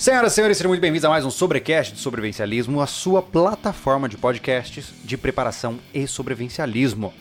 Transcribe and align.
Senhoras 0.00 0.32
e 0.32 0.34
senhores, 0.36 0.56
sejam 0.56 0.70
muito 0.70 0.80
bem-vindos 0.80 1.04
a 1.04 1.10
mais 1.10 1.26
um 1.26 1.30
Sobrecast 1.30 1.92
de 1.92 2.00
Sobrevivencialismo, 2.00 2.80
a 2.80 2.86
sua 2.86 3.20
plataforma 3.20 4.08
de 4.08 4.16
podcasts 4.16 4.94
de 5.04 5.18
preparação 5.18 5.78
e 5.92 6.06
sobrevivencialismo. 6.06 7.12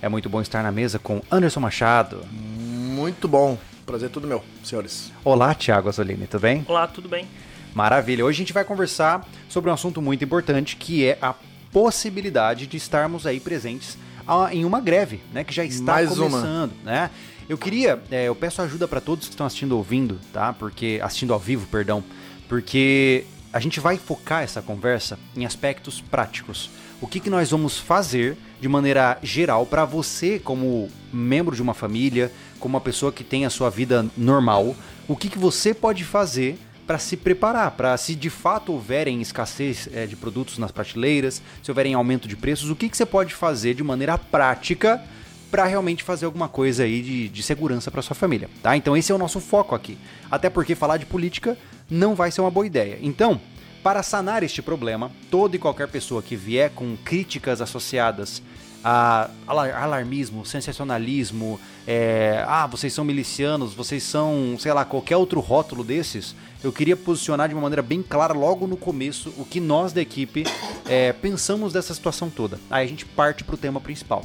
É 0.00 0.08
muito 0.08 0.28
bom 0.28 0.40
estar 0.40 0.62
na 0.62 0.70
mesa 0.70 1.00
com 1.00 1.20
Anderson 1.32 1.58
Machado. 1.58 2.24
Muito 2.30 3.26
bom. 3.26 3.58
Prazer 3.84 4.08
é 4.08 4.12
tudo 4.12 4.28
meu, 4.28 4.44
senhores. 4.62 5.10
Olá, 5.24 5.52
Thiago 5.52 5.88
Azzolini, 5.88 6.28
tudo 6.28 6.42
bem? 6.42 6.64
Olá, 6.68 6.86
tudo 6.86 7.08
bem? 7.08 7.26
Maravilha. 7.74 8.24
Hoje 8.24 8.36
a 8.36 8.42
gente 8.42 8.52
vai 8.52 8.64
conversar 8.64 9.26
sobre 9.48 9.68
um 9.68 9.74
assunto 9.74 10.00
muito 10.00 10.22
importante, 10.22 10.76
que 10.76 11.06
é 11.06 11.18
a 11.20 11.34
possibilidade 11.72 12.68
de 12.68 12.76
estarmos 12.76 13.26
aí 13.26 13.40
presentes 13.40 13.98
ah, 14.28 14.48
em 14.52 14.64
uma 14.64 14.80
greve, 14.80 15.20
né, 15.32 15.42
que 15.42 15.52
já 15.52 15.64
está 15.64 15.94
Mais 15.94 16.10
começando, 16.10 16.72
né? 16.84 17.10
Eu 17.48 17.56
queria, 17.56 17.98
é, 18.10 18.24
eu 18.24 18.34
peço 18.34 18.60
ajuda 18.60 18.86
para 18.86 19.00
todos 19.00 19.26
que 19.26 19.32
estão 19.32 19.46
assistindo 19.46 19.72
ouvindo, 19.72 20.20
tá? 20.34 20.52
Porque 20.52 21.00
assistindo 21.02 21.32
ao 21.32 21.38
vivo, 21.38 21.66
perdão, 21.66 22.04
porque 22.48 23.24
a 23.52 23.60
gente 23.60 23.80
vai 23.80 23.96
focar 23.96 24.42
essa 24.42 24.60
conversa 24.60 25.18
em 25.36 25.44
aspectos 25.44 26.00
práticos. 26.00 26.70
O 27.00 27.06
que, 27.06 27.20
que 27.20 27.30
nós 27.30 27.50
vamos 27.50 27.78
fazer 27.78 28.36
de 28.60 28.68
maneira 28.68 29.18
geral 29.22 29.64
para 29.64 29.84
você, 29.84 30.38
como 30.38 30.88
membro 31.12 31.54
de 31.54 31.62
uma 31.62 31.74
família, 31.74 32.32
como 32.58 32.74
uma 32.74 32.80
pessoa 32.80 33.12
que 33.12 33.22
tem 33.22 33.46
a 33.46 33.50
sua 33.50 33.70
vida 33.70 34.04
normal, 34.16 34.74
o 35.06 35.16
que, 35.16 35.28
que 35.28 35.38
você 35.38 35.72
pode 35.72 36.04
fazer 36.04 36.58
para 36.86 36.98
se 36.98 37.16
preparar, 37.16 37.72
para 37.72 37.96
se 37.98 38.14
de 38.14 38.30
fato 38.30 38.72
houverem 38.72 39.20
escassez 39.20 39.88
é, 39.92 40.06
de 40.06 40.16
produtos 40.16 40.58
nas 40.58 40.72
prateleiras, 40.72 41.42
se 41.62 41.70
houverem 41.70 41.94
aumento 41.94 42.26
de 42.26 42.34
preços, 42.34 42.70
o 42.70 42.76
que, 42.76 42.88
que 42.88 42.96
você 42.96 43.04
pode 43.04 43.34
fazer 43.34 43.74
de 43.74 43.84
maneira 43.84 44.16
prática 44.16 45.02
para 45.50 45.64
realmente 45.64 46.02
fazer 46.02 46.26
alguma 46.26 46.48
coisa 46.48 46.84
aí 46.84 47.02
de, 47.02 47.28
de 47.28 47.42
segurança 47.42 47.90
para 47.90 48.02
sua 48.02 48.14
família, 48.14 48.50
tá? 48.62 48.76
Então 48.76 48.96
esse 48.96 49.12
é 49.12 49.14
o 49.14 49.18
nosso 49.18 49.40
foco 49.40 49.74
aqui. 49.74 49.98
Até 50.30 50.50
porque 50.50 50.74
falar 50.74 50.96
de 50.96 51.06
política 51.06 51.56
não 51.90 52.14
vai 52.14 52.30
ser 52.30 52.40
uma 52.40 52.50
boa 52.50 52.66
ideia. 52.66 52.98
Então, 53.00 53.40
para 53.82 54.02
sanar 54.02 54.42
este 54.42 54.60
problema, 54.60 55.10
toda 55.30 55.56
e 55.56 55.58
qualquer 55.58 55.88
pessoa 55.88 56.22
que 56.22 56.36
vier 56.36 56.70
com 56.70 56.96
críticas 56.96 57.60
associadas 57.60 58.42
a 58.82 59.28
alarmismo, 59.46 60.46
sensacionalismo, 60.46 61.60
é, 61.86 62.44
ah, 62.46 62.66
vocês 62.66 62.92
são 62.92 63.04
milicianos, 63.04 63.74
vocês 63.74 64.02
são, 64.02 64.56
sei 64.58 64.72
lá, 64.72 64.84
qualquer 64.84 65.16
outro 65.16 65.40
rótulo 65.40 65.82
desses, 65.82 66.34
eu 66.62 66.72
queria 66.72 66.96
posicionar 66.96 67.48
de 67.48 67.54
uma 67.54 67.62
maneira 67.62 67.82
bem 67.82 68.02
clara 68.02 68.32
logo 68.32 68.66
no 68.66 68.76
começo 68.76 69.32
o 69.36 69.44
que 69.44 69.60
nós 69.60 69.92
da 69.92 70.00
equipe 70.00 70.44
é, 70.86 71.12
pensamos 71.12 71.72
dessa 71.72 71.92
situação 71.92 72.30
toda. 72.30 72.58
Aí 72.70 72.84
a 72.84 72.88
gente 72.88 73.04
parte 73.04 73.42
para 73.42 73.54
o 73.54 73.58
tema 73.58 73.80
principal, 73.80 74.24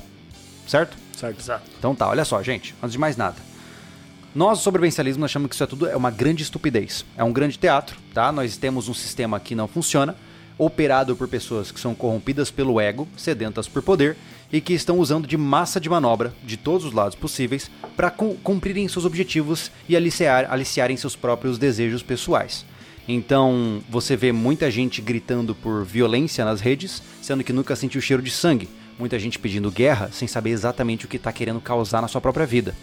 certo? 0.68 0.98
Certo. 1.16 1.40
Exato. 1.40 1.70
Então 1.78 1.96
tá, 1.96 2.08
olha 2.10 2.26
só, 2.26 2.42
gente, 2.44 2.76
antes 2.82 2.94
de 2.94 3.00
mais 3.00 3.18
nada. 3.18 3.53
Nós, 4.36 4.60
o 4.60 4.64
sobrevivencialismo, 4.64 5.24
achamos 5.24 5.48
que 5.48 5.54
isso 5.54 5.64
é 5.64 5.68
tudo 5.68 5.88
é 5.88 5.96
uma 5.96 6.10
grande 6.10 6.42
estupidez. 6.42 7.06
É 7.16 7.24
um 7.24 7.32
grande 7.32 7.60
teatro, 7.60 7.98
tá? 8.14 8.32
Nós 8.32 8.58
temos 8.58 8.90
um 8.90 8.94
sistema 8.94 9.40
que 9.40 9.54
não 9.54 9.68
funciona, 9.68 10.16
operado 10.58 11.16
por 11.16 11.28
pessoas 11.28 11.72
que 11.72 11.80
são 11.80 11.94
corrompidas 11.94 12.50
pelo 12.50 12.82
ego, 12.82 13.08
sedentas 13.16 13.68
por 13.68 13.84
poder 13.84 14.18
e 14.52 14.60
que 14.60 14.74
estão 14.74 14.98
usando 14.98 15.28
de 15.28 15.38
massa 15.38 15.80
de 15.80 15.90
manobra 15.90 16.34
de 16.44 16.58
todos 16.58 16.86
os 16.86 16.94
lados 16.94 17.16
possíveis 17.16 17.70
para 17.96 18.12
cumprirem 18.12 18.88
seus 18.88 19.06
objetivos 19.06 19.72
e 19.88 19.96
aliciar, 19.96 20.48
aliciarem 20.52 20.98
seus 20.98 21.16
próprios 21.16 21.60
desejos 21.60 22.02
pessoais. 22.02 22.66
Então, 23.08 23.82
você 23.90 24.16
vê 24.16 24.32
muita 24.32 24.72
gente 24.72 25.02
gritando 25.02 25.54
por 25.54 25.84
violência 25.84 26.46
nas 26.46 26.62
redes, 26.62 27.04
sendo 27.22 27.44
que 27.44 27.54
nunca 27.54 27.76
sentiu 27.76 28.02
cheiro 28.02 28.24
de 28.24 28.32
sangue. 28.32 28.70
Muita 28.98 29.20
gente 29.20 29.40
pedindo 29.40 29.72
guerra 29.72 30.10
sem 30.12 30.28
saber 30.28 30.52
exatamente 30.52 31.06
o 31.06 31.08
que 31.08 31.18
está 31.18 31.32
querendo 31.32 31.60
causar 31.60 32.02
na 32.02 32.08
sua 32.08 32.22
própria 32.22 32.46
vida. 32.46 32.76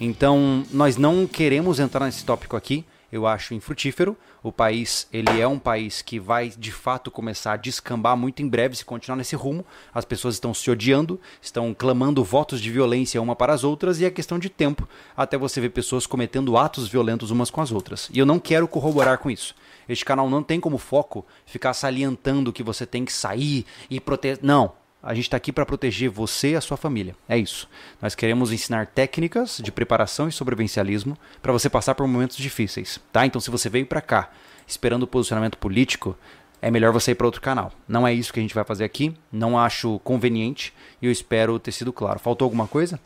Então, 0.00 0.64
nós 0.70 0.96
não 0.96 1.26
queremos 1.26 1.78
entrar 1.78 2.06
nesse 2.06 2.24
tópico 2.24 2.56
aqui. 2.56 2.86
Eu 3.12 3.26
acho 3.26 3.52
infrutífero. 3.52 4.16
O 4.42 4.50
país, 4.50 5.06
ele 5.12 5.38
é 5.38 5.46
um 5.46 5.58
país 5.58 6.00
que 6.00 6.18
vai 6.18 6.48
de 6.48 6.72
fato 6.72 7.10
começar 7.10 7.52
a 7.52 7.56
descambar 7.56 8.16
muito 8.16 8.40
em 8.40 8.48
breve 8.48 8.74
se 8.76 8.84
continuar 8.84 9.16
nesse 9.16 9.36
rumo. 9.36 9.66
As 9.92 10.06
pessoas 10.06 10.36
estão 10.36 10.54
se 10.54 10.70
odiando, 10.70 11.20
estão 11.42 11.74
clamando 11.74 12.24
votos 12.24 12.60
de 12.60 12.70
violência 12.70 13.20
uma 13.20 13.36
para 13.36 13.52
as 13.52 13.62
outras 13.62 14.00
e 14.00 14.06
é 14.06 14.10
questão 14.10 14.38
de 14.38 14.48
tempo 14.48 14.88
até 15.14 15.36
você 15.36 15.60
ver 15.60 15.70
pessoas 15.70 16.06
cometendo 16.06 16.56
atos 16.56 16.88
violentos 16.88 17.30
umas 17.30 17.50
com 17.50 17.60
as 17.60 17.70
outras. 17.70 18.08
E 18.14 18.18
eu 18.18 18.24
não 18.24 18.38
quero 18.38 18.66
corroborar 18.66 19.18
com 19.18 19.30
isso. 19.30 19.54
Este 19.86 20.04
canal 20.04 20.30
não 20.30 20.42
tem 20.42 20.58
como 20.58 20.78
foco 20.78 21.26
ficar 21.44 21.74
salientando 21.74 22.52
que 22.52 22.62
você 22.62 22.86
tem 22.86 23.04
que 23.04 23.12
sair 23.12 23.66
e 23.90 24.00
proteger. 24.00 24.38
Não, 24.40 24.72
a 25.02 25.14
gente 25.14 25.24
está 25.24 25.36
aqui 25.36 25.52
para 25.52 25.66
proteger 25.66 26.10
você 26.10 26.50
e 26.50 26.56
a 26.56 26.60
sua 26.60 26.76
família. 26.76 27.16
É 27.28 27.36
isso. 27.38 27.68
Nós 28.00 28.14
queremos 28.14 28.52
ensinar 28.52 28.86
técnicas 28.86 29.60
de 29.62 29.72
preparação 29.72 30.28
e 30.28 30.32
sobrevivencialismo 30.32 31.16
para 31.40 31.52
você 31.52 31.70
passar 31.70 31.94
por 31.94 32.06
momentos 32.06 32.36
difíceis, 32.36 33.00
tá? 33.12 33.24
Então, 33.24 33.40
se 33.40 33.50
você 33.50 33.68
veio 33.68 33.86
para 33.86 34.00
cá 34.00 34.30
esperando 34.66 35.04
o 35.04 35.06
posicionamento 35.06 35.58
político, 35.58 36.16
é 36.62 36.70
melhor 36.70 36.92
você 36.92 37.12
ir 37.12 37.14
para 37.14 37.26
outro 37.26 37.40
canal. 37.40 37.72
Não 37.88 38.06
é 38.06 38.12
isso 38.12 38.32
que 38.32 38.38
a 38.38 38.42
gente 38.42 38.54
vai 38.54 38.64
fazer 38.64 38.84
aqui. 38.84 39.14
Não 39.32 39.58
acho 39.58 39.98
conveniente 40.00 40.74
e 41.00 41.06
eu 41.06 41.12
espero 41.12 41.58
ter 41.58 41.72
sido 41.72 41.92
claro. 41.92 42.18
Faltou 42.18 42.44
alguma 42.44 42.68
coisa? 42.68 43.00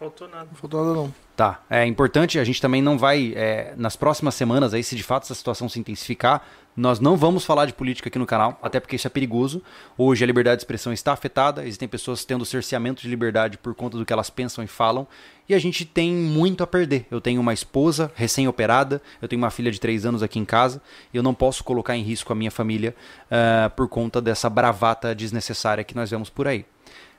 Faltou 0.00 0.26
nada. 0.28 0.46
Não 0.46 0.54
faltou 0.54 0.82
nada 0.82 0.94
não. 0.94 1.14
Tá. 1.36 1.60
É 1.68 1.84
importante, 1.84 2.38
a 2.38 2.44
gente 2.44 2.58
também 2.58 2.80
não 2.80 2.96
vai, 2.96 3.34
é, 3.36 3.74
nas 3.76 3.96
próximas 3.96 4.34
semanas, 4.34 4.72
aí, 4.72 4.82
se 4.82 4.96
de 4.96 5.02
fato 5.02 5.24
essa 5.24 5.34
situação 5.34 5.68
se 5.68 5.78
intensificar, 5.78 6.42
nós 6.74 7.00
não 7.00 7.18
vamos 7.18 7.44
falar 7.44 7.66
de 7.66 7.74
política 7.74 8.08
aqui 8.08 8.18
no 8.18 8.24
canal, 8.24 8.58
até 8.62 8.80
porque 8.80 8.96
isso 8.96 9.06
é 9.06 9.10
perigoso. 9.10 9.62
Hoje 9.98 10.24
a 10.24 10.26
liberdade 10.26 10.56
de 10.56 10.62
expressão 10.62 10.90
está 10.90 11.12
afetada, 11.12 11.66
existem 11.66 11.86
pessoas 11.86 12.24
tendo 12.24 12.46
cerceamento 12.46 13.02
de 13.02 13.08
liberdade 13.08 13.58
por 13.58 13.74
conta 13.74 13.98
do 13.98 14.06
que 14.06 14.12
elas 14.12 14.30
pensam 14.30 14.64
e 14.64 14.66
falam, 14.66 15.06
e 15.46 15.54
a 15.54 15.58
gente 15.58 15.84
tem 15.84 16.10
muito 16.10 16.64
a 16.64 16.66
perder. 16.66 17.06
Eu 17.10 17.20
tenho 17.20 17.38
uma 17.38 17.52
esposa 17.52 18.10
recém-operada, 18.14 19.02
eu 19.20 19.28
tenho 19.28 19.42
uma 19.42 19.50
filha 19.50 19.70
de 19.70 19.78
3 19.78 20.06
anos 20.06 20.22
aqui 20.22 20.38
em 20.38 20.46
casa, 20.46 20.80
e 21.12 21.18
eu 21.18 21.22
não 21.22 21.34
posso 21.34 21.62
colocar 21.62 21.94
em 21.94 22.02
risco 22.02 22.32
a 22.32 22.36
minha 22.36 22.50
família 22.50 22.96
uh, 23.26 23.68
por 23.76 23.86
conta 23.86 24.18
dessa 24.18 24.48
bravata 24.48 25.14
desnecessária 25.14 25.84
que 25.84 25.94
nós 25.94 26.08
vemos 26.08 26.30
por 26.30 26.48
aí. 26.48 26.64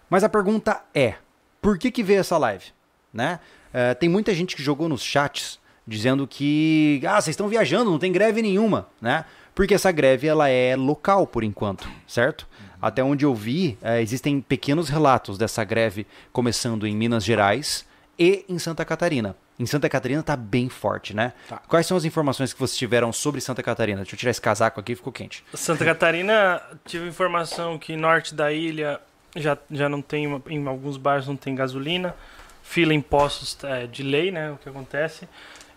Mas 0.10 0.24
a 0.24 0.30
pergunta 0.30 0.82
é, 0.96 1.16
por 1.62 1.78
que 1.78 1.92
que 1.92 2.04
veio 2.04 2.20
essa 2.20 2.38
live? 2.38 2.66
Né? 3.14 3.40
Uh, 3.70 3.96
tem 3.96 4.10
muita 4.10 4.34
gente 4.34 4.56
que 4.56 4.64
jogou 4.64 4.90
nos 4.90 5.04
chats 5.04 5.60
dizendo 5.86 6.28
que 6.28 7.02
ah, 7.06 7.22
vocês 7.22 7.34
estão 7.34 7.48
viajando, 7.48 7.92
não 7.92 8.00
tem 8.00 8.12
greve 8.12 8.42
nenhuma, 8.42 8.88
né? 9.02 9.26
Porque 9.54 9.74
essa 9.74 9.92
greve 9.92 10.28
ela 10.28 10.48
é 10.48 10.76
local 10.76 11.28
por 11.28 11.44
enquanto, 11.44 11.88
certo? 12.08 12.48
Até 12.82 13.04
onde 13.04 13.26
eu 13.26 13.36
vi, 13.36 13.78
é, 13.82 14.02
existem 14.02 14.40
pequenos 14.42 14.90
relatos 14.90 15.38
dessa 15.38 15.64
greve 15.64 16.08
começando 16.32 16.88
em 16.88 16.96
Minas 16.96 17.24
Gerais 17.24 17.86
e 18.18 18.46
em 18.48 18.58
Santa 18.58 18.86
Catarina. 18.86 19.36
Em 19.60 19.66
Santa 19.66 19.88
Catarina 19.88 20.24
tá 20.24 20.36
bem 20.36 20.70
forte, 20.70 21.16
né? 21.16 21.34
Tá. 21.48 21.58
Quais 21.68 21.86
são 21.86 21.96
as 21.96 22.06
informações 22.06 22.54
que 22.54 22.60
vocês 22.60 22.78
tiveram 22.78 23.14
sobre 23.14 23.42
Santa 23.42 23.62
Catarina? 23.62 23.98
Deixa 23.98 24.16
eu 24.16 24.20
tirar 24.20 24.32
esse 24.32 24.42
casaco 24.42 24.80
aqui, 24.80 24.96
ficou 24.96 25.14
quente. 25.14 25.44
Santa 25.54 25.86
Catarina, 25.86 26.62
tive 26.86 27.08
informação 27.08 27.78
que 27.78 27.96
norte 27.96 28.34
da 28.34 28.52
ilha 28.52 29.00
já, 29.36 29.58
já 29.70 29.88
não 29.90 30.02
tem, 30.02 30.26
em 30.50 30.68
alguns 30.68 30.98
bairros 30.98 31.28
não 31.28 31.36
tem 31.36 31.56
gasolina, 31.56 32.16
fila 32.64 32.94
em 32.94 33.02
postos 33.02 33.58
é, 33.64 33.88
de 33.88 34.04
lei, 34.04 34.32
né? 34.32 34.52
O 34.52 34.58
que 34.58 34.70
acontece. 34.70 35.28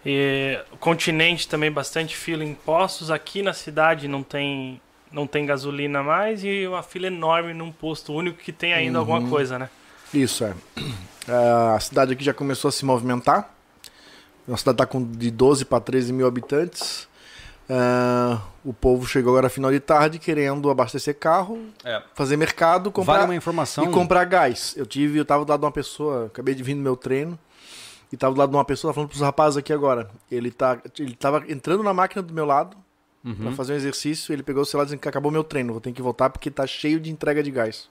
E, 0.04 0.58
continente 0.80 1.48
também 1.48 1.70
bastante 1.72 2.16
fila 2.16 2.44
em 2.44 2.54
postos. 2.54 3.10
Aqui 3.10 3.42
na 3.42 3.52
cidade 3.52 4.06
não 4.06 4.22
tem, 4.22 4.80
não 5.10 5.26
tem 5.26 5.46
gasolina 5.46 6.02
mais 6.02 6.44
e 6.44 6.66
uma 6.66 6.82
fila 6.82 7.06
enorme 7.06 7.54
num 7.54 7.72
posto 7.72 8.12
único 8.12 8.38
que 8.38 8.52
tem 8.52 8.72
ainda 8.74 8.98
Uhum. 9.00 9.14
alguma 9.14 9.28
coisa, 9.30 9.58
né? 9.58 9.68
Isso, 10.12 10.44
é. 10.44 10.54
É, 11.26 11.74
A 11.74 11.80
cidade 11.80 12.12
aqui 12.12 12.22
já 12.22 12.34
começou 12.34 12.68
a 12.68 12.72
se 12.72 12.84
movimentar. 12.84 13.50
A 14.46 14.56
cidade 14.58 14.74
está 14.74 14.86
com 14.86 15.02
de 15.02 15.30
12 15.30 15.64
para 15.64 15.80
13 15.80 16.12
mil 16.12 16.26
habitantes. 16.26 17.08
É, 17.68 18.38
o 18.64 18.72
povo 18.74 19.06
chegou 19.06 19.32
agora 19.32 19.48
final 19.48 19.70
de 19.70 19.80
tarde 19.80 20.18
querendo 20.18 20.68
abastecer 20.70 21.18
carro, 21.18 21.58
É. 21.84 22.02
fazer 22.14 22.36
mercado, 22.36 22.90
comprar 22.92 23.14
Vale 23.14 23.24
uma 23.26 23.34
informação. 23.34 23.84
e 23.84 23.88
comprar 23.88 24.24
gás. 24.24 24.74
Eu 24.76 24.84
tive, 24.86 25.18
eu 25.18 25.24
tava 25.24 25.44
do 25.44 25.50
lado 25.50 25.60
de 25.60 25.66
uma 25.66 25.72
pessoa, 25.72 26.26
acabei 26.26 26.54
de 26.54 26.62
vir 26.62 26.74
no 26.74 26.82
meu 26.82 26.96
treino 26.96 27.38
e 28.12 28.16
tava 28.16 28.34
do 28.34 28.38
lado 28.38 28.50
de 28.50 28.56
uma 28.56 28.64
pessoa, 28.64 28.92
falando 28.92 29.08
pros 29.08 29.22
rapazes 29.22 29.56
aqui 29.56 29.72
agora. 29.72 30.10
Ele 30.30 30.50
tá, 30.50 30.78
ele 30.98 31.14
tava 31.16 31.42
entrando 31.48 31.82
na 31.82 31.94
máquina 31.94 32.22
do 32.22 32.34
meu 32.34 32.44
lado 32.44 32.76
Uhum. 33.24 33.34
pra 33.34 33.52
fazer 33.52 33.72
um 33.72 33.76
exercício, 33.76 34.34
ele 34.34 34.42
pegou 34.42 34.62
o 34.62 34.66
celular 34.66 34.84
dizendo 34.84 35.00
que 35.00 35.08
acabou 35.08 35.32
meu 35.32 35.42
treino, 35.42 35.72
vou 35.72 35.80
ter 35.80 35.90
que 35.92 36.02
voltar 36.02 36.28
porque 36.28 36.50
tá 36.50 36.66
cheio 36.66 37.00
de 37.00 37.10
entrega 37.10 37.42
de 37.42 37.50
gás. 37.50 37.88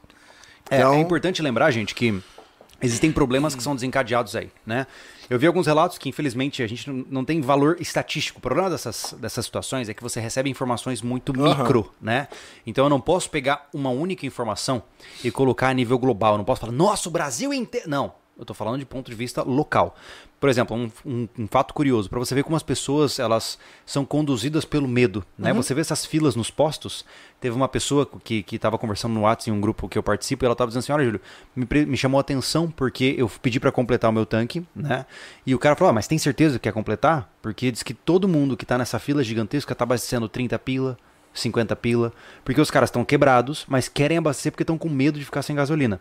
É, 0.69 0.77
Então- 0.77 0.94
é 0.94 1.00
importante 1.00 1.42
lembrar, 1.42 1.71
gente, 1.71 1.95
que 1.95 2.21
existem 2.80 3.12
problemas 3.12 3.56
que 3.56 3.63
são 3.63 3.74
desencadeados 3.74 4.36
aí, 4.36 4.51
né? 4.63 4.86
Eu 5.30 5.40
vi 5.40 5.48
alguns 5.48 5.66
relatos 5.68 5.98
que, 5.98 6.10
infelizmente, 6.10 6.62
a 6.62 6.68
gente 6.68 6.90
não- 6.90 7.06
não 7.10 7.25
tem 7.25 7.40
valor 7.42 7.78
estatístico. 7.80 8.40
O 8.40 8.42
problema 8.42 8.70
dessas, 8.70 9.16
dessas 9.20 9.46
situações 9.46 9.88
é 9.90 9.94
que 9.94 10.04
você 10.04 10.20
recebe 10.20 10.50
informações 10.50 11.02
muito 11.02 11.31
Aham. 11.40 11.64
micro, 11.64 11.92
né? 12.02 12.28
Então 12.66 12.86
eu 12.86 12.90
não 12.90 13.00
posso 13.02 13.30
pegar 13.30 13.68
uma 13.74 13.90
única 13.90 14.25
informação 14.25 14.84
e 15.24 15.31
colocar 15.31 15.70
a 15.70 15.74
nível 15.74 15.98
global. 15.98 16.34
Eu 16.34 16.38
não 16.40 16.46
posso 16.46 16.62
falar, 16.62 16.74
nossa, 16.74 17.08
o 17.10 17.12
Brasil 17.12 17.54
inteiro. 17.54 17.90
Não. 17.90 18.14
Eu 18.38 18.44
tô 18.45 18.53
falando 18.53 18.80
de 18.80 18.85
ponto 18.85 19.12
de 19.12 19.15
vista 19.15 19.44
local. 19.44 19.95
Por 20.39 20.50
exemplo, 20.50 20.75
um, 20.75 20.91
um, 21.06 21.27
um 21.39 21.47
fato 21.47 21.74
curioso, 21.74 22.09
para 22.09 22.19
você 22.19 22.33
ver 22.33 22.44
como 22.44 22.56
as 22.56 22.63
pessoas 22.63 23.19
elas 23.19 23.59
são 23.85 24.03
conduzidas 24.03 24.65
pelo 24.65 24.88
medo. 24.88 25.24
Né? 25.38 25.53
Você 25.53 25.74
vê 25.74 25.81
essas 25.81 26.06
filas 26.06 26.35
nos 26.35 26.50
postos. 26.50 27.06
Teve 27.39 27.56
uma 27.56 27.69
pessoa 27.69 28.09
que 28.24 28.44
estava 28.51 28.77
conversando 28.77 29.13
no 29.13 29.21
WhatsApp 29.21 29.51
em 29.51 29.53
um 29.53 29.62
grupo 29.62 29.88
que 29.88 29.97
eu 29.97 30.03
participo 30.03 30.44
e 30.44 30.45
ela 30.45 30.53
estava 30.53 30.69
dizendo 30.69 30.81
assim: 30.81 30.91
Olha, 30.91 31.06
Júlio, 31.06 31.21
me, 31.56 31.85
me 31.85 31.95
chamou 31.95 32.18
a 32.18 32.21
atenção 32.21 32.69
porque 32.69 33.15
eu 33.18 33.30
pedi 33.41 33.59
para 33.59 33.71
completar 33.71 34.09
o 34.09 34.13
meu 34.13 34.25
tanque, 34.25 34.65
né? 34.75 35.06
E 35.45 35.53
o 35.53 35.59
cara 35.59 35.75
falou: 35.75 35.91
ah, 35.91 35.94
Mas 35.94 36.07
tem 36.07 36.18
certeza 36.18 36.57
que 36.57 36.63
quer 36.63 36.74
completar? 36.74 37.31
Porque 37.41 37.71
diz 37.71 37.83
que 37.83 37.94
todo 37.94 38.27
mundo 38.27 38.57
que 38.57 38.65
tá 38.65 38.77
nessa 38.77 38.97
fila 38.97 39.24
gigantesca 39.24 39.75
tá 39.75 39.83
abastecendo 39.83 40.27
30 40.27 40.57
pila, 40.59 40.97
50 41.33 41.75
pila, 41.75 42.13
porque 42.45 42.62
os 42.62 42.69
caras 42.71 42.88
estão 42.89 43.03
quebrados, 43.03 43.65
mas 43.68 43.88
querem 43.88 44.18
abastecer 44.18 44.51
porque 44.51 44.63
estão 44.63 44.77
com 44.77 44.89
medo 44.89 45.18
de 45.18 45.25
ficar 45.25 45.41
sem 45.41 45.56
gasolina. 45.56 46.00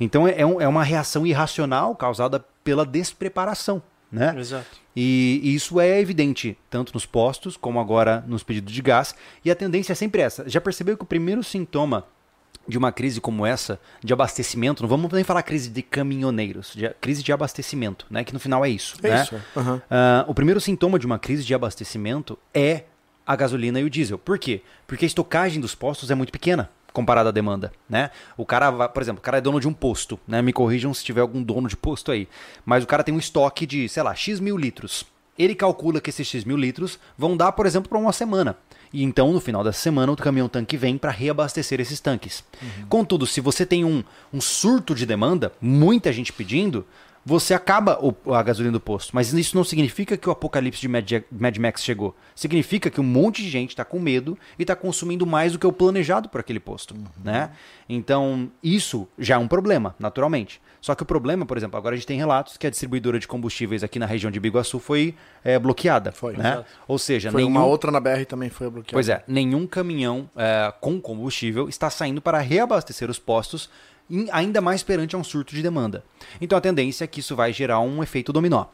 Então 0.00 0.26
é, 0.26 0.40
é 0.40 0.46
um- 0.46 0.60
é 0.60 0.66
uma 0.68 0.82
reação 0.82 1.26
irracional 1.26 1.94
causada 1.94 2.44
pela 2.64 2.84
despreparação, 2.86 3.82
né? 4.10 4.34
Exato. 4.38 4.78
E, 4.96 5.40
e 5.42 5.54
isso 5.54 5.78
é 5.80 6.00
evidente, 6.00 6.56
tanto 6.68 6.92
nos 6.94 7.06
postos 7.06 7.56
como 7.56 7.78
agora 7.78 8.24
nos 8.26 8.42
pedidos 8.42 8.72
de 8.72 8.82
gás. 8.82 9.14
E 9.44 9.50
a 9.50 9.54
tendência 9.54 9.92
é 9.92 9.94
sempre 9.94 10.20
essa. 10.22 10.48
Já 10.48 10.60
percebeu 10.60 10.96
que 10.96 11.02
o 11.04 11.06
primeiro 11.06 11.44
sintoma 11.44 12.04
de 12.68 12.76
uma 12.76 12.92
crise 12.92 13.20
como 13.20 13.44
essa, 13.46 13.80
de 14.04 14.12
abastecimento, 14.12 14.82
não 14.82 14.88
vamos 14.88 15.10
nem 15.12 15.24
falar 15.24 15.42
crise 15.42 15.70
de 15.70 15.82
caminhoneiros, 15.82 16.72
de, 16.74 16.88
crise 17.00 17.22
de 17.22 17.32
abastecimento, 17.32 18.06
né? 18.10 18.22
Que 18.22 18.32
no 18.32 18.38
final 18.38 18.64
é 18.64 18.68
isso. 18.68 18.96
É 19.02 19.08
né? 19.10 19.22
isso. 19.22 19.36
Aham. 19.56 19.80
Ah, 19.90 20.24
o 20.28 20.34
primeiro 20.34 20.60
sintoma 20.60 20.98
de 20.98 21.06
uma 21.06 21.18
crise 21.18 21.42
de 21.44 21.54
abastecimento 21.54 22.38
é 22.52 22.84
a 23.30 23.36
gasolina 23.36 23.78
e 23.78 23.84
o 23.84 23.90
diesel. 23.90 24.18
Por 24.18 24.40
quê? 24.40 24.60
Porque 24.88 25.04
a 25.04 25.06
estocagem 25.06 25.60
dos 25.60 25.72
postos 25.72 26.10
é 26.10 26.16
muito 26.16 26.32
pequena 26.32 26.68
comparada 26.92 27.28
à 27.28 27.32
demanda, 27.32 27.70
né? 27.88 28.10
O 28.36 28.44
cara, 28.44 28.68
vai, 28.72 28.88
por 28.88 29.00
exemplo, 29.00 29.20
o 29.20 29.22
cara 29.22 29.38
é 29.38 29.40
dono 29.40 29.60
de 29.60 29.68
um 29.68 29.72
posto, 29.72 30.18
né? 30.26 30.42
Me 30.42 30.52
corrijam 30.52 30.92
se 30.92 31.04
tiver 31.04 31.20
algum 31.20 31.40
dono 31.40 31.68
de 31.68 31.76
posto 31.76 32.10
aí. 32.10 32.28
Mas 32.66 32.82
o 32.82 32.88
cara 32.88 33.04
tem 33.04 33.14
um 33.14 33.18
estoque 33.20 33.64
de, 33.64 33.88
sei 33.88 34.02
lá, 34.02 34.12
X 34.16 34.40
mil 34.40 34.56
litros. 34.56 35.06
Ele 35.38 35.54
calcula 35.54 36.00
que 36.00 36.10
esses 36.10 36.26
X 36.26 36.44
mil 36.44 36.56
litros 36.56 36.98
vão 37.16 37.36
dar, 37.36 37.52
por 37.52 37.66
exemplo, 37.66 37.88
para 37.88 37.98
uma 37.98 38.12
semana. 38.12 38.56
E 38.92 39.04
então, 39.04 39.32
no 39.32 39.40
final 39.40 39.62
dessa 39.62 39.78
semana, 39.78 40.10
o 40.10 40.16
caminhão-tanque 40.16 40.76
vem 40.76 40.98
para 40.98 41.12
reabastecer 41.12 41.80
esses 41.80 42.00
tanques. 42.00 42.42
Contudo, 42.88 43.24
se 43.28 43.40
você 43.40 43.64
tem 43.64 43.84
um, 43.84 44.02
um 44.32 44.40
surto 44.40 44.92
de 44.92 45.06
demanda, 45.06 45.52
muita 45.60 46.12
gente 46.12 46.32
pedindo, 46.32 46.84
você 47.24 47.52
acaba 47.54 47.98
o- 48.02 48.34
a 48.34 48.42
gasolina 48.42 48.72
do 48.72 48.80
posto. 48.80 49.10
Mas 49.14 49.32
isso 49.32 49.54
não 49.56 49.62
significa 49.64 50.16
que 50.16 50.28
o 50.28 50.32
apocalipse 50.32 50.80
de 50.80 50.88
Mad, 50.88 51.10
Mad 51.30 51.56
Max 51.58 51.84
chegou. 51.84 52.16
Significa 52.34 52.88
que 52.90 53.00
um 53.00 53.04
monte 53.04 53.42
de 53.42 53.50
gente 53.50 53.70
está 53.70 53.84
com 53.84 53.98
medo 54.00 54.38
e 54.58 54.62
está 54.62 54.74
consumindo 54.74 55.26
mais 55.26 55.52
do 55.52 55.58
que 55.58 55.66
o 55.66 55.72
planejado 55.72 56.28
por 56.28 56.40
aquele 56.40 56.58
posto. 56.60 56.94
Né? 57.22 57.50
Então, 57.88 58.50
isso 58.62 59.06
já 59.18 59.34
é 59.34 59.38
um 59.38 59.48
problema, 59.48 59.94
naturalmente. 59.98 60.60
Só 60.80 60.94
que 60.94 61.02
o 61.02 61.06
problema, 61.06 61.44
por 61.44 61.58
exemplo, 61.58 61.76
agora 61.76 61.94
a 61.94 61.96
gente 61.98 62.06
tem 62.06 62.16
relatos 62.16 62.56
que 62.56 62.66
a 62.66 62.70
distribuidora 62.70 63.18
de 63.18 63.28
combustíveis 63.28 63.84
aqui 63.84 63.98
na 63.98 64.06
região 64.06 64.30
de 64.30 64.40
Biguaçu 64.40 64.78
foi 64.78 65.14
eh, 65.44 65.58
bloqueada. 65.58 66.10
Foi. 66.12 66.34
Né? 66.36 66.52
Exato. 66.52 66.66
Ou 66.88 66.98
seja, 66.98 67.30
Foi 67.30 67.42
nenhum... 67.42 67.50
uma 67.54 67.66
outra 67.66 67.90
na 67.90 68.00
BR 68.00 68.24
também 68.26 68.48
foi 68.48 68.70
bloqueada. 68.70 68.92
Pois 68.94 69.08
é, 69.10 69.22
nenhum 69.28 69.66
caminhão 69.66 70.30
é, 70.34 70.72
com 70.80 70.98
combustível 70.98 71.68
está 71.68 71.90
saindo 71.90 72.22
para 72.22 72.38
reabastecer 72.38 73.10
os 73.10 73.18
postos, 73.18 73.68
ainda 74.32 74.60
mais 74.60 74.82
perante 74.82 75.14
a 75.14 75.18
um 75.18 75.24
surto 75.24 75.54
de 75.54 75.62
demanda. 75.62 76.04
Então 76.40 76.56
a 76.56 76.60
tendência 76.60 77.04
é 77.04 77.06
que 77.06 77.20
isso 77.20 77.36
vai 77.36 77.52
gerar 77.52 77.80
um 77.80 78.02
efeito 78.02 78.32
dominó. 78.32 78.66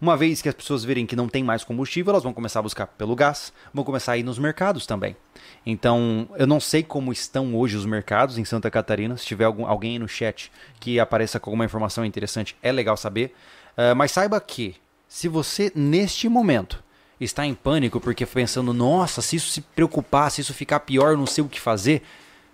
Uma 0.00 0.16
vez 0.16 0.40
que 0.40 0.48
as 0.48 0.54
pessoas 0.54 0.84
verem 0.84 1.06
que 1.06 1.14
não 1.14 1.28
tem 1.28 1.44
mais 1.44 1.62
combustível, 1.62 2.10
elas 2.10 2.22
vão 2.22 2.32
começar 2.32 2.60
a 2.60 2.62
buscar 2.62 2.86
pelo 2.86 3.14
gás, 3.14 3.52
vão 3.72 3.84
começar 3.84 4.12
a 4.12 4.18
ir 4.18 4.22
nos 4.22 4.38
mercados 4.38 4.86
também. 4.86 5.16
Então, 5.64 6.28
eu 6.36 6.46
não 6.46 6.58
sei 6.58 6.82
como 6.82 7.12
estão 7.12 7.54
hoje 7.54 7.76
os 7.76 7.84
mercados 7.84 8.38
em 8.38 8.44
Santa 8.44 8.70
Catarina. 8.70 9.16
Se 9.16 9.26
tiver 9.26 9.44
algum, 9.44 9.66
alguém 9.66 9.98
no 9.98 10.08
chat 10.08 10.50
que 10.80 10.98
apareça 10.98 11.38
com 11.38 11.50
alguma 11.50 11.64
informação 11.64 12.04
interessante, 12.04 12.56
é 12.62 12.72
legal 12.72 12.96
saber. 12.96 13.34
Ah, 13.76 13.94
mas 13.94 14.12
saiba 14.12 14.40
que, 14.40 14.76
se 15.08 15.28
você, 15.28 15.70
neste 15.74 16.28
momento, 16.28 16.82
está 17.20 17.46
em 17.46 17.54
pânico 17.54 18.00
porque 18.00 18.26
pensando, 18.26 18.72
nossa, 18.72 19.20
se 19.22 19.36
isso 19.36 19.50
se 19.50 19.60
preocupar, 19.60 20.30
se 20.30 20.40
isso 20.40 20.54
ficar 20.54 20.80
pior, 20.80 21.12
eu 21.12 21.18
não 21.18 21.26
sei 21.26 21.44
o 21.44 21.48
que 21.48 21.60
fazer, 21.60 22.02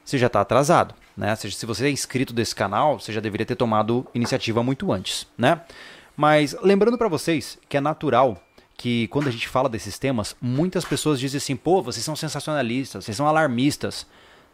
você 0.05 0.19
já 0.19 0.27
está 0.27 0.41
atrasado. 0.41 0.94
Né? 1.17 1.31
Ou 1.31 1.37
seja, 1.37 1.57
se 1.57 1.67
você 1.67 1.87
é 1.87 1.91
inscrito 1.91 2.33
desse 2.33 2.55
canal, 2.55 3.01
você 3.01 3.13
já 3.13 3.21
deveria 3.21 3.47
ter 3.47 3.57
tomado 3.57 4.07
iniciativa 4.15 4.63
muito 4.63 4.93
antes. 4.93 5.27
Né? 5.39 5.61
Mas 6.17 6.55
lembrando 6.63 6.99
para 6.99 7.09
vocês 7.09 7.59
que 7.69 7.77
é 7.77 7.81
natural 7.81 8.43
que 8.77 9.09
quando 9.09 9.29
a 9.29 9.31
gente 9.31 9.49
fala 9.49 9.69
desses 9.69 9.99
temas, 9.99 10.37
muitas 10.41 10.85
pessoas 10.85 11.19
dizem 11.19 11.39
assim, 11.39 11.57
pô, 11.57 11.81
vocês 11.81 12.05
são 12.05 12.15
sensacionalistas, 12.15 13.05
vocês 13.05 13.17
são 13.17 13.27
alarmistas. 13.27 14.07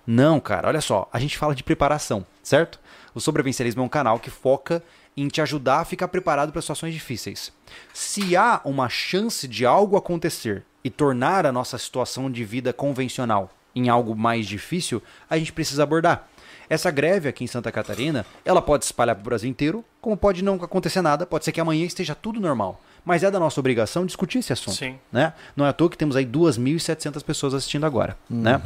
Não, 0.06 0.38
cara, 0.38 0.68
olha 0.68 0.80
só, 0.80 1.08
a 1.12 1.18
gente 1.18 1.36
fala 1.36 1.54
de 1.54 1.64
preparação, 1.64 2.24
certo? 2.42 2.78
O 3.14 3.20
Sobrevivencialismo 3.20 3.82
é 3.82 3.84
um 3.84 3.88
canal 3.88 4.18
que 4.18 4.30
foca 4.30 4.82
em 5.16 5.28
te 5.28 5.40
ajudar 5.40 5.80
a 5.80 5.84
ficar 5.84 6.08
preparado 6.08 6.52
para 6.52 6.60
situações 6.60 6.94
difíceis. 6.94 7.52
Se 7.92 8.36
há 8.36 8.60
uma 8.64 8.88
chance 8.88 9.46
de 9.46 9.66
algo 9.66 9.96
acontecer 9.96 10.64
e 10.82 10.90
tornar 10.90 11.44
a 11.44 11.52
nossa 11.52 11.76
situação 11.76 12.30
de 12.30 12.44
vida 12.44 12.72
convencional 12.72 13.50
em 13.74 13.88
algo 13.88 14.14
mais 14.14 14.46
difícil, 14.46 15.02
a 15.28 15.38
gente 15.38 15.52
precisa 15.52 15.82
abordar. 15.82 16.28
Essa 16.72 16.90
greve 16.90 17.28
aqui 17.28 17.44
em 17.44 17.46
Santa 17.46 17.70
Catarina, 17.70 18.24
ela 18.46 18.62
pode 18.62 18.86
se 18.86 18.88
espalhar 18.88 19.14
para 19.14 19.20
o 19.20 19.24
Brasil 19.26 19.50
inteiro, 19.50 19.84
como 20.00 20.16
pode 20.16 20.42
não 20.42 20.54
acontecer 20.54 21.02
nada, 21.02 21.26
pode 21.26 21.44
ser 21.44 21.52
que 21.52 21.60
amanhã 21.60 21.84
esteja 21.84 22.14
tudo 22.14 22.40
normal. 22.40 22.80
Mas 23.04 23.22
é 23.22 23.30
da 23.30 23.38
nossa 23.38 23.60
obrigação 23.60 24.06
discutir 24.06 24.38
esse 24.38 24.54
assunto. 24.54 24.78
Sim. 24.78 24.98
Né? 25.12 25.34
Não 25.54 25.66
é 25.66 25.68
à 25.68 25.72
toa 25.74 25.90
que 25.90 25.98
temos 25.98 26.16
aí 26.16 26.24
2.700 26.24 27.22
pessoas 27.22 27.52
assistindo 27.52 27.84
agora. 27.84 28.16
Né? 28.30 28.58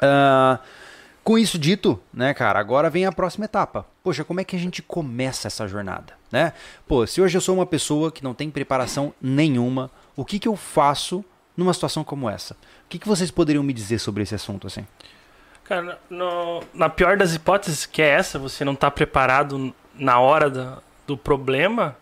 Ah, 0.00 0.60
com 1.24 1.36
isso 1.36 1.58
dito, 1.58 2.00
né, 2.14 2.32
cara, 2.32 2.60
agora 2.60 2.88
vem 2.88 3.06
a 3.06 3.10
próxima 3.10 3.46
etapa. 3.46 3.84
Poxa, 4.04 4.22
como 4.22 4.40
é 4.40 4.44
que 4.44 4.54
a 4.54 4.58
gente 4.58 4.80
começa 4.80 5.48
essa 5.48 5.66
jornada, 5.66 6.12
né? 6.30 6.52
Pô, 6.86 7.04
se 7.08 7.20
hoje 7.20 7.36
eu 7.36 7.40
sou 7.40 7.56
uma 7.56 7.66
pessoa 7.66 8.12
que 8.12 8.22
não 8.22 8.34
tem 8.34 8.50
preparação 8.50 9.12
nenhuma, 9.20 9.90
o 10.14 10.24
que 10.24 10.38
que 10.38 10.46
eu 10.46 10.54
faço 10.54 11.24
numa 11.56 11.74
situação 11.74 12.04
como 12.04 12.30
essa? 12.30 12.54
O 12.54 12.88
que 12.88 13.00
que 13.00 13.08
vocês 13.08 13.32
poderiam 13.32 13.64
me 13.64 13.72
dizer 13.72 13.98
sobre 13.98 14.22
esse 14.22 14.36
assunto, 14.36 14.68
assim? 14.68 14.86
Cara, 15.64 15.98
no- 16.10 16.62
na 16.74 16.88
pior 16.88 17.16
das 17.16 17.34
hipóteses, 17.34 17.86
que 17.86 18.02
é 18.02 18.08
essa, 18.08 18.38
você 18.38 18.64
não 18.64 18.74
tá 18.74 18.90
preparado 18.90 19.74
na 19.94 20.18
hora 20.18 20.50
da- 20.50 20.78
do 21.06 21.16
problema, 21.16 21.96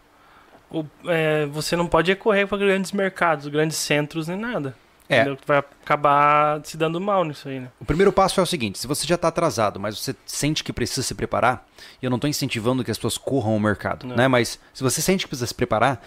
o- 0.71 0.85
é, 1.07 1.47
você 1.47 1.77
não 1.77 1.87
pode 1.87 2.11
recorrer 2.11 2.47
para 2.47 2.59
grandes 2.59 2.93
mercados, 2.93 3.47
grandes 3.49 3.77
centros, 3.77 4.29
nem 4.29 4.37
nada. 4.39 4.75
É. 5.09 5.17
Entendeu? 5.23 5.39
Vai 5.45 5.59
acabar 5.59 6.61
se 6.65 6.77
dando 6.77 7.01
mal 7.01 7.25
nisso 7.25 7.49
aí, 7.49 7.59
né? 7.59 7.69
O 7.81 7.85
primeiro 7.85 8.13
passo 8.13 8.39
é 8.39 8.43
o 8.43 8.47
seguinte: 8.47 8.79
se 8.79 8.87
você 8.87 9.05
já 9.07 9.17
está 9.17 9.27
atrasado, 9.27 9.81
mas 9.81 9.99
você 9.99 10.15
sente 10.25 10.63
que 10.63 10.73
precisa 10.73 11.03
se 11.03 11.15
preparar, 11.17 11.67
e 12.01 12.07
eu 12.07 12.11
não 12.11 12.17
estou 12.17 12.31
incentivando 12.31 12.85
que 12.85 12.93
as 12.93 12.97
pessoas 12.97 13.19
corram 13.19 13.53
ao 13.55 13.59
mercado, 13.59 14.07
Não. 14.07 14.15
né? 14.15 14.29
Mas 14.29 14.61
se 14.73 14.83
você 14.85 15.03
sente 15.03 15.25
que 15.25 15.29
precisa 15.29 15.49
se 15.49 15.55
preparar, 15.55 16.01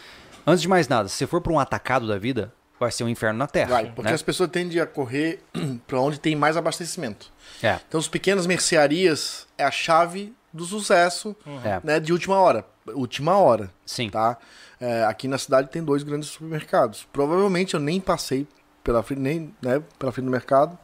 antes 0.47 0.61
de 0.61 0.69
mais 0.69 0.87
nada, 0.87 1.09
se 1.09 1.15
você 1.17 1.27
for 1.27 1.41
para 1.41 1.51
um 1.51 1.59
atacado 1.59 2.07
da 2.07 2.17
vida, 2.17 2.53
vai 2.83 2.91
ser 2.91 3.03
um 3.03 3.09
inferno 3.09 3.39
na 3.39 3.47
terra. 3.47 3.69
Vai, 3.69 3.85
porque 3.91 4.09
né? 4.09 4.15
as 4.15 4.21
pessoas 4.21 4.49
tendem 4.49 4.79
a 4.79 4.85
correr 4.85 5.41
para 5.87 5.99
onde 5.99 6.19
tem 6.19 6.35
mais 6.35 6.55
abastecimento. 6.57 7.31
É, 7.61 7.79
Então, 7.87 7.99
os 7.99 8.07
pequenas 8.07 8.45
mercearias 8.45 9.47
é 9.57 9.63
a 9.63 9.71
chave 9.71 10.33
do 10.51 10.65
sucesso 10.65 11.35
é, 11.63 11.79
né, 11.83 11.99
de 11.99 12.11
última 12.13 12.35
hora. 12.35 12.65
Última 12.87 13.37
hora, 13.37 13.71
sim. 13.85 14.09
tá? 14.09 14.37
É, 14.79 15.03
aqui 15.05 15.27
na 15.27 15.37
cidade 15.37 15.69
tem 15.69 15.83
dois 15.83 16.03
grandes 16.03 16.29
supermercados. 16.29 17.07
Provavelmente 17.11 17.73
eu 17.73 17.79
nem 17.79 17.99
passei 17.99 18.45
pela 18.83 19.01
frente, 19.01 19.19
nem, 19.21 19.53
né, 19.61 19.81
pela 19.97 20.11
frente 20.11 20.25
do 20.25 20.31
mercado, 20.31 20.77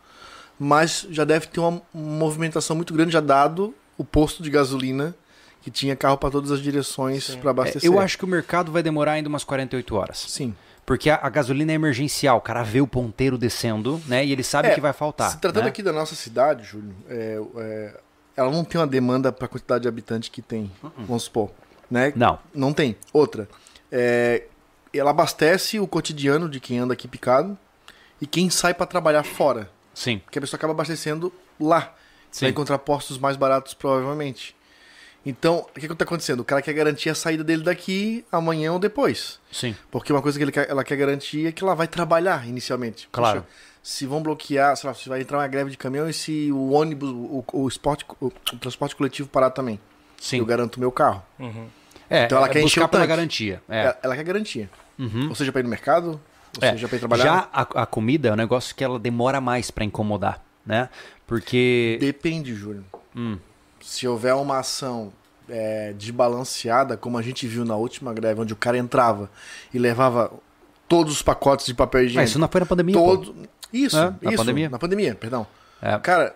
mas 0.57 1.05
já 1.09 1.23
deve 1.25 1.47
ter 1.47 1.59
uma 1.59 1.81
movimentação 1.93 2.75
muito 2.75 2.93
grande, 2.93 3.11
já 3.11 3.19
dado 3.19 3.73
o 3.97 4.03
posto 4.03 4.41
de 4.41 4.49
gasolina 4.49 5.13
que 5.61 5.69
tinha 5.69 5.95
carro 5.95 6.17
para 6.17 6.31
todas 6.31 6.51
as 6.51 6.61
direções 6.61 7.35
para 7.35 7.49
É, 7.49 7.51
abastecer. 7.51 7.91
eu 7.91 7.99
acho 7.99 8.17
que 8.17 8.23
o 8.23 8.27
mercado 8.27 8.71
vai 8.71 8.81
demorar 8.81 9.11
ainda 9.13 9.27
umas 9.27 9.43
48 9.43 9.95
horas. 9.95 10.17
Sim. 10.27 10.55
Porque 10.89 11.07
a, 11.07 11.19
a 11.21 11.29
gasolina 11.29 11.71
é 11.71 11.75
emergencial, 11.75 12.39
o 12.39 12.41
cara 12.41 12.63
vê 12.63 12.81
o 12.81 12.87
ponteiro 12.87 13.37
descendo, 13.37 14.01
né? 14.07 14.25
E 14.25 14.31
ele 14.31 14.41
sabe 14.41 14.69
É, 14.69 14.73
que 14.73 14.81
vai 14.81 14.91
faltar. 14.91 15.29
Se 15.29 15.37
tratando 15.37 15.65
né? 15.65 15.69
aqui 15.69 15.83
da 15.83 15.93
nossa 15.93 16.15
cidade, 16.15 16.63
Júlio, 16.63 16.95
é, 17.07 17.39
é, 17.57 17.99
ela 18.35 18.49
não 18.49 18.63
tem 18.63 18.81
uma 18.81 18.87
demanda 18.87 19.31
para 19.31 19.45
a 19.45 19.47
quantidade 19.47 19.83
de 19.83 19.87
habitantes 19.87 20.29
que 20.29 20.41
tem, 20.41 20.71
vamos 20.97 21.21
supor. 21.21 21.51
Né? 21.91 22.11
Não. 22.15 22.39
Não 22.51 22.73
tem. 22.73 22.97
Outra, 23.13 23.47
é, 23.91 24.45
ela 24.91 25.11
abastece 25.11 25.79
o 25.79 25.85
cotidiano 25.85 26.49
de 26.49 26.59
quem 26.59 26.79
anda 26.79 26.95
aqui 26.95 27.07
picado 27.07 27.55
e 28.19 28.25
quem 28.25 28.49
sai 28.49 28.73
para 28.73 28.87
trabalhar 28.87 29.21
fora. 29.21 29.69
Sim. 29.93 30.17
Porque 30.17 30.39
a 30.39 30.41
pessoa 30.41 30.57
acaba 30.57 30.73
abastecendo 30.73 31.31
lá. 31.59 31.93
Sim. 32.31 32.45
Vai 32.45 32.49
encontrar 32.49 32.79
postos 32.79 33.19
mais 33.19 33.37
baratos, 33.37 33.75
provavelmente. 33.75 34.55
Então, 35.25 35.65
o 35.75 35.79
que 35.79 35.85
está 35.85 36.03
acontecendo? 36.05 36.39
O 36.39 36.45
cara 36.45 36.61
quer 36.61 36.73
garantir 36.73 37.09
a 37.09 37.15
saída 37.15 37.43
dele 37.43 37.61
daqui 37.63 38.25
amanhã 38.31 38.71
ou 38.71 38.79
depois. 38.79 39.39
Sim. 39.51 39.75
Porque 39.91 40.11
uma 40.13 40.21
coisa 40.21 40.37
que 40.39 40.43
ele 40.43 40.51
quer- 40.51 40.69
ela 40.69 40.83
quer 40.83 40.95
garantir 40.95 41.45
é 41.45 41.51
que 41.51 41.63
ela 41.63 41.75
vai 41.75 41.87
trabalhar 41.87 42.47
inicialmente. 42.47 43.07
Claro. 43.11 43.45
se 43.81 44.05
vão 44.05 44.21
bloquear, 44.21 44.75
sei 44.75 44.87
lá, 44.89 44.93
se 44.93 45.07
vai 45.07 45.21
entrar 45.21 45.37
uma 45.37 45.47
greve 45.47 45.71
de 45.71 45.77
caminhão 45.77 46.07
e 46.09 46.13
se 46.13 46.51
o 46.51 46.71
ônibus, 46.71 47.09
o, 47.09 47.43
o, 47.53 47.67
esporte, 47.67 48.05
o, 48.19 48.27
o 48.27 48.57
transporte 48.59 48.93
coletivo 48.95 49.29
parar 49.29 49.49
também. 49.51 49.79
Sim. 50.19 50.39
Eu 50.39 50.45
garanto 50.45 50.75
o 50.75 50.79
meu 50.81 50.91
carro. 50.91 51.23
Uhum. 51.39 51.67
É, 52.09 52.25
Então 52.25 52.37
ela 52.37 52.47
é 52.47 52.49
quer 52.51 52.59
encher 52.59 52.81
buscar 52.81 52.85
o 52.85 52.89
pela 52.89 53.03
tanque. 53.03 53.09
garantia. 53.15 53.63
É. 53.69 53.83
Ela, 53.85 53.99
ela 54.03 54.15
quer 54.17 54.23
garantia. 54.25 54.69
Uhum. 54.99 55.29
Ou 55.29 55.35
seja, 55.35 55.51
para 55.51 55.61
ir 55.61 55.63
no 55.63 55.69
mercado, 55.69 56.19
ou 56.61 56.67
É, 56.67 56.71
seja, 56.71 56.87
para 56.89 56.97
ir 56.97 56.99
trabalhar. 56.99 57.23
Já 57.23 57.49
a, 57.53 57.61
a 57.83 57.85
comida 57.85 58.27
é 58.29 58.33
um 58.33 58.35
negócio 58.35 58.75
que 58.75 58.83
ela 58.83 58.99
demora 58.99 59.39
mais 59.39 59.71
pra 59.71 59.85
incomodar, 59.85 60.43
né? 60.65 60.89
Porque. 61.25 61.97
Depende, 62.01 62.53
Júlio. 62.53 62.83
Hum. 63.15 63.37
Se 63.81 64.07
houver 64.07 64.33
uma 64.35 64.59
ação 64.59 65.11
é, 65.47 65.93
desbalanceada, 65.93 66.95
como 66.95 67.17
a 67.17 67.21
gente 67.21 67.47
viu 67.47 67.65
na 67.65 67.75
última 67.75 68.13
greve, 68.13 68.41
onde 68.41 68.53
o 68.53 68.55
cara 68.55 68.77
entrava 68.77 69.29
e 69.73 69.79
levava 69.79 70.31
todos 70.87 71.13
os 71.13 71.21
pacotes 71.21 71.65
de 71.65 71.73
papel 71.73 72.03
higiênico. 72.03 72.29
Isso 72.29 72.39
não 72.39 72.47
foi 72.47 72.61
na 72.61 72.65
pandemia. 72.65 72.95
todo... 72.95 73.35
Isso, 73.71 73.97
É, 73.97 74.13
na 74.21 74.31
isso, 74.31 74.37
pandemia. 74.37 74.69
Na 74.69 74.79
pandemia, 74.79 75.15
perdão. 75.15 75.45
É. 75.79 75.97
Cara, 75.99 76.35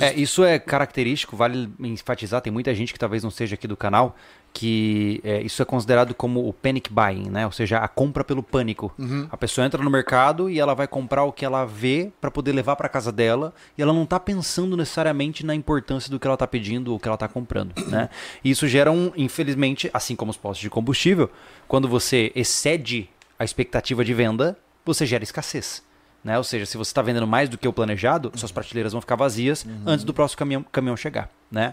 É, 0.00 0.14
isso 0.14 0.44
é 0.44 0.58
característico, 0.58 1.36
vale 1.36 1.70
enfatizar, 1.80 2.40
tem 2.40 2.52
muita 2.52 2.74
gente 2.74 2.92
que 2.92 2.98
talvez 2.98 3.22
não 3.22 3.30
seja 3.30 3.54
aqui 3.54 3.66
do 3.66 3.76
canal, 3.76 4.16
que 4.52 5.20
é, 5.22 5.40
isso 5.42 5.62
é 5.62 5.64
considerado 5.64 6.14
como 6.14 6.48
o 6.48 6.52
panic 6.52 6.92
buying, 6.92 7.28
né? 7.30 7.46
Ou 7.46 7.52
seja, 7.52 7.78
a 7.78 7.88
compra 7.88 8.24
pelo 8.24 8.42
pânico. 8.42 8.92
A 9.30 9.36
pessoa 9.36 9.66
entra 9.66 9.82
no 9.82 9.90
mercado 9.90 10.50
e 10.50 10.58
ela 10.58 10.74
vai 10.74 10.88
comprar 10.88 11.24
o 11.24 11.32
que 11.32 11.44
ela 11.44 11.64
vê 11.64 12.10
para 12.20 12.30
poder 12.30 12.52
levar 12.52 12.76
para 12.76 12.88
casa 12.88 13.12
dela 13.12 13.54
e 13.76 13.82
ela 13.82 13.92
não 13.92 14.04
tá 14.04 14.18
pensando 14.18 14.76
necessariamente 14.76 15.44
na 15.44 15.54
importância 15.54 16.10
do 16.10 16.18
que 16.18 16.26
ela 16.26 16.36
tá 16.36 16.46
pedindo 16.46 16.92
ou 16.92 16.98
que 16.98 17.06
ela 17.06 17.16
tá 17.16 17.28
comprando, 17.28 17.72
né? 17.88 18.08
E 18.42 18.50
isso 18.50 18.66
gera 18.66 18.90
um, 18.90 19.12
infelizmente, 19.16 19.90
assim 19.92 20.16
como 20.16 20.30
os 20.30 20.36
postos 20.36 20.62
de 20.62 20.70
combustível, 20.70 21.30
quando 21.66 21.86
você 21.86 22.32
excede 22.34 23.08
a 23.38 23.44
expectativa 23.44 24.04
de 24.04 24.12
venda, 24.14 24.58
você 24.84 25.06
gera 25.06 25.22
escassez. 25.22 25.82
Né? 26.28 26.36
Ou 26.36 26.44
seja, 26.44 26.66
se 26.66 26.76
você 26.76 26.90
está 26.90 27.00
vendendo 27.00 27.26
mais 27.26 27.48
do 27.48 27.56
que 27.56 27.66
o 27.66 27.72
planejado, 27.72 28.30
suas 28.34 28.52
prateleiras 28.52 28.92
vão 28.92 29.00
ficar 29.00 29.16
vazias 29.16 29.64
antes 29.86 30.04
do 30.04 30.12
próximo 30.12 30.38
caminhão, 30.38 30.62
caminhão 30.70 30.94
chegar. 30.94 31.30
Né? 31.50 31.72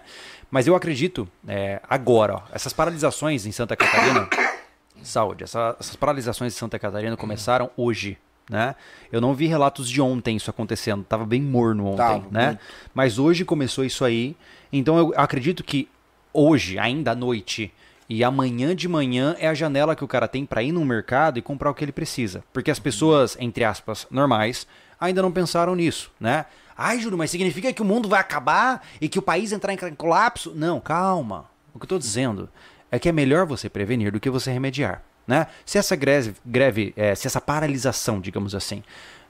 Mas 0.49 0.65
eu 0.65 0.73
acredito, 0.77 1.27
é, 1.45 1.81
agora, 1.89 2.35
ó, 2.35 2.41
essas 2.53 2.71
paralisações 2.71 3.45
em 3.45 3.51
Santa 3.51 3.75
Catarina. 3.75 4.29
saúde, 5.03 5.43
essa- 5.43 5.75
essas 5.77 5.97
paralisações 5.97 6.53
em 6.53 6.57
Santa 6.57 6.79
Catarina 6.79 7.17
começaram 7.17 7.69
hoje. 7.75 8.17
Né? 8.49 8.75
Eu 9.11 9.19
não 9.19 9.33
vi 9.33 9.45
relatos 9.45 9.89
de 9.89 10.01
ontem 10.01 10.37
isso 10.37 10.49
acontecendo, 10.49 11.03
tava 11.03 11.25
bem 11.25 11.41
morno 11.41 11.87
ontem, 11.87 11.97
Tava, 11.97 12.25
né? 12.31 12.45
muito. 12.47 12.59
Mas 12.93 13.19
hoje 13.19 13.43
começou 13.43 13.83
isso 13.83 14.05
aí. 14.05 14.37
Então 14.71 14.97
eu 14.97 15.13
acredito 15.17 15.65
que 15.65 15.89
hoje, 16.31 16.79
ainda 16.79 17.11
à 17.11 17.15
noite, 17.15 17.73
e 18.09 18.23
amanhã 18.23 18.75
de 18.75 18.87
manhã 18.87 19.35
é 19.39 19.47
a 19.47 19.53
janela 19.53 19.95
que 19.95 20.03
o 20.03 20.07
cara 20.07 20.27
tem 20.27 20.45
para 20.45 20.63
ir 20.63 20.71
no 20.71 20.85
mercado 20.85 21.39
e 21.39 21.41
comprar 21.41 21.71
o 21.71 21.73
que 21.73 21.83
ele 21.83 21.91
precisa. 21.91 22.43
Porque 22.53 22.71
as 22.71 22.79
pessoas, 22.79 23.37
entre 23.39 23.63
aspas, 23.63 24.05
normais, 24.11 24.67
ainda 24.99 25.21
não 25.21 25.31
pensaram 25.31 25.75
nisso, 25.75 26.11
né? 26.19 26.45
Ai, 26.77 26.99
Júlio, 26.99 27.17
mas 27.17 27.31
significa 27.31 27.71
que 27.71 27.81
o 27.81 27.85
mundo 27.85 28.09
vai 28.09 28.19
acabar 28.19 28.85
e 28.99 29.07
que 29.07 29.17
o 29.17 29.21
país 29.21 29.51
entrar 29.51 29.73
em 29.73 29.95
colapso? 29.95 30.53
Não, 30.53 30.79
calma. 30.79 31.45
O 31.73 31.79
que 31.79 31.85
eu 31.85 31.89
tô 31.89 31.97
dizendo 31.97 32.49
é 32.91 32.99
que 32.99 33.09
é 33.09 33.11
melhor 33.11 33.45
você 33.45 33.69
prevenir 33.69 34.11
do 34.11 34.19
que 34.19 34.29
você 34.29 34.51
remediar. 34.51 35.01
Né? 35.25 35.47
Se 35.65 35.77
essa 35.77 35.95
greve, 35.95 36.35
greve 36.45 36.93
eh, 36.95 37.15
se 37.15 37.25
essa 37.25 37.41
paralisação, 37.41 38.21
digamos 38.21 38.53
assim, 38.53 38.83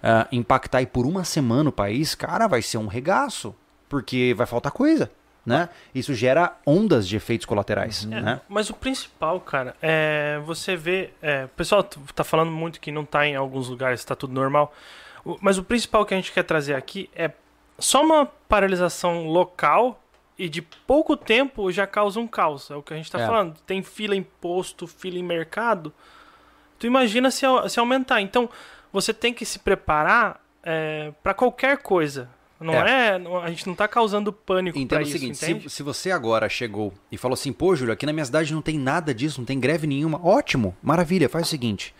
ah, 0.04 0.28
impactar 0.32 0.80
aí 0.80 0.86
por 0.86 1.06
uma 1.06 1.24
semana 1.24 1.70
o 1.70 1.74
país, 1.74 2.14
cara, 2.14 2.48
vai 2.48 2.62
ser 2.62 2.78
um 2.78 2.86
regaço, 2.86 3.56
porque 3.88 4.36
vai 4.38 4.46
faltar 4.46 4.72
coisa, 4.72 5.10
né? 5.46 5.70
Isso 5.94 6.14
gera 6.14 6.58
ondas 6.66 7.08
de 7.08 7.16
efeitos 7.16 7.46
colaterais, 7.46 8.08
É, 8.12 8.22
né? 8.22 8.42
Mas 8.50 8.70
o 8.70 8.74
principal, 8.74 9.40
cara, 9.40 9.76
é 9.82 10.40
você 10.46 10.76
vê. 10.76 11.12
É, 11.22 11.46
o 11.46 11.50
pessoal 11.50 11.84
tá 11.84 12.24
falando 12.24 12.52
muito 12.52 12.80
que 12.80 12.92
não 12.92 13.06
tá 13.06 13.26
em 13.28 13.36
alguns 13.36 13.70
lugares, 13.70 14.04
tá 14.04 14.16
tudo 14.16 14.34
normal. 14.34 14.74
Mas 15.42 15.58
o 15.58 15.64
principal 15.64 16.06
que 16.06 16.14
a 16.14 16.18
gente 16.18 16.32
quer 16.32 16.44
trazer 16.44 16.76
aqui 16.76 17.10
é 17.16 17.32
só 17.80 18.04
uma 18.04 18.26
paralisação 18.26 19.28
local 19.28 20.02
e 20.38 20.48
de 20.50 20.62
pouco 20.62 21.16
tempo 21.18 21.72
já 21.72 21.88
causa 21.88 22.20
um 22.20 22.28
caos. 22.28 22.70
É 22.70 22.76
o 22.76 22.82
que 22.84 22.94
a 22.94 22.98
gente 22.98 23.12
tá 23.12 23.20
É. 23.22 23.26
falando. 23.26 23.56
Tem 23.66 23.82
fila 23.84 24.16
em 24.16 24.24
posto, 24.24 24.86
fila 24.88 25.18
em 25.18 25.24
mercado. 25.24 25.94
Tu 26.78 26.88
imagina 26.88 27.32
se, 27.32 27.46
se 27.70 27.80
aumentar. 27.80 28.20
Então, 28.22 28.50
você 28.92 29.14
tem 29.14 29.34
que 29.34 29.46
se 29.46 29.60
preparar 29.60 30.40
é, 30.64 31.12
para 31.24 31.34
qualquer 31.34 31.78
coisa. 31.78 32.30
Não 32.60 32.74
é. 32.74 33.20
não- 33.20 33.38
a 33.38 33.50
gente 33.50 33.68
não 33.68 33.76
tá 33.76 33.88
causando 33.88 34.32
pânico 34.32 34.78
Entendo 34.78 34.90
pra 34.90 35.00
o 35.00 35.02
isso, 35.02 35.12
seguinte, 35.12 35.38
se, 35.38 35.52
entende? 35.52 35.70
se 35.70 35.84
você 35.84 36.10
agora 36.12 36.48
chegou 36.48 36.94
e 37.12 37.18
falou 37.18 37.34
assim, 37.34 37.52
pô, 37.52 37.76
Júlio, 37.76 37.94
aqui 37.94 38.06
na 38.06 38.14
minha 38.14 38.24
cidade 38.26 38.54
não 38.54 38.62
tem 38.62 38.78
nada 38.80 39.14
disso, 39.14 39.40
não 39.42 39.46
tem 39.46 39.60
greve 39.60 39.86
nenhuma, 39.86 40.20
ótimo, 40.26 40.76
maravilha, 40.82 41.28
faz 41.28 41.48
o 41.48 41.50
seguinte, 41.50 41.94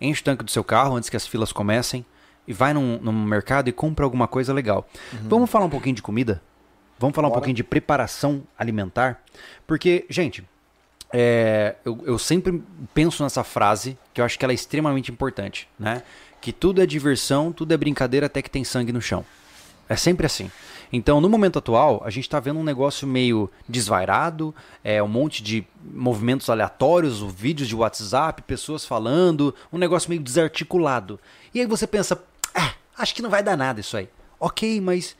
enche 0.00 0.20
o 0.20 0.24
tanque 0.24 0.44
do 0.44 0.50
seu 0.50 0.64
carro 0.64 0.96
antes 0.96 1.08
que 1.08 1.16
as 1.16 1.26
filas 1.26 1.52
comecem 1.52 2.04
e 2.48 2.52
vai 2.52 2.72
num, 2.74 2.98
num 3.00 3.12
mercado 3.24 3.68
e 3.68 3.72
compra 3.72 4.04
alguma 4.04 4.26
coisa 4.26 4.52
legal. 4.52 4.88
Vamos 5.22 5.48
falar 5.48 5.66
um 5.66 5.70
pouquinho 5.70 5.94
de 5.94 6.02
comida? 6.02 6.42
Vamos 6.98 7.14
falar 7.14 7.28
um 7.28 7.30
Bora. 7.30 7.40
pouquinho 7.40 7.54
de 7.56 7.62
preparação 7.64 8.42
alimentar? 8.58 9.22
Porque, 9.66 10.04
gente, 10.10 10.44
é, 11.12 11.76
eu, 11.84 11.98
eu 12.04 12.18
sempre 12.18 12.62
penso 12.92 13.22
nessa 13.22 13.42
frase, 13.44 13.96
que 14.12 14.20
eu 14.20 14.24
acho 14.24 14.38
que 14.38 14.44
ela 14.44 14.52
é 14.52 14.54
extremamente 14.54 15.10
importante, 15.10 15.68
né? 15.78 16.02
Que 16.40 16.52
tudo 16.52 16.82
é 16.82 16.86
diversão, 16.86 17.52
tudo 17.52 17.72
é 17.72 17.76
brincadeira 17.76 18.26
até 18.26 18.42
que 18.42 18.50
tem 18.50 18.64
sangue 18.64 18.92
no 18.92 19.00
chão. 19.00 19.24
É 19.90 19.96
sempre 19.96 20.24
assim. 20.24 20.48
Então, 20.92 21.20
no 21.20 21.28
momento 21.28 21.58
atual, 21.58 22.00
a 22.04 22.10
gente 22.10 22.24
está 22.24 22.38
vendo 22.38 22.60
um 22.60 22.64
negócio 22.64 23.08
meio 23.08 23.50
desvairado, 23.68 24.54
é 24.84 25.02
um 25.02 25.08
monte 25.08 25.42
de 25.42 25.66
movimentos 25.82 26.48
aleatórios, 26.48 27.20
vídeos 27.20 27.68
de 27.68 27.74
WhatsApp, 27.74 28.40
pessoas 28.42 28.86
falando, 28.86 29.52
um 29.72 29.78
negócio 29.78 30.08
meio 30.08 30.22
desarticulado. 30.22 31.18
E 31.52 31.58
aí 31.58 31.66
você 31.66 31.88
pensa, 31.88 32.22
ah, 32.54 32.72
acho 32.96 33.12
que 33.12 33.20
não 33.20 33.28
vai 33.28 33.42
dar 33.42 33.56
nada 33.56 33.80
isso 33.80 33.96
aí. 33.96 34.08
Ok, 34.38 34.80
mas 34.80 35.16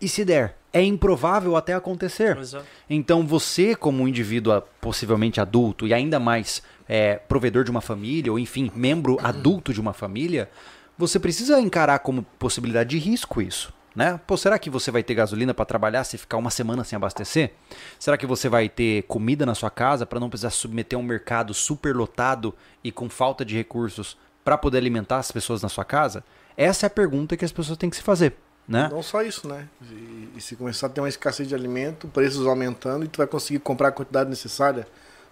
e 0.00 0.08
se 0.08 0.24
der? 0.24 0.56
É 0.72 0.82
improvável 0.82 1.54
até 1.54 1.74
acontecer. 1.74 2.38
Exato. 2.38 2.64
Então 2.88 3.26
você, 3.26 3.76
como 3.76 4.02
um 4.02 4.08
indivíduo 4.08 4.54
ah, 4.54 4.62
possivelmente 4.80 5.42
adulto 5.42 5.86
e 5.86 5.92
ainda 5.92 6.18
mais 6.18 6.62
é, 6.88 7.16
provedor 7.16 7.64
de 7.64 7.70
uma 7.70 7.82
família, 7.82 8.32
ou 8.32 8.38
enfim, 8.38 8.70
membro 8.74 9.18
adulto 9.22 9.74
de 9.74 9.80
uma 9.80 9.92
família, 9.92 10.50
você 10.96 11.18
precisa 11.18 11.60
encarar 11.60 11.98
como 11.98 12.22
possibilidade 12.38 12.90
de 12.90 12.98
risco 12.98 13.42
isso. 13.42 13.76
Né? 13.96 14.20
Pô, 14.26 14.36
será 14.36 14.58
que 14.58 14.68
você 14.68 14.90
vai 14.90 15.02
ter 15.02 15.14
gasolina 15.14 15.54
para 15.54 15.64
trabalhar 15.64 16.04
se 16.04 16.18
ficar 16.18 16.36
uma 16.36 16.50
semana 16.50 16.84
sem 16.84 16.98
abastecer? 16.98 17.52
Será 17.98 18.18
que 18.18 18.26
você 18.26 18.46
vai 18.46 18.68
ter 18.68 19.04
comida 19.04 19.46
na 19.46 19.54
sua 19.54 19.70
casa 19.70 20.04
para 20.04 20.20
não 20.20 20.28
precisar 20.28 20.50
submeter 20.50 20.98
a 20.98 21.00
um 21.00 21.04
mercado 21.04 21.54
superlotado 21.54 22.54
e 22.84 22.92
com 22.92 23.08
falta 23.08 23.42
de 23.42 23.56
recursos 23.56 24.18
para 24.44 24.58
poder 24.58 24.76
alimentar 24.76 25.16
as 25.16 25.32
pessoas 25.32 25.62
na 25.62 25.70
sua 25.70 25.82
casa? 25.82 26.22
Essa 26.58 26.84
é 26.84 26.88
a 26.88 26.90
pergunta 26.90 27.38
que 27.38 27.44
as 27.44 27.50
pessoas 27.50 27.78
têm 27.78 27.88
que 27.88 27.96
se 27.96 28.02
fazer. 28.02 28.36
Né? 28.68 28.86
Não 28.90 29.02
só 29.02 29.22
isso, 29.22 29.48
né? 29.48 29.66
E, 29.80 30.28
e 30.36 30.40
se 30.42 30.56
começar 30.56 30.88
a 30.88 30.90
ter 30.90 31.00
uma 31.00 31.08
escassez 31.08 31.48
de 31.48 31.54
alimento, 31.54 32.06
preços 32.08 32.46
aumentando 32.46 33.04
e 33.04 33.08
tu 33.08 33.16
vai 33.16 33.26
conseguir 33.26 33.60
comprar 33.60 33.88
a 33.88 33.92
quantidade 33.92 34.28
necessária 34.28 34.86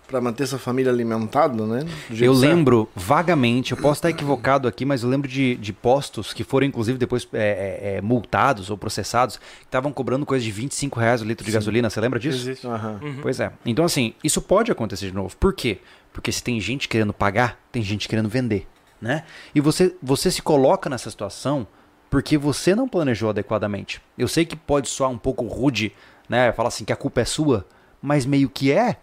para 0.06 0.20
manter 0.20 0.44
essa 0.44 0.58
família 0.58 0.92
alimentada, 0.92 1.66
né? 1.66 1.86
Eu 2.10 2.34
certo. 2.34 2.40
lembro 2.40 2.88
vagamente, 2.94 3.72
eu 3.72 3.78
posso 3.78 3.98
estar 3.98 4.10
equivocado 4.10 4.68
aqui, 4.68 4.84
mas 4.84 5.02
eu 5.02 5.08
lembro 5.08 5.28
de, 5.28 5.56
de 5.56 5.72
postos 5.72 6.32
que 6.32 6.44
foram 6.44 6.66
inclusive 6.66 6.98
depois 6.98 7.26
é, 7.32 7.38
é, 7.38 7.96
é, 7.96 8.00
multados 8.00 8.70
ou 8.70 8.76
processados, 8.76 9.36
que 9.36 9.64
estavam 9.64 9.92
cobrando 9.92 10.26
coisa 10.26 10.44
de 10.44 10.50
25 10.50 10.98
reais 11.00 11.22
o 11.22 11.24
litro 11.24 11.44
de 11.44 11.50
gasolina. 11.50 11.88
Você 11.88 12.00
lembra 12.00 12.20
disso? 12.20 12.38
Existe. 12.38 12.66
Aham. 12.66 13.00
Pois 13.22 13.40
é. 13.40 13.52
Então, 13.64 13.84
assim, 13.84 14.14
isso 14.22 14.40
pode 14.42 14.70
acontecer 14.70 15.06
de 15.06 15.14
novo. 15.14 15.36
Por 15.36 15.54
quê? 15.54 15.78
Porque 16.12 16.30
se 16.30 16.42
tem 16.42 16.60
gente 16.60 16.88
querendo 16.88 17.12
pagar, 17.12 17.58
tem 17.72 17.82
gente 17.82 18.08
querendo 18.08 18.28
vender, 18.28 18.66
né? 19.00 19.24
E 19.54 19.60
você, 19.60 19.94
você 20.02 20.30
se 20.30 20.42
coloca 20.42 20.88
nessa 20.88 21.10
situação 21.10 21.66
porque 22.14 22.38
você 22.38 22.76
não 22.76 22.88
planejou 22.88 23.30
adequadamente. 23.30 24.00
Eu 24.16 24.28
sei 24.28 24.44
que 24.44 24.54
pode 24.54 24.88
soar 24.88 25.10
um 25.10 25.18
pouco 25.18 25.46
rude, 25.46 25.92
né? 26.28 26.52
Falar 26.52 26.68
assim 26.68 26.84
que 26.84 26.92
a 26.92 26.96
culpa 26.96 27.22
é 27.22 27.24
sua, 27.24 27.66
mas 28.00 28.24
meio 28.24 28.48
que 28.48 28.70
é. 28.70 28.98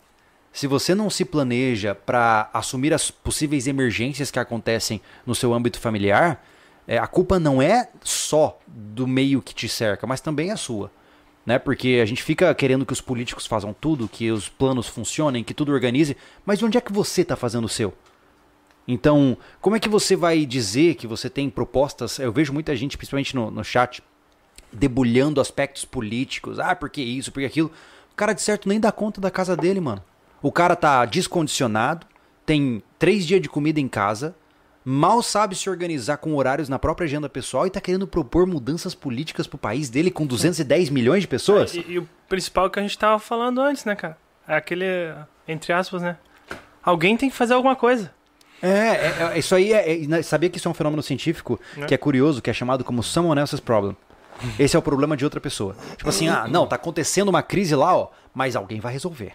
Se 0.52 0.68
você 0.68 0.94
não 0.94 1.10
se 1.10 1.24
planeja 1.24 1.96
para 1.96 2.50
assumir 2.54 2.94
as 2.94 3.10
possíveis 3.10 3.68
emergências 3.68 4.30
que 4.30 4.40
acontecem 4.40 5.02
no 5.26 5.34
seu 5.34 5.54
âmbito 5.54 5.80
familiar, 5.80 6.46
é, 6.88 6.98
a 6.98 7.08
culpa 7.08 7.40
não 7.40 7.62
é 7.62 7.90
só 8.04 8.60
do 8.68 9.08
meio 9.08 9.42
que 9.42 9.56
te 9.56 9.70
cerca, 9.70 10.06
mas 10.06 10.20
também 10.20 10.52
é 10.52 10.56
sua 10.56 10.92
né? 11.46 11.58
Porque 11.58 12.00
a 12.02 12.06
gente 12.06 12.24
fica 12.24 12.54
querendo 12.54 12.86
que 12.86 12.94
os 12.94 13.02
políticos 13.02 13.46
façam 13.46 13.74
tudo, 13.74 14.08
que 14.08 14.32
os 14.32 14.48
planos 14.48 14.88
funcionem, 14.88 15.44
que 15.44 15.54
tudo 15.54 15.72
organize, 15.72 16.16
mas 16.46 16.62
onde 16.62 16.78
é 16.78 16.82
que 16.82 16.92
você 16.94 17.22
está 17.22 17.36
fazendo 17.36 17.66
o 17.66 17.70
seu? 17.70 17.94
Então, 18.88 19.38
como 19.60 19.76
é 19.76 19.80
que 19.80 19.90
você 19.90 20.16
vai 20.16 20.46
dizer 20.46 20.96
que 20.96 21.08
você 21.08 21.30
tem 21.30 21.50
propostas? 21.50 22.20
Eu 22.20 22.32
vejo 22.32 22.54
muita 22.54 22.76
gente, 22.76 22.98
principalmente 22.98 23.36
no, 23.36 23.52
no 23.52 23.64
chat, 23.64 24.04
debulhando 24.72 25.40
aspectos 25.40 25.86
políticos. 25.86 26.60
Ah, 26.60 26.76
porque 26.76 27.02
isso, 27.02 27.32
porque 27.32 27.46
aquilo. 27.46 27.72
O 28.12 28.16
cara 28.16 28.34
de 28.34 28.42
certo 28.42 28.68
nem 28.68 28.80
dá 28.80 28.92
conta 28.92 29.22
da 29.22 29.32
casa 29.32 29.56
dele, 29.56 29.80
mano. 29.80 30.04
O 30.42 30.52
cara 30.52 30.76
tá 30.76 31.06
descondicionado, 31.06 32.06
tem 32.46 32.84
três 32.98 33.26
dias 33.26 33.42
de 33.42 33.50
comida 33.50 33.80
em 33.80 33.88
casa, 33.88 34.36
mal 34.84 35.22
sabe 35.22 35.56
se 35.56 35.70
organizar 35.70 36.18
com 36.18 36.36
horários 36.36 36.68
na 36.68 36.80
própria 36.80 37.06
agenda 37.06 37.30
pessoal 37.30 37.68
e 37.68 37.70
tá 37.70 37.80
querendo 37.80 38.08
propor 38.08 38.48
mudanças 38.48 38.96
políticas 38.96 39.46
pro 39.46 39.58
país 39.58 39.90
dele 39.90 40.10
com 40.10 40.26
210 40.26 40.90
milhões 40.90 41.22
de 41.22 41.28
pessoas? 41.28 41.76
E, 41.76 41.86
e 41.88 42.00
o 42.00 42.10
principal 42.28 42.70
que 42.70 42.80
a 42.80 42.82
gente 42.82 42.98
tava 42.98 43.20
falando 43.20 43.62
antes, 43.62 43.86
né, 43.86 43.96
cara? 43.96 44.18
É 44.48 44.56
aquele, 44.56 44.86
entre 45.48 45.72
aspas, 45.72 46.02
né? 46.02 46.18
Alguém 46.84 47.16
tem 47.16 47.30
que 47.30 47.36
fazer 47.36 47.54
alguma 47.54 47.76
coisa. 47.76 48.12
É, 48.62 48.68
é, 48.70 49.32
é, 49.34 49.40
isso 49.40 49.56
aí 49.56 49.74
é, 49.74 50.04
é- 50.04 50.08
né, 50.08 50.22
Sabia 50.22 50.50
que 50.50 50.58
isso 50.58 50.68
é 50.68 50.72
um 50.72 50.74
fenômeno 50.74 51.02
científico 51.02 51.60
Né? 51.76 51.88
que 51.88 51.94
é 51.94 51.98
curioso, 51.98 52.42
que 52.42 52.50
é 52.50 52.54
chamado 52.54 52.84
como 52.84 53.02
someone 53.02 53.40
else's 53.40 53.60
problem. 53.60 53.96
Esse 54.58 54.76
é 54.76 54.80
o 54.80 54.82
problema 54.82 55.16
de 55.16 55.24
outra 55.24 55.40
pessoa. 55.40 55.76
Tipo 55.96 56.10
assim, 56.10 56.28
ah, 56.28 56.48
não, 56.48 56.66
tá 56.66 56.76
acontecendo 56.76 57.30
uma 57.30 57.44
crise 57.44 57.76
lá, 57.76 57.96
ó, 57.96 58.10
mas 58.34 58.56
alguém 58.56 58.80
vai 58.80 58.92
resolver. 58.92 59.34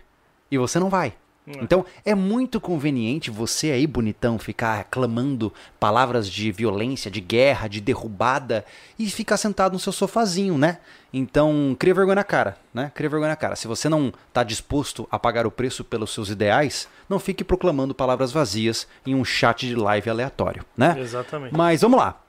E 0.50 0.58
você 0.58 0.78
não 0.78 0.88
vai. 0.88 1.14
Então 1.62 1.86
é 2.04 2.12
muito 2.12 2.60
conveniente 2.60 3.30
você 3.30 3.70
aí, 3.70 3.86
bonitão, 3.86 4.36
ficar 4.36 4.82
clamando 4.90 5.52
palavras 5.78 6.28
de 6.28 6.50
violência, 6.50 7.08
de 7.08 7.20
guerra, 7.20 7.68
de 7.68 7.80
derrubada 7.80 8.64
e 8.98 9.08
ficar 9.08 9.36
sentado 9.36 9.74
no 9.74 9.78
seu 9.78 9.92
sofazinho, 9.92 10.58
né? 10.58 10.78
Então, 11.12 11.76
cria 11.78 11.94
vergonha 11.94 12.16
na 12.16 12.24
cara, 12.24 12.56
né? 12.74 12.90
Cria 12.92 13.08
vergonha 13.08 13.30
na 13.30 13.36
cara. 13.36 13.54
Se 13.54 13.68
você 13.68 13.88
não 13.88 14.12
está 14.28 14.42
disposto 14.42 15.06
a 15.08 15.20
pagar 15.20 15.46
o 15.46 15.50
preço 15.52 15.84
pelos 15.84 16.12
seus 16.12 16.30
ideais, 16.30 16.88
não 17.08 17.20
fique 17.20 17.44
proclamando 17.44 17.94
palavras 17.94 18.32
vazias 18.32 18.88
em 19.06 19.14
um 19.14 19.24
chat 19.24 19.68
de 19.68 19.76
live 19.76 20.10
aleatório, 20.10 20.64
né? 20.76 20.96
Exatamente. 20.98 21.54
Mas 21.54 21.80
vamos 21.82 22.00
lá. 22.00 22.20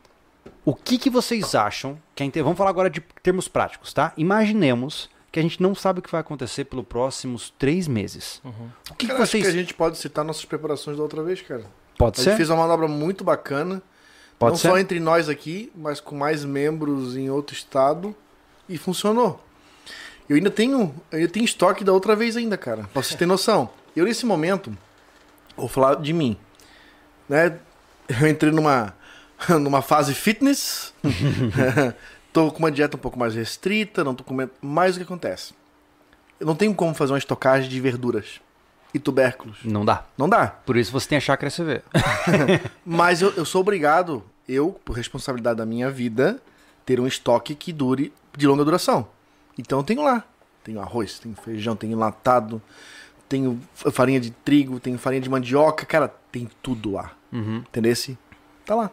O 0.64 0.76
que, 0.76 1.00
que 1.00 1.10
vocês 1.10 1.56
acham 1.56 1.98
que 2.14 2.22
a 2.22 2.26
inte- 2.26 2.42
Vamos 2.44 2.58
falar 2.58 2.70
agora 2.70 2.90
de 2.90 3.02
termos 3.24 3.48
práticos, 3.48 3.94
tá? 3.94 4.14
Imaginemos 4.16 5.10
que 5.38 5.40
a 5.40 5.44
gente 5.44 5.62
não 5.62 5.76
sabe 5.76 6.00
o 6.00 6.02
que 6.02 6.12
vai 6.12 6.22
acontecer 6.22 6.66
pelos 6.66 6.86
próximos 6.86 7.54
três 7.60 7.88
meses. 7.88 8.42
O 8.44 8.96
que, 8.96 9.06
que 9.06 9.08
Cara, 9.08 9.22
acho 9.22 9.32
vocês... 9.32 9.44
que 9.44 9.50
a 9.50 9.54
gente 9.54 9.72
pode 9.72 9.98
citar 9.98 10.26
nossas 10.26 10.44
preparações 10.46 10.98
da 10.98 11.04
outra 11.04 11.22
vez, 11.22 11.44
cara. 11.44 11.64
Pode 11.96 12.20
A 12.20 12.24
gente 12.24 12.32
ser? 12.32 12.38
fez 12.38 12.50
uma 12.50 12.64
manobra 12.64 12.88
muito 12.88 13.24
bacana. 13.24 13.82
Pode 14.40 14.54
não 14.54 14.58
ser? 14.58 14.70
só 14.70 14.78
entre 14.80 15.00
nós 15.00 15.30
aqui, 15.30 15.72
mas 15.76 16.00
com 16.00 16.16
mais 16.16 16.44
membros 16.44 17.16
em 17.16 17.30
outro 17.30 17.56
estado. 17.56 18.16
E 18.68 18.80
funcionou. 18.80 19.40
Eu 20.28 20.38
ainda 20.38 20.50
tenho, 20.50 20.94
eu 21.12 21.20
ainda 21.20 21.32
tenho 21.32 21.46
estoque 21.46 21.84
da 21.84 21.94
outra 21.94 22.16
vez 22.16 22.36
ainda, 22.36 22.58
cara. 22.58 22.90
Pra 22.92 23.04
vocês 23.04 23.14
terem 23.14 23.28
noção. 23.28 23.70
Eu, 23.96 24.06
nesse 24.06 24.26
momento, 24.26 24.76
vou 25.56 25.68
falar 25.68 25.96
de 25.96 26.14
mim. 26.14 26.36
Né? 27.30 27.60
Eu 28.10 28.28
entrei 28.28 28.52
numa, 28.52 28.96
numa 29.62 29.84
fase 29.84 30.16
fitness. 30.16 30.94
tô 32.38 32.52
com 32.52 32.60
uma 32.60 32.72
dieta 32.72 32.96
um 32.96 33.00
pouco 33.00 33.18
mais 33.18 33.34
restrita, 33.34 34.04
não 34.04 34.14
tô 34.14 34.24
comendo. 34.24 34.52
Mas 34.62 34.96
o 34.96 35.00
que 35.00 35.04
acontece? 35.04 35.56
Eu 36.40 36.46
não 36.46 36.56
tenho 36.56 36.74
como 36.76 36.94
fazer 36.94 37.12
uma 37.12 37.18
estocagem 37.18 37.68
de 37.68 37.82
verduras 37.82 38.40
e 38.94 39.00
tubérculos. 39.00 39.58
Não 39.64 39.84
dá. 39.84 40.06
Não 40.16 40.30
dá. 40.30 40.48
Por 40.48 40.78
isso 40.78 40.92
você 40.92 41.10
tem 41.10 41.18
a 41.18 41.22
chácara 41.22 41.48
SV. 41.48 41.82
Mas 42.86 43.24
eu, 43.24 43.32
eu 43.32 43.44
sou 43.44 43.62
obrigado, 43.62 44.24
eu, 44.48 44.80
por 44.86 44.96
responsabilidade 44.96 45.58
da 45.58 45.66
minha 45.66 45.90
vida, 45.90 46.40
ter 46.86 47.00
um 47.00 47.08
estoque 47.08 47.56
que 47.56 47.74
dure 47.74 48.14
de 48.38 48.46
longa 48.46 48.64
duração. 48.64 49.08
Então 49.58 49.80
eu 49.80 49.84
tenho 49.84 50.04
lá. 50.04 50.24
Tenho 50.64 50.80
arroz, 50.80 51.18
tenho 51.18 51.34
feijão, 51.36 51.76
tenho 51.76 51.94
enlatado, 51.94 52.62
tenho 53.28 53.60
farinha 53.74 54.20
de 54.20 54.30
trigo, 54.30 54.80
tenho 54.80 55.00
farinha 55.00 55.22
de 55.22 55.30
mandioca, 55.30 55.88
cara, 55.88 56.14
tem 56.32 56.48
tudo 56.62 56.92
lá. 56.92 57.14
Uhum. 57.32 57.64
Entendeu? 57.68 57.96
Tá 58.64 58.76
lá. 58.76 58.92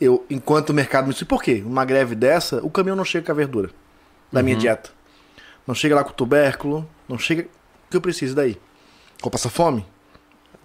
Eu, 0.00 0.24
enquanto 0.30 0.70
o 0.70 0.74
mercado 0.74 1.06
me 1.06 1.12
diz, 1.12 1.22
por 1.24 1.42
quê? 1.42 1.62
Uma 1.64 1.84
greve 1.84 2.14
dessa, 2.14 2.64
o 2.64 2.70
caminhão 2.70 2.96
não 2.96 3.04
chega 3.04 3.26
com 3.26 3.32
a 3.32 3.34
verdura 3.34 3.70
da 4.32 4.42
minha 4.42 4.56
dieta. 4.56 4.90
Não 5.66 5.74
chega 5.74 5.94
lá 5.94 6.04
com 6.04 6.10
o 6.10 6.14
tubérculo, 6.14 6.88
não 7.08 7.18
chega. 7.18 7.42
O 7.42 7.90
que 7.90 7.96
eu 7.96 8.00
preciso 8.00 8.34
daí? 8.34 8.56
Vou 9.20 9.30
passar 9.30 9.50
fome? 9.50 9.84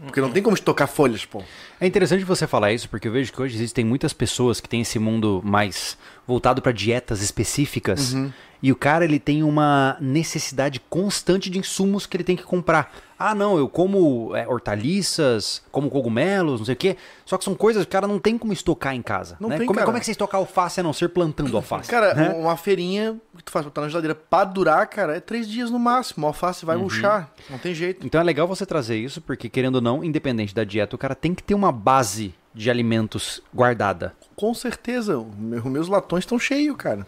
Porque 0.05 0.19
não 0.19 0.31
tem 0.31 0.43
como 0.43 0.55
estocar 0.55 0.87
folhas, 0.87 1.25
pô. 1.25 1.41
É 1.79 1.87
interessante 1.87 2.23
você 2.23 2.45
falar 2.45 2.73
isso, 2.73 2.89
porque 2.89 3.07
eu 3.07 3.11
vejo 3.11 3.31
que 3.31 3.41
hoje 3.41 3.55
existem 3.55 3.85
muitas 3.85 4.11
pessoas 4.11 4.59
que 4.59 4.67
têm 4.67 4.81
esse 4.81 4.99
mundo 4.99 5.41
mais 5.43 5.97
voltado 6.27 6.61
para 6.61 6.71
dietas 6.71 7.21
específicas. 7.21 8.15
E 8.63 8.71
o 8.71 8.77
cara 8.77 9.03
ele 9.03 9.19
tem 9.19 9.43
uma 9.43 9.97
necessidade 9.99 10.79
constante 10.89 11.49
de 11.49 11.59
insumos 11.59 12.05
que 12.05 12.15
ele 12.15 12.23
tem 12.23 12.37
que 12.37 12.43
comprar. 12.43 12.95
Ah, 13.19 13.35
não, 13.35 13.57
eu 13.57 13.67
como 13.67 14.33
é, 14.35 14.47
hortaliças, 14.47 15.61
como 15.69 15.89
cogumelos, 15.89 16.61
não 16.61 16.65
sei 16.65 16.73
o 16.73 16.77
quê. 16.77 16.97
Só 17.25 17.37
que 17.37 17.43
são 17.43 17.55
coisas 17.55 17.83
que 17.83 17.89
o 17.89 17.91
cara 17.91 18.07
não 18.07 18.19
tem 18.19 18.37
como 18.37 18.53
estocar 18.53 18.95
em 18.95 19.01
casa. 19.01 19.35
Não 19.37 19.49
né? 19.49 19.57
tem, 19.57 19.67
como, 19.67 19.75
cara. 19.75 19.85
como 19.85 19.97
é 19.97 19.99
que 19.99 20.05
você 20.05 20.11
estocar 20.11 20.39
alface 20.39 20.79
a 20.79 20.83
não 20.83 20.93
ser 20.93 21.09
plantando 21.09 21.57
alface? 21.57 21.89
Cara, 21.89 22.13
né? 22.13 22.29
uma 22.29 22.55
feirinha 22.55 23.17
que 23.35 23.43
tu 23.43 23.51
faz 23.51 23.65
botar 23.65 23.81
na 23.81 23.89
geladeira 23.89 24.15
pra 24.15 24.45
durar, 24.45 24.87
cara, 24.87 25.17
é 25.17 25.19
três 25.19 25.45
dias 25.45 25.69
no 25.69 25.77
máximo. 25.77 26.25
A 26.25 26.29
alface 26.29 26.65
vai 26.65 26.77
murchar. 26.77 27.33
Não 27.49 27.57
tem 27.57 27.75
jeito. 27.75 28.05
Então 28.05 28.21
é 28.21 28.23
legal 28.23 28.47
você 28.47 28.65
trazer 28.65 28.95
isso, 28.95 29.19
porque 29.21 29.49
querendo 29.49 29.75
ou 29.75 29.81
não, 29.81 30.05
independente 30.05 30.55
da 30.55 30.63
dieta, 30.63 30.95
o 30.95 30.99
cara 30.99 31.15
tem 31.15 31.35
que 31.35 31.43
ter 31.43 31.53
uma 31.53 31.71
base 31.71 32.33
de 32.53 32.69
alimentos 32.69 33.41
guardada. 33.53 34.13
Com 34.35 34.53
certeza. 34.53 35.17
o 35.17 35.25
meu- 35.37 35.59
Os 35.59 35.65
meus 35.71 35.87
latões 35.87 36.23
estão 36.23 36.37
cheios, 36.39 36.75
cara. 36.77 37.05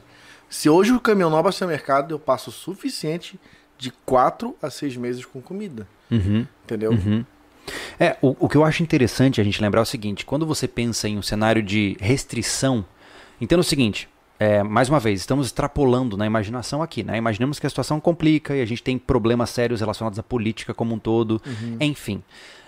Se 0.50 0.70
hoje 0.70 0.92
o 0.92 1.00
caminhão 1.00 1.30
não 1.30 1.38
abastecer 1.38 1.68
o 1.68 1.72
mercado, 1.72 2.14
eu 2.14 2.20
passo 2.20 2.50
o 2.50 2.54
suficiente 2.54 3.40
de 3.78 3.92
quatro 4.06 4.56
a 4.62 4.70
seis 4.70 4.96
meses 4.96 5.26
com 5.26 5.42
comida. 5.42 5.88
Uhum. 6.10 6.46
Entendeu? 6.64 6.92
É, 8.00 8.16
o, 8.22 8.36
o 8.40 8.48
que 8.50 8.56
eu 8.56 8.64
acho 8.64 8.84
interessante 8.84 9.42
a 9.42 9.44
gente 9.44 9.62
lembrar 9.62 9.82
é 9.82 9.84
o 9.84 9.86
seguinte: 9.86 10.26
quando 10.26 10.46
você 10.46 10.68
pensa 10.68 11.08
em 11.10 11.18
um 11.18 11.22
cenário 11.22 11.64
de 11.64 11.98
restrição, 12.00 12.86
entenda 13.42 13.62
o 13.62 13.64
seguinte. 13.64 14.08
é, 14.40 14.62
mais 14.64 14.88
uma 14.90 15.00
vez, 15.00 15.20
estamos 15.22 15.48
extrapolando 15.48 16.16
na 16.18 16.26
imaginação 16.26 16.84
aqui, 16.84 17.04
né? 17.04 17.18
Imaginemos 17.18 17.58
que 17.60 17.66
a 17.66 17.70
situação 17.70 18.00
complica 18.00 18.56
e 18.56 18.62
a 18.62 18.66
gente 18.66 18.84
tem 18.84 18.98
problemas 19.00 19.50
sérios 19.50 19.80
relacionados 19.80 20.20
à 20.20 20.24
política 20.24 20.74
como 20.74 20.94
um 20.94 21.00
todo, 21.00 21.42
enfim. 21.80 22.22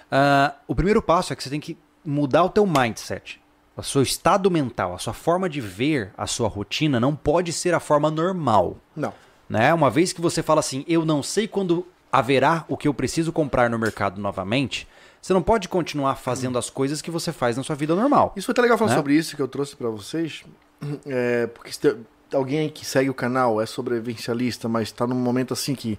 Ah, 0.10 0.56
o 0.68 0.74
primeiro 0.74 1.02
passo 1.02 1.32
é 1.34 1.36
que 1.36 1.44
você 1.44 1.50
tem 1.50 1.60
que 1.60 1.78
mudar 2.08 2.44
o 2.46 2.50
teu 2.50 2.66
mindset. 2.66 3.42
O 3.76 3.84
seu 3.84 4.02
estado 4.02 4.50
mental, 4.50 4.96
a 4.96 4.98
sua 4.98 5.14
forma 5.14 5.48
de 5.50 5.62
ver 5.62 6.12
a 6.18 6.26
sua 6.26 6.48
rotina 6.48 7.00
não 7.00 7.16
pode 7.16 7.52
ser 7.54 7.74
a 7.76 7.80
forma 7.80 8.10
normal 8.10 8.78
Não. 8.96 9.14
né? 9.48 9.72
Uma 9.74 9.90
vez 9.92 10.12
que 10.14 10.22
você 10.22 10.42
fala 10.42 10.62
assim, 10.62 10.84
eu 10.88 11.06
não 11.06 11.22
sei 11.22 11.48
quando 11.48 11.86
haverá 12.12 12.66
o 12.68 12.76
que 12.78 12.88
eu 12.88 12.94
preciso 12.94 13.32
comprar 13.32 13.70
no 13.70 13.78
mercado 13.78 14.20
novamente, 14.20 14.88
você 15.22 15.34
não 15.34 15.44
pode 15.44 15.68
continuar 15.70 16.16
fazendo 16.16 16.58
as 16.58 16.70
coisas 16.70 17.02
que 17.02 17.12
você 17.12 17.32
faz 17.34 17.56
na 17.58 17.62
sua 17.64 17.76
vida 17.76 17.94
normal. 17.94 18.34
Isso 18.36 18.46
foi 18.48 18.54
até 18.54 18.62
legal 18.62 18.78
falar 18.78 18.92
Né? 18.92 18.98
sobre 18.98 19.14
isso 19.14 19.36
que 19.36 19.42
eu 19.42 19.48
trouxe 19.48 19.76
pra 19.76 19.90
vocês. 19.90 20.44
É, 21.08 21.48
porque 21.48 21.72
se 21.72 21.80
tem 21.80 21.96
alguém 22.34 22.60
aí 22.60 22.70
que 22.70 22.86
segue 22.86 23.10
o 23.10 23.14
canal 23.14 23.60
é 23.62 23.66
sobrevivencialista, 23.66 24.68
mas 24.70 24.92
tá 24.92 25.08
num 25.08 25.16
momento 25.16 25.54
assim 25.54 25.74
que, 25.74 25.98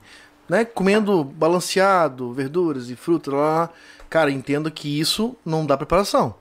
né, 0.49 0.65
comendo 0.65 1.23
balanceado, 1.25 2.33
verduras 2.33 2.89
e 2.91 2.97
frutas, 2.97 3.33
lá, 3.35 3.41
lá, 3.41 3.71
cara, 4.09 4.31
entendo 4.31 4.71
que 4.71 4.99
isso 5.01 5.37
não 5.45 5.67
dá 5.67 5.77
preparação. 5.77 6.35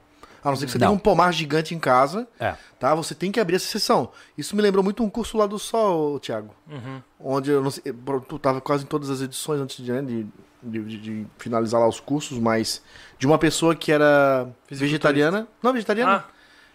A 0.44 0.50
não 0.50 0.56
ser 0.56 0.66
que 0.66 0.72
você 0.72 0.78
Não. 0.78 0.88
tenha 0.88 0.96
um 0.96 1.00
pomar 1.00 1.34
gigante 1.34 1.76
em 1.76 1.80
casa, 1.80 2.26
É. 2.40 2.56
tá? 2.80 2.96
Você 2.96 3.14
tem 3.14 3.32
que 3.32 3.40
abrir 3.40 3.56
essa 3.58 3.66
sessão. 3.66 4.10
Isso 4.38 4.56
me 4.56 4.62
lembrou 4.62 4.82
muito 4.84 5.04
um 5.04 5.10
curso 5.10 5.38
lá 5.38 5.46
do 5.46 5.60
Sol, 5.60 6.20
Thiago. 6.20 6.54
Uhum. 6.72 7.02
Onde 7.20 7.52
eu 7.52 7.62
não 7.62 7.70
sei, 7.72 7.84
tu 8.30 8.40
tava 8.40 8.62
quase 8.62 8.84
em 8.84 8.88
todas 8.88 9.10
as 9.10 9.20
edições 9.20 9.60
antes 9.60 9.84
de, 9.84 9.92
né, 9.92 10.02
de, 10.02 10.26
de- 10.64 10.84
de- 10.86 10.98
de 11.00 11.28
finalizar 11.38 11.82
lá 11.82 11.88
os 11.88 12.00
cursos, 12.00 12.38
mas 12.40 12.82
de 13.20 13.28
uma 13.28 13.38
pessoa 13.38 13.76
que 13.76 13.92
era 13.92 14.48
vegetariana. 14.70 15.48
Não, 15.62 15.74
vegetariana. 15.74 16.24
Ah, 16.28 16.32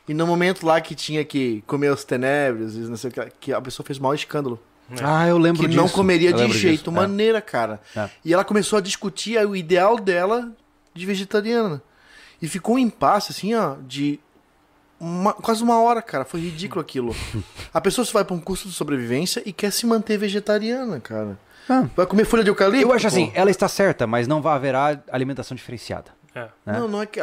E 0.09 0.13
no 0.13 0.27
momento 0.27 0.67
lá 0.67 0.81
que 0.81 0.95
tinha 0.97 1.25
que 1.25 1.63
comer 1.67 1.91
os 1.93 2.05
tenebres, 2.05 2.75
não 2.77 2.97
sei 2.97 3.09
o 3.09 3.13
que, 3.13 3.33
que 3.41 3.53
a 3.53 3.61
pessoa 3.61 3.87
fez 3.87 3.99
maior 4.01 4.15
escândalo. 4.15 4.59
Ah, 5.03 5.27
eu 5.27 5.39
lembro 5.39 5.63
que 5.63 5.69
disso. 5.69 5.81
não 5.81 5.89
comeria 5.89 6.31
Eu 6.31 6.37
de 6.37 6.53
jeito 6.53 6.79
disso. 6.79 6.91
É. 6.91 6.93
maneira, 6.93 7.41
cara. 7.41 7.81
É. 7.97 8.09
E 8.25 8.33
ela 8.35 8.45
começou 8.45 8.79
a 8.79 8.83
discutir 8.83 9.39
o 9.47 9.57
ideal 9.57 9.97
dela 9.99 10.53
de 10.95 11.07
vegetariana. 11.07 11.83
E 12.41 12.49
ficou 12.49 12.75
um 12.75 12.79
impasse, 12.79 13.31
assim, 13.33 13.55
ó, 13.55 13.77
de 13.87 14.21
uma- 15.01 15.33
quase 15.33 15.63
uma 15.63 15.81
hora, 15.81 16.03
cara. 16.03 16.25
Foi 16.25 16.41
ridículo 16.41 16.81
aquilo. 16.81 17.15
a 17.73 17.81
pessoa 17.81 18.05
se 18.05 18.13
vai 18.13 18.25
pra 18.25 18.35
um 18.35 18.41
curso 18.41 18.69
de 18.69 18.75
sobrevivência 18.75 19.43
e 19.47 19.53
quer 19.53 19.71
se 19.73 19.87
manter 19.87 20.19
vegetariana, 20.19 21.01
cara. 21.01 21.39
Ah. 21.69 21.87
Vai 21.97 22.05
comer 22.07 22.25
folha 22.25 22.43
de 22.43 22.51
eucalipto? 22.51 22.87
Eu 22.87 22.93
acho 22.93 23.03
pô? 23.03 23.09
assim, 23.09 23.31
ela 23.35 23.51
está 23.51 23.69
certa, 23.69 24.07
mas 24.07 24.27
não 24.27 24.43
vai 24.43 24.55
haverá 24.57 25.01
alimentação 25.11 25.55
diferenciada. 25.57 26.11
é. 26.35 26.41
né? 26.67 26.79
Não, 26.79 26.89
não 26.89 27.01
é 27.03 27.07
que. 27.07 27.21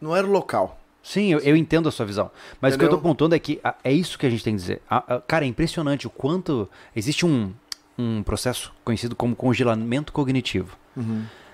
Não 0.00 0.14
era 0.14 0.26
o 0.26 0.30
local. 0.30 0.77
Sim, 1.02 1.32
eu, 1.32 1.38
eu 1.40 1.56
entendo 1.56 1.88
a 1.88 1.92
sua 1.92 2.04
visão. 2.04 2.30
Mas 2.60 2.74
o 2.74 2.78
que 2.78 2.84
eu 2.84 2.88
tô 2.88 2.96
Entendeu? 2.96 3.10
pontuando 3.10 3.34
é 3.34 3.38
que 3.38 3.60
ah, 3.64 3.74
é 3.82 3.92
isso 3.92 4.18
que 4.18 4.26
a 4.26 4.30
gente 4.30 4.44
tem 4.44 4.54
que 4.54 4.60
dizer. 4.60 4.82
Ah, 4.90 5.02
ah, 5.08 5.22
cara, 5.26 5.44
é 5.44 5.48
impressionante 5.48 6.06
o 6.06 6.10
quanto. 6.10 6.68
Existe 6.94 7.24
um, 7.24 7.52
um 7.98 8.22
processo 8.22 8.72
conhecido 8.84 9.16
como 9.16 9.34
congelamento 9.34 10.12
cognitivo. 10.12 10.76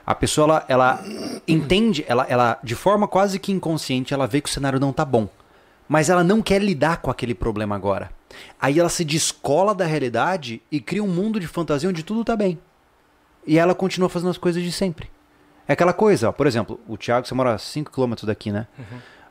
A 0.07 0.15
pessoa, 0.15 0.45
ela, 0.45 0.65
ela 0.69 1.05
entende, 1.47 2.05
ela, 2.09 2.27
ela, 2.29 2.59
de 2.63 2.75
forma 2.75 3.07
quase 3.07 3.39
que 3.39 3.53
inconsciente, 3.53 4.13
ela 4.13 4.27
vê 4.27 4.41
que 4.41 4.49
o 4.49 4.53
cenário 4.53 4.81
não 4.81 4.93
tá 4.93 5.05
bom. 5.05 5.29
Mas 5.89 6.09
ela 6.09 6.25
não 6.25 6.43
quer 6.43 6.63
lidar 6.63 6.99
com 6.99 7.11
aquele 7.11 7.35
problema 7.35 7.77
agora. 7.77 8.11
Aí 8.61 8.79
ela 8.81 8.89
se 8.89 9.05
descola 9.05 9.75
da 9.75 9.85
realidade 9.85 10.63
e 10.71 10.81
cria 10.81 11.05
um 11.05 11.09
mundo 11.09 11.39
de 11.39 11.47
fantasia 11.47 11.89
onde 11.89 12.03
tudo 12.03 12.25
tá 12.25 12.35
bem. 12.35 12.59
E 13.47 13.59
ela 13.59 13.75
continua 13.75 14.09
fazendo 14.09 14.31
as 14.31 14.39
coisas 14.39 14.63
de 14.63 14.73
sempre. 14.73 15.11
É 15.69 15.73
aquela 15.73 15.93
coisa, 15.93 16.29
ó, 16.29 16.33
por 16.33 16.47
exemplo, 16.47 16.81
o 16.89 16.97
Thiago, 16.97 17.27
você 17.27 17.35
mora 17.35 17.55
a 17.55 17.57
5km 17.57 18.25
daqui, 18.25 18.51
né? 18.53 18.67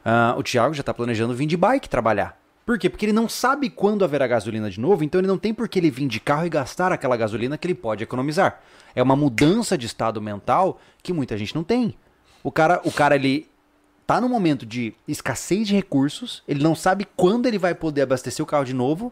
Ah, 0.04 0.36
o 0.38 0.44
Thiago 0.44 0.74
já 0.74 0.84
tá 0.84 0.94
planejando 0.94 1.34
vir 1.34 1.46
de 1.46 1.58
bike 1.58 1.90
trabalhar. 1.90 2.38
Por 2.66 2.80
quê? 2.80 2.90
Porque 2.90 3.06
ele 3.06 3.14
não 3.14 3.28
sabe 3.28 3.70
quando 3.70 4.06
haverá 4.06 4.26
gasolina 4.26 4.70
de 4.70 4.80
novo, 4.80 5.04
então 5.04 5.20
ele 5.20 5.28
não 5.28 5.38
tem 5.38 5.54
por 5.54 5.68
que 5.68 5.80
ele 5.80 5.92
vir 5.92 6.08
de 6.08 6.20
carro 6.20 6.46
e 6.46 6.50
gastar 6.50 6.94
aquela 6.94 7.18
gasolina 7.18 7.58
que 7.58 7.68
ele 7.68 7.76
pode 7.76 8.04
economizar. 8.04 8.62
É 8.96 9.04
uma 9.04 9.16
mudança 9.16 9.78
de 9.78 9.86
estado 9.86 10.22
mental 10.22 10.80
que 11.02 11.12
muita 11.12 11.38
gente 11.38 11.54
não 11.54 11.64
tem. 11.64 11.96
O 12.42 12.52
cara, 12.52 12.80
o 12.86 12.92
cara 12.92 13.16
ele 13.16 13.50
tá 14.08 14.22
num 14.22 14.30
momento 14.30 14.66
de 14.66 14.94
escassez 15.08 15.68
de 15.68 15.76
recursos, 15.76 16.44
ele 16.48 16.64
não 16.64 16.76
sabe 16.76 17.06
quando 17.16 17.48
ele 17.48 17.58
vai 17.58 17.76
poder 17.76 18.04
abastecer 18.04 18.44
o 18.44 18.48
carro 18.48 18.66
de 18.66 18.74
novo, 18.74 19.12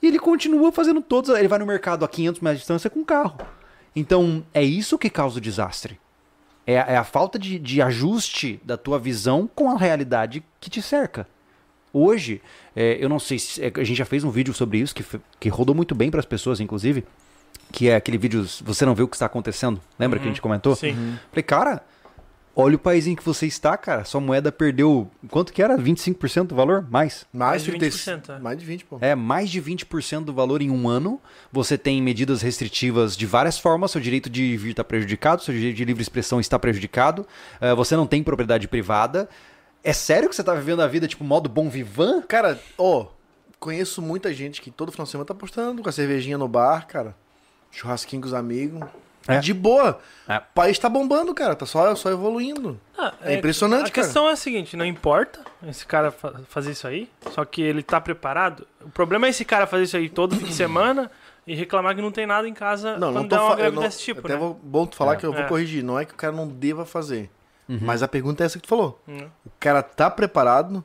e 0.00 0.06
ele 0.06 0.18
continua 0.18 0.72
fazendo 0.72 1.00
todos, 1.00 1.30
ele 1.30 1.48
vai 1.48 1.58
no 1.58 1.66
mercado 1.66 2.04
a 2.04 2.08
500 2.08 2.40
metros 2.40 2.58
de 2.58 2.62
distância 2.62 2.90
com 2.90 3.00
o 3.00 3.04
carro. 3.04 3.38
Então, 3.94 4.44
é 4.52 4.62
isso 4.62 4.98
que 4.98 5.10
causa 5.10 5.38
o 5.38 5.40
desastre. 5.40 6.00
É, 6.66 6.78
a- 6.80 6.84
é 6.86 6.96
a 6.96 7.04
falta 7.04 7.38
de, 7.38 7.58
de 7.58 7.82
ajuste 7.82 8.60
da 8.64 8.76
tua 8.76 8.98
visão 8.98 9.48
com 9.54 9.70
a 9.70 9.76
realidade 9.78 10.42
que 10.60 10.70
te 10.70 10.80
cerca. 10.80 11.26
Hoje, 11.92 12.40
é, 12.74 12.96
eu 13.00 13.08
não 13.08 13.18
sei 13.18 13.38
se. 13.38 13.62
é, 13.62 13.70
a 13.74 13.84
gente 13.84 13.96
já 13.98 14.04
fez 14.04 14.24
um 14.24 14.30
vídeo 14.30 14.54
sobre 14.54 14.78
isso, 14.78 14.94
que, 14.94 15.04
que 15.38 15.48
rodou 15.48 15.74
muito 15.74 15.94
bem 15.94 16.10
para 16.10 16.20
as 16.20 16.26
pessoas, 16.26 16.60
inclusive. 16.60 17.04
que 17.70 17.88
é 17.88 17.96
aquele 17.96 18.16
vídeo 18.18 18.46
Você 18.64 18.84
Não 18.86 18.94
Vê 18.94 19.02
o 19.02 19.08
que 19.08 19.16
está 19.16 19.26
acontecendo. 19.26 19.80
Lembra 19.98 20.18
que 20.18 20.24
a 20.24 20.28
gente 20.28 20.40
comentou? 20.42 20.74
Sim. 20.76 21.18
Falei, 21.30 21.42
cara, 21.42 21.82
olha 22.54 22.76
o 22.76 22.78
país 22.78 23.06
em 23.06 23.14
que 23.14 23.22
você 23.24 23.46
está, 23.46 23.76
cara. 23.76 24.04
Sua 24.04 24.20
moeda 24.20 24.52
perdeu. 24.52 25.10
Quanto 25.28 25.52
que 25.52 25.62
era? 25.62 25.76
25% 25.78 26.48
do 26.48 26.54
valor? 26.54 26.86
Mais. 26.90 27.26
Mais, 27.32 27.50
Mais 27.50 27.64
de 27.64 27.70
30, 27.72 27.86
20%, 27.86 28.36
é. 28.36 28.38
mais 28.38 28.58
de 28.58 28.64
20, 28.64 28.84
pô. 28.84 28.98
É, 29.00 29.14
mais 29.14 29.50
de 29.50 29.60
20% 29.62 30.24
do 30.24 30.32
valor 30.32 30.62
em 30.62 30.70
um 30.70 30.88
ano. 30.88 31.20
Você 31.50 31.76
tem 31.78 32.00
medidas 32.02 32.42
restritivas 32.42 33.16
de 33.16 33.26
várias 33.26 33.58
formas. 33.58 33.90
Seu 33.90 34.00
direito 34.00 34.28
de 34.30 34.56
vir 34.56 34.70
está 34.70 34.84
prejudicado, 34.84 35.42
seu 35.42 35.54
direito 35.54 35.76
de 35.76 35.84
livre 35.84 36.02
expressão 36.02 36.40
está 36.40 36.58
prejudicado. 36.58 37.26
eh, 37.60 37.74
você 37.74 37.96
não 37.96 38.06
tem 38.06 38.22
propriedade 38.22 38.68
privada. 38.68 39.28
É 39.84 39.92
sério 39.92 40.28
que 40.28 40.36
você 40.36 40.44
tá 40.44 40.54
vivendo 40.54 40.80
a 40.80 40.86
vida 40.86 41.08
tipo 41.08 41.24
modo 41.24 41.48
bom 41.48 41.68
vivan? 41.68 42.22
Cara, 42.22 42.60
ó, 42.78 43.06
conheço 43.58 44.00
muita 44.00 44.32
gente 44.32 44.60
que 44.62 44.70
todo 44.70 44.92
final 44.92 45.04
de 45.04 45.10
semana 45.10 45.26
tá 45.26 45.34
postando 45.34 45.82
com 45.82 45.88
a 45.88 45.92
cervejinha 45.92 46.38
no 46.38 46.46
bar, 46.46 46.86
cara. 46.86 47.16
Churrasquinho 47.70 48.22
com 48.22 48.28
os 48.28 48.34
amigos. 48.34 48.80
É. 49.28 49.38
De 49.38 49.54
boa. 49.54 50.00
É. 50.28 50.38
O 50.38 50.42
país 50.54 50.78
tá 50.78 50.88
bombando, 50.88 51.32
cara. 51.34 51.54
Tá 51.54 51.64
só, 51.66 51.94
só 51.94 52.10
evoluindo. 52.10 52.80
Ah, 52.98 53.12
É 53.22 53.34
impressionante, 53.34 53.88
A 53.88 53.90
cara. 53.90 54.06
questão 54.06 54.28
é 54.28 54.32
a 54.32 54.36
seguinte, 54.36 54.76
não 54.76 54.84
importa 54.84 55.40
esse 55.66 55.86
cara 55.86 56.10
fa- 56.10 56.40
fazer 56.48 56.72
isso 56.72 56.86
aí, 56.86 57.08
só 57.30 57.44
que 57.44 57.62
ele 57.62 57.82
tá 57.82 58.00
preparado. 58.00 58.66
O 58.80 58.90
problema 58.90 59.26
é 59.26 59.30
esse 59.30 59.44
cara 59.44 59.66
fazer 59.66 59.84
isso 59.84 59.96
aí 59.96 60.08
todo 60.08 60.34
fim 60.36 60.46
de 60.46 60.54
semana 60.54 61.10
e 61.46 61.54
reclamar 61.54 61.94
que 61.94 62.02
não 62.02 62.10
tem 62.12 62.26
nada 62.26 62.48
em 62.48 62.54
casa 62.54 62.92
Não, 62.98 63.08
não 63.12 63.22
quando 63.22 63.30
tô 63.30 63.36
dá 63.36 63.42
uma 63.42 63.50
falando. 63.56 63.72
greve 63.72 63.86
desse 63.86 64.02
tipo, 64.02 64.20
até 64.20 64.34
né? 64.34 64.36
vou, 64.38 64.54
bom 64.62 64.86
tu 64.86 64.96
falar 64.96 65.14
É. 65.14 65.16
que 65.16 65.26
eu 65.26 65.32
vou 65.32 65.42
É. 65.42 65.46
corrigir. 65.48 65.82
Não 65.84 65.98
é 65.98 66.04
que 66.04 66.12
o 66.14 66.16
cara 66.16 66.32
não 66.32 66.46
deva 66.48 66.84
fazer. 66.84 67.30
Uhum. 67.68 67.78
Mas 67.80 68.02
a 68.02 68.08
pergunta 68.08 68.42
é 68.42 68.46
essa 68.46 68.58
que 68.58 68.62
tu 68.66 68.68
falou. 68.68 69.00
Hum. 69.08 69.26
O 69.46 69.50
cara 69.60 69.82
tá 69.82 70.10
preparado. 70.10 70.84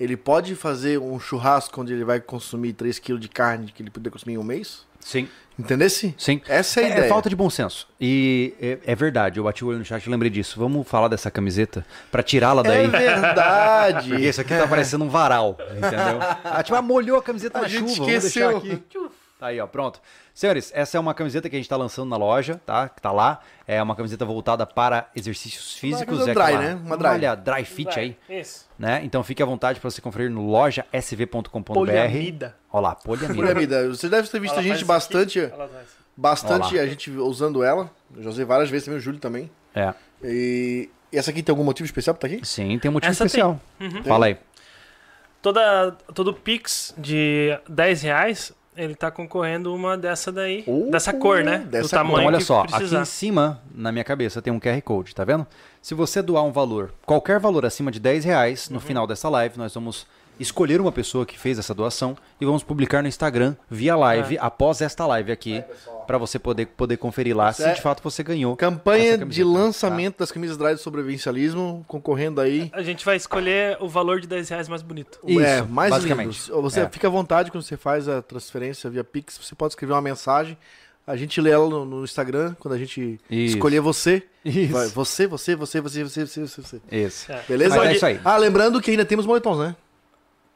Ele 0.00 0.16
pode 0.16 0.54
fazer 0.56 0.98
um 0.98 1.18
churrasco 1.20 1.80
onde 1.80 1.92
ele 1.92 2.04
vai 2.04 2.20
consumir 2.20 2.72
3 2.72 2.98
kg 2.98 3.18
de 3.18 3.28
carne 3.28 3.70
que 3.70 3.82
ele 3.82 3.90
poderia 3.90 4.10
consumir 4.10 4.34
em 4.34 4.38
um 4.38 4.42
mês? 4.42 4.84
Sim. 4.98 5.28
Entendesse? 5.58 6.14
Sim. 6.18 6.40
Essa 6.48 6.80
é 6.80 6.84
a 6.84 6.88
ideia. 6.90 7.08
falta 7.08 7.28
de 7.28 7.36
bom 7.36 7.50
senso. 7.50 7.86
E 8.00 8.54
é, 8.60 8.78
é 8.86 8.94
verdade, 8.94 9.38
eu 9.38 9.44
bati 9.44 9.64
o 9.64 9.68
olho 9.68 9.78
no 9.78 9.84
chat 9.84 10.04
e 10.04 10.10
lembrei 10.10 10.30
disso. 10.30 10.58
Vamos 10.58 10.88
falar 10.88 11.08
dessa 11.08 11.30
camiseta 11.30 11.84
pra 12.10 12.22
tirá-la 12.22 12.62
daí. 12.62 12.84
É 12.84 12.88
verdade. 12.88 14.08
Porque 14.10 14.28
isso 14.28 14.40
aqui 14.40 14.56
tá 14.56 14.66
parecendo 14.66 15.04
um 15.04 15.08
varal, 15.08 15.58
entendeu? 15.70 16.18
Ah, 16.44 16.62
tipo, 16.62 16.76
ah, 16.76 16.82
molhou 16.82 17.18
a 17.18 17.22
camiseta 17.22 17.58
A 17.58 17.62
na 17.62 17.68
gente 17.68 17.90
chuva, 17.94 18.06
vamos 18.06 18.22
deixar 18.22 18.52
esqueceu. 18.52 18.56
aqui. 18.58 18.82
Tá 19.42 19.48
aí, 19.48 19.58
ó, 19.58 19.66
pronto. 19.66 20.00
Senhores, 20.32 20.70
essa 20.72 20.96
é 20.96 21.00
uma 21.00 21.12
camiseta 21.12 21.50
que 21.50 21.56
a 21.56 21.58
gente 21.58 21.68
tá 21.68 21.76
lançando 21.76 22.08
na 22.08 22.16
loja, 22.16 22.60
tá? 22.64 22.88
Que 22.88 23.02
tá 23.02 23.10
lá. 23.10 23.40
É 23.66 23.82
uma 23.82 23.96
camiseta 23.96 24.24
voltada 24.24 24.64
para 24.64 25.10
exercícios 25.16 25.74
físicos. 25.74 26.16
camiseta 26.16 26.30
é 26.30 26.46
dry, 26.46 26.58
né? 26.58 26.74
Uma 26.76 26.96
dry. 26.96 27.08
malha 27.08 27.34
dry 27.34 27.64
fit 27.64 27.98
aí, 27.98 28.16
Isso. 28.28 28.68
né? 28.78 29.00
Então 29.02 29.20
fique 29.24 29.42
à 29.42 29.46
vontade 29.46 29.80
para 29.80 29.90
você 29.90 30.00
conferir 30.00 30.30
no 30.30 30.46
lojasv.com.br. 30.46 31.72
Poliamida. 31.72 32.54
Olha 32.72 32.82
lá, 32.82 32.94
poliamida. 32.94 33.34
Poliamida, 33.34 33.88
você 33.88 34.08
deve 34.08 34.28
ter 34.28 34.38
visto 34.38 34.56
a 34.56 34.62
gente 34.62 34.84
bastante, 34.84 35.50
bastante 36.16 36.76
Olha 36.76 36.82
a 36.84 36.86
gente 36.86 37.10
usando 37.10 37.64
ela. 37.64 37.90
Eu 38.16 38.22
já 38.22 38.30
usei 38.30 38.44
várias 38.44 38.70
vezes 38.70 38.84
também, 38.84 39.00
o 39.00 39.02
Júlio 39.02 39.18
também. 39.18 39.50
É. 39.74 39.92
E, 40.22 40.88
e 41.12 41.18
essa 41.18 41.32
aqui 41.32 41.42
tem 41.42 41.52
algum 41.52 41.64
motivo 41.64 41.84
especial 41.84 42.14
pra 42.14 42.28
estar 42.28 42.36
aqui? 42.36 42.46
Sim, 42.46 42.78
tem 42.78 42.88
um 42.88 42.94
motivo 42.94 43.10
Essa 43.10 43.24
tem. 43.24 43.26
especial. 43.26 43.60
Uhum. 43.80 44.04
Fala 44.04 44.26
aí. 44.26 44.38
Toda, 45.42 45.90
todo 46.14 46.32
Pix 46.32 46.94
de 46.96 47.58
10 47.68 48.02
reais, 48.02 48.52
ele 48.76 48.94
tá 48.94 49.10
concorrendo 49.10 49.74
uma 49.74 49.96
dessa 49.96 50.32
daí. 50.32 50.64
Oh, 50.66 50.90
dessa 50.90 51.12
cor, 51.12 51.42
né? 51.44 51.58
dessa 51.58 51.88
Do 51.88 51.90
tamanho 51.90 52.14
Então, 52.18 52.26
olha 52.26 52.38
que 52.38 52.44
só, 52.44 52.60
aqui 52.62 52.72
precisar. 52.74 53.02
em 53.02 53.04
cima, 53.04 53.60
na 53.74 53.92
minha 53.92 54.04
cabeça, 54.04 54.40
tem 54.40 54.52
um 54.52 54.58
QR 54.60 54.80
Code, 54.82 55.14
tá 55.14 55.24
vendo? 55.24 55.46
Se 55.80 55.94
você 55.94 56.22
doar 56.22 56.42
um 56.44 56.52
valor, 56.52 56.92
qualquer 57.04 57.38
valor 57.38 57.66
acima 57.66 57.90
de 57.90 57.98
10 58.00 58.24
reais, 58.24 58.68
Uhum. 58.68 58.74
no 58.74 58.80
final 58.80 59.06
dessa 59.06 59.28
live, 59.28 59.58
nós 59.58 59.74
vamos 59.74 60.06
escolher 60.42 60.80
uma 60.80 60.92
pessoa 60.92 61.24
que 61.24 61.38
fez 61.38 61.58
essa 61.58 61.72
doação 61.74 62.16
e 62.40 62.44
vamos 62.44 62.62
publicar 62.62 63.02
no 63.02 63.08
Instagram 63.08 63.56
via 63.70 63.96
live, 63.96 64.36
é. 64.36 64.38
após 64.40 64.80
esta 64.80 65.06
live 65.06 65.32
aqui, 65.32 65.64
para 66.06 66.18
você 66.18 66.38
poder, 66.38 66.66
poder 66.66 66.96
conferir 66.96 67.36
lá 67.36 67.52
se 67.52 67.62
é. 67.62 67.72
de 67.72 67.80
fato 67.80 68.02
você 68.02 68.22
ganhou. 68.22 68.56
Campanha 68.56 69.16
de 69.18 69.42
tá? 69.42 69.48
lançamento 69.48 70.14
tá. 70.14 70.18
das 70.20 70.32
camisas 70.32 70.56
Drive 70.56 70.76
do 70.76 70.82
Sobrevivencialismo, 70.82 71.84
concorrendo 71.88 72.40
aí. 72.40 72.70
A 72.72 72.82
gente 72.82 73.04
vai 73.04 73.16
escolher 73.16 73.78
o 73.80 73.88
valor 73.88 74.20
de 74.20 74.26
10 74.26 74.48
reais 74.48 74.68
mais 74.68 74.82
bonito. 74.82 75.18
É, 75.26 75.32
isso, 75.32 75.42
é, 75.42 75.62
mais 75.62 75.90
basicamente. 75.90 76.50
Lindo. 76.50 76.62
Você 76.62 76.80
é. 76.80 76.88
fica 76.88 77.06
à 77.06 77.10
vontade 77.10 77.50
quando 77.50 77.62
você 77.62 77.76
faz 77.76 78.08
a 78.08 78.20
transferência 78.20 78.90
via 78.90 79.04
Pix, 79.04 79.38
você 79.38 79.54
pode 79.54 79.72
escrever 79.72 79.92
uma 79.94 80.02
mensagem. 80.02 80.58
A 81.04 81.16
gente 81.16 81.40
lê 81.40 81.50
ela 81.50 81.68
no, 81.68 81.84
no 81.84 82.04
Instagram, 82.04 82.54
quando 82.60 82.74
a 82.74 82.78
gente 82.78 83.20
isso. 83.28 83.56
escolher 83.56 83.80
você. 83.80 84.22
Isso. 84.44 84.72
Vai, 84.72 84.86
você, 84.88 85.26
você, 85.26 85.56
você, 85.56 85.80
você, 85.80 86.04
você, 86.04 86.24
você, 86.24 86.46
você. 86.46 86.80
Isso. 86.90 87.30
É. 87.30 87.42
Beleza? 87.48 87.76
Mas 87.76 87.88
é 87.88 87.94
isso 87.94 88.06
aí. 88.06 88.20
Ah, 88.24 88.36
lembrando 88.36 88.80
que 88.80 88.90
ainda 88.90 89.04
temos 89.04 89.26
moletons, 89.26 89.58
né? 89.58 89.76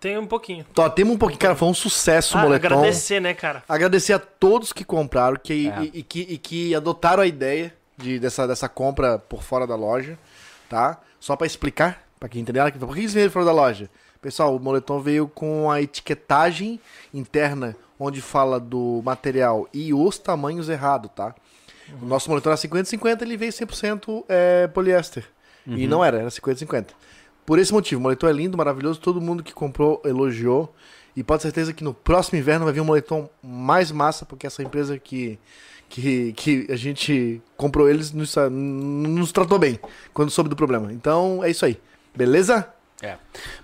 Tem 0.01 0.19
um 0.19 0.27
pouquinho. 0.27 0.65
Tó, 0.75 0.89
temos 0.91 1.15
um 1.15 1.19
pouquinho. 1.19 1.41
Cara, 1.41 1.55
foi 1.57 1.69
um 1.69 1.75
sucesso 1.75 2.37
o 2.37 2.41
Ah, 2.41 2.43
moletom. 2.43 2.67
agradecer, 2.67 3.21
né, 3.21 3.33
cara? 3.35 3.65
Agradecer 3.69 4.13
a 4.13 4.19
todos 4.19 4.73
que 4.73 4.85
compraram 4.85 5.37
que, 5.43 5.69
É. 5.69 5.83
e, 5.85 5.91
e 5.95 6.03
que, 6.03 6.21
e 6.21 6.39
que 6.39 6.75
adotaram 6.75 7.23
a 7.23 7.27
ideia 7.27 7.75
de, 7.97 8.19
dessa, 8.19 8.47
dessa 8.47 8.69
compra 8.69 9.19
por 9.19 9.43
fora 9.43 9.67
da 9.67 9.75
loja, 9.75 10.19
tá? 10.69 10.99
Só 11.19 11.35
pra 11.35 11.47
explicar, 11.47 12.03
pra 12.21 12.29
quem 12.29 12.43
entender, 12.43 12.61
por 12.79 12.95
que 12.95 13.01
eles 13.01 13.15
veio 13.15 13.31
fora 13.31 13.47
da 13.47 13.53
loja? 13.53 13.89
Pessoal, 14.21 14.55
o 14.55 14.61
moletom 14.61 15.01
veio 15.01 15.27
com 15.29 15.71
a 15.71 15.81
etiquetagem 15.81 16.79
interna, 17.13 17.75
onde 17.99 18.21
fala 18.21 18.61
do 18.61 19.01
material 19.05 19.67
e 19.73 19.95
os 19.95 20.19
tamanhos 20.19 20.69
errados, 20.69 21.11
tá? 21.15 21.35
O 22.03 22.05
nosso 22.05 22.29
moletom 22.29 22.51
era 22.51 22.59
50-50, 22.59 23.23
ele 23.23 23.37
veio 23.37 23.53
100% 23.53 24.25
é, 24.29 24.67
poliéster. 24.67 25.25
E 25.67 25.87
não 25.89 26.05
era, 26.05 26.19
era 26.19 26.29
50-50. 26.29 26.89
Por 27.47 27.61
esse 27.61 27.73
motivo, 27.73 28.01
o 28.01 28.03
moletom 28.03 28.27
é 28.27 28.33
lindo, 28.33 28.59
maravilhoso, 28.59 29.01
todo 29.01 29.21
mundo 29.21 29.43
que 29.43 29.55
comprou 29.55 30.03
elogiou. 30.05 30.75
E 31.17 31.23
pode 31.23 31.41
ter 31.41 31.49
certeza 31.49 31.73
que 31.73 31.83
no 31.83 31.95
próximo 31.95 32.39
inverno 32.39 32.65
vai 32.65 32.75
vir 32.75 32.81
um 32.81 32.85
moletom 32.85 33.31
mais 33.43 33.91
massa, 33.91 34.27
porque 34.27 34.47
essa 34.47 34.63
empresa 34.63 34.99
que, 34.99 35.39
que, 35.89 36.33
que 36.35 36.67
a 36.69 36.77
gente 36.77 37.41
comprou 37.57 37.89
eles 37.89 38.13
nos, 38.13 38.35
nos 38.51 39.33
tratou 39.33 39.59
bem 39.59 39.81
quando 40.13 40.31
soube 40.31 40.51
do 40.51 40.57
problema. 40.57 40.93
Então 40.93 41.43
é 41.43 41.49
isso 41.49 41.65
aí. 41.65 41.81
Beleza? 42.15 42.69
É. 43.03 43.17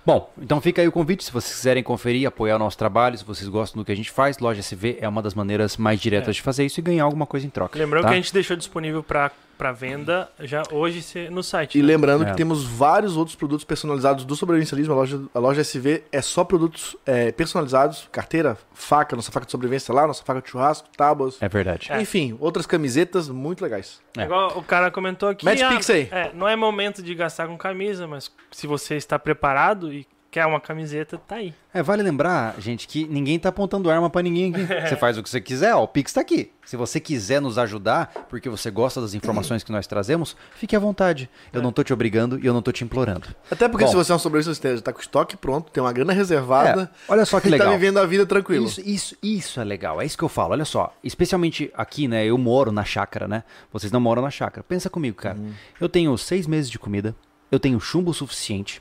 Bom, 0.04 0.30
então 0.40 0.60
fica 0.60 0.82
aí 0.82 0.88
o 0.88 0.92
convite, 0.92 1.24
se 1.24 1.32
vocês 1.32 1.54
quiserem 1.54 1.82
conferir, 1.82 2.28
apoiar 2.28 2.56
o 2.56 2.58
nosso 2.58 2.76
trabalho, 2.76 3.16
se 3.16 3.24
vocês 3.24 3.48
gostam 3.48 3.80
do 3.80 3.84
que 3.84 3.92
a 3.92 3.94
gente 3.94 4.10
faz, 4.10 4.38
Loja 4.38 4.60
SV 4.60 4.98
é 5.00 5.08
uma 5.08 5.22
das 5.22 5.34
maneiras 5.34 5.76
mais 5.76 6.00
diretas 6.00 6.36
de 6.36 6.42
fazer 6.42 6.66
isso 6.66 6.80
e 6.80 6.82
ganhar 6.82 7.04
alguma 7.04 7.26
coisa 7.26 7.46
em 7.46 7.50
troca. 7.50 7.78
Lembrando 7.78 8.02
tá? 8.02 8.08
que 8.08 8.14
a 8.14 8.16
gente 8.18 8.32
deixou 8.32 8.56
disponível 8.56 9.02
pra, 9.02 9.30
pra 9.56 9.72
venda 9.72 10.28
já 10.40 10.62
hoje 10.70 11.28
no 11.30 11.42
site. 11.42 11.78
E 11.78 11.82
né? 11.82 11.88
lembrando 11.88 12.24
É. 12.24 12.30
que 12.30 12.36
temos 12.36 12.64
vários 12.64 13.16
outros 13.16 13.36
produtos 13.36 13.64
personalizados 13.64 14.24
do 14.24 14.34
sobrevivencialismo. 14.34 14.92
A 14.92 14.96
loja, 14.96 15.22
a 15.34 15.38
loja 15.38 15.60
SV 15.60 16.04
é 16.10 16.20
só 16.22 16.44
produtos 16.44 16.96
é, 17.06 17.32
personalizados: 17.32 18.08
carteira, 18.10 18.56
faca, 18.72 19.14
nossa 19.16 19.30
faca 19.30 19.46
de 19.46 19.52
sobrevivência 19.52 19.94
lá, 19.94 20.06
nossa 20.06 20.24
faca 20.24 20.40
de 20.40 20.50
churrasco, 20.50 20.88
tábuas. 20.96 21.36
É 21.40 21.48
verdade. 21.48 21.92
É. 21.92 22.00
Enfim, 22.00 22.36
outras 22.40 22.66
camisetas 22.66 23.28
muito 23.28 23.62
legais. 23.62 24.00
É. 24.16 24.22
Igual 24.22 24.58
o 24.58 24.62
cara 24.62 24.90
comentou 24.90 25.28
aqui. 25.28 25.44
Mete 25.44 25.62
ah, 25.62 25.68
pix 25.70 25.88
aí. 25.90 26.08
É, 26.10 26.30
não 26.34 26.48
é 26.48 26.56
momento 26.56 27.02
de 27.02 27.14
gastar 27.14 27.46
com 27.46 27.56
camisa, 27.56 28.06
mas 28.06 28.30
se 28.50 28.66
você 28.66 28.96
está 28.96 29.18
preparado 29.18 29.92
e 29.92 30.06
quer 30.32 30.46
uma 30.46 30.58
camiseta, 30.58 31.18
tá 31.18 31.36
aí. 31.36 31.52
É, 31.74 31.82
vale 31.82 32.02
lembrar, 32.02 32.58
gente, 32.58 32.88
que 32.88 33.06
ninguém 33.06 33.38
tá 33.38 33.50
apontando 33.50 33.90
arma 33.90 34.08
pra 34.08 34.22
ninguém 34.22 34.50
aqui. 34.50 34.64
Você 34.88 34.96
faz 34.96 35.18
o 35.18 35.22
que 35.22 35.28
você 35.28 35.42
quiser, 35.42 35.74
ó, 35.74 35.82
o 35.82 35.88
Pix 35.88 36.10
tá 36.14 36.22
aqui. 36.22 36.50
Se 36.64 36.74
você 36.74 36.98
quiser 36.98 37.40
nos 37.40 37.58
ajudar, 37.58 38.26
porque 38.30 38.48
você 38.48 38.70
gosta 38.70 39.00
das 39.00 39.14
informações 39.14 39.62
que 39.62 39.70
nós 39.70 39.86
trazemos, 39.86 40.34
fique 40.54 40.74
à 40.74 40.78
vontade. 40.78 41.28
Eu 41.52 41.60
não 41.60 41.72
tô 41.72 41.82
te 41.82 41.92
obrigando 41.92 42.38
e 42.38 42.46
eu 42.46 42.54
não 42.54 42.62
tô 42.62 42.72
te 42.72 42.82
implorando. 42.82 43.28
Até 43.50 43.68
porque 43.68 43.84
Bom. 43.84 43.90
se 43.90 43.96
você 43.96 44.12
é 44.12 44.14
um 44.14 44.18
sobrevivente, 44.18 44.58
você 44.58 44.80
tá 44.80 44.92
com 44.92 45.00
estoque 45.00 45.36
pronto, 45.36 45.70
tem 45.70 45.82
uma 45.82 45.92
grana 45.92 46.12
reservada. 46.12 46.90
É, 47.08 47.12
olha 47.12 47.26
só 47.26 47.40
que 47.40 47.48
e 47.48 47.50
legal. 47.50 47.68
tá 47.68 47.74
vivendo 47.74 47.98
a 47.98 48.06
vida 48.06 48.24
tranquilo. 48.24 48.64
Isso, 48.64 48.80
isso, 48.80 49.16
isso 49.22 49.60
é 49.60 49.64
legal. 49.64 50.00
É 50.00 50.06
isso 50.06 50.16
que 50.16 50.24
eu 50.24 50.28
falo. 50.30 50.52
Olha 50.52 50.64
só, 50.64 50.94
especialmente 51.04 51.70
aqui, 51.74 52.08
né? 52.08 52.24
Eu 52.24 52.38
moro 52.38 52.72
na 52.72 52.84
chácara, 52.84 53.28
né? 53.28 53.44
Vocês 53.70 53.92
não 53.92 54.00
moram 54.00 54.22
na 54.22 54.30
chácara. 54.30 54.64
Pensa 54.66 54.88
comigo, 54.88 55.16
cara. 55.16 55.36
Eu 55.80 55.88
tenho 55.88 56.16
seis 56.16 56.46
meses 56.46 56.70
de 56.70 56.78
comida. 56.78 57.14
Eu 57.50 57.60
tenho 57.60 57.78
chumbo 57.80 58.14
suficiente. 58.14 58.80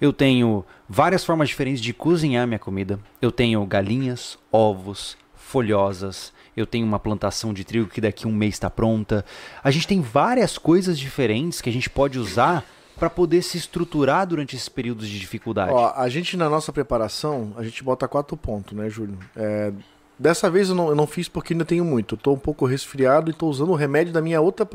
Eu 0.00 0.12
tenho 0.12 0.64
várias 0.88 1.24
formas 1.24 1.48
diferentes 1.48 1.80
de 1.80 1.92
cozinhar 1.92 2.46
minha 2.46 2.58
comida. 2.58 2.98
Eu 3.20 3.32
tenho 3.32 3.64
galinhas, 3.66 4.38
ovos, 4.50 5.16
folhosas. 5.34 6.32
Eu 6.56 6.66
tenho 6.66 6.86
uma 6.86 6.98
plantação 6.98 7.52
de 7.52 7.64
trigo 7.64 7.88
que 7.88 8.00
daqui 8.00 8.26
a 8.26 8.28
um 8.28 8.32
mês 8.32 8.54
está 8.54 8.70
pronta. 8.70 9.24
A 9.62 9.70
gente 9.70 9.86
tem 9.86 10.00
várias 10.00 10.56
coisas 10.56 10.98
diferentes 10.98 11.60
que 11.60 11.68
a 11.68 11.72
gente 11.72 11.90
pode 11.90 12.18
usar 12.18 12.64
para 12.96 13.10
poder 13.10 13.42
se 13.42 13.58
estruturar 13.58 14.26
durante 14.26 14.54
esses 14.54 14.68
períodos 14.68 15.08
de 15.08 15.18
dificuldade. 15.18 15.72
Ó, 15.72 15.92
a 15.96 16.08
gente 16.08 16.36
na 16.36 16.48
nossa 16.48 16.72
preparação, 16.72 17.52
a 17.56 17.62
gente 17.62 17.82
bota 17.82 18.06
quatro 18.06 18.36
pontos, 18.36 18.76
né, 18.76 18.88
Júlio? 18.88 19.18
É, 19.34 19.72
dessa 20.18 20.48
vez 20.48 20.68
eu 20.68 20.74
não, 20.74 20.88
eu 20.88 20.94
não 20.94 21.06
fiz 21.06 21.28
porque 21.28 21.52
ainda 21.52 21.64
tenho 21.64 21.84
muito. 21.84 22.14
Eu 22.14 22.18
tô 22.18 22.32
um 22.32 22.38
pouco 22.38 22.64
resfriado 22.64 23.30
e 23.30 23.34
tô 23.34 23.48
usando 23.48 23.70
o 23.70 23.74
remédio 23.74 24.12
da 24.12 24.22
minha 24.22 24.40
outra, 24.40 24.68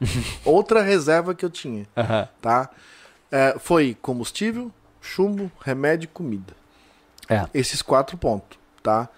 outra 0.44 0.82
reserva 0.82 1.34
que 1.34 1.44
eu 1.44 1.50
tinha, 1.50 1.86
Aham. 1.96 2.28
tá? 2.40 2.70
É, 3.32 3.56
foi 3.58 3.96
combustível, 4.02 4.70
chumbo, 5.00 5.50
remédio 5.64 6.04
e 6.04 6.08
comida. 6.08 6.54
É. 7.28 7.46
Esses 7.54 7.80
quatro 7.82 8.16
pontos, 8.18 8.58
tá? 8.82 9.08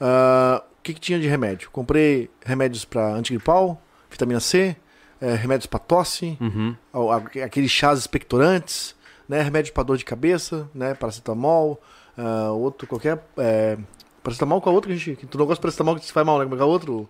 Ah, 0.00 0.62
o 0.78 0.82
que, 0.82 0.94
que 0.94 1.00
tinha 1.00 1.18
de 1.18 1.26
remédio? 1.26 1.70
Comprei 1.70 2.30
remédios 2.44 2.84
para 2.84 3.08
antigripal, 3.14 3.80
vitamina 4.10 4.38
C, 4.38 4.76
é, 5.20 5.34
remédios 5.34 5.66
para 5.66 5.78
tosse, 5.80 6.38
Uhum. 6.40 6.76
aqueles 7.44 7.70
chás 7.70 7.98
expectorantes, 7.98 8.94
né? 9.28 9.42
Remédio 9.42 9.72
para 9.72 9.82
dor 9.82 9.96
de 9.96 10.04
cabeça, 10.04 10.68
né? 10.74 10.94
Paracetamol, 10.94 11.80
ah, 12.16 12.50
outro 12.52 12.86
qualquer. 12.86 13.22
É, 13.38 13.76
paracetamol 14.22 14.60
com 14.60 14.70
a 14.70 14.72
outra 14.72 14.88
que 14.90 14.94
a 14.94 14.98
gente. 14.98 15.16
Que 15.16 15.26
tu 15.26 15.36
não 15.38 15.46
gosta 15.46 15.58
de 15.58 15.62
paracetamol 15.62 15.96
que 15.96 16.02
te 16.06 16.12
faz 16.12 16.24
mal, 16.26 16.38
né? 16.38 16.44
Como 16.44 16.54
é 16.54 16.58
que 16.58 16.62
é 16.62 16.66
o 16.66 16.68
outro? 16.68 17.08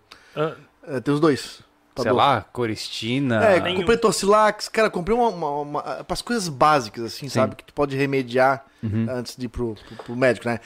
É, 0.86 1.00
tem 1.00 1.12
os 1.12 1.20
dois. 1.20 1.60
Pra 1.94 2.02
Sei 2.02 2.10
dor. 2.10 2.16
lá, 2.18 2.40
Coristina. 2.52 3.44
É, 3.44 3.60
Nenhum. 3.60 3.78
comprei 3.80 3.96
Torcilax, 3.96 4.68
cara, 4.68 4.90
comprei 4.90 5.16
uma, 5.16 5.28
uma, 5.28 5.50
uma 5.60 5.82
pras 6.04 6.20
coisas 6.20 6.48
básicas, 6.48 7.04
assim, 7.04 7.28
sabe? 7.28 7.54
Que 7.54 7.64
tu 7.64 7.72
pode 7.72 7.96
remediar 7.96 8.64
Uhum. 8.82 9.06
antes 9.08 9.36
de 9.36 9.46
ir 9.46 9.48
pro, 9.48 9.74
pro, 9.86 9.96
pro 10.04 10.16
médico, 10.16 10.46
né? 10.48 10.58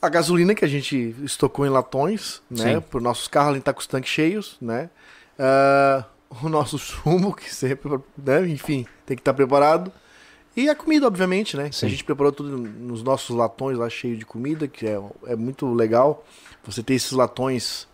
A 0.00 0.08
gasolina 0.08 0.54
que 0.54 0.64
a 0.64 0.68
gente 0.68 1.16
estocou 1.24 1.64
em 1.66 1.70
latões, 1.70 2.42
né? 2.50 2.74
Sim. 2.74 2.80
Pro 2.82 3.00
nossos 3.00 3.26
carros 3.28 3.48
além 3.48 3.58
de 3.58 3.62
estar 3.62 3.72
com 3.72 3.80
os 3.80 3.86
tanques 3.86 4.10
cheios, 4.10 4.56
né? 4.60 4.90
Ah, 5.38 6.04
o 6.42 6.48
nosso 6.48 6.76
sumo, 6.78 7.34
que 7.34 7.52
sempre, 7.52 7.90
né? 8.16 8.46
Enfim, 8.48 8.86
tem 9.06 9.16
que 9.16 9.20
estar 9.22 9.32
preparado. 9.34 9.90
E 10.56 10.68
a 10.68 10.74
comida, 10.74 11.06
obviamente, 11.06 11.56
né? 11.56 11.70
Sim. 11.72 11.86
A 11.86 11.88
gente 11.88 12.04
preparou 12.04 12.30
tudo 12.30 12.56
nos 12.58 13.02
nossos 13.02 13.34
latões 13.34 13.78
lá 13.78 13.88
cheio 13.88 14.16
de 14.16 14.26
comida, 14.26 14.68
que 14.68 14.86
é, 14.86 15.00
é 15.26 15.34
muito 15.34 15.72
legal. 15.72 16.24
Você 16.64 16.82
ter 16.82 16.94
esses 16.94 17.12
latões 17.12 17.88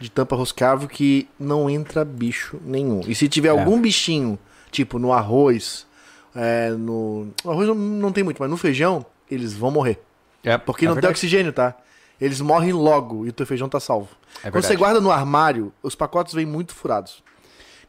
de 0.00 0.10
tampa 0.10 0.34
roscável 0.34 0.88
que 0.88 1.28
não 1.38 1.68
entra 1.70 2.04
bicho 2.04 2.58
nenhum. 2.64 3.00
E 3.06 3.14
se 3.14 3.28
tiver 3.28 3.48
É. 3.48 3.50
algum 3.50 3.80
bichinho, 3.80 4.38
tipo 4.70 4.98
no 4.98 5.12
arroz, 5.12 5.86
é, 6.34 6.70
no. 6.70 7.28
No 7.44 7.50
arroz 7.50 7.68
não, 7.68 7.74
não 7.74 8.10
tem 8.12 8.24
muito, 8.24 8.40
mas 8.40 8.50
no 8.50 8.56
feijão, 8.56 9.04
eles 9.30 9.52
vão 9.52 9.70
morrer. 9.70 10.00
É, 10.42 10.56
Porque 10.56 10.86
é 10.86 10.88
não 10.88 10.94
tem 10.94 11.02
verdade. 11.02 11.12
oxigênio, 11.18 11.52
tá? 11.52 11.76
Eles 12.20 12.40
morrem 12.40 12.72
logo 12.72 13.26
e 13.26 13.28
o 13.28 13.32
teu 13.32 13.46
feijão 13.46 13.68
tá 13.68 13.78
salvo. 13.78 14.08
É 14.42 14.50
Quando 14.50 14.64
você 14.64 14.76
guarda 14.76 15.00
no 15.00 15.10
armário, 15.10 15.72
os 15.82 15.94
pacotes 15.94 16.32
vêm 16.34 16.46
muito 16.46 16.74
furados. 16.74 17.22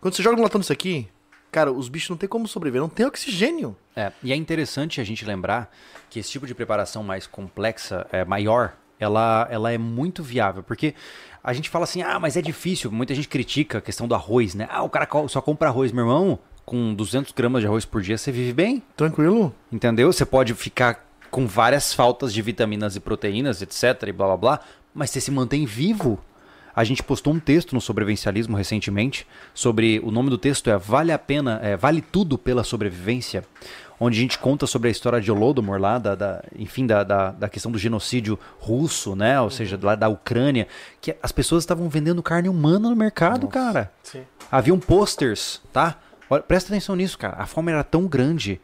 Quando 0.01 0.13
você 0.15 0.21
joga 0.23 0.35
no 0.35 0.43
latão 0.43 0.59
disso 0.59 0.71
aqui, 0.73 1.07
cara, 1.51 1.71
os 1.71 1.87
bichos 1.89 2.09
não 2.09 2.17
tem 2.17 2.27
como 2.27 2.47
sobreviver, 2.47 2.81
não 2.81 2.89
tem 2.89 3.05
oxigênio. 3.05 3.75
É, 3.95 4.11
e 4.23 4.31
é 4.31 4.35
interessante 4.35 4.99
a 4.99 5.03
gente 5.03 5.23
lembrar 5.25 5.69
que 6.09 6.19
esse 6.19 6.29
tipo 6.31 6.47
de 6.47 6.53
preparação 6.55 7.03
mais 7.03 7.27
complexa, 7.27 8.05
é, 8.11 8.23
maior, 8.25 8.73
ela, 8.99 9.47
ela 9.51 9.71
é 9.71 9.77
muito 9.77 10.23
viável, 10.23 10.63
porque 10.63 10.93
a 11.43 11.53
gente 11.53 11.69
fala 11.69 11.83
assim, 11.83 12.01
ah, 12.01 12.19
mas 12.19 12.37
é 12.37 12.41
difícil, 12.41 12.91
muita 12.91 13.15
gente 13.15 13.27
critica 13.27 13.79
a 13.79 13.81
questão 13.81 14.07
do 14.07 14.15
arroz, 14.15 14.53
né? 14.55 14.67
Ah, 14.69 14.83
o 14.83 14.89
cara 14.89 15.07
só 15.27 15.41
compra 15.41 15.69
arroz, 15.69 15.91
meu 15.91 16.03
irmão, 16.03 16.39
com 16.65 16.93
200 16.93 17.31
gramas 17.33 17.61
de 17.61 17.67
arroz 17.67 17.85
por 17.85 18.01
dia 18.01 18.17
você 18.17 18.31
vive 18.31 18.53
bem, 18.53 18.83
Tranquilo? 18.95 19.53
entendeu? 19.71 20.11
Você 20.11 20.25
pode 20.25 20.53
ficar 20.53 21.05
com 21.29 21.47
várias 21.47 21.93
faltas 21.93 22.33
de 22.33 22.41
vitaminas 22.41 22.95
e 22.95 22.99
proteínas, 22.99 23.61
etc, 23.61 24.07
e 24.07 24.11
blá 24.11 24.27
blá 24.27 24.37
blá, 24.37 24.59
mas 24.93 25.09
você 25.09 25.21
se 25.21 25.31
mantém 25.31 25.65
vivo. 25.65 26.19
A 26.73 26.83
gente 26.83 27.03
postou 27.03 27.33
um 27.33 27.39
texto 27.39 27.73
no 27.73 27.81
sobrevivencialismo 27.81 28.55
recentemente 28.55 29.27
sobre 29.53 29.99
o 30.03 30.11
nome 30.11 30.29
do 30.29 30.37
texto 30.37 30.69
é 30.69 30.77
Vale 30.77 31.11
a 31.11 31.19
pena, 31.19 31.59
é, 31.61 31.75
vale 31.75 32.01
tudo 32.01 32.37
pela 32.37 32.63
sobrevivência, 32.63 33.43
onde 34.03 34.17
a 34.17 34.21
gente 34.21 34.39
conta 34.39 34.65
sobre 34.65 34.87
a 34.87 34.91
história 34.91 35.21
de 35.21 35.31
Holodomor 35.31 35.79
lá, 35.79 35.99
da, 35.99 36.15
da- 36.15 36.43
enfim, 36.57 36.87
da, 36.87 37.03
da, 37.03 37.29
da 37.31 37.47
questão 37.47 37.71
do 37.71 37.77
genocídio 37.77 38.39
russo, 38.59 39.15
né? 39.15 39.39
Ou 39.39 39.51
seja, 39.51 39.79
lá 39.79 39.93
da 39.93 40.09
Ucrânia, 40.09 40.67
que 40.99 41.15
as 41.21 41.31
pessoas 41.31 41.61
estavam 41.63 41.87
vendendo 41.87 42.23
carne 42.23 42.49
humana 42.49 42.89
no 42.89 42.95
mercado, 42.95 43.47
cara. 43.47 43.91
sim. 44.01 44.23
Haviam 44.51 44.79
posters, 44.79 45.61
tá? 45.71 45.97
Olha, 46.27 46.41
presta 46.41 46.73
atenção 46.73 46.95
nisso, 46.95 47.15
cara. 47.17 47.35
A 47.37 47.45
fome 47.45 47.71
era 47.71 47.83
tão 47.83 48.07
grande 48.07 48.59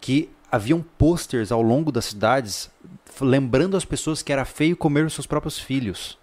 que 0.00 0.30
haviam 0.52 0.80
posters 0.96 1.50
ao 1.50 1.60
longo 1.62 1.90
das 1.90 2.04
cidades 2.04 2.70
lembrando 3.20 3.76
as 3.76 3.84
pessoas 3.84 4.22
que 4.22 4.32
era 4.32 4.44
feio 4.44 4.76
comer 4.76 5.04
os 5.04 5.14
seus 5.14 5.26
próprios 5.26 5.58
filhos. 5.58 6.16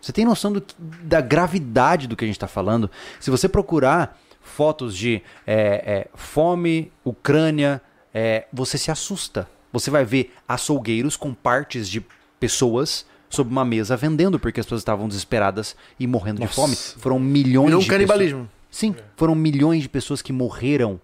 Você 0.00 0.12
tem 0.12 0.24
noção 0.24 0.52
do 0.52 0.62
da 1.02 1.20
gravidade 1.20 2.06
do 2.06 2.16
que 2.16 2.24
a 2.24 2.26
gente 2.26 2.36
está 2.36 2.46
falando? 2.48 2.90
Se 3.20 3.30
você 3.30 3.48
procurar 3.48 4.18
fotos 4.44 4.96
de 4.96 5.20
é, 5.46 5.54
é, 5.56 6.08
fome, 6.14 6.92
Ucrânia, 7.04 7.82
é, 8.12 8.46
você 8.52 8.78
se 8.78 8.90
assusta. 8.90 9.48
Você 9.72 9.90
vai 9.90 10.04
ver 10.04 10.32
açougueiros 10.46 11.16
com 11.16 11.34
partes 11.34 11.88
de 11.88 12.04
pessoas 12.38 13.04
sob 13.28 13.50
uma 13.50 13.64
mesa 13.64 13.96
vendendo 13.96 14.38
porque 14.38 14.60
as 14.60 14.66
pessoas 14.66 14.82
estavam 14.82 15.08
desesperadas 15.08 15.74
e 15.98 16.06
morrendo 16.06 16.38
Nossa. 16.40 16.50
de 16.50 16.54
fome. 16.54 16.76
Foram 16.76 17.18
milhões 17.18 17.66
Virou 17.66 17.80
um 17.80 17.82
de 17.82 17.88
pessoas- 17.88 17.88
canibalismo. 17.88 18.50
Sim, 18.70 18.94
foram 19.16 19.34
milhões 19.34 19.82
de 19.82 19.88
pessoas 19.88 20.20
que 20.22 20.32
morreram 20.32 21.00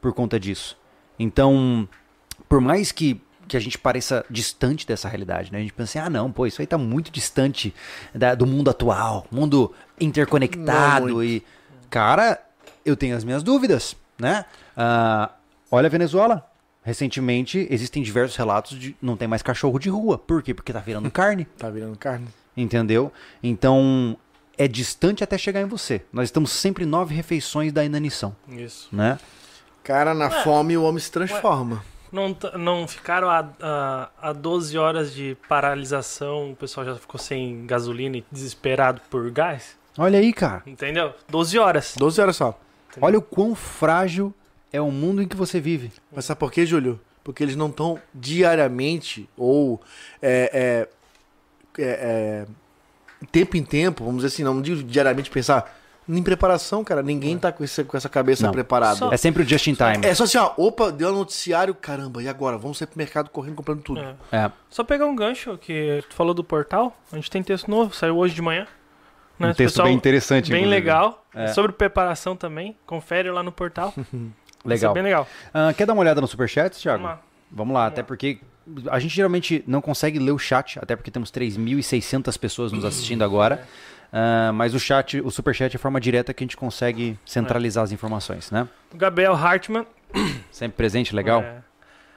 por 0.00 0.12
conta 0.12 0.38
disso. 0.38 0.76
Então, 1.18 1.88
por 2.48 2.60
mais 2.60 2.92
que, 2.92 3.20
que 3.48 3.56
a 3.56 3.60
gente 3.60 3.78
pareça 3.78 4.24
distante 4.30 4.86
dessa 4.86 5.08
realidade, 5.08 5.50
né? 5.52 5.58
A 5.58 5.60
gente 5.60 5.72
pensa 5.72 5.98
assim, 5.98 6.06
ah 6.06 6.10
não, 6.10 6.30
pô, 6.30 6.46
isso 6.46 6.60
aí 6.60 6.66
tá 6.66 6.76
muito 6.78 7.10
distante 7.10 7.72
da- 8.14 8.34
do 8.34 8.46
mundo 8.46 8.68
atual, 8.70 9.26
mundo 9.30 9.72
interconectado 10.00 11.06
muito. 11.06 11.24
e... 11.24 11.42
Cara, 11.90 12.40
eu 12.84 12.96
tenho 12.96 13.16
as 13.16 13.24
minhas 13.24 13.42
dúvidas, 13.42 13.96
né? 14.18 14.44
Ah, 14.76 15.30
olha 15.70 15.86
a 15.86 15.90
Venezuela. 15.90 16.48
Recentemente, 16.82 17.66
existem 17.70 18.02
diversos 18.02 18.36
relatos 18.36 18.78
de 18.78 18.94
não 19.00 19.16
tem 19.16 19.26
mais 19.26 19.40
cachorro 19.42 19.78
de 19.78 19.88
rua. 19.88 20.18
Por 20.18 20.42
quê? 20.42 20.52
Porque 20.52 20.72
tá 20.72 20.80
virando 20.80 21.08
carne. 21.12 21.46
Tá 21.58 21.70
virando 21.70 21.96
carne. 21.96 22.26
Entendeu? 22.56 23.10
Então, 23.42 24.16
é 24.58 24.68
distante 24.68 25.24
até 25.24 25.38
chegar 25.38 25.60
em 25.62 25.64
você. 25.66 26.02
Nós 26.12 26.24
estamos 26.28 26.50
sempre 26.50 26.84
nove 26.84 27.14
refeições 27.14 27.72
da 27.72 27.84
inanição, 27.84 28.36
Isso. 28.48 28.88
né? 28.92 29.18
Cara, 29.82 30.12
na 30.14 30.30
fome 30.30 30.76
o 30.76 30.82
homem 30.82 31.00
se 31.00 31.10
transforma. 31.10 31.82
Não, 32.12 32.32
t- 32.32 32.56
não 32.56 32.86
ficaram 32.86 33.28
a, 33.28 33.48
a, 33.60 34.08
a 34.30 34.32
12 34.32 34.78
horas 34.78 35.12
de 35.12 35.36
paralisação, 35.48 36.52
o 36.52 36.56
pessoal 36.56 36.86
já 36.86 36.94
ficou 36.94 37.18
sem 37.18 37.66
gasolina 37.66 38.18
e 38.18 38.24
desesperado 38.30 39.00
por 39.10 39.28
gás? 39.30 39.76
Olha 39.98 40.18
aí, 40.18 40.32
cara. 40.32 40.62
Entendeu? 40.66 41.12
12 41.28 41.58
horas. 41.58 41.94
12 41.96 42.20
horas 42.20 42.36
só. 42.36 42.58
Olha 43.00 43.18
o 43.18 43.22
quão 43.22 43.54
frágil 43.54 44.32
é 44.72 44.80
o 44.80 44.90
mundo 44.90 45.22
em 45.22 45.28
que 45.28 45.36
você 45.36 45.60
vive. 45.60 45.92
Mas 46.14 46.24
sabe 46.24 46.38
por 46.40 46.50
quê, 46.52 46.64
Júlio? 46.66 47.00
Porque 47.22 47.42
eles 47.42 47.56
não 47.56 47.68
estão 47.68 47.98
diariamente 48.14 49.28
ou 49.36 49.80
é, 50.20 50.86
é, 51.78 51.82
é, 51.82 52.46
é, 53.22 53.26
tempo 53.32 53.56
em 53.56 53.62
tempo, 53.64 54.04
vamos 54.04 54.22
dizer 54.22 54.34
assim, 54.34 54.42
não 54.44 54.60
digo 54.60 54.82
diariamente 54.82 55.30
pensar 55.30 55.78
em 56.06 56.22
preparação, 56.22 56.84
cara. 56.84 57.02
Ninguém 57.02 57.38
tá 57.38 57.50
com, 57.50 57.64
esse- 57.64 57.82
com 57.84 57.96
essa 57.96 58.10
cabeça 58.10 58.44
Não. 58.44 58.52
preparada. 58.52 58.96
Só- 58.96 59.10
É 59.12 59.16
sempre 59.16 59.42
o 59.42 59.48
just 59.48 59.66
in 59.68 59.74
time. 59.74 60.04
É 60.06 60.14
só 60.14 60.24
assim, 60.24 60.36
ó, 60.36 60.52
opa, 60.58 60.92
deu 60.92 61.08
um 61.10 61.14
noticiário, 61.14 61.74
caramba, 61.74 62.22
e 62.22 62.28
agora? 62.28 62.58
Vamos 62.58 62.76
sair 62.76 62.88
pro 62.88 62.98
mercado 62.98 63.30
correndo 63.30 63.54
comprando 63.54 63.80
tudo. 63.80 64.00
É. 64.00 64.14
É. 64.30 64.52
Só 64.68 64.84
pegar 64.84 65.06
um 65.06 65.16
gancho 65.16 65.56
que 65.56 66.04
tu 66.10 66.14
falou 66.14 66.34
do 66.34 66.44
portal. 66.44 66.94
A 67.10 67.16
gente 67.16 67.30
tem 67.30 67.42
texto 67.42 67.70
novo, 67.70 67.94
saiu 67.94 68.18
hoje 68.18 68.34
de 68.34 68.42
manhã. 68.42 68.66
Né? 69.38 69.48
Um 69.48 69.54
texto 69.54 69.74
Pessoal, 69.74 69.88
bem 69.88 69.96
interessante, 69.96 70.50
Bem 70.50 70.60
inclusive. 70.62 70.80
legal. 70.80 71.24
É. 71.34 71.48
Sobre 71.48 71.72
preparação 71.72 72.36
também. 72.36 72.76
Confere 72.86 73.30
lá 73.30 73.42
no 73.42 73.50
portal. 73.52 73.92
Isso 73.96 74.06
é 74.64 74.68
Legal. 74.68 74.94
bem 74.94 75.02
legal. 75.02 75.28
Ah, 75.52 75.72
quer 75.76 75.86
dar 75.86 75.92
uma 75.92 76.00
olhada 76.02 76.20
no 76.20 76.26
superchat, 76.26 76.78
Thiago? 76.80 77.02
Vamos 77.02 77.16
lá. 77.18 77.22
Vamos 77.50 77.74
lá, 77.74 77.86
até 77.86 78.02
porque 78.02 78.38
a 78.90 78.98
gente 78.98 79.14
geralmente 79.14 79.62
não 79.66 79.80
consegue 79.80 80.18
ler 80.18 80.32
o 80.32 80.38
chat, 80.38 80.78
até 80.80 80.96
porque 80.96 81.10
temos 81.10 81.30
3.600 81.30 82.38
pessoas 82.38 82.72
nos 82.72 82.84
assistindo 82.84 83.22
agora. 83.22 83.66
Ah, 84.12 84.52
mas 84.54 84.74
o 84.74 84.78
chat, 84.80 85.20
o 85.20 85.30
superchat 85.30 85.74
é 85.74 85.76
a 85.76 85.80
forma 85.80 86.00
direta 86.00 86.32
que 86.32 86.42
a 86.42 86.46
gente 86.46 86.56
consegue 86.56 87.18
centralizar 87.26 87.82
as 87.84 87.92
informações, 87.92 88.50
né? 88.50 88.68
Gabriel 88.94 89.34
Hartmann. 89.34 89.84
Sempre 90.50 90.76
presente, 90.76 91.14
legal. 91.14 91.42
É. 91.42 91.58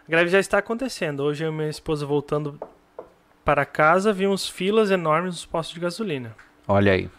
A 0.07 0.11
greve 0.11 0.29
já 0.29 0.39
está 0.39 0.59
acontecendo. 0.59 1.21
Hoje 1.23 1.43
eu 1.43 1.51
e 1.51 1.55
minha 1.55 1.69
esposa 1.69 2.05
voltando 2.05 2.59
para 3.43 3.65
casa, 3.65 4.13
vimos 4.13 4.47
filas 4.47 4.91
enormes 4.91 5.31
nos 5.31 5.45
postos 5.45 5.73
de 5.73 5.79
gasolina. 5.81 6.35
Olha 6.67 6.91
aí. 6.91 7.09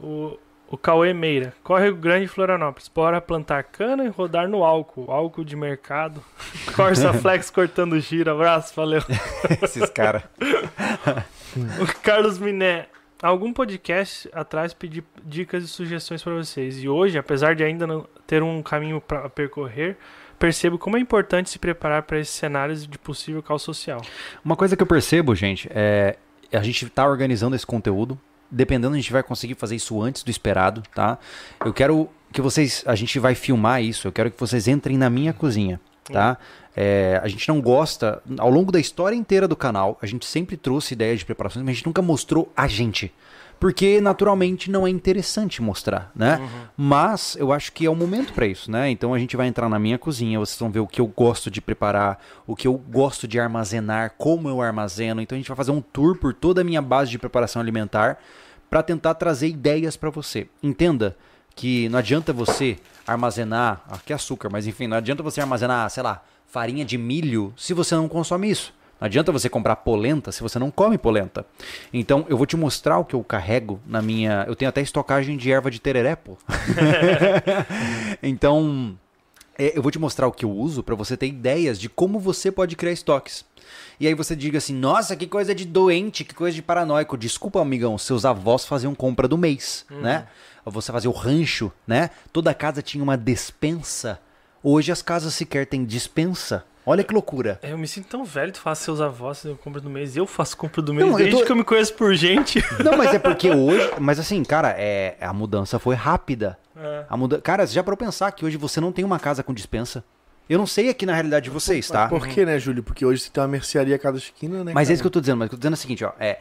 O, 0.00 0.38
o 0.68 0.76
Cauê 0.76 1.12
Meira. 1.12 1.52
Córrego 1.62 1.96
Grande 1.96 2.28
Florianópolis. 2.28 2.88
Bora 2.88 3.20
plantar 3.20 3.64
cana 3.64 4.04
e 4.04 4.08
rodar 4.08 4.48
no 4.48 4.62
álcool. 4.64 5.10
Álcool 5.10 5.44
de 5.44 5.56
mercado. 5.56 6.22
Corsa 6.74 7.12
Flex 7.12 7.50
cortando 7.50 7.98
giro. 7.98 8.30
Abraço, 8.30 8.74
valeu. 8.74 9.02
Esses 9.62 9.90
caras. 9.90 10.22
O 11.80 12.00
Carlos 12.02 12.38
Miné. 12.38 12.86
Algum 13.22 13.52
podcast 13.52 14.28
atrás 14.32 14.74
pedi 14.74 15.02
dicas 15.24 15.64
e 15.64 15.68
sugestões 15.68 16.22
para 16.22 16.34
vocês. 16.34 16.82
E 16.82 16.88
hoje, 16.88 17.16
apesar 17.16 17.54
de 17.54 17.64
ainda 17.64 17.86
não 17.86 18.06
ter 18.26 18.42
um 18.42 18.62
caminho 18.62 19.00
para 19.00 19.30
percorrer, 19.30 19.96
percebo 20.38 20.76
como 20.76 20.98
é 20.98 21.00
importante 21.00 21.48
se 21.48 21.58
preparar 21.58 22.02
para 22.02 22.20
esses 22.20 22.34
cenários 22.34 22.86
de 22.86 22.98
possível 22.98 23.42
caos 23.42 23.62
social. 23.62 24.02
Uma 24.44 24.54
coisa 24.54 24.76
que 24.76 24.82
eu 24.82 24.86
percebo, 24.86 25.34
gente, 25.34 25.66
é 25.74 26.18
a 26.52 26.62
gente 26.62 26.88
tá 26.90 27.08
organizando 27.08 27.56
esse 27.56 27.66
conteúdo. 27.66 28.18
Dependendo, 28.50 28.94
a 28.94 28.98
gente 28.98 29.12
vai 29.12 29.22
conseguir 29.22 29.54
fazer 29.54 29.76
isso 29.76 30.00
antes 30.00 30.22
do 30.22 30.30
esperado, 30.30 30.82
tá? 30.94 31.18
Eu 31.64 31.72
quero 31.72 32.08
que 32.32 32.40
vocês. 32.40 32.82
A 32.86 32.94
gente 32.94 33.18
vai 33.18 33.34
filmar 33.34 33.82
isso. 33.82 34.06
Eu 34.06 34.12
quero 34.12 34.30
que 34.30 34.38
vocês 34.38 34.68
entrem 34.68 34.96
na 34.96 35.10
minha 35.10 35.32
cozinha, 35.32 35.80
tá? 36.04 36.38
É, 36.76 37.20
a 37.22 37.28
gente 37.28 37.48
não 37.48 37.60
gosta. 37.60 38.22
Ao 38.38 38.50
longo 38.50 38.70
da 38.70 38.78
história 38.78 39.16
inteira 39.16 39.48
do 39.48 39.56
canal, 39.56 39.98
a 40.00 40.06
gente 40.06 40.26
sempre 40.26 40.56
trouxe 40.56 40.94
ideias 40.94 41.20
de 41.20 41.24
preparações, 41.24 41.64
mas 41.64 41.72
a 41.72 41.74
gente 41.76 41.86
nunca 41.86 42.02
mostrou 42.02 42.52
a 42.56 42.68
gente. 42.68 43.12
Porque 43.58 44.00
naturalmente 44.00 44.70
não 44.70 44.86
é 44.86 44.90
interessante 44.90 45.62
mostrar, 45.62 46.10
né? 46.14 46.38
Mas 46.76 47.36
eu 47.38 47.52
acho 47.52 47.72
que 47.72 47.86
é 47.86 47.90
o 47.90 47.96
momento 47.96 48.32
para 48.32 48.46
isso, 48.46 48.70
né? 48.70 48.90
Então 48.90 49.14
a 49.14 49.18
gente 49.18 49.36
vai 49.36 49.46
entrar 49.46 49.68
na 49.68 49.78
minha 49.78 49.98
cozinha, 49.98 50.38
vocês 50.38 50.58
vão 50.58 50.70
ver 50.70 50.80
o 50.80 50.86
que 50.86 51.00
eu 51.00 51.06
gosto 51.06 51.50
de 51.50 51.60
preparar, 51.60 52.22
o 52.46 52.54
que 52.54 52.68
eu 52.68 52.74
gosto 52.74 53.26
de 53.26 53.40
armazenar, 53.40 54.14
como 54.18 54.48
eu 54.48 54.60
armazeno. 54.60 55.20
Então 55.22 55.36
a 55.36 55.38
gente 55.38 55.48
vai 55.48 55.56
fazer 55.56 55.70
um 55.70 55.80
tour 55.80 56.18
por 56.18 56.34
toda 56.34 56.60
a 56.60 56.64
minha 56.64 56.82
base 56.82 57.10
de 57.10 57.18
preparação 57.18 57.62
alimentar 57.62 58.18
para 58.68 58.82
tentar 58.82 59.14
trazer 59.14 59.48
ideias 59.48 59.96
para 59.96 60.10
você. 60.10 60.48
Entenda 60.62 61.16
que 61.54 61.88
não 61.88 61.98
adianta 61.98 62.32
você 62.34 62.76
armazenar, 63.06 63.82
aqui 63.88 64.12
é 64.12 64.16
açúcar, 64.16 64.50
mas 64.52 64.66
enfim, 64.66 64.86
não 64.86 64.98
adianta 64.98 65.22
você 65.22 65.40
armazenar, 65.40 65.88
sei 65.88 66.02
lá, 66.02 66.22
farinha 66.46 66.84
de 66.84 66.98
milho 66.98 67.54
se 67.56 67.72
você 67.72 67.94
não 67.94 68.08
consome 68.08 68.50
isso. 68.50 68.74
Não 69.00 69.06
adianta 69.06 69.30
você 69.30 69.48
comprar 69.48 69.76
polenta 69.76 70.32
se 70.32 70.42
você 70.42 70.58
não 70.58 70.70
come 70.70 70.96
polenta. 70.96 71.44
Então, 71.92 72.24
eu 72.28 72.36
vou 72.36 72.46
te 72.46 72.56
mostrar 72.56 72.98
o 72.98 73.04
que 73.04 73.14
eu 73.14 73.22
carrego 73.22 73.80
na 73.86 74.00
minha. 74.00 74.44
Eu 74.48 74.56
tenho 74.56 74.68
até 74.68 74.80
estocagem 74.80 75.36
de 75.36 75.52
erva 75.52 75.70
de 75.70 75.80
tereré, 75.80 76.16
pô. 76.16 76.38
então, 78.22 78.98
é, 79.58 79.76
eu 79.76 79.82
vou 79.82 79.90
te 79.90 79.98
mostrar 79.98 80.26
o 80.26 80.32
que 80.32 80.44
eu 80.44 80.50
uso 80.50 80.82
para 80.82 80.94
você 80.94 81.16
ter 81.16 81.26
ideias 81.26 81.78
de 81.78 81.88
como 81.88 82.18
você 82.18 82.50
pode 82.50 82.76
criar 82.76 82.92
estoques. 82.92 83.44
E 83.98 84.06
aí 84.06 84.14
você 84.14 84.36
diga 84.36 84.58
assim: 84.58 84.74
nossa, 84.74 85.16
que 85.16 85.26
coisa 85.26 85.54
de 85.54 85.64
doente, 85.64 86.24
que 86.24 86.34
coisa 86.34 86.54
de 86.54 86.62
paranoico. 86.62 87.16
Desculpa, 87.16 87.60
amigão, 87.60 87.96
seus 87.98 88.24
avós 88.24 88.64
faziam 88.66 88.94
compra 88.94 89.26
do 89.26 89.38
mês, 89.38 89.84
né? 89.90 90.26
Você 90.64 90.90
fazia 90.90 91.08
o 91.10 91.12
rancho, 91.12 91.72
né? 91.86 92.10
Toda 92.32 92.52
casa 92.52 92.82
tinha 92.82 93.02
uma 93.02 93.16
despensa. 93.16 94.20
Hoje 94.62 94.90
as 94.90 95.00
casas 95.00 95.34
sequer 95.34 95.66
têm 95.66 95.84
dispensa. 95.84 96.64
Olha 96.88 97.02
que 97.02 97.12
loucura. 97.12 97.58
É, 97.62 97.72
Eu 97.72 97.78
me 97.78 97.88
sinto 97.88 98.06
tão 98.06 98.24
velho, 98.24 98.52
tu 98.52 98.60
faz 98.60 98.78
seus 98.78 99.00
avós 99.00 99.42
fazendo 99.42 99.58
compra 99.58 99.80
do 99.80 99.90
mês. 99.90 100.16
Eu 100.16 100.24
faço 100.26 100.56
compra 100.56 100.80
do 100.80 100.94
mês 100.94 101.04
Não, 101.04 101.14
eu 101.18 101.24
desde 101.24 101.40
tô- 101.40 101.44
que 101.46 101.50
eu 101.52 101.56
me 101.56 101.64
conheço 101.64 101.92
por 101.94 102.14
gente. 102.14 102.64
Não, 102.84 102.96
mas 102.96 103.12
é 103.12 103.18
porque 103.18 103.50
hoje. 103.50 103.90
Mas 103.98 104.20
assim, 104.20 104.44
cara, 104.44 104.72
é, 104.78 105.16
a 105.20 105.32
mudança 105.32 105.78
foi 105.80 105.96
rápida. 105.96 106.56
É. 106.76 107.04
A 107.08 107.16
muda... 107.16 107.40
Cara, 107.40 107.66
já 107.66 107.82
parou 107.82 107.96
pra 107.96 108.06
pensar 108.06 108.30
que 108.30 108.44
hoje 108.44 108.56
você 108.56 108.80
não 108.80 108.92
tem 108.92 109.04
uma 109.04 109.18
casa 109.18 109.42
com 109.42 109.52
dispensa? 109.52 110.04
Eu 110.48 110.58
não 110.58 110.66
sei 110.66 110.88
aqui 110.88 111.04
na 111.04 111.12
realidade 111.12 111.44
de 111.44 111.50
vocês, 111.50 111.88
tá? 111.88 112.06
Por 112.08 112.28
que, 112.28 112.44
né, 112.46 112.56
Júlio? 112.60 112.82
Porque 112.84 113.04
hoje 113.04 113.22
você 113.22 113.30
tem 113.30 113.42
uma 113.42 113.48
mercearia 113.48 113.96
a 113.96 113.98
cada 113.98 114.16
esquina, 114.18 114.62
né? 114.62 114.72
Mas 114.72 114.86
é 114.86 114.90
cara? 114.90 114.92
isso 114.94 115.02
que 115.02 115.06
eu 115.08 115.10
tô 115.10 115.20
dizendo. 115.20 115.38
Mas 115.38 115.46
eu 115.46 115.50
tô 115.50 115.56
dizendo 115.56 115.72
é 115.72 115.74
o 115.74 115.78
seguinte, 115.78 116.04
ó. 116.04 116.12
É, 116.20 116.38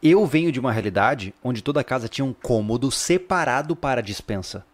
eu 0.00 0.24
venho 0.26 0.52
de 0.52 0.60
uma 0.60 0.70
realidade 0.70 1.34
onde 1.42 1.60
toda 1.60 1.82
casa 1.82 2.06
tinha 2.06 2.24
um 2.24 2.32
cômodo 2.32 2.88
separado 2.92 3.74
para 3.74 3.98
a 4.00 4.02
dispensa. 4.02 4.64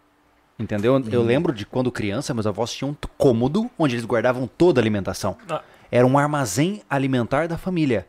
Entendeu? 0.59 0.94
Uhum. 0.94 1.05
Eu 1.11 1.23
lembro 1.23 1.53
de 1.53 1.64
quando 1.64 1.90
criança, 1.92 2.35
meus 2.35 2.47
avós 2.47 2.73
tinham 2.73 2.90
um 2.90 2.97
cômodo 3.16 3.71
onde 3.79 3.94
eles 3.94 4.05
guardavam 4.05 4.49
toda 4.59 4.81
a 4.81 4.83
alimentação. 4.83 5.37
Ah, 5.49 5.62
Era 5.90 6.07
um 6.07 6.18
armazém 6.18 6.83
alimentar 6.90 7.47
da 7.47 7.57
família. 7.57 8.07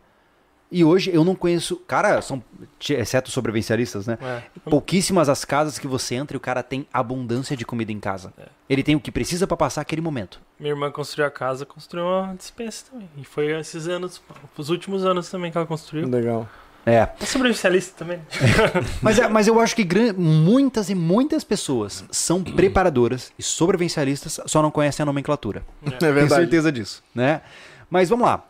E 0.72 0.84
hoje 0.84 1.10
eu 1.14 1.26
não 1.26 1.34
conheço. 1.34 1.78
Cara, 1.78 2.22
são. 2.22 2.44
Exceto 2.90 3.32
sobrevivencialistas, 3.32 4.06
né? 4.06 4.18
é. 4.22 4.44
Pouquíssimas 4.70 5.28
as 5.28 5.44
casas 5.44 5.80
que 5.80 5.88
você 5.88 6.16
entra 6.16 6.36
e 6.36 6.38
o 6.38 6.40
cara 6.40 6.62
tem 6.62 6.88
abundância 6.94 7.58
de 7.58 7.66
comida 7.66 7.92
em 7.92 8.00
casa. 8.00 8.32
É. 8.38 8.48
Ele 8.70 8.84
tem 8.84 8.96
o 8.96 9.00
que 9.00 9.12
precisa 9.12 9.48
pra 9.48 9.58
passar 9.58 9.82
aquele 9.82 10.02
momento. 10.02 10.40
Minha 10.60 10.74
irmã 10.74 10.92
construiu 10.92 11.28
a 11.28 11.32
casa, 11.32 11.66
construiu 11.66 12.06
uma 12.06 12.36
dispensa 12.36 12.86
também. 12.92 13.10
E 13.18 13.24
foi 13.24 13.60
esses 13.60 13.88
anos, 13.88 14.22
os 14.56 14.70
últimos 14.70 15.06
anos 15.06 15.30
também 15.30 15.52
que 15.52 15.58
ela 15.58 15.66
construiu. 15.66 16.08
Legal. 16.08 16.48
É. 16.86 17.08
É 17.20 17.26
sobrevivencialista 17.26 17.94
também. 17.98 18.20
Mas, 19.02 19.20
é- 19.20 19.28
mas 19.28 19.48
eu 19.48 19.60
acho 19.60 19.76
que 19.76 19.86
muitas 20.18 20.90
e 20.90 20.96
muitas 20.96 21.44
pessoas 21.44 22.04
são 22.10 22.44
preparadoras 22.44 23.32
e 23.38 23.44
sobrevivencialistas, 23.44 24.40
só 24.46 24.62
não 24.62 24.72
conhecem 24.72 25.04
a 25.04 25.06
nomenclatura. 25.06 25.64
É 25.86 25.90
Tenho 25.92 26.14
verdade. 26.14 26.42
certeza 26.42 26.72
disso, 26.72 27.04
né? 27.14 27.42
Mas 27.90 28.10
vamos 28.10 28.26
lá. 28.26 28.46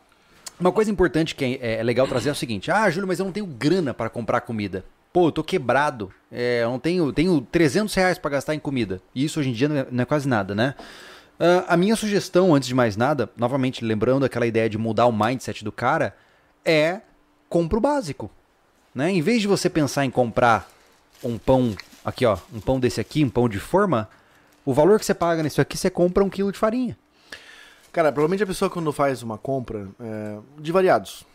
Uma 0.60 0.72
coisa 0.72 0.92
importante 0.92 1.36
que 1.36 1.60
é, 1.62 1.76
é 1.80 1.84
legal 1.84 2.08
trazer 2.08 2.30
é 2.30 2.32
o 2.32 2.36
seguinte: 2.36 2.70
Ah, 2.72 2.90
Júlio, 2.90 3.08
mas 3.08 3.20
eu 3.20 3.26
não 3.26 3.32
tenho 3.32 3.46
grana 3.46 3.94
para 3.94 4.10
comprar 4.10 4.42
comida. 4.42 4.84
Pô, 5.12 5.28
eu 5.28 5.32
tô 5.32 5.44
quebrado. 5.44 6.12
É, 6.32 6.62
eu 6.64 6.70
não 6.70 6.80
tenho, 6.80 7.12
tenho 7.12 7.42
300 7.42 7.94
reais 7.96 8.18
para 8.18 8.32
gastar 8.32 8.54
em 8.56 8.60
comida. 8.60 9.02
E 9.16 9.24
isso 9.26 9.40
hoje 9.40 9.50
em 9.50 9.54
dia 9.54 9.68
não 9.68 9.78
é, 9.78 9.88
não 9.90 10.02
é 10.04 10.06
quase 10.06 10.28
nada, 10.28 10.54
né? 10.54 10.76
Ah, 11.40 11.66
a 11.70 11.78
minha 11.78 11.96
sugestão, 11.96 12.54
antes 12.54 12.68
de 12.68 12.76
mais 12.76 12.96
nada, 12.96 13.30
novamente 13.38 13.84
lembrando 13.84 14.24
aquela 14.26 14.46
ideia 14.46 14.70
de 14.70 14.78
mudar 14.78 15.08
o 15.08 15.12
mindset 15.12 15.64
do 15.64 15.72
cara, 15.72 16.16
é 16.64 17.00
compra 17.50 17.78
o 17.78 17.82
básico. 17.82 18.30
Né? 18.94 19.12
Em 19.12 19.22
vez 19.22 19.42
de 19.42 19.48
você 19.48 19.70
pensar 19.70 20.06
em 20.06 20.12
comprar 20.12 20.70
um 21.24 21.38
pão, 21.38 21.76
aqui 22.04 22.26
ó, 22.26 22.38
um 22.54 22.60
pão 22.60 22.80
desse 22.80 23.02
aqui, 23.02 23.24
um 23.24 23.30
pão 23.30 23.50
de 23.50 23.60
forma, 23.60 24.10
o 24.66 24.74
valor 24.74 25.00
que 25.00 25.06
você 25.06 25.14
paga 25.14 25.44
nisso 25.44 25.60
aqui, 25.60 25.78
você 25.78 25.90
compra 25.90 26.24
um 26.24 26.30
quilo 26.30 26.52
de 26.52 26.58
farinha. 26.58 26.98
Cara, 27.92 28.12
provavelmente 28.12 28.44
a 28.44 28.48
pessoa 28.48 28.70
quando 28.70 28.92
faz 28.94 29.24
uma 29.24 29.38
compra 29.38 29.88
é, 30.00 30.38
de 30.60 30.72
variados, 30.72 31.26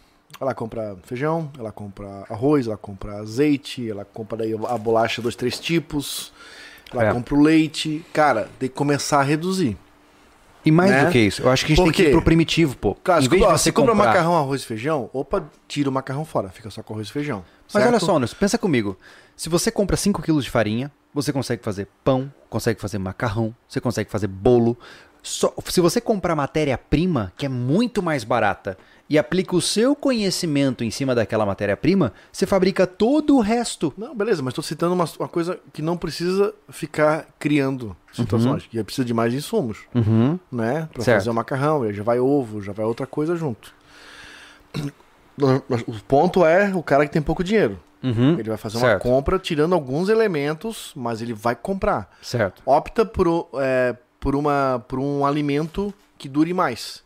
ela 0.41 0.55
compra 0.55 0.97
feijão, 1.05 1.51
ela 1.59 1.73
compra 1.73 2.25
arroz, 2.31 2.67
ela 2.67 2.77
compra 2.77 3.19
azeite, 3.19 3.89
ela 3.89 4.05
compra 4.05 4.39
daí 4.39 4.53
a 4.53 4.79
bolacha 4.79 5.21
dos 5.21 5.35
três 5.37 5.59
tipos, 5.59 6.33
ela 6.93 7.07
É. 7.07 7.13
compra 7.13 7.35
o 7.35 7.41
leite. 7.43 8.05
Cara, 8.13 8.49
tem 8.59 8.69
que 8.69 8.75
começar 8.75 9.21
a 9.21 9.23
reduzir. 9.23 9.77
E 10.65 10.71
mais 10.71 10.91
Né? 10.91 11.05
do 11.05 11.11
que 11.13 11.19
isso, 11.19 11.43
eu 11.43 11.51
acho 11.51 11.65
que 11.67 11.73
a 11.73 11.77
gente 11.77 11.85
Por 11.85 11.93
tem 11.93 12.05
que 12.05 12.09
ir 12.09 12.13
pro 12.13 12.23
primitivo, 12.23 12.77
pô. 12.77 12.95
Cara, 12.95 13.23
em 13.23 13.29
você 13.29 13.59
se 13.59 13.73
compra 13.73 13.93
comprar... 13.93 14.09
macarrão, 14.09 14.37
arroz 14.37 14.63
e 14.63 14.67
feijão, 14.67 15.11
opa, 15.13 15.45
tira 15.69 15.89
o 15.89 15.93
macarrão 15.93 16.25
fora, 16.25 16.49
fica 16.49 16.71
só 16.71 16.83
com 16.83 16.95
arroz 16.95 17.09
e 17.09 17.13
feijão. 17.13 17.45
Mas 17.73 17.83
certo? 17.83 17.89
olha 17.89 18.01
só, 18.01 18.17
Anderson, 18.17 18.37
pensa 18.39 18.57
comigo. 18.59 18.97
Se 19.37 19.49
você 19.49 19.71
compra 19.71 19.97
5 19.97 20.23
quilos 20.23 20.45
de 20.45 20.51
farinha, 20.51 20.91
você 21.13 21.33
consegue 21.33 21.63
fazer 21.63 21.89
pão, 22.03 22.33
consegue 22.49 22.81
fazer 22.81 22.99
macarrão, 22.99 23.55
você 23.69 23.81
consegue 23.81 24.11
fazer 24.11 24.27
bolo. 24.27 24.77
Só- 25.23 25.53
se 25.67 25.81
você 25.81 26.01
comprar 26.01 26.35
matéria-prima, 26.37 27.33
que 27.37 27.47
é 27.47 27.49
muito 27.49 28.03
mais 28.03 28.25
barata, 28.25 28.77
e 29.09 29.19
aplica 29.19 29.55
o 29.55 29.61
seu 29.61 29.95
conhecimento 29.95 30.83
em 30.83 30.91
cima 30.91 31.15
daquela 31.15 31.45
matéria-prima, 31.45 32.13
você 32.33 32.47
fabrica 32.47 32.87
todo 32.87 33.37
o 33.37 33.41
resto. 33.41 33.93
Não, 33.99 34.15
beleza, 34.15 34.43
mas 34.43 34.55
tô 34.55 34.63
citando 34.63 34.95
uma, 34.95 35.05
uma 35.19 35.29
coisa 35.29 35.61
que 35.73 35.83
não 35.83 35.97
precisa 35.97 36.55
ficar 36.71 37.27
criando 37.39 37.95
situações, 38.13 38.67
que 38.67 38.83
precisa 38.83 39.05
de 39.05 39.13
mais 39.13 39.35
insumos, 39.35 39.79
Uhum. 39.95 40.39
né? 40.51 40.89
Certo. 40.99 41.05
fazer 41.19 41.31
o 41.31 41.35
macarrão, 41.35 41.93
já 41.93 42.03
vai 42.03 42.19
ovo, 42.19 42.63
já 42.63 42.73
vai 42.73 42.87
outra 42.87 43.07
coisa 43.07 43.37
junto. 43.37 43.75
O 45.39 45.95
ponto 46.07 46.45
é 46.47 46.73
o 46.75 46.83
cara 46.83 47.07
que 47.07 47.13
tem 47.13 47.21
pouco 47.23 47.43
dinheiro. 47.43 47.79
Uhum. 48.03 48.39
Ele 48.39 48.49
vai 48.49 48.59
fazer 48.59 48.77
uma 48.77 48.87
Certo. 48.89 49.03
compra 49.03 49.39
tirando 49.39 49.75
alguns 49.75 50.09
elementos, 50.09 50.93
mas 50.95 51.21
ele 51.23 51.33
vai 51.33 51.57
comprar. 51.57 52.11
Certo. 52.23 52.63
Opta 52.67 53.05
por, 53.05 53.49
é, 53.55 53.97
por, 54.21 54.37
uma, 54.37 54.85
por 54.87 54.99
um 54.99 55.25
alimento 55.25 55.93
que 56.19 56.29
dure 56.29 56.53
mais, 56.55 57.03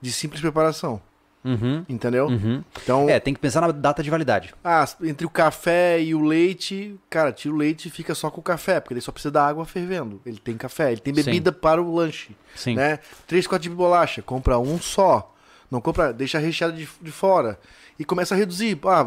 de 0.00 0.10
simples 0.12 0.40
preparação, 0.40 1.00
Uhum. 1.46 1.84
entendeu? 1.88 2.26
Uhum. 2.26 2.62
Então, 2.82 3.08
É, 3.08 3.20
tem 3.20 3.32
que 3.32 3.40
pensar 3.40 3.60
na 3.60 3.70
data 3.70 4.02
de 4.02 4.10
validade. 4.10 4.52
ah, 4.64 4.84
entre 5.02 5.26
o 5.26 5.30
café 5.30 6.00
e 6.00 6.14
o 6.14 6.20
leite, 6.20 6.96
cara, 7.08 7.32
tira 7.32 7.54
o 7.54 7.56
leite 7.56 7.86
e 7.88 7.90
fica 7.90 8.14
só 8.14 8.28
com 8.30 8.40
o 8.40 8.44
café, 8.44 8.80
porque 8.80 8.94
ele 8.94 9.00
só 9.00 9.12
precisa 9.12 9.30
da 9.30 9.46
água 9.46 9.64
fervendo. 9.64 10.20
Ele 10.26 10.38
tem 10.38 10.56
café, 10.56 10.92
ele 10.92 11.00
tem 11.00 11.14
Sim. 11.14 11.22
bebida 11.22 11.52
para 11.52 11.80
o 11.80 11.94
lanche, 11.94 12.36
Sim. 12.54 12.74
né? 12.74 12.98
Três 13.26 13.46
cotes 13.46 13.70
de 13.70 13.74
bolacha, 13.74 14.20
compra 14.22 14.58
um 14.58 14.78
só. 14.80 15.32
Não 15.70 15.80
compra, 15.80 16.12
deixa 16.12 16.38
recheado 16.38 16.76
de, 16.76 16.88
de 17.00 17.10
fora. 17.10 17.58
E 17.98 18.04
começa 18.04 18.34
a 18.34 18.38
reduzir. 18.38 18.78
Ah, 18.84 19.04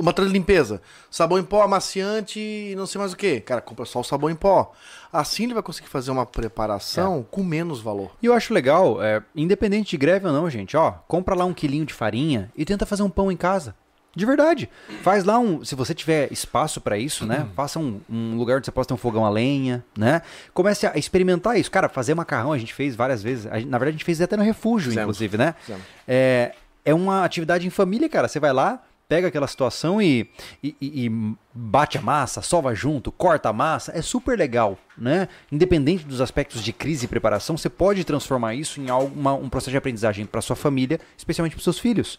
material 0.00 0.28
de 0.28 0.38
limpeza. 0.38 0.80
Sabão 1.10 1.38
em 1.38 1.42
pó, 1.44 1.62
amaciante 1.62 2.38
e 2.40 2.74
não 2.76 2.86
sei 2.86 2.98
mais 2.98 3.12
o 3.12 3.16
que. 3.16 3.40
Cara, 3.40 3.60
compra 3.60 3.84
só 3.84 4.00
o 4.00 4.04
sabão 4.04 4.30
em 4.30 4.34
pó. 4.36 4.72
Assim 5.12 5.44
ele 5.44 5.54
vai 5.54 5.62
conseguir 5.62 5.88
fazer 5.88 6.10
uma 6.10 6.24
preparação 6.24 7.24
com 7.30 7.42
menos 7.44 7.80
valor. 7.80 8.12
E 8.22 8.26
eu 8.26 8.32
acho 8.34 8.54
legal, 8.54 9.02
é, 9.02 9.22
independente 9.36 9.90
de 9.90 9.96
greve 9.98 10.26
ou 10.26 10.32
não, 10.32 10.48
gente, 10.48 10.76
ó, 10.76 10.92
compra 11.06 11.34
lá 11.34 11.44
um 11.44 11.52
quilinho 11.52 11.84
de 11.84 11.92
farinha 11.92 12.50
e 12.56 12.64
tenta 12.64 12.86
fazer 12.86 13.02
um 13.02 13.10
pão 13.10 13.30
em 13.30 13.36
casa. 13.36 13.74
De 14.14 14.26
verdade. 14.26 14.68
Faz 15.02 15.24
lá 15.24 15.38
um. 15.38 15.64
Se 15.64 15.74
você 15.74 15.94
tiver 15.94 16.30
espaço 16.30 16.82
pra 16.82 16.98
isso, 16.98 17.24
né? 17.24 17.46
Faça 17.56 17.78
um, 17.78 17.98
um 18.10 18.36
lugar 18.36 18.58
onde 18.58 18.66
você 18.66 18.70
possa 18.70 18.88
ter 18.88 18.92
um 18.92 18.98
fogão 18.98 19.24
a 19.24 19.30
lenha, 19.30 19.82
né? 19.96 20.20
Comece 20.52 20.86
a 20.86 20.98
experimentar 20.98 21.58
isso. 21.58 21.70
Cara, 21.70 21.88
fazer 21.88 22.14
macarrão 22.14 22.52
a 22.52 22.58
gente 22.58 22.74
fez 22.74 22.94
várias 22.94 23.22
vezes. 23.22 23.46
A 23.46 23.58
gente- 23.58 23.70
na 23.70 23.78
verdade, 23.78 23.94
a 23.94 23.98
gente 23.98 24.04
fez 24.04 24.20
até 24.20 24.36
no 24.36 24.42
refúgio, 24.42 24.90
Fizemos. 24.90 25.02
inclusive, 25.16 25.38
né? 25.38 25.54
Fizemos. 25.60 25.82
É, 26.06 26.52
é 26.84 26.92
uma 26.92 27.24
atividade 27.24 27.66
em 27.66 27.70
família, 27.70 28.06
cara. 28.06 28.28
Você 28.28 28.38
vai 28.38 28.52
lá, 28.52 28.82
pega 29.12 29.28
aquela 29.28 29.46
situação 29.46 30.00
e, 30.00 30.26
e, 30.64 30.74
e- 30.80 31.34
bate 31.54 31.98
a 31.98 32.00
massa, 32.00 32.40
sova 32.40 32.74
junto, 32.74 33.12
corta 33.12 33.50
a 33.50 33.52
massa. 33.52 33.92
É 33.94 34.00
super 34.00 34.38
legal, 34.38 34.78
né? 34.96 35.28
Independente 35.50 36.02
dos 36.02 36.22
aspectos 36.22 36.64
de 36.64 36.72
crise 36.72 37.04
e 37.04 37.08
preparação, 37.08 37.58
você 37.58 37.68
pode 37.68 38.04
transformar 38.04 38.54
isso 38.54 38.80
em 38.80 38.88
algo, 38.88 39.12
uma- 39.14 39.34
um 39.34 39.50
processo 39.50 39.70
de 39.72 39.76
aprendizagem 39.76 40.24
para 40.24 40.40
sua 40.40 40.56
família, 40.56 40.98
especialmente 41.14 41.54
para 41.54 41.62
seus 41.62 41.78
filhos. 41.78 42.18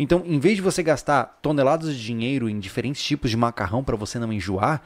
Então, 0.00 0.24
em 0.26 0.40
vez 0.40 0.56
de 0.56 0.62
você 0.62 0.82
gastar 0.82 1.38
toneladas 1.40 1.94
de 1.94 2.02
dinheiro 2.04 2.48
em 2.50 2.58
diferentes 2.58 3.04
tipos 3.04 3.30
de 3.30 3.36
macarrão 3.36 3.84
para 3.84 3.94
você 3.96 4.18
não 4.18 4.32
enjoar, 4.32 4.82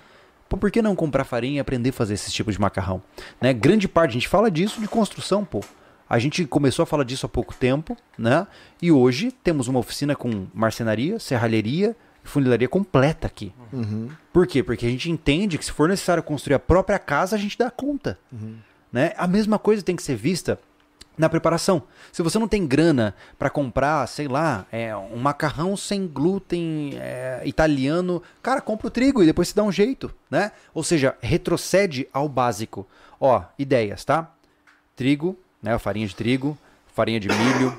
Pô, 0.49 0.57
por 0.57 0.71
que 0.71 0.81
não 0.81 0.95
comprar 0.95 1.25
farinha 1.25 1.57
e 1.57 1.59
aprender 1.59 1.91
a 1.91 1.93
fazer 1.93 2.15
esses 2.15 2.33
tipos 2.33 2.55
de 2.55 2.61
macarrão? 2.61 3.03
Né? 3.41 3.53
Grande 3.53 3.89
parte, 3.89 4.11
a 4.11 4.13
gente 4.13 4.29
fala 4.29 4.49
disso 4.49 4.81
de 4.81 4.87
construção, 4.87 5.45
pô. 5.45 5.61
A 6.09 6.19
gente 6.19 6.45
começou 6.47 6.83
a 6.83 6.87
falar 6.87 7.05
disso 7.05 7.27
há 7.27 7.29
pouco 7.29 7.55
tempo, 7.55 7.97
né? 8.17 8.47
E 8.81 8.93
hoje 8.93 9.33
temos 9.33 9.67
uma 9.67 9.81
oficina 9.81 10.15
com 10.15 10.47
marcenaria, 10.55 11.19
serralheria 11.19 11.97
e 12.25 12.29
funilaria 12.29 12.69
completa 12.69 13.27
aqui. 13.27 13.53
Uhum. 13.73 14.09
Por 14.33 14.47
quê? 14.47 14.63
Porque 14.63 14.87
a 14.87 14.91
gente 14.91 15.11
entende 15.11 15.59
que 15.59 15.65
se 15.65 15.73
for 15.73 15.89
necessário 15.89 16.23
construir 16.23 16.55
a 16.55 16.61
própria 16.61 16.99
casa, 16.99 17.35
a 17.35 17.39
gente 17.39 17.59
dá 17.59 17.71
conta. 17.71 18.19
Né? 18.93 19.13
A 19.17 19.27
mesma 19.27 19.59
coisa 19.59 19.83
tem 19.83 19.97
que 19.97 20.03
ser 20.03 20.15
vista 20.15 20.61
na 21.19 21.29
preparação. 21.29 21.83
Se 22.13 22.23
você 22.23 22.39
não 22.39 22.47
tem 22.47 22.67
grana 22.67 23.15
para 23.39 23.51
comprar, 23.51 24.07
sei 24.07 24.29
lá, 24.29 24.67
é, 24.71 24.95
um 24.95 25.17
macarrão 25.17 25.77
sem 25.77 26.07
glúten 26.07 26.93
é, 26.95 27.43
italiano, 27.45 28.23
cara, 28.43 28.61
compra 28.61 28.87
o 28.87 28.91
trigo 28.91 29.23
e 29.23 29.27
depois 29.27 29.49
se 29.49 29.57
dá 29.57 29.63
um 29.63 29.73
jeito, 29.73 30.15
né? 30.31 30.53
Ou 30.75 30.85
seja, 30.85 31.17
retrocede 31.21 32.07
ao 32.13 32.29
básico. 32.29 32.87
Ó, 33.19 33.43
ideias, 33.59 34.05
tá? 34.05 34.31
Trigo, 34.95 35.39
né? 35.63 35.79
Farinha 35.79 36.07
de 36.07 36.15
trigo, 36.15 36.57
farinha 36.95 37.21
de 37.21 37.29
milho, 37.29 37.79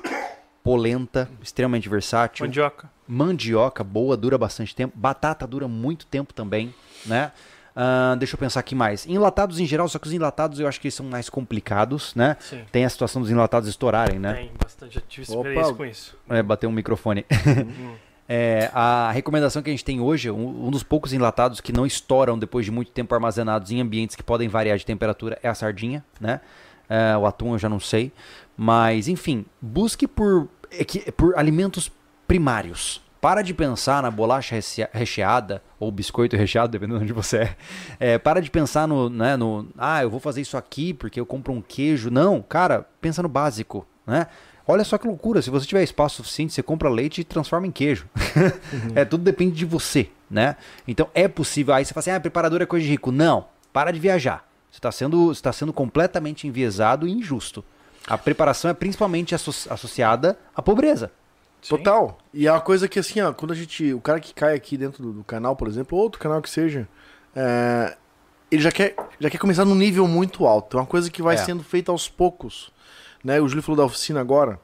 polenta, 0.62 1.28
extremamente 1.42 1.88
versátil 1.88 2.44
Mandioca. 2.46 2.90
mandioca 3.06 3.82
boa, 3.82 4.16
dura 4.16 4.36
bastante 4.36 4.74
tempo. 4.74 4.96
Batata 4.96 5.46
dura 5.46 5.66
muito 5.66 6.06
tempo 6.06 6.34
também, 6.34 6.74
né? 7.06 7.32
Ah, 7.80 8.16
deixa 8.18 8.34
eu 8.34 8.38
pensar 8.38 8.58
aqui 8.58 8.74
mais. 8.74 9.06
Enlatados 9.06 9.60
em 9.60 9.66
geral, 9.66 9.88
só 9.88 10.00
que 10.00 10.08
os 10.08 10.12
enlatados 10.12 10.58
eu 10.58 10.66
acho 10.66 10.80
que 10.80 10.88
eles 10.88 10.94
são 10.94 11.06
mais 11.06 11.30
complicados, 11.30 12.12
né? 12.14 12.36
Sim. 12.40 12.64
Tem 12.72 12.84
a 12.84 12.88
situação 12.90 13.22
dos 13.22 13.30
enlatados 13.30 13.68
estourarem, 13.68 14.18
né? 14.18 14.34
Tem 14.34 14.50
bastante. 14.60 14.94
Já 14.96 15.00
tive 15.08 15.30
Opa. 15.30 15.48
experiência 15.48 15.74
com 15.74 15.84
isso. 15.84 16.18
É, 16.28 16.42
bater 16.42 16.66
um 16.66 16.72
microfone. 16.72 17.24
Hum. 17.30 17.94
É, 18.30 18.70
a 18.74 19.10
recomendação 19.10 19.62
que 19.62 19.70
a 19.70 19.72
gente 19.72 19.82
tem 19.82 20.02
hoje, 20.02 20.30
um, 20.30 20.66
um 20.66 20.70
dos 20.70 20.82
poucos 20.82 21.14
enlatados 21.14 21.62
que 21.62 21.72
não 21.72 21.86
estouram 21.86 22.38
depois 22.38 22.66
de 22.66 22.70
muito 22.70 22.90
tempo 22.90 23.14
armazenados 23.14 23.70
em 23.70 23.80
ambientes 23.80 24.14
que 24.14 24.22
podem 24.22 24.50
variar 24.50 24.76
de 24.76 24.84
temperatura, 24.84 25.38
é 25.42 25.48
a 25.48 25.54
sardinha, 25.54 26.04
né? 26.20 26.42
É, 26.88 27.16
o 27.16 27.26
atum 27.26 27.52
eu 27.52 27.58
já 27.58 27.68
não 27.68 27.80
sei. 27.80 28.12
Mas, 28.56 29.08
enfim, 29.08 29.44
busque 29.60 30.06
por, 30.06 30.48
por 31.16 31.36
alimentos 31.38 31.90
primários. 32.26 33.02
Para 33.20 33.42
de 33.42 33.52
pensar 33.52 34.02
na 34.02 34.10
bolacha 34.10 34.54
reche- 34.54 34.88
recheada, 34.92 35.60
ou 35.80 35.90
biscoito 35.90 36.36
recheado, 36.36 36.70
dependendo 36.70 36.98
de 37.00 37.04
onde 37.04 37.12
você 37.12 37.38
é. 37.38 37.56
É, 37.98 38.18
para 38.18 38.40
de 38.40 38.48
pensar 38.48 38.86
no, 38.86 39.10
né, 39.10 39.36
no, 39.36 39.66
ah, 39.76 40.02
eu 40.02 40.10
vou 40.10 40.20
fazer 40.20 40.40
isso 40.40 40.56
aqui 40.56 40.94
porque 40.94 41.18
eu 41.18 41.26
compro 41.26 41.52
um 41.52 41.60
queijo. 41.60 42.10
Não, 42.10 42.40
cara, 42.40 42.86
pensa 43.00 43.22
no 43.22 43.28
básico, 43.28 43.86
né? 44.06 44.28
Olha 44.70 44.84
só 44.84 44.98
que 44.98 45.06
loucura, 45.06 45.40
se 45.40 45.48
você 45.50 45.66
tiver 45.66 45.82
espaço 45.82 46.16
suficiente, 46.16 46.52
você 46.52 46.62
compra 46.62 46.90
leite 46.90 47.22
e 47.22 47.24
transforma 47.24 47.66
em 47.66 47.72
queijo. 47.72 48.06
é, 48.94 49.04
tudo 49.04 49.24
depende 49.24 49.56
de 49.56 49.64
você, 49.64 50.10
né? 50.30 50.56
Então 50.86 51.08
é 51.14 51.26
possível. 51.26 51.74
Aí 51.74 51.84
você 51.84 51.94
fala 51.94 52.00
assim, 52.00 52.10
ah, 52.10 52.20
preparador 52.20 52.60
é 52.60 52.66
coisa 52.66 52.84
de 52.84 52.90
rico. 52.90 53.10
Não, 53.10 53.46
para 53.72 53.90
de 53.90 53.98
viajar. 53.98 54.47
Você 54.70 54.78
está 54.78 54.92
sendo, 54.92 55.26
você 55.34 55.42
tá 55.42 55.52
sendo 55.52 55.72
completamente 55.72 56.46
enviesado 56.46 57.06
e 57.08 57.12
injusto. 57.12 57.64
A 58.06 58.16
preparação 58.16 58.70
é 58.70 58.74
principalmente 58.74 59.34
asso- 59.34 59.70
associada 59.72 60.38
à 60.54 60.62
pobreza. 60.62 61.10
Sim. 61.60 61.76
Total. 61.76 62.18
E 62.32 62.46
é 62.46 62.52
uma 62.52 62.60
coisa 62.60 62.86
que 62.88 62.98
assim, 62.98 63.20
ó, 63.20 63.32
quando 63.32 63.50
a 63.52 63.54
gente. 63.54 63.92
O 63.92 64.00
cara 64.00 64.20
que 64.20 64.32
cai 64.32 64.54
aqui 64.54 64.76
dentro 64.76 65.02
do, 65.02 65.12
do 65.12 65.24
canal, 65.24 65.56
por 65.56 65.66
exemplo, 65.68 65.96
ou 65.98 66.04
outro 66.04 66.20
canal 66.20 66.40
que 66.40 66.48
seja, 66.48 66.86
é, 67.34 67.96
ele 68.50 68.62
já 68.62 68.70
quer, 68.70 68.94
já 69.18 69.28
quer 69.28 69.38
começar 69.38 69.64
num 69.64 69.74
nível 69.74 70.06
muito 70.06 70.46
alto. 70.46 70.76
É 70.76 70.80
uma 70.80 70.86
coisa 70.86 71.10
que 71.10 71.20
vai 71.22 71.34
É. 71.34 71.38
sendo 71.38 71.62
feita 71.64 71.90
aos 71.90 72.08
poucos. 72.08 72.70
Né? 73.24 73.40
O 73.40 73.48
Júlio 73.48 73.62
falou 73.62 73.76
da 73.78 73.84
oficina 73.84 74.20
agora. 74.20 74.60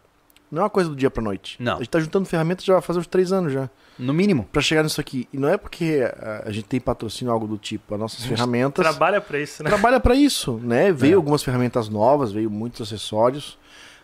Não 0.54 0.62
é 0.62 0.64
uma 0.64 0.70
coisa 0.70 0.88
do 0.88 0.96
dia 0.96 1.10
pra 1.10 1.22
noite. 1.22 1.56
Não. 1.60 1.74
A 1.74 1.78
gente 1.78 1.88
tá 1.90 1.98
juntando 2.00 2.24
ferramentas 2.26 2.64
já 2.64 2.80
fazer 2.80 3.00
uns 3.00 3.06
três 3.06 3.32
anos 3.32 3.52
já. 3.52 3.68
No 3.98 4.12
mínimo. 4.14 4.48
Pra 4.52 4.62
chegar 4.62 4.82
nisso 4.82 5.00
aqui. 5.00 5.28
E 5.32 5.36
não 5.38 5.48
é 5.48 5.56
porque 5.56 6.00
a, 6.18 6.44
a 6.46 6.50
gente 6.52 6.64
tem 6.64 6.80
patrocínio 6.80 7.30
ou 7.30 7.34
algo 7.34 7.46
do 7.46 7.58
tipo. 7.58 7.94
As 7.94 8.00
nossas 8.00 8.24
ferramentas. 8.24 8.84
Trabalha 8.84 9.20
pra 9.20 9.38
isso, 9.40 9.62
né? 9.62 9.68
trabalha 9.70 10.00
para 10.00 10.14
isso, 10.14 10.58
né? 10.62 10.92
Veio 10.92 11.12
É. 11.12 11.16
algumas 11.16 11.42
ferramentas 11.42 11.88
novas, 11.88 12.32
veio 12.32 12.50
muitos 12.50 12.80
acessórios, 12.82 13.58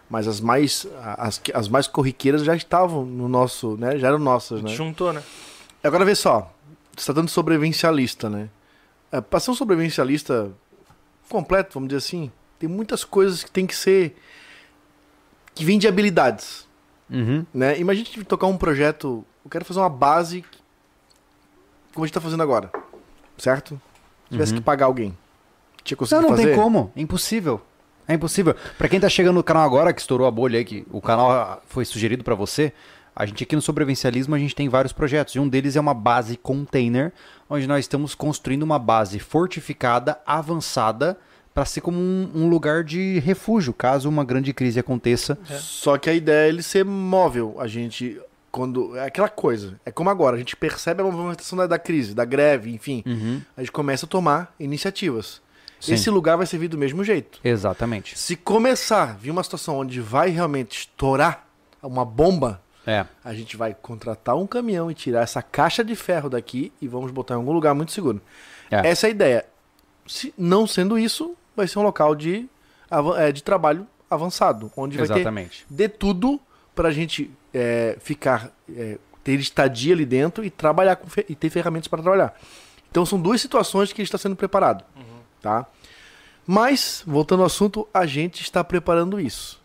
mas 0.08 0.28
as 0.28 0.40
mais 0.40 0.86
as, 1.16 1.40
as 1.54 1.68
mais 1.68 1.86
corriqueiras 1.86 2.42
já 2.44 2.54
estavam 2.54 3.04
no 3.04 3.28
nosso, 3.28 3.76
né? 3.76 3.98
Já 3.98 4.08
eram 4.08 4.18
nossas, 4.18 4.62
né? 4.62 4.68
Juntou, 4.70 5.12
né? 5.12 5.22
Agora 5.82 6.04
vê 6.04 6.14
só, 6.14 6.52
você 6.96 7.06
tá 7.06 7.12
dando 7.12 7.28
sobrevivencialista, 7.30 8.28
né? 8.28 8.48
É, 9.10 9.20
pra 9.20 9.40
ser 9.40 9.50
um 9.50 9.54
sobrevivencialista 9.54 10.50
completo, 11.28 11.74
vamos 11.74 11.88
dizer 11.88 11.98
assim, 11.98 12.30
tem 12.58 12.68
muitas 12.68 13.02
coisas 13.04 13.42
que 13.42 13.50
tem 13.50 13.66
que 13.66 13.74
ser 13.74 14.14
que 15.54 15.64
vêm 15.64 15.78
de 15.78 15.86
habilidades, 15.88 16.66
Uhum. 17.10 17.44
né? 17.52 17.78
Imagina 17.78 18.06
a 18.08 18.12
gente 18.12 18.24
tocar 18.24 18.46
um 18.46 18.56
projeto, 18.56 19.24
eu 19.44 19.50
quero 19.50 19.64
fazer 19.64 19.80
uma 19.80 19.88
base 19.90 20.44
como 21.92 22.04
a 22.04 22.06
gente 22.06 22.14
tá 22.14 22.20
fazendo 22.20 22.42
agora, 22.42 22.70
certo? 23.36 23.80
Se 24.26 24.30
tivesse 24.32 24.52
Uhum. 24.52 24.58
que 24.58 24.64
pagar 24.64 24.86
alguém, 24.86 25.16
tinha 25.82 25.96
conseguido 25.96 26.22
Não, 26.22 26.30
não 26.30 26.36
fazer? 26.36 26.50
tem 26.54 26.58
como. 26.62 26.92
É 26.94 27.00
impossível. 27.00 27.60
É 28.06 28.14
impossível. 28.14 28.54
Pra 28.78 28.88
quem 28.88 28.98
tá 29.00 29.08
chegando 29.08 29.36
no 29.36 29.42
canal 29.42 29.64
agora, 29.64 29.92
que 29.92 30.00
estourou 30.00 30.26
a 30.26 30.30
bolha 30.30 30.58
aí, 30.58 30.64
que 30.64 30.86
o 30.90 31.00
canal 31.00 31.62
foi 31.66 31.84
sugerido 31.84 32.24
pra 32.24 32.34
você, 32.34 32.72
a 33.14 33.24
gente 33.26 33.42
aqui 33.44 33.54
no 33.56 33.62
Sobrevivencialismo, 33.62 34.34
a 34.34 34.38
gente 34.38 34.54
tem 34.54 34.68
vários 34.68 34.92
projetos. 34.92 35.34
E 35.34 35.38
um 35.40 35.48
deles 35.48 35.76
é 35.76 35.80
uma 35.80 35.94
base 35.94 36.36
container, 36.36 37.12
onde 37.48 37.66
nós 37.66 37.80
estamos 37.84 38.14
construindo 38.14 38.62
uma 38.62 38.78
base 38.78 39.18
fortificada, 39.18 40.20
avançada, 40.26 41.18
pra 41.60 41.66
ser 41.66 41.82
como 41.82 41.98
um, 41.98 42.30
um 42.34 42.48
lugar 42.48 42.82
de 42.82 43.18
refúgio, 43.18 43.74
caso 43.74 44.08
uma 44.08 44.24
grande 44.24 44.50
crise 44.54 44.80
aconteça. 44.80 45.36
Só 45.58 45.98
que 45.98 46.08
a 46.08 46.14
ideia 46.14 46.46
é 46.46 46.48
ele 46.48 46.62
ser 46.62 46.86
móvel. 46.86 47.56
A 47.58 47.66
gente, 47.66 48.18
quando. 48.50 48.96
É 48.96 49.04
aquela 49.04 49.28
coisa. 49.28 49.78
É 49.84 49.90
como 49.90 50.08
agora, 50.08 50.36
a 50.36 50.38
gente 50.38 50.56
percebe 50.56 51.02
a 51.02 51.04
movimentação 51.04 51.58
da, 51.58 51.66
da 51.66 51.78
crise, 51.78 52.14
da 52.14 52.24
greve, 52.24 52.72
enfim. 52.72 53.02
Uhum. 53.04 53.42
A 53.54 53.60
gente 53.60 53.72
começa 53.72 54.06
a 54.06 54.08
tomar 54.08 54.54
iniciativas. 54.58 55.42
Sim. 55.78 55.92
Esse 55.92 56.08
lugar 56.08 56.38
vai 56.38 56.46
servir 56.46 56.68
do 56.68 56.78
mesmo 56.78 57.04
jeito. 57.04 57.38
Exatamente. 57.44 58.18
Se 58.18 58.36
começar 58.36 59.02
a 59.02 59.12
vir 59.12 59.30
uma 59.30 59.42
situação 59.42 59.76
onde 59.76 60.00
vai 60.00 60.30
realmente 60.30 60.78
estourar 60.78 61.46
uma 61.82 62.06
bomba, 62.06 62.62
É. 62.86 63.04
a 63.22 63.34
gente 63.34 63.54
vai 63.54 63.74
contratar 63.74 64.34
um 64.34 64.46
caminhão 64.46 64.90
e 64.90 64.94
tirar 64.94 65.20
essa 65.24 65.42
caixa 65.42 65.84
de 65.84 65.94
ferro 65.94 66.30
daqui 66.30 66.72
e 66.80 66.88
vamos 66.88 67.10
botar 67.10 67.34
em 67.34 67.36
algum 67.36 67.52
lugar 67.52 67.74
muito 67.74 67.92
seguro. 67.92 68.18
É. 68.70 68.88
Essa 68.88 69.06
é 69.06 69.08
a 69.08 69.10
ideia. 69.10 69.44
Se, 70.06 70.32
não 70.38 70.66
sendo 70.66 70.98
isso, 70.98 71.36
vai 71.56 71.66
ser 71.68 71.78
um 71.78 71.82
local 71.82 72.14
de, 72.14 72.48
é, 73.18 73.32
de 73.32 73.42
trabalho 73.42 73.86
avançado, 74.10 74.72
onde 74.76 74.96
vai 74.96 75.06
ter 75.06 75.14
Exatamente. 75.14 75.64
de 75.68 75.88
tudo 75.88 76.40
pra 76.74 76.90
gente 76.90 77.30
é, 77.54 77.96
ficar, 78.00 78.50
é, 78.74 78.98
ter 79.22 79.38
estadia 79.38 79.94
ali 79.94 80.04
dentro 80.06 80.44
e 80.44 80.50
trabalhar 80.50 80.96
com 80.96 81.06
e 81.28 81.34
ter 81.34 81.50
ferramentas 81.50 81.88
para 81.88 82.02
trabalhar. 82.02 82.34
Então 82.90 83.06
são 83.06 83.20
duas 83.20 83.40
situações 83.40 83.92
que 83.92 84.00
a 84.00 84.02
gente 84.02 84.08
está 84.08 84.18
sendo 84.18 84.34
preparado, 84.34 84.84
tá? 85.40 85.66
Mas 86.46 87.04
voltando 87.06 87.40
ao 87.40 87.46
assunto, 87.46 87.86
a 87.94 88.04
gente 88.06 88.42
está 88.42 88.64
preparando 88.64 89.20
isso. 89.20 89.60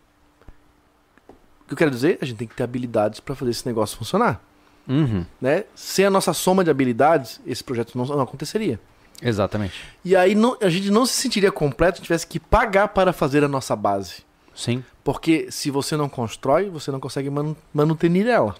O 1.62 1.68
que 1.68 1.74
eu 1.74 1.78
quero 1.78 1.90
dizer, 1.90 2.20
a 2.22 2.26
gente 2.26 2.38
tem 2.38 2.48
que 2.48 2.54
ter 2.56 2.62
habilidades 2.64 3.20
para 3.20 3.34
fazer 3.34 3.52
esse 3.52 3.66
negócio 3.66 3.98
funcionar, 3.98 4.40
Uhum. 4.88 5.26
né? 5.42 5.64
Sem 5.74 6.06
a 6.06 6.12
nossa 6.12 6.32
soma 6.34 6.64
de 6.64 6.70
habilidades, 6.70 7.42
esse 7.48 7.64
projeto 7.64 7.98
não, 7.98 8.06
não 8.06 8.22
aconteceria. 8.22 8.80
Exatamente. 9.22 9.74
E 10.03 10.16
aí 10.16 10.36
não- 10.36 10.57
a 10.61 10.70
gente 10.70 10.89
não 10.91 11.05
se 11.05 11.13
sentiria 11.13 11.51
completo 11.51 11.97
se 11.97 12.03
tivesse 12.03 12.28
que 12.28 12.39
pagar 12.39 12.89
para 12.89 13.13
fazer 13.13 13.43
a 13.43 13.47
nossa 13.47 13.76
base. 13.76 14.24
Sim. 14.53 14.84
Porque 15.03 15.47
se 15.51 15.70
você 15.70 15.95
não 15.97 16.09
constrói, 16.09 16.70
você 16.70 16.91
não 16.91 16.99
consegue 16.99 17.30
manu- 17.30 17.57
manutenir 17.74 18.28
ela. 18.28 18.55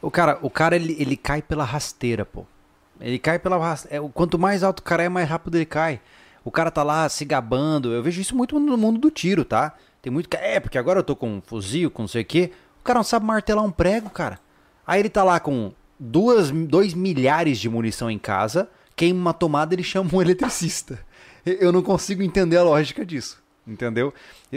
O 0.00 0.10
cara, 0.10 0.38
o 0.42 0.50
cara 0.50 0.76
ele, 0.76 0.96
ele 0.98 1.16
cai 1.16 1.40
pela 1.42 1.64
rasteira, 1.64 2.24
pô. 2.24 2.44
Ele 3.00 3.18
cai 3.18 3.38
pela 3.38 3.58
rasteira. 3.58 4.02
Quanto 4.14 4.38
mais 4.38 4.62
alto 4.62 4.80
o 4.80 4.82
cara 4.82 5.02
é, 5.02 5.08
mais 5.08 5.28
rápido 5.28 5.56
ele 5.56 5.64
cai. 5.66 6.00
O 6.44 6.50
cara 6.50 6.70
tá 6.70 6.82
lá 6.82 7.08
se 7.08 7.24
gabando. 7.24 7.92
Eu 7.92 8.02
vejo 8.02 8.20
isso 8.20 8.36
muito 8.36 8.58
no 8.58 8.76
mundo 8.76 8.98
do 8.98 9.10
tiro, 9.10 9.44
tá? 9.44 9.74
Tem 10.02 10.12
muito 10.12 10.28
que. 10.28 10.36
É, 10.36 10.60
porque 10.60 10.76
agora 10.78 11.00
eu 11.00 11.04
tô 11.04 11.16
com 11.16 11.36
um 11.38 11.42
fuzil, 11.44 11.90
com 11.90 12.02
não 12.02 12.08
sei 12.08 12.22
o 12.22 12.24
quê. 12.24 12.52
O 12.80 12.84
cara 12.84 12.98
não 12.98 13.04
sabe 13.04 13.24
martelar 13.24 13.64
um 13.64 13.70
prego, 13.70 14.10
cara. 14.10 14.38
Aí 14.86 15.00
ele 15.00 15.08
tá 15.08 15.24
lá 15.24 15.40
com 15.40 15.72
duas, 15.98 16.50
dois 16.50 16.92
milhares 16.92 17.58
de 17.58 17.68
munição 17.70 18.10
em 18.10 18.18
casa, 18.18 18.68
queima 18.96 19.18
uma 19.20 19.32
tomada 19.32 19.74
ele 19.74 19.82
chama 19.82 20.10
um 20.12 20.20
eletricista. 20.22 20.98
Eu 21.44 21.70
não 21.72 21.82
consigo 21.82 22.22
entender 22.22 22.56
a 22.56 22.62
lógica 22.62 23.04
disso. 23.04 23.42
Entendeu? 23.66 24.12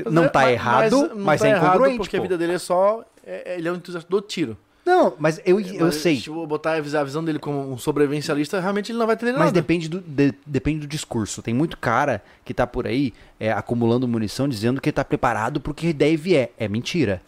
Não 0.10 0.28
tá 0.28 0.42
Mas- 0.42 0.52
errado, 0.54 1.10
não 1.16 1.26
mas, 1.26 1.42
tá 1.42 1.48
é 1.48 1.52
errado 1.52 1.68
incongruente. 1.76 1.98
Porque 1.98 2.16
a 2.18 2.20
pô. 2.20 2.24
vida 2.24 2.38
dele 2.38 2.54
é 2.54 2.60
só. 2.60 3.04
é- 3.26 3.58
ele 3.58 3.68
é 3.68 3.72
um 3.72 3.76
entusiasta 3.76 4.10
do 4.10 4.22
tiro. 4.22 4.58
Não, 4.86 5.14
mas 5.20 5.42
eu, 5.46 5.60
eu 5.60 5.86
Mas 5.88 5.96
sei. 5.96 6.18
Se 6.18 6.30
eu 6.30 6.48
botar 6.48 6.74
a 6.76 6.80
visão- 6.82 7.02
a 7.02 7.22
dele 7.26 7.40
como 7.40 7.74
um 7.74 7.78
sobrevivencialista, 7.78 8.58
realmente 8.62 8.90
ele 8.92 8.98
não 9.00 9.06
vai 9.06 9.16
entender 9.16 9.34
Mas 9.34 9.40
nada. 9.42 9.52
depende 9.52 9.90
do, 9.90 10.00
de- 10.00 10.34
depende 10.46 10.80
do 10.82 10.88
discurso. 10.88 11.42
Tem 11.42 11.54
muito 11.54 11.78
cara 11.78 12.24
que 12.46 12.54
tá 12.54 12.66
por 12.66 12.88
aí 12.88 13.14
é, 13.38 13.52
acumulando 13.52 14.08
munição 14.08 14.48
dizendo 14.48 14.80
que 14.80 14.90
tá 14.92 15.04
preparado 15.04 15.60
pro 15.60 15.74
que 15.74 15.92
daí 15.92 16.16
vier. 16.16 16.54
É 16.58 16.70
mentira. 16.70 17.22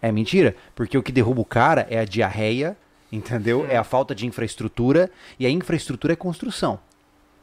É 0.00 0.10
mentira. 0.10 0.56
Porque 0.74 0.96
o 0.96 1.02
que 1.02 1.12
derruba 1.12 1.42
o 1.42 1.44
cara 1.44 1.86
é 1.90 1.98
a 1.98 2.04
diarreia, 2.06 2.74
entendeu? 3.16 3.66
É 3.68 3.76
a 3.76 3.84
falta 3.84 4.14
de 4.14 4.26
infraestrutura. 4.26 5.10
E 5.38 5.46
a 5.46 5.50
infraestrutura 5.50 6.12
é 6.12 6.16
construção. 6.16 6.78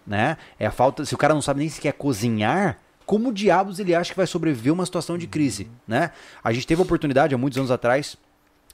Né? 0.05 0.37
É 0.59 0.65
a 0.65 0.71
falta. 0.71 1.05
Se 1.05 1.13
o 1.13 1.17
cara 1.17 1.33
não 1.33 1.41
sabe 1.41 1.59
nem 1.59 1.69
sequer 1.69 1.93
cozinhar, 1.93 2.79
como 3.05 3.33
diabos 3.33 3.79
ele 3.79 3.93
acha 3.93 4.11
que 4.11 4.17
vai 4.17 4.27
sobreviver 4.27 4.73
uma 4.73 4.85
situação 4.85 5.17
de 5.17 5.27
crise? 5.27 5.69
Né? 5.87 6.11
A 6.43 6.51
gente 6.51 6.67
teve 6.67 6.81
a 6.81 6.85
oportunidade 6.85 7.33
há 7.33 7.37
muitos 7.37 7.57
anos 7.57 7.71
atrás 7.71 8.17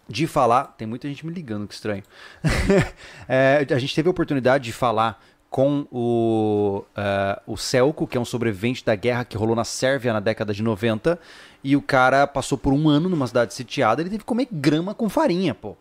de 0.07 0.25
falar. 0.25 0.75
Tem 0.77 0.87
muita 0.87 1.07
gente 1.07 1.25
me 1.25 1.33
ligando, 1.33 1.67
que 1.67 1.73
estranho. 1.73 2.03
É, 3.29 3.65
a 3.69 3.79
gente 3.79 3.93
teve 3.93 4.07
a 4.07 4.11
oportunidade 4.11 4.63
de 4.63 4.71
falar 4.71 5.21
com 5.49 5.85
o, 5.91 6.83
eh, 6.95 7.41
o 7.45 7.57
Celco, 7.57 8.05
que 8.07 8.17
é 8.17 8.21
um 8.21 8.25
sobrevivente 8.25 8.85
da 8.85 8.95
guerra 8.95 9.25
que 9.25 9.37
rolou 9.37 9.55
na 9.55 9.63
Sérvia 9.63 10.13
na 10.13 10.19
década 10.19 10.53
de 10.53 10.61
90. 10.61 11.19
E 11.63 11.75
o 11.75 11.81
cara 11.81 12.27
passou 12.27 12.57
por 12.57 12.73
um 12.73 12.87
ano 12.87 13.09
numa 13.09 13.27
cidade 13.27 13.53
sitiada. 13.53 14.01
Ele 14.01 14.09
teve 14.09 14.19
que 14.19 14.25
comer 14.25 14.47
grama 14.51 14.93
com 14.93 15.09
farinha, 15.09 15.53
pô. 15.53 15.75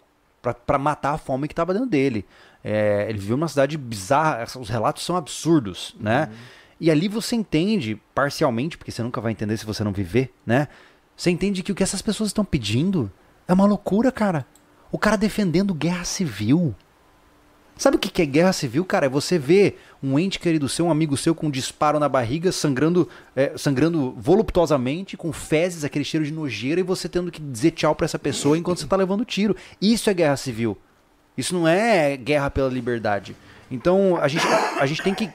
Pra, 0.47 0.55
pra 0.55 0.79
matar 0.79 1.15
a 1.15 1.19
fome 1.19 1.49
que 1.49 1.55
tava 1.55 1.73
dentro 1.73 1.89
dele. 1.89 2.25
É, 2.63 3.07
ele 3.09 3.19
viveu 3.19 3.37
numa 3.37 3.49
cidade 3.49 3.77
bizarra. 3.77 4.45
Os 4.61 4.69
relatos 4.69 5.05
são 5.05 5.17
absurdos, 5.17 5.97
né? 5.99 6.31
E 6.79 6.89
ali 6.89 7.09
você 7.09 7.35
entende, 7.35 8.01
parcialmente, 8.15 8.79
porque 8.79 8.93
você 8.93 9.03
nunca 9.03 9.21
vai 9.21 9.33
entender 9.33 9.57
se 9.57 9.67
você 9.67 9.83
não 9.83 9.93
viver, 9.93 10.33
né? 10.45 10.69
Você 11.17 11.31
entende 11.31 11.65
que 11.65 11.73
o 11.73 11.75
que 11.75 11.83
essas 11.83 12.01
pessoas 12.01 12.29
estão 12.29 12.45
pedindo 12.45 13.11
é 13.49 13.53
uma 13.53 13.67
loucura, 13.67 14.13
cara. 14.13 14.47
O 14.93 14.99
cara 14.99 15.17
defendendo 15.17 15.75
guerra 15.75 16.05
civil. 16.05 16.77
Sabe 17.77 17.97
o 17.97 18.01
que 18.01 18.23
é 18.23 18.27
guerra 18.27 18.55
civil, 18.55 18.85
cara? 18.87 19.05
É 19.05 19.09
você 19.09 19.39
ver 19.39 19.79
um 20.03 20.19
ente 20.19 20.39
querido 20.39 20.67
seu, 20.67 20.87
um 20.87 20.91
amigo 20.91 21.15
seu 21.15 21.35
com 21.35 21.49
um 21.49 21.51
disparo 21.51 21.99
na 22.01 22.09
barriga, 22.09 22.51
sangrando, 22.51 23.07
é, 23.35 23.53
sangrando 23.57 24.15
voluptuosamente, 24.17 25.15
com 25.15 25.31
fezes, 25.31 25.85
aquele 25.85 26.05
cheiro 26.05 26.25
de 26.25 26.33
nojeira, 26.33 26.81
e 26.81 26.83
você 26.83 27.07
tendo 27.07 27.31
que 27.31 27.41
dizer 27.41 27.73
tchau 27.73 27.95
pra 27.95 28.07
essa 28.07 28.19
pessoa 28.19 28.57
enquanto 28.57 28.81
você 28.81 28.87
tá 28.87 28.97
levando 28.97 29.27
tiro. 29.27 29.55
Isso 29.81 30.09
é 30.09 30.15
guerra 30.15 30.39
civil. 30.39 30.79
Isso 31.37 31.55
não 31.55 31.69
é 31.69 32.17
guerra 32.17 32.51
pela 32.51 32.71
liberdade. 32.71 33.37
Então 33.71 34.17
a 34.17 34.27
gente, 34.27 34.47
a 34.81 34.87
gente 34.87 35.03
tem 35.03 35.15
que 35.15 35.31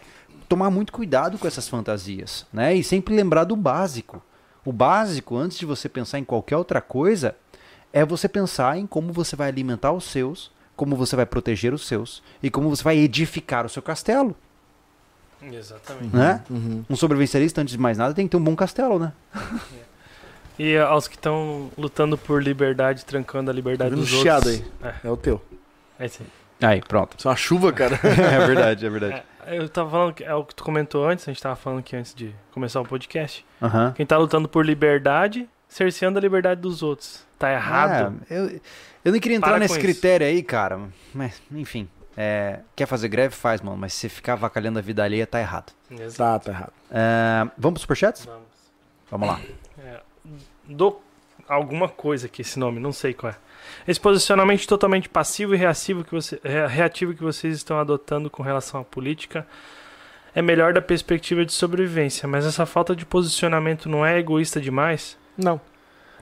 tomar 0.50 0.72
muito 0.72 0.92
cuidado 0.92 1.38
com 1.38 1.48
essas 1.48 1.70
fantasias, 1.70 2.48
né? 2.52 2.76
E 2.76 2.84
sempre 2.84 3.16
lembrar 3.16 3.44
do 3.44 3.56
básico. 3.56 4.22
O 4.66 4.72
básico, 4.72 5.38
antes 5.38 5.60
de 5.60 5.66
você 5.66 5.88
pensar 5.88 6.18
em 6.18 6.24
qualquer 6.24 6.58
outra 6.58 6.82
coisa, 6.82 7.36
é 7.94 8.04
você 8.04 8.28
pensar 8.28 8.78
em 8.78 8.88
como 8.88 9.14
você 9.14 9.36
vai 9.36 9.48
alimentar 9.48 9.92
os 9.92 10.06
seus, 10.06 10.52
como 10.82 10.95
você 10.95 11.15
vai 11.15 11.27
proteger 11.27 11.75
os 11.75 11.86
seus 11.86 12.23
e 12.41 12.49
como 12.49 12.67
você 12.67 12.84
vai 12.84 12.97
edificar 12.97 13.67
o 13.67 13.69
seu 13.69 13.84
castelo, 13.84 14.36
Exatamente. 15.39 16.15
né? 16.15 16.43
Uhum. 16.49 16.84
Um 16.89 16.95
sobrevivencialista, 16.95 17.61
antes 17.61 17.73
de 17.73 17.79
mais 17.79 17.99
nada, 17.99 18.15
tem 18.15 18.25
que 18.25 18.32
ter 18.32 18.38
um 18.38 18.43
bom 18.43 18.55
castelo, 18.55 18.97
né? 18.97 19.13
E 20.59 20.77
aos 20.77 21.07
que 21.07 21.15
estão 21.15 21.71
lutando 21.77 22.17
por 22.17 22.43
liberdade, 22.43 23.03
trancando 23.05 23.49
a 23.49 23.53
liberdade 23.53 23.89
Tá 23.89 23.95
vendo 23.95 24.05
dos 24.05 24.13
um 24.13 24.21
chiado 24.21 24.47
outros. 24.47 24.71
É 25.03 25.09
o 25.09 25.17
teu. 25.17 25.41
É, 25.97 26.03
é 26.03 26.05
isso 26.05 26.21
aí. 26.59 26.69
Aí, 26.69 26.82
pronto. 26.82 27.17
Isso 27.17 27.27
é 27.27 27.32
uma 27.32 27.38
chuva, 27.38 27.71
cara. 27.71 27.97
é 28.03 28.45
verdade, 28.45 28.86
é 28.86 28.89
verdade. 28.89 29.23
É, 29.45 29.57
eu 29.57 29.67
tava 29.69 29.89
falando, 29.89 30.13
que 30.13 30.23
é 30.23 30.36
o 30.36 30.43
que 30.43 30.53
tu 30.53 30.63
comentou 30.63 31.07
antes, 31.07 31.27
a 31.27 31.32
gente 31.32 31.41
tava 31.41 31.55
falando 31.55 31.79
aqui 31.79 31.95
antes 31.95 32.13
de 32.13 32.36
começar 32.51 32.79
o 32.79 32.86
podcast. 32.86 33.43
Aham. 33.59 33.93
Quem 33.95 34.05
tá 34.05 34.17
lutando 34.17 34.47
por 34.47 34.63
liberdade, 34.63 35.49
cerceando 35.67 36.19
a 36.19 36.21
liberdade 36.21 36.61
dos 36.61 36.84
outros. 36.84 37.25
Tá 37.39 37.51
errado. 37.51 38.19
É, 38.29 38.38
eu, 38.38 38.61
eu 39.04 39.12
não 39.12 39.20
queria 39.20 39.38
entrar 39.38 39.49
Para 39.52 39.60
nesse 39.60 39.74
com 39.74 39.80
isso. 39.80 39.86
critério 39.88 40.26
aí, 40.28 40.41
cara. 40.43 40.80
Mas, 41.14 41.41
enfim. 41.52 41.88
é, 42.16 42.60
quer 42.76 42.86
fazer 42.86 43.08
greve? 43.08 43.34
Faz, 43.36 43.62
mano. 43.62 43.78
Mas 43.78 43.93
se 43.93 44.02
você 44.02 44.10
ficar 44.10 44.34
avacalhando 44.34 44.80
a 44.80 44.82
vida 44.82 45.04
alheia, 45.04 45.26
tá 45.28 45.39
errado. 45.39 45.72
Exato. 45.89 46.18
tá, 46.18 46.39
tá 46.39 46.52
errado. 46.52 46.74
É, 46.91 47.43
vamos 47.58 47.74
pros 47.80 47.82
superchats? 47.82 48.26
Vamos. 48.26 48.41
Vamos 49.10 49.28
lá. 49.28 49.41
É, 49.80 49.99
do 50.68 50.99
alguma 51.47 51.89
coisa 51.89 52.28
aqui 52.28 52.41
esse 52.43 52.58
nome, 52.58 52.80
não 52.80 52.93
sei 52.93 53.14
qual 53.14 53.34
é. 53.34 53.36
Esse 53.88 53.99
posicionamento 53.99 54.66
totalmente 54.66 55.10
passivo 55.10 55.54
e 55.54 55.58
reativo 55.58 56.04
que, 56.04 56.12
você, 56.12 56.39
rea- 56.43 56.68
reativo 56.68 57.14
que 57.14 57.22
vocês 57.22 57.56
estão 57.58 57.78
adotando 57.78 58.30
com 58.30 58.41
relação 58.41 58.80
à 58.80 58.84
política 58.86 59.45
é 60.34 60.41
melhor 60.41 60.72
da 60.74 60.82
perspectiva 60.82 61.43
de 61.45 61.52
sobrevivência, 61.52 62.26
mas 62.28 62.45
essa 62.45 62.66
falta 62.66 62.95
de 62.95 63.06
posicionamento 63.06 63.89
não 63.89 64.06
é 64.06 64.18
egoísta 64.18 64.62
demais? 64.62 65.18
Não. 65.38 65.60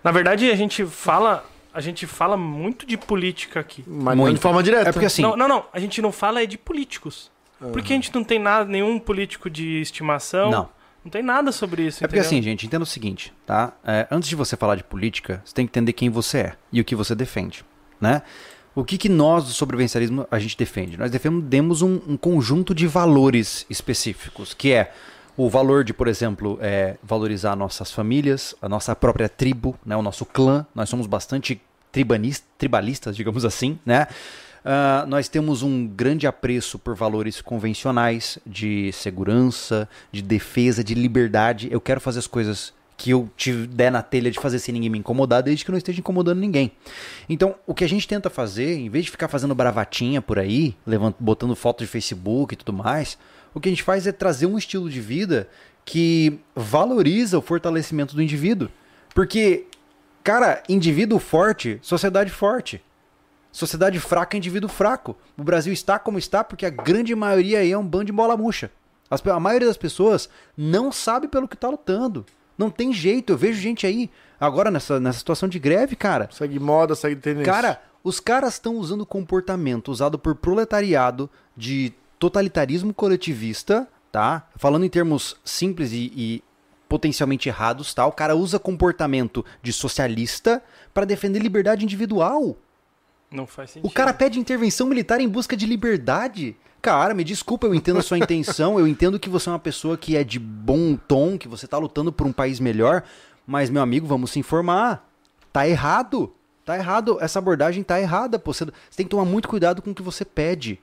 Na 0.04 0.12
verdade, 0.12 0.50
a 0.50 0.56
gente 0.56 0.84
fala, 0.86 1.46
a 1.80 1.82
gente 1.82 2.06
fala 2.06 2.36
muito 2.36 2.86
de 2.86 2.98
política 2.98 3.62
aqui. 3.62 3.86
Mas 3.88 4.18
não 4.18 4.26
Muito. 4.26 4.36
de 4.36 4.42
forma 4.42 4.62
direta. 4.62 4.90
É 4.90 4.92
porque 4.92 5.06
assim. 5.06 5.22
Não, 5.22 5.38
não, 5.38 5.48
não, 5.48 5.66
a 5.72 5.80
gente 5.80 6.02
não 6.02 6.12
fala 6.12 6.44
é 6.44 6.46
de 6.46 6.58
políticos. 6.58 7.32
Porque 7.72 7.94
a 7.94 7.96
gente 7.96 8.14
não 8.14 8.22
tem 8.22 8.38
nada, 8.38 8.70
nenhum 8.70 9.00
político 9.00 9.50
de 9.50 9.80
estimação. 9.80 10.52
Não. 10.52 10.70
Não 11.06 11.10
tem 11.10 11.24
nada 11.24 11.54
sobre 11.54 11.84
isso. 11.84 12.04
É 12.04 12.08
porque 12.08 12.20
entendeu? 12.20 12.38
assim, 12.38 12.42
gente, 12.42 12.66
entenda 12.66 12.84
o 12.84 12.86
seguinte, 12.86 13.34
tá? 13.46 13.72
É, 13.86 14.08
antes 14.12 14.28
de 14.28 14.36
você 14.36 14.58
falar 14.58 14.76
de 14.76 14.84
política, 14.84 15.42
você 15.46 15.54
tem 15.54 15.66
que 15.66 15.72
entender 15.72 15.94
quem 15.94 16.10
você 16.10 16.38
é 16.40 16.54
e 16.70 16.82
o 16.82 16.84
que 16.84 16.96
você 16.96 17.16
defende, 17.16 17.64
né? 18.00 18.22
O 18.76 18.84
que, 18.84 18.98
que 18.98 19.08
nós 19.08 19.46
do 19.46 19.52
sobrevivencialismo 19.52 20.28
a 20.30 20.38
gente 20.38 20.58
defende? 20.58 20.98
Nós 20.98 21.10
defendemos 21.10 21.82
um, 21.82 22.02
um 22.06 22.18
conjunto 22.18 22.76
de 22.76 22.88
valores 22.88 23.66
específicos, 23.70 24.54
que 24.54 24.74
é 24.74 24.92
o 25.36 25.50
valor 25.50 25.86
de, 25.86 25.94
por 25.94 26.10
exemplo, 26.10 26.60
é, 26.62 26.98
valorizar 27.02 27.56
nossas 27.56 27.90
famílias, 27.94 28.54
a 28.62 28.68
nossa 28.68 28.94
própria 28.94 29.30
tribo, 29.30 29.80
né, 29.86 29.96
o 29.96 30.02
nosso 30.02 30.26
clã. 30.26 30.66
Nós 30.76 30.90
somos 30.90 31.08
bastante 31.08 31.62
tribalistas, 31.92 33.16
digamos 33.16 33.46
assim, 33.46 33.80
né? 33.86 34.08
Ah, 34.64 35.06
nós 35.08 35.28
temos 35.30 35.64
um 35.64 35.88
grande 35.88 36.28
apreço 36.28 36.78
por 36.78 36.96
valores 36.96 37.42
convencionais 37.42 38.38
de 38.46 38.92
segurança, 38.92 39.88
de 40.12 40.22
defesa, 40.22 40.84
de 40.84 40.94
liberdade. 40.94 41.70
Eu 41.72 41.80
quero 41.80 42.02
fazer 42.02 42.20
as 42.20 42.28
coisas 42.28 42.74
que 42.98 43.12
eu 43.12 43.30
te 43.38 43.54
der 43.54 43.90
na 43.90 44.02
telha 44.02 44.30
de 44.30 44.38
fazer 44.38 44.60
sem 44.60 44.74
ninguém 44.74 44.90
me 44.90 45.00
incomodar, 45.00 45.42
desde 45.42 45.64
que 45.64 45.72
eu 45.72 45.74
não 45.74 45.78
esteja 45.78 46.02
incomodando 46.02 46.38
ninguém. 46.38 46.74
Então, 47.30 47.56
o 47.66 47.74
que 47.74 47.86
a 47.86 47.88
gente 47.88 48.06
tenta 48.06 48.30
fazer, 48.30 48.76
em 48.76 48.90
vez 48.90 49.06
de 49.06 49.12
ficar 49.12 49.30
fazendo 49.30 49.56
bravatinha 49.56 50.22
por 50.22 50.38
aí, 50.38 50.76
levant- 50.86 51.16
botando 51.18 51.56
foto 51.56 51.80
de 51.80 51.88
Facebook 51.88 52.54
e 52.54 52.58
tudo 52.58 52.74
mais, 52.74 53.18
o 53.54 53.60
que 53.62 53.70
a 53.70 53.72
gente 53.72 53.84
faz 53.84 54.06
é 54.06 54.12
trazer 54.12 54.48
um 54.48 54.58
estilo 54.58 54.90
de 54.90 55.00
vida 55.00 55.48
que 55.86 56.40
valoriza 56.54 57.40
o 57.40 57.42
fortalecimento 57.42 58.14
do 58.14 58.22
indivíduo. 58.22 58.68
Porque, 59.16 59.66
cara, 60.24 60.64
indivíduo 60.68 61.20
forte, 61.20 61.80
sociedade 61.82 62.32
forte. 62.32 62.82
Sociedade 63.52 64.00
fraca, 64.00 64.38
indivíduo 64.38 64.70
fraco. 64.70 65.18
O 65.38 65.44
Brasil 65.44 65.74
está 65.74 65.98
como 65.98 66.20
está 66.20 66.44
porque 66.44 66.66
a 66.66 66.70
grande 66.70 67.16
maioria 67.16 67.60
aí 67.60 67.72
é 67.72 67.78
um 67.78 67.86
bando 67.86 68.06
de 68.06 68.12
bola 68.12 68.38
murcha. 68.38 68.72
As 69.10 69.26
a 69.26 69.40
maioria 69.40 69.68
das 69.68 69.78
pessoas 69.78 70.30
não 70.56 70.92
sabe 70.92 71.28
pelo 71.28 71.48
que 71.48 71.56
está 71.56 71.68
lutando. 71.68 72.26
Não 72.58 72.70
tem 72.70 72.94
jeito. 72.94 73.34
Eu 73.34 73.38
vejo 73.38 73.60
gente 73.60 73.88
aí, 73.88 74.10
agora 74.40 74.70
nessa, 74.70 75.00
nessa 75.00 75.18
situação 75.18 75.50
de 75.50 75.58
greve, 75.58 75.96
cara. 75.96 76.30
Segue 76.32 76.60
moda, 76.60 76.94
segue 76.94 77.16
tendência. 77.16 77.52
Cara, 77.52 77.82
os 78.04 78.20
caras 78.20 78.54
estão 78.54 78.76
usando 78.76 79.06
comportamento 79.06 79.90
usado 79.90 80.20
por 80.20 80.36
proletariado 80.36 81.30
de 81.58 81.92
totalitarismo 82.20 82.94
coletivista, 82.94 83.88
tá? 84.12 84.48
Falando 84.56 84.86
em 84.86 84.90
termos 84.90 85.38
simples 85.44 85.92
e, 85.92 86.12
e 86.16 86.44
potencialmente 86.90 87.48
errados, 87.48 87.94
tá? 87.94 88.06
O 88.06 88.12
cara 88.12 88.36
usa 88.36 88.60
comportamento 88.60 89.46
de 89.62 89.72
socialista 89.72 90.62
para 90.94 91.06
defender 91.06 91.40
liberdade 91.40 91.86
individual. 91.86 92.58
Não 93.32 93.46
faz 93.46 93.72
sentido. 93.72 93.88
O 93.88 93.94
cara 93.94 94.12
pede 94.12 94.40
intervenção 94.40 94.88
militar 94.88 95.22
em 95.22 95.30
busca 95.30 95.56
de 95.56 95.68
liberdade. 95.68 96.58
Cara, 96.82 97.14
me 97.14 97.24
desculpa, 97.24 97.68
eu 97.68 97.76
entendo 97.76 98.00
a 98.00 98.02
sua 98.02 98.18
intenção, 98.18 98.80
eu 98.80 98.88
entendo 98.88 99.20
que 99.20 99.30
você 99.30 99.50
é 99.50 99.52
uma 99.52 99.60
pessoa 99.60 99.98
que 99.98 100.18
é 100.18 100.24
de 100.24 100.40
bom 100.40 100.96
tom, 100.96 101.38
que 101.38 101.48
você 101.48 101.68
tá 101.68 101.78
lutando 101.78 102.12
por 102.12 102.26
um 102.26 102.32
país 102.32 102.60
melhor, 102.60 103.04
mas, 103.46 103.70
meu 103.70 103.82
amigo, 103.82 104.08
vamos 104.08 104.32
se 104.32 104.40
informar. 104.40 105.08
Tá 105.52 105.68
errado. 105.68 106.34
Tá 106.66 106.78
errado. 106.78 107.18
Essa 107.20 107.40
abordagem 107.40 107.84
tá 107.84 108.00
errada, 108.00 108.40
pô. 108.40 108.54
Você, 108.54 108.66
você 108.66 108.98
tem 108.98 109.06
que 109.06 109.10
tomar 109.10 109.26
muito 109.26 109.48
cuidado 109.48 109.82
com 109.82 109.92
o 109.92 109.96
que 109.96 110.02
você 110.02 110.24
pede. 110.24 110.80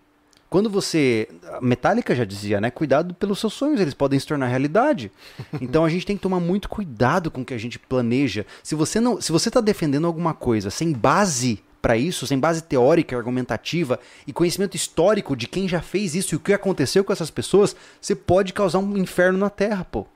Quando 0.57 0.71
você. 0.71 1.29
A 1.53 1.61
Metallica 1.61 2.15
já 2.15 2.25
dizia, 2.25 2.63
né? 2.63 2.71
Cuidado 2.71 3.13
pelos 3.13 3.39
seus 3.39 3.53
sonhos, 3.53 3.79
eles 3.79 3.93
podem 3.93 4.19
se 4.19 4.27
tornar 4.27 4.47
realidade. 4.47 5.13
Então 5.61 5.85
a 5.85 5.89
gente 5.91 6.07
tem 6.07 6.17
que 6.17 6.23
tomar 6.23 6.41
muito 6.41 6.67
cuidado 6.67 7.31
com 7.31 7.43
o 7.43 7.45
que 7.45 7.53
a 7.53 7.59
gente 7.59 7.79
planeja. 7.79 8.47
Se 8.63 8.75
você 8.75 8.99
não. 8.99 9.21
Se 9.21 9.31
você 9.31 9.51
tá 9.51 9.61
defendendo 9.61 10.07
alguma 10.07 10.33
coisa 10.33 10.71
sem 10.71 10.95
base 10.95 11.63
para 11.83 11.99
isso, 11.99 12.27
sem 12.27 12.39
base 12.39 12.63
teórica, 12.63 13.15
argumentativa 13.15 14.01
e 14.27 14.33
conhecimento 14.33 14.75
histórico 14.75 15.37
de 15.37 15.47
quem 15.47 15.69
já 15.69 15.83
fez 15.83 16.15
isso 16.15 16.35
e 16.35 16.37
o 16.37 16.41
que 16.41 16.55
aconteceu 16.55 17.05
com 17.05 17.13
essas 17.13 17.31
pessoas, 17.31 17.77
você 18.01 18.15
pode 18.15 18.55
causar 18.55 18.79
um 18.79 18.97
inferno 18.97 19.39
na 19.39 19.51
Terra, 19.51 19.85
pô. 19.85 20.07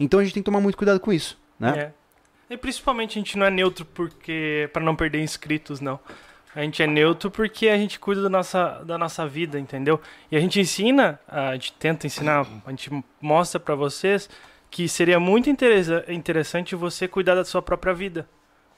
Então 0.00 0.18
a 0.18 0.24
gente 0.24 0.34
tem 0.34 0.42
que 0.42 0.46
tomar 0.46 0.60
muito 0.60 0.76
cuidado 0.76 0.98
com 0.98 1.12
isso, 1.12 1.38
né? 1.60 1.78
É. 1.78 1.92
E 2.50 2.56
principalmente 2.56 3.20
a 3.20 3.22
gente 3.22 3.38
não 3.38 3.46
é 3.46 3.50
neutro 3.52 3.84
porque 3.84 4.68
para 4.72 4.82
não 4.82 4.96
perder 4.96 5.22
inscritos, 5.22 5.80
não. 5.80 6.00
A 6.56 6.62
gente 6.62 6.82
é 6.82 6.86
neutro 6.86 7.30
porque 7.30 7.68
a 7.68 7.76
gente 7.76 8.00
cuida 8.00 8.22
da 8.22 8.30
nossa, 8.30 8.82
da 8.84 8.96
nossa 8.96 9.26
vida, 9.28 9.60
entendeu? 9.60 10.00
E 10.32 10.36
a 10.36 10.40
gente 10.40 10.58
ensina, 10.58 11.20
a 11.28 11.52
gente 11.52 11.72
tenta 11.74 12.06
ensinar, 12.06 12.46
a 12.64 12.70
gente 12.70 12.90
mostra 13.20 13.60
pra 13.60 13.74
vocês 13.74 14.28
que 14.70 14.88
seria 14.88 15.20
muito 15.20 15.50
interessa- 15.50 16.04
interessante 16.08 16.74
você 16.74 17.06
cuidar 17.06 17.34
da 17.34 17.44
sua 17.44 17.60
própria 17.60 17.92
vida. 17.92 18.26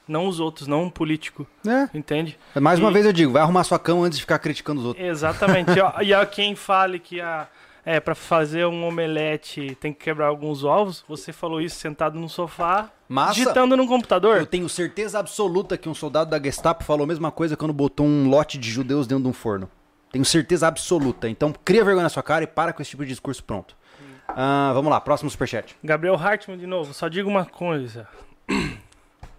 Não 0.05 0.27
os 0.27 0.39
outros, 0.39 0.67
não 0.67 0.83
um 0.83 0.89
político, 0.89 1.47
entende? 1.93 2.37
É. 2.55 2.59
Mais 2.59 2.79
uma 2.79 2.89
E- 2.89 2.93
vez 2.93 3.05
eu 3.05 3.13
digo, 3.13 3.31
vai 3.31 3.41
arrumar 3.43 3.63
sua 3.63 3.79
cama 3.79 4.05
antes 4.05 4.17
de 4.17 4.23
ficar 4.23 4.39
criticando 4.39 4.81
os 4.81 4.85
outros. 4.87 5.05
Exatamente. 5.05 5.69
E, 6.01 6.05
e 6.07 6.13
a 6.13 6.25
quem 6.25 6.55
fale 6.55 6.99
que 6.99 7.21
a, 7.21 7.47
é, 7.85 7.99
para 7.99 8.13
fazer 8.15 8.65
um 8.65 8.83
omelete 8.85 9.75
tem 9.79 9.91
que 9.93 10.03
quebrar 10.03 10.27
alguns 10.27 10.63
ovos, 10.63 11.03
você 11.07 11.31
falou 11.33 11.59
isso 11.61 11.75
sentado 11.77 12.19
no 12.19 12.27
sofá, 12.29 12.89
Massa. 13.07 13.33
digitando 13.33 13.75
no 13.77 13.87
computador. 13.87 14.37
Eu 14.37 14.45
tenho 14.45 14.67
certeza 14.69 15.19
absoluta 15.19 15.77
que 15.77 15.89
um 15.89 15.93
soldado 15.93 16.29
da 16.29 16.41
Gestapo 16.41 16.83
falou 16.83 17.03
a 17.03 17.07
mesma 17.07 17.31
coisa 17.31 17.55
quando 17.57 17.73
botou 17.73 18.05
um 18.05 18.29
lote 18.29 18.57
de 18.57 18.69
judeus 18.69 19.07
dentro 19.07 19.23
de 19.23 19.29
um 19.29 19.33
forno. 19.33 19.69
Tenho 20.11 20.25
certeza 20.25 20.67
absoluta. 20.67 21.29
Então, 21.29 21.53
cria 21.63 21.83
vergonha 21.85 22.03
na 22.03 22.09
sua 22.09 22.23
cara 22.23 22.43
e 22.43 22.47
para 22.47 22.73
com 22.73 22.81
esse 22.81 22.91
tipo 22.91 23.03
de 23.03 23.09
discurso 23.09 23.43
pronto. 23.43 23.75
Ah, 24.27 24.71
vamos 24.73 24.91
lá, 24.91 24.99
próximo 25.01 25.29
superchat. 25.29 25.75
Gabriel 25.83 26.15
Hartmann 26.15 26.57
de 26.57 26.67
novo, 26.67 26.93
só 26.93 27.07
digo 27.07 27.29
uma 27.29 27.45
coisa. 27.45 28.07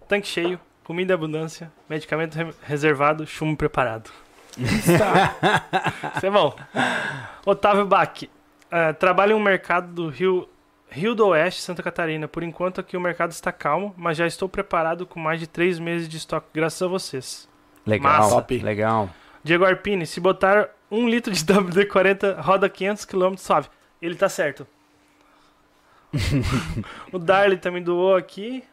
Tanque 0.07 0.27
cheio, 0.27 0.59
comida 0.83 1.13
em 1.13 1.15
abundância, 1.15 1.71
medicamento 1.89 2.35
re- 2.35 2.53
reservado, 2.63 3.25
chumbo 3.25 3.55
preparado. 3.57 4.09
Isso 4.57 6.25
é 6.25 6.29
bom. 6.29 6.55
Otávio 7.45 7.85
Bach, 7.85 8.23
eh, 8.71 8.93
trabalho 8.93 9.33
em 9.33 9.35
um 9.35 9.39
mercado 9.39 9.93
do 9.93 10.09
Rio, 10.09 10.47
Rio 10.89 11.15
do 11.15 11.27
Oeste, 11.27 11.61
Santa 11.61 11.81
Catarina. 11.81 12.27
Por 12.27 12.43
enquanto 12.43 12.79
aqui 12.81 12.95
o 12.95 13.01
mercado 13.01 13.31
está 13.31 13.51
calmo, 13.51 13.93
mas 13.97 14.17
já 14.17 14.27
estou 14.27 14.47
preparado 14.49 15.05
com 15.05 15.19
mais 15.19 15.39
de 15.39 15.47
três 15.47 15.79
meses 15.79 16.07
de 16.07 16.17
estoque, 16.17 16.47
graças 16.53 16.81
a 16.81 16.87
vocês. 16.87 17.49
Legal, 17.85 18.11
Massa. 18.11 18.35
Top. 18.35 18.57
legal. 18.59 19.09
Diego 19.43 19.65
Arpini, 19.65 20.05
se 20.05 20.19
botar 20.19 20.69
um 20.89 21.07
litro 21.07 21.33
de 21.33 21.41
WD-40, 21.43 22.39
roda 22.39 22.69
500 22.69 23.05
km 23.05 23.35
suave. 23.37 23.69
Ele 24.01 24.15
tá 24.15 24.29
certo. 24.29 24.67
o 27.11 27.17
Darley 27.17 27.57
também 27.57 27.81
doou 27.81 28.15
aqui, 28.15 28.63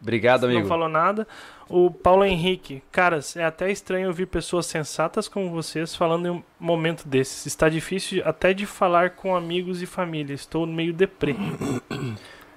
Obrigado, 0.00 0.44
amigo. 0.44 0.60
não 0.60 0.68
falou 0.68 0.88
nada. 0.88 1.26
O 1.68 1.90
Paulo 1.90 2.24
Henrique, 2.24 2.82
caras, 2.90 3.36
é 3.36 3.44
até 3.44 3.70
estranho 3.70 4.08
ouvir 4.08 4.26
pessoas 4.26 4.66
sensatas 4.66 5.28
como 5.28 5.50
vocês 5.50 5.94
falando 5.94 6.26
em 6.26 6.30
um 6.30 6.42
momento 6.58 7.06
desses. 7.06 7.46
Está 7.46 7.68
difícil 7.68 8.22
até 8.24 8.52
de 8.52 8.66
falar 8.66 9.10
com 9.10 9.36
amigos 9.36 9.80
e 9.80 9.86
família. 9.86 10.34
Estou 10.34 10.66
meio 10.66 10.92
deprê. 10.92 11.36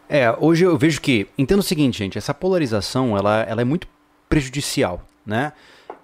É, 0.10 0.36
hoje 0.40 0.66
eu 0.66 0.78
vejo 0.78 1.00
que, 1.02 1.28
entendo 1.38 1.60
o 1.60 1.64
seguinte, 1.64 1.98
gente, 2.00 2.18
essa 2.18 2.34
polarização, 2.34 3.18
ela, 3.18 3.42
ela 3.44 3.62
é 3.62 3.66
muito 3.66 3.88
prejudicial, 4.28 5.06
né? 5.26 5.54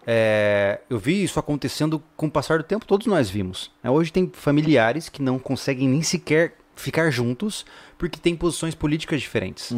É, 0.06 0.80
eu 0.90 0.98
vi 0.98 1.24
isso 1.24 1.40
acontecendo 1.40 2.02
com 2.16 2.28
o 2.28 2.32
passar 2.32 2.58
do 2.58 2.64
tempo, 2.64 2.86
todos 2.86 3.06
nós 3.06 3.30
vimos. 3.30 3.72
né? 3.84 3.90
Hoje 3.90 4.12
tem 4.12 4.30
familiares 4.34 5.10
que 5.10 5.22
não 5.22 5.38
conseguem 5.38 5.88
nem 5.88 6.02
sequer 6.02 6.56
ficar 6.76 7.12
juntos 7.12 7.66
porque 7.98 8.20
tem 8.20 8.36
posições 8.36 8.74
políticas 8.74 9.22
diferentes. 9.22 9.72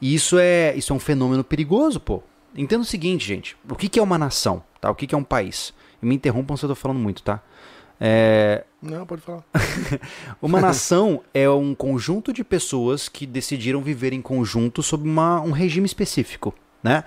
E 0.00 0.14
isso 0.14 0.38
é, 0.38 0.74
isso 0.76 0.92
é 0.92 0.96
um 0.96 1.00
fenômeno 1.00 1.42
perigoso, 1.44 1.98
pô. 2.00 2.22
Entenda 2.56 2.82
o 2.82 2.86
seguinte, 2.86 3.26
gente. 3.26 3.56
O 3.70 3.74
que, 3.74 3.88
que 3.88 3.98
é 3.98 4.02
uma 4.02 4.18
nação? 4.18 4.62
Tá? 4.80 4.90
O 4.90 4.94
que, 4.94 5.06
que 5.06 5.14
é 5.14 5.18
um 5.18 5.24
país? 5.24 5.72
E 6.02 6.06
me 6.06 6.14
interrompam 6.14 6.56
se 6.56 6.64
eu 6.64 6.68
tô 6.68 6.74
falando 6.74 6.98
muito, 6.98 7.22
tá? 7.22 7.42
É, 8.00 8.64
Não, 8.80 9.04
pode 9.04 9.22
falar. 9.22 9.42
uma 10.40 10.60
nação 10.60 11.20
é 11.34 11.50
um 11.50 11.74
conjunto 11.74 12.32
de 12.32 12.44
pessoas 12.44 13.08
que 13.08 13.26
decidiram 13.26 13.82
viver 13.82 14.12
em 14.12 14.22
conjunto 14.22 14.82
sob 14.84 15.08
uma- 15.08 15.40
um 15.40 15.50
regime 15.50 15.84
específico, 15.86 16.54
né? 16.82 17.02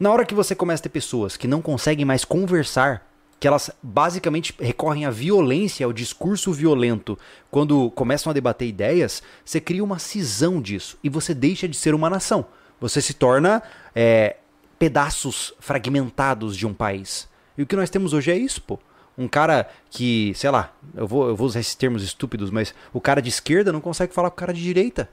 Na 0.00 0.10
hora 0.10 0.26
que 0.26 0.34
você 0.34 0.54
começa 0.54 0.80
a 0.80 0.84
ter 0.84 0.88
pessoas 0.88 1.36
que 1.36 1.46
não 1.46 1.62
conseguem 1.62 2.04
mais 2.04 2.24
conversar, 2.24 3.05
que 3.38 3.46
elas 3.46 3.70
basicamente 3.82 4.54
recorrem 4.58 5.04
à 5.04 5.10
violência, 5.10 5.84
ao 5.84 5.92
discurso 5.92 6.52
violento, 6.52 7.18
quando 7.50 7.90
começam 7.90 8.30
a 8.30 8.34
debater 8.34 8.68
ideias, 8.68 9.22
você 9.44 9.60
cria 9.60 9.84
uma 9.84 9.98
cisão 9.98 10.60
disso 10.60 10.98
e 11.04 11.08
você 11.08 11.34
deixa 11.34 11.68
de 11.68 11.76
ser 11.76 11.94
uma 11.94 12.08
nação. 12.08 12.46
Você 12.80 13.00
se 13.00 13.14
torna 13.14 13.62
é, 13.94 14.36
pedaços 14.78 15.54
fragmentados 15.58 16.56
de 16.56 16.66
um 16.66 16.74
país. 16.74 17.28
E 17.56 17.62
o 17.62 17.66
que 17.66 17.76
nós 17.76 17.90
temos 17.90 18.12
hoje 18.12 18.30
é 18.30 18.36
isso, 18.36 18.62
pô. 18.62 18.78
Um 19.18 19.28
cara 19.28 19.68
que, 19.90 20.32
sei 20.34 20.50
lá, 20.50 20.74
eu 20.94 21.06
vou, 21.06 21.28
eu 21.28 21.36
vou 21.36 21.46
usar 21.46 21.60
esses 21.60 21.74
termos 21.74 22.02
estúpidos, 22.02 22.50
mas 22.50 22.74
o 22.92 23.00
cara 23.00 23.22
de 23.22 23.30
esquerda 23.30 23.72
não 23.72 23.80
consegue 23.80 24.12
falar 24.12 24.30
com 24.30 24.34
o 24.34 24.38
cara 24.38 24.52
de 24.52 24.62
direita. 24.62 25.08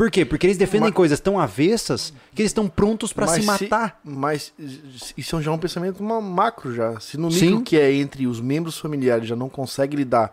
Por 0.00 0.10
quê? 0.10 0.24
Porque 0.24 0.46
eles 0.46 0.56
defendem 0.56 0.88
Mas- 0.88 0.94
coisas 0.94 1.20
tão 1.20 1.38
avessas 1.38 2.10
que 2.34 2.40
eles 2.40 2.48
estão 2.50 2.66
prontos 2.66 3.12
pra 3.12 3.26
se 3.26 3.42
matar. 3.42 4.00
mas 4.02 4.50
isso 5.14 5.42
já 5.42 5.50
é 5.50 5.54
um 5.54 5.58
pensamento 5.58 6.02
ma- 6.02 6.22
macro 6.22 6.74
já. 6.74 6.98
Se 7.00 7.18
no 7.18 7.30
Sim. 7.30 7.48
micro 7.50 7.62
que 7.64 7.78
é 7.78 7.92
entre 7.92 8.26
os 8.26 8.40
membros 8.40 8.78
familiares 8.78 9.28
já 9.28 9.36
não 9.36 9.50
consegue 9.50 9.98
lidar 9.98 10.32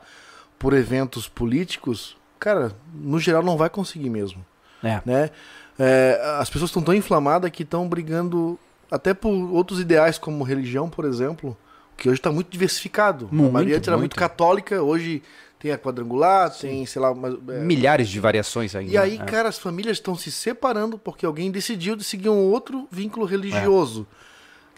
por 0.58 0.74
eventos 0.74 1.28
políticos, 1.28 2.16
cara, 2.40 2.72
no 2.94 3.20
geral 3.20 3.44
não 3.44 3.58
vai 3.58 3.70
conseguir 3.70 4.10
mesmo, 4.10 4.46
É. 4.82 5.02
né? 5.06 5.32
É, 5.78 6.38
as 6.40 6.50
pessoas 6.50 6.70
estão 6.70 6.82
tão 6.82 6.94
inflamadas 6.94 7.52
que 7.52 7.64
estão 7.64 7.90
brigando 7.90 8.58
até 8.90 9.14
por 9.14 9.30
outros 9.52 9.82
ideais 9.82 10.18
como 10.18 10.46
religião, 10.46 10.90
por 10.90 11.04
exemplo, 11.04 11.58
que 11.98 12.08
hoje 12.08 12.20
está 12.20 12.32
muito 12.32 12.50
diversificado. 12.50 13.28
Muito, 13.30 13.50
a 13.50 13.52
maioria 13.52 13.76
era 13.76 13.92
muito 13.98 14.00
muito. 14.00 14.16
católica, 14.16 14.82
hoje 14.82 15.22
tem 15.60 15.72
a 15.72 15.78
quadrangular, 15.78 16.56
tem, 16.56 16.86
sei 16.86 17.02
lá, 17.02 17.14
mas, 17.14 17.34
é, 17.50 17.60
Milhares 17.60 18.10
de 18.10 18.20
variações 18.20 18.76
ainda. 18.76 18.92
e 18.92 18.98
aí, 18.98 19.16
é. 19.16 19.26
cara, 19.26 19.50
as 19.50 19.58
famílias 19.58 19.98
estão 19.98 20.16
se 20.16 20.32
separando 20.32 20.98
porque 20.98 21.26
alguém 21.26 21.50
decidiu 21.52 21.96
de 21.96 22.04
seguir 22.04 22.30
um 22.30 22.52
outro 22.52 22.88
vínculo 22.92 23.26
religioso. 23.26 24.06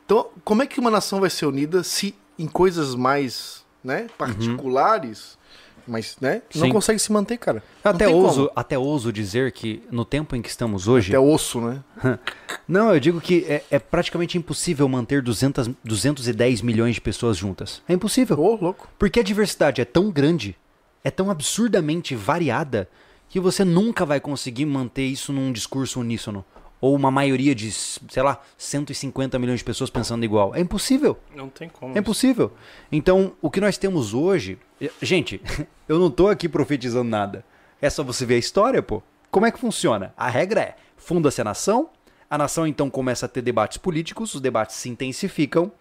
Então, 0.05 0.27
como 0.43 0.63
é 0.63 0.67
que 0.67 0.79
uma 0.79 0.89
nação 0.89 1.19
vai 1.19 1.29
ser 1.29 1.45
unida 1.45 1.83
se 1.83 2.15
em 2.37 2.47
coisas 2.47 2.95
mais, 2.95 3.63
né, 3.83 4.07
particulares, 4.17 5.37
mas, 5.85 6.17
né, 6.21 6.41
não 6.55 6.67
Sim. 6.67 6.71
consegue 6.71 6.99
se 6.99 7.11
manter, 7.11 7.37
cara? 7.37 7.63
Eu 7.83 7.91
até 7.91 8.07
ouso, 8.07 8.47
como. 8.47 8.51
até 8.55 8.77
ouso 8.77 9.11
dizer 9.11 9.51
que 9.51 9.83
no 9.91 10.05
tempo 10.05 10.35
em 10.35 10.41
que 10.41 10.49
estamos 10.49 10.87
hoje. 10.87 11.09
Até 11.09 11.19
osso, 11.19 11.59
né? 11.59 11.83
Não, 12.67 12.93
eu 12.93 12.99
digo 12.99 13.19
que 13.19 13.45
é, 13.49 13.63
é 13.71 13.79
praticamente 13.79 14.37
impossível 14.37 14.87
manter 14.87 15.23
200, 15.23 15.71
210 15.83 16.61
milhões 16.61 16.95
de 16.95 17.01
pessoas 17.01 17.35
juntas. 17.35 17.81
É 17.89 17.93
impossível. 17.93 18.39
Ô, 18.39 18.55
louco. 18.55 18.87
Porque 18.97 19.19
a 19.19 19.23
diversidade 19.23 19.81
é 19.81 19.85
tão 19.85 20.11
grande, 20.11 20.55
é 21.03 21.11
tão 21.11 21.29
absurdamente 21.29 22.15
variada, 22.15 22.89
que 23.29 23.39
você 23.39 23.63
nunca 23.63 24.05
vai 24.05 24.19
conseguir 24.19 24.65
manter 24.65 25.05
isso 25.05 25.31
num 25.31 25.51
discurso 25.51 25.99
uníssono. 25.99 26.43
Ou 26.81 26.95
uma 26.95 27.11
maioria 27.11 27.53
de, 27.53 27.71
sei 27.71 28.23
lá, 28.23 28.41
150 28.57 29.37
milhões 29.37 29.59
de 29.59 29.65
pessoas 29.65 29.89
pensando 29.89 30.23
igual. 30.23 30.55
É 30.55 30.61
impossível. 30.61 31.17
Não 31.35 31.49
tem 31.49 31.67
como. 31.67 31.95
É 31.95 31.99
impossível. 31.99 32.53
Então, 32.91 33.33
o 33.41 33.51
que 33.51 33.59
nós 33.59 33.77
temos 33.77 34.13
hoje. 34.13 34.57
Gente, 35.01 35.41
eu 35.87 35.99
não 35.99 36.09
tô 36.09 36.29
aqui 36.29 36.47
profetizando 36.47 37.09
nada. 37.09 37.43
É 37.81 37.89
só 37.89 38.03
você 38.03 38.25
ver 38.25 38.35
a 38.35 38.39
história, 38.39 38.81
pô. 38.81 39.03
Como 39.29 39.45
é 39.45 39.51
que 39.51 39.59
funciona? 39.59 40.13
A 40.17 40.29
regra 40.29 40.61
é: 40.61 40.75
funda-se 40.97 41.41
a 41.41 41.43
nação, 41.43 41.89
a 42.29 42.37
nação 42.37 42.65
então 42.65 42.89
começa 42.89 43.25
a 43.25 43.29
ter 43.29 43.41
debates 43.41 43.77
políticos, 43.77 44.33
os 44.33 44.41
debates 44.41 44.77
se 44.77 44.89
intensificam. 44.89 45.71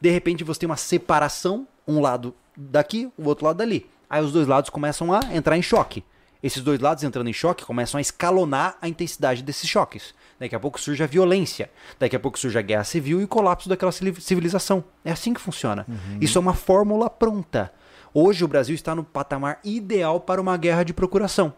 De 0.00 0.10
repente 0.10 0.42
você 0.42 0.60
tem 0.60 0.68
uma 0.68 0.76
separação, 0.76 1.66
um 1.86 2.00
lado 2.00 2.34
daqui, 2.56 3.10
o 3.16 3.28
outro 3.28 3.46
lado 3.46 3.58
dali. 3.58 3.86
Aí 4.08 4.22
os 4.22 4.32
dois 4.32 4.46
lados 4.46 4.70
começam 4.70 5.12
a 5.12 5.20
entrar 5.34 5.56
em 5.56 5.62
choque. 5.62 6.02
Esses 6.42 6.62
dois 6.62 6.78
lados 6.80 7.02
entrando 7.02 7.28
em 7.28 7.32
choque 7.32 7.64
começam 7.64 7.98
a 7.98 8.00
escalonar 8.00 8.76
a 8.80 8.88
intensidade 8.88 9.42
desses 9.42 9.68
choques. 9.68 10.14
Daqui 10.38 10.54
a 10.54 10.60
pouco 10.60 10.80
surge 10.80 11.02
a 11.02 11.06
violência. 11.06 11.68
Daqui 11.98 12.14
a 12.14 12.20
pouco 12.20 12.38
surge 12.38 12.56
a 12.56 12.62
guerra 12.62 12.84
civil 12.84 13.20
e 13.20 13.24
o 13.24 13.28
colapso 13.28 13.68
daquela 13.68 13.90
civili- 13.90 14.20
civilização. 14.20 14.84
É 15.04 15.10
assim 15.10 15.34
que 15.34 15.40
funciona. 15.40 15.84
Isso 16.20 16.38
é 16.38 16.40
uma 16.40 16.54
fórmula 16.54 17.10
pronta. 17.10 17.72
Hoje 18.14 18.44
o 18.44 18.48
Brasil 18.48 18.74
está 18.74 18.94
no 18.94 19.02
patamar 19.02 19.58
ideal 19.64 20.20
para 20.20 20.40
uma 20.40 20.56
guerra 20.56 20.84
de 20.84 20.94
procuração. 20.94 21.52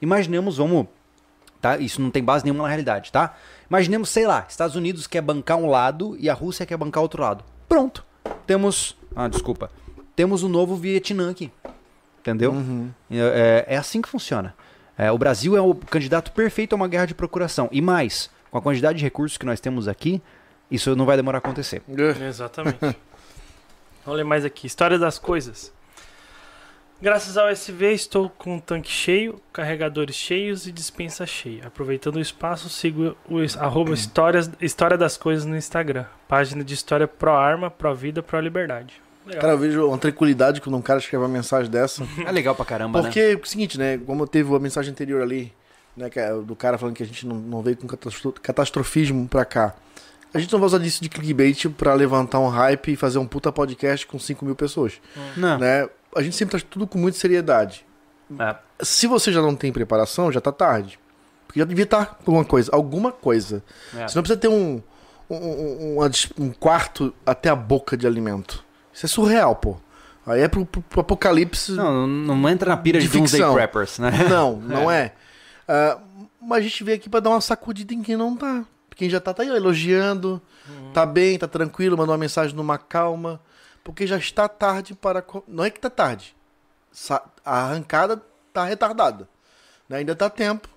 Imaginemos, 0.00 0.56
vamos. 0.56 0.86
Tá? 1.60 1.76
Isso 1.78 2.00
não 2.00 2.10
tem 2.10 2.22
base 2.24 2.44
nenhuma 2.44 2.62
na 2.64 2.68
realidade, 2.68 3.12
tá? 3.12 3.34
Imaginemos, 3.70 4.08
sei 4.08 4.26
lá, 4.26 4.44
Estados 4.48 4.74
Unidos 4.76 5.06
quer 5.06 5.22
bancar 5.22 5.56
um 5.56 5.68
lado 5.68 6.16
e 6.18 6.28
a 6.28 6.34
Rússia 6.34 6.66
quer 6.66 6.76
bancar 6.76 7.02
outro 7.02 7.22
lado. 7.22 7.44
Pronto. 7.68 8.04
Temos. 8.46 8.96
Ah, 9.14 9.28
desculpa. 9.28 9.70
Temos 10.16 10.42
o 10.42 10.48
novo 10.48 10.76
Vietnã 10.76 11.30
aqui. 11.30 11.50
Entendeu? 12.24 12.54
É, 13.10 13.66
é 13.68 13.76
assim 13.76 14.00
que 14.00 14.08
funciona. 14.08 14.54
É, 14.96 15.12
o 15.12 15.18
Brasil 15.18 15.54
é 15.54 15.60
o 15.60 15.74
candidato 15.74 16.32
perfeito 16.32 16.72
a 16.72 16.76
uma 16.76 16.88
guerra 16.88 17.04
de 17.04 17.14
procuração. 17.14 17.68
E 17.70 17.82
mais, 17.82 18.30
com 18.50 18.56
a 18.56 18.62
quantidade 18.62 18.96
de 18.96 19.04
recursos 19.04 19.36
que 19.36 19.44
nós 19.44 19.60
temos 19.60 19.86
aqui, 19.88 20.22
isso 20.70 20.96
não 20.96 21.04
vai 21.04 21.16
demorar 21.16 21.36
a 21.36 21.40
acontecer. 21.40 21.82
Exatamente. 22.26 22.78
Vamos 24.06 24.16
ler 24.16 24.24
mais 24.24 24.42
aqui. 24.42 24.66
História 24.66 24.98
das 24.98 25.18
coisas. 25.18 25.70
Graças 27.02 27.36
ao 27.36 27.48
SV, 27.48 27.92
estou 27.92 28.30
com 28.30 28.54
um 28.54 28.58
tanque 28.58 28.90
cheio, 28.90 29.38
carregadores 29.52 30.16
cheios 30.16 30.66
e 30.66 30.72
dispensa 30.72 31.26
cheia. 31.26 31.66
Aproveitando 31.66 32.16
o 32.16 32.20
espaço, 32.20 32.70
sigo 32.70 33.14
o 33.28 33.36
arroba 33.58 33.92
histórias, 33.92 34.50
História 34.58 34.96
das 34.96 35.18
Coisas 35.18 35.44
no 35.44 35.56
Instagram. 35.56 36.06
Página 36.26 36.64
de 36.64 36.72
história 36.72 37.06
pró 37.06 37.36
arma, 37.36 37.70
pró 37.70 37.92
vida, 37.92 38.22
pró 38.22 38.40
liberdade. 38.40 39.02
Legal. 39.26 39.40
Cara, 39.40 39.52
eu 39.54 39.58
vejo 39.58 39.86
uma 39.88 39.98
tranquilidade 39.98 40.60
quando 40.60 40.76
um 40.76 40.82
cara 40.82 40.98
escreve 40.98 41.22
uma 41.22 41.28
mensagem 41.28 41.70
dessa. 41.70 42.06
É 42.26 42.30
legal 42.30 42.54
pra 42.54 42.64
caramba, 42.64 42.98
né? 43.00 43.08
Porque 43.08 43.20
é 43.20 43.34
o 43.34 43.44
seguinte, 43.46 43.78
né? 43.78 43.98
Como 43.98 44.26
teve 44.26 44.54
a 44.54 44.58
mensagem 44.58 44.90
anterior 44.92 45.22
ali, 45.22 45.52
né? 45.96 46.10
É 46.14 46.32
do 46.34 46.54
cara 46.54 46.76
falando 46.76 46.94
que 46.94 47.02
a 47.02 47.06
gente 47.06 47.26
não, 47.26 47.36
não 47.36 47.62
veio 47.62 47.76
com 47.76 47.86
catastro- 47.86 48.32
catastrofismo 48.42 49.26
pra 49.28 49.44
cá. 49.44 49.74
A 50.32 50.38
gente 50.38 50.52
não 50.52 50.58
vai 50.58 50.66
usar 50.66 50.78
disso 50.78 51.02
de 51.02 51.08
clickbait 51.08 51.68
pra 51.70 51.94
levantar 51.94 52.40
um 52.40 52.48
hype 52.48 52.92
e 52.92 52.96
fazer 52.96 53.18
um 53.18 53.26
puta 53.26 53.52
podcast 53.52 54.06
com 54.06 54.18
5 54.18 54.44
mil 54.44 54.54
pessoas. 54.56 55.00
Não. 55.36 55.58
Né? 55.58 55.88
A 56.16 56.22
gente 56.22 56.34
sempre 56.36 56.50
traz 56.50 56.62
tudo 56.62 56.86
com 56.86 56.98
muita 56.98 57.16
seriedade. 57.18 57.86
É. 58.38 58.56
Se 58.82 59.06
você 59.06 59.32
já 59.32 59.40
não 59.40 59.54
tem 59.54 59.72
preparação, 59.72 60.32
já 60.32 60.40
tá 60.40 60.50
tarde. 60.50 60.98
Porque 61.46 61.60
já 61.60 61.64
devia 61.64 61.84
estar 61.84 62.18
alguma 62.26 62.44
coisa. 62.44 62.68
Alguma 62.74 63.12
coisa. 63.12 63.62
É. 63.96 64.08
Você 64.08 64.16
não 64.16 64.22
precisa 64.22 64.36
ter 64.40 64.48
um, 64.48 64.82
um, 65.30 65.98
um- 66.00 66.10
um 66.40 66.50
quarto 66.50 67.14
até 67.24 67.48
a 67.48 67.54
boca 67.56 67.96
de 67.96 68.06
alimento. 68.06 68.64
Isso 68.94 69.04
é 69.06 69.08
surreal, 69.08 69.56
pô. 69.56 69.76
Aí 70.26 70.40
é 70.40 70.48
pro, 70.48 70.64
pro- 70.64 70.80
pro 70.80 71.00
apocalipse. 71.02 71.72
Não, 71.72 72.06
não 72.06 72.48
entra 72.48 72.70
na 72.70 72.76
pira 72.78 72.98
de, 72.98 73.06
De 73.08 73.12
Doomsday. 73.18 73.52
Preppers, 73.52 73.98
né? 73.98 74.10
Não, 74.30 74.56
não 74.62 74.90
é. 74.90 75.12
Ah, 75.68 75.98
mas 76.40 76.60
a 76.60 76.62
gente 76.62 76.82
veio 76.84 76.96
aqui 76.96 77.08
pra 77.10 77.20
dar 77.20 77.30
uma 77.30 77.40
sacudida 77.40 77.92
em 77.92 78.02
quem 78.02 78.16
não 78.16 78.34
tá. 78.36 78.64
Quem 78.96 79.10
já 79.10 79.18
tá, 79.20 79.34
tá 79.34 79.42
aí, 79.42 79.50
ó, 79.50 79.56
elogiando, 79.56 80.40
tá 80.94 81.04
bem, 81.04 81.36
tá 81.36 81.48
tranquilo, 81.48 81.96
mandou 81.98 82.12
uma 82.12 82.18
mensagem 82.18 82.54
numa 82.56 82.78
calma. 82.78 83.40
Porque 83.82 84.06
já 84.06 84.16
está 84.16 84.48
tarde 84.48 84.94
para. 84.94 85.22
Não 85.48 85.64
é 85.64 85.68
que 85.70 85.78
tá 85.80 85.90
tarde. 85.90 86.34
Sa- 86.92 87.22
A 87.44 87.64
arrancada 87.64 88.22
tá 88.52 88.64
retardada. 88.64 89.28
Né? 89.88 89.98
Ainda 89.98 90.14
tá 90.14 90.30
tempo. 90.30 90.68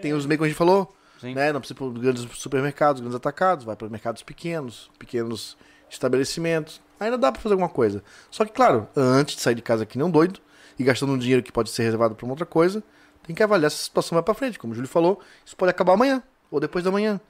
Tem 0.00 0.12
os 0.12 0.26
meios 0.26 0.38
que 0.40 0.44
a 0.44 0.48
gente 0.48 0.56
falou. 0.56 0.94
Sim. 1.20 1.34
Né? 1.34 1.52
Não 1.52 1.60
precisa 1.60 1.76
ir 1.76 1.90
para 1.90 2.00
grandes 2.00 2.28
supermercados, 2.38 3.00
grandes 3.00 3.16
atacados, 3.16 3.64
vai 3.64 3.74
para 3.74 3.88
mercados 3.88 4.22
pequenos, 4.22 4.90
pequenos 4.98 5.56
estabelecimentos. 5.88 6.80
Ainda 7.04 7.18
dá 7.18 7.32
para 7.32 7.40
fazer 7.40 7.54
alguma 7.54 7.68
coisa. 7.68 8.02
Só 8.30 8.44
que, 8.44 8.52
claro, 8.52 8.88
antes 8.96 9.36
de 9.36 9.42
sair 9.42 9.54
de 9.54 9.62
casa 9.62 9.82
aqui 9.82 9.98
não 9.98 10.10
doido 10.10 10.40
e 10.78 10.84
gastando 10.84 11.12
um 11.12 11.18
dinheiro 11.18 11.42
que 11.42 11.52
pode 11.52 11.70
ser 11.70 11.82
reservado 11.82 12.14
para 12.14 12.24
uma 12.24 12.32
outra 12.32 12.46
coisa, 12.46 12.82
tem 13.26 13.34
que 13.34 13.42
avaliar 13.42 13.70
se 13.70 13.76
a 13.80 13.84
situação 13.84 14.16
vai 14.16 14.22
para 14.22 14.34
frente. 14.34 14.58
Como 14.58 14.72
o 14.72 14.76
Júlio 14.76 14.88
falou, 14.88 15.20
isso 15.44 15.56
pode 15.56 15.70
acabar 15.70 15.94
amanhã 15.94 16.22
ou 16.50 16.60
depois 16.60 16.84
da 16.84 16.90
manhã. 16.90 17.20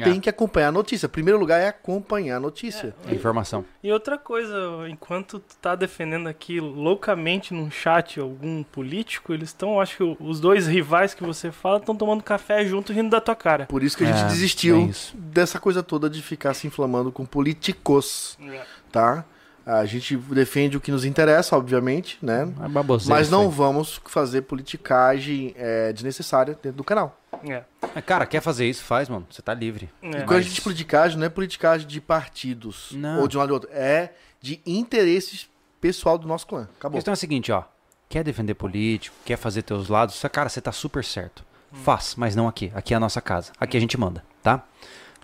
É. 0.00 0.04
Tem 0.04 0.20
que 0.20 0.28
acompanhar 0.28 0.68
a 0.68 0.72
notícia. 0.72 1.08
Primeiro 1.08 1.38
lugar 1.38 1.60
é 1.60 1.68
acompanhar 1.68 2.36
a 2.36 2.40
notícia. 2.40 2.94
Informação. 3.10 3.64
E 3.82 3.92
outra 3.92 4.16
coisa, 4.18 4.54
enquanto 4.88 5.38
tu 5.38 5.56
tá 5.60 5.74
defendendo 5.74 6.28
aqui 6.28 6.60
loucamente 6.60 7.52
num 7.54 7.70
chat 7.70 8.18
algum 8.20 8.62
político, 8.62 9.32
eles 9.32 9.48
estão, 9.50 9.80
acho 9.80 9.96
que 9.96 10.16
os 10.20 10.40
dois 10.40 10.66
rivais 10.66 11.14
que 11.14 11.22
você 11.24 11.50
fala 11.50 11.78
estão 11.78 11.94
tomando 11.96 12.22
café 12.22 12.64
junto 12.64 12.92
rindo 12.92 13.10
da 13.10 13.20
tua 13.20 13.34
cara. 13.36 13.66
Por 13.66 13.82
isso 13.82 13.96
que 13.96 14.04
a 14.04 14.06
gente 14.06 14.22
É, 14.24 14.26
desistiu 14.28 14.86
isso. 14.86 15.16
dessa 15.16 15.58
coisa 15.60 15.82
toda 15.82 16.08
de 16.10 16.22
ficar 16.22 16.54
se 16.54 16.66
inflamando 16.66 17.10
com 17.12 17.24
políticos, 17.24 18.38
tá? 18.90 19.24
A 19.66 19.84
gente 19.84 20.16
defende 20.16 20.76
o 20.76 20.80
que 20.80 20.90
nos 20.90 21.04
interessa, 21.04 21.56
obviamente, 21.56 22.18
né? 22.22 22.50
É 22.64 22.68
baboseira 22.68 23.14
Mas 23.14 23.30
não 23.30 23.50
vamos 23.50 24.00
fazer 24.06 24.42
politicagem 24.42 25.54
é, 25.56 25.92
desnecessária 25.92 26.54
dentro 26.60 26.78
do 26.78 26.84
canal. 26.84 27.16
É. 27.48 27.62
É, 27.94 28.00
Cara, 28.00 28.24
quer 28.26 28.40
fazer 28.40 28.68
isso? 28.68 28.84
Faz, 28.84 29.08
mano. 29.08 29.26
Você 29.30 29.42
tá 29.42 29.52
livre. 29.54 29.90
É. 30.02 30.06
E 30.08 30.10
quando 30.10 30.22
a 30.22 30.34
Mas- 30.34 30.44
gente 30.44 30.54
diz 30.54 30.64
politicagem, 30.64 31.18
não 31.18 31.26
é 31.26 31.28
politicagem 31.28 31.86
de 31.86 32.00
partidos 32.00 32.88
Não. 32.92 33.20
ou 33.20 33.28
de 33.28 33.36
um 33.36 33.40
lado 33.40 33.50
ou 33.50 33.54
outro. 33.54 33.70
É 33.72 34.12
de 34.40 34.60
interesses 34.64 35.48
pessoal 35.80 36.16
do 36.18 36.26
nosso 36.28 36.46
clã. 36.46 36.62
A 36.62 36.76
Acabou. 36.78 36.96
questão 36.98 37.12
é 37.12 37.14
a 37.14 37.16
seguinte, 37.16 37.50
ó. 37.52 37.64
quer 38.08 38.24
defender 38.24 38.54
político, 38.54 39.14
quer 39.24 39.36
fazer 39.36 39.62
teus 39.62 39.88
lados, 39.88 40.16
você- 40.16 40.28
cara, 40.28 40.48
você 40.48 40.60
tá 40.60 40.72
super 40.72 41.04
certo. 41.04 41.44
Faz, 41.72 42.14
mas 42.16 42.34
não 42.34 42.48
aqui. 42.48 42.72
Aqui 42.74 42.92
é 42.92 42.96
a 42.96 43.00
nossa 43.00 43.20
casa. 43.20 43.52
Aqui 43.60 43.76
a 43.76 43.80
gente 43.80 43.96
manda, 43.96 44.24
tá? 44.42 44.64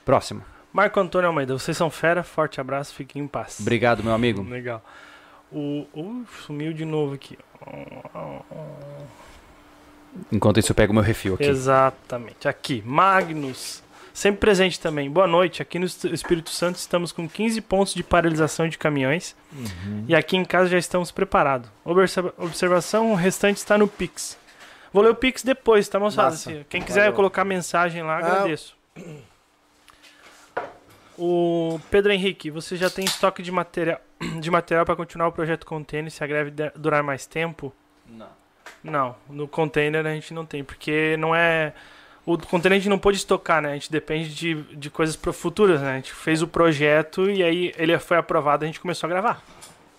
Próximo. 0.04 0.42
Marco 0.72 1.00
Antônio 1.00 1.26
Almeida, 1.28 1.52
vocês 1.58 1.76
são 1.76 1.90
fera, 1.90 2.22
forte 2.22 2.60
abraço, 2.60 2.94
fiquem 2.94 3.22
em 3.22 3.26
paz. 3.26 3.58
Obrigado, 3.60 4.04
meu 4.04 4.12
amigo. 4.14 4.42
Legal. 4.42 4.84
O. 5.50 5.86
Uh, 5.94 6.24
sumiu 6.46 6.72
de 6.72 6.84
novo 6.84 7.14
aqui. 7.14 7.36
Enquanto 10.32 10.58
isso, 10.58 10.72
eu 10.72 10.76
pego 10.76 10.92
o 10.92 10.94
meu 10.94 11.02
refil 11.04 11.34
aqui. 11.34 11.44
Exatamente. 11.44 12.46
Aqui, 12.48 12.82
Magnus. 12.84 13.82
Sempre 14.14 14.40
presente 14.40 14.80
também. 14.80 15.10
Boa 15.10 15.26
noite. 15.26 15.60
Aqui 15.60 15.78
no 15.78 15.84
Espírito 15.84 16.48
Santo 16.50 16.76
estamos 16.76 17.12
com 17.12 17.28
15 17.28 17.60
pontos 17.60 17.92
de 17.94 18.02
paralisação 18.02 18.66
de 18.66 18.78
caminhões. 18.78 19.36
E 20.08 20.14
aqui 20.14 20.36
em 20.38 20.44
casa 20.44 20.70
já 20.70 20.78
estamos 20.78 21.10
preparados. 21.10 21.68
Observa- 21.84 22.32
Observação: 22.38 23.12
o 23.12 23.14
restante 23.14 23.58
está 23.58 23.76
no 23.76 23.86
Pix. 23.86 24.38
Vou 24.92 25.02
ler 25.02 25.10
o 25.10 25.14
Pix 25.14 25.42
depois, 25.42 25.86
tá, 25.88 26.00
moçada? 26.00 26.30
Massa. 26.30 26.50
Se- 26.50 26.66
Quem 26.70 26.80
quiser 26.80 27.00
Valeu. 27.00 27.12
colocar 27.14 27.44
mensagem 27.44 28.02
lá, 28.02 28.14
Ah. 28.14 28.18
agradeço. 28.18 28.74
O 31.18 31.80
Pedro 31.90 32.12
Henrique, 32.12 32.50
você 32.50 32.76
já 32.76 32.90
tem 32.90 33.04
estoque 33.04 33.42
de 33.42 33.50
material 33.50 34.00
de 34.40 34.50
material 34.50 34.84
para 34.86 34.96
continuar 34.96 35.28
o 35.28 35.32
projeto 35.32 35.66
container 35.66 36.10
se 36.10 36.24
a 36.24 36.26
greve 36.26 36.52
durar 36.74 37.02
mais 37.02 37.26
tempo? 37.26 37.70
Não. 38.08 38.28
Não, 38.82 39.14
no 39.28 39.48
container 39.48 40.06
a 40.06 40.14
gente 40.14 40.32
não 40.32 40.44
tem, 40.44 40.62
porque 40.62 41.16
não 41.18 41.34
é. 41.34 41.72
O 42.24 42.36
container 42.38 42.76
a 42.76 42.80
gente 42.80 42.88
não 42.88 42.98
pôde 42.98 43.18
estocar, 43.18 43.62
né? 43.62 43.70
A 43.70 43.74
gente 43.74 43.90
depende 43.90 44.34
de, 44.34 44.54
de 44.74 44.90
coisas 44.90 45.14
pro 45.14 45.32
futuras, 45.32 45.80
né? 45.80 45.92
A 45.92 45.96
gente 45.96 46.12
fez 46.12 46.42
o 46.42 46.48
projeto 46.48 47.30
e 47.30 47.42
aí 47.42 47.72
ele 47.78 47.96
foi 47.98 48.16
aprovado 48.16 48.64
a 48.64 48.66
gente 48.66 48.80
começou 48.80 49.06
a 49.06 49.10
gravar. 49.10 49.42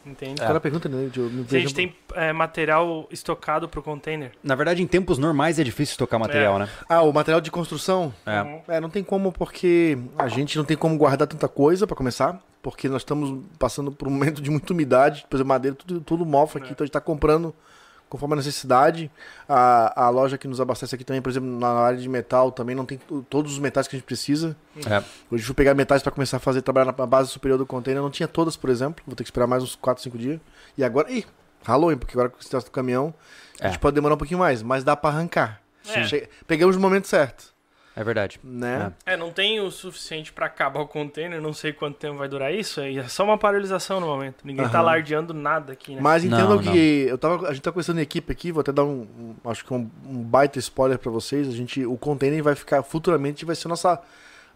Entende? 0.06 0.42
Aquela 0.42 0.60
pergunta, 0.60 0.88
né? 0.88 1.10
de 1.12 1.20
me 1.20 1.48
Se 1.48 1.58
a 1.58 1.60
gente 1.60 1.74
tem 1.74 1.94
é, 2.16 2.32
material 2.32 3.08
estocado 3.12 3.68
pro 3.68 3.84
container. 3.84 4.32
Na 4.42 4.56
verdade, 4.56 4.82
em 4.82 4.88
tempos 4.88 5.18
normais 5.18 5.60
é 5.60 5.64
difícil 5.64 5.98
tocar 5.98 6.18
material, 6.18 6.58
né? 6.58 6.70
Ah, 6.88 7.02
o 7.02 7.12
material 7.12 7.42
de 7.42 7.52
construção? 7.52 8.14
É. 8.26 8.76
É, 8.76 8.80
não 8.80 8.90
tem 8.90 9.04
como 9.04 9.32
porque 9.32 9.98
a 10.18 10.30
gente 10.30 10.58
não 10.58 10.64
tem 10.64 10.78
como 10.78 10.98
guardar 10.98 11.28
tanta 11.28 11.48
coisa 11.48 11.86
pra 11.86 11.96
começar, 11.96 12.42
porque 12.62 12.88
nós 12.88 13.02
estamos 13.02 13.44
passando 13.60 13.92
por 13.92 14.08
um 14.08 14.12
momento 14.12 14.42
de 14.42 14.50
muita 14.50 14.72
umidade, 14.72 15.24
depois 15.24 15.42
a 15.42 15.46
madeira 15.46 15.76
tudo, 15.76 16.00
tudo 16.00 16.26
mofa 16.26 16.58
aqui, 16.58 16.70
É. 16.70 16.72
então 16.72 16.84
a 16.84 16.86
gente 16.86 16.94
tá 16.94 17.02
comprando 17.02 17.54
conforme 18.10 18.34
a 18.34 18.38
necessidade. 18.38 19.12
A, 19.48 20.06
a 20.06 20.10
loja 20.10 20.38
que 20.38 20.48
nos 20.48 20.60
abastece 20.62 20.96
aqui 20.96 21.04
também, 21.04 21.22
por 21.22 21.30
exemplo, 21.30 21.50
na 21.50 21.68
área 21.70 21.98
de 21.98 22.08
metal 22.10 22.52
também 22.52 22.76
não 22.76 22.86
tem 22.86 23.00
todos 23.30 23.54
os 23.54 23.60
metais 23.60 23.88
que 23.88 23.96
a 23.96 24.00
gente 24.00 24.06
precisa. 24.06 24.56
É. 24.86 24.98
Hoje 25.32 25.44
eu 25.44 25.46
fui 25.46 25.56
pegar 25.56 25.74
metais 25.74 26.02
pra 26.02 26.12
começar 26.12 26.38
a 26.38 26.40
fazer 26.40 26.62
trabalhar 26.62 26.86
na 26.86 27.06
base 27.06 27.30
superior 27.30 27.58
do 27.58 27.66
container, 27.66 28.02
não 28.02 28.10
tinha 28.12 28.28
todas, 28.28 28.56
por 28.58 28.70
exemplo, 28.70 29.04
vou 29.06 29.16
ter 29.16 29.24
que 29.24 29.28
esperar 29.30 29.48
mais 29.48 29.64
uns 29.64 29.76
4, 29.76 30.02
5 30.04 30.18
dias. 30.18 30.40
E 30.78 30.84
agora, 30.84 31.12
ih, 31.12 31.26
ralou, 31.64 31.92
hein, 31.92 31.98
porque 31.98 32.14
agora 32.14 32.30
com 32.30 32.38
o 32.38 32.60
do 32.62 32.72
caminhão, 32.72 33.14
a 33.60 33.66
É. 33.68 33.70
gente 33.70 33.80
pode 33.80 33.96
demorar 33.96 34.16
um 34.16 34.18
pouquinho 34.18 34.40
mais, 34.40 34.62
mas 34.64 34.84
dá 34.84 34.96
pra 34.96 35.10
arrancar. 35.10 35.62
É. 35.90 36.04
Che- 36.04 36.30
Pegamos 36.46 36.76
no 36.76 36.82
momento 36.82 37.08
certo, 37.08 37.54
É 38.00 38.04
verdade. 38.04 38.40
né? 38.44 38.94
É, 39.06 39.18
não 39.18 39.32
tem 39.32 39.60
o 39.60 39.72
suficiente 39.72 40.32
pra 40.32 40.46
acabar 40.46 40.82
o 40.82 40.88
container, 40.88 41.42
não 41.42 41.52
sei 41.52 41.74
quanto 41.74 41.98
tempo 41.98 42.18
vai 42.18 42.28
durar 42.30 42.54
isso, 42.54 42.80
é 42.80 43.04
só 43.08 43.24
uma 43.24 43.38
paralisação 43.38 44.00
no 44.00 44.06
momento. 44.06 44.46
Ninguém 44.46 44.68
tá 44.70 44.78
Aham. 44.78 44.86
lardeando 44.86 45.34
nada 45.34 45.74
aqui, 45.74 45.96
né? 45.96 46.00
Mas 46.02 46.24
Não, 46.24 46.38
entendam 46.38 46.62
não. 46.62 46.72
que 46.74 47.06
eu 47.10 47.18
tava, 47.18 47.48
a 47.48 47.54
gente 47.54 47.64
tá 47.64 47.72
conversando 47.72 47.98
em 48.00 48.04
equipe 48.04 48.32
aqui, 48.32 48.52
vou 48.52 48.62
até 48.62 48.72
dar 48.72 48.84
um, 48.84 49.02
um- 49.46 49.50
acho 49.50 49.66
que 49.66 49.74
um, 49.74 49.90
um 50.06 50.22
baita 50.22 50.60
spoiler 50.60 51.00
pra 51.00 51.10
vocês. 51.12 51.48
A 51.48 51.52
gente, 51.52 51.84
o 51.86 51.98
container 51.98 52.44
vai 52.44 52.54
ficar 52.54 52.84
futuramente 52.84 53.44
vai 53.46 53.56
ser 53.56 53.68
nossa 53.68 54.00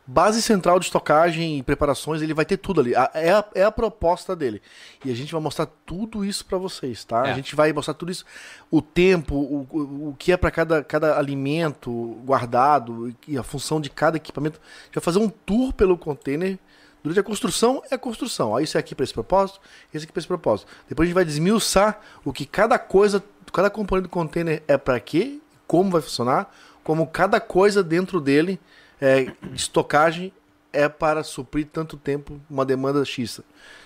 base 0.05 0.41
central 0.41 0.79
de 0.79 0.85
estocagem 0.85 1.59
e 1.59 1.63
preparações. 1.63 2.21
Ele 2.21 2.33
vai 2.33 2.45
ter 2.45 2.57
tudo 2.57 2.81
ali. 2.81 2.93
É, 3.13 3.31
a, 3.31 3.45
é 3.55 3.63
a 3.63 3.71
proposta 3.71 4.35
dele. 4.35 4.61
E 5.05 5.11
a 5.11 5.15
gente 5.15 5.31
vai 5.31 5.41
mostrar 5.41 5.67
tudo 5.85 6.25
isso 6.25 6.45
pra 6.45 6.57
vocês, 6.57 7.03
tá? 7.03 7.27
É. 7.27 7.31
A 7.31 7.35
gente 7.35 7.55
vai 7.55 7.71
mostrar 7.71 7.93
tudo 7.93 8.11
isso, 8.11 8.25
o 8.69 8.81
tempo, 8.81 9.35
o, 9.35 9.67
o, 9.69 10.09
o 10.09 10.15
que 10.17 10.31
é 10.31 10.37
pra 10.37 10.51
cada, 10.51 10.83
cada 10.83 11.17
alimento 11.17 11.91
guardado 12.25 13.15
e 13.27 13.37
a 13.37 13.43
função 13.43 13.79
de 13.79 13.89
cada 13.89 14.17
equipamento. 14.17 14.59
A 14.59 14.85
gente 14.85 14.95
vai 14.95 15.03
fazer 15.03 15.19
um 15.19 15.29
tour 15.29 15.73
pelo 15.73 15.97
container. 15.97 16.57
Durante 17.03 17.19
a 17.19 17.23
construção 17.23 17.81
é 17.89 17.95
a 17.95 17.97
construção. 17.97 18.55
Aí 18.55 18.63
isso 18.63 18.77
é 18.77 18.79
aqui 18.79 18.93
para 18.93 19.03
esse 19.03 19.13
propósito, 19.13 19.59
esse 19.91 20.03
aqui 20.03 20.13
para 20.13 20.19
esse 20.19 20.27
propósito. 20.27 20.71
Depois 20.87 21.05
a 21.05 21.07
gente 21.07 21.15
vai 21.15 21.25
desmiuçar 21.25 21.99
o 22.23 22.31
que 22.31 22.45
cada 22.45 22.77
coisa, 22.77 23.23
cada 23.51 23.71
componente 23.71 24.07
do 24.07 24.11
container 24.11 24.61
é 24.67 24.77
para 24.77 24.99
quê, 24.99 25.39
como 25.65 25.89
vai 25.89 26.01
funcionar, 26.01 26.53
como 26.83 27.07
cada 27.07 27.39
coisa 27.39 27.81
dentro 27.81 28.21
dele 28.21 28.59
é, 29.01 29.23
de 29.25 29.33
estocagem 29.55 30.31
é 30.71 30.87
para 30.87 31.23
suprir 31.23 31.67
tanto 31.71 31.97
tempo 31.97 32.39
uma 32.49 32.63
demanda 32.63 33.03
X. 33.03 33.41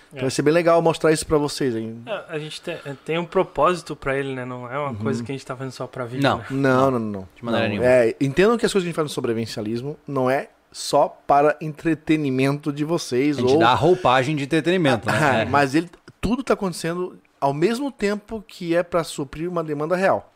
Então 0.08 0.18
É. 0.18 0.20
vai 0.22 0.30
ser 0.30 0.42
bem 0.42 0.54
legal 0.54 0.80
mostrar 0.80 1.10
isso 1.12 1.26
para 1.26 1.36
vocês. 1.36 1.74
Hein? 1.74 2.00
É, 2.06 2.24
A 2.28 2.38
gente 2.38 2.60
tem, 2.60 2.76
tem 3.04 3.18
um 3.18 3.24
propósito 3.24 3.96
pra 3.96 4.16
ele, 4.16 4.34
né? 4.34 4.44
Não 4.44 4.70
é 4.70 4.78
uma 4.78 4.94
coisa 4.94 5.22
que 5.24 5.32
a 5.32 5.34
gente 5.34 5.44
tá 5.44 5.56
fazendo 5.56 5.72
só 5.72 5.86
pra 5.88 6.04
vídeo, 6.04 6.22
Não. 6.22 6.38
né? 6.38 6.44
Não, 6.50 6.90
não, 6.92 6.98
não. 7.00 7.10
não. 7.10 7.28
De 7.34 7.44
maneira 7.44 7.66
Não, 7.66 7.70
nenhuma. 7.74 7.88
É, 7.90 8.14
entendam 8.20 8.56
que 8.56 8.64
as 8.64 8.72
coisas 8.72 8.84
que 8.84 8.88
a 8.88 8.90
gente 8.90 8.94
faz 8.96 9.06
no 9.06 9.14
sobrevivencialismo 9.14 9.98
não 10.06 10.30
é 10.30 10.48
só 10.70 11.08
para 11.26 11.56
entretenimento 11.60 12.72
de 12.72 12.84
vocês 12.84 13.38
A 13.38 13.40
gente 13.40 13.54
ou 13.54 13.58
dá 13.58 13.70
a 13.70 13.74
roupagem 13.74 14.36
de 14.36 14.44
entretenimento, 14.44 15.06
né? 15.10 15.42
É. 15.42 15.44
Mas 15.44 15.74
ele, 15.74 15.90
tudo 16.20 16.42
está 16.42 16.54
acontecendo 16.54 17.18
ao 17.40 17.52
mesmo 17.52 17.90
tempo 17.90 18.44
que 18.46 18.76
é 18.76 18.82
para 18.82 19.02
suprir 19.02 19.48
uma 19.50 19.64
demanda 19.64 19.96
real. 19.96 20.32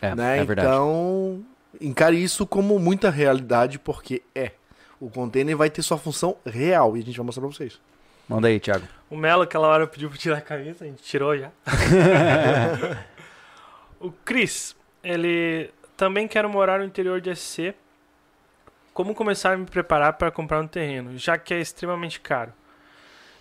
É, 0.00 0.14
né? 0.14 0.38
é 0.38 0.44
verdade. 0.44 0.68
Então, 0.68 1.40
encare 1.80 2.22
isso 2.22 2.46
como 2.46 2.78
muita 2.78 3.10
realidade, 3.10 3.78
porque 3.78 4.22
é. 4.34 4.52
O 5.00 5.08
container 5.08 5.56
vai 5.56 5.70
ter 5.70 5.82
sua 5.82 5.96
função 5.96 6.36
real 6.44 6.96
e 6.96 7.00
a 7.00 7.04
gente 7.04 7.16
vai 7.16 7.26
mostrar 7.26 7.42
para 7.42 7.50
vocês. 7.50 7.80
Manda 8.28 8.48
aí, 8.48 8.60
Thiago. 8.60 8.86
O 9.08 9.16
Melo, 9.16 9.42
aquela 9.42 9.68
hora, 9.68 9.86
pediu 9.86 10.10
pra 10.10 10.18
tirar 10.18 10.38
a 10.38 10.40
camisa, 10.40 10.84
a 10.84 10.88
gente 10.88 11.02
tirou 11.02 11.36
já. 11.38 11.50
o 13.98 14.10
Cris, 14.10 14.76
ele 15.02 15.70
também 15.96 16.28
quer 16.28 16.46
morar 16.46 16.78
no 16.78 16.84
interior 16.84 17.20
de 17.20 17.34
SC. 17.34 17.74
Como 18.92 19.14
começar 19.14 19.52
a 19.52 19.56
me 19.56 19.64
preparar 19.64 20.14
para 20.14 20.30
comprar 20.30 20.60
um 20.60 20.66
terreno, 20.66 21.16
já 21.16 21.38
que 21.38 21.54
é 21.54 21.60
extremamente 21.60 22.20
caro? 22.20 22.52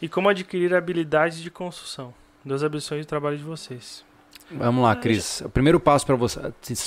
E 0.01 0.07
como 0.07 0.29
adquirir 0.29 0.73
habilidades 0.73 1.39
de 1.39 1.49
construção? 1.49 2.13
Deus 2.45 2.63
abençoe 2.63 3.01
o 3.01 3.05
trabalho 3.05 3.37
de 3.37 3.43
vocês. 3.43 4.05
Vamos 4.51 4.81
lá, 4.83 4.95
Cris. 4.95 5.41
O 5.41 5.49
primeiro 5.49 5.79
passo 5.79 6.05
para 6.05 6.15
você, 6.15 6.39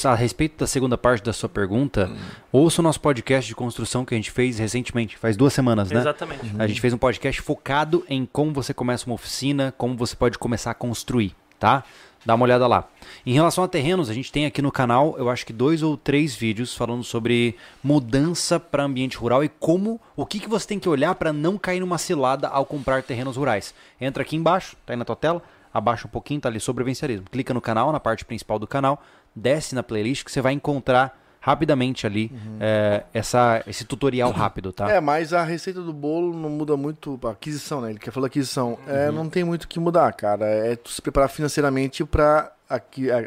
a 0.04 0.14
respeito 0.14 0.58
da 0.58 0.66
segunda 0.66 0.96
parte 0.96 1.22
da 1.22 1.32
sua 1.32 1.48
pergunta, 1.48 2.10
ouça 2.50 2.80
o 2.80 2.82
nosso 2.82 3.00
podcast 3.00 3.46
de 3.46 3.54
construção 3.54 4.04
que 4.04 4.14
a 4.14 4.16
gente 4.16 4.30
fez 4.30 4.58
recentemente, 4.58 5.18
faz 5.18 5.36
duas 5.36 5.52
semanas, 5.52 5.90
né? 5.90 6.00
Exatamente. 6.00 6.54
A 6.58 6.66
gente 6.66 6.80
fez 6.80 6.94
um 6.94 6.98
podcast 6.98 7.40
focado 7.42 8.04
em 8.08 8.24
como 8.24 8.52
você 8.52 8.72
começa 8.72 9.06
uma 9.06 9.14
oficina, 9.14 9.74
como 9.76 9.94
você 9.94 10.16
pode 10.16 10.38
começar 10.38 10.70
a 10.70 10.74
construir, 10.74 11.34
tá? 11.58 11.84
Dá 12.24 12.34
uma 12.34 12.44
olhada 12.44 12.66
lá. 12.66 12.86
Em 13.24 13.32
relação 13.32 13.64
a 13.64 13.68
terrenos, 13.68 14.10
a 14.10 14.14
gente 14.14 14.30
tem 14.30 14.44
aqui 14.44 14.60
no 14.60 14.70
canal, 14.70 15.14
eu 15.18 15.30
acho 15.30 15.44
que 15.46 15.52
dois 15.52 15.82
ou 15.82 15.96
três 15.96 16.34
vídeos 16.34 16.74
falando 16.74 17.02
sobre 17.02 17.56
mudança 17.82 18.60
para 18.60 18.84
ambiente 18.84 19.16
rural 19.16 19.42
e 19.42 19.48
como, 19.48 19.98
o 20.14 20.26
que, 20.26 20.38
que 20.38 20.48
você 20.48 20.66
tem 20.66 20.78
que 20.78 20.88
olhar 20.88 21.14
para 21.14 21.32
não 21.32 21.56
cair 21.56 21.80
numa 21.80 21.96
cilada 21.96 22.48
ao 22.48 22.66
comprar 22.66 23.02
terrenos 23.02 23.36
rurais. 23.36 23.74
Entra 23.98 24.22
aqui 24.22 24.36
embaixo, 24.36 24.76
tá 24.84 24.92
aí 24.92 24.98
na 24.98 25.04
tua 25.04 25.16
tela, 25.16 25.42
abaixa 25.72 26.06
um 26.06 26.10
pouquinho, 26.10 26.40
tá 26.40 26.48
ali 26.48 26.60
sobrevivencialismo. 26.60 27.26
Clica 27.30 27.54
no 27.54 27.60
canal, 27.60 27.92
na 27.92 28.00
parte 28.00 28.24
principal 28.24 28.58
do 28.58 28.66
canal, 28.66 29.02
desce 29.34 29.74
na 29.74 29.82
playlist 29.82 30.24
que 30.24 30.32
você 30.32 30.40
vai 30.40 30.52
encontrar 30.52 31.18
rapidamente 31.40 32.06
ali 32.06 32.30
é, 32.60 33.04
essa, 33.14 33.62
esse 33.66 33.84
tutorial 33.84 34.30
rápido, 34.30 34.72
tá? 34.72 34.90
É, 34.90 35.00
mas 35.00 35.32
a 35.32 35.42
receita 35.42 35.80
do 35.80 35.92
bolo 35.92 36.36
não 36.36 36.50
muda 36.50 36.76
muito. 36.76 37.18
A 37.24 37.30
aquisição, 37.30 37.80
né? 37.80 37.90
Ele 37.90 37.98
quer 37.98 38.10
falar 38.10 38.26
aquisição. 38.26 38.78
É, 38.86 39.10
não 39.10 39.28
tem 39.28 39.42
muito 39.42 39.64
o 39.64 39.68
que 39.68 39.80
mudar, 39.80 40.12
cara. 40.12 40.44
É 40.44 40.76
tu 40.76 40.90
se 40.90 41.00
preparar 41.00 41.30
financeiramente 41.30 42.04
para 42.04 42.52
a 42.68 42.76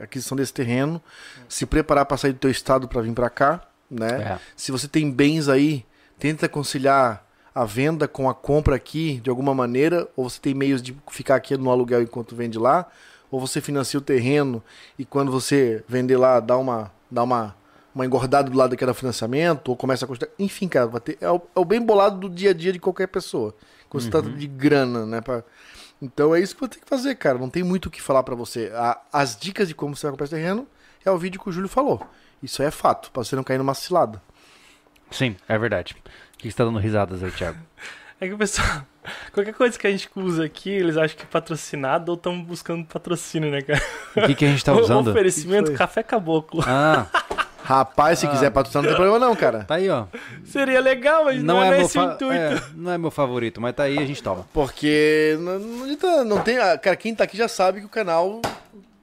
aquisição 0.03 0.37
desse 0.37 0.53
terreno, 0.53 1.01
se 1.49 1.65
preparar 1.65 2.05
para 2.05 2.15
sair 2.15 2.33
do 2.33 2.39
teu 2.39 2.51
estado 2.51 2.87
para 2.87 3.01
vir 3.01 3.13
para 3.13 3.29
cá, 3.29 3.61
né? 3.89 4.35
É. 4.35 4.39
Se 4.55 4.71
você 4.71 4.87
tem 4.87 5.11
bens 5.11 5.49
aí, 5.49 5.83
tenta 6.19 6.47
conciliar 6.47 7.25
a 7.53 7.65
venda 7.65 8.07
com 8.07 8.29
a 8.29 8.33
compra 8.33 8.75
aqui 8.75 9.19
de 9.21 9.29
alguma 9.29 9.53
maneira, 9.53 10.07
ou 10.15 10.29
você 10.29 10.39
tem 10.39 10.53
meios 10.53 10.81
de 10.81 10.95
ficar 11.09 11.35
aqui 11.35 11.55
no 11.57 11.69
aluguel 11.69 12.01
enquanto 12.01 12.35
vende 12.35 12.57
lá, 12.57 12.85
ou 13.29 13.39
você 13.39 13.61
financia 13.61 13.97
o 13.97 14.01
terreno 14.01 14.61
e 14.97 15.05
quando 15.05 15.31
você 15.31 15.83
vender 15.87 16.17
lá 16.17 16.39
dá 16.39 16.57
uma 16.57 16.91
dá 17.09 17.23
uma 17.23 17.55
uma 17.95 18.05
engordada 18.07 18.49
do 18.49 18.57
lado 18.57 18.71
daquele 18.71 18.91
financiamento, 18.95 19.69
ou 19.69 19.77
começa 19.77 20.03
a 20.03 20.07
custar. 20.07 20.27
Enfim, 20.39 20.67
cara, 20.67 20.87
vai 20.87 20.99
ter, 20.99 21.15
é, 21.21 21.29
o, 21.29 21.39
é 21.55 21.59
o 21.59 21.63
bem 21.63 21.79
bolado 21.79 22.17
do 22.21 22.27
dia 22.27 22.49
a 22.49 22.53
dia 22.53 22.73
de 22.73 22.79
qualquer 22.79 23.05
pessoa. 23.07 23.53
Quando 23.87 24.01
se 24.01 24.09
trata 24.09 24.29
de 24.31 24.47
grana, 24.47 25.05
né? 25.05 25.21
pra- 25.21 25.43
Então 26.01 26.33
é 26.33 26.39
isso 26.39 26.55
que 26.55 26.61
você 26.61 26.69
tem 26.69 26.79
que 26.81 26.89
fazer, 26.89 27.13
cara. 27.13 27.37
Não 27.37 27.51
tem 27.51 27.61
muito 27.61 27.85
o 27.85 27.91
que 27.91 28.01
falar 28.01 28.23
pra 28.23 28.33
você. 28.33 28.71
A- 28.73 28.99
as 29.13 29.37
dicas 29.37 29.67
de 29.67 29.75
como 29.75 29.95
você 29.95 30.07
vai 30.07 30.11
comprar 30.13 30.25
esse 30.25 30.33
terreno 30.33 30.65
é 31.05 31.11
o 31.11 31.19
vídeo 31.19 31.39
que 31.39 31.47
o 31.47 31.51
Júlio 31.51 31.69
falou. 31.69 32.01
Isso 32.41 32.63
aí 32.63 32.67
é 32.67 32.71
fato, 32.71 33.11
pra 33.11 33.23
você 33.23 33.35
não 33.35 33.43
cair 33.43 33.59
numa 33.59 33.75
cilada. 33.75 34.19
Sim, 35.11 35.35
é 35.47 35.55
verdade. 35.59 35.95
O 36.43 36.45
que 36.45 36.51
você 36.51 36.57
tá 36.57 36.65
dando 36.65 36.77
risadas 36.77 37.23
aí, 37.23 37.31
Thiago? 37.31 37.57
É 38.21 38.27
que 38.27 38.33
o 38.33 38.37
pessoal. 38.37 38.83
Qualquer 39.33 39.53
coisa 39.53 39.77
que 39.77 39.85
a 39.85 39.91
gente 39.91 40.09
usa 40.15 40.45
aqui, 40.45 40.69
eles 40.69 40.95
acham 40.95 41.17
que 41.17 41.23
é 41.23 41.25
patrocinado 41.25 42.11
ou 42.11 42.15
estão 42.15 42.41
buscando 42.41 42.85
patrocínio, 42.85 43.51
né, 43.51 43.61
cara? 43.61 43.81
O 44.15 44.21
que, 44.27 44.35
que 44.35 44.45
a 44.45 44.47
gente 44.47 44.63
tá 44.63 44.71
O 44.75 44.79
usando? 44.79 45.09
Oferecimento 45.09 45.63
Que 45.63 45.69
foi? 45.71 45.77
Café 45.77 46.03
Caboclo. 46.03 46.63
Ah, 46.65 47.07
Rapaz, 47.63 48.19
se 48.19 48.27
quiser 48.27 48.49
patrocinar, 48.51 48.83
não 48.83 48.89
tem 48.91 48.95
problema 48.97 49.25
não, 49.25 49.35
cara. 49.35 49.63
tá 49.65 49.75
aí, 49.75 49.89
ó. 49.89 50.05
Seria 50.45 50.79
legal, 50.79 51.25
mas 51.25 51.41
não, 51.43 51.61
é, 51.61 51.69
meu 51.71 51.79
nesse 51.79 51.97
o 51.97 52.03
intuito. 52.03 52.31
é, 52.31 52.61
não 52.75 52.91
é 52.91 52.97
meu 52.97 53.11
favorito, 53.11 53.59
mas 53.59 53.73
tá 53.75 53.83
aí 53.83 53.97
a 53.97 54.05
gente 54.05 54.21
toma. 54.23 54.45
Porque 54.53 55.37
não, 55.41 55.59
não, 55.59 56.25
não 56.25 56.41
tem. 56.41 56.57
ah, 56.59 56.77
Cara, 56.77 56.95
quem 56.95 57.13
tá 57.15 57.23
aqui 57.25 57.35
já 57.35 57.47
sabe 57.49 57.79
que 57.81 57.85
o 57.85 57.89
canal 57.89 58.41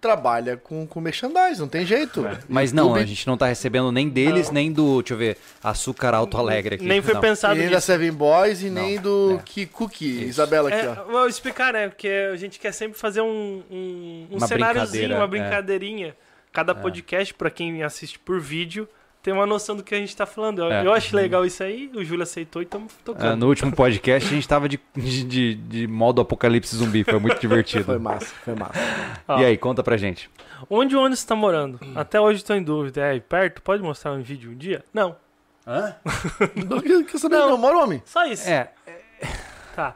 trabalha 0.00 0.56
com, 0.56 0.86
com 0.86 1.00
merchandising, 1.00 1.60
não 1.60 1.68
tem 1.68 1.84
jeito. 1.84 2.24
Mas 2.48 2.72
não, 2.72 2.94
a 2.94 3.04
gente 3.04 3.26
não 3.26 3.36
tá 3.36 3.46
recebendo 3.46 3.92
nem 3.92 4.08
deles, 4.08 4.50
nem 4.50 4.72
do, 4.72 5.02
deixa 5.02 5.14
eu 5.14 5.18
ver, 5.18 5.36
Açúcar 5.62 6.14
Alto 6.14 6.36
Alegre 6.38 6.76
aqui. 6.76 6.84
Nem 6.84 7.02
foi 7.02 7.14
Não. 7.14 7.20
pensado 7.20 7.54
nem 7.54 7.64
nisso. 7.64 7.74
da 7.74 7.80
Seven 7.80 8.12
Boys 8.12 8.62
e 8.62 8.70
Não, 8.70 8.82
nem 8.82 8.98
do 8.98 9.36
é. 9.38 9.42
que 9.44 9.66
Cookie. 9.66 10.24
Isabela 10.24 10.68
aqui, 10.70 10.78
É, 10.86 10.88
ó. 10.88 11.04
vou 11.04 11.26
explicar, 11.28 11.72
né? 11.72 11.88
Porque 11.88 12.08
a 12.32 12.36
gente 12.36 12.58
quer 12.58 12.72
sempre 12.72 12.98
fazer 12.98 13.20
um, 13.20 13.62
um, 13.70 14.26
um 14.30 14.36
Uma 14.38 14.46
cenáriozinho, 14.46 15.08
brincadeira, 15.08 15.16
uma 15.16 15.24
é. 15.24 15.28
brincadeirinha. 15.28 16.16
Cada 16.52 16.74
podcast, 16.74 17.32
pra 17.34 17.50
quem 17.50 17.82
assiste 17.82 18.18
por 18.18 18.40
vídeo, 18.40 18.88
tem 19.22 19.32
uma 19.34 19.46
noção 19.46 19.76
do 19.76 19.82
que 19.82 19.94
a 19.94 19.98
gente 19.98 20.16
tá 20.16 20.24
falando. 20.26 20.60
Eu, 20.62 20.70
É. 20.72 20.86
eu 20.86 20.92
achei 20.92 21.18
legal 21.18 21.44
isso 21.44 21.62
aí, 21.62 21.90
o 21.94 22.02
Júlio 22.04 22.22
aceitou 22.22 22.62
e 22.62 22.64
estamos 22.64 22.92
Ah, 22.92 23.00
tocando. 23.04 23.36
no 23.40 23.48
último 23.48 23.72
podcast 23.72 24.28
a 24.28 24.32
gente 24.34 24.48
tava 24.48 24.68
de, 24.68 24.80
de, 24.96 25.54
de, 25.54 25.86
modo 25.86 26.20
apocalipse 26.20 26.74
zumbi, 26.76 27.04
foi 27.04 27.18
muito 27.18 27.40
divertido. 27.40 27.84
Foi 27.90 27.98
massa, 27.98 28.26
foi 28.44 28.54
massa. 28.54 28.78
Ó, 29.28 29.38
E 29.40 29.44
aí, 29.44 29.56
conta 29.56 29.82
pra 29.82 29.96
gente. 29.96 30.30
Onde 30.68 30.94
o 30.96 31.00
ônibus 31.00 31.24
tá 31.24 31.34
morando? 31.34 31.80
Até 31.94 32.20
hoje 32.20 32.44
tô 32.44 32.54
em 32.54 32.62
dúvida. 32.62 33.00
É 33.00 33.10
aí 33.10 33.20
perto? 33.20 33.62
Pode 33.62 33.82
mostrar 33.82 34.12
um 34.12 34.22
vídeo 34.22 34.50
um 34.50 34.56
dia? 34.56 34.84
Não. 34.92 35.16
Hã? 35.66 35.94
Não 36.68 36.80
quer 36.80 37.04
quer 37.04 37.18
saber, 37.18 37.36
não, 37.36 37.56
mora 37.56 37.78
homem. 37.78 38.02
Só 38.04 38.24
isso. 38.26 38.48
É, 38.48 38.70
Tá. 39.76 39.94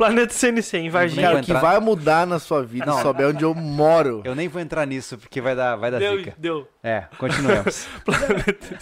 Planeta 0.00 0.32
CNC, 0.32 0.78
em 0.78 0.88
Varginha. 0.88 1.26
Cara, 1.28 1.40
o 1.40 1.44
que 1.44 1.52
vai 1.52 1.78
mudar 1.78 2.26
na 2.26 2.38
sua 2.38 2.64
vida 2.64 2.86
Não. 2.86 2.96
se 2.96 3.02
souber 3.02 3.28
onde 3.28 3.44
eu 3.44 3.54
moro. 3.54 4.22
eu 4.24 4.34
nem 4.34 4.48
vou 4.48 4.58
entrar 4.62 4.86
nisso 4.86 5.18
porque 5.18 5.42
vai 5.42 5.54
dar, 5.54 5.76
vai 5.76 5.90
dar 5.90 5.98
Deu, 5.98 6.16
zica. 6.16 6.34
deu. 6.38 6.66
É, 6.82 7.04
continuemos. 7.18 7.86
Planeta, 8.02 8.78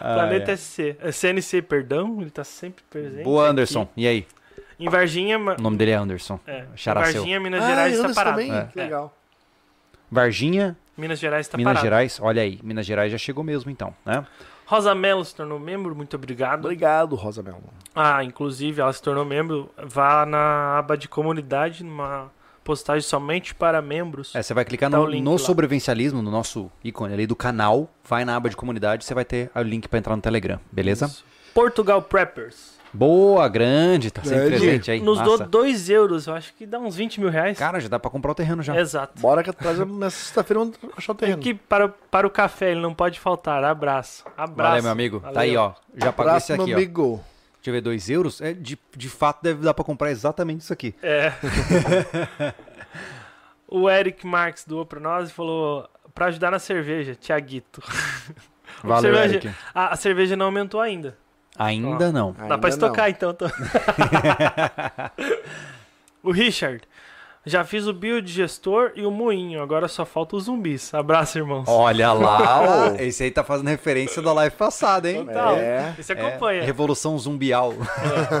Ah, 0.00 0.14
Planeta 0.14 0.50
é. 0.50 0.56
SC. 0.56 0.96
CNC, 1.12 1.62
perdão, 1.62 2.20
ele 2.20 2.30
tá 2.30 2.42
sempre 2.42 2.82
presente. 2.90 3.22
Boa, 3.22 3.44
aqui. 3.44 3.50
Anderson. 3.52 3.88
E 3.96 4.08
aí? 4.08 4.26
Em 4.76 4.88
Varginha, 4.88 5.38
O 5.38 5.62
nome 5.62 5.76
dele 5.76 5.92
é 5.92 5.94
Anderson. 5.94 6.40
é, 6.48 6.64
em. 6.74 7.12
Varginha, 7.12 7.38
Minas 7.38 7.62
Ah, 7.62 7.68
Gerais 7.68 7.94
está 7.94 8.12
parado. 8.12 8.36
também? 8.38 8.52
É. 8.52 8.64
Que 8.72 8.76
legal. 8.78 9.16
Varginha, 10.10 10.76
Minas 10.98 11.20
Gerais 11.20 11.46
está 11.46 11.56
Minas 11.56 11.70
parado. 11.74 11.86
Gerais. 11.86 12.18
Olha 12.20 12.42
aí, 12.42 12.58
Minas 12.60 12.84
Gerais 12.84 13.12
já 13.12 13.18
chegou 13.18 13.44
mesmo 13.44 13.70
então, 13.70 13.94
né? 14.04 14.26
Rosa 14.66 14.94
Mello 14.94 15.24
se 15.24 15.34
tornou 15.34 15.58
membro, 15.58 15.94
muito 15.94 16.16
obrigado. 16.16 16.64
Obrigado, 16.64 17.14
Rosa 17.16 17.42
Mel. 17.42 17.60
Ah, 17.94 18.24
inclusive 18.24 18.80
ela 18.80 18.92
se 18.92 19.02
tornou 19.02 19.24
membro. 19.24 19.70
Vá 19.82 20.24
na 20.24 20.78
aba 20.78 20.96
de 20.96 21.08
comunidade, 21.08 21.84
numa 21.84 22.30
postagem 22.64 23.02
somente 23.02 23.54
para 23.54 23.82
membros. 23.82 24.34
É, 24.34 24.42
você 24.42 24.54
vai 24.54 24.64
clicar 24.64 24.90
Tá 24.90 24.96
no, 24.96 25.08
no 25.10 25.38
sobrevivencialismo, 25.38 26.22
no 26.22 26.30
nosso 26.30 26.70
ícone 26.82 27.12
ali 27.12 27.26
do 27.26 27.36
canal, 27.36 27.90
vai 28.02 28.24
na 28.24 28.34
aba 28.34 28.48
de 28.48 28.56
comunidade, 28.56 29.04
você 29.04 29.14
vai 29.14 29.24
ter 29.24 29.50
o 29.54 29.60
link 29.60 29.86
pra 29.86 29.98
entrar 29.98 30.16
no 30.16 30.22
Telegram, 30.22 30.58
beleza? 30.72 31.06
Isso. 31.06 31.24
Portugal 31.52 32.02
Preppers. 32.02 32.73
Boa, 32.94 33.48
grande, 33.48 34.10
tá 34.10 34.22
sempre 34.22 34.38
Grande. 34.50 34.56
presente 34.60 34.90
aí. 34.92 35.00
Nos 35.00 35.18
massa. 35.18 35.38
dou 35.38 35.62
2 35.62 35.90
euros, 35.90 36.26
eu 36.28 36.34
acho 36.34 36.54
que 36.54 36.64
dá 36.64 36.78
uns 36.78 36.94
20 36.94 37.20
mil 37.20 37.28
reais. 37.28 37.58
Cara, 37.58 37.80
já 37.80 37.88
dá 37.88 37.98
pra 37.98 38.08
comprar 38.10 38.30
o 38.30 38.34
terreno 38.34 38.62
já. 38.62 38.78
Exato. 38.78 39.20
Bora 39.20 39.42
que 39.42 39.50
atrás 39.50 39.78
nessa 39.80 40.16
sexta-feira 40.16 40.60
vamos 40.60 40.76
achar 40.96 41.12
o 41.12 41.14
terreno. 41.16 41.38
Aqui 41.38 41.54
para, 41.54 41.88
para 41.88 42.24
o 42.26 42.30
café, 42.30 42.70
ele 42.70 42.80
não 42.80 42.94
pode 42.94 43.18
faltar. 43.18 43.64
Abraço. 43.64 44.24
Abraço. 44.36 44.68
Valeu, 44.70 44.82
meu 44.84 44.92
amigo. 44.92 45.20
Tá 45.32 45.40
aí, 45.40 45.56
ó. 45.56 45.72
Já 45.96 46.12
pagou 46.12 46.36
esse 46.36 46.46
Próximo 46.54 46.62
aqui, 46.62 46.72
ó. 46.72 46.76
amigo. 46.76 47.24
Deixa 47.56 47.70
eu 47.70 47.72
ver, 47.72 47.80
2 47.80 48.10
euros? 48.10 48.40
É, 48.40 48.52
de, 48.52 48.78
de 48.96 49.08
fato, 49.08 49.42
deve 49.42 49.62
dar 49.64 49.74
pra 49.74 49.84
comprar 49.84 50.10
exatamente 50.10 50.60
isso 50.60 50.72
aqui. 50.72 50.94
É. 51.02 51.32
o 53.66 53.88
Eric 53.90 54.26
Marques 54.26 54.64
doou 54.64 54.84
pra 54.86 55.00
nós 55.00 55.30
e 55.30 55.32
falou: 55.32 55.88
pra 56.14 56.26
ajudar 56.26 56.50
na 56.50 56.58
cerveja, 56.58 57.14
Tiaguito. 57.14 57.82
Valeu, 58.84 59.14
cerveja- 59.14 59.34
Eric. 59.36 59.50
A, 59.74 59.94
a 59.94 59.96
cerveja 59.96 60.36
não 60.36 60.46
aumentou 60.46 60.80
ainda. 60.80 61.16
Ainda 61.58 62.10
não. 62.12 62.32
Dá 62.32 62.42
Ainda 62.42 62.58
pra 62.58 62.68
não. 62.70 62.74
estocar 62.74 63.08
então. 63.10 63.32
tô- 63.34 63.46
o 66.22 66.30
Richard. 66.30 66.82
Já 67.46 67.62
fiz 67.62 67.86
o 67.86 67.92
biodigestor 67.92 68.92
e 68.94 69.04
o 69.04 69.10
moinho, 69.10 69.62
agora 69.62 69.86
só 69.86 70.06
falta 70.06 70.34
os 70.34 70.44
zumbis. 70.44 70.94
Abraço, 70.94 71.36
irmãos. 71.36 71.66
Olha 71.68 72.10
lá, 72.10 72.94
esse 72.98 73.22
aí 73.22 73.30
tá 73.30 73.44
fazendo 73.44 73.68
referência 73.68 74.22
da 74.22 74.32
live 74.32 74.56
passada, 74.56 75.10
hein? 75.10 75.26
Total. 75.26 75.54
É. 75.56 75.94
Esse 75.98 76.12
É, 76.14 76.18
acompanha. 76.18 76.62
Revolução 76.64 77.18
Zumbial. 77.18 77.74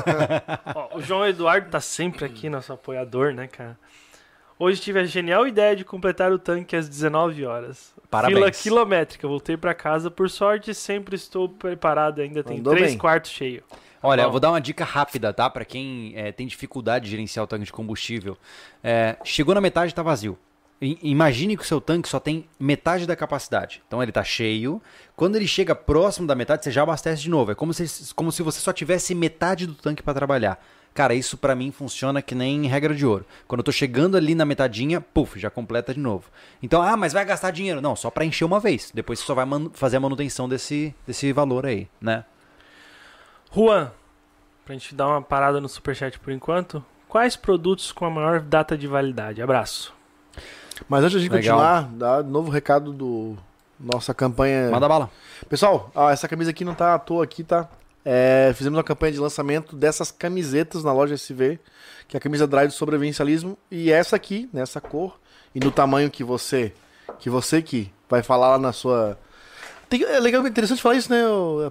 Ó, 0.74 0.96
o 0.96 1.02
João 1.02 1.26
Eduardo 1.26 1.68
tá 1.68 1.80
sempre 1.80 2.24
aqui, 2.24 2.48
nosso 2.48 2.72
apoiador, 2.72 3.34
né, 3.34 3.46
cara? 3.46 3.76
Hoje 4.58 4.80
tive 4.80 5.00
a 5.00 5.04
genial 5.04 5.46
ideia 5.46 5.74
de 5.74 5.84
completar 5.84 6.32
o 6.32 6.38
tanque 6.38 6.76
às 6.76 6.88
19 6.88 7.44
horas. 7.44 7.92
Parabéns. 8.08 8.38
Fila 8.38 8.50
quilométrica. 8.50 9.26
Voltei 9.26 9.56
pra 9.56 9.74
casa. 9.74 10.10
Por 10.10 10.30
sorte, 10.30 10.72
sempre 10.74 11.16
estou 11.16 11.48
preparado. 11.48 12.20
Ainda 12.20 12.42
tem 12.44 12.58
Mandou 12.58 12.74
três 12.74 12.90
bem. 12.92 12.98
quartos 12.98 13.30
cheios. 13.32 13.64
Olha, 14.02 14.22
Bom. 14.22 14.28
eu 14.28 14.30
vou 14.32 14.40
dar 14.40 14.50
uma 14.50 14.60
dica 14.60 14.84
rápida, 14.84 15.32
tá? 15.32 15.48
Pra 15.50 15.64
quem 15.64 16.12
é, 16.14 16.30
tem 16.30 16.46
dificuldade 16.46 17.06
de 17.06 17.10
gerenciar 17.10 17.42
o 17.44 17.46
tanque 17.48 17.64
de 17.64 17.72
combustível. 17.72 18.36
É, 18.82 19.16
chegou 19.24 19.54
na 19.54 19.60
metade, 19.60 19.94
tá 19.94 20.02
vazio. 20.02 20.38
I- 20.80 20.98
Imagine 21.02 21.56
que 21.56 21.62
o 21.62 21.66
seu 21.66 21.80
tanque 21.80 22.08
só 22.08 22.20
tem 22.20 22.46
metade 22.60 23.06
da 23.06 23.16
capacidade. 23.16 23.82
Então 23.88 24.02
ele 24.02 24.12
tá 24.12 24.22
cheio. 24.22 24.80
Quando 25.16 25.36
ele 25.36 25.46
chega 25.48 25.74
próximo 25.74 26.26
da 26.26 26.34
metade, 26.34 26.62
você 26.64 26.70
já 26.70 26.82
abastece 26.82 27.22
de 27.22 27.30
novo. 27.30 27.50
É 27.52 27.54
como 27.54 27.72
se, 27.72 28.14
como 28.14 28.30
se 28.30 28.42
você 28.42 28.60
só 28.60 28.72
tivesse 28.72 29.14
metade 29.14 29.66
do 29.66 29.74
tanque 29.74 30.02
pra 30.02 30.12
trabalhar. 30.14 30.62
Cara, 30.94 31.12
isso 31.12 31.36
pra 31.36 31.56
mim 31.56 31.72
funciona 31.72 32.22
que 32.22 32.36
nem 32.36 32.66
regra 32.66 32.94
de 32.94 33.04
ouro. 33.04 33.26
Quando 33.48 33.58
eu 33.58 33.64
tô 33.64 33.72
chegando 33.72 34.16
ali 34.16 34.32
na 34.32 34.44
metadinha, 34.44 35.00
puf, 35.00 35.40
já 35.40 35.50
completa 35.50 35.92
de 35.92 35.98
novo. 35.98 36.30
Então, 36.62 36.80
ah, 36.80 36.96
mas 36.96 37.12
vai 37.12 37.24
gastar 37.24 37.50
dinheiro. 37.50 37.80
Não, 37.80 37.96
só 37.96 38.10
pra 38.10 38.24
encher 38.24 38.44
uma 38.44 38.60
vez. 38.60 38.92
Depois 38.94 39.18
você 39.18 39.26
só 39.26 39.34
vai 39.34 39.44
fazer 39.72 39.96
a 39.96 40.00
manutenção 40.00 40.48
desse, 40.48 40.94
desse 41.04 41.32
valor 41.32 41.66
aí, 41.66 41.88
né? 42.00 42.24
Juan, 43.52 43.90
pra 44.64 44.72
gente 44.74 44.94
dar 44.94 45.08
uma 45.08 45.20
parada 45.20 45.60
no 45.60 45.68
superchat 45.68 46.16
por 46.20 46.32
enquanto. 46.32 46.84
Quais 47.08 47.34
produtos 47.34 47.90
com 47.90 48.04
a 48.04 48.10
maior 48.10 48.40
data 48.40 48.78
de 48.78 48.86
validade? 48.86 49.42
Abraço. 49.42 49.92
Mas 50.88 51.02
antes 51.02 51.20
de 51.20 51.28
continuar, 51.28 51.88
dá 51.92 52.22
novo 52.22 52.50
recado 52.50 52.92
do 52.92 53.36
nossa 53.78 54.14
campanha. 54.14 54.70
Manda 54.70 54.88
bala. 54.88 55.10
Pessoal, 55.48 55.90
ó, 55.94 56.10
essa 56.10 56.28
camisa 56.28 56.50
aqui 56.50 56.64
não 56.64 56.74
tá 56.74 56.94
à 56.94 56.98
toa 56.98 57.24
aqui, 57.24 57.42
tá? 57.42 57.68
É, 58.04 58.52
fizemos 58.54 58.76
uma 58.76 58.84
campanha 58.84 59.12
de 59.12 59.18
lançamento 59.18 59.74
dessas 59.74 60.10
camisetas 60.10 60.84
na 60.84 60.92
loja 60.92 61.14
SV, 61.14 61.58
que 62.06 62.16
é 62.16 62.18
a 62.18 62.20
camisa 62.20 62.46
Drive 62.46 62.68
do 62.68 62.74
sobrevivencialismo, 62.74 63.56
e 63.70 63.90
essa 63.90 64.14
aqui, 64.16 64.48
nessa 64.52 64.80
cor, 64.80 65.18
e 65.54 65.60
no 65.60 65.70
tamanho 65.70 66.10
que 66.10 66.22
você, 66.22 66.72
que 67.18 67.30
você 67.30 67.62
que 67.62 67.90
vai 68.08 68.22
falar 68.22 68.50
lá 68.50 68.58
na 68.58 68.72
sua... 68.72 69.18
Tem- 69.88 70.02
é 70.02 70.20
legal, 70.20 70.46
interessante 70.46 70.82
falar 70.82 70.96
isso, 70.96 71.10
né? 71.10 71.22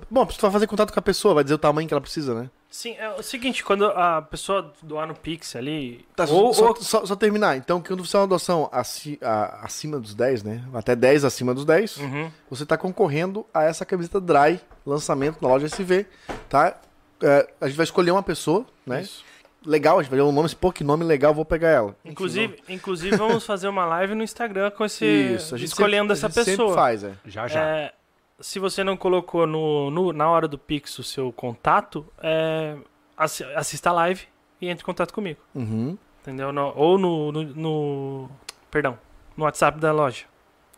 Bom, 0.10 0.26
você 0.26 0.42
vai 0.42 0.52
fazer 0.52 0.68
contato 0.68 0.92
com 0.92 1.00
a 1.00 1.04
pessoa, 1.04 1.36
vai 1.36 1.44
dizer 1.44 1.56
o 1.56 1.60
tamanho 1.60 1.88
que 1.88 1.94
ela 1.94 2.02
precisa, 2.02 2.34
né? 2.34 2.50
Sim, 2.76 2.96
é 2.98 3.08
o 3.12 3.22
seguinte, 3.22 3.64
quando 3.64 3.86
a 3.86 4.20
pessoa 4.24 4.74
doar 4.82 5.06
no 5.08 5.14
Pix 5.14 5.56
ali. 5.56 6.04
Tá, 6.16 6.24
ou, 6.28 6.52
só, 6.56 6.70
ou- 6.70 6.76
só- 6.78 7.06
só 7.06 7.16
terminar. 7.16 7.56
Então, 7.56 7.80
quando 7.80 8.04
você 8.04 8.18
é 8.18 8.20
uma 8.22 8.26
doação 8.28 8.68
aci- 8.72 9.20
a- 9.22 9.60
acima 9.64 10.00
dos 10.00 10.16
10, 10.16 10.42
né? 10.42 10.64
Até 10.74 10.96
10 10.96 11.24
acima 11.24 11.54
dos 11.54 11.66
10, 11.66 11.98
Uhum. 11.98 12.32
você 12.50 12.64
está 12.64 12.76
concorrendo 12.76 13.46
a 13.54 13.62
essa 13.64 13.86
camiseta 13.86 14.20
Dry, 14.20 14.60
lançamento 14.84 15.38
na 15.40 15.50
loja 15.50 15.68
SV, 15.68 16.08
tá? 16.50 16.76
É, 17.22 17.48
a 17.62 17.68
gente 17.68 17.78
vai 17.78 17.84
escolher 17.84 18.10
uma 18.10 18.24
pessoa, 18.24 18.66
né? 18.88 19.04
Isso. 19.04 19.24
Legal, 19.64 20.00
a 20.00 20.02
gente 20.02 20.10
vai 20.10 20.18
ver 20.20 20.26
um 20.26 20.32
nome, 20.32 20.50
se 20.50 20.56
pô, 20.56 20.72
que 20.72 20.84
nome 20.84 21.06
legal, 21.06 21.32
vou 21.32 21.46
pegar 21.46 21.70
ela. 21.70 21.96
Inclusive, 22.04 22.58
inclusive, 22.68 23.16
vamos 23.16 23.46
fazer 23.46 23.68
uma 23.68 23.86
live 23.86 24.16
no 24.16 24.24
Instagram 24.24 24.72
com 24.72 24.84
esse. 24.84 25.06
Isso, 25.06 25.54
a 25.54 25.58
gente 25.60 25.68
escolhendo 25.68 26.14
sempre, 26.16 26.28
essa 26.32 26.42
a 26.42 26.44
gente 26.44 26.52
pessoa. 26.58 26.70
sempre 26.70 26.82
faz, 26.82 27.04
é. 27.04 27.14
Já, 27.28 27.48
já. 27.48 27.62
É, 27.62 27.94
se 28.40 28.60
você 28.60 28.84
não 28.84 28.96
colocou 28.98 29.46
no, 29.48 29.90
no- 29.92 30.14
na 30.14 30.30
hora 30.30 30.48
do 30.48 30.58
Pix 30.58 30.98
o 31.00 31.04
seu 31.04 31.32
contato, 31.32 32.06
é, 32.22 32.76
assi- 33.18 33.44
assista 33.56 33.90
a 33.90 33.94
live 33.94 34.28
e 34.62 34.68
entre 34.70 34.84
em 34.84 34.86
contato 34.86 35.14
comigo. 35.14 35.40
Uhum. 35.56 35.98
Entendeu? 36.22 36.52
No- 36.52 36.74
ou 36.76 36.98
no, 36.98 37.32
no, 37.32 37.44
no- 37.44 38.30
Perdão, 38.72 38.98
no 39.38 39.44
WhatsApp 39.46 39.80
da 39.80 39.92
loja. 39.92 40.26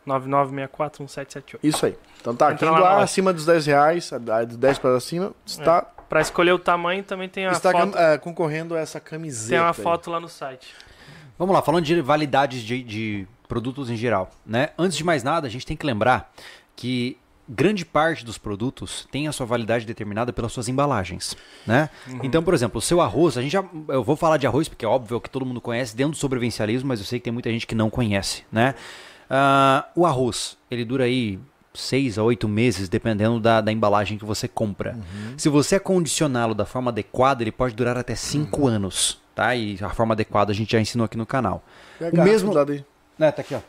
99641778. 0.06 1.60
Isso 1.64 1.86
aí. 1.86 1.98
Então 2.22 2.36
tá, 2.36 2.52
Entra 2.52 2.68
quem 2.70 2.78
doar 2.78 3.00
acima 3.02 3.34
dos 3.34 3.46
10 3.46 3.66
reais, 3.66 4.12
a- 4.14 4.44
de 4.44 4.58
10 4.58 4.78
para 4.80 5.00
cima, 5.00 5.34
está, 5.46 5.82
Pra 6.08 6.22
escolher 6.22 6.52
o 6.52 6.60
tamanho 6.60 7.04
também 7.04 7.28
tem 7.28 7.48
a 7.48 7.52
está 7.52 7.72
foto. 7.72 7.92
cam- 7.92 8.00
é, 8.00 8.18
concorrendo 8.20 8.76
a 8.76 8.80
essa 8.80 9.00
camiseta. 9.00 9.50
Tem 9.50 9.60
uma 9.60 9.70
aí. 9.70 9.74
foto 9.74 10.12
lá 10.12 10.20
no 10.20 10.30
site. 10.30 10.76
Vamos 11.38 11.54
lá, 11.56 11.62
falando 11.64 11.84
de 11.84 12.00
validades 12.02 12.62
de, 12.62 12.84
de 12.84 13.28
produtos 13.48 13.90
em 13.90 13.96
geral, 13.98 14.30
né? 14.46 14.70
Antes 14.78 14.96
de 14.98 15.04
mais 15.04 15.24
nada, 15.24 15.48
a 15.48 15.50
gente 15.50 15.66
tem 15.66 15.76
que 15.76 15.86
lembrar 15.86 16.32
que 16.76 17.18
grande 17.48 17.86
parte 17.86 18.26
dos 18.26 18.38
produtos 18.38 19.08
tem 19.12 19.28
a 19.28 19.32
sua 19.32 19.46
validade 19.46 19.86
determinada 19.86 20.34
pelas 20.34 20.52
suas 20.52 20.68
embalagens, 20.68 21.36
né? 21.66 21.90
Então, 22.24 22.42
por 22.42 22.54
exemplo, 22.54 22.80
o 22.80 22.82
seu 22.82 23.02
arroz, 23.02 23.38
a 23.38 23.42
gente 23.42 23.52
já, 23.52 23.64
eu 23.90 24.04
vou 24.04 24.16
falar 24.16 24.38
de 24.38 24.48
arroz 24.48 24.68
porque 24.68 24.84
é 24.86 24.88
óbvio 24.88 25.22
que 25.22 25.30
todo 25.30 25.46
mundo 25.46 25.62
conhece 25.62 25.96
dentro 25.96 26.14
do 26.14 26.18
sobrevivencialismo, 26.18 26.88
mas 26.88 27.00
eu 27.00 27.06
sei 27.06 27.20
que 27.20 27.26
tem 27.26 27.34
muita 27.34 27.52
gente 27.52 27.68
que 27.68 27.76
não 27.76 27.90
conhece, 27.90 28.44
né? 28.52 28.76
Ah, 29.30 29.88
o 29.96 30.06
arroz, 30.06 30.58
ele 30.70 30.84
dura 30.84 31.06
aí 31.06 31.40
seis 31.74 32.18
a 32.18 32.24
oito 32.24 32.48
meses, 32.48 32.88
dependendo 32.90 33.40
da, 33.40 33.62
da 33.62 33.72
embalagem 33.72 34.18
que 34.18 34.26
você 34.26 34.48
compra. 34.48 34.98
Se 35.38 35.50
você 35.50 35.76
acondicioná-lo 35.76 36.56
da 36.56 36.66
forma 36.66 36.90
adequada, 36.90 37.44
ele 37.44 37.52
pode 37.52 37.76
durar 37.76 37.98
até 37.98 38.16
cinco 38.16 38.68
anos, 38.68 39.22
tá? 39.36 39.56
E 39.56 39.78
a 39.82 39.90
forma 39.90 40.14
adequada 40.14 40.52
a 40.52 40.56
gente 40.56 40.72
já 40.72 40.80
ensinou 40.80 41.06
aqui 41.06 41.18
no 41.18 41.26
canal. 41.26 41.64
A 42.00 42.22
o 42.22 42.24
mesmo-. 42.24 42.54
Né, 43.18 43.32
tá 43.32 43.42
aqui, 43.42 43.56
ó. 43.56 43.60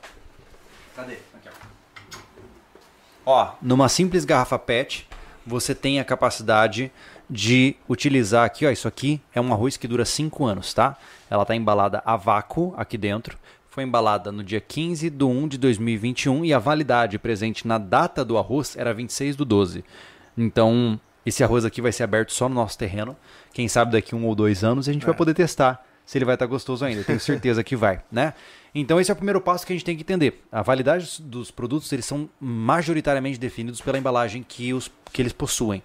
Cadê? 0.95 1.18
Ó. 3.27 3.51
Numa 3.61 3.89
simples 3.89 4.24
garrafa 4.24 4.59
PET, 4.59 5.07
você 5.45 5.74
tem 5.74 5.99
a 6.01 6.05
capacidade 6.05 6.91
de 7.29 7.74
utilizar 7.89 8.45
aqui, 8.45 8.64
ó, 8.64 8.70
isso 8.70 8.87
aqui 8.87 9.20
é 9.35 9.41
um 9.41 9.53
arroz 9.53 9.77
que 9.77 9.89
dura 9.89 10.05
5 10.05 10.45
anos, 10.45 10.72
tá? 10.72 10.97
Ela 11.29 11.45
tá 11.45 11.57
embalada 11.57 12.01
a 12.07 12.16
vácuo 12.16 12.72
aqui 12.77 12.97
dentro, 12.97 13.37
foi 13.68 13.83
embalada 13.83 14.31
no 14.31 14.45
dia 14.45 14.61
15 14.61 15.11
de 15.11 15.24
1 15.24 15.49
de 15.49 15.59
2021 15.59 16.45
e 16.45 16.55
a 16.55 16.59
validade 16.59 17.18
presente 17.18 17.66
na 17.66 17.79
data 17.79 18.24
do 18.24 18.39
arroz 18.39 18.77
era 18.77 18.95
26 18.95 19.35
do 19.35 19.45
12. 19.45 19.85
Então, 20.39 20.99
esse 21.27 21.43
arroz 21.43 21.64
aqui 21.64 21.83
vai 21.83 21.91
ser 21.93 22.05
aberto 22.05 22.33
só 22.33 22.49
no 22.49 22.55
nosso 22.55 22.79
terreno. 22.79 23.16
Quem 23.53 23.66
sabe 23.66 23.93
daqui 23.93 24.14
um 24.14 24.24
ou 24.24 24.35
dois 24.35 24.62
anos 24.62 24.89
a 24.89 24.93
gente 24.93 25.03
É. 25.03 25.07
vai 25.07 25.14
poder 25.14 25.35
testar 25.35 25.85
se 26.07 26.17
ele 26.17 26.25
vai 26.25 26.37
estar 26.37 26.47
gostoso 26.47 26.85
ainda. 26.85 27.03
Tenho 27.05 27.21
certeza 27.21 27.63
que 27.65 27.77
vai, 27.77 28.01
né? 28.11 28.33
Então 28.75 29.01
esse 29.01 29.11
é 29.11 29.15
o 29.15 29.17
primeiro 29.17 29.41
passo 29.41 29.67
que 29.67 29.73
a 29.73 29.77
gente 29.77 29.85
tem 29.85 29.97
que 29.97 30.03
entender. 30.03 30.43
A 30.53 30.63
validade 30.63 31.21
dos 31.21 31.51
produtos 31.51 31.93
eles 31.93 32.07
são 32.07 32.31
majoritariamente 32.41 33.39
definidos 33.39 33.81
pela 33.81 33.99
embalagem 33.99 34.45
que, 34.47 34.73
os, 34.73 34.91
que 35.13 35.21
eles 35.21 35.33
possuem. 35.33 35.83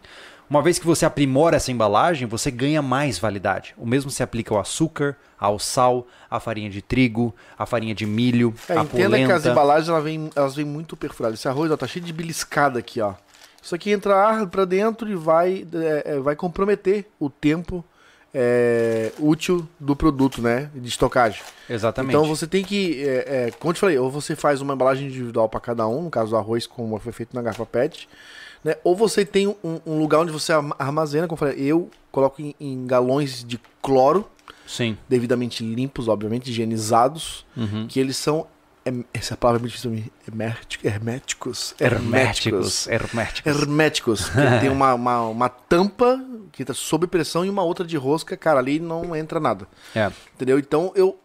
Uma 0.50 0.62
vez 0.62 0.78
que 0.78 0.86
você 0.86 1.06
aprimora 1.06 1.56
essa 1.56 1.72
embalagem, 1.72 2.28
você 2.28 2.52
ganha 2.52 2.82
mais 2.82 3.18
validade. 3.18 3.74
O 3.78 3.88
mesmo 3.88 4.12
se 4.12 4.22
aplica 4.22 4.54
ao 4.54 4.60
açúcar, 4.60 5.16
ao 5.40 5.58
sal, 5.58 6.06
à 6.30 6.42
farinha 6.42 6.70
de 6.70 6.82
trigo, 6.82 7.34
à 7.58 7.66
farinha 7.66 7.96
de 7.96 8.06
milho, 8.06 8.54
É, 8.68 8.78
à 8.78 8.84
entenda 8.84 9.16
que 9.16 9.24
as 9.24 9.30
polenta. 9.30 9.50
embalagens 9.50 9.88
ela 9.88 10.02
vem, 10.02 10.30
elas 10.36 10.54
vêm 10.54 10.66
muito 10.66 10.98
perfuradas. 10.98 11.40
Esse 11.40 11.48
arroz 11.48 11.72
ó, 11.72 11.78
tá 11.78 11.88
cheio 11.88 12.04
de 12.04 12.12
beliscada 12.12 12.80
aqui, 12.80 13.00
ó. 13.00 13.14
Isso 13.64 13.74
aqui 13.74 13.92
entra 13.92 14.14
ar 14.16 14.48
pra 14.48 14.66
dentro 14.66 15.10
e 15.10 15.16
vai, 15.16 15.66
é, 15.74 16.16
é, 16.16 16.20
vai 16.20 16.36
comprometer 16.36 17.10
o 17.18 17.30
tempo 17.30 17.86
é, 18.34 19.12
útil 19.20 19.68
do 19.80 19.96
produto, 19.96 20.42
né? 20.42 20.70
De 20.74 20.88
estocagem. 20.88 21.42
Exatamente. 21.70 22.16
Então 22.16 22.26
você 22.28 22.48
tem 22.48 22.64
que, 22.64 23.02
é, 23.04 23.48
é, 23.48 23.52
como 23.52 23.72
eu 23.72 23.74
te 23.76 23.80
falei, 23.80 23.98
ou 23.98 24.10
você 24.10 24.36
faz 24.36 24.62
uma 24.62 24.74
embalagem 24.74 25.08
individual 25.08 25.48
para 25.50 25.60
cada 25.60 25.88
um, 25.88 26.04
no 26.04 26.10
caso 26.10 26.32
do 26.32 26.38
arroz, 26.38 26.66
como 26.66 26.98
foi 27.00 27.12
feito 27.12 27.36
na 27.36 27.42
garrafa 27.42 27.66
PET, 27.66 28.08
né? 28.64 28.76
Ou 28.84 28.96
você 28.96 29.26
tem 29.26 29.48
um, 29.48 29.56
um 29.86 29.98
lugar 30.00 30.20
onde 30.20 30.32
você 30.32 30.54
arma- 30.54 30.76
armazena, 30.80 31.28
como 31.28 31.36
eu 31.36 31.52
falei, 31.52 31.66
eu 31.66 31.90
coloco 32.12 32.42
em, 32.42 32.56
em 32.60 32.86
galões 32.86 33.44
de 33.44 33.60
cloro, 33.82 34.28
Sim. 34.68 34.98
devidamente 35.10 35.64
limpos, 35.64 36.08
obviamente, 36.08 36.50
higienizados, 36.50 37.46
Uhum. 37.58 37.88
que 37.88 38.00
eles 38.00 38.16
são, 38.18 38.46
essa 39.14 39.36
palavra 39.36 39.60
é 39.60 39.62
muito 39.62 39.72
difícil, 39.74 40.12
herméticos, 40.28 41.76
Herméticos. 41.80 42.88
Herméticos. 42.88 43.46
herméticos, 43.46 44.30
que 44.30 44.60
tem 44.60 44.70
uma, 44.70 44.94
uma, 44.94 45.22
uma 45.28 45.50
tampa 45.50 46.20
que 46.52 46.66
tá 46.66 46.74
sob 46.74 47.08
pressão 47.08 47.45
e 47.45 47.49
uma 47.49 47.64
outra 47.64 47.86
de 47.86 47.97
rosca, 47.97 48.36
cara, 48.38 48.60
ali 48.60 48.80
não 48.80 49.16
entra 49.16 49.39
nada. 49.39 49.68
É. 49.95 50.12
Entendeu? 50.36 50.60
Então 50.60 50.91
eu 50.95 51.18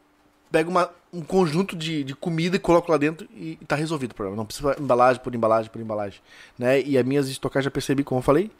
pego 0.51 0.70
uma- 0.70 0.91
um 1.12 1.22
conjunto 1.22 1.74
de, 1.74 2.05
de 2.05 2.14
comida 2.14 2.57
e 2.57 2.59
coloco 2.59 2.91
lá 2.91 2.99
dentro 2.99 3.27
e, 3.35 3.57
tá 3.66 3.74
resolvido 3.74 4.12
o 4.12 4.14
problema. 4.14 4.37
Não 4.37 4.45
precisa 4.47 4.77
embalagem 4.79 5.22
por 5.22 5.35
embalagem 5.35 5.70
por 5.70 5.81
embalagem. 5.81 6.20
Né? 6.59 6.81
E 6.83 6.97
as 6.99 7.05
minhas 7.05 7.29
estocagens 7.29 7.64
já 7.64 7.70
percebi, 7.70 8.05
como 8.05 8.18
eu 8.18 8.22
falei, 8.22 8.51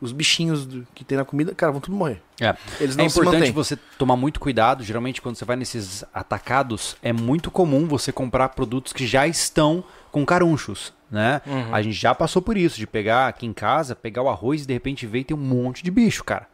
os 0.00 0.12
bichinhos 0.12 0.66
do- 0.66 0.86
que 0.94 1.04
tem 1.04 1.16
na 1.18 1.24
comida, 1.24 1.54
cara, 1.54 1.72
vão 1.72 1.80
tudo 1.80 1.96
morrer. 1.96 2.20
É. 2.40 2.54
Eles 2.80 2.96
É 2.96 3.02
não 3.02 3.08
se 3.08 3.18
importante 3.18 3.50
você 3.52 3.76
tomar 3.98 4.16
muito 4.16 4.38
cuidado. 4.40 4.82
Geralmente, 4.84 5.20
quando 5.22 5.36
você 5.36 5.44
vai 5.44 5.56
nesses 5.56 6.04
atacados, 6.12 6.96
é 7.02 7.12
muito 7.12 7.50
comum 7.50 7.86
você 7.86 8.12
comprar 8.12 8.50
produtos 8.50 8.92
que 8.92 9.06
já 9.06 9.26
estão 9.26 9.84
com 10.14 10.24
carunchos, 10.24 10.94
né? 11.10 11.42
A 11.72 11.82
gente 11.82 11.96
já 11.96 12.14
passou 12.14 12.40
por 12.40 12.56
isso, 12.56 12.78
de 12.78 12.86
pegar 12.86 13.26
aqui 13.26 13.46
em 13.46 13.52
casa, 13.52 13.96
pegar 13.96 14.22
o 14.22 14.28
arroz 14.28 14.62
e 14.62 14.66
de 14.66 14.72
repente 14.72 15.08
ver 15.08 15.18
e 15.18 15.24
ter 15.24 15.34
um 15.34 15.38
monte 15.38 15.82
de 15.82 15.90
bicho, 15.90 16.22
cara. 16.22 16.46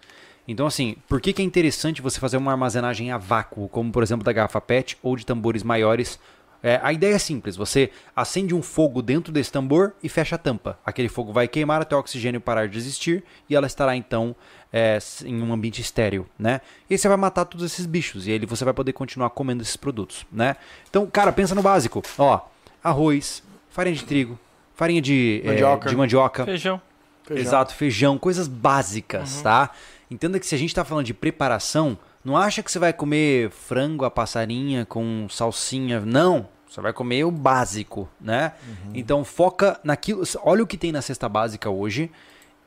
Então, 0.49 0.67
assim, 0.67 0.97
por 1.07 1.21
que, 1.21 1.31
que 1.35 1.43
é 1.43 1.45
interessante 1.45 2.01
você 2.01 2.19
fazer 2.19 2.39
uma 2.39 2.53
armazenagem 2.53 3.13
a 3.13 3.19
vácuo, 3.19 3.69
como 3.69 3.93
por 3.93 4.03
exemplo 4.03 4.25
da 4.25 4.33
garrafa 4.33 4.63
PET 4.63 4.97
ou 5.03 5.15
de 5.15 5.27
tambores 5.27 5.63
maiores? 5.63 6.19
É, 6.63 6.81
a 6.83 6.91
ideia 6.91 7.15
é 7.15 7.19
simples: 7.19 7.55
você 7.55 7.91
acende 8.17 8.55
um 8.55 8.63
fogo 8.63 9.03
dentro 9.03 9.31
desse 9.31 9.53
tambor 9.53 9.93
e 10.03 10.09
fecha 10.09 10.37
a 10.37 10.39
tampa. 10.39 10.79
Aquele 10.83 11.11
fogo 11.11 11.31
vai 11.31 11.47
queimar 11.47 11.83
até 11.83 11.95
o 11.95 11.99
oxigênio 11.99 12.41
parar 12.41 12.67
de 12.67 12.79
existir 12.79 13.23
e 13.47 13.55
ela 13.55 13.67
estará 13.67 13.95
então 13.95 14.35
é, 14.73 14.99
em 15.23 15.43
um 15.43 15.53
ambiente 15.53 15.83
estéreo, 15.83 16.27
né? 16.39 16.63
E 16.89 16.95
aí 16.95 16.99
você 16.99 17.09
vai 17.09 17.19
matar 17.19 17.45
todos 17.45 17.71
esses 17.71 17.85
bichos 17.85 18.27
e 18.27 18.33
aí 18.33 18.39
você 18.47 18.65
vai 18.65 18.73
poder 18.73 18.95
continuar 18.95 19.29
comendo 19.29 19.63
esses 19.63 19.77
produtos, 19.77 20.25
né? 20.33 20.57
Então, 20.89 21.07
cara, 21.07 21.31
pensa 21.31 21.55
no 21.55 21.61
básico: 21.61 22.03
ó, 22.19 22.41
arroz, 22.83 23.43
farinha 23.71 23.97
de 23.97 24.05
trigo, 24.05 24.39
farinha 24.75 25.01
de 25.01 25.41
é, 25.45 25.49
Mandioca. 25.49 25.89
de 25.89 25.97
mandioca 25.97 26.45
Feijão. 26.45 26.81
Feijão. 27.25 27.45
Exato, 27.47 27.75
feijão, 27.75 28.19
coisas 28.19 28.49
básicas, 28.49 29.41
tá? 29.41 29.71
Entenda 30.11 30.39
que 30.41 30.47
se 30.47 30.55
a 30.55 30.59
gente 30.59 30.75
tá 30.75 30.85
falando 30.85 31.07
de 31.07 31.15
preparação, 31.15 31.97
não 32.25 32.37
acha 32.37 32.63
que 32.63 32.71
você 32.71 32.79
vai 32.79 32.93
comer 32.93 33.51
frango 33.51 34.05
a 34.05 34.11
passarinha 34.11 34.85
com 34.85 35.27
salsinha, 35.31 36.01
não. 36.01 36.49
Você 36.69 36.81
vai 36.81 36.93
comer 36.93 37.25
o 37.25 37.31
básico, 37.31 38.09
né? 38.21 38.53
Então 38.95 39.25
foca 39.25 39.81
naquilo, 39.83 40.23
olha 40.43 40.63
o 40.63 40.67
que 40.67 40.77
tem 40.77 40.93
na 40.93 41.03
cesta 41.03 41.29
básica 41.29 41.69
hoje 41.71 42.11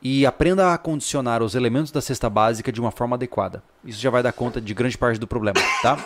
e 0.01 0.25
aprenda 0.25 0.73
a 0.73 0.77
condicionar 0.77 1.41
os 1.41 1.55
elementos 1.55 1.91
da 1.91 2.01
cesta 2.01 2.29
básica 2.29 2.71
de 2.71 2.81
uma 2.81 2.91
forma 2.91 3.15
adequada. 3.15 3.63
Isso 3.85 4.01
já 4.01 4.09
vai 4.09 4.21
dar 4.21 4.33
conta 4.33 4.59
de 4.59 4.73
grande 4.73 4.97
parte 4.97 5.17
do 5.17 5.25
problema, 5.27 5.59
tá? 5.81 5.97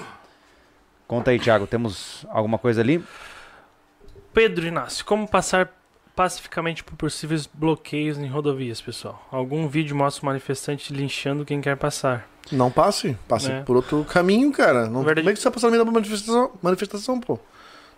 Conta 1.08 1.32
aí, 1.32 1.40
Thiago, 1.40 1.66
temos 1.66 2.26
alguma 2.30 2.58
coisa 2.60 2.82
ali? 2.82 3.04
Pedro 4.38 4.68
Inácio, 4.68 5.04
como 5.04 5.28
passar 5.28 5.68
pacificamente 6.16 6.84
por 6.84 6.96
possíveis 6.96 7.48
bloqueios 7.52 8.20
em 8.20 8.28
rodovias, 8.28 8.80
pessoal? 8.80 9.28
Algum 9.32 9.68
vídeo 9.68 9.96
mostra 9.96 10.22
o 10.22 10.26
manifestante 10.28 10.94
linchando 10.94 11.44
quem 11.44 11.60
quer 11.60 11.76
passar. 11.76 12.30
Não 12.52 12.70
passe, 12.70 13.18
passe 13.28 13.52
É. 13.52 13.62
por 13.64 13.76
outro 13.78 14.06
caminho, 14.06 14.52
cara. 14.52 14.86
Não, 14.86 15.02
Verdade. 15.02 15.22
como 15.22 15.30
é 15.32 15.34
que 15.34 15.40
você 15.40 15.46
vai 15.46 15.54
passar 15.56 15.68
no 15.68 15.72
meio 15.72 15.84
da 15.84 15.92
manifestação, 15.92 16.52
manifestação, 16.62 17.20
pô? 17.20 17.40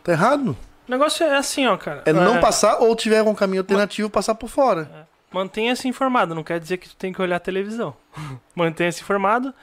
Tá 0.02 0.14
errado. 0.14 0.56
O 0.88 0.92
negócio 0.92 1.26
é 1.26 1.36
assim, 1.36 1.68
ó, 1.68 1.76
cara. 1.76 2.04
É 2.06 2.14
não 2.14 2.40
passar 2.40 2.78
ou 2.78 2.96
tiver 2.96 3.22
um 3.22 3.36
caminho 3.36 3.62
alternativo, 3.62 4.10
passar 4.10 4.34
por 4.34 4.48
fora. 4.48 5.10
Mantenha-se 5.30 5.90
informado, 5.90 6.34
não 6.34 6.44
quer 6.46 6.58
dizer 6.58 6.78
que 6.78 6.88
tu 6.88 6.96
tem 6.96 7.12
que 7.12 7.22
olhar 7.22 7.36
a 7.36 7.42
televisão. 7.42 7.94
Mantenha-se 8.56 9.02
informado, 9.02 9.54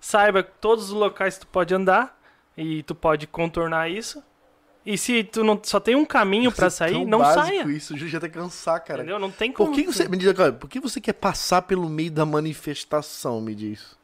saiba 0.00 0.42
todos 0.42 0.86
os 0.86 0.90
locais 0.90 1.34
que 1.34 1.42
tu 1.42 1.46
pode 1.46 1.72
andar 1.72 2.18
e 2.56 2.82
tu 2.82 2.96
pode 2.96 3.28
contornar 3.28 3.88
isso. 3.88 4.20
E 4.86 4.96
se 4.96 5.24
tu 5.24 5.42
não 5.42 5.60
só 5.62 5.80
tem 5.80 5.96
um 5.96 6.04
caminho 6.04 6.52
pra 6.52 6.68
Isso 6.68 6.84
é 6.84 6.88
sair, 6.88 7.04
não 7.04 7.18
básico 7.18 7.44
saia. 7.46 7.62
Isso 7.64 7.96
já 7.98 8.18
até 8.18 8.28
cansar, 8.28 8.78
cara. 8.84 9.00
Entendeu? 9.00 9.18
Não 9.18 9.32
tem 9.32 9.50
como. 9.50 9.70
Por 9.72 9.74
que 9.76 9.84
você, 9.84 10.08
me 10.08 10.16
diz 10.16 10.28
agora, 10.28 10.52
por 10.52 10.70
que 10.70 10.78
você 10.78 11.00
quer 11.00 11.14
passar 11.14 11.62
pelo 11.62 11.88
meio 11.88 12.10
da 12.12 12.24
manifestação, 12.24 13.40
me 13.40 13.52
diz? 13.52 13.96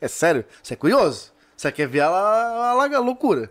É 0.00 0.08
sério? 0.08 0.44
Você 0.60 0.74
é 0.74 0.76
curioso? 0.76 1.32
Você 1.56 1.70
quer 1.70 1.86
ver 1.86 2.00
a, 2.00 2.08
a, 2.08 2.70
a 2.72 2.98
loucura? 2.98 3.48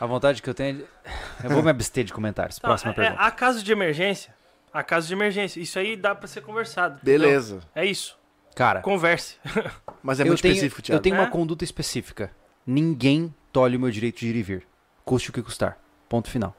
A 0.00 0.06
vontade 0.06 0.40
que 0.40 0.48
eu 0.48 0.54
tenho 0.54 0.86
é... 1.04 1.12
Eu 1.44 1.50
vou 1.50 1.62
me 1.62 1.70
abster 1.70 2.04
de 2.04 2.12
comentários. 2.12 2.56
Não, 2.62 2.68
Próxima 2.70 2.92
é- 2.92 2.94
pergunta. 2.94 3.20
Há 3.20 3.30
casos 3.32 3.62
de 3.64 3.72
emergência. 3.72 4.34
Há 4.72 4.82
casos 4.82 5.08
de 5.08 5.14
emergência. 5.14 5.60
Isso 5.60 5.78
aí 5.78 5.96
dá 5.96 6.14
pra 6.14 6.28
ser 6.28 6.40
conversado. 6.40 7.00
Beleza. 7.02 7.60
É 7.74 7.84
isso. 7.84 8.16
Cara, 8.54 8.80
Converse. 8.80 9.36
Mas 10.02 10.20
é 10.20 10.22
eu 10.22 10.26
muito 10.28 10.40
tenho, 10.42 10.52
específico, 10.54 10.80
eu 10.80 10.84
Thiago. 10.84 11.02
tenho 11.02 11.16
É? 11.16 11.18
uma 11.18 11.28
conduta 11.28 11.64
específica. 11.64 12.30
Ninguém 12.66 13.34
tolhe 13.52 13.76
o 13.76 13.80
meu 13.80 13.90
direito 13.90 14.20
de 14.20 14.28
ir 14.28 14.36
e 14.36 14.42
vir. 14.42 14.66
Custe 15.04 15.30
o 15.30 15.32
que 15.32 15.42
custar. 15.42 15.78
Ponto 16.12 16.28
final. 16.28 16.54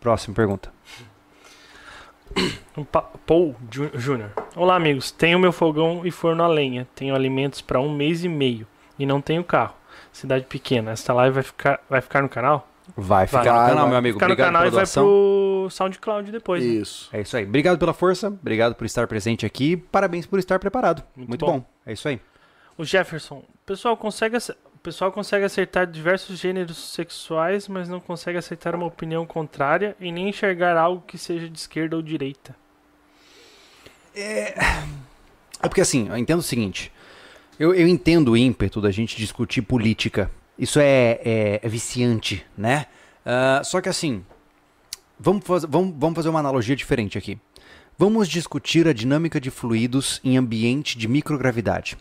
Próxima 0.00 0.36
pergunta. 0.36 0.72
Um 2.76 2.84
pa- 2.84 3.10
Paul 3.26 3.56
Júnior. 3.94 4.30
Olá, 4.54 4.76
amigos. 4.76 5.10
Tenho 5.10 5.36
meu 5.36 5.50
fogão 5.50 6.02
e 6.06 6.12
forno 6.12 6.44
a 6.44 6.46
lenha. 6.46 6.86
Tenho 6.94 7.12
alimentos 7.12 7.60
para 7.60 7.80
um 7.80 7.92
mês 7.92 8.22
e 8.22 8.28
meio. 8.28 8.68
E 8.96 9.04
não 9.04 9.20
tenho 9.20 9.42
carro. 9.42 9.74
Cidade 10.12 10.44
pequena. 10.44 10.92
Esta 10.92 11.12
live 11.12 11.34
vai 11.34 11.42
ficar, 11.42 11.80
vai 11.90 12.00
ficar 12.00 12.22
no 12.22 12.28
canal? 12.28 12.68
Vai 12.96 13.26
ficar 13.26 13.42
Vai, 13.42 13.50
no 13.52 13.58
canal, 13.70 13.76
vai. 13.82 13.88
meu 13.88 13.98
amigo. 13.98 14.14
Ficar 14.16 14.28
no 14.28 14.32
Obrigado 14.34 14.52
canal 14.52 14.62
e 14.62 14.70
pela 14.70 14.76
vai 14.76 14.84
doação. 14.84 15.02
pro 15.04 15.68
SoundCloud 15.72 16.30
depois. 16.30 16.62
né? 16.62 16.70
Isso. 16.70 17.08
É 17.12 17.20
isso 17.22 17.36
aí. 17.36 17.44
Obrigado 17.46 17.78
pela 17.80 17.92
força. 17.92 18.28
Obrigado 18.28 18.76
por 18.76 18.84
estar 18.84 19.08
presente 19.08 19.44
aqui. 19.44 19.76
Parabéns 19.76 20.24
por 20.24 20.38
estar 20.38 20.60
preparado. 20.60 21.02
Muito 21.16 21.30
Muito, 21.30 21.44
bom. 21.44 21.58
bom. 21.58 21.66
É 21.84 21.94
isso 21.94 22.06
aí. 22.06 22.20
O 22.76 22.84
Jefferson. 22.84 23.42
Pessoal 23.66 23.96
consegue, 23.96 24.36
o 24.78 24.80
pessoal 24.80 25.10
consegue 25.10 25.44
acertar 25.44 25.88
diversos 25.88 26.38
gêneros 26.38 26.78
sexuais, 26.92 27.66
mas 27.66 27.88
não 27.88 27.98
consegue 27.98 28.38
aceitar 28.38 28.76
uma 28.76 28.86
opinião 28.86 29.26
contrária 29.26 29.96
e 29.98 30.12
nem 30.12 30.28
enxergar 30.28 30.76
algo 30.76 31.02
que 31.04 31.18
seja 31.18 31.48
de 31.48 31.58
esquerda 31.58 31.96
ou 31.96 32.00
direita. 32.02 32.54
É 34.14 34.54
porque 35.62 35.80
assim, 35.80 36.08
eu 36.08 36.16
entendo 36.16 36.38
o 36.38 36.42
seguinte. 36.42 36.92
Eu, 37.58 37.74
eu 37.74 37.88
entendo 37.88 38.32
o 38.32 38.36
ímpeto 38.36 38.80
da 38.80 38.92
gente 38.92 39.16
discutir 39.16 39.62
política. 39.62 40.30
Isso 40.56 40.78
é, 40.78 41.20
é- 41.24 41.60
é 41.62 41.68
viciante, 41.68 42.46
né? 42.56 42.86
Ah, 43.26 43.62
só 43.64 43.80
que 43.80 43.88
assim, 43.88 44.24
vamos, 45.18 45.44
faz- 45.44 45.64
vamos, 45.64 45.92
vamos 45.98 46.14
fazer 46.16 46.28
uma 46.28 46.38
analogia 46.38 46.76
diferente 46.76 47.18
aqui. 47.18 47.36
Vamos 47.98 48.28
discutir 48.28 48.86
a 48.86 48.92
dinâmica 48.92 49.40
de 49.40 49.50
fluidos 49.50 50.20
em 50.22 50.36
ambiente 50.36 50.96
de 50.96 51.08
microgravidade. 51.08 51.98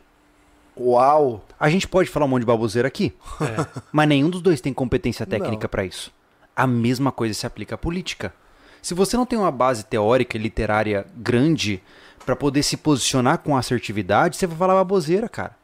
Uau! 0.80 1.43
A 1.59 1.69
gente 1.69 1.88
pode 1.88 2.09
falar 2.09 2.25
um 2.25 2.30
monte 2.30 2.41
de 2.41 2.47
baboseira 2.47 2.88
aqui, 2.88 3.13
É. 3.41 3.82
mas 3.91 4.07
nenhum 4.07 4.30
dos 4.30 4.41
dois 4.41 4.61
tem 4.61 4.73
competência 4.73 5.25
técnica 5.25 5.67
para 5.67 5.84
isso. 5.86 6.11
A 6.55 6.67
mesma 6.67 7.11
coisa 7.11 7.34
se 7.34 7.45
aplica 7.45 7.75
à 7.75 7.78
política. 7.78 8.34
Se 8.82 8.93
você 8.93 9.17
não 9.17 9.25
tem 9.25 9.38
uma 9.38 9.51
base 9.51 9.84
teórica 9.84 10.38
e 10.38 10.39
literária 10.39 11.05
grande 11.15 11.82
para 12.25 12.36
poder 12.36 12.63
se 12.63 12.78
posicionar 12.78 13.39
com 13.39 13.57
assertividade, 13.57 14.38
você 14.38 14.47
vai 14.47 14.57
falar 14.57 14.75
baboseira, 14.75 15.28
cara. 15.28 15.55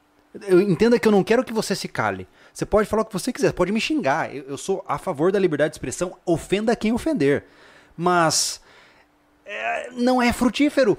Eu 0.48 0.60
entenda 0.60 0.98
que 0.98 1.08
eu 1.08 1.12
não 1.12 1.24
quero 1.24 1.44
que 1.44 1.54
você 1.54 1.76
se 1.76 1.88
cale. 1.88 2.28
Você 2.52 2.66
pode 2.66 2.88
falar 2.88 3.04
o 3.04 3.06
que 3.06 3.14
você 3.14 3.32
quiser, 3.32 3.54
pode 3.54 3.72
me 3.72 3.80
xingar. 3.80 4.34
Eu, 4.36 4.44
eu 4.50 4.58
sou 4.58 4.84
a 4.88 4.98
favor 4.98 5.32
da 5.32 5.40
liberdade 5.40 5.72
de 5.72 5.76
expressão, 5.76 6.18
ofenda 6.26 6.76
quem 6.76 6.92
ofender. 6.92 7.46
Mas 7.96 8.60
é, 9.46 9.92
não 9.92 10.22
é 10.22 10.34
frutífero. 10.34 10.98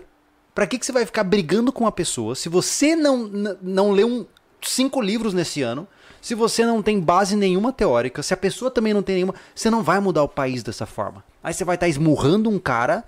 Pra 0.54 0.66
que, 0.66 0.78
que 0.78 0.86
você 0.86 0.92
vai 0.92 1.04
ficar 1.04 1.24
brigando 1.24 1.72
com 1.72 1.84
uma 1.84 1.92
pessoa 1.92 2.34
se 2.34 2.48
você 2.48 2.94
não, 2.94 3.26
não 3.60 3.90
lê 3.90 4.04
um 4.04 4.24
cinco 4.62 5.00
livros 5.00 5.34
nesse 5.34 5.62
ano, 5.62 5.86
se 6.20 6.34
você 6.34 6.64
não 6.64 6.82
tem 6.82 7.00
base 7.00 7.36
nenhuma 7.36 7.72
teórica, 7.72 8.22
se 8.22 8.32
a 8.32 8.36
pessoa 8.36 8.70
também 8.70 8.94
não 8.94 9.02
tem 9.02 9.16
nenhuma, 9.16 9.34
você 9.54 9.68
não 9.68 9.82
vai 9.82 10.00
mudar 10.00 10.22
o 10.22 10.28
país 10.28 10.62
dessa 10.62 10.86
forma. 10.86 11.22
Aí 11.42 11.52
você 11.52 11.64
vai 11.64 11.74
estar 11.74 11.88
esmurrando 11.88 12.48
um 12.48 12.58
cara 12.58 13.04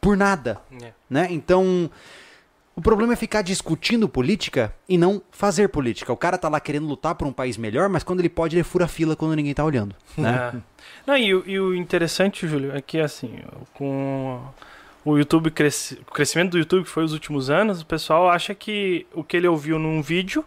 por 0.00 0.16
nada, 0.16 0.60
É. 0.82 0.92
né? 1.08 1.28
Então, 1.30 1.90
o 2.76 2.82
problema 2.82 3.14
é 3.14 3.16
ficar 3.16 3.40
discutindo 3.40 4.06
política 4.06 4.74
e 4.86 4.98
não 4.98 5.22
fazer 5.30 5.68
política. 5.68 6.12
O 6.12 6.16
cara 6.16 6.36
tá 6.36 6.48
lá 6.48 6.60
querendo 6.60 6.86
lutar 6.86 7.14
por 7.14 7.26
um 7.26 7.32
país 7.32 7.56
melhor, 7.56 7.88
mas 7.88 8.02
quando 8.02 8.20
ele 8.20 8.28
pode, 8.28 8.56
ele 8.56 8.64
fura 8.64 8.84
a 8.84 8.88
fila 8.88 9.16
quando 9.16 9.34
ninguém 9.34 9.54
tá 9.54 9.64
olhando, 9.64 9.94
né? 10.18 10.52
É. 10.54 10.58
Não, 11.06 11.16
e, 11.16 11.28
e 11.28 11.58
o 11.58 11.74
interessante, 11.74 12.46
Júlio, 12.46 12.76
é 12.76 12.82
que 12.82 12.98
assim, 13.00 13.38
com 13.72 14.42
o 15.04 15.16
YouTube 15.18 15.50
cresci, 15.50 16.00
o 16.08 16.12
crescimento 16.12 16.52
do 16.52 16.58
YouTube 16.58 16.84
que 16.84 16.90
foi 16.90 17.04
os 17.04 17.12
últimos 17.12 17.50
anos, 17.50 17.80
o 17.82 17.86
pessoal 17.86 18.28
acha 18.28 18.54
que 18.54 19.06
o 19.12 19.22
que 19.22 19.36
ele 19.36 19.46
ouviu 19.48 19.78
num 19.78 20.00
vídeo 20.02 20.44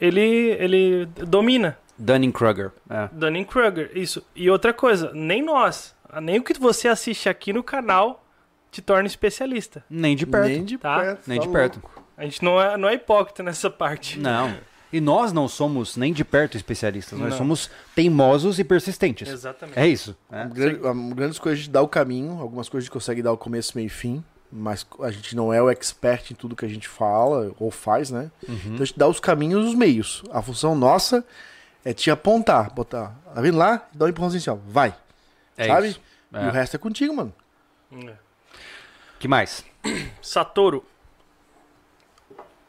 ele 0.00 0.20
ele 0.58 1.06
domina. 1.06 1.78
Dunning-Kruger. 1.96 2.72
É. 2.90 3.08
Dunning-Kruger, 3.12 3.90
isso. 3.94 4.26
E 4.34 4.50
outra 4.50 4.72
coisa, 4.72 5.12
nem 5.14 5.42
nós, 5.42 5.94
nem 6.20 6.38
o 6.38 6.42
que 6.42 6.58
você 6.58 6.88
assiste 6.88 7.28
aqui 7.28 7.52
no 7.52 7.62
canal 7.62 8.24
te 8.70 8.82
torna 8.82 9.06
especialista. 9.06 9.84
Nem 9.88 10.16
de 10.16 10.26
perto. 10.26 10.48
Nem 10.48 10.64
de 10.64 10.76
Tá? 10.78 10.98
perto. 10.98 11.22
Nem 11.28 11.38
tá 11.38 11.46
de 11.46 11.52
perto. 11.52 11.82
A 12.16 12.24
gente 12.24 12.42
não 12.44 12.60
é, 12.60 12.76
não 12.76 12.88
é 12.88 12.94
hipócrita 12.94 13.42
nessa 13.42 13.70
parte. 13.70 14.18
Não. 14.18 14.52
E 14.96 15.00
nós 15.00 15.32
não 15.32 15.48
somos 15.48 15.96
nem 15.96 16.12
de 16.12 16.24
perto 16.24 16.56
especialistas, 16.56 17.18
nós 17.18 17.30
Não. 17.30 17.38
somos 17.38 17.68
teimosos 17.96 18.58
e 18.60 18.64
persistentes. 18.64 19.28
Exatamente. 19.28 19.76
É 19.78 19.88
isso. 19.88 20.16
né? 20.30 20.48
Grande, 20.54 20.78
grandes 21.14 21.38
coisas 21.38 21.58
a 21.58 21.62
gente 21.64 21.72
dá 21.72 21.82
o 21.82 21.88
caminho, 21.88 22.40
algumas 22.40 22.68
coisas 22.68 22.84
a 22.84 22.86
gente 22.86 22.92
consegue 22.92 23.20
dar 23.22 23.32
o 23.32 23.36
começo, 23.36 23.72
meio 23.74 23.86
e 23.86 23.90
fim, 23.90 24.22
mas 24.52 24.86
a 25.00 25.10
gente 25.10 25.34
não 25.34 25.52
é 25.52 25.60
o 25.60 25.68
expert 25.68 26.30
em 26.30 26.34
tudo 26.36 26.54
que 26.54 26.64
a 26.64 26.68
gente 26.68 26.86
fala 26.86 27.50
ou 27.58 27.72
faz, 27.72 28.10
né? 28.10 28.30
Uhum. 28.48 28.54
Então 28.66 28.82
a 28.82 28.84
gente 28.84 28.96
dá 28.98 29.08
os 29.08 29.18
caminhos 29.18 29.64
e 29.64 29.68
os 29.70 29.74
meios. 29.74 30.22
A 30.30 30.40
função 30.40 30.76
nossa 30.76 31.24
é 31.84 31.92
te 31.92 32.08
apontar, 32.10 32.70
botar, 32.72 33.16
tá 33.34 33.40
vendo 33.40 33.58
lá? 33.58 33.88
Dá 33.92 34.04
um 34.04 34.08
empurrãozinho 34.08 34.40
assim, 34.40 34.50
ó, 34.50 34.56
vai, 34.70 34.94
É 35.56 35.66
sabe? 35.66 35.88
isso. 35.88 36.00
E 36.32 36.36
É. 36.36 36.46
o 36.48 36.50
resto 36.52 36.76
é 36.76 36.78
contigo, 36.78 37.12
mano. 37.14 37.34
É. 38.06 38.14
que 39.18 39.26
mais? 39.26 39.64
Satoru. 40.22 40.84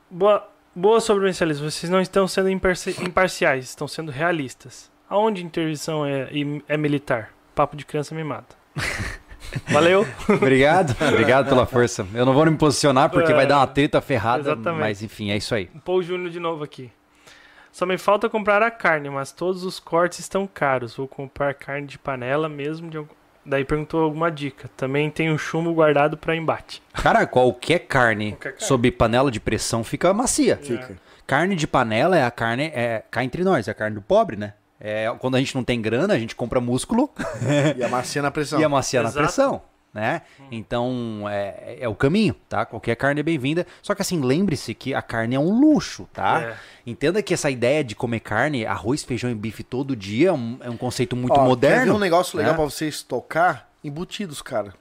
Boa, 0.09 0.49
boa 0.75 0.99
sobrevivencialismo. 0.99 1.69
Vocês 1.69 1.89
não 1.89 2.01
estão 2.01 2.27
sendo 2.27 2.49
imparci- 2.49 2.95
imparciais, 3.01 3.65
estão 3.65 3.87
sendo 3.87 4.11
realistas. 4.11 4.91
Aonde 5.09 5.43
intervenção 5.45 6.05
é, 6.05 6.27
é 6.67 6.77
militar? 6.77 7.29
Papo 7.53 7.75
de 7.75 7.85
criança 7.85 8.13
me 8.15 8.23
mata. 8.23 8.55
Valeu. 9.69 10.05
Obrigado. 10.27 10.95
Obrigado 11.07 11.47
pela 11.47 11.65
força. 11.65 12.05
Eu 12.13 12.25
não 12.25 12.33
vou 12.33 12.45
me 12.45 12.57
posicionar 12.57 13.09
porque 13.09 13.33
vai 13.33 13.45
dar 13.47 13.57
uma 13.59 13.67
treta 13.67 14.01
ferrada, 14.01 14.41
Exatamente. 14.51 14.79
mas 14.81 15.01
enfim, 15.03 15.31
é 15.31 15.37
isso 15.37 15.53
aí. 15.55 15.67
Paul 15.85 16.01
Júnior 16.03 16.29
de 16.29 16.39
novo 16.39 16.63
aqui. 16.63 16.91
Só 17.71 17.85
me 17.85 17.97
falta 17.97 18.29
comprar 18.29 18.61
a 18.63 18.71
carne, 18.71 19.09
mas 19.09 19.31
todos 19.31 19.63
os 19.63 19.79
cortes 19.79 20.19
estão 20.19 20.47
caros. 20.47 20.95
Vou 20.95 21.07
comprar 21.07 21.53
carne 21.53 21.87
de 21.87 21.99
panela 21.99 22.49
mesmo. 22.49 22.89
De... 22.89 22.97
algum- 22.97 23.13
Daí 23.45 23.63
perguntou 23.63 24.01
alguma 24.03 24.31
dica. 24.31 24.69
Também 24.75 25.09
tem 25.09 25.31
um 25.31 25.37
chumbo 25.37 25.73
guardado 25.73 26.17
para 26.17 26.35
embate. 26.35 26.81
Cara, 26.93 27.25
qualquer 27.27 27.79
carne, 27.79 28.31
Qualquer 28.31 28.53
carne. 28.53 28.65
sob 28.67 28.91
panela 28.91 29.29
de 29.29 29.39
pressão 29.39 29.83
fica 29.83 30.13
macia. 30.13 30.57
Fica. 30.57 30.95
Carne 31.27 31.55
de 31.55 31.67
panela 31.67 32.17
é 32.17 32.23
a 32.23 32.31
carne, 32.31 32.71
é 32.73 33.03
cá 33.11 33.23
entre 33.23 33.43
nós, 33.43 33.67
é 33.67 33.71
a 33.71 33.73
carne 33.73 33.95
do 33.95 34.01
pobre, 34.01 34.35
né? 34.35 34.53
É, 34.79 35.11
quando 35.19 35.35
a 35.35 35.39
gente 35.39 35.55
não 35.55 35.63
tem 35.63 35.81
grana, 35.81 36.13
a 36.13 36.19
gente 36.19 36.35
compra 36.35 36.59
músculo 36.59 37.09
E 37.77 37.83
a 37.83 37.87
macia 37.87 38.21
na 38.21 38.29
pressão. 38.29 38.59
e 38.59 38.63
a 38.63 38.69
macia 38.69 39.01
na 39.01 39.09
Exato. 39.09 39.25
pressão, 39.25 39.61
né? 39.95 40.23
Então, 40.51 41.23
é, 41.29 41.77
é 41.79 41.87
o 41.87 41.95
caminho, 41.95 42.35
tá? 42.49 42.65
Qualquer 42.65 42.95
carne 42.97 43.21
é 43.21 43.23
bem-vinda. 43.23 43.65
Só 43.81 43.95
que 43.95 44.01
assim, 44.01 44.19
lembre-se 44.21 44.73
que 44.75 44.93
a 44.93 45.01
carne 45.01 45.35
é 45.35 45.39
um 45.39 45.57
luxo, 45.57 46.05
tá? 46.11 46.41
É. 46.41 46.55
Entenda 46.85 47.23
que 47.23 47.33
essa 47.33 47.49
ideia 47.49 47.81
de 47.81 47.95
comer 47.95 48.19
carne, 48.19 48.65
arroz, 48.65 49.03
feijão 49.05 49.31
e 49.31 49.33
bife 49.33 49.63
todo 49.63 49.95
dia 49.95 50.29
é 50.29 50.33
um, 50.33 50.57
é 50.61 50.69
um 50.69 50.75
conceito 50.75 51.15
muito 51.15 51.33
Ó, 51.39 51.45
moderno. 51.45 51.95
um 51.95 51.99
negócio 51.99 52.37
legal 52.37 52.51
né? 52.51 52.57
pra 52.57 52.65
você 52.65 52.89
estocar? 52.89 53.69
Embutidos, 53.81 54.41
cara. 54.41 54.73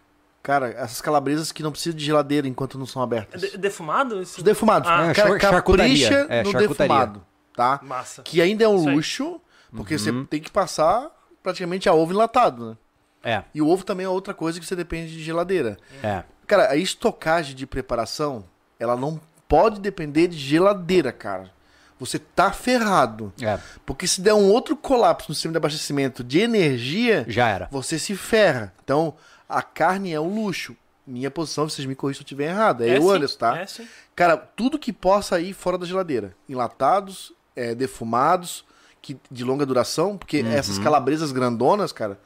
Cara, 0.42 0.68
essas 0.70 1.00
calabresas 1.00 1.52
que 1.52 1.62
não 1.62 1.70
precisam 1.70 1.96
de 1.96 2.04
geladeira 2.04 2.48
enquanto 2.48 2.76
não 2.76 2.84
são 2.84 3.00
abertas. 3.00 3.40
De- 3.40 3.56
defumado? 3.56 4.20
Esse... 4.20 4.38
Os 4.38 4.42
defumados. 4.42 4.90
Ah, 4.90 5.06
É, 5.10 5.14
cara, 5.14 5.38
capricha 5.38 6.26
É, 6.28 6.42
no 6.42 6.52
defumado, 6.52 7.24
tá? 7.54 7.78
Massa. 7.82 8.22
Que 8.22 8.42
ainda 8.42 8.64
é 8.64 8.68
um 8.68 8.76
Isso 8.76 8.90
luxo, 8.90 9.40
porque 9.74 9.96
você 9.96 10.10
Uhum. 10.10 10.24
tem 10.26 10.40
que 10.40 10.50
passar 10.50 11.08
praticamente 11.42 11.88
a 11.88 11.94
ovo 11.94 12.12
enlatado, 12.12 12.70
né? 12.70 12.76
É, 13.24 13.42
E 13.54 13.62
o 13.62 13.68
ovo 13.68 13.84
também 13.84 14.04
é 14.06 14.08
outra 14.08 14.34
coisa 14.34 14.60
que 14.60 14.66
você 14.66 14.76
depende 14.76 15.12
de 15.12 15.22
geladeira. 15.22 15.76
é. 16.02 16.22
Cara, 16.46 16.70
a 16.70 16.76
estocagem 16.76 17.56
de 17.56 17.66
preparação, 17.66 18.44
ela 18.78 18.94
não 18.96 19.18
pode 19.48 19.80
depender 19.80 20.28
de 20.28 20.36
geladeira, 20.36 21.10
cara. 21.10 21.50
Você 21.98 22.18
tá 22.18 22.52
ferrado. 22.52 23.32
É, 23.40 23.58
Porque 23.86 24.06
se 24.06 24.20
der 24.20 24.34
um 24.34 24.50
outro 24.50 24.76
colapso 24.76 25.30
no 25.30 25.34
sistema 25.34 25.52
de 25.52 25.56
abastecimento 25.56 26.22
de 26.22 26.40
energia, 26.40 27.24
já 27.28 27.48
era. 27.48 27.68
você 27.70 27.98
se 27.98 28.14
ferra. 28.14 28.74
Então, 28.84 29.14
a 29.48 29.62
carne 29.62 30.12
é 30.12 30.20
um 30.20 30.34
luxo. 30.44 30.76
Minha 31.06 31.30
posição, 31.30 31.66
vocês 31.66 31.86
me 31.86 31.94
corrigem 31.94 32.18
se 32.18 32.22
eu 32.22 32.24
estiver 32.26 32.50
errado. 32.50 32.82
É, 32.84 32.96
eu, 32.98 33.02
sim, 33.02 33.10
Anderson, 33.10 33.38
tá? 33.38 33.58
É 33.58 33.66
sim. 33.66 33.88
Cara, 34.14 34.36
tudo 34.36 34.78
que 34.78 34.92
possa 34.92 35.40
ir 35.40 35.54
fora 35.54 35.78
da 35.78 35.86
geladeira. 35.86 36.34
Enlatados, 36.46 37.32
é, 37.56 37.74
defumados, 37.74 38.66
que, 39.00 39.16
de 39.30 39.44
longa 39.44 39.64
duração, 39.64 40.18
porque 40.18 40.42
Uhum. 40.42 40.52
essas 40.52 40.78
calabresas 40.78 41.32
grandonas, 41.32 41.90
cara, 41.92 42.18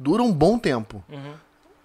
duram 0.00 0.26
um 0.26 0.32
bom 0.32 0.58
tempo. 0.58 1.04
Uhum. 1.08 1.32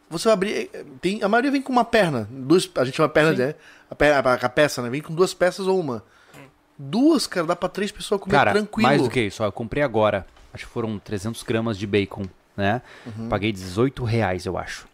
Você 0.10 0.30
vai 0.30 0.34
abrir. 0.34 0.70
Tem, 1.02 1.22
a 1.22 1.28
maioria 1.28 1.52
vem 1.52 1.62
com 1.62 1.72
uma 1.72 1.84
perna. 1.84 2.28
Duas, 2.32 2.70
a 2.76 2.86
gente 2.86 2.96
chama 2.96 3.10
perna 3.10 3.32
Sim. 3.32 3.36
de. 3.36 3.56
A, 3.92 3.96
perna, 3.96 4.34
a 4.34 4.50
peça, 4.50 4.82
né? 4.82 4.90
Vem 4.90 5.02
com 5.02 5.14
duas 5.14 5.34
peças 5.34 5.68
ou 5.68 5.80
uma. 5.80 6.04
Duas, 6.78 7.28
cara, 7.28 7.48
dá 7.48 7.56
pra 7.56 7.70
três 7.70 7.92
pessoas 7.92 8.20
comer 8.20 8.36
Cara, 8.36 8.52
tranquilo. 8.52 8.88
mais 8.88 9.02
do 9.02 9.10
que 9.10 9.22
isso, 9.22 9.42
ó, 9.42 9.46
eu 9.46 9.52
comprei 9.52 9.82
agora, 9.82 10.28
acho 10.54 10.66
que 10.66 10.72
foram 10.72 11.00
300 11.00 11.42
gramas 11.44 11.78
de 11.78 11.88
bacon, 11.88 12.24
né? 12.56 12.82
Uhum. 13.06 13.30
Paguei 13.30 13.52
18 13.52 14.04
reais, 14.04 14.46
eu 14.46 14.58
acho. 14.58 14.86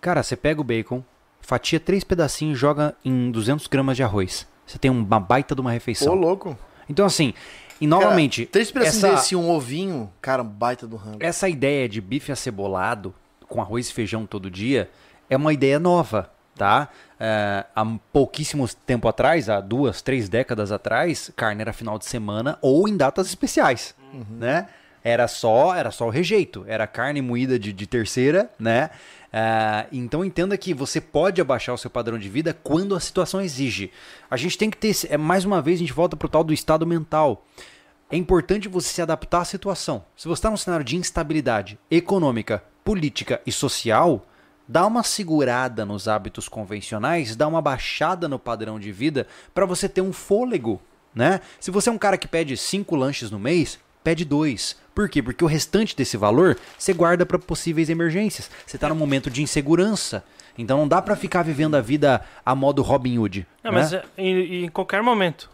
Cara, 0.00 0.22
você 0.22 0.36
pega 0.36 0.60
o 0.60 0.64
bacon, 0.64 1.02
fatia 1.40 1.80
três 1.80 2.04
pedacinhos 2.04 2.56
e 2.56 2.60
joga 2.60 2.94
em 3.04 3.30
200 3.32 3.66
gramas 3.66 3.96
de 3.96 4.04
arroz. 4.04 4.46
Você 4.64 4.78
tem 4.78 4.88
uma 4.88 5.18
baita 5.18 5.52
de 5.52 5.60
uma 5.60 5.70
Ô, 5.70 5.72
refeição. 5.72 6.14
louco. 6.14 6.56
Então, 6.88 7.04
assim, 7.04 7.34
e 7.80 7.86
novamente, 7.86 8.42
Cara, 8.42 8.52
três 8.52 8.70
pedacinhos 8.70 9.04
essa, 9.04 9.14
desse 9.16 9.34
e 9.34 9.36
um 9.36 9.50
ovinho, 9.50 10.10
cara, 10.20 10.42
um 10.42 10.46
baita 10.46 10.86
do 10.86 10.96
rango. 10.96 11.18
essa 11.20 11.48
ideia 11.48 11.88
de 11.88 12.00
bife 12.00 12.32
acebolado 12.32 13.14
com 13.48 13.60
arroz 13.60 13.88
e 13.88 13.92
feijão 13.92 14.26
todo 14.26 14.50
dia 14.50 14.90
é 15.28 15.36
uma 15.36 15.52
ideia 15.52 15.78
nova, 15.78 16.30
tá? 16.54 16.88
É, 17.18 17.64
há 17.74 17.84
pouquíssimo 18.12 18.68
tempo 18.86 19.08
atrás, 19.08 19.48
há 19.48 19.60
duas, 19.60 20.02
três 20.02 20.28
décadas 20.28 20.70
atrás, 20.72 21.30
carne 21.36 21.60
era 21.62 21.72
final 21.72 21.98
de 21.98 22.06
semana 22.06 22.58
ou 22.60 22.88
em 22.88 22.96
datas 22.96 23.26
especiais, 23.28 23.94
né? 24.30 24.68
Era 25.08 25.28
só, 25.28 25.72
era 25.72 25.92
só 25.92 26.08
o 26.08 26.10
rejeito, 26.10 26.64
era 26.66 26.84
carne 26.84 27.22
moída 27.22 27.60
de, 27.60 27.72
de 27.72 27.86
terceira, 27.86 28.50
né? 28.58 28.90
É, 29.32 29.86
então 29.92 30.24
entenda 30.24 30.58
que 30.58 30.74
você 30.74 31.00
pode 31.00 31.40
abaixar 31.40 31.72
o 31.72 31.78
seu 31.78 31.88
padrão 31.88 32.18
de 32.18 32.28
vida 32.28 32.52
quando 32.52 32.92
a 32.92 32.98
situação 32.98 33.40
exige. 33.40 33.92
A 34.28 34.36
gente 34.36 34.58
tem 34.58 34.68
que 34.68 34.76
ter, 34.76 34.96
é, 35.08 35.16
mais 35.16 35.44
uma 35.44 35.62
vez, 35.62 35.78
a 35.78 35.84
gente 35.84 35.92
volta 35.92 36.16
pro 36.16 36.28
tal 36.28 36.42
do 36.42 36.52
estado 36.52 36.84
mental. 36.84 37.46
É 38.10 38.16
importante 38.16 38.66
você 38.66 38.88
se 38.88 39.00
adaptar 39.00 39.42
à 39.42 39.44
situação. 39.44 40.04
Se 40.16 40.26
você 40.26 40.40
está 40.40 40.50
num 40.50 40.56
cenário 40.56 40.84
de 40.84 40.96
instabilidade 40.96 41.78
econômica, 41.88 42.64
política 42.82 43.40
e 43.46 43.52
social, 43.52 44.26
dá 44.66 44.84
uma 44.84 45.04
segurada 45.04 45.86
nos 45.86 46.08
hábitos 46.08 46.48
convencionais, 46.48 47.36
dá 47.36 47.46
uma 47.46 47.62
baixada 47.62 48.26
no 48.26 48.40
padrão 48.40 48.80
de 48.80 48.90
vida 48.90 49.28
para 49.54 49.66
você 49.66 49.88
ter 49.88 50.00
um 50.00 50.12
fôlego, 50.12 50.82
né? 51.14 51.40
Se 51.60 51.70
você 51.70 51.90
é 51.90 51.92
um 51.92 51.98
cara 51.98 52.18
que 52.18 52.26
pede 52.26 52.56
cinco 52.56 52.96
lanches 52.96 53.30
no 53.30 53.38
mês, 53.38 53.78
pede 54.06 54.24
dois. 54.24 54.76
Por 54.94 55.08
quê? 55.08 55.20
Porque 55.20 55.42
o 55.44 55.48
restante 55.48 55.96
desse 55.96 56.16
valor 56.16 56.56
você 56.78 56.92
guarda 56.92 57.26
para 57.26 57.38
possíveis 57.40 57.90
emergências. 57.90 58.48
Você 58.64 58.76
está 58.76 58.88
num 58.88 58.94
momento 58.94 59.28
de 59.28 59.42
insegurança. 59.42 60.22
Então 60.56 60.78
não 60.78 60.86
dá 60.88 61.02
para 61.02 61.16
ficar 61.16 61.42
vivendo 61.42 61.74
a 61.74 61.80
vida 61.80 62.22
a 62.44 62.54
modo 62.54 62.82
Robin 62.82 63.18
Hood. 63.18 63.44
Não, 63.64 63.72
né? 63.72 63.78
mas 63.80 63.92
é, 63.92 64.04
em, 64.16 64.64
em 64.64 64.68
qualquer 64.68 65.02
momento. 65.02 65.50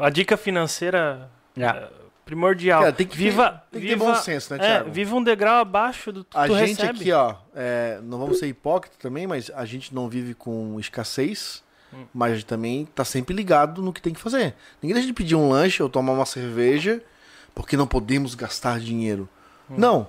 a 0.00 0.10
dica 0.10 0.36
financeira 0.36 1.30
É. 1.56 1.62
é, 1.64 1.88
primordial. 2.24 2.80
Cara, 2.80 2.92
tem 2.92 3.06
que 3.06 3.16
ter- 3.16 3.22
viva, 3.22 3.62
tem 3.70 3.80
que 3.80 3.86
ter 3.86 3.94
viva, 3.94 4.04
bom 4.04 4.14
senso, 4.16 4.52
né, 4.52 4.58
é, 4.60 4.66
Thiago? 4.68 4.90
viva 4.90 5.14
um 5.16 5.22
degrau 5.22 5.60
abaixo 5.60 6.10
do 6.12 6.24
que 6.24 6.36
A 6.36 6.46
tu 6.48 6.58
gente 6.58 6.80
recebe. 6.80 6.98
aqui, 7.00 7.12
ó, 7.12 7.34
é, 7.54 7.98
não 8.02 8.18
vamos 8.18 8.38
ser 8.40 8.48
hipócritas 8.48 8.98
também, 8.98 9.26
mas 9.28 9.50
a 9.54 9.64
gente 9.64 9.94
não 9.94 10.08
vive 10.08 10.34
com 10.34 10.78
escassez, 10.80 11.62
Hum. 11.94 12.04
mas 12.12 12.32
a 12.32 12.34
gente 12.36 12.46
também 12.46 12.86
tá 12.94 13.04
sempre 13.04 13.34
ligado 13.34 13.80
no 13.82 13.92
que 13.92 14.00
tem 14.02 14.12
que 14.14 14.20
fazer. 14.20 14.54
Ninguém 14.82 14.94
deixa 14.94 15.06
de 15.06 15.12
pedir 15.14 15.34
um 15.36 15.48
lanche 15.48 15.82
ou 15.82 15.88
tomar 15.88 16.12
uma 16.12 16.24
cerveja 16.26 17.00
porque 17.54 17.76
não 17.76 17.86
podemos 17.86 18.34
gastar 18.34 18.78
dinheiro. 18.80 19.28
Hum. 19.70 19.74
Não. 19.78 20.08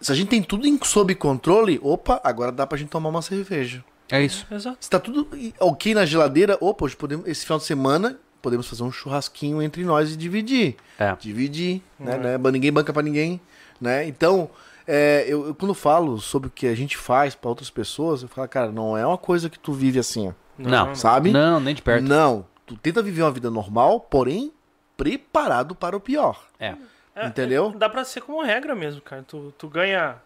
Se 0.00 0.12
a 0.12 0.14
gente 0.14 0.28
tem 0.28 0.42
tudo 0.42 0.66
em- 0.66 0.78
sob 0.84 1.14
controle, 1.14 1.80
opa, 1.82 2.20
agora 2.22 2.52
dá 2.52 2.66
pra 2.66 2.76
gente 2.78 2.88
tomar 2.90 3.08
uma 3.08 3.22
cerveja. 3.22 3.82
É 4.10 4.22
isso. 4.22 4.46
Exato. 4.50 4.76
Se 4.80 4.88
tá 4.90 5.00
tudo 5.00 5.26
ok 5.58 5.94
na 5.94 6.04
geladeira, 6.04 6.56
opa, 6.60 6.84
hoje 6.84 6.94
podemos, 6.96 7.26
esse 7.26 7.44
final 7.44 7.58
de 7.58 7.64
semana 7.64 8.18
podemos 8.42 8.68
fazer 8.68 8.82
um 8.84 8.92
churrasquinho 8.92 9.60
entre 9.60 9.82
nós 9.84 10.12
e 10.12 10.16
dividir. 10.16 10.76
É. 10.98 11.16
Dividir, 11.18 11.82
né, 11.98 12.14
É. 12.14 12.38
né? 12.38 12.50
Ninguém 12.52 12.72
banca 12.72 12.92
pra 12.92 13.02
ninguém, 13.02 13.40
né? 13.80 14.06
Então, 14.06 14.48
é, 14.86 15.24
eu, 15.26 15.48
eu 15.48 15.54
quando 15.54 15.74
falo 15.74 16.20
sobre 16.20 16.46
o 16.48 16.50
que 16.52 16.66
a 16.68 16.74
gente 16.76 16.96
faz 16.96 17.34
pra 17.34 17.48
outras 17.48 17.70
pessoas, 17.70 18.22
eu 18.22 18.28
falo, 18.28 18.46
cara, 18.46 18.70
não 18.70 18.96
é 18.96 19.04
uma 19.04 19.18
coisa 19.18 19.50
que 19.50 19.58
tu 19.58 19.72
vive 19.72 19.98
assim, 19.98 20.28
ó. 20.28 20.32
Não. 20.58 20.94
Sabe? 20.94 21.32
Não, 21.32 21.58
nem 21.58 21.74
de 21.74 21.82
perto. 21.82 22.04
Não. 22.04 22.46
Tu 22.64 22.76
tenta 22.76 23.02
viver 23.02 23.22
uma 23.22 23.32
vida 23.32 23.50
normal, 23.50 23.98
porém 24.00 24.52
preparado 24.96 25.74
para 25.74 25.96
o 25.96 26.00
pior. 26.00 26.46
É. 26.58 26.74
É, 27.14 27.26
Entendeu? 27.26 27.72
é, 27.74 27.78
dá 27.78 27.88
pra 27.88 28.04
ser 28.04 28.20
como 28.20 28.42
regra 28.42 28.74
mesmo, 28.74 29.00
cara. 29.00 29.22
Tu, 29.26 29.52
tu 29.56 29.68
ganha, 29.68 30.16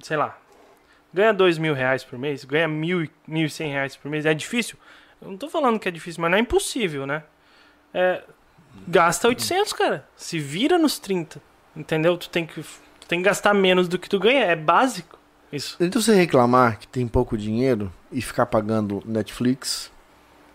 sei 0.00 0.16
lá, 0.16 0.38
ganha 1.12 1.32
dois 1.32 1.58
mil 1.58 1.74
reais 1.74 2.04
por 2.04 2.18
mês, 2.18 2.44
ganha 2.44 2.68
mil, 2.68 3.02
e- 3.02 3.10
mil 3.26 3.46
e 3.46 3.50
cem 3.50 3.70
reais 3.72 3.96
por 3.96 4.08
mês. 4.10 4.24
É 4.24 4.32
difícil? 4.32 4.76
Eu 5.20 5.28
não 5.28 5.36
tô 5.36 5.48
falando 5.48 5.78
que 5.78 5.88
é 5.88 5.90
difícil, 5.90 6.22
mas 6.22 6.30
não 6.30 6.38
é 6.38 6.40
impossível, 6.40 7.04
né? 7.06 7.24
É, 7.92 8.22
gasta 8.86 9.26
800, 9.26 9.72
cara. 9.72 10.08
Se 10.16 10.38
vira 10.38 10.78
nos 10.78 10.98
30, 11.00 11.42
entendeu? 11.74 12.16
Tu 12.16 12.30
tem 12.30 12.46
que, 12.46 12.62
tu 12.62 13.06
tem 13.08 13.18
que 13.18 13.24
gastar 13.24 13.52
menos 13.52 13.88
do 13.88 13.98
que 13.98 14.08
tu 14.08 14.18
ganha. 14.20 14.44
É 14.44 14.54
básico 14.54 15.18
isso. 15.52 15.76
Então 15.80 16.00
você 16.00 16.14
reclamar 16.14 16.78
que 16.78 16.86
tem 16.86 17.08
pouco 17.08 17.36
dinheiro 17.36 17.92
e 18.12 18.22
ficar 18.22 18.46
pagando 18.46 19.02
Netflix, 19.04 19.90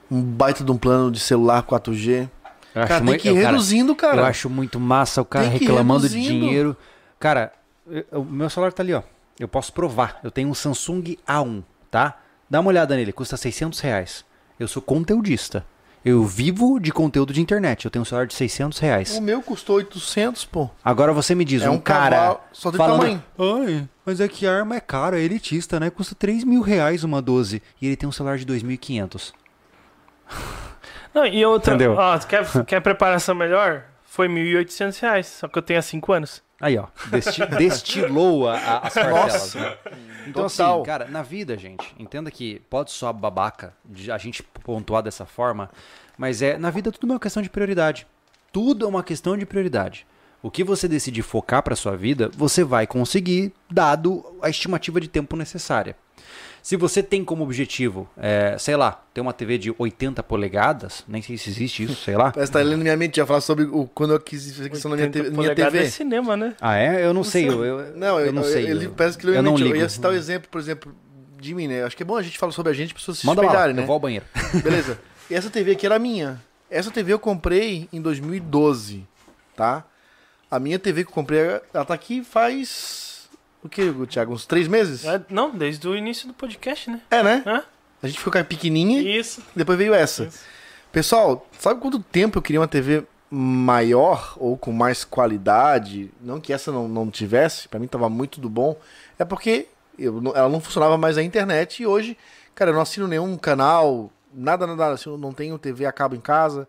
um 0.10 0.22
baita 0.22 0.64
de 0.64 0.72
um 0.72 0.78
plano 0.78 1.12
de 1.12 1.20
celular 1.20 1.64
4G. 1.64 2.30
Eu 2.76 2.82
acho 2.82 2.88
Cara, 2.90 3.06
tem 3.06 3.18
que 3.18 3.30
ir 3.30 3.34
reduzindo, 3.34 3.96
cara. 3.96 4.18
Eu 4.18 4.26
acho 4.26 4.50
muito 4.50 4.80
massa 4.80 5.22
o 5.22 5.26
cara 5.26 5.48
reclamando 5.48 6.08
de 6.10 6.22
dinheiro. 6.22 6.76
Cara, 7.20 7.54
eu- 7.90 8.22
o 8.22 8.24
meu 8.26 8.50
celular 8.50 8.74
tá 8.74 8.84
ali, 8.84 8.94
ó. 8.94 9.02
Eu 9.40 9.48
posso 9.48 9.72
provar. 9.74 10.20
Eu 10.24 10.30
tenho 10.30 10.50
um 10.50 10.54
Samsung 10.54 11.18
A1, 11.28 11.64
tá? 11.90 12.20
Dá 12.50 12.60
uma 12.60 12.70
olhada 12.70 12.96
nele, 12.96 13.12
custa 13.14 13.38
600 13.38 13.80
reais. 13.80 14.24
Eu 14.60 14.68
sou 14.68 14.82
conteudista. 14.82 15.66
Eu 16.04 16.24
vivo 16.24 16.80
de 16.80 16.92
conteúdo 16.92 17.34
de 17.34 17.42
internet. 17.42 17.86
Eu 17.86 17.92
tenho 17.92 18.04
um 18.04 18.06
celular 18.06 18.28
de 18.28 18.34
600 18.36 18.78
reais. 18.78 19.18
O 19.18 19.22
meu 19.22 19.42
custou 19.42 19.78
800, 19.78 20.46
pô. 20.46 20.70
Agora 20.84 21.12
você 21.12 21.34
me 21.34 21.44
diz, 21.44 21.64
É 21.64 21.70
um, 21.70 21.74
um 21.76 21.80
cara 21.80 22.16
cavalo, 22.16 22.40
só 22.52 22.70
tem 22.70 22.78
falando... 22.78 23.00
tamanho. 23.00 23.24
Ai, 23.40 23.90
mas 24.06 24.20
é 24.22 24.28
que 24.28 24.46
a 24.46 24.54
arma 24.56 24.76
é 24.76 24.80
cara, 24.80 25.20
é 25.20 25.24
elitista, 25.24 25.80
né? 25.80 25.90
Custa 25.90 26.14
3 26.14 26.44
mil 26.44 26.62
reais 26.62 27.04
uma 27.04 27.22
12. 27.24 27.62
E 27.82 27.88
ele 27.88 27.96
tem 27.96 28.08
um 28.08 28.12
celular 28.12 28.38
de 28.38 28.46
2.500. 28.46 29.34
Não, 31.16 31.26
e 31.26 31.46
outra, 31.46 31.74
Entendeu? 31.74 31.96
ó, 31.98 32.20
quer, 32.20 32.46
quer 32.66 32.82
preparação 32.82 33.34
melhor? 33.34 33.86
Foi 34.04 34.28
1.800 34.28 35.00
reais, 35.00 35.28
só 35.28 35.48
que 35.48 35.58
eu 35.58 35.62
tenho 35.64 35.80
há 35.80 35.82
5 35.82 36.12
anos. 36.14 36.44
Aí, 36.60 36.78
ó. 36.78 36.88
desti- 37.10 37.46
destilou 37.58 38.48
a- 38.50 38.58
a- 38.58 38.78
as 38.88 38.94
parcelas. 38.94 39.56
Né? 39.56 39.78
Então, 40.28 40.48
Total. 40.48 40.76
assim, 40.76 40.84
cara, 40.86 41.06
na 41.06 41.22
vida, 41.22 41.58
gente, 41.58 41.94
entenda 42.00 42.30
que 42.30 42.62
pode 42.70 42.92
soar 42.92 43.14
babaca 43.14 43.74
de 43.84 44.12
a 44.12 44.18
gente 44.18 44.44
pontuar 44.44 45.02
dessa 45.04 45.26
forma, 45.26 45.70
mas 46.18 46.42
é 46.42 46.58
na 46.58 46.70
vida 46.70 46.92
tudo 46.92 47.12
é 47.12 47.14
uma 47.14 47.20
questão 47.20 47.42
de 47.44 47.50
prioridade. 47.50 48.06
Tudo 48.52 48.86
é 48.86 48.88
uma 48.88 49.04
questão 49.04 49.38
de 49.38 49.46
prioridade. 49.46 50.06
O 50.42 50.50
que 50.52 50.64
você 50.64 50.88
decidir 50.88 51.24
focar 51.24 51.62
para 51.64 51.76
sua 51.76 51.98
vida, 51.98 52.30
você 52.38 52.64
vai 52.64 52.86
conseguir, 52.88 53.52
dado 53.70 54.24
a 54.42 54.50
estimativa 54.50 55.02
de 55.02 55.08
tempo 55.10 55.36
necessária. 55.36 55.96
Se 56.66 56.76
você 56.76 57.04
tem 57.04 57.24
como 57.24 57.44
objetivo, 57.44 58.10
é, 58.18 58.58
sei 58.58 58.76
lá, 58.76 59.00
ter 59.14 59.22
uma 59.22 59.32
TV 59.32 59.60
de 59.60 59.76
80 59.78 60.24
polegadas, 60.24 61.04
nem 61.08 61.22
sei 61.22 61.38
se 61.38 61.48
existe 61.52 61.84
isso, 61.84 61.96
sei 62.04 62.18
lá. 62.18 62.32
Parece 62.32 62.52
que 62.52 62.58
tá 62.58 62.64
lendo 62.64 62.82
minha 62.82 62.98
mente, 62.98 63.18
ia 63.18 63.26
falar 63.28 63.42
sobre 63.42 63.66
o, 63.66 63.86
quando 63.94 64.14
eu 64.14 64.20
quis 64.20 64.52
fazer 64.58 64.70
questão 64.72 64.90
da 64.90 64.98
minha, 64.98 65.06
80 65.06 65.24
TV, 65.30 65.38
minha 65.38 65.54
TV. 65.54 65.78
é 65.78 65.90
cinema, 65.92 66.36
né? 66.36 66.56
Ah, 66.60 66.76
é? 66.76 67.06
Eu 67.06 67.14
não 67.14 67.24
sei. 67.24 67.48
Eu, 67.48 67.64
eu- 67.64 67.96
Não, 67.96 68.20
eu 68.20 68.26
eu, 68.26 68.34
não 68.34 68.42
eu- 68.42 68.52
sei. 68.52 68.66
Ele 68.66 68.86
eu- 68.88 68.92
parece 68.94 69.16
que 69.16 69.28
eu 69.28 69.30
minha 69.30 69.44
não 69.44 69.52
mente. 69.52 69.62
Eu 69.62 69.68
ligo. 69.68 69.78
ia 69.78 69.88
citar 69.88 70.10
o 70.10 70.16
exemplo, 70.16 70.50
por 70.50 70.60
exemplo, 70.60 70.92
de 71.40 71.54
mim, 71.54 71.68
né? 71.68 71.84
Acho 71.84 71.96
que 71.96 72.02
é 72.02 72.06
bom 72.06 72.16
a 72.18 72.24
gente 72.24 72.40
falar 72.40 72.52
sobre 72.52 72.72
a 72.72 72.76
gente, 72.76 72.96
para 72.96 73.00
pessoas 73.00 73.20
se 73.20 73.28
Manda 73.28 73.42
lá, 73.44 73.48
espelharem, 73.48 73.76
eu 73.76 73.82
né? 73.82 73.86
vou 73.86 73.94
ao 73.94 74.00
banheiro. 74.00 74.26
Beleza. 74.64 74.98
E 75.30 75.36
essa 75.36 75.52
TV 75.52 75.74
aqui 75.74 75.86
era 75.86 76.00
minha. 76.00 76.42
Essa 76.68 76.90
TV 76.90 77.14
eu 77.14 77.20
comprei 77.20 77.88
em 77.94 78.02
2012, 78.02 79.06
tá? 79.56 79.84
A 80.50 80.58
minha 80.60 80.80
TV 80.80 81.04
que 81.04 81.12
eu 81.12 81.14
comprei, 81.14 81.42
ela 81.72 81.86
tá 81.86 81.94
aqui 81.94 82.24
faz. 82.24 83.05
O 83.66 83.70
que, 83.70 83.92
Thiago? 84.06 84.32
Uns 84.32 84.46
três 84.46 84.68
meses? 84.68 85.04
É, 85.06 85.20
não, 85.28 85.50
desde 85.50 85.88
o 85.88 85.96
início 85.96 86.28
do 86.28 86.36
podcast, 86.36 86.88
né? 86.88 87.02
É, 87.10 87.24
né? 87.24 87.42
Hã? 87.48 87.64
A 88.04 88.06
gente 88.06 88.20
ficou 88.20 88.32
com 88.32 88.38
a 88.38 88.44
pequenininha 88.44 89.02
Isso. 89.02 89.42
depois 89.56 89.76
veio 89.76 89.92
essa. 89.92 90.26
Isso. 90.26 90.40
Pessoal, 90.92 91.50
sabe 91.58 91.82
quanto 91.82 91.98
tempo 92.00 92.38
eu 92.38 92.44
queria 92.44 92.60
uma 92.60 92.68
TV 92.68 93.04
maior 93.28 94.36
ou 94.38 94.56
com 94.56 94.72
mais 94.72 95.04
qualidade? 95.04 96.12
Não 96.22 96.40
que 96.40 96.54
essa 96.54 96.72
não, 96.72 96.88
não 96.88 97.10
tivesse, 97.10 97.68
pra 97.68 97.80
mim 97.80 97.88
tava 97.88 98.08
muito 98.08 98.40
do 98.40 98.48
bom. 98.48 98.78
É 99.18 99.26
porque 99.26 99.68
eu 99.98 100.22
ela 100.36 100.48
não 100.48 100.62
funcionava 100.62 100.96
mais 100.96 101.18
a 101.18 101.24
internet 101.24 101.82
e 101.82 101.88
hoje, 101.88 102.16
cara, 102.54 102.70
eu 102.70 102.76
não 102.76 102.82
assino 102.84 103.08
nenhum 103.08 103.36
canal, 103.36 104.12
nada, 104.32 104.68
nada, 104.68 104.90
assim, 104.90 105.10
eu 105.10 105.18
não 105.18 105.34
tenho 105.34 105.58
TV 105.58 105.88
a 105.88 105.92
cabo 105.92 106.14
em 106.14 106.22
casa. 106.22 106.68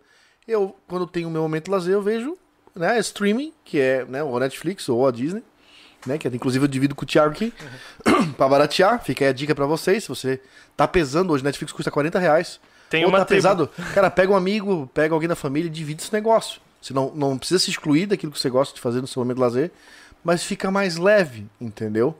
Eu, 0.48 0.74
quando 0.88 1.06
tenho 1.06 1.28
o 1.28 1.30
meu 1.30 1.42
momento 1.42 1.66
de 1.66 1.70
lazer, 1.72 1.92
eu 1.92 2.00
vejo 2.00 2.38
né, 2.74 2.98
streaming, 3.00 3.52
que 3.66 3.78
é 3.78 4.02
né, 4.06 4.22
o 4.22 4.38
Netflix 4.38 4.88
ou 4.88 5.06
a 5.06 5.10
Disney. 5.10 5.42
Né, 6.06 6.18
que 6.18 6.28
inclusive 6.28 6.64
eu 6.64 6.68
divido 6.68 6.94
com 6.94 7.02
o 7.02 7.06
Thiago 7.06 7.32
aqui 7.32 7.52
pra 8.36 8.48
baratear. 8.48 9.02
Fica 9.02 9.24
aí 9.24 9.30
a 9.30 9.32
dica 9.32 9.54
pra 9.54 9.66
vocês. 9.66 10.04
Se 10.04 10.08
você 10.08 10.40
tá 10.76 10.86
pesando 10.86 11.32
hoje, 11.32 11.42
Netflix 11.42 11.72
custa 11.72 11.90
40 11.90 12.18
reais. 12.18 12.60
Tem 12.88 13.04
Ou 13.04 13.10
uma 13.10 13.18
tá 13.18 13.24
tribo. 13.24 13.38
pesado, 13.38 13.70
cara, 13.92 14.08
pega 14.10 14.32
um 14.32 14.36
amigo, 14.36 14.88
pega 14.94 15.12
alguém 15.12 15.28
da 15.28 15.34
família 15.34 15.66
e 15.66 15.70
divide 15.70 16.02
esse 16.02 16.12
negócio. 16.12 16.60
Você 16.80 16.94
não, 16.94 17.12
não 17.14 17.36
precisa 17.36 17.58
se 17.58 17.70
excluir 17.70 18.06
daquilo 18.06 18.30
que 18.30 18.38
você 18.38 18.48
gosta 18.48 18.72
de 18.74 18.80
fazer 18.80 19.00
no 19.00 19.08
seu 19.08 19.20
momento 19.20 19.38
de 19.38 19.42
lazer, 19.42 19.72
mas 20.22 20.44
fica 20.44 20.70
mais 20.70 20.96
leve, 20.96 21.46
entendeu? 21.60 22.16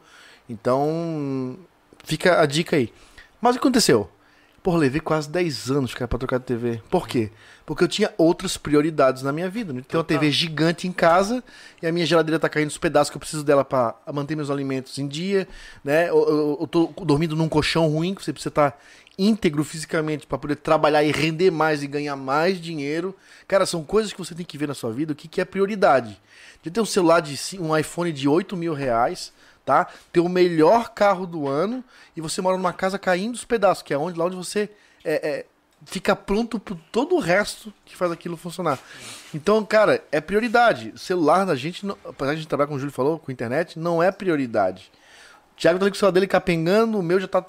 Então, 0.48 1.56
fica 2.04 2.40
a 2.40 2.46
dica 2.46 2.74
aí. 2.76 2.92
Mas 3.40 3.54
o 3.54 3.58
que 3.58 3.64
aconteceu? 3.64 4.10
Pô, 4.62 4.74
levei 4.76 5.00
quase 5.00 5.30
10 5.30 5.70
anos, 5.70 5.94
cara, 5.94 6.08
pra 6.08 6.18
trocar 6.18 6.38
de 6.38 6.44
TV. 6.46 6.82
Por 6.90 7.06
quê? 7.06 7.30
Porque 7.66 7.82
eu 7.82 7.88
tinha 7.88 8.14
outras 8.16 8.56
prioridades 8.56 9.22
na 9.22 9.32
minha 9.32 9.51
vida. 9.51 9.72
Né? 9.72 9.82
Tem 9.86 9.98
uma 9.98 10.05
TV 10.05 10.30
gigante 10.30 10.86
em 10.86 10.93
casa 10.93 11.43
e 11.82 11.86
a 11.86 11.90
minha 11.90 12.06
geladeira 12.06 12.38
tá 12.38 12.48
caindo 12.48 12.68
os 12.68 12.78
pedaços 12.78 13.10
que 13.10 13.16
eu 13.16 13.20
preciso 13.20 13.43
dela 13.43 13.64
pra 13.64 13.97
manter 14.14 14.36
meus 14.36 14.51
alimentos 14.51 14.97
em 14.98 15.09
dia, 15.09 15.48
né? 15.84 16.09
Eu, 16.09 16.28
eu, 16.28 16.59
eu 16.60 16.66
tô 16.68 16.86
dormindo 17.05 17.34
num 17.34 17.48
colchão 17.48 17.88
ruim, 17.88 18.14
que 18.14 18.24
você 18.24 18.32
precisa 18.32 18.51
estar 18.51 18.80
íntegro 19.18 19.64
fisicamente 19.64 20.26
pra 20.26 20.38
poder 20.38 20.56
trabalhar 20.56 21.02
e 21.02 21.10
render 21.10 21.51
mais 21.51 21.82
e 21.82 21.88
ganhar 21.88 22.14
mais 22.14 22.60
dinheiro. 22.60 23.16
Cara, 23.48 23.66
são 23.66 23.82
coisas 23.82 24.12
que 24.12 24.18
você 24.18 24.34
tem 24.34 24.47
que 24.47 24.56
ver 24.56 24.68
na 24.68 24.74
sua 24.74 24.93
vida, 24.93 25.12
o 25.12 25.16
que, 25.16 25.26
que 25.26 25.40
é 25.40 25.44
prioridade. 25.44 26.20
De 26.62 26.70
ter 26.70 26.80
um 26.80 26.86
celular 26.86 27.20
de 27.20 27.36
um 27.59 27.76
iPhone 27.76 28.12
de 28.12 28.28
8 28.28 28.56
mil 28.56 28.74
reais, 28.74 29.32
tá? 29.64 29.88
Ter 30.12 30.20
o 30.20 30.28
melhor 30.28 30.90
carro 30.90 31.26
do 31.26 31.48
ano 31.48 31.82
e 32.16 32.20
você 32.20 32.40
mora 32.40 32.56
numa 32.56 32.72
casa 32.72 32.98
caindo 32.98 33.34
os 33.34 33.44
pedaços, 33.44 33.82
que 33.82 33.93
é 33.93 33.98
onde, 33.98 34.18
lá 34.18 34.26
onde 34.26 34.36
você 34.36 34.70
é, 35.05 35.28
é, 35.28 35.47
fica 35.86 36.14
pronto 36.14 36.58
para 36.60 36.76
todo 36.92 37.14
o 37.14 37.18
resto 37.18 37.72
que 37.86 37.96
faz 37.96 38.12
aquilo 38.12 38.36
funcionar. 38.36 38.78
Então, 39.34 39.64
cara, 39.64 40.04
é 40.12 40.20
prioridade. 40.20 40.92
O 40.94 40.98
celular 40.98 41.46
da 41.46 41.54
gente, 41.54 41.86
não- 41.86 41.96
apesar 42.04 42.32
de 42.32 42.36
a 42.36 42.40
gente 42.40 42.48
trabalhar, 42.48 42.66
como 42.66 42.76
o 42.76 42.80
Júlio 42.80 42.92
falou, 42.92 43.18
com 43.18 43.32
internet, 43.32 43.78
não 43.78 44.02
é 44.02 44.12
prioridade. 44.12 44.90
O 45.56 45.60
Thiago 45.60 45.78
tá 45.78 45.84
ali 45.86 45.90
com 45.90 45.96
o 45.96 45.98
celular 45.98 46.12
dele 46.12 46.26
capengando, 46.26 46.98
o 46.98 47.02
meu 47.02 47.18
já 47.18 47.26
tá. 47.26 47.42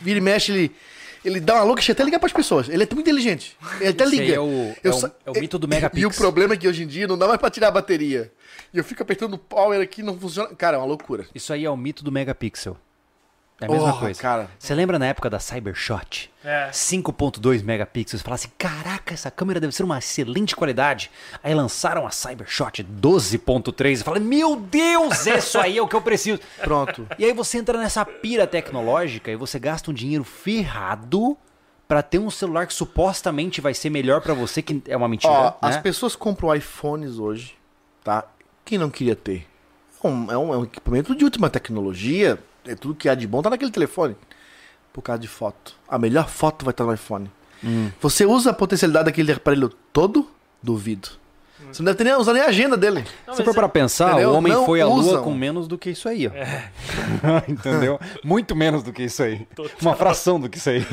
Vira 0.00 0.18
e 0.18 0.22
mexe, 0.22 0.52
ele. 0.52 0.76
Ele 1.24 1.40
dá 1.40 1.54
uma 1.54 1.64
louca, 1.64 1.82
chega 1.82 1.96
até 1.96 2.04
ligar 2.04 2.20
pras 2.20 2.32
pessoas. 2.32 2.68
Ele 2.68 2.84
é 2.84 2.86
muito 2.86 3.00
inteligente. 3.00 3.56
Ele 3.80 3.88
até 3.90 4.04
liga. 4.04 4.34
é 4.34 4.38
o- 4.38 4.76
Eu 4.84 4.92
é 4.92 4.94
o- 4.94 5.12
é 5.26 5.30
o 5.32 5.40
mito 5.40 5.58
do 5.58 5.66
E 5.66 5.70
megapixel. 5.70 6.08
o 6.10 6.14
problema 6.14 6.54
é 6.54 6.56
que 6.56 6.68
hoje 6.68 6.84
em 6.84 6.86
dia 6.86 7.08
não 7.08 7.18
dá 7.18 7.26
mais 7.26 7.40
pra 7.40 7.50
tirar 7.50 7.68
a 7.68 7.70
bateria. 7.72 8.30
E 8.72 8.78
eu 8.78 8.84
fico 8.84 9.02
apertando 9.02 9.34
o 9.34 9.38
power 9.38 9.80
aqui, 9.80 10.04
não 10.04 10.16
funciona. 10.16 10.54
Cara, 10.54 10.76
é 10.76 10.78
uma 10.78 10.86
loucura. 10.86 11.26
Isso 11.34 11.52
aí 11.52 11.64
é 11.64 11.70
o 11.70 11.76
mito 11.76 12.04
do 12.04 12.12
megapixel. 12.12 12.76
É 13.58 13.64
a 13.64 13.68
mesma 13.70 13.94
Oh, 13.94 13.98
coisa. 13.98 14.20
cara. 14.20 14.50
Você 14.58 14.74
lembra 14.74 14.98
na 14.98 15.06
época 15.06 15.30
da 15.30 15.38
Cybershot? 15.40 16.30
É. 16.44 16.68
5.2 16.70 17.62
megapixels. 17.64 18.20
Fala 18.22 18.34
assim, 18.34 18.50
caraca, 18.58 19.14
essa 19.14 19.30
câmera 19.30 19.58
deve 19.58 19.74
ser 19.74 19.82
uma 19.82 19.98
excelente 19.98 20.54
qualidade. 20.54 21.10
Aí 21.42 21.54
lançaram 21.54 22.06
a 22.06 22.10
Cybershot 22.10 22.82
12.3 22.84 24.00
e 24.00 24.04
fala, 24.04 24.20
meu 24.20 24.56
Deus, 24.56 25.26
isso 25.26 25.58
aí 25.58 25.78
é 25.78 25.82
o 25.82 25.88
que 25.88 25.96
eu 25.96 26.02
preciso. 26.02 26.38
Pronto. 26.62 27.06
E 27.18 27.24
aí 27.24 27.32
você 27.32 27.56
entra 27.58 27.78
nessa 27.78 28.04
pira 28.04 28.46
tecnológica 28.46 29.30
e 29.30 29.36
você 29.36 29.58
gasta 29.58 29.90
um 29.90 29.94
dinheiro 29.94 30.22
ferrado 30.24 31.36
pra 31.88 32.02
ter 32.02 32.18
um 32.18 32.30
celular 32.30 32.66
que 32.66 32.74
supostamente 32.74 33.60
vai 33.60 33.72
ser 33.72 33.88
melhor 33.90 34.20
pra 34.20 34.34
você, 34.34 34.60
que 34.60 34.82
é 34.86 34.96
uma 34.96 35.08
mentira, 35.08 35.32
Ó, 35.32 35.44
né? 35.44 35.54
as 35.62 35.76
pessoas 35.78 36.14
compram 36.16 36.54
iPhones 36.54 37.18
hoje, 37.18 37.54
tá? 38.04 38.24
Quem 38.64 38.76
não 38.76 38.90
queria 38.90 39.14
ter? 39.16 39.46
É 40.02 40.06
um, 40.08 40.30
é 40.32 40.36
um- 40.38 40.54
é 40.54 40.58
um 40.58 40.64
equipamento 40.64 41.14
de 41.14 41.24
última 41.24 41.48
tecnologia. 41.48 42.38
É 42.66 42.74
tudo 42.74 42.94
que 42.94 43.08
há 43.08 43.14
de 43.14 43.26
bom 43.26 43.42
tá 43.42 43.50
naquele 43.50 43.70
telefone. 43.70 44.16
Por 44.92 45.02
causa 45.02 45.20
de 45.20 45.28
foto. 45.28 45.74
A 45.88 45.98
melhor 45.98 46.28
foto 46.28 46.64
vai 46.64 46.72
estar 46.72 46.84
no 46.84 46.92
iPhone. 46.94 47.30
Hum. 47.62 47.90
Você 48.00 48.24
usa 48.26 48.50
a 48.50 48.54
potencialidade 48.54 49.06
daquele 49.06 49.32
aparelho 49.32 49.68
todo? 49.92 50.30
Duvido. 50.62 51.08
Você 51.72 51.82
não 51.82 51.86
deve 51.86 51.98
ter 51.98 52.04
nem, 52.04 52.14
usar 52.14 52.32
nem 52.32 52.42
a 52.42 52.46
agenda 52.46 52.76
dele. 52.76 53.04
Não, 53.26 53.34
Se 53.34 53.42
for 53.42 53.50
é- 53.50 53.54
para 53.54 53.68
pensar, 53.68 54.12
entendeu? 54.12 54.30
o 54.30 54.34
homem 54.34 54.52
Não 54.52 54.64
foi 54.66 54.80
à 54.80 54.86
lua 54.86 54.96
usam. 54.98 55.22
com 55.24 55.34
menos 55.34 55.66
do 55.66 55.76
que 55.76 55.90
isso 55.90 56.08
aí, 56.08 56.28
ó. 56.28 56.30
Entendeu? 57.48 57.98
Muito 58.22 58.54
menos 58.54 58.82
do 58.82 58.92
que 58.92 59.02
isso 59.04 59.22
aí. 59.22 59.46
Uma 59.80 59.94
fração 59.96 60.38
do 60.38 60.48
que 60.48 60.58
isso 60.58 60.70
aí. 60.70 60.86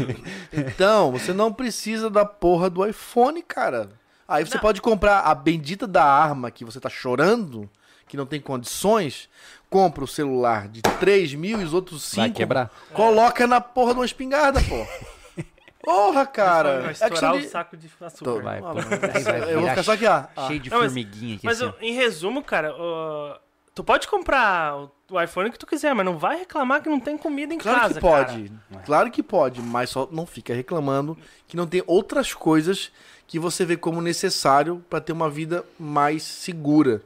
Então, 0.51 1.11
você 1.11 1.33
não 1.33 1.51
precisa 1.53 2.09
da 2.09 2.25
porra 2.25 2.69
do 2.69 2.85
iPhone, 2.85 3.41
cara. 3.41 3.89
Aí 4.27 4.45
você 4.45 4.57
pode 4.57 4.81
comprar 4.81 5.19
a 5.19 5.35
bendita 5.35 5.85
da 5.85 6.03
arma 6.03 6.49
que 6.49 6.63
você 6.65 6.79
tá 6.79 6.89
chorando, 6.89 7.69
que 8.07 8.17
não 8.17 8.25
tem 8.25 8.39
condições, 8.39 9.29
compra 9.73 10.03
o 10.03 10.07
celular 10.07 10.67
de 10.67 10.81
3 10.81 11.33
mil 11.33 11.59
e 11.59 11.63
os 11.63 11.73
outros 11.73 12.03
5. 12.03 12.21
Vai 12.21 12.29
quebrar. 12.31 12.71
Coloca 12.93 13.47
na 13.47 13.59
porra 13.59 13.93
de 13.93 13.99
uma 13.99 14.05
espingarda, 14.05 14.61
pô. 14.61 14.85
Porra, 15.83 16.25
cara. 16.25 16.79
Vai 16.79 16.89
É 16.89 16.91
estourar 16.93 17.35
o 17.35 17.39
de... 17.41 17.47
saco 17.49 17.75
de 17.75 17.89
açúcar. 17.99 18.23
Tô, 18.23 18.39
Vai, 18.41 18.59
Ah, 18.59 18.61
pô. 18.61 18.73
vai 18.75 19.51
Eu 19.53 19.59
vou 19.59 19.69
ficar 19.69 19.83
só 19.83 19.91
aqui, 19.93 20.05
ó. 20.05 20.23
Ah. 20.35 20.47
Cheio 20.47 20.59
de 20.61 20.69
Não, 20.69 20.77
mas- 20.79 20.93
formiguinha 20.93 21.35
aqui 21.35 21.45
Mas 21.45 21.61
assim. 21.61 21.73
eu- 21.81 21.87
em 21.87 21.93
resumo, 21.93 22.41
cara, 22.43 22.73
ó, 22.77 23.37
Tu 23.75 23.83
pode 23.83 24.07
comprar 24.07 24.77
o- 24.77 24.91
o 25.11 25.19
iPhone 25.19 25.49
que 25.51 25.57
tu 25.57 25.65
quiser, 25.65 25.95
mas 25.95 26.05
não 26.05 26.15
vai 26.17 26.37
reclamar 26.37 26.81
que 26.83 26.87
não 26.87 26.99
tem 26.99 27.17
comida 27.17 27.55
em 27.55 27.57
Claro 27.57 27.79
casa, 27.81 27.93
que 27.95 27.99
pode. 28.01 28.49
cara. 28.71 28.83
Claro 28.85 29.09
que 29.11 29.23
pode, 29.23 29.61
mas 29.63 29.89
só 29.89 30.07
não 30.11 30.27
fica 30.27 30.53
reclamando 30.53 31.17
que 31.47 31.57
não 31.57 31.65
tem 31.65 31.83
outras 31.87 32.35
coisas 32.35 32.91
que 33.25 33.39
você 33.39 33.65
vê 33.65 33.75
como 33.75 33.99
necessário 33.99 34.85
pra 34.87 35.01
ter 35.01 35.11
uma 35.11 35.27
vida 35.29 35.65
mais 35.79 36.21
segura. 36.21 37.01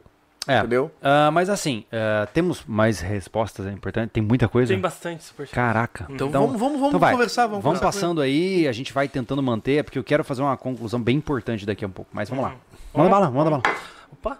É. 0.47 0.59
Entendeu? 0.59 0.89
Ah, 1.01 1.29
mas 1.31 1.49
assim, 1.49 1.85
ah, 1.91 2.27
temos 2.33 2.63
mais 2.65 3.01
respostas, 3.01 3.65
é 3.67 3.71
importante. 3.71 4.11
Tem 4.11 4.23
muita 4.23 4.47
coisa. 4.47 4.73
Tem 4.73 4.79
bastante 4.79 5.23
superchat. 5.23 5.53
Caraca. 5.53 6.05
Então, 6.09 6.29
vamos, 6.29 6.59
vamos, 6.59 6.79
vamos 6.79 6.95
então 6.95 7.11
conversar, 7.11 7.47
vamos, 7.47 7.63
Vamos 7.63 7.79
conversar. 7.79 7.99
passando 7.99 8.21
aí, 8.21 8.67
a 8.67 8.71
gente 8.71 8.93
vai 8.93 9.07
tentando 9.07 9.43
manter, 9.43 9.77
é 9.77 9.83
porque 9.83 9.99
eu 9.99 10.03
quero 10.03 10.23
fazer 10.23 10.41
uma 10.41 10.55
conclusão 10.55 11.01
bem 11.01 11.17
importante 11.17 11.65
daqui 11.65 11.83
a 11.83 11.87
um 11.87 11.91
pouco. 11.91 12.09
Mas 12.13 12.29
vamos 12.29 12.45
lá. 12.45 12.49
Manda 12.51 12.59
Vamos? 12.93 13.11
bala, 13.11 13.29
manda 13.31 13.49
bala. 13.49 13.63
Opa. 14.11 14.39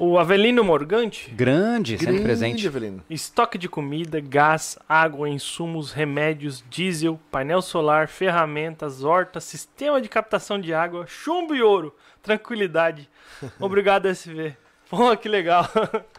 O 0.00 0.16
Avelino 0.16 0.62
Morgante. 0.62 1.28
Grande, 1.32 1.98
sempre 1.98 2.06
Grande, 2.06 2.22
presente. 2.22 2.66
Evelino. 2.66 3.02
Estoque 3.10 3.58
de 3.58 3.68
comida, 3.68 4.20
gás, 4.20 4.78
água, 4.88 5.28
insumos, 5.28 5.92
remédios, 5.92 6.64
diesel, 6.70 7.18
painel 7.32 7.60
solar, 7.60 8.06
ferramentas, 8.06 9.02
hortas, 9.02 9.42
sistema 9.44 10.00
de 10.00 10.08
captação 10.08 10.60
de 10.60 10.72
água, 10.72 11.04
chumbo 11.08 11.54
e 11.54 11.62
ouro. 11.62 11.94
Tranquilidade. 12.22 13.08
Obrigado, 13.58 14.06
SV. 14.06 14.56
Pô, 14.90 15.14
que 15.16 15.28
legal. 15.28 15.68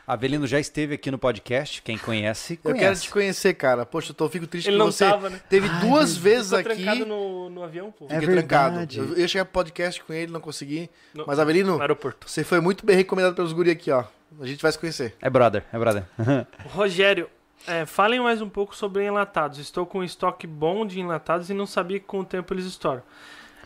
Avelino 0.05 0.45
já 0.45 0.59
esteve 0.59 0.93
aqui 0.95 1.09
no 1.09 1.17
podcast, 1.17 1.81
quem 1.81 1.97
conhece, 1.97 2.53
Eu 2.63 2.71
conhece. 2.71 2.79
quero 2.79 2.99
te 2.99 3.09
conhecer, 3.09 3.53
cara. 3.55 3.85
Poxa, 3.85 4.11
eu 4.11 4.15
tô, 4.15 4.29
fico 4.29 4.45
triste 4.45 4.67
Ele 4.67 4.75
que 4.75 4.79
não 4.79 4.91
você 4.91 5.05
tava, 5.09 5.29
né? 5.29 5.41
teve 5.49 5.67
duas 5.79 6.15
vezes 6.15 6.51
Ficou 6.55 6.59
aqui. 6.71 6.83
trancado 6.83 7.05
no, 7.05 7.49
no 7.49 7.63
avião, 7.63 7.91
pô. 7.91 8.05
É 8.09 8.19
Fiquei 8.19 8.35
trancado. 8.35 8.75
verdade. 8.77 8.99
Eu 8.99 9.17
ia 9.17 9.27
chegar 9.27 9.45
pro 9.45 9.53
podcast 9.53 10.03
com 10.03 10.13
ele, 10.13 10.31
não 10.31 10.39
consegui. 10.39 10.89
No- 11.13 11.25
Mas, 11.25 11.39
Avelino, 11.39 11.75
No 11.77 11.81
aeroporto. 11.81 12.29
você 12.29 12.43
foi 12.43 12.59
muito 12.59 12.85
bem 12.85 12.95
recomendado 12.95 13.33
pelos 13.35 13.53
guri 13.53 13.71
aqui, 13.71 13.89
ó. 13.91 14.03
A 14.39 14.45
gente 14.45 14.61
vai 14.61 14.71
se 14.71 14.77
conhecer. 14.77 15.15
É 15.19 15.29
brother, 15.29 15.63
é 15.73 15.79
brother. 15.79 16.03
Rogério, 16.69 17.27
é, 17.67 17.85
falem 17.87 18.19
mais 18.19 18.39
um 18.41 18.49
pouco 18.49 18.75
sobre 18.75 19.03
enlatados. 19.03 19.57
Estou 19.57 19.85
com 19.85 19.99
um 19.99 20.03
estoque 20.03 20.45
bom 20.45 20.85
de 20.85 20.99
enlatados 20.99 21.49
e 21.49 21.53
não 21.55 21.65
sabia 21.65 21.99
que 21.99 22.05
com 22.05 22.19
o 22.19 22.25
tempo 22.25 22.53
eles 22.53 22.65
estouram. 22.65 23.01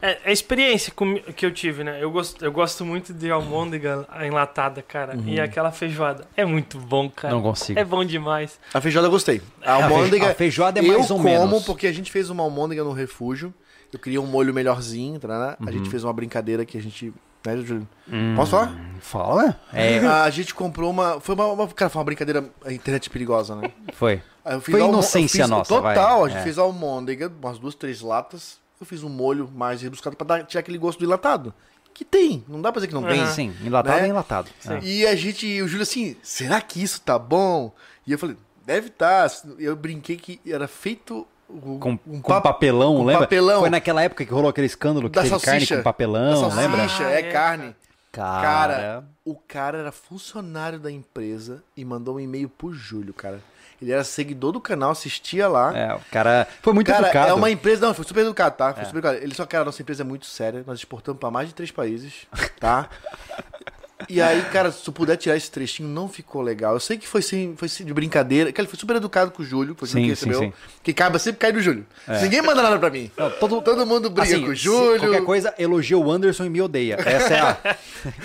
É, 0.05 0.17
é 0.25 0.29
a 0.29 0.31
experiência 0.33 0.91
com- 0.93 1.15
que 1.15 1.45
eu 1.45 1.51
tive, 1.53 1.81
né? 1.83 1.97
Eu 2.01 2.11
gosto, 2.11 2.43
eu 2.43 2.51
gosto 2.51 2.83
muito 2.83 3.13
de 3.13 3.31
almôndega 3.31 4.05
enlatada, 4.25 4.81
cara. 4.81 5.15
E 5.25 5.39
aquela 5.39 5.71
feijoada. 5.71 6.27
É 6.35 6.43
muito 6.43 6.77
bom, 6.77 7.09
cara. 7.09 7.33
Não 7.33 7.41
consigo. 7.41 7.79
É 7.79 7.85
bom 7.85 8.03
demais. 8.03 8.59
A 8.73 8.81
feijoada 8.81 9.07
eu 9.07 9.11
gostei. 9.11 9.41
A 9.61 9.75
A 9.75 9.77
fe- 9.77 9.83
almôndega. 9.83 10.31
a 10.31 10.35
feijoada 10.35 10.79
é 10.79 10.83
eu 10.83 10.87
mais 10.89 11.09
ou 11.09 11.17
como 11.17 11.29
menos. 11.29 11.63
porque 11.65 11.87
a 11.87 11.93
gente 11.93 12.11
fez 12.11 12.29
uma 12.29 12.43
almôndega 12.43 12.83
no 12.83 12.91
refúgio. 12.91 13.53
Eu 13.93 13.99
queria 13.99 14.19
um 14.19 14.25
molho 14.25 14.53
melhorzinho, 14.53 15.19
tá? 15.19 15.55
A 15.57 15.63
Uhum. 15.63 15.71
gente 15.71 15.89
fez 15.89 16.03
uma 16.03 16.11
brincadeira 16.11 16.65
que 16.65 16.77
a 16.77 16.81
gente. 16.81 17.13
Né, 17.45 17.57
Júlio? 17.57 17.87
Hum, 18.11 18.33
Posso 18.37 18.51
falar? 18.51 18.73
Fala. 19.01 19.59
É, 19.73 19.99
A 20.25 20.29
gente 20.29 20.53
comprou 20.55 20.89
uma. 20.89 21.19
Foi 21.21 21.35
uma, 21.35 21.45
uma- 21.47 21.67
Cara, 21.67 21.89
foi 21.89 21.99
uma 21.99 22.05
brincadeira. 22.05 22.43
A 22.65 22.71
internet 22.73 23.09
perigosa, 23.09 23.55
né? 23.55 23.71
foi. 23.93 24.21
Eu 24.45 24.59
Foi 24.61 24.73
almo- 24.75 24.85
eu 24.85 24.89
inocência 24.99 25.43
fiz- 25.43 25.49
nossa, 25.49 25.79
vai. 25.81 25.93
Total, 25.95 26.25
a 26.25 26.29
gente 26.29 26.39
É. 26.39 26.43
fez 26.43 26.57
a 26.57 26.61
almôndega, 26.63 27.31
umas 27.41 27.57
duas, 27.59 27.75
três 27.75 28.01
latas. 28.01 28.61
Eu 28.79 28.85
fiz 28.85 29.03
um 29.03 29.09
molho 29.09 29.49
mais 29.53 29.81
rebuscado 29.81 30.15
pra 30.15 30.25
dar, 30.25 30.43
tirar 30.45 30.59
aquele 30.61 30.77
gosto 30.77 30.99
do 30.99 31.05
enlatado. 31.05 31.53
Que 31.93 32.03
tem, 32.03 32.43
não 32.47 32.59
dá 32.61 32.71
pra 32.71 32.79
dizer 32.79 32.87
que 32.87 32.93
não 32.93 33.03
tem. 33.03 33.19
Aham. 33.21 33.31
Sim, 33.31 33.53
enlatado 33.63 33.99
Né? 33.99 34.05
é 34.07 34.09
enlatado. 34.09 34.49
Sim. 34.59 34.73
É. 34.73 34.79
E 34.83 35.05
a 35.07 35.15
gente, 35.15 35.61
o 35.61 35.67
Júlio 35.67 35.83
assim, 35.83 36.15
será 36.23 36.59
que 36.59 36.81
isso 36.81 36.99
tá 37.01 37.19
bom? 37.19 37.71
E 38.07 38.11
eu 38.11 38.17
falei, 38.19 38.35
deve 38.65 38.89
tá. 38.89 39.27
Eu 39.59 39.75
brinquei 39.75 40.17
que 40.17 40.41
era 40.45 40.67
feito 40.67 41.27
o- 41.47 41.77
Com, 41.79 41.99
um 42.07 42.19
com 42.19 42.41
papelão, 42.41 42.95
com 42.97 43.03
lembra? 43.03 43.23
papelão. 43.23 43.59
Foi 43.61 43.69
naquela 43.69 44.01
época 44.01 44.25
que 44.25 44.31
rolou 44.33 44.49
aquele 44.49 44.65
escândalo 44.65 45.07
que 45.07 45.15
Da 45.15 45.21
teve 45.21 45.39
carne 45.39 45.59
salsicha. 45.59 45.77
com 45.77 45.83
papelão, 45.83 46.49
da 46.49 46.55
lembra? 46.55 46.77
salsicha, 46.79 47.05
Ah, 47.05 47.11
é, 47.11 47.19
é, 47.19 47.31
carne. 47.31 47.75
Cara, 48.11 48.41
Cara, 48.43 49.03
o 49.25 49.35
cara 49.35 49.77
era 49.79 49.91
funcionário 49.91 50.79
da 50.79 50.91
empresa 50.91 51.63
e 51.75 51.83
mandou 51.85 52.15
um 52.15 52.19
e-mail 52.19 52.47
pro 52.49 52.71
Júlio, 52.73 53.13
cara. 53.13 53.39
Ele 53.83 53.91
era 53.91 54.03
seguidor 54.03 54.51
do 54.53 54.61
canal, 54.61 54.91
assistia 54.91 55.47
lá. 55.47 55.77
é, 55.77 55.93
o 55.93 55.99
cara 56.11 56.47
foi 56.61 56.73
muito 56.73 56.87
cara, 56.87 57.07
educado. 57.07 57.29
é 57.29 57.33
uma 57.33 57.51
empresa. 57.51 57.85
Não, 57.85 57.93
foi 57.93 58.05
super 58.05 58.21
educado, 58.21 58.55
tá? 58.55 58.73
Foi 58.73 58.85
super 58.85 58.99
educado. 58.99 59.17
Ele 59.17 59.35
só, 59.35 59.45
cara, 59.45 59.65
nossa 59.65 59.81
empresa 59.81 60.03
é 60.03 60.05
muito 60.05 60.25
séria. 60.25 60.63
Nós 60.65 60.79
exportamos 60.79 61.19
pra 61.19 61.29
mais 61.29 61.49
de 61.49 61.53
três 61.53 61.71
países, 61.71 62.25
tá? 62.59 62.89
E 64.09 64.21
aí, 64.21 64.41
cara, 64.51 64.69
se 64.71 64.83
tu 64.83 64.91
puder 64.91 65.15
tirar 65.15 65.37
esse 65.37 65.49
trechinho, 65.49 65.87
não 65.87 66.09
ficou 66.09 66.41
legal. 66.41 66.73
Eu 66.73 66.79
sei 66.79 66.97
que 66.97 67.07
foi 67.07 67.21
sim, 67.21 67.53
foi 67.55 67.69
sim 67.69 67.85
de 67.85 67.93
brincadeira. 67.93 68.51
Que 68.51 68.59
ele 68.59 68.67
foi 68.67 68.77
super 68.77 68.95
educado 68.97 69.31
com 69.31 69.41
o 69.41 69.45
Júlio, 69.45 69.75
foi 69.77 69.87
Sim, 69.87 69.93
que 69.99 70.03
sim, 70.03 70.09
recebeu. 70.09 70.39
sim. 70.39 70.53
Que 70.83 70.91
acaba 70.91 71.17
sempre 71.19 71.39
cai 71.39 71.51
do 71.53 71.61
Júlio. 71.61 71.85
Ninguém 72.21 72.41
manda 72.41 72.61
nada 72.61 72.77
pra 72.77 72.89
mim. 72.89 73.09
Não, 73.17 73.29
todo- 73.31 73.61
Todo 73.61 73.85
mundo 73.85 74.09
briga 74.09 74.27
Assim, 74.35 74.45
com 74.45 74.51
o 74.51 74.55
se 74.57 74.63
Júlio. 74.63 74.99
Qualquer 74.99 75.23
coisa, 75.23 75.53
elogia 75.57 75.97
o 75.97 76.11
Anderson 76.11 76.43
e 76.45 76.49
me 76.49 76.61
odeia. 76.61 76.97
Essa 76.99 77.33
é 77.33 77.39
a, 77.39 77.57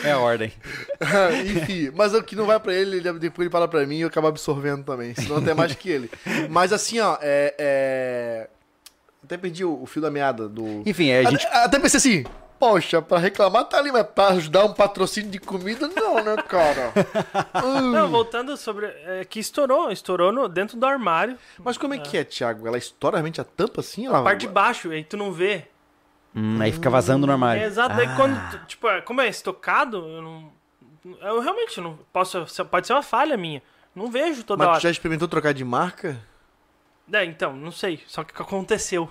é 0.09 0.13
a 0.13 0.19
ordem. 0.19 0.53
Enfim, 1.47 1.91
mas 1.95 2.13
o 2.15 2.23
que 2.23 2.35
não 2.35 2.47
vai 2.47 2.59
pra 2.59 2.75
ele, 2.75 2.97
ele- 2.97 3.13
depois 3.19 3.45
ele 3.47 3.51
fala 3.51 3.69
pra 3.69 3.87
mim 3.87 3.99
e 3.99 4.01
eu 4.01 4.09
acabo 4.09 4.27
absorvendo 4.27 4.83
também. 4.85 5.15
Senão 5.15 5.37
até 5.37 5.55
mais 5.55 5.75
que 5.75 5.89
ele. 5.91 6.11
Mas 6.51 6.73
assim, 6.73 6.99
ó, 6.99 7.17
é. 7.21 7.55
é- 7.59 8.49
Até 9.23 9.37
perdi 9.37 9.65
o, 9.65 9.83
o 9.83 9.87
fio 9.87 10.03
da 10.03 10.11
meada 10.11 10.49
do. 10.49 10.83
Enfim, 10.87 11.11
é, 11.11 11.21
a 11.27 11.31
gente 11.31 11.47
Até, 11.47 11.57
até 11.65 11.79
pensei 11.79 11.99
assim. 11.99 12.25
Poxa, 12.59 13.01
pra 13.01 13.19
reclamar 13.19 13.65
tá 13.67 13.79
ali, 13.79 13.93
mas 13.93 14.05
pra 14.07 14.29
ajudar 14.29 14.65
um 14.65 14.73
patrocínio 14.75 15.31
de 15.31 15.39
comida, 15.39 15.87
não, 15.89 16.17
né, 16.23 16.37
cara? 16.43 16.93
Hum. 17.65 17.91
Não, 17.93 18.09
voltando 18.09 18.57
sobre. 18.57 18.87
É, 18.87 19.25
que 19.25 19.39
estourou, 19.39 19.91
estourou 19.93 20.33
no, 20.33 20.49
dentro 20.49 20.77
do 20.77 20.85
armário. 20.87 21.39
Mas 21.59 21.77
como 21.79 21.95
é 21.95 21.99
que 21.99 22.17
é, 22.17 22.25
Thiago? 22.25 22.67
Ela 22.67 22.79
estoura 22.79 23.17
realmente 23.17 23.41
a 23.41 23.45
tampa 23.45 23.81
assim? 23.81 24.07
Ela... 24.07 24.19
A 24.21 24.23
parte 24.23 24.41
de 24.41 24.49
baixo, 24.49 24.91
aí 24.91 25.05
tu 25.05 25.17
não 25.17 25.33
vê. 25.33 25.67
Hum, 26.35 26.59
aí 26.61 26.73
fica 26.73 26.91
vazando 26.91 27.27
no 27.27 27.33
armário. 27.33 27.63
É 27.63 27.67
exato. 27.67 27.95
Daí 27.97 28.09
quando. 28.17 28.39
tu- 28.51 28.67
Tipo, 28.67 28.89
é, 28.89 29.01
como 29.01 29.21
é 29.21 29.29
estocado, 29.29 29.97
eu 29.99 30.23
não. 30.23 30.53
Eu 31.21 31.41
realmente 31.41 31.81
não 31.81 31.99
posso. 32.13 32.45
Pode 32.67 32.87
ser 32.87 32.93
uma 32.93 33.03
falha 33.03 33.37
minha. 33.37 33.63
Não 33.95 34.11
vejo 34.11 34.45
toda 34.45 34.59
Mas 34.59 34.69
hora. 34.69 34.81
tu 34.81 34.83
já 34.83 34.91
experimentou 34.91 35.27
trocar 35.29 35.53
de 35.55 35.65
marca? 35.65 36.19
É, 37.13 37.25
então, 37.25 37.57
não 37.57 37.73
sei. 37.73 38.03
Só 38.07 38.23
que 38.23 38.41
aconteceu. 38.41 39.11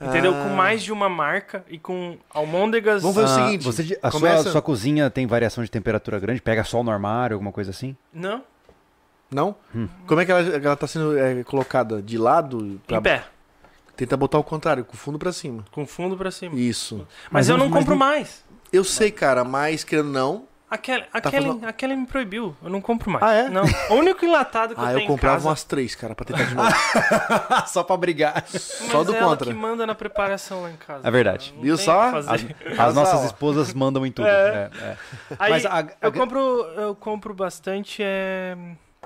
Entendeu? 0.00 0.32
Ah. 0.34 0.44
Com 0.44 0.50
mais 0.50 0.82
de 0.82 0.92
uma 0.92 1.08
marca 1.08 1.64
e 1.68 1.76
com 1.78 2.16
almôndegas. 2.32 3.02
Vamos 3.02 3.16
ver 3.16 3.22
o 3.22 3.24
Ah, 3.24 3.28
seguinte, 3.46 3.64
Você, 3.64 3.98
a 4.00 4.10
começa- 4.10 4.42
sua, 4.44 4.52
sua 4.52 4.62
cozinha 4.62 5.10
tem 5.10 5.26
variação 5.26 5.64
de 5.64 5.70
temperatura 5.70 6.20
grande? 6.20 6.40
Pega 6.40 6.62
sol 6.62 6.84
no 6.84 6.90
armário, 6.90 7.34
alguma 7.34 7.50
coisa 7.50 7.70
assim? 7.70 7.96
Não? 8.12 8.42
Não? 9.30 9.56
Hum. 9.74 9.88
Como 10.06 10.20
é 10.20 10.24
que 10.24 10.30
ela, 10.30 10.40
ela 10.40 10.76
tá 10.76 10.86
sendo 10.86 11.18
é, 11.18 11.42
colocada? 11.44 12.00
De 12.00 12.16
lado? 12.16 12.80
Pra... 12.86 12.98
Em 12.98 13.02
pé. 13.02 13.24
Tenta 13.96 14.16
botar 14.16 14.38
o 14.38 14.44
contrário, 14.44 14.84
com 14.84 14.94
o 14.94 14.96
fundo 14.96 15.18
pra 15.18 15.32
cima. 15.32 15.64
Com 15.72 15.84
fundo 15.84 16.16
pra 16.16 16.30
cima. 16.30 16.54
Isso. 16.54 16.98
Mas, 16.98 17.06
Mas 17.32 17.48
eu 17.48 17.56
não- 17.58 17.68
mas 17.68 17.78
compro 17.80 17.90
não- 17.90 17.98
mais. 17.98 18.44
Eu 18.72 18.84
sei, 18.84 19.10
cara, 19.10 19.42
mas 19.44 19.82
querendo 19.82 20.10
não. 20.10 20.44
Aquela, 20.70 21.06
aquela, 21.12 21.46
falando- 21.46 21.64
aquela 21.66 21.96
me 21.96 22.06
proibiu. 22.06 22.54
Eu 22.62 22.68
não 22.68 22.80
compro 22.80 23.10
mais. 23.10 23.24
Ah, 23.24 23.32
é? 23.32 23.48
Não. 23.48 23.62
O 23.90 23.94
único 23.94 24.22
enlatado 24.24 24.74
que 24.74 24.80
eu 24.80 24.84
Ah, 24.84 24.88
tenho 24.88 25.00
eu 25.00 25.06
comprava 25.06 25.36
em 25.36 25.38
casa. 25.38 25.48
umas 25.48 25.64
três, 25.64 25.94
cara, 25.94 26.14
pra 26.14 26.26
tentar 26.26 26.42
de 26.44 26.54
novo. 26.54 26.68
Só 27.68 27.82
pra 27.82 27.96
brigar. 27.96 28.44
Só 28.48 28.98
mas 28.98 29.06
do 29.06 29.14
é 29.14 29.18
ela 29.18 29.28
contra. 29.30 29.46
que 29.50 29.58
manda 29.58 29.86
na 29.86 29.94
preparação 29.94 30.62
lá 30.62 30.70
em 30.70 30.76
casa. 30.76 31.08
É 31.08 31.10
verdade. 31.10 31.54
Viu 31.60 31.76
só? 31.78 32.10
o. 32.12 32.16
As, 32.16 32.26
as 32.28 32.94
nossas 32.94 33.20
só. 33.20 33.26
esposas 33.26 33.72
mandam 33.72 34.04
em 34.04 34.12
tudo. 34.12 34.28
É. 34.28 34.30
É, 34.30 34.84
é. 34.84 34.96
Aí, 35.38 35.50
Mas 35.52 35.64
a- 35.66 35.80
a- 35.80 35.86
eu 36.02 36.12
compro 36.12 36.38
eu 36.76 36.94
compro 36.94 37.32
bastante 37.34 38.02
é... 38.04 38.54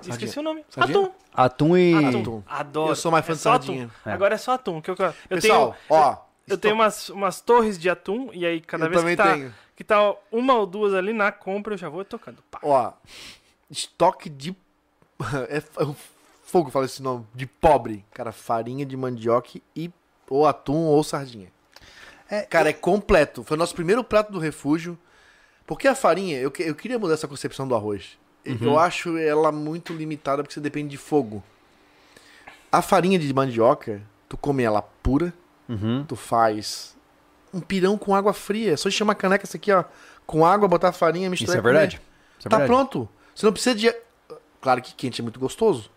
Esqueci 0.04 0.38
o 0.38 0.42
nome. 0.42 0.64
Sardinha? 0.68 0.98
Atum. 0.98 1.12
Atum 1.32 1.76
e. 1.76 1.94
Atum. 2.18 2.42
Adoro. 2.48 2.90
Eu 2.90 2.96
sou 2.96 3.12
mais 3.12 3.24
fã 3.24 3.32
É 3.32 3.36
de 3.36 3.40
só 3.40 3.50
sardinha. 3.52 3.88
É. 4.04 4.10
Agora 4.12 4.34
é 4.34 4.38
só 4.38 4.54
atum. 4.54 4.80
Que 4.80 4.90
eu, 4.90 4.96
eu 4.98 5.14
Pessoal, 5.28 5.76
tenho, 5.88 6.00
ó. 6.00 6.16
eu 6.48 6.58
tenho 6.58 6.74
umas, 6.74 7.08
umas 7.10 7.40
torres 7.40 7.78
de 7.78 7.88
atum 7.88 8.28
e 8.32 8.44
aí 8.44 8.60
cada 8.60 8.86
Eu 8.86 8.90
vez 8.90 9.00
também 9.00 9.16
que 9.16 9.22
tá, 9.22 9.32
tenho. 9.34 9.54
Que 9.82 9.88
tá 9.88 10.14
uma 10.30 10.54
ou 10.54 10.64
duas 10.66 10.94
ali 10.94 11.12
na 11.12 11.32
compra 11.32 11.74
eu 11.74 11.78
já 11.78 11.88
vou 11.88 12.04
tocando. 12.04 12.38
Pá. 12.50 12.60
Ó, 12.62 12.92
estoque 13.70 14.28
de. 14.30 14.54
É 15.48 15.56
é 15.58 15.94
fogo, 16.44 16.70
fala 16.70 16.84
esse 16.84 17.02
nome. 17.02 17.26
De 17.34 17.46
pobre. 17.46 18.04
Cara, 18.12 18.30
farinha 18.32 18.84
de 18.86 18.96
mandioca 18.96 19.58
e 19.74 19.90
ou 20.28 20.46
atum 20.46 20.84
ou 20.86 21.02
sardinha. 21.02 21.48
É, 22.28 22.42
Cara, 22.42 22.70
é 22.70 22.72
completo. 22.72 23.42
Foi 23.44 23.56
o 23.56 23.58
nosso 23.58 23.74
primeiro 23.74 24.02
prato 24.04 24.30
do 24.32 24.38
refúgio. 24.38 24.98
Porque 25.66 25.86
a 25.88 25.94
farinha, 25.94 26.38
eu, 26.38 26.50
que- 26.50 26.62
eu 26.62 26.74
queria 26.74 26.98
mudar 26.98 27.14
essa 27.14 27.28
concepção 27.28 27.66
do 27.66 27.74
arroz. 27.74 28.18
Eu 28.60 28.78
acho 28.78 29.16
ela 29.16 29.50
muito 29.52 29.92
limitada 29.92 30.42
porque 30.42 30.52
você 30.54 30.60
depende 30.60 30.88
de 30.90 30.96
fogo. 30.96 31.42
A 32.70 32.82
farinha 32.82 33.18
de 33.18 33.32
mandioca, 33.32 34.02
tu 34.28 34.36
come 34.36 34.62
ela 34.62 34.82
pura, 34.82 35.32
Uhum. 35.68 36.04
tu 36.06 36.16
faz 36.16 36.96
um 37.52 37.60
pirão 37.60 37.96
com 37.98 38.14
água 38.14 38.32
fria. 38.32 38.72
É 38.72 38.76
só 38.76 38.88
encher 38.88 39.02
uma 39.02 39.14
caneca 39.14 39.44
essa 39.44 39.56
aqui, 39.56 39.70
ó, 39.72 39.84
com 40.26 40.44
água, 40.44 40.66
botar 40.68 40.88
a 40.88 40.92
farinha, 40.92 41.28
misturar 41.30 41.56
Isso 41.56 41.58
é 41.58 41.62
verdade. 41.62 42.00
Isso 42.38 42.48
é 42.48 42.50
tá 42.50 42.58
verdade. 42.58 42.76
pronto. 42.78 43.08
Você 43.34 43.46
não 43.46 43.52
precisa 43.52 43.74
de. 43.74 43.94
Claro 44.60 44.80
que 44.80 44.94
quente 44.94 45.20
é 45.20 45.22
muito 45.22 45.40
gostoso. 45.40 45.90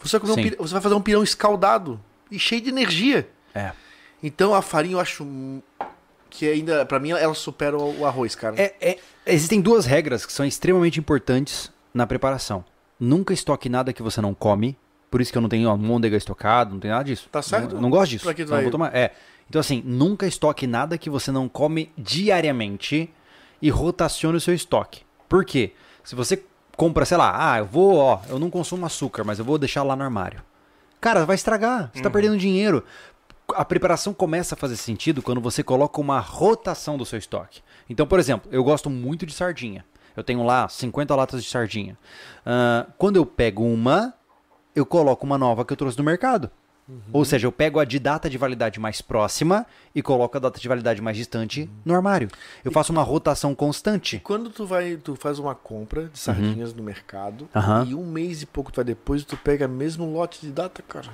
Você 0.00 0.18
vai, 0.18 0.30
um 0.30 0.34
você 0.58 0.72
vai 0.74 0.80
fazer 0.82 0.94
um 0.94 1.00
pirão 1.00 1.22
escaldado 1.22 2.00
e 2.30 2.38
cheio 2.38 2.60
de 2.60 2.68
energia. 2.68 3.28
É. 3.54 3.72
Então 4.22 4.54
a 4.54 4.62
farinha 4.62 4.94
eu 4.96 5.00
acho 5.00 5.26
que 6.30 6.48
ainda, 6.48 6.84
pra 6.84 6.98
mim, 6.98 7.10
ela 7.12 7.34
supera 7.34 7.76
o 7.78 8.04
arroz, 8.04 8.34
cara. 8.34 8.54
É, 8.60 8.74
é- 8.80 8.98
existem 9.26 9.60
duas 9.60 9.86
regras 9.86 10.26
que 10.26 10.32
são 10.32 10.44
extremamente 10.44 10.98
importantes 11.00 11.70
na 11.94 12.06
preparação. 12.06 12.64
Nunca 13.00 13.32
estoque 13.32 13.68
nada 13.68 13.92
que 13.92 14.02
você 14.02 14.20
não 14.20 14.34
come. 14.34 14.76
Por 15.10 15.20
isso 15.20 15.30
que 15.32 15.38
eu 15.38 15.42
não 15.42 15.48
tenho 15.48 15.68
almôndega 15.68 16.16
estocado, 16.16 16.72
não 16.72 16.80
tem 16.80 16.90
nada 16.90 17.04
disso. 17.04 17.28
Tá 17.30 17.40
certo. 17.40 17.74
Não, 17.76 17.82
não 17.82 17.90
gosto 17.90 18.10
disso. 18.10 18.24
Pra 18.24 18.34
que 18.34 18.44
tu 18.44 18.48
eu 18.48 18.54
vai- 18.54 18.62
vou 18.62 18.70
tomar- 18.70 18.94
É. 18.94 19.12
Então, 19.48 19.60
assim, 19.60 19.82
nunca 19.84 20.26
estoque 20.26 20.66
nada 20.66 20.98
que 20.98 21.08
você 21.08 21.30
não 21.30 21.48
come 21.48 21.92
diariamente 21.96 23.12
e 23.60 23.70
rotacione 23.70 24.36
o 24.36 24.40
seu 24.40 24.54
estoque. 24.54 25.02
Por 25.28 25.44
quê? 25.44 25.72
Se 26.04 26.14
você 26.14 26.42
compra, 26.76 27.04
sei 27.04 27.16
lá, 27.16 27.52
ah, 27.52 27.58
eu 27.58 27.64
vou, 27.64 27.96
ó, 27.96 28.20
eu 28.28 28.38
não 28.38 28.50
consumo 28.50 28.84
açúcar, 28.84 29.24
mas 29.24 29.38
eu 29.38 29.44
vou 29.44 29.58
deixar 29.58 29.82
lá 29.82 29.96
no 29.96 30.02
armário. 30.02 30.42
Cara, 31.00 31.24
vai 31.24 31.36
estragar, 31.36 31.90
você 31.92 32.02
tá 32.02 32.10
perdendo 32.10 32.36
dinheiro. 32.36 32.84
A 33.54 33.64
preparação 33.64 34.12
começa 34.12 34.54
a 34.54 34.58
fazer 34.58 34.76
sentido 34.76 35.22
quando 35.22 35.40
você 35.40 35.62
coloca 35.62 36.00
uma 36.00 36.18
rotação 36.18 36.98
do 36.98 37.06
seu 37.06 37.18
estoque. 37.18 37.62
Então, 37.88 38.06
por 38.06 38.18
exemplo, 38.18 38.48
eu 38.52 38.64
gosto 38.64 38.90
muito 38.90 39.24
de 39.24 39.32
sardinha. 39.32 39.84
Eu 40.16 40.24
tenho 40.24 40.42
lá 40.42 40.68
50 40.68 41.14
latas 41.14 41.44
de 41.44 41.48
sardinha. 41.48 41.96
Ah, 42.44 42.86
quando 42.98 43.16
eu 43.16 43.24
pego 43.24 43.62
uma, 43.62 44.14
eu 44.74 44.84
coloco 44.84 45.24
uma 45.24 45.38
nova 45.38 45.64
que 45.64 45.72
eu 45.72 45.76
trouxe 45.76 45.96
do 45.96 46.02
mercado. 46.02 46.50
Ou 47.12 47.24
seja, 47.24 47.46
eu 47.46 47.52
pego 47.52 47.80
a 47.80 47.84
de 47.84 47.98
data 47.98 48.30
de 48.30 48.38
validade 48.38 48.78
mais 48.78 49.00
próxima 49.00 49.66
e 49.94 50.00
coloco 50.00 50.36
a 50.36 50.40
data 50.40 50.60
de 50.60 50.68
validade 50.68 51.02
mais 51.02 51.16
distante 51.16 51.68
no 51.84 51.94
armário. 51.94 52.28
Eu 52.64 52.70
faço 52.70 52.92
uma 52.92 53.02
rotação 53.02 53.54
constante. 53.54 54.20
Quando 54.22 54.50
tu 54.50 54.64
vai, 54.64 54.96
tu 54.96 55.16
faz 55.16 55.38
uma 55.40 55.54
compra 55.54 56.04
de 56.04 56.18
sardinhas 56.18 56.72
no 56.72 56.82
mercado 56.82 57.48
Uhum. 57.54 57.84
E 57.84 57.94
um 57.94 58.04
mês 58.04 58.42
e 58.42 58.46
pouco 58.46 58.70
tu 58.70 58.76
vai 58.76 58.84
depois 58.84 59.24
tu 59.24 59.36
pega 59.36 59.66
mesmo 59.66 60.12
lote 60.12 60.40
de 60.40 60.52
data, 60.52 60.82
cara. 60.82 61.08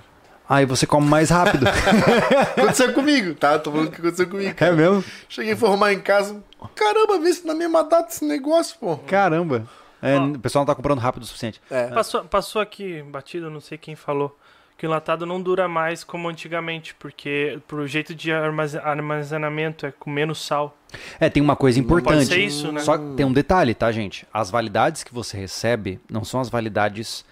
Aí 0.49 0.67
você 0.67 0.87
come 0.87 1.07
mais 1.07 1.31
rápido. 1.31 1.67
Aconteceu 2.57 2.93
comigo, 2.93 3.35
tá? 3.35 3.59
Tô 3.59 3.71
falando 3.71 3.91
que 3.91 4.01
aconteceu 4.01 4.29
comigo. 4.29 4.55
é 4.59 4.73
mesmo? 4.73 5.05
Cheguei 5.29 5.53
a 5.53 5.57
formar 5.57 5.93
em 5.93 6.01
casa. 6.01 6.43
Caramba, 6.75 7.19
vê 7.19 7.33
se 7.33 7.47
na 7.47 7.55
mesma 7.55 7.83
data 7.85 8.11
esse 8.11 8.25
negócio, 8.25 8.77
pô. 8.79 8.97
Caramba. 8.99 9.67
É, 10.03 10.19
o 10.19 10.39
pessoal 10.41 10.63
não 10.63 10.67
tá 10.67 10.75
comprando 10.75 10.99
rápido 10.99 11.23
o 11.23 11.27
suficiente. 11.27 11.61
É. 11.71 11.87
Passou, 11.87 12.25
passou 12.25 12.61
aqui, 12.61 13.03
batido, 13.03 13.49
não 13.49 13.61
sei 13.61 13.79
quem 13.79 13.95
falou, 13.95 14.37
que 14.83 14.87
o 14.87 14.89
enlatado 14.89 15.25
não 15.25 15.41
dura 15.41 15.69
mais 15.69 16.03
como 16.03 16.29
antigamente, 16.29 16.93
porque 16.97 17.61
pro 17.69 17.87
jeito 17.87 18.17
de 18.17 18.33
armaze- 18.33 18.79
armazenamento 18.79 19.87
é 19.87 19.93
com 19.93 20.11
menos 20.11 20.45
sal. 20.45 20.77
É, 21.21 21.31
tem 21.31 21.41
uma 21.41 21.55
coisa 21.55 21.79
importante. 21.79 22.15
pode 22.17 22.27
ser 22.27 22.41
isso, 22.41 22.73
né? 22.73 22.81
Só 22.81 22.99
que 22.99 23.15
tem 23.15 23.25
um 23.25 23.33
detalhe, 23.33 23.75
tá, 23.75 23.93
gente? 23.93 24.27
As 24.35 24.51
validades 24.51 25.05
que 25.05 25.15
você 25.15 25.37
recebe 25.39 26.01
não 26.11 26.25
são 26.25 26.41
as 26.41 26.51
validades. 26.51 27.25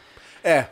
É. 0.45 0.67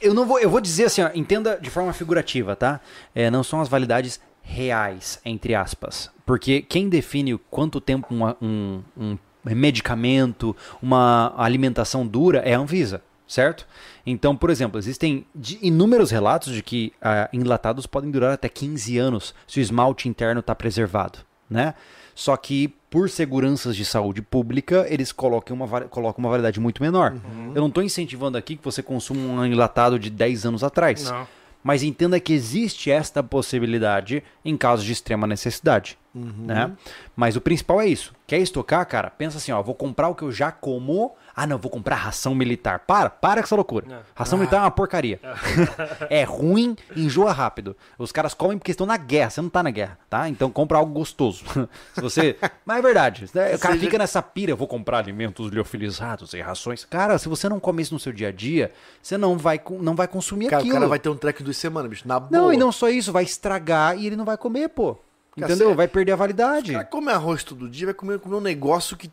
Eu 0.00 0.14
não 0.14 0.24
vou, 0.24 0.38
eu 0.38 0.48
vou 0.48 0.60
dizer 0.60 0.84
assim, 0.84 1.02
ó, 1.02 1.10
entenda 1.12 1.58
de 1.60 1.68
forma 1.68 1.92
figurativa, 1.92 2.54
tá? 2.54 2.78
É, 3.12 3.28
não 3.28 3.42
são 3.42 3.60
as 3.60 3.66
validades 3.68 4.20
reais, 4.40 5.20
entre 5.24 5.52
aspas. 5.56 6.12
Porque 6.24 6.62
quem 6.62 6.88
define 6.88 7.34
o 7.34 7.40
quanto 7.40 7.80
tempo 7.80 8.06
uma- 8.14 8.36
um, 8.40 8.80
um 8.96 9.18
medicamento, 9.44 10.54
uma 10.80 11.34
alimentação 11.36 12.06
dura 12.06 12.38
é 12.44 12.54
a 12.54 12.58
Anvisa, 12.60 13.02
certo? 13.28 13.66
Então, 14.06 14.34
por 14.34 14.48
exemplo, 14.48 14.78
existem 14.78 15.26
inúmeros 15.60 16.10
relatos 16.10 16.52
de 16.52 16.62
que 16.62 16.92
ah, 17.00 17.28
enlatados 17.32 17.86
podem 17.86 18.10
durar 18.10 18.32
até 18.32 18.48
15 18.48 18.96
anos 18.98 19.34
se 19.46 19.60
o 19.60 19.62
esmalte 19.62 20.08
interno 20.08 20.40
está 20.40 20.54
preservado, 20.54 21.18
né? 21.48 21.74
Só 22.14 22.36
que, 22.36 22.74
por 22.90 23.08
seguranças 23.08 23.76
de 23.76 23.84
saúde 23.84 24.20
pública, 24.20 24.84
eles 24.88 25.12
colocam 25.12 25.54
uma, 25.56 25.82
colocam 25.82 26.24
uma 26.24 26.30
validade 26.30 26.58
muito 26.58 26.82
menor. 26.82 27.14
Eu 27.54 27.60
não 27.60 27.68
estou 27.68 27.80
incentivando 27.80 28.36
aqui 28.36 28.56
que 28.56 28.64
você 28.64 28.82
consuma 28.82 29.20
um 29.20 29.46
enlatado 29.46 30.00
de 30.00 30.10
10 30.10 30.46
anos 30.46 30.64
atrás. 30.64 31.08
Não. 31.08 31.28
Mas 31.62 31.84
entenda 31.84 32.18
que 32.18 32.32
existe 32.32 32.90
esta 32.90 33.22
possibilidade 33.22 34.24
em 34.44 34.56
casos 34.56 34.84
de 34.84 34.92
extrema 34.92 35.28
necessidade. 35.28 35.96
Né? 36.12 36.72
Mas 37.14 37.36
o 37.36 37.40
principal 37.40 37.80
é 37.80 37.86
isso. 37.86 38.12
Quer 38.26 38.38
estocar, 38.38 38.84
cara? 38.86 39.10
Pensa 39.10 39.38
assim, 39.38 39.52
ó, 39.52 39.62
vou 39.62 39.74
comprar 39.74 40.08
o 40.08 40.14
que 40.14 40.22
eu 40.22 40.32
já 40.32 40.50
como. 40.50 41.14
Ah, 41.40 41.46
não, 41.46 41.56
vou 41.56 41.70
comprar 41.70 41.94
ração 41.94 42.34
militar. 42.34 42.80
Para, 42.80 43.08
para 43.08 43.40
com 43.40 43.46
essa 43.46 43.54
loucura. 43.54 43.86
É. 43.88 43.98
Ração 44.12 44.36
militar 44.36 44.56
é 44.56 44.60
uma 44.62 44.72
porcaria. 44.72 45.20
é 46.10 46.24
ruim, 46.24 46.76
enjoa 46.96 47.30
rápido. 47.30 47.76
Os 47.96 48.10
caras 48.10 48.34
comem 48.34 48.58
porque 48.58 48.72
estão 48.72 48.84
na 48.84 48.96
guerra. 48.96 49.30
Você 49.30 49.40
não 49.40 49.48
tá 49.48 49.62
na 49.62 49.70
guerra, 49.70 49.96
tá? 50.10 50.28
Então 50.28 50.50
compra 50.50 50.78
algo 50.78 50.92
gostoso. 50.92 51.44
Se 51.94 52.00
você. 52.00 52.36
Mas 52.66 52.78
é 52.78 52.82
verdade. 52.82 53.30
né? 53.32 53.54
O 53.54 53.58
cara 53.60 53.74
Seja- 53.74 53.86
fica 53.86 53.98
nessa 53.98 54.20
pira, 54.20 54.50
eu 54.50 54.56
vou 54.56 54.66
comprar 54.66 54.98
alimentos 54.98 55.48
liofilizados 55.52 56.32
e 56.32 56.40
rações. 56.40 56.84
Cara, 56.84 57.16
se 57.18 57.28
você 57.28 57.48
não 57.48 57.60
come 57.60 57.82
isso 57.82 57.94
no 57.94 58.00
seu 58.00 58.12
dia 58.12 58.30
a 58.30 58.32
dia, 58.32 58.72
você 59.00 59.16
não 59.16 59.38
vai, 59.38 59.60
não 59.80 59.94
vai 59.94 60.08
consumir 60.08 60.46
Cara, 60.46 60.56
o 60.56 60.60
aquilo. 60.62 60.74
cara 60.74 60.88
vai 60.88 60.98
ter 60.98 61.08
um 61.08 61.16
treco 61.16 61.38
de 61.38 61.44
duas 61.44 61.56
semanas, 61.56 61.88
bicho. 61.88 62.08
Na 62.08 62.18
boa. 62.18 62.30
Não, 62.32 62.52
e 62.52 62.56
não 62.56 62.72
só 62.72 62.88
isso, 62.88 63.12
vai 63.12 63.22
estragar 63.22 63.96
e 63.96 64.08
ele 64.08 64.16
não 64.16 64.24
vai 64.24 64.36
comer, 64.36 64.70
pô. 64.70 64.96
Entendeu? 65.36 65.72
Vai 65.72 65.86
perder 65.86 66.10
a 66.10 66.16
validade. 66.16 66.72
O 66.72 66.74
cara 66.74 66.84
come 66.84 67.12
arroz 67.12 67.44
todo 67.44 67.68
dia, 67.68 67.86
vai 67.86 67.94
comer, 67.94 68.18
comer 68.18 68.34
um 68.34 68.40
negócio 68.40 68.96
que 68.96 69.08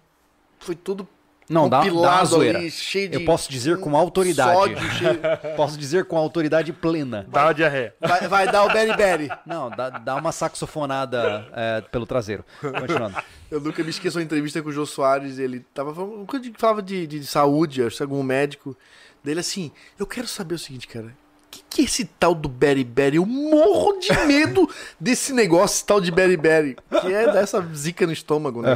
foi 0.58 0.74
todo 0.74 1.08
Não, 1.48 1.70
dá, 1.70 1.82
dá 1.82 1.92
uma 1.92 2.26
zoeira. 2.26 2.58
ali, 2.58 2.72
cheio 2.72 3.08
de 3.10 3.16
Eu 3.18 3.26
posso 3.26 3.52
dizer 3.52 3.80
com 3.80 3.96
autoridade. 3.96 4.52
sódio, 4.58 4.78
cheio- 4.94 5.20
Posso 5.56 5.78
dizer 5.78 6.06
com 6.06 6.18
autoridade 6.18 6.74
plena. 6.74 7.26
Dá 7.30 7.44
uma 7.46 7.54
diarreia. 7.54 7.94
vai, 8.00 8.28
vai 8.28 8.52
dar 8.52 8.64
o 8.64 8.74
beriberi. 8.74 9.30
Não, 9.46 9.70
dá, 9.70 9.90
dá 9.92 10.16
uma 10.16 10.32
saxofonada 10.32 11.46
é, 11.54 11.82
pelo 11.92 12.06
traseiro. 12.06 12.44
Continuando. 12.60 13.16
Eu 13.52 13.62
nunca 13.62 13.84
me 13.84 13.90
esqueço 13.92 14.18
uma 14.18 14.24
entrevista 14.24 14.62
com 14.62 14.70
o 14.70 14.72
Jô 14.72 14.86
Soares, 14.86 15.38
ele 15.38 15.60
tava 15.74 15.94
falando, 15.94 16.26
falava 16.58 16.82
de, 16.82 17.06
de, 17.06 17.20
de 17.20 17.28
saúde, 17.28 17.84
acho 17.84 17.98
que 17.98 18.04
algum 18.04 18.24
médico, 18.24 18.76
dele 19.24 19.40
assim, 19.40 19.72
eu 20.00 20.08
quero 20.08 20.28
saber 20.28 20.56
o 20.56 20.60
seguinte, 20.60 20.88
cara, 20.88 21.16
que, 21.56 21.64
que 21.70 21.82
é 21.82 21.86
esse 21.86 22.06
tal 22.06 22.34
do 22.36 22.50
beriberi? 22.50 23.18
Eu 23.18 23.26
morro 23.26 24.00
de 24.00 24.12
medo 24.26 24.70
desse 25.00 25.34
negócio, 25.34 25.76
esse 25.76 25.86
tal 25.86 26.02
de 26.02 26.12
beriberi, 26.12 26.76
que 27.02 27.14
é 27.14 27.32
dessa 27.32 27.62
zica 27.74 28.06
no 28.06 28.12
estômago, 28.14 28.62
né? 28.62 28.76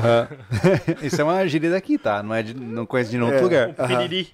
Isso 1.04 1.20
é 1.20 1.24
uma 1.24 1.46
gíria 1.48 1.70
daqui, 1.72 1.98
tá? 1.98 2.24
Não, 2.24 2.34
é 2.34 2.42
de, 2.44 2.54
não 2.54 2.86
conheço 2.86 3.12
de 3.12 3.18
nenhum 3.18 3.28
outro 3.32 3.40
É. 3.54 3.66
lugar. 3.66 3.70
O 3.70 3.88
piriri. 3.88 4.30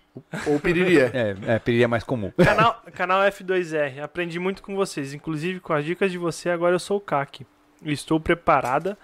Ou 0.47 0.59
piriri 0.59 0.99
é. 0.99 1.11
É, 1.13 1.35
é, 1.55 1.59
piriri 1.59 1.84
é 1.84 1.88
mais 1.88 2.03
comum. 2.03 2.31
Canal, 2.38 2.84
canal 2.93 3.22
F2R. 3.31 4.01
Aprendi 4.01 4.39
muito 4.39 4.61
com 4.61 4.76
vocês. 4.76 5.13
Inclusive, 5.13 5.59
com 5.59 5.73
as 5.73 5.84
dicas 5.84 6.11
de 6.11 6.17
você, 6.17 6.49
agora 6.49 6.76
eu 6.76 6.80
sou 6.80 6.97
o 6.97 7.01
CAC. 7.01 7.45
E 7.84 7.91
estou 7.91 8.19
preparada 8.19 8.97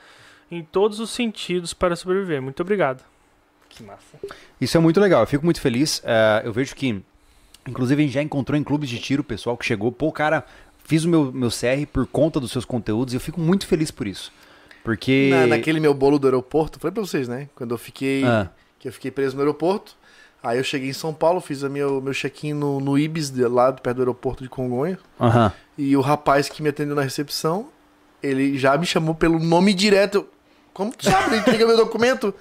em 0.49 0.63
todos 0.63 0.99
os 0.99 1.09
sentidos 1.11 1.73
para 1.73 1.95
sobreviver. 1.95 2.41
Muito 2.41 2.61
obrigado. 2.61 3.03
Que 3.69 3.83
massa. 3.83 4.17
Isso 4.59 4.75
é 4.75 4.79
muito 4.81 4.99
legal, 4.99 5.21
eu 5.21 5.27
fico 5.27 5.45
muito 5.45 5.61
feliz. 5.61 6.01
É, 6.05 6.41
eu 6.43 6.51
vejo 6.51 6.75
que, 6.75 7.01
inclusive, 7.67 8.01
a 8.01 8.05
gente 8.05 8.13
já 8.13 8.21
encontrou 8.21 8.57
em 8.57 8.63
clubes 8.63 8.89
de 8.89 8.99
tiro 8.99 9.21
o 9.21 9.25
pessoal 9.25 9.55
que 9.57 9.65
chegou, 9.65 9.91
pô, 9.91 10.11
cara, 10.11 10.43
fiz 10.83 11.03
o 11.03 11.09
meu, 11.09 11.31
meu 11.31 11.49
CR 11.49 11.85
por 11.91 12.05
conta 12.07 12.39
dos 12.39 12.51
seus 12.51 12.65
conteúdos 12.65 13.13
e 13.13 13.17
eu 13.17 13.21
fico 13.21 13.39
muito 13.39 13.65
feliz 13.67 13.91
por 13.91 14.07
isso. 14.07 14.31
Porque. 14.83 15.29
Na- 15.31 15.47
naquele 15.47 15.79
meu 15.79 15.93
bolo 15.93 16.17
do 16.17 16.27
aeroporto, 16.27 16.79
falei 16.79 16.93
pra 16.93 17.03
vocês, 17.03 17.27
né? 17.27 17.49
Quando 17.55 17.71
eu 17.73 17.77
fiquei, 17.77 18.23
Ah. 18.25 18.49
que 18.79 18.87
eu 18.87 18.93
fiquei 18.93 19.11
preso 19.11 19.35
no 19.35 19.41
aeroporto, 19.41 19.95
aí 20.41 20.57
eu 20.57 20.63
cheguei 20.63 20.89
em 20.89 20.93
São 20.93 21.13
Paulo, 21.13 21.39
fiz 21.39 21.61
o 21.61 21.69
meu, 21.69 22.01
meu 22.01 22.13
check-in 22.13 22.53
no, 22.53 22.79
no 22.79 22.97
Ibis, 22.97 23.29
de, 23.29 23.45
lá 23.45 23.71
perto 23.71 23.97
do 23.97 24.01
aeroporto 24.01 24.41
de 24.43 24.49
Congonha, 24.49 24.97
Aham. 25.19 25.51
e 25.77 25.95
o 25.95 26.01
rapaz 26.01 26.49
que 26.49 26.63
me 26.63 26.69
atendeu 26.69 26.95
na 26.95 27.03
recepção, 27.03 27.67
ele 28.23 28.57
já 28.57 28.75
me 28.77 28.85
chamou 28.87 29.13
pelo 29.13 29.37
nome 29.39 29.71
direto. 29.73 30.15
Eu, 30.17 30.29
Como 30.73 30.91
tu 30.95 31.03
sabe? 31.05 31.37
Entrega 31.37 31.65
meu 31.67 31.75
documento. 31.75 32.33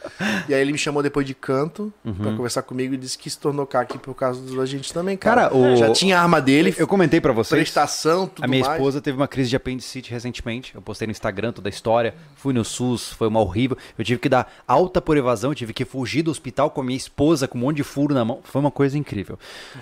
E 0.48 0.54
aí 0.54 0.60
ele 0.60 0.70
me 0.72 0.78
chamou 0.78 1.02
depois 1.02 1.26
de 1.26 1.34
canto 1.34 1.92
pra 2.02 2.32
conversar 2.36 2.62
comigo 2.62 2.94
e 2.94 2.96
disse 2.96 3.18
que 3.18 3.28
se 3.28 3.38
tornou 3.38 3.66
CAC 3.66 3.98
por 3.98 4.14
causa 4.14 4.40
da 4.56 4.64
gente 4.64 4.92
também, 4.92 5.16
cara. 5.16 5.48
Cara, 5.48 5.56
o- 5.56 5.76
Já 5.76 5.90
tinha 5.92 6.18
a 6.18 6.22
arma 6.22 6.40
dele, 6.40 6.74
Eu 6.78 6.86
comentei 6.86 7.20
pra 7.20 7.32
vocês. 7.32 7.58
prestação, 7.60 8.26
tudo 8.28 8.44
A 8.44 8.48
minha 8.48 8.62
mais. 8.64 8.74
esposa 8.76 9.00
teve 9.00 9.16
uma 9.16 9.26
crise 9.28 9.50
de 9.50 9.56
apendicite 9.56 10.10
recentemente. 10.10 10.74
Eu 10.74 10.80
postei 10.82 11.06
no 11.06 11.10
Instagram 11.12 11.52
toda 11.52 11.68
a 11.68 11.70
história. 11.70 12.14
Fui 12.36 12.52
no 12.54 12.64
SUS, 12.64 13.10
foi 13.12 13.26
uma 13.28 13.40
horrível. 13.40 13.76
Eu 13.98 14.04
tive 14.04 14.20
que 14.20 14.28
dar 14.28 14.50
alta 14.66 15.00
por 15.00 15.16
evasão, 15.16 15.52
tive 15.54 15.72
que 15.72 15.84
fugir 15.84 16.22
do 16.22 16.30
hospital 16.30 16.70
com 16.70 16.80
a 16.80 16.84
minha 16.84 16.96
esposa 16.96 17.48
com 17.48 17.58
um 17.58 17.62
monte 17.62 17.76
de 17.78 17.82
furo 17.84 18.14
na 18.14 18.24
mão. 18.24 18.40
Foi 18.44 18.60
uma 18.60 18.70
coisa 18.70 18.96
incrível. 18.96 19.38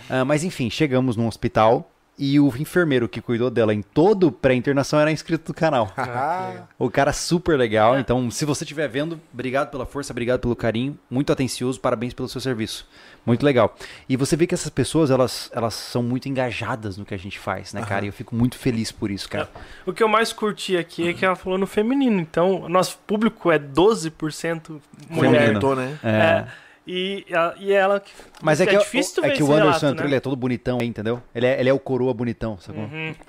Ah, 0.08 0.24
mas 0.24 0.42
enfim, 0.42 0.70
chegamos 0.70 1.16
num 1.16 1.26
hospital 1.28 1.90
e 2.18 2.40
o 2.40 2.48
enfermeiro 2.58 3.08
que 3.08 3.20
cuidou 3.20 3.48
dela 3.48 3.72
em 3.72 3.80
todo 3.80 4.32
pré-internação 4.32 4.98
era 4.98 5.12
inscrito 5.12 5.52
do 5.52 5.54
canal. 5.54 5.92
Ah, 5.96 6.64
O 6.78 6.90
cara 6.90 7.12
super 7.12 7.56
legal. 7.56 7.98
Então, 7.98 8.28
se 8.30 8.44
você 8.44 8.64
estiver 8.64 8.88
vendo, 8.88 9.20
obrigado 9.32 9.70
pela 9.70 9.86
força, 9.86 10.12
obrigado 10.12 10.40
pelo 10.40 10.56
carinho. 10.56 10.98
Muito 11.08 11.32
atencioso, 11.32 11.78
parabéns 11.80 12.12
pelo 12.12 12.28
seu 12.28 12.40
serviço. 12.40 12.88
Muito 13.24 13.44
legal. 13.44 13.76
E 14.08 14.16
você 14.16 14.36
vê 14.36 14.46
que 14.46 14.54
essas 14.54 14.70
pessoas, 14.70 15.10
elas, 15.10 15.50
elas 15.54 15.74
são 15.74 16.02
muito 16.02 16.28
engajadas 16.28 16.96
no 16.96 17.04
que 17.04 17.14
a 17.14 17.18
gente 17.18 17.38
faz, 17.38 17.72
né, 17.72 17.82
cara? 17.84 18.04
E 18.04 18.08
eu 18.08 18.12
fico 18.12 18.34
muito 18.34 18.56
feliz 18.56 18.90
por 18.90 19.10
isso, 19.10 19.28
cara. 19.28 19.48
O 19.86 19.92
que 19.92 20.02
eu 20.02 20.08
mais 20.08 20.32
curti 20.32 20.76
aqui 20.76 21.08
é 21.08 21.12
que 21.12 21.24
ela 21.24 21.36
falou 21.36 21.58
no 21.58 21.66
feminino. 21.66 22.18
Então, 22.20 22.68
nosso 22.68 22.98
público 23.06 23.52
é 23.52 23.58
12% 23.58 24.80
mulher. 25.10 25.30
Feminino. 25.30 25.46
aumentou, 25.46 25.76
né? 25.76 25.98
É. 26.02 26.08
É. 26.10 26.46
E, 26.90 27.26
e 27.58 27.70
ela. 27.72 28.00
que- 28.00 28.10
Mas 28.42 28.62
é, 28.62 28.66
que, 28.66 28.78
difícil 28.78 29.16
tu 29.16 29.20
é 29.20 29.28
ver 29.28 29.36
que 29.36 29.42
esse 29.42 29.42
o 29.42 29.46
Anderson 29.52 29.64
relato, 29.66 29.86
Antônio, 29.86 30.02
né? 30.04 30.08
ele 30.08 30.16
é 30.16 30.20
todo 30.20 30.34
bonitão 30.34 30.78
aí, 30.80 30.86
entendeu? 30.86 31.22
Ele 31.34 31.44
é, 31.46 31.60
ele 31.60 31.68
é 31.68 31.72
o 31.72 31.78
coroa 31.78 32.14
bonitão, 32.14 32.58
sacou? 32.58 32.84
Uhum. 32.84 33.14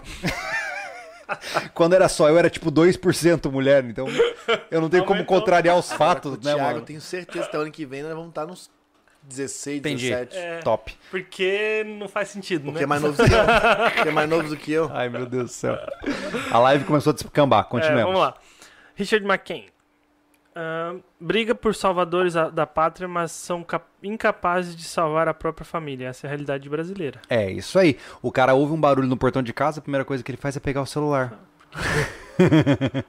Quando 1.75 1.93
era 1.93 2.07
só 2.09 2.27
eu, 2.29 2.37
era 2.37 2.49
tipo 2.49 2.71
2% 2.71 3.51
mulher, 3.51 3.83
então 3.85 4.07
eu 4.71 4.81
não 4.81 4.89
tenho 4.89 5.03
como 5.03 5.19
Aumentou. 5.19 5.37
contrariar 5.39 5.77
os 5.77 5.91
fatos, 5.91 6.31
o 6.33 6.35
né, 6.37 6.41
Thiago, 6.41 6.61
mano? 6.61 6.77
eu 6.79 6.81
tenho 6.81 7.01
certeza 7.01 7.43
que 7.43 7.49
até 7.49 7.57
o 7.57 7.61
ano 7.61 7.71
que 7.71 7.85
vem 7.85 8.01
nós 8.01 8.13
vamos 8.13 8.29
estar 8.29 8.45
nos 8.47 8.69
16, 9.23 9.77
Entendi. 9.79 10.09
17. 10.09 10.35
É. 10.37 10.59
Top. 10.59 10.91
Porque 11.11 11.83
não 11.99 12.07
faz 12.07 12.29
sentido, 12.29 12.63
Porque 12.63 12.79
né? 12.79 12.83
é 12.83 12.87
mais 12.87 13.01
novo 13.01 13.15
do 13.17 13.23
que 13.27 13.33
eu. 13.33 13.39
Porque 13.93 14.09
é 14.09 14.11
mais 14.11 14.29
novo 14.29 14.49
do 14.49 14.57
que 14.57 14.71
eu. 14.71 14.89
Ai, 14.91 15.09
meu 15.09 15.25
Deus 15.25 15.43
do 15.45 15.53
céu. 15.53 15.77
A 16.49 16.57
live 16.59 16.85
começou 16.85 17.11
a 17.11 17.13
descambar, 17.13 17.65
É, 17.65 17.69
continuemos. 17.69 18.05
vamos 18.05 18.21
lá. 18.21 18.33
Richard 18.95 19.25
McCain. 19.25 19.65
Briga 21.19 21.53
por 21.53 21.75
salvadores 21.75 22.33
da 22.33 22.65
pátria, 22.65 23.07
mas 23.07 23.31
são 23.31 23.63
cap- 23.63 23.85
incapazes 24.01 24.75
de 24.75 24.83
salvar 24.83 25.27
a 25.27 25.33
própria 25.33 25.65
família. 25.65 26.07
Essa 26.07 26.25
é 26.25 26.27
a 26.27 26.29
realidade 26.29 26.67
brasileira. 26.69 27.21
É, 27.29 27.51
isso 27.51 27.77
aí. 27.77 27.97
O 28.21 28.31
cara 28.31 28.53
ouve 28.53 28.73
um 28.73 28.79
barulho 28.79 29.07
no 29.07 29.17
portão 29.17 29.41
de 29.43 29.53
casa, 29.53 29.79
a 29.79 29.81
primeira 29.81 30.05
coisa 30.05 30.23
que 30.23 30.31
ele 30.31 30.37
faz 30.37 30.55
é 30.55 30.59
pegar 30.59 30.81
o 30.81 30.85
celular. 30.85 31.39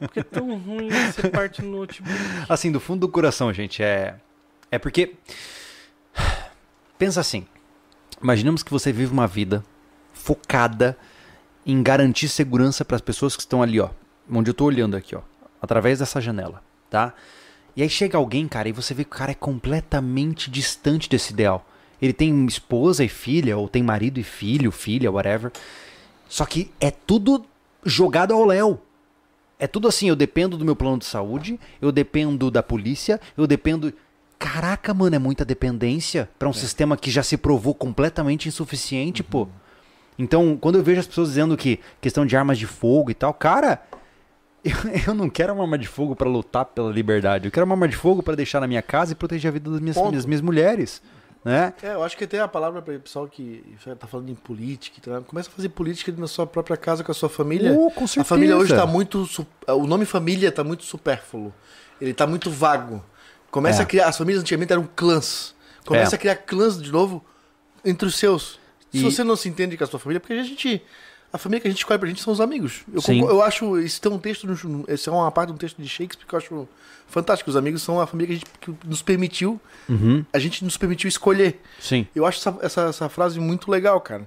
Porque 0.00 0.20
é 0.20 0.22
tão 0.24 0.56
ruim 0.58 0.88
você 0.90 1.28
parte 1.28 1.62
no 1.62 1.78
notebook. 1.78 2.14
Assim, 2.48 2.70
do 2.72 2.80
fundo 2.80 3.00
do 3.06 3.08
coração, 3.08 3.52
gente, 3.52 3.82
é. 3.82 4.16
É 4.70 4.78
porque. 4.78 5.14
pensa 6.98 7.20
assim. 7.20 7.46
Imaginamos 8.22 8.62
que 8.62 8.70
você 8.70 8.92
vive 8.92 9.12
uma 9.12 9.26
vida 9.26 9.64
focada 10.12 10.96
em 11.64 11.82
garantir 11.82 12.28
segurança 12.28 12.84
para 12.84 12.96
as 12.96 13.00
pessoas 13.00 13.34
que 13.34 13.40
estão 13.42 13.62
ali, 13.62 13.80
ó, 13.80 13.88
onde 14.30 14.50
eu 14.50 14.54
tô 14.54 14.64
olhando 14.66 14.96
aqui, 14.96 15.14
ó, 15.16 15.20
através 15.62 15.98
dessa 16.00 16.20
janela, 16.20 16.62
tá? 16.90 17.14
E 17.76 17.82
aí 17.82 17.88
chega 17.88 18.18
alguém, 18.18 18.48
cara, 18.48 18.68
e 18.68 18.72
você 18.72 18.92
vê 18.92 19.04
que 19.04 19.10
o 19.10 19.18
cara 19.18 19.32
é 19.32 19.34
completamente 19.34 20.50
distante 20.50 21.08
desse 21.08 21.32
ideal. 21.32 21.66
Ele 22.00 22.12
tem 22.12 22.46
esposa 22.46 23.04
e 23.04 23.08
filha, 23.08 23.56
ou 23.56 23.68
tem 23.68 23.82
marido 23.82 24.18
e 24.18 24.22
filho, 24.22 24.70
filha, 24.70 25.10
whatever. 25.10 25.52
Só 26.28 26.46
que 26.46 26.70
é 26.80 26.90
tudo 26.90 27.44
jogado 27.84 28.32
ao 28.32 28.44
léu. 28.44 28.80
É 29.58 29.66
tudo 29.66 29.88
assim, 29.88 30.08
eu 30.08 30.16
dependo 30.16 30.56
do 30.56 30.64
meu 30.64 30.74
plano 30.74 30.98
de 30.98 31.04
saúde, 31.04 31.60
eu 31.82 31.92
dependo 31.92 32.50
da 32.50 32.62
polícia, 32.62 33.20
eu 33.36 33.46
dependo. 33.46 33.92
Caraca, 34.38 34.94
mano, 34.94 35.14
é 35.14 35.18
muita 35.18 35.44
dependência 35.44 36.30
para 36.38 36.48
um 36.48 36.52
sistema 36.52 36.96
que 36.96 37.10
já 37.10 37.22
se 37.22 37.36
provou 37.36 37.74
completamente 37.74 38.48
insuficiente, 38.48 39.22
pô. 39.22 39.46
Então, 40.18 40.56
quando 40.56 40.76
eu 40.76 40.82
vejo 40.82 41.00
as 41.00 41.06
pessoas 41.06 41.28
dizendo 41.28 41.56
que 41.56 41.78
questão 42.00 42.24
de 42.24 42.34
armas 42.36 42.58
de 42.58 42.66
fogo 42.66 43.10
e 43.10 43.14
tal, 43.14 43.34
cara, 43.34 43.82
eu, 44.64 44.72
eu 45.08 45.14
não 45.14 45.28
quero 45.30 45.52
uma 45.54 45.62
arma 45.64 45.78
de 45.78 45.86
fogo 45.88 46.14
para 46.16 46.28
lutar 46.28 46.64
pela 46.66 46.90
liberdade. 46.92 47.46
Eu 47.46 47.52
quero 47.52 47.64
uma 47.66 47.74
arma 47.74 47.88
de 47.88 47.96
fogo 47.96 48.22
para 48.22 48.34
deixar 48.34 48.60
na 48.60 48.66
minha 48.66 48.82
casa 48.82 49.12
e 49.12 49.14
proteger 49.14 49.48
a 49.48 49.52
vida 49.52 49.70
das 49.70 49.80
minhas, 49.80 49.96
das 50.12 50.26
minhas 50.26 50.40
mulheres, 50.40 51.02
né? 51.44 51.72
É, 51.82 51.94
eu 51.94 52.02
acho 52.04 52.16
que 52.16 52.26
tem 52.26 52.40
a 52.40 52.46
palavra 52.48 52.82
para 52.82 52.94
o 52.96 53.00
pessoal 53.00 53.26
que 53.26 53.64
tá 53.98 54.06
falando 54.06 54.28
em 54.30 54.34
política, 54.34 55.00
tá? 55.02 55.20
começa 55.22 55.48
a 55.48 55.52
fazer 55.52 55.68
política 55.70 56.12
na 56.16 56.26
sua 56.26 56.46
própria 56.46 56.76
casa 56.76 57.02
com 57.02 57.10
a 57.10 57.14
sua 57.14 57.28
família. 57.28 57.72
Oh, 57.72 57.90
com 57.90 58.04
A 58.04 58.24
família 58.24 58.56
hoje 58.56 58.68
certeza. 58.68 58.86
tá 58.86 58.92
muito. 58.92 59.26
O 59.68 59.86
nome 59.86 60.04
família 60.04 60.52
tá 60.52 60.62
muito 60.62 60.84
supérfluo. 60.84 61.52
Ele 62.00 62.12
tá 62.14 62.26
muito 62.26 62.50
vago. 62.50 63.02
Começa 63.50 63.82
É. 63.82 63.84
a 63.84 63.86
criar. 63.86 64.06
As 64.08 64.16
famílias 64.18 64.42
antigamente 64.42 64.72
eram 64.72 64.88
clãs. 64.94 65.54
Começa 65.84 66.14
É. 66.14 66.16
a 66.16 66.18
criar 66.18 66.36
clãs 66.36 66.80
de 66.80 66.90
novo 66.92 67.24
entre 67.84 68.06
os 68.06 68.16
seus. 68.16 68.58
Se 68.92 68.98
E- 68.98 69.02
você 69.02 69.22
não 69.24 69.36
se 69.36 69.48
entende 69.48 69.76
com 69.76 69.84
a 69.84 69.86
sua 69.86 69.98
família, 69.98 70.20
porque 70.20 70.32
a 70.34 70.42
gente. 70.42 70.82
A 71.32 71.38
família 71.38 71.60
que 71.60 71.68
a 71.68 71.70
gente 71.70 71.78
escolhe 71.78 71.98
pra 71.98 72.08
gente 72.08 72.20
são 72.20 72.32
os 72.32 72.40
amigos. 72.40 72.80
Eu, 72.92 73.00
Sim. 73.00 73.20
eu 73.20 73.40
acho. 73.42 73.78
Isso 73.78 74.00
tem 74.00 74.10
um 74.10 74.18
texto. 74.18 74.46
Esse 74.88 75.08
é 75.08 75.12
uma 75.12 75.30
parte 75.30 75.48
de 75.50 75.54
um 75.54 75.58
texto 75.58 75.80
de 75.80 75.88
Shakespeare 75.88 76.26
que 76.26 76.34
eu 76.34 76.38
acho 76.38 76.68
fantástico. 77.06 77.48
Os 77.50 77.56
amigos 77.56 77.82
são 77.82 78.00
a 78.00 78.06
família 78.06 78.26
que, 78.26 78.32
a 78.32 78.36
gente, 78.68 78.76
que 78.80 78.88
nos 78.88 79.00
permitiu. 79.00 79.60
Uhum, 79.88 80.24
A 80.32 80.38
gente 80.40 80.64
nos 80.64 80.76
permitiu 80.76 81.08
escolher. 81.08 81.60
sim. 81.78 82.06
Eu 82.14 82.26
acho 82.26 82.38
essa, 82.38 82.58
essa, 82.62 82.80
essa 82.88 83.08
frase 83.08 83.38
muito 83.38 83.70
legal, 83.70 84.00
cara. 84.00 84.26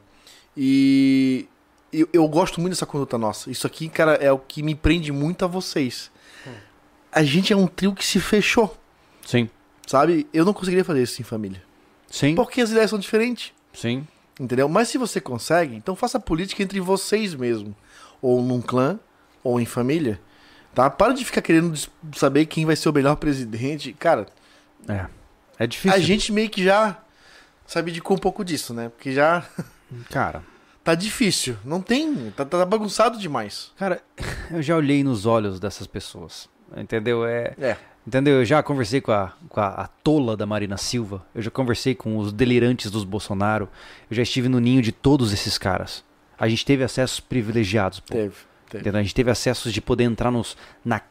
E 0.55 1.45
eu, 1.91 2.07
eu 2.13 2.27
gosto 2.27 2.61
muito 2.61 2.73
dessa 2.73 2.85
conduta 2.85 3.17
nossa. 3.17 3.51
Isso 3.51 3.67
aqui, 3.67 3.89
cara, 3.89 4.13
é 4.15 4.31
o 4.31 4.37
que 4.39 4.63
me 4.63 4.75
prende 4.75 5.11
muito 5.11 5.43
a 5.43 5.47
vocês. 5.47 6.09
A 7.11 7.23
gente 7.23 7.51
é 7.53 7.55
um 7.55 7.67
trio 7.67 7.93
que 7.93 8.03
se 8.03 8.19
fechou, 8.19 8.75
Sim. 9.23 9.47
sabe? 9.85 10.25
Eu 10.33 10.43
não 10.45 10.53
conseguiria 10.53 10.83
fazer 10.83 11.03
isso 11.03 11.21
em 11.21 11.23
família. 11.23 11.61
Sim. 12.09 12.33
Porque 12.33 12.59
as 12.61 12.71
ideias 12.71 12.89
são 12.89 12.97
diferentes, 12.97 13.51
Sim. 13.71 14.07
Entendeu? 14.39 14.67
Mas 14.69 14.89
se 14.89 14.97
você 14.97 15.19
consegue, 15.21 15.75
então 15.75 15.95
faça 15.95 16.19
política 16.19 16.63
entre 16.63 16.79
vocês 16.79 17.33
mesmo. 17.33 17.75
Ou 18.21 18.41
num 18.41 18.61
clã, 18.61 18.99
ou 19.43 19.59
em 19.59 19.65
família. 19.65 20.19
Tá? 20.73 20.89
Para 20.89 21.13
de 21.13 21.23
ficar 21.23 21.41
querendo 21.41 21.77
saber 22.15 22.45
quem 22.45 22.65
vai 22.65 22.75
ser 22.75 22.89
o 22.89 22.93
melhor 22.93 23.15
presidente. 23.15 23.93
Cara, 23.93 24.25
É. 24.87 25.05
É 25.59 25.67
difícil. 25.67 25.95
a 25.95 25.99
gente 25.99 26.31
meio 26.31 26.49
que 26.49 26.63
já 26.63 26.97
se 27.67 27.77
abdicou 27.77 28.17
um 28.17 28.19
pouco 28.19 28.43
disso, 28.43 28.73
né? 28.73 28.89
Porque 28.89 29.11
já 29.11 29.45
Cara, 30.09 30.43
Tá 30.83 30.95
difícil. 30.95 31.57
Não 31.63 31.81
tem. 31.81 32.31
Tá, 32.31 32.43
tá 32.43 32.65
bagunçado 32.65 33.17
demais. 33.17 33.71
cara, 33.77 34.01
eu 34.51 34.61
já 34.61 34.75
olhei 34.75 35.03
nos 35.03 35.25
olhos 35.25 35.59
dessas 35.59 35.87
pessoas. 35.87 36.49
Entendeu? 36.75 37.25
É. 37.25 37.53
É. 37.57 37.77
Entendeu? 38.05 38.35
Eu 38.35 38.45
já 38.45 38.61
conversei 38.61 38.99
com 38.99 39.11
a, 39.11 39.31
com 39.47 39.59
a, 39.59 39.67
a 39.67 39.87
tola 39.87 40.35
da 40.35 40.45
Marina 40.45 40.77
Silva. 40.77 41.25
Eu 41.33 41.41
já 41.41 41.49
conversei 41.49 41.95
com 41.95 42.17
os 42.17 42.33
delirantes 42.33 42.91
dos 42.91 43.05
Bolsonaro. 43.05 43.69
Eu 44.09 44.15
já 44.15 44.23
estive 44.23 44.49
no 44.49 44.59
ninho 44.59 44.81
de 44.81 44.91
todos 44.91 45.31
esses 45.31 45.57
caras. 45.57 46.03
A 46.37 46.47
gente 46.49 46.65
teve 46.65 46.83
acessos 46.83 47.19
privilegiados. 47.19 48.01
Pô. 48.01 48.13
Teve. 48.13 48.35
Teve. 48.69 48.81
Entendeu? 48.81 48.99
A 48.99 49.03
gente 49.03 49.15
teve 49.15 49.31
acessos 49.31 49.71
de 49.71 49.79
poder 49.79 50.03
entrar 50.03 50.31
nos, 50.31 50.57
na, 50.83 51.01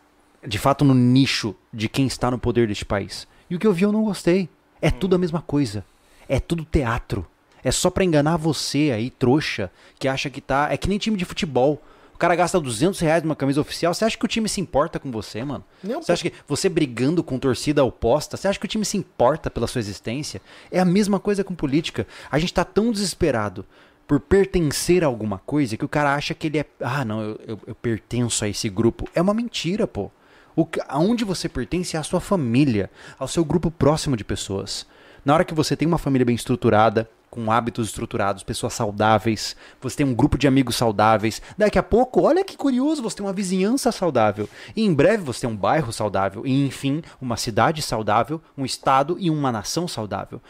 de 0.46 0.58
fato 0.58 0.84
no 0.84 0.94
nicho 0.94 1.54
de 1.72 1.88
quem 1.88 2.06
está 2.06 2.30
no 2.30 2.38
poder 2.38 2.68
deste 2.68 2.84
país. 2.84 3.26
E 3.48 3.56
o 3.56 3.58
que 3.58 3.66
eu 3.66 3.72
vi 3.72 3.84
eu 3.84 3.92
não 3.92 4.04
gostei. 4.04 4.48
É 4.80 4.90
tudo 4.90 5.14
a 5.14 5.18
mesma 5.18 5.40
coisa. 5.40 5.84
É 6.28 6.40
tudo 6.40 6.64
teatro. 6.64 7.26
É 7.64 7.70
só 7.70 7.88
pra 7.88 8.04
enganar 8.04 8.36
você 8.36 8.90
aí, 8.94 9.08
trouxa, 9.08 9.70
que 9.98 10.08
acha 10.08 10.28
que 10.28 10.40
tá. 10.40 10.68
É 10.70 10.76
que 10.76 10.88
nem 10.88 10.98
time 10.98 11.16
de 11.16 11.24
futebol. 11.24 11.80
O 12.22 12.24
cara 12.24 12.36
gasta 12.36 12.60
200 12.60 13.00
reais 13.00 13.20
numa 13.24 13.34
camisa 13.34 13.60
oficial. 13.60 13.92
Você 13.92 14.04
acha 14.04 14.16
que 14.16 14.24
o 14.24 14.28
time 14.28 14.48
se 14.48 14.60
importa 14.60 15.00
com 15.00 15.10
você, 15.10 15.42
mano? 15.42 15.64
Um 15.84 16.00
Você 16.00 16.12
acha 16.12 16.22
que 16.30 16.32
você 16.46 16.68
brigando 16.68 17.20
com 17.20 17.36
torcida 17.36 17.82
oposta, 17.82 18.36
você 18.36 18.46
acha 18.46 18.60
que 18.60 18.64
o 18.64 18.68
time 18.68 18.84
se 18.84 18.96
importa 18.96 19.50
pela 19.50 19.66
sua 19.66 19.80
existência? 19.80 20.40
É 20.70 20.78
a 20.78 20.84
mesma 20.84 21.18
coisa 21.18 21.42
com 21.42 21.52
política. 21.52 22.06
A 22.30 22.38
gente 22.38 22.54
tá 22.54 22.64
tão 22.64 22.92
desesperado 22.92 23.66
por 24.06 24.20
pertencer 24.20 25.02
a 25.02 25.08
alguma 25.08 25.38
coisa 25.38 25.76
que 25.76 25.84
o 25.84 25.88
cara 25.88 26.14
acha 26.14 26.32
que 26.32 26.46
ele 26.46 26.58
é. 26.60 26.64
Ah, 26.80 27.04
não, 27.04 27.22
eu, 27.22 27.40
eu- 27.44 27.60
eu 27.66 27.74
pertenço 27.74 28.44
a 28.44 28.48
esse 28.48 28.68
grupo. 28.68 29.08
É 29.16 29.20
uma 29.20 29.34
mentira, 29.34 29.88
pô. 29.88 30.08
O, 30.54 30.64
aonde 30.86 31.24
você 31.24 31.48
pertence 31.48 31.96
é 31.96 31.98
à 31.98 32.04
sua 32.04 32.20
família, 32.20 32.88
ao 33.18 33.26
seu 33.26 33.44
grupo 33.44 33.68
próximo 33.68 34.16
de 34.16 34.22
pessoas. 34.22 34.86
Na 35.24 35.34
hora 35.34 35.44
que 35.44 35.54
você 35.54 35.74
tem 35.74 35.88
uma 35.88 35.98
família 35.98 36.24
bem 36.24 36.36
estruturada, 36.36 37.10
com 37.32 37.50
hábitos 37.50 37.88
estruturados, 37.88 38.42
pessoas 38.42 38.74
saudáveis, 38.74 39.56
você 39.80 39.96
tem 39.96 40.04
um 40.06 40.12
grupo 40.14 40.36
de 40.36 40.46
amigos 40.46 40.76
saudáveis. 40.76 41.40
Daqui 41.56 41.78
a 41.78 41.82
pouco, 41.82 42.20
olha 42.20 42.44
que 42.44 42.58
curioso, 42.58 43.02
você 43.02 43.16
tem 43.16 43.24
uma 43.24 43.32
vizinhança 43.32 43.90
saudável. 43.90 44.46
E 44.76 44.84
em 44.84 44.92
breve 44.92 45.22
você 45.24 45.40
tem 45.40 45.48
um 45.50 45.56
bairro 45.56 45.90
saudável. 45.94 46.46
E 46.46 46.66
enfim, 46.66 47.00
uma 47.18 47.38
cidade 47.38 47.80
saudável, 47.80 48.38
um 48.54 48.66
estado 48.66 49.16
e 49.18 49.30
uma 49.30 49.50
nação 49.50 49.88
saudável. 49.88 50.42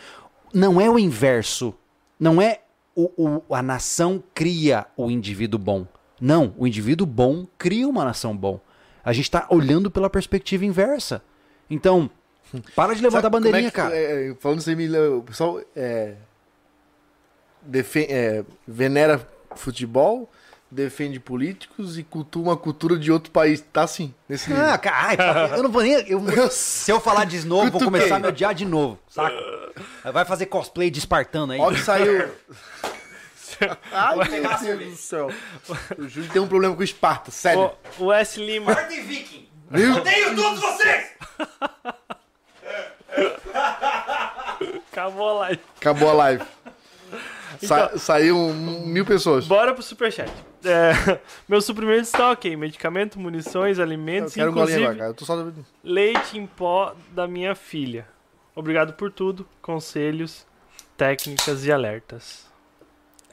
Não 0.52 0.80
é 0.80 0.90
o 0.90 0.98
inverso. 0.98 1.72
Não 2.18 2.42
é 2.42 2.62
o, 2.96 3.10
o- 3.48 3.54
a 3.54 3.62
nação 3.62 4.20
cria 4.34 4.84
o 4.96 5.08
indivíduo 5.08 5.60
bom. 5.60 5.86
Não, 6.20 6.52
o 6.58 6.66
indivíduo 6.66 7.06
bom 7.06 7.46
cria 7.56 7.88
uma 7.88 8.04
nação 8.04 8.36
bom. 8.36 8.60
A 9.04 9.12
gente 9.12 9.26
está 9.26 9.46
olhando 9.48 9.88
pela 9.88 10.10
perspectiva 10.10 10.64
inversa. 10.64 11.22
Então, 11.70 12.10
para 12.74 12.92
de 12.94 13.00
levantar 13.02 13.28
a 13.28 13.30
como 13.30 13.40
bandeirinha, 13.40 13.68
é 13.68 13.70
que- 13.70 13.76
cara. 13.76 13.96
é, 13.96 14.30
é, 14.30 14.34
falando 14.40 14.58
assim, 14.58 14.74
me 14.74 14.86
lembra- 14.88 15.16
o 15.16 15.22
pessoal 15.22 15.60
é, 15.74 16.14
é, 18.08 18.44
venera 18.66 19.26
futebol, 19.54 20.30
defende 20.70 21.20
políticos 21.20 21.98
e 21.98 22.02
cultua 22.02 22.42
uma 22.42 22.56
cultura 22.56 22.98
de 22.98 23.12
outro 23.12 23.30
país. 23.30 23.62
Tá 23.72 23.82
assim, 23.82 24.14
nesse 24.28 24.48
nível. 24.50 24.64
Ah, 24.64 24.78
cara, 24.78 24.96
ai, 25.08 25.16
tá, 25.16 25.56
eu 25.56 25.62
não 25.62 25.70
vou 25.70 25.82
nem. 25.82 25.92
eu- 26.08 26.50
se 26.50 26.90
eu 26.90 27.00
falar 27.00 27.24
de 27.26 27.44
novo, 27.46 27.70
vou 27.70 27.82
começar 27.82 28.16
a 28.16 28.18
me 28.18 28.28
odiar 28.28 28.54
de 28.54 28.64
novo, 28.64 28.98
saca? 29.08 29.34
Vai 30.12 30.24
fazer 30.24 30.46
cosplay 30.46 30.90
de 30.90 30.98
espartano 30.98 31.52
aí. 31.52 31.60
Ó 31.60 31.70
que 31.70 31.80
saiu... 31.80 32.28
Ai, 33.92 34.16
meu 34.62 34.76
Deus 34.78 34.90
do 34.90 34.96
céu. 34.96 35.30
O 35.96 36.08
Júlio 36.08 36.28
tem 36.30 36.42
um 36.42 36.48
problema 36.48 36.74
com 36.74 36.82
Esparta, 36.82 37.30
sério. 37.30 37.70
O, 37.98 38.06
o 38.06 38.12
S. 38.12 38.40
Lima. 38.44 38.74
Viu? 39.70 39.96
Odeio 39.96 40.34
todos 40.34 40.60
vocês! 40.60 41.06
Acabou 44.90 45.28
a 45.30 45.32
live. 45.34 45.60
Acabou 45.80 46.10
a 46.10 46.12
live. 46.12 46.44
Sa 47.60 47.84
Então- 47.86 47.98
saiu 47.98 48.36
um- 48.38 48.86
mil 48.86 49.04
pessoas. 49.04 49.46
Bora 49.46 49.72
pro 49.74 49.82
superchat. 49.82 50.30
É, 50.64 50.92
meus 51.48 51.64
suprimentos 51.64 52.08
estão 52.08 52.30
ok. 52.30 52.56
Medicamento, 52.56 53.18
munições, 53.18 53.78
Eu 53.78 53.84
alimentos, 53.84 54.34
quero 54.34 54.50
um 54.50 54.54
golinho 54.54 54.78
inclusive 54.80 54.84
agora, 54.84 54.98
cara. 54.98 55.10
Eu 55.10 55.14
tô 55.14 55.24
só... 55.24 55.50
leite 55.82 56.38
em 56.38 56.46
pó 56.46 56.94
da 57.10 57.26
minha 57.26 57.54
filha. 57.54 58.06
Obrigado 58.54 58.92
por 58.94 59.10
tudo. 59.10 59.46
Conselhos, 59.60 60.46
técnicas 60.96 61.64
e 61.64 61.72
alertas. 61.72 62.51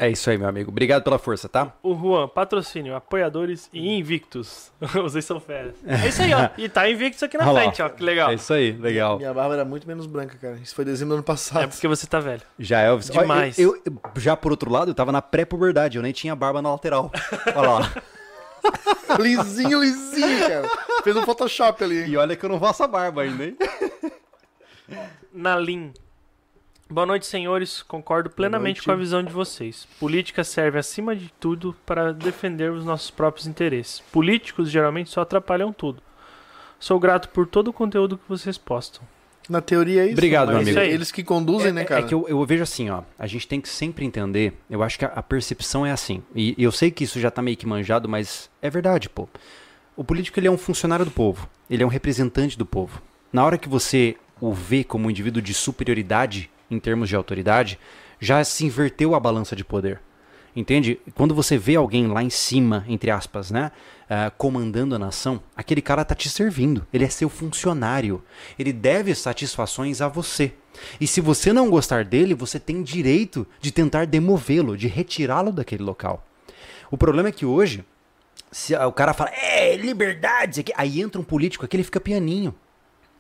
É 0.02 0.10
isso 0.10 0.30
aí, 0.30 0.38
meu 0.38 0.48
amigo. 0.48 0.72
Obrigado 0.72 1.04
pela 1.04 1.20
força, 1.20 1.50
tá? 1.50 1.74
O 1.84 1.94
Juan, 1.94 2.26
patrocínio, 2.30 2.96
apoiadores 2.96 3.70
e 3.74 3.98
invictos. 3.98 4.72
Vocês 4.80 5.26
são 5.26 5.42
férias. 5.42 5.76
É 5.86 6.08
isso 6.08 6.22
aí, 6.22 6.34
ó. 6.34 6.50
E 6.58 6.70
tá 6.70 6.90
invictus 6.90 7.22
aqui 7.22 7.38
na 7.38 7.44
Olha 7.44 7.52
lá. 7.52 7.60
frente, 7.64 7.82
ó. 7.82 7.90
Que 7.90 8.02
legal. 8.02 8.32
É 8.32 8.36
isso 8.36 8.54
aí, 8.54 8.72
legal. 8.72 9.18
Minha 9.18 9.34
barba 9.34 9.56
era 9.56 9.66
muito 9.66 9.86
menos 9.86 10.06
branca, 10.06 10.38
cara. 10.38 10.56
Isso 10.64 10.74
foi 10.74 10.86
dezembro 10.86 11.10
do 11.10 11.14
ano 11.16 11.24
passado. 11.24 11.64
É 11.64 11.68
porque 11.68 11.86
você 11.86 12.08
tá 12.08 12.22
velho. 12.22 12.42
Já 12.58 12.80
Elvis. 12.80 13.10
Olha, 13.10 13.22
Demais. 13.22 13.60
Eu, 13.60 13.76
eu- 13.86 14.02
já 14.16 14.38
por 14.38 14.52
outro 14.54 14.72
lado, 14.72 14.90
eu 14.92 14.96
tava 14.96 15.12
na 15.12 15.22
pré-puberdade, 15.22 15.98
eu 15.98 16.02
nem 16.02 16.14
tinha 16.14 16.34
barba 16.34 16.62
na 16.62 16.72
lateral. 16.72 17.12
Olha 17.54 17.70
lá. 17.70 17.94
lisinho, 19.20 19.82
lisinho, 19.82 20.48
cara. 20.48 20.70
Fez 21.04 21.16
um 21.18 21.24
Photoshop 21.24 21.84
ali. 21.84 22.06
E 22.10 22.16
olha 22.16 22.38
que 22.38 22.46
eu 22.46 22.50
não 22.50 22.60
faço 22.60 22.84
a 22.84 22.88
barba 22.88 23.24
ainda, 23.24 23.44
hein? 23.44 23.58
Nalim. 25.34 25.94
Boa 26.92 27.06
noite, 27.06 27.28
senhores. 27.28 27.84
Concordo 27.84 28.32
plenamente 28.32 28.82
com 28.82 28.92
a 28.92 28.96
visão 28.96 29.22
de 29.22 29.32
vocês. 29.32 29.88
Política 30.00 30.44
serve, 30.44 30.80
acima 30.80 31.16
de 31.16 31.32
tudo, 31.40 31.76
para 31.86 32.12
defender 32.12 32.72
os 32.72 32.84
nossos 32.84 33.12
próprios 33.12 33.46
interesses. 33.46 34.00
Políticos 34.12 34.72
geralmente 34.72 35.12
só 35.12 35.22
atrapalham 35.22 35.72
tudo. 35.72 36.02
Sou 36.80 37.00
grato 37.00 37.30
por 37.30 37.46
todo 37.46 37.68
o 37.68 37.74
conteúdo 37.74 38.18
que 38.18 38.28
vocês 38.28 38.58
postam. 38.58 39.04
Na 39.48 39.62
teoria 39.62 40.02
é 40.02 40.06
isso. 40.06 40.14
Obrigado, 40.14 40.48
mas 40.48 40.66
meu 40.66 40.74
amigo. 40.74 40.80
é 40.80 40.92
Eles 40.92 41.12
que 41.12 41.24
conduzem, 41.24 41.72
né, 41.72 41.86
cara? 41.86 42.02
É 42.02 42.08
que 42.08 42.14
eu, 42.14 42.28
eu 42.28 42.44
vejo 42.44 42.64
assim, 42.64 42.90
ó. 42.90 43.04
A 43.20 43.28
gente 43.28 43.48
tem 43.48 43.62
que 43.62 43.70
sempre 43.70 44.04
entender. 44.04 44.54
Eu 44.68 44.82
acho 44.82 44.98
que 44.98 45.06
a, 45.06 45.10
a 45.10 45.22
percepção 45.22 45.86
é 45.86 45.92
assim. 45.92 46.24
E 46.34 46.56
eu 46.58 46.72
sei 46.72 46.90
que 46.90 47.04
isso 47.04 47.20
já 47.20 47.30
tá 47.30 47.40
meio 47.40 47.56
que 47.56 47.68
manjado, 47.68 48.10
mas 48.10 48.50
é 48.64 48.70
verdade, 48.70 49.08
pô. 49.08 49.30
O 49.96 50.04
político 50.04 50.40
ele 50.40 50.48
é 50.48 50.52
um 50.52 50.58
funcionário 50.58 51.06
do 51.06 51.12
povo. 51.12 51.48
Ele 51.70 51.84
é 51.84 51.86
um 51.86 51.90
representante 51.90 52.58
do 52.58 52.66
povo. 52.66 53.00
Na 53.32 53.46
hora 53.46 53.60
que 53.60 53.70
você 53.70 54.18
o 54.42 54.52
vê 54.52 54.84
como 54.84 55.08
um 55.08 55.12
indivíduo 55.12 55.42
de 55.42 55.54
superioridade, 55.54 56.50
em 56.70 56.80
termos 56.80 57.10
de 57.10 57.16
autoridade, 57.16 57.80
já 58.20 58.44
se 58.44 58.66
inverteu 58.66 59.16
a 59.16 59.20
balança 59.20 59.56
de 59.56 59.64
poder. 59.64 60.02
Entende? 60.56 61.00
Quando 61.16 61.36
você 61.36 61.58
vê 61.58 61.76
alguém 61.76 62.08
lá 62.08 62.24
em 62.24 62.30
cima, 62.30 62.84
entre 62.88 63.12
aspas, 63.12 63.52
né? 63.52 63.72
ah, 64.10 64.32
comandando 64.36 64.96
a 64.96 65.00
nação, 65.00 65.40
aquele 65.56 65.82
cara 65.82 66.04
tá 66.04 66.16
te 66.16 66.30
servindo. 66.30 66.86
Ele 66.92 67.06
é 67.06 67.10
seu 67.10 67.30
funcionário. 67.30 68.24
Ele 68.58 68.74
deve 68.74 69.14
satisfações 69.14 70.02
a 70.02 70.08
você. 70.08 70.54
E 71.00 71.06
se 71.06 71.22
você 71.22 71.54
não 71.54 71.70
gostar 71.70 72.04
dele, 72.04 72.34
você 72.34 72.60
tem 72.60 72.82
direito 72.82 73.46
de 73.62 73.72
tentar 73.72 74.08
demovê-lo, 74.08 74.76
de 74.76 74.88
retirá-lo 74.88 75.52
daquele 75.52 75.84
local. 75.84 76.26
O 76.90 76.98
problema 76.98 77.30
é 77.30 77.32
que 77.32 77.46
hoje, 77.46 77.86
se 78.52 78.76
o 78.76 78.92
cara 78.92 79.14
fala, 79.14 79.30
é, 79.30 79.78
liberdade, 79.78 80.54
isso 80.54 80.62
aqui", 80.62 80.74
aí 80.76 81.00
entra 81.00 81.22
um 81.22 81.24
político 81.24 81.66
aqui, 81.66 81.76
ele 81.76 81.84
fica 81.84 82.00
pianinho. 82.00 82.56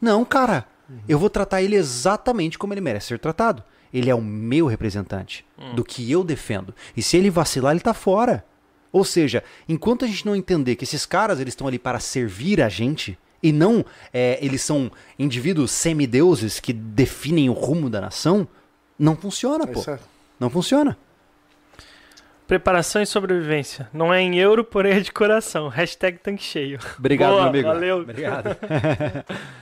Não, 0.01 0.26
cara, 0.26 0.65
eu 1.07 1.17
vou 1.19 1.29
tratar 1.29 1.61
ele 1.61 1.75
exatamente 1.75 2.57
como 2.57 2.73
ele 2.73 2.81
merece 2.81 3.07
ser 3.07 3.19
tratado. 3.19 3.63
Ele 3.93 4.09
é 4.09 4.15
o 4.15 4.21
meu 4.21 4.67
representante, 4.67 5.43
do 5.75 5.83
que 5.83 6.11
eu 6.11 6.23
defendo. 6.23 6.73
E 6.95 7.01
se 7.01 7.17
ele 7.17 7.29
vacilar, 7.29 7.71
ele 7.73 7.79
tá 7.79 7.93
fora. 7.93 8.45
Ou 8.91 9.03
seja, 9.03 9.43
enquanto 9.67 10.05
a 10.05 10.07
gente 10.07 10.25
não 10.25 10.35
entender 10.35 10.75
que 10.75 10.83
esses 10.83 11.05
caras 11.05 11.39
eles 11.39 11.51
estão 11.53 11.67
ali 11.67 11.77
para 11.79 11.99
servir 11.99 12.61
a 12.61 12.69
gente 12.69 13.17
e 13.41 13.51
não 13.51 13.85
é, 14.13 14.37
eles 14.41 14.61
são 14.61 14.91
indivíduos 15.17 15.71
semideuses 15.71 16.59
que 16.59 16.73
definem 16.73 17.49
o 17.49 17.53
rumo 17.53 17.89
da 17.89 18.01
nação, 18.01 18.47
não 18.97 19.15
funciona, 19.15 19.65
pô. 19.67 19.79
Isso 19.79 19.91
é- 19.91 19.99
Não 20.39 20.49
funciona. 20.49 20.97
Preparação 22.47 23.01
e 23.01 23.05
sobrevivência. 23.05 23.87
Não 23.93 24.11
é 24.13 24.21
em 24.21 24.37
euro, 24.39 24.63
porém 24.63 24.93
é 24.93 24.99
de 24.99 25.11
coração. 25.11 25.67
Hashtag 25.67 26.17
tanque 26.17 26.43
cheio. 26.43 26.79
Obrigado, 26.97 27.29
Boa, 27.31 27.41
meu 27.41 27.49
amigo. 27.49 27.67
valeu. 27.67 27.97
Obrigado. 27.99 28.57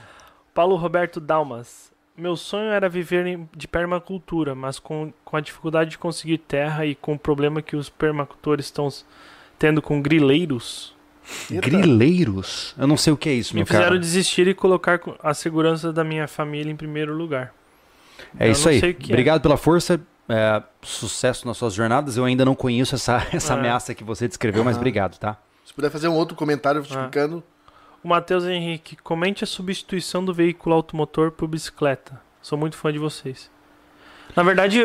Paulo 0.58 0.74
Roberto 0.74 1.20
Dalmas. 1.20 1.92
Meu 2.16 2.34
sonho 2.34 2.72
era 2.72 2.88
viver 2.88 3.38
de 3.56 3.68
permacultura, 3.68 4.56
mas 4.56 4.80
com, 4.80 5.12
com 5.24 5.36
a 5.36 5.40
dificuldade 5.40 5.90
de 5.90 5.98
conseguir 5.98 6.38
terra 6.38 6.84
e 6.84 6.96
com 6.96 7.12
o 7.12 7.18
problema 7.18 7.62
que 7.62 7.76
os 7.76 7.88
permacultores 7.88 8.66
estão 8.66 8.88
s- 8.88 9.04
tendo 9.56 9.80
com 9.80 10.02
grileiros, 10.02 10.96
Eita. 11.48 11.60
Grileiros? 11.70 12.74
Eu 12.76 12.88
não 12.88 12.96
sei 12.96 13.12
o 13.12 13.16
que 13.16 13.28
é 13.28 13.34
isso, 13.34 13.54
me 13.54 13.60
meu 13.60 13.66
fizeram 13.66 13.86
cara. 13.90 14.00
desistir 14.00 14.48
e 14.48 14.52
colocar 14.54 14.98
co- 14.98 15.14
a 15.22 15.32
segurança 15.32 15.92
da 15.92 16.02
minha 16.02 16.26
família 16.26 16.72
em 16.72 16.76
primeiro 16.76 17.14
lugar. 17.14 17.54
É 18.36 18.48
Eu 18.48 18.50
isso 18.50 18.68
aí. 18.68 18.80
é. 18.80 19.04
Obrigado 19.04 19.40
pela 19.40 19.56
força. 19.56 20.00
é, 20.28 20.60
sucesso 20.82 21.46
nas 21.46 21.56
suas 21.56 21.72
jornadas. 21.72 22.16
Eu 22.16 22.24
ainda 22.24 22.44
não 22.44 22.56
conheço 22.56 22.96
essa, 22.96 23.24
essa 23.32 23.54
É. 23.54 23.56
ameaça 23.56 23.94
que 23.94 24.02
você 24.02 24.26
descreveu, 24.26 24.64
mas 24.64 24.76
obrigado, 24.76 25.18
tá? 25.18 25.36
Se 25.64 25.72
puder 25.72 25.88
fazer 25.88 26.08
um 26.08 26.14
outro 26.14 26.34
comentário 26.34 26.80
explicando. 26.82 27.44
O 28.08 28.16
Matheus 28.18 28.46
Henrique, 28.46 28.96
comente 28.96 29.44
a 29.44 29.46
substituição 29.46 30.24
do 30.24 30.32
veículo 30.32 30.74
automotor 30.74 31.30
por 31.30 31.46
bicicleta. 31.46 32.18
Sou 32.40 32.56
muito 32.56 32.74
fã 32.74 32.90
de 32.90 32.98
vocês. 32.98 33.50
Na 34.34 34.42
verdade, 34.42 34.82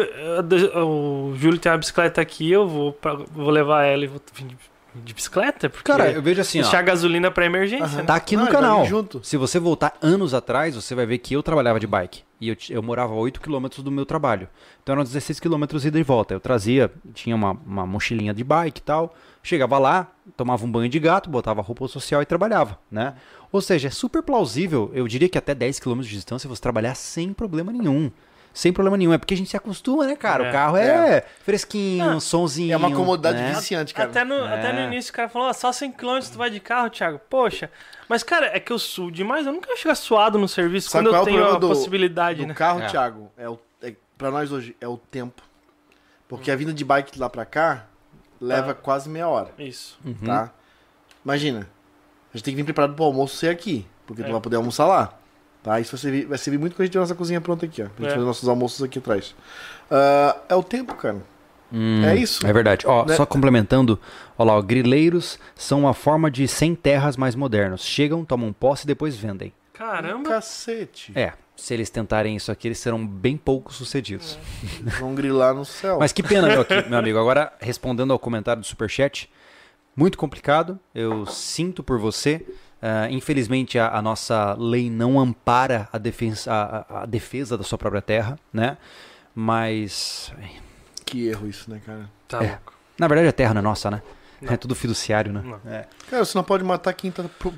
o 0.76 1.34
Júlio 1.38 1.58
tem 1.58 1.72
uma 1.72 1.78
bicicleta 1.78 2.20
aqui, 2.20 2.52
eu 2.52 2.68
vou, 2.68 2.92
pra- 2.92 3.14
vou 3.16 3.50
levar 3.50 3.86
ela 3.86 4.04
e 4.04 4.08
vou 4.08 4.20
vir 4.34 4.48
de, 4.48 4.58
de 4.96 5.14
bicicleta, 5.14 5.70
porque 5.70 5.90
Cara, 5.90 6.12
eu 6.12 6.22
vejo 6.22 6.42
assim, 6.42 6.60
ó. 6.60 6.64
deixar 6.64 6.82
gasolina 6.82 7.32
pra 7.32 7.46
emergência. 7.46 7.86
Aham. 7.86 7.98
né? 8.00 8.04
Tá 8.04 8.16
aqui 8.16 8.36
Não, 8.36 8.44
no 8.44 8.50
vir 8.50 8.56
canal. 8.58 8.86
junto. 8.86 9.22
Se 9.24 9.38
você 9.38 9.58
voltar 9.58 9.96
anos 10.02 10.34
atrás, 10.34 10.76
você 10.76 10.94
vai 10.94 11.06
ver 11.06 11.18
que 11.20 11.34
eu 11.34 11.42
trabalhava 11.42 11.80
de 11.80 11.88
bike. 11.88 12.24
E 12.42 12.50
eu, 12.50 12.58
eu 12.72 12.84
morava 12.84 13.14
a 13.14 13.16
8 13.16 13.40
km 13.40 13.68
do 13.78 13.90
meu 13.90 14.06
trabalho. 14.06 14.50
Então 14.84 14.92
eram 14.92 15.04
16 15.06 15.40
km 15.40 15.64
ida 15.86 15.98
e 15.98 16.04
volta. 16.04 16.34
Eu 16.34 16.42
trazia, 16.42 16.92
tinha 17.14 17.38
uma, 17.38 17.52
uma 17.66 17.86
mochilinha 17.86 18.34
de 18.34 18.44
bike 18.44 18.82
e 18.82 18.84
tal. 18.84 19.16
Chegava 19.46 19.78
lá, 19.78 20.08
tomava 20.38 20.66
um 20.66 20.72
banho 20.72 20.88
de 20.88 20.98
gato, 21.00 21.30
botava 21.30 21.62
roupa 21.62 21.86
social 21.90 22.22
e 22.22 22.26
trabalhava, 22.26 22.80
né? 22.90 23.14
Ou 23.52 23.60
seja, 23.62 23.90
é 23.90 23.92
super 23.92 24.24
plausível. 24.24 24.90
Eu 24.94 25.06
diria 25.08 25.28
que 25.28 25.38
até 25.38 25.54
10 25.54 25.80
km 25.82 26.00
de 26.00 26.08
distância 26.10 26.48
você 26.48 26.62
trabalhar 26.62 26.96
sem 26.96 27.34
problema 27.34 27.72
nenhum. 27.72 28.10
Sem 28.54 28.72
problema 28.72 28.96
nenhum. 28.96 29.12
É 29.12 29.18
porque 29.18 29.34
a 29.34 29.38
gente 29.38 29.50
se 29.50 29.58
acostuma, 29.58 30.06
né, 30.06 30.16
cara? 30.16 30.46
É. 30.46 30.50
o 30.50 30.52
carro 30.52 30.78
é, 30.78 31.26
fresquinho, 31.44 32.10
Ah, 32.12 32.20
sonzinho. 32.22 32.72
É 32.72 32.78
uma 32.78 32.92
comodidade 32.96 33.38
né? 33.40 33.52
viciante, 33.54 33.94
cara. 33.94 34.10
Até 34.10 34.24
no, 34.24 34.36
É. 34.36 34.54
até 34.60 34.72
no 34.72 34.80
início 34.94 35.12
o 35.12 35.14
cara 35.16 35.28
falou, 35.28 35.50
ó, 35.50 35.54
só 35.54 35.72
100km 35.72 36.32
tu 36.32 36.38
vai 36.38 36.50
de 36.50 36.60
carro, 36.62 36.90
Thiago. 36.90 37.20
Poxa, 37.30 37.70
mas 38.08 38.24
cara, 38.24 38.46
é 38.56 38.60
que 38.62 38.72
eu 38.72 38.80
suo 38.80 39.12
demais, 39.12 39.46
eu 39.46 39.52
nunca 39.52 39.68
quero 39.68 39.80
chegar 39.80 39.96
suado 39.96 40.38
no 40.40 40.48
serviço 40.48 40.90
Sabe 40.90 41.06
quando 41.10 41.14
qual 41.16 41.28
é 41.28 41.30
eu 41.32 41.34
o 41.34 41.36
tenho 41.46 41.56
a 41.56 41.60
do- 41.60 41.68
possibilidade, 41.68 42.42
Do 42.42 42.48
né? 42.48 42.54
carro, 42.54 42.80
É. 42.82 42.88
Thiago, 42.88 43.30
é 43.36 43.50
o, 43.50 43.60
é, 43.82 43.94
pra 44.18 44.32
nós 44.32 44.52
hoje, 44.52 44.76
é 44.80 44.88
o 44.88 44.98
tempo. 44.98 45.42
Porque 46.30 46.50
a 46.52 46.56
vinda 46.56 46.72
de 46.74 46.86
bike 46.86 47.12
de 47.12 47.20
lá 47.20 47.30
pra 47.30 47.46
cá 47.46 47.88
leva 48.44 48.72
Ah. 48.72 48.76
quase 48.76 49.10
meia 49.10 49.28
hora, 49.28 49.50
Isso. 49.58 49.98
Uhum. 50.06 50.14
tá? 50.26 50.52
Imagina, 51.24 51.68
a 52.34 52.38
gente 52.38 52.44
tem 52.44 52.54
que 52.54 52.58
vir 52.58 52.64
preparado 52.66 52.94
pro 52.96 53.06
almoço 53.06 53.36
ser 53.38 53.50
aqui, 53.50 53.86
porque 54.06 54.22
É. 54.22 54.26
tu 54.26 54.32
vai 54.32 54.42
poder 54.42 54.58
almoçar 54.58 54.86
lá. 54.86 55.14
Tá? 55.62 55.80
Isso 55.80 55.92
vai 55.94 56.00
servir, 56.02 56.26
vai 56.26 56.38
servir 56.38 56.58
muito 56.58 56.74
quando 56.76 56.82
a 56.82 56.86
gente 56.86 56.92
tiver 56.92 57.02
nossa 57.04 57.16
cozinha 57.16 57.40
pronta 57.40 57.66
aqui, 57.66 57.82
ó. 57.82 57.86
Pra 57.86 57.96
gente 58.04 58.08
É. 58.12 58.14
fazer 58.16 58.26
nossos 58.26 58.50
almoços 58.50 58.84
aqui 58.84 59.00
atrás. 59.00 59.34
Ah, 59.90 60.36
é 60.50 60.56
o 60.56 60.62
tempo, 60.64 60.94
cara. 60.96 61.18
Hum, 61.72 62.04
É 62.06 62.16
isso. 62.16 62.46
É 62.46 62.52
verdade. 62.54 62.86
Ó, 62.86 63.06
Né? 63.06 63.16
só 63.16 63.26
complementando, 63.26 63.98
ó 64.38 64.44
lá, 64.44 64.54
ó, 64.58 64.62
grileiros 64.62 65.40
são 65.56 65.80
uma 65.82 65.94
forma 65.94 66.30
de 66.30 66.48
sem 66.48 66.76
terras 66.76 67.16
mais 67.18 67.34
modernos. 67.34 67.82
Chegam, 67.84 68.26
tomam 68.26 68.52
posse 68.52 68.84
e 68.84 68.88
depois 68.88 69.16
vendem. 69.16 69.54
Caramba. 69.74 70.30
Cacete. 70.30 71.12
É, 71.16 71.34
se 71.56 71.74
eles 71.74 71.90
tentarem 71.90 72.36
isso 72.36 72.52
aqui, 72.52 72.68
eles 72.68 72.80
serão 72.80 73.06
bem 73.06 73.38
pouco 73.38 73.74
sucedidos. 73.74 74.38
Vão 75.00 75.14
grilar 75.16 75.54
no 75.54 75.64
céu. 75.66 75.98
Mas 76.00 76.12
que 76.12 76.22
pena, 76.24 76.48
meu, 76.48 76.62
aqui, 76.62 76.82
meu 76.90 76.98
amigo. 77.00 77.18
Agora, 77.20 77.54
respondendo 77.60 78.12
ao 78.12 78.20
comentário 78.20 78.62
do 78.62 78.66
Superchat, 78.68 79.30
muito 79.96 80.18
complicado. 80.18 80.80
Eu 80.94 81.26
sinto 81.26 81.84
por 81.84 82.00
você. 82.00 82.46
Ah, 82.82 83.08
infelizmente, 83.10 83.80
a, 83.80 83.96
a 83.96 84.02
nossa 84.02 84.56
lei 84.60 84.90
não 84.90 85.18
ampara 85.20 85.88
a 85.94 85.98
defesa, 85.98 86.52
a, 86.52 87.04
a- 87.04 87.06
defesa 87.06 87.58
da 87.58 87.64
sua 87.64 87.78
própria 87.78 88.02
terra, 88.02 88.38
né? 88.52 88.78
Mas, 89.34 90.32
Que 91.06 91.28
erro 91.28 91.48
isso, 91.48 91.70
né, 91.70 91.82
cara? 91.86 92.10
Tá 92.28 92.44
É. 92.44 92.48
louco. 92.50 92.74
na 93.00 93.08
verdade, 93.08 93.28
a 93.30 93.34
terra 93.34 93.54
não 93.54 93.60
é 93.60 93.64
nossa, 93.64 93.90
né? 93.90 94.02
Não. 94.42 94.52
É 94.54 94.58
tudo 94.58 94.76
fiduciário, 94.76 95.32
né? 95.32 95.42
Não. 95.44 95.72
É. 95.72 95.86
Cara, 96.10 96.26
você 96.26 96.38
não 96.38 96.44
pode 96.44 96.64
matar 96.64 96.92
quem 96.94 97.10
tá 97.10 97.24
pro- 97.40 97.54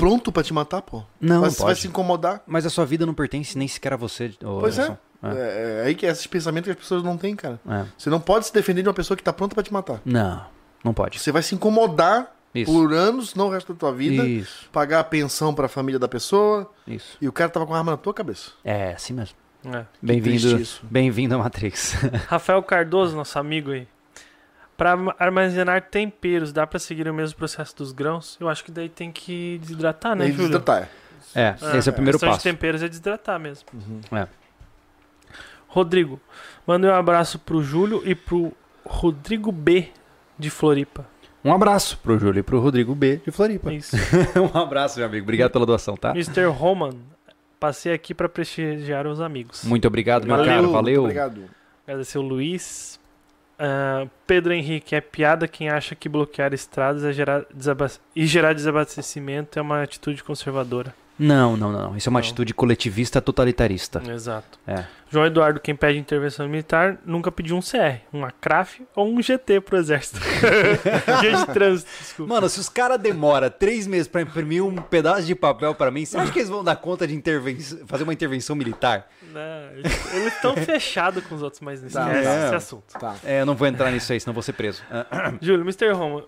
pronto 0.00 0.32
pra 0.32 0.42
te 0.42 0.52
matar, 0.52 0.82
pô. 0.82 1.02
Não, 1.20 1.42
Mas 1.42 1.56
você 1.56 1.62
vai 1.62 1.74
se 1.74 1.86
incomodar. 1.88 2.42
Mas 2.46 2.66
a 2.66 2.70
sua 2.70 2.84
vida 2.84 3.04
não 3.06 3.14
pertence 3.14 3.56
nem 3.56 3.68
sequer 3.68 3.92
a 3.92 3.96
você. 3.96 4.32
Pois 4.40 4.78
é. 4.78 4.82
Anderson. 4.82 4.98
É. 5.22 5.82
é 5.82 5.86
aí 5.86 5.94
que 5.94 6.06
é 6.06 6.10
esse 6.10 6.28
pensamento 6.28 6.64
que 6.64 6.70
as 6.70 6.76
pessoas 6.76 7.02
não 7.02 7.16
têm, 7.16 7.36
cara. 7.36 7.60
É. 7.68 7.84
Você 7.96 8.08
não 8.08 8.20
pode 8.20 8.46
se 8.46 8.52
defender 8.52 8.82
de 8.82 8.88
uma 8.88 8.94
pessoa 8.94 9.16
que 9.16 9.22
tá 9.22 9.32
pronta 9.32 9.54
pra 9.54 9.62
te 9.62 9.72
matar. 9.72 10.00
Não, 10.04 10.44
não 10.82 10.94
pode. 10.94 11.18
Você 11.18 11.30
vai 11.30 11.42
se 11.42 11.54
incomodar 11.54 12.34
Isso. 12.54 12.72
por 12.72 12.92
anos, 12.92 13.34
não 13.34 13.48
o 13.48 13.50
resto 13.50 13.72
da 13.72 13.78
tua 13.78 13.92
vida, 13.92 14.26
Isso, 14.26 14.68
pagar 14.72 15.00
a 15.00 15.04
pensão 15.04 15.54
pra 15.54 15.68
família 15.68 15.98
da 15.98 16.08
pessoa, 16.08 16.70
isso. 16.86 17.18
e 17.20 17.28
o 17.28 17.32
cara 17.32 17.50
tava 17.50 17.66
com 17.66 17.74
a 17.74 17.78
arma 17.78 17.92
na 17.92 17.98
tua 17.98 18.14
cabeça. 18.14 18.52
É, 18.64 18.92
assim 18.94 19.12
mesmo. 19.12 19.36
É. 19.64 19.84
Bem-vindo. 20.00 20.66
Bem-vindo 20.82 21.34
à 21.34 21.38
Matrix. 21.38 21.92
Rafael 22.28 22.62
Cardoso, 22.62 23.14
nosso 23.14 23.38
amigo 23.38 23.72
aí. 23.72 23.86
Pra 24.80 24.92
arma- 24.92 25.14
armazenar 25.18 25.82
temperos, 25.90 26.54
dá 26.54 26.66
pra 26.66 26.78
seguir 26.78 27.06
o 27.06 27.12
mesmo 27.12 27.36
processo 27.36 27.76
dos 27.76 27.92
grãos? 27.92 28.38
Eu 28.40 28.48
acho 28.48 28.64
que 28.64 28.70
daí 28.70 28.88
tem 28.88 29.12
que 29.12 29.58
desidratar, 29.60 30.16
né, 30.16 30.24
Aí 30.24 30.30
Júlio? 30.32 30.48
desidratar. 30.48 30.88
É, 31.34 31.54
esse 31.76 31.86
é 31.86 31.92
o 31.92 31.94
primeiro 31.94 32.18
passo. 32.18 32.38
de 32.38 32.44
temperos 32.44 32.82
é 32.82 32.88
desidratar 32.88 33.38
mesmo. 33.38 33.68
É. 34.10 34.26
Rodrigo, 35.68 36.18
manda 36.66 36.88
um 36.88 36.94
abraço 36.94 37.38
pro 37.38 37.62
Júlio 37.62 38.00
e 38.06 38.14
pro 38.14 38.54
Rodrigo 38.82 39.52
B 39.52 39.90
de 40.38 40.48
Floripa. 40.48 41.06
Um 41.44 41.52
abraço 41.52 41.98
pro 41.98 42.18
Júlio 42.18 42.40
e 42.40 42.42
pro 42.42 42.58
Rodrigo 42.58 42.94
B 42.94 43.20
de 43.22 43.30
Floripa. 43.30 43.74
Isso. 43.74 43.94
um 44.54 44.58
abraço, 44.58 44.98
meu 44.98 45.06
amigo. 45.06 45.24
Obrigado 45.24 45.50
pela 45.50 45.66
doação, 45.66 45.94
tá? 45.94 46.12
Mr. 46.12 46.46
Roman, 46.46 46.92
passei 47.60 47.92
aqui 47.92 48.14
pra 48.14 48.30
prestigiar 48.30 49.06
os 49.06 49.20
amigos. 49.20 49.62
Muito 49.62 49.86
obrigado, 49.86 50.26
meu 50.26 50.38
muito 50.38 50.72
Valeu. 50.72 51.02
Obrigado. 51.02 51.44
Agradecer 51.86 52.16
o 52.16 52.22
Luiz. 52.22 52.99
Ah, 53.62 54.06
Pedro 54.26 54.54
Henrique, 54.54 54.94
é 54.94 55.02
piada 55.02 55.46
quem 55.46 55.68
acha 55.68 55.94
que 55.94 56.08
bloquear 56.08 56.54
estradas 56.54 57.04
é 57.04 57.12
gerar 57.12 57.44
e 58.16 58.26
gerar 58.26 58.54
desabastecimento 58.54 59.58
é 59.58 59.62
uma 59.62 59.82
atitude 59.82 60.24
conservadora. 60.24 60.94
Não, 61.22 61.56
não, 61.56 61.70
não. 61.70 61.96
Isso 61.96 62.08
é 62.08 62.10
uma 62.10 62.18
Não. 62.20 62.24
atitude 62.26 62.54
coletivista 62.54 63.20
totalitarista. 63.20 64.02
Exato. 64.10 64.58
É. 64.66 64.84
João 65.10 65.26
Eduardo, 65.26 65.60
quem 65.60 65.74
pede 65.76 65.98
intervenção 65.98 66.48
militar, 66.48 66.98
nunca 67.04 67.30
pediu 67.30 67.56
um 67.56 67.60
CR, 67.60 68.00
um 68.12 68.24
ACRAF 68.24 68.82
ou 68.96 69.08
um 69.12 69.20
GT 69.20 69.60
pro 69.60 69.76
exército. 69.76 70.18
Dia 71.20 71.36
de 71.36 71.46
trânsito, 71.46 71.90
desculpa. 72.00 72.32
Mano, 72.34 72.48
se 72.48 72.58
os 72.60 72.68
caras 72.68 72.98
demoram 72.98 73.50
três 73.50 73.86
meses 73.86 74.06
pra 74.08 74.22
imprimir 74.22 74.64
um 74.64 74.76
pedaço 74.76 75.22
de 75.24 75.34
papel 75.34 75.74
pra 75.74 75.90
mim, 75.90 76.04
você 76.06 76.16
acha 76.16 76.32
que 76.32 76.38
eles 76.38 76.48
vão 76.48 76.62
dar 76.64 76.76
conta 76.76 77.06
de 77.06 77.14
interven- 77.14 77.58
fazer 77.86 78.04
uma 78.04 78.12
intervenção 78.12 78.54
militar? 78.56 79.08
Não, 79.32 79.72
eles- 79.76 80.32
estão 80.34 80.54
fechados 80.64 81.24
com 81.26 81.34
os 81.34 81.42
outros, 81.42 81.60
mas 81.60 81.82
não 81.82 81.90
Tá, 81.90 82.12
é. 82.14 82.46
esse 82.46 82.54
assunto. 82.54 82.84
Tá. 82.98 83.16
É, 83.24 83.40
eu 83.42 83.46
não 83.46 83.54
vou 83.56 83.66
entrar 83.66 83.90
nisso 83.90 84.12
aí, 84.12 84.20
senão 84.20 84.32
vou 84.32 84.42
ser 84.44 84.52
preso. 84.52 84.82
Júlio, 85.42 85.62
Mr. 85.62 85.90
Roma. 85.92 86.24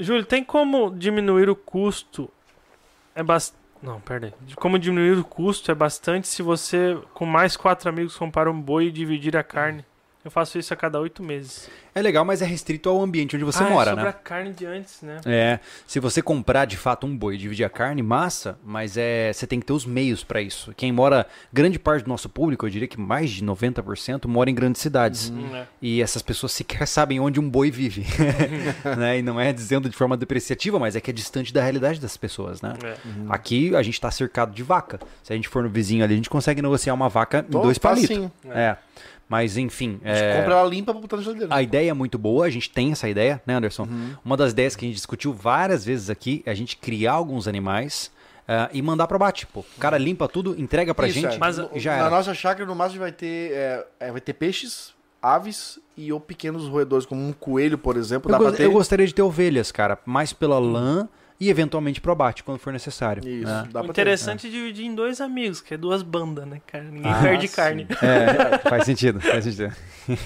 Júlio, 0.00 0.24
tem 0.24 0.42
como 0.42 0.90
diminuir 0.90 1.48
o 1.48 1.54
custo? 1.56 2.30
É 3.14 3.22
bastante. 3.22 3.65
Não, 3.86 4.00
pera 4.00 4.26
aí. 4.26 4.54
Como 4.56 4.80
diminuir 4.80 5.16
o 5.16 5.24
custo 5.24 5.70
é 5.70 5.74
bastante 5.74 6.26
se 6.26 6.42
você, 6.42 6.98
com 7.14 7.24
mais 7.24 7.56
quatro 7.56 7.88
amigos, 7.88 8.16
comprar 8.16 8.48
um 8.48 8.60
boi 8.60 8.86
e 8.86 8.90
dividir 8.90 9.36
a 9.36 9.44
carne. 9.44 9.84
Eu 10.26 10.30
faço 10.32 10.58
isso 10.58 10.74
a 10.74 10.76
cada 10.76 10.98
oito 10.98 11.22
meses. 11.22 11.70
É 11.94 12.02
legal, 12.02 12.24
mas 12.24 12.42
é 12.42 12.44
restrito 12.44 12.88
ao 12.88 13.00
ambiente 13.00 13.36
onde 13.36 13.44
você 13.44 13.62
ah, 13.62 13.70
mora, 13.70 13.90
é 13.90 13.92
sobre 13.92 14.02
né? 14.02 14.10
a 14.10 14.12
carne 14.12 14.52
de 14.52 14.66
antes, 14.66 15.02
né? 15.02 15.20
É, 15.24 15.60
se 15.86 16.00
você 16.00 16.20
comprar 16.20 16.64
de 16.64 16.76
fato 16.76 17.06
um 17.06 17.16
boi 17.16 17.36
e 17.36 17.38
dividir 17.38 17.64
a 17.64 17.70
carne, 17.70 18.02
massa, 18.02 18.58
mas 18.64 18.96
é, 18.96 19.32
você 19.32 19.46
tem 19.46 19.60
que 19.60 19.66
ter 19.66 19.72
os 19.72 19.86
meios 19.86 20.24
para 20.24 20.42
isso. 20.42 20.74
Quem 20.76 20.90
mora, 20.90 21.28
grande 21.52 21.78
parte 21.78 22.02
do 22.02 22.08
nosso 22.08 22.28
público, 22.28 22.66
eu 22.66 22.70
diria 22.70 22.88
que 22.88 22.98
mais 22.98 23.30
de 23.30 23.44
90% 23.44 24.26
mora 24.26 24.50
em 24.50 24.54
grandes 24.54 24.82
cidades. 24.82 25.30
Hum, 25.30 25.46
é. 25.54 25.64
E 25.80 26.02
essas 26.02 26.22
pessoas 26.22 26.50
sequer 26.50 26.88
sabem 26.88 27.20
onde 27.20 27.38
um 27.38 27.48
boi 27.48 27.70
vive. 27.70 28.04
né? 28.98 29.20
E 29.20 29.22
não 29.22 29.40
é 29.40 29.52
dizendo 29.52 29.88
de 29.88 29.96
forma 29.96 30.16
depreciativa, 30.16 30.76
mas 30.80 30.96
é 30.96 31.00
que 31.00 31.12
é 31.12 31.14
distante 31.14 31.54
da 31.54 31.62
realidade 31.62 32.00
das 32.00 32.16
pessoas, 32.16 32.60
né? 32.60 32.74
É. 32.82 32.96
Aqui 33.28 33.76
a 33.76 33.82
gente 33.82 34.00
tá 34.00 34.10
cercado 34.10 34.52
de 34.52 34.64
vaca. 34.64 34.98
Se 35.22 35.32
a 35.32 35.36
gente 35.36 35.46
for 35.46 35.62
no 35.62 35.68
vizinho 35.68 36.02
ali, 36.02 36.14
a 36.14 36.16
gente 36.16 36.28
consegue 36.28 36.60
negociar 36.60 36.94
uma 36.94 37.08
vaca 37.08 37.38
em 37.38 37.52
Tô, 37.52 37.60
dois 37.60 37.78
palitos. 37.78 38.08
facinho. 38.08 38.32
É. 38.50 38.76
Mas 39.28 39.56
enfim. 39.56 40.00
A 40.04 40.08
gente 40.08 40.22
é, 40.22 40.36
compra 40.38 40.54
ela 40.54 40.68
limpa 40.68 40.92
pra 40.92 41.00
botar 41.00 41.16
na 41.16 41.22
geladeira. 41.22 41.54
A 41.54 41.62
ideia 41.62 41.90
é 41.90 41.94
muito 41.94 42.16
boa, 42.16 42.46
a 42.46 42.50
gente 42.50 42.70
tem 42.70 42.92
essa 42.92 43.08
ideia, 43.08 43.42
né, 43.46 43.54
Anderson? 43.54 43.88
Uma 44.24 44.36
das 44.36 44.52
ideias 44.52 44.76
que 44.76 44.84
a 44.84 44.88
gente 44.88 44.94
discutiu 44.96 45.32
várias 45.32 45.84
vezes 45.84 46.08
aqui 46.10 46.42
é 46.46 46.50
a 46.50 46.54
gente 46.54 46.76
criar 46.76 47.12
alguns 47.12 47.48
animais 47.48 48.10
ah, 48.46 48.70
e 48.72 48.80
mandar 48.80 49.08
pro 49.08 49.18
bate. 49.18 49.44
Pô, 49.46 49.60
o 49.60 49.80
cara 49.80 49.98
limpa 49.98 50.28
tudo, 50.28 50.54
entrega 50.60 50.94
pra 50.94 51.08
Isso, 51.08 51.18
gente 51.20 51.34
é. 51.34 51.38
Mas 51.38 51.58
e 51.58 51.80
já 51.80 51.92
Na 51.96 52.02
era. 52.02 52.10
nossa 52.10 52.32
chácara, 52.34 52.64
no 52.66 52.74
máximo, 52.76 53.00
vai 53.00 53.10
ter, 53.10 53.50
é, 53.52 53.86
é, 53.98 54.12
vai 54.12 54.20
ter 54.20 54.32
peixes, 54.34 54.94
aves 55.20 55.80
e 55.96 56.12
ou 56.12 56.20
pequenos 56.20 56.68
roedores, 56.68 57.04
como 57.04 57.26
um 57.26 57.32
coelho, 57.32 57.76
por 57.78 57.96
exemplo. 57.96 58.28
Eu, 58.30 58.32
Dá 58.32 58.38
go- 58.38 58.44
pra 58.44 58.56
ter. 58.56 58.64
eu 58.64 58.70
gostaria 58.70 59.06
de 59.06 59.12
ter 59.14 59.22
ovelhas, 59.22 59.72
cara, 59.72 59.98
mais 60.06 60.32
pela 60.32 60.58
lã 60.60 61.08
e 61.38 61.50
eventualmente 61.50 62.00
pro 62.00 62.12
abate, 62.12 62.42
quando 62.42 62.58
for 62.58 62.72
necessário. 62.72 63.26
Isso, 63.28 63.46
né? 63.46 63.68
dá 63.70 63.80
O 63.80 63.84
pra 63.84 63.90
interessante 63.90 64.46
é 64.46 64.50
dividir 64.50 64.86
em 64.86 64.94
dois 64.94 65.20
amigos, 65.20 65.60
que 65.60 65.74
é 65.74 65.76
duas 65.76 66.02
bandas, 66.02 66.46
né, 66.46 66.60
cara? 66.66 66.84
Ninguém 66.84 67.12
Ah, 67.12 67.20
perde 67.22 67.48
sim. 67.48 67.56
carne. 67.56 67.86
É, 68.02 68.58
faz 68.68 68.84
sentido, 68.84 69.20
faz 69.20 69.44
sentido. 69.44 69.74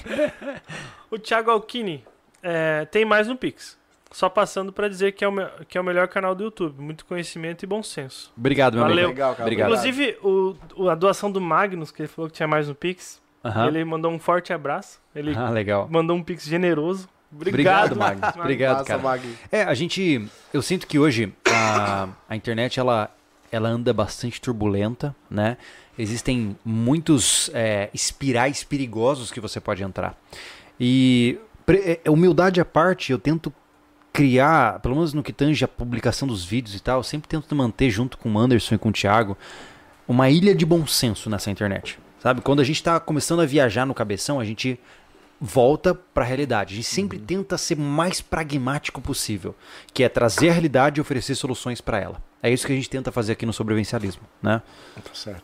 O 1.09 1.19
Thiago 1.19 1.51
Alquini 1.51 2.03
é, 2.41 2.85
tem 2.85 3.03
mais 3.03 3.27
no 3.27 3.35
Pix. 3.35 3.77
Só 4.11 4.27
passando 4.29 4.73
pra 4.73 4.87
dizer 4.89 5.13
que 5.13 5.23
é, 5.23 5.27
o 5.27 5.31
me- 5.31 5.47
que 5.67 5.77
é 5.77 5.81
o 5.81 5.83
melhor 5.83 6.07
canal 6.07 6.35
do 6.35 6.43
YouTube. 6.43 6.81
Muito 6.81 7.05
conhecimento 7.05 7.63
e 7.63 7.67
bom 7.67 7.81
senso. 7.81 8.31
Obrigado, 8.37 8.73
meu 8.75 8.83
Valeu. 8.83 8.97
amigo. 9.05 9.09
Legal, 9.11 9.31
cara. 9.31 9.43
Obrigado. 9.43 9.67
Inclusive, 9.69 10.17
o, 10.21 10.55
o- 10.75 10.89
a 10.89 10.95
doação 10.95 11.31
do 11.31 11.39
Magnus, 11.39 11.91
que 11.91 12.01
ele 12.01 12.07
falou 12.09 12.29
que 12.29 12.35
tinha 12.35 12.47
mais 12.47 12.67
no 12.67 12.75
Pix, 12.75 13.21
Aham. 13.43 13.67
ele 13.67 13.83
mandou 13.85 14.11
um 14.11 14.19
forte 14.19 14.51
abraço. 14.51 14.99
Ele 15.15 15.33
Ah, 15.35 15.49
legal. 15.49 15.87
mandou 15.89 16.15
um 16.15 16.23
Pix 16.23 16.43
generoso. 16.45 17.07
Obrigado, 17.33 17.93
Obrigado, 17.93 17.95
Magno. 17.95 18.41
Obrigado, 18.41 18.73
Massa, 18.79 18.85
cara. 18.85 19.01
Magno. 19.01 19.33
É, 19.51 19.63
a 19.63 19.73
gente. 19.73 20.27
Eu 20.53 20.61
sinto 20.61 20.85
que 20.85 20.99
hoje 20.99 21.33
a, 21.47 22.09
a 22.29 22.35
internet 22.35 22.79
ela, 22.79 23.09
ela 23.51 23.69
anda 23.69 23.93
bastante 23.93 24.41
turbulenta, 24.41 25.15
né? 25.29 25.57
Existem 25.97 26.57
muitos 26.65 27.49
é, 27.53 27.89
espirais 27.93 28.63
perigosos 28.63 29.31
que 29.31 29.39
você 29.39 29.59
pode 29.59 29.83
entrar. 29.83 30.15
E 30.79 31.37
pre- 31.65 31.99
é, 32.03 32.09
humildade 32.09 32.59
à 32.59 32.65
parte, 32.65 33.11
eu 33.11 33.19
tento 33.19 33.53
criar, 34.11 34.79
pelo 34.79 34.95
menos 34.95 35.13
no 35.13 35.23
que 35.23 35.31
tange 35.31 35.63
a 35.63 35.67
publicação 35.67 36.27
dos 36.27 36.43
vídeos 36.43 36.75
e 36.75 36.81
tal, 36.81 36.99
eu 36.99 37.03
sempre 37.03 37.29
tento 37.29 37.55
manter 37.55 37.89
junto 37.89 38.17
com 38.17 38.29
o 38.33 38.37
Anderson 38.37 38.75
e 38.75 38.77
com 38.77 38.89
o 38.89 38.91
Thiago 38.91 39.37
uma 40.07 40.29
ilha 40.29 40.53
de 40.53 40.65
bom 40.65 40.85
senso 40.85 41.29
nessa 41.29 41.49
internet. 41.49 41.97
Sabe? 42.19 42.41
Quando 42.41 42.59
a 42.59 42.63
gente 42.63 42.83
tá 42.83 42.99
começando 42.99 43.41
a 43.41 43.45
viajar 43.45 43.85
no 43.85 43.93
cabeção, 43.93 44.39
a 44.39 44.45
gente 44.45 44.77
volta 45.43 45.95
para 45.95 46.23
a 46.23 46.27
realidade. 46.27 46.73
A 46.73 46.75
gente 46.77 46.87
sempre 46.87 47.17
tenta 47.17 47.57
ser 47.57 47.75
mais 47.75 48.21
pragmático 48.21 49.01
possível, 49.01 49.55
que 49.91 50.03
é 50.03 50.09
trazer 50.09 50.49
a 50.49 50.51
realidade 50.53 50.99
e 50.99 51.01
oferecer 51.01 51.33
soluções 51.33 51.81
para 51.81 51.99
ela. 51.99 52.21
É 52.43 52.51
isso 52.51 52.65
que 52.67 52.71
a 52.71 52.75
gente 52.75 52.89
tenta 52.89 53.11
fazer 53.11 53.31
aqui 53.31 53.45
no 53.45 53.51
sobrevivencialismo, 53.53 54.21
né? 54.41 54.61
Tá 55.03 55.13
certo. 55.13 55.43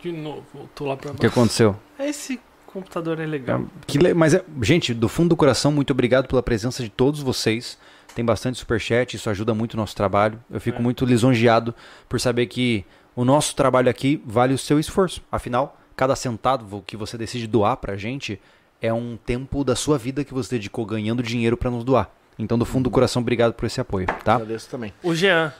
De 0.00 0.10
novo, 0.10 0.44
voltou 0.52 0.88
lá 0.88 0.96
pra 0.96 1.12
O 1.12 1.14
que 1.14 1.20
baixo. 1.22 1.38
aconteceu? 1.38 1.76
Esse 1.98 2.40
computador 2.66 3.20
é 3.20 3.26
legal. 3.26 3.64
Que 3.86 3.98
le- 3.98 4.12
Mas, 4.14 4.34
é- 4.34 4.44
gente, 4.60 4.92
do 4.92 5.08
fundo 5.08 5.28
do 5.30 5.36
coração, 5.36 5.70
muito 5.70 5.92
obrigado 5.92 6.26
pela 6.26 6.42
presença 6.42 6.82
de 6.82 6.88
todos 6.88 7.20
vocês. 7.20 7.78
Tem 8.14 8.24
bastante 8.24 8.58
superchat, 8.58 9.14
isso 9.16 9.30
ajuda 9.30 9.54
muito 9.54 9.74
o 9.74 9.76
nosso 9.76 9.94
trabalho. 9.94 10.42
Eu 10.50 10.60
fico 10.60 10.78
É. 10.78 10.82
muito 10.82 11.04
lisonjeado 11.04 11.72
por 12.08 12.20
saber 12.20 12.46
que 12.46 12.84
o 13.14 13.24
nosso 13.24 13.54
trabalho 13.54 13.88
aqui 13.88 14.20
vale 14.26 14.52
o 14.52 14.58
seu 14.58 14.80
esforço. 14.80 15.22
Afinal, 15.30 15.80
cada 15.96 16.16
centavo 16.16 16.82
que 16.86 16.96
você 16.96 17.16
decide 17.16 17.46
doar 17.46 17.76
pra 17.76 17.96
gente 17.96 18.40
é 18.80 18.92
um 18.92 19.16
tempo 19.16 19.62
da 19.62 19.76
sua 19.76 19.96
vida 19.96 20.24
que 20.24 20.34
você 20.34 20.56
dedicou 20.56 20.84
ganhando 20.84 21.22
dinheiro 21.22 21.56
pra 21.56 21.70
nos 21.70 21.84
doar. 21.84 22.10
Então, 22.38 22.58
do 22.58 22.64
fundo 22.64 22.84
do 22.84 22.90
coração, 22.90 23.22
obrigado 23.22 23.52
por 23.52 23.66
esse 23.66 23.80
apoio, 23.80 24.06
tá? 24.24 24.34
Agradeço 24.34 24.68
também. 24.68 24.92
O 25.02 25.14
Jean. 25.14 25.52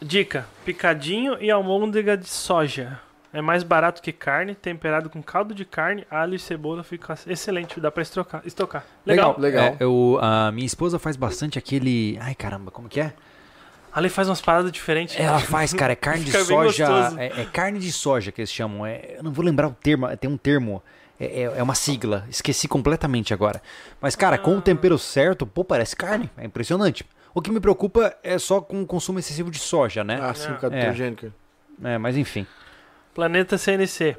Dica: 0.00 0.46
picadinho 0.64 1.36
e 1.40 1.50
almôndega 1.50 2.16
de 2.16 2.28
soja. 2.28 3.00
É 3.32 3.40
mais 3.40 3.62
barato 3.62 4.02
que 4.02 4.12
carne, 4.12 4.54
temperado 4.54 5.08
com 5.08 5.22
caldo 5.22 5.54
de 5.54 5.64
carne, 5.64 6.06
alho 6.10 6.34
e 6.34 6.38
cebola, 6.38 6.84
fica 6.84 7.18
excelente, 7.26 7.80
dá 7.80 7.90
pra 7.90 8.02
estocar. 8.02 8.42
estocar. 8.44 8.84
Legal. 9.06 9.34
Legal. 9.38 9.64
É, 9.64 9.76
eu, 9.80 10.18
a 10.20 10.52
minha 10.52 10.66
esposa 10.66 10.98
faz 10.98 11.16
bastante 11.16 11.58
aquele. 11.58 12.18
Ai, 12.20 12.34
caramba, 12.34 12.70
como 12.70 12.90
que 12.90 13.00
é? 13.00 13.14
Ali 13.94 14.08
faz 14.08 14.28
umas 14.28 14.40
paradas 14.40 14.72
diferentes. 14.72 15.18
Ela 15.18 15.38
faz, 15.40 15.72
cara, 15.74 15.92
é 15.92 15.96
carne 15.96 16.24
de 16.24 16.32
soja. 16.32 16.86
É, 17.18 17.42
é 17.42 17.44
carne 17.44 17.78
de 17.78 17.92
soja 17.92 18.32
que 18.32 18.40
eles 18.40 18.50
chamam. 18.52 18.86
É, 18.86 19.16
eu 19.18 19.22
não 19.22 19.32
vou 19.32 19.44
lembrar 19.44 19.68
o 19.68 19.72
termo, 19.72 20.14
tem 20.16 20.30
um 20.30 20.36
termo. 20.36 20.82
É, 21.20 21.42
é- 21.42 21.58
é 21.58 21.62
uma 21.62 21.74
sigla, 21.74 22.24
esqueci 22.28 22.66
completamente 22.66 23.32
agora. 23.34 23.62
Mas, 24.00 24.16
cara, 24.16 24.36
com 24.38 24.54
o 24.56 24.58
Ah. 24.58 24.62
tempero 24.62 24.98
certo, 24.98 25.46
pô, 25.46 25.62
parece 25.62 25.94
carne. 25.94 26.28
É 26.36 26.44
impressionante. 26.44 27.04
O 27.34 27.40
que 27.40 27.50
me 27.50 27.60
preocupa 27.60 28.14
é 28.24 28.38
só 28.38 28.60
com 28.60 28.82
o 28.82 28.86
consumo 28.86 29.18
excessivo 29.18 29.50
de 29.50 29.58
soja, 29.58 30.02
né? 30.02 30.18
Ah, 30.20 30.34
sim, 30.34 30.48
É. 30.48 30.52
o 30.52 30.58
cartogênico. 30.58 31.32
É, 31.84 31.96
mas 31.98 32.16
enfim. 32.16 32.46
Planeta 33.14 33.56
CNC. 33.58 34.16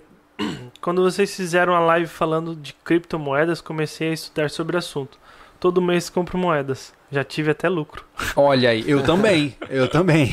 Quando 0.81 1.01
vocês 1.03 1.35
fizeram 1.35 1.75
a 1.75 1.79
live 1.79 2.07
falando 2.07 2.55
de 2.55 2.73
criptomoedas, 2.73 3.59
comecei 3.61 4.09
a 4.09 4.13
estudar 4.13 4.49
sobre 4.49 4.75
o 4.75 4.79
assunto. 4.79 5.17
Todo 5.59 5.81
mês 5.81 6.09
compro 6.09 6.37
moedas. 6.37 6.93
Já 7.13 7.23
tive 7.23 7.51
até 7.51 7.69
lucro. 7.69 8.03
Olha 8.35 8.69
aí, 8.71 8.83
eu 8.89 9.03
também. 9.03 9.55
Eu 9.69 9.87
também. 9.87 10.31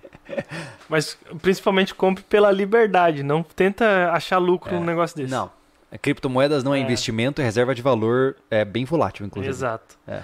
Mas 0.88 1.18
principalmente 1.40 1.94
compre 1.94 2.22
pela 2.24 2.50
liberdade. 2.50 3.22
Não 3.22 3.42
tenta 3.42 4.10
achar 4.12 4.38
lucro 4.38 4.74
É. 4.74 4.78
num 4.78 4.84
negócio 4.84 5.16
desse. 5.16 5.30
Não. 5.30 5.50
Criptomoedas 6.02 6.62
não 6.64 6.74
é, 6.74 6.78
É. 6.78 6.82
investimento, 6.82 7.40
é 7.40 7.44
reserva 7.44 7.74
de 7.74 7.80
valor, 7.80 8.36
é 8.50 8.64
bem 8.64 8.84
volátil, 8.84 9.24
inclusive. 9.24 9.50
Exato. 9.50 9.96
É. 10.06 10.22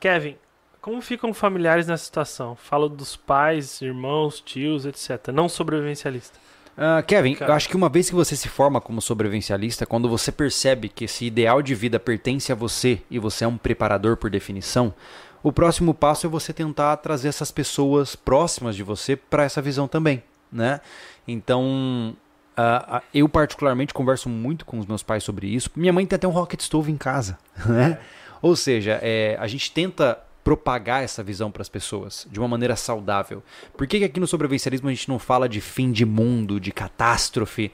Kevin, 0.00 0.36
como 0.80 1.00
ficam 1.02 1.32
familiares 1.34 1.86
nessa 1.86 2.04
situação? 2.04 2.56
Falo 2.56 2.88
dos 2.88 3.14
pais, 3.16 3.80
irmãos, 3.82 4.40
tios, 4.40 4.86
etc. 4.86 5.28
Não 5.32 5.48
sobrevivencialista. 5.48 6.38
Ah, 6.76 7.02
Kevin, 7.02 7.34
Cara. 7.34 7.50
eu 7.52 7.54
acho 7.56 7.68
que 7.68 7.76
uma 7.76 7.88
vez 7.88 8.08
que 8.08 8.14
você 8.14 8.34
se 8.34 8.48
forma 8.48 8.80
como 8.80 9.02
sobrevivencialista, 9.02 9.84
quando 9.84 10.08
você 10.08 10.32
percebe 10.32 10.88
que 10.88 11.04
esse 11.04 11.26
ideal 11.26 11.60
de 11.60 11.74
vida 11.74 11.98
pertence 12.00 12.50
a 12.50 12.54
você 12.54 13.02
e 13.10 13.18
você 13.18 13.44
é 13.44 13.48
um 13.48 13.58
preparador 13.58 14.16
por 14.16 14.30
definição, 14.30 14.94
o 15.42 15.52
próximo 15.52 15.92
passo 15.94 16.26
é 16.26 16.30
você 16.30 16.52
tentar 16.52 16.96
trazer 16.98 17.28
essas 17.28 17.50
pessoas 17.50 18.14
próximas 18.14 18.76
de 18.76 18.82
você 18.82 19.16
para 19.16 19.44
essa 19.44 19.60
visão 19.60 19.88
também, 19.88 20.22
né? 20.52 20.80
Então, 21.26 22.14
ah, 22.56 23.02
eu 23.14 23.28
particularmente 23.28 23.94
converso 23.94 24.28
muito 24.28 24.66
com 24.66 24.78
os 24.78 24.86
meus 24.86 25.02
pais 25.02 25.24
sobre 25.24 25.46
isso. 25.46 25.70
Minha 25.74 25.92
mãe 25.92 26.04
tem 26.04 26.16
até 26.16 26.28
um 26.28 26.32
rocket 26.32 26.60
stove 26.60 26.92
em 26.92 26.96
casa, 26.96 27.38
né? 27.66 27.98
Ou 28.42 28.56
seja, 28.56 28.98
é, 29.02 29.36
a 29.38 29.46
gente 29.46 29.70
tenta 29.72 30.18
propagar 30.42 31.02
essa 31.02 31.22
visão 31.22 31.50
para 31.50 31.62
as 31.62 31.68
pessoas 31.68 32.26
de 32.30 32.38
uma 32.38 32.48
maneira 32.48 32.76
saudável. 32.76 33.42
Por 33.76 33.86
que, 33.86 33.98
que 33.98 34.04
aqui 34.04 34.20
no 34.20 34.26
sobrevivencialismo 34.26 34.88
a 34.88 34.92
gente 34.92 35.08
não 35.08 35.18
fala 35.18 35.48
de 35.48 35.60
fim 35.60 35.92
de 35.92 36.04
mundo, 36.04 36.58
de 36.58 36.72
catástrofe? 36.72 37.70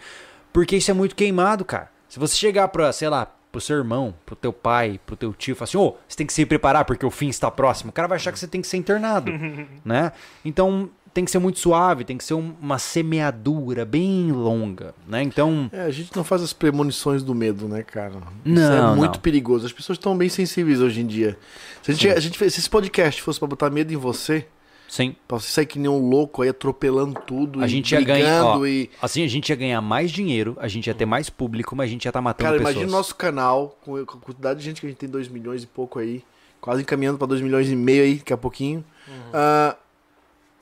Porque 0.52 0.76
isso 0.76 0.90
é 0.90 0.94
muito 0.94 1.14
queimado, 1.14 1.64
cara. 1.64 1.90
Se 2.08 2.18
você 2.18 2.36
chegar 2.36 2.68
para, 2.68 2.92
sei 2.92 3.08
lá, 3.08 3.30
pro 3.52 3.60
seu 3.60 3.76
irmão, 3.76 4.14
pro 4.24 4.36
teu 4.36 4.52
pai, 4.52 5.00
pro 5.06 5.16
teu 5.16 5.32
tio, 5.32 5.56
falar 5.56 5.64
assim, 5.64 5.78
ô, 5.78 5.96
você 6.06 6.16
tem 6.16 6.26
que 6.26 6.32
se 6.32 6.44
preparar 6.44 6.84
porque 6.84 7.06
o 7.06 7.10
fim 7.10 7.28
está 7.28 7.50
próximo, 7.50 7.90
o 7.90 7.92
cara 7.92 8.08
vai 8.08 8.16
achar 8.16 8.32
que 8.32 8.38
você 8.38 8.46
tem 8.46 8.60
que 8.60 8.66
ser 8.66 8.76
internado, 8.76 9.32
né? 9.84 10.12
Então 10.44 10.90
tem 11.16 11.24
que 11.24 11.30
ser 11.30 11.38
muito 11.38 11.58
suave, 11.58 12.04
tem 12.04 12.18
que 12.18 12.24
ser 12.24 12.34
um- 12.34 12.54
uma 12.60 12.78
semeadura 12.78 13.84
bem 13.86 14.30
longa, 14.32 14.94
né? 15.08 15.22
Então, 15.22 15.70
É, 15.72 15.80
a 15.80 15.90
gente 15.90 16.14
não 16.14 16.22
faz 16.22 16.42
as 16.42 16.52
premonições 16.52 17.22
do 17.22 17.34
medo, 17.34 17.66
né, 17.66 17.82
cara? 17.82 18.16
Isso 18.44 18.54
Não, 18.60 18.92
é 18.92 18.96
muito 18.96 19.14
não. 19.14 19.20
perigoso. 19.20 19.64
As 19.64 19.72
pessoas 19.72 19.96
estão 19.96 20.14
bem 20.16 20.28
sensíveis 20.28 20.80
hoje 20.80 21.00
em 21.00 21.06
dia. 21.06 21.38
Se, 21.82 21.90
a 21.90 21.94
gente, 21.94 22.08
a 22.10 22.20
gente 22.20 22.38
se 22.38 22.44
esse 22.60 22.68
podcast 22.68 23.22
fosse 23.22 23.38
pra 23.38 23.48
botar 23.48 23.70
medo 23.70 23.92
em 23.92 23.96
você, 23.96 24.46
sim, 24.88 25.16
pra 25.26 25.38
você 25.40 25.48
sair 25.50 25.64
que 25.66 25.78
nem 25.78 25.90
um 25.90 26.06
louco 26.06 26.42
aí 26.42 26.50
atropelando 26.50 27.18
tudo 27.26 27.62
A 27.62 27.66
e 27.66 27.68
gente 27.70 27.92
ia 27.92 28.00
ganhar, 28.02 28.44
ó, 28.44 28.66
e... 28.66 28.90
assim 29.00 29.24
a 29.24 29.28
gente 29.28 29.48
ia 29.48 29.56
ganhar 29.56 29.80
mais 29.80 30.10
dinheiro, 30.10 30.54
a 30.60 30.68
gente 30.68 30.86
ia 30.86 30.94
ter 30.94 31.06
mais 31.06 31.30
público, 31.30 31.74
mas 31.74 31.86
a 31.88 31.90
gente 31.92 32.04
ia 32.04 32.10
estar 32.10 32.20
matando 32.20 32.44
Cara, 32.50 32.58
pessoas. 32.58 32.74
imagina 32.76 32.92
o 32.92 32.96
nosso 32.98 33.14
canal, 33.16 33.78
com 33.84 34.04
com 34.04 34.18
a 34.18 34.20
quantidade 34.20 34.58
de 34.60 34.64
gente 34.66 34.80
que 34.82 34.86
a 34.86 34.90
gente 34.90 34.98
tem 34.98 35.08
2 35.08 35.28
milhões 35.28 35.62
e 35.62 35.66
pouco 35.66 35.98
aí, 35.98 36.22
quase 36.60 36.82
encaminhando 36.82 37.16
pra 37.16 37.26
2 37.26 37.40
milhões 37.40 37.70
e 37.70 37.74
meio 37.74 38.02
aí, 38.04 38.14
daqui 38.16 38.32
a 38.34 38.36
pouquinho. 38.36 38.84
Ah, 39.32 39.76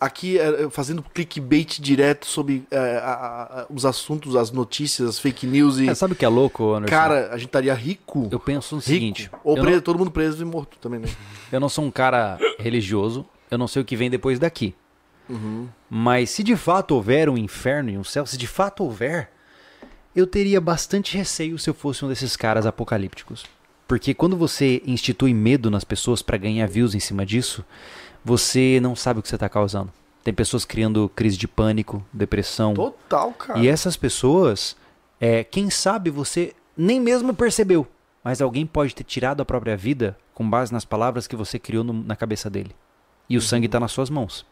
aqui, 0.05 0.39
é, 0.39 0.69
fazendo 0.71 1.03
clickbait 1.03 1.79
direto 1.81 2.27
sobre 2.27 2.65
é, 2.71 2.77
a- 2.99 3.63
a- 3.63 3.67
os 3.71 3.85
assuntos, 3.85 4.37
as 4.37 4.51
notícias, 4.51 5.09
as 5.09 5.19
fake 5.19 5.47
news 5.47 5.79
e... 5.79 5.89
É, 5.89 5.95
sabe 5.95 6.13
o 6.13 6.17
que 6.17 6.25
é 6.25 6.29
louco, 6.29 6.75
Anderson? 6.75 6.91
Cara, 6.95 7.29
a 7.33 7.37
gente 7.37 7.47
estaria 7.47 7.75
rico. 7.75 8.29
eu 8.31 8.39
penso 8.41 8.75
no 8.75 8.81
rico. 8.81 8.91
seguinte, 8.91 9.31
Ou 9.43 9.55
preso, 9.55 9.77
não, 9.77 9.81
todo 9.81 9.99
mundo 9.99 10.11
preso 10.11 10.41
e 10.43 10.45
morto 10.45 10.77
também, 10.81 11.01
né? 11.01 11.09
eu 11.53 11.59
não 11.61 11.69
sou 11.69 11.85
um 11.85 11.91
cara 11.91 12.39
religioso, 12.59 13.27
eu 13.51 13.59
não 13.59 13.67
sei 13.69 13.83
o 13.83 13.85
que 13.85 13.97
vem 13.97 14.11
depois 14.11 14.39
daqui. 14.39 14.75
Uhum. 15.29 15.69
Mas 15.89 16.31
se 16.31 16.43
de 16.43 16.55
fato 16.57 16.95
houver 16.95 17.29
um 17.31 17.39
inferno 17.39 17.89
e 17.91 17.97
um 17.97 18.05
céu, 18.05 18.27
se 18.27 18.37
de 18.37 18.47
fato 18.47 18.83
houver, 18.85 19.31
Eu 20.17 20.29
teria 20.29 20.61
bastante 20.61 21.17
receio 21.17 21.59
se 21.59 21.69
eu 21.69 21.75
fosse 21.75 22.05
um 22.05 22.09
desses 22.09 22.37
caras 22.37 22.67
apocalípticos. 22.67 23.45
Porque 23.89 24.15
quando 24.15 24.37
você 24.37 24.81
institui 24.87 25.35
medo 25.35 25.71
nas 25.71 25.83
pessoas 25.83 26.23
para 26.23 26.37
ganhar 26.39 26.69
views 26.69 26.95
em 26.95 27.01
cima 27.01 27.27
disso, 27.27 27.65
você 28.25 28.79
não 28.81 28.97
sabe 28.97 29.21
o 29.21 29.23
que 29.23 29.29
você 29.29 29.37
está 29.37 29.49
causando. 29.49 29.93
Tem 30.23 30.33
pessoas 30.33 30.65
criando 30.65 31.11
crise 31.15 31.37
de 31.37 31.47
pânico, 31.47 32.03
depressão. 32.13 32.73
Total, 32.75 33.33
cara. 33.33 33.61
E 33.61 33.69
essas 33.69 33.97
pessoas, 33.97 34.75
é, 35.21 35.45
quem 35.45 35.69
sabe 35.69 36.09
você 36.11 36.55
nem 36.77 36.99
mesmo 36.99 37.35
percebeu, 37.35 37.87
mas 38.23 38.41
alguém 38.41 38.65
pode 38.65 38.95
ter 38.95 39.05
tirado 39.05 39.43
a 39.43 39.45
própria 39.45 39.77
vida 39.77 40.17
com 40.33 40.49
base 40.49 40.73
nas 40.73 40.85
palavras 40.85 41.27
que 41.27 41.37
você 41.37 41.59
criou 41.59 41.85
no- 41.85 41.93
na 41.93 42.17
cabeça 42.17 42.49
dele. 42.49 42.75
E 43.29 43.37
o 43.37 43.41
sangue 43.43 43.67
está 43.67 43.79
nas 43.79 43.93
suas 43.93 44.09
mãos. 44.09 44.47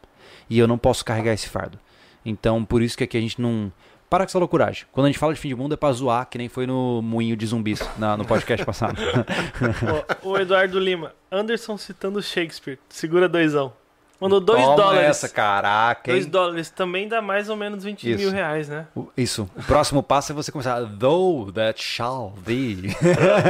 E 0.48 0.58
eu 0.58 0.68
não 0.68 0.76
posso 0.78 1.04
carregar 1.04 1.32
esse 1.32 1.48
fardo. 1.48 1.78
Então, 2.24 2.64
por 2.64 2.82
isso 2.82 2.96
que 2.96 3.04
aqui 3.04 3.16
a 3.16 3.20
gente 3.20 3.40
não. 3.40 3.72
Para 4.12 4.24
com 4.26 4.28
essa 4.28 4.38
loucuragem. 4.38 4.84
Quando 4.92 5.06
a 5.06 5.08
gente 5.08 5.18
fala 5.18 5.32
de 5.32 5.40
fim 5.40 5.48
de 5.48 5.54
mundo 5.54 5.72
é 5.72 5.76
pra 5.76 5.90
zoar, 5.90 6.26
que 6.28 6.36
nem 6.36 6.46
foi 6.46 6.66
no 6.66 7.00
Moinho 7.00 7.34
de 7.34 7.46
Zumbis, 7.46 7.80
na- 7.96 8.14
no 8.14 8.26
podcast 8.26 8.62
passado. 8.66 9.00
Ó, 10.22 10.28
o 10.32 10.36
Eduardo 10.38 10.78
Lima. 10.78 11.14
Anderson 11.30 11.78
citando 11.78 12.20
Shakespeare. 12.22 12.78
Segura 12.90 13.26
doisão. 13.26 13.72
Mandou 14.20 14.38
dois 14.38 14.62
Toma 14.62 14.76
dólares. 14.76 15.08
essa, 15.08 15.30
caraca. 15.30 16.12
Dois 16.12 16.26
hein? 16.26 16.30
dólares 16.30 16.68
também 16.68 17.08
dá 17.08 17.22
mais 17.22 17.48
ou 17.48 17.56
menos 17.56 17.84
20 17.84 18.10
Isso. 18.10 18.18
mil 18.22 18.30
reais, 18.30 18.68
né? 18.68 18.86
O- 18.94 19.08
Isso. 19.16 19.48
O 19.56 19.62
próximo 19.62 20.02
passo 20.02 20.30
é 20.32 20.34
você 20.34 20.52
começar. 20.52 20.78
Though 20.98 21.50
that 21.50 21.82
shall 21.82 22.34
be. 22.46 22.94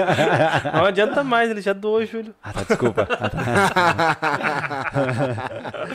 Não 0.72 0.84
adianta 0.84 1.24
mais, 1.24 1.50
ele 1.50 1.60
já 1.60 1.72
doou, 1.72 2.06
Júlio. 2.06 2.32
ah, 2.40 2.52
tá, 2.52 2.62
desculpa. 2.62 3.08
Ah, 3.10 3.28
tá. 3.28 3.38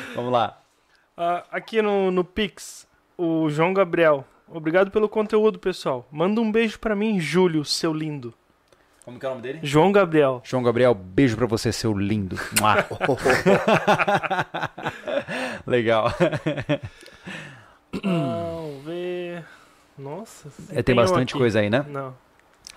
Vamos 0.14 0.34
lá. 0.34 0.58
Ah, 1.16 1.46
aqui 1.54 1.82
no, 1.82 2.12
no 2.12 2.26
Pix, 2.26 2.86
o 3.18 3.50
João 3.50 3.74
Gabriel. 3.74 4.26
Obrigado 4.50 4.92
pelo 4.92 5.10
conteúdo, 5.10 5.60
pessoal. 5.60 6.08
Manda 6.12 6.40
um 6.40 6.52
beijo 6.52 6.80
pra 6.80 6.96
mim, 6.96 7.20
Júlio, 7.20 7.66
seu 7.66 7.94
lindo. 7.94 8.34
Como 9.04 9.20
que 9.20 9.26
é 9.26 9.30
o 9.30 9.32
nome 9.32 9.42
dele? 9.42 9.60
João 9.64 9.92
Gabriel. 9.92 10.42
João 10.44 10.64
Gabriel, 10.64 10.94
beijo 10.94 11.38
pra 11.38 11.46
você, 11.46 11.72
seu 11.72 11.98
lindo. 11.98 12.38
Legal. 15.66 16.14
Vamos 18.04 18.84
ver. 18.84 19.46
Nossa. 19.98 20.50
É, 20.72 20.84
tem 20.84 20.96
bastante 20.96 21.34
aqui. 21.34 21.40
coisa 21.40 21.60
aí, 21.60 21.70
né? 21.70 21.86
Não. 21.88 22.14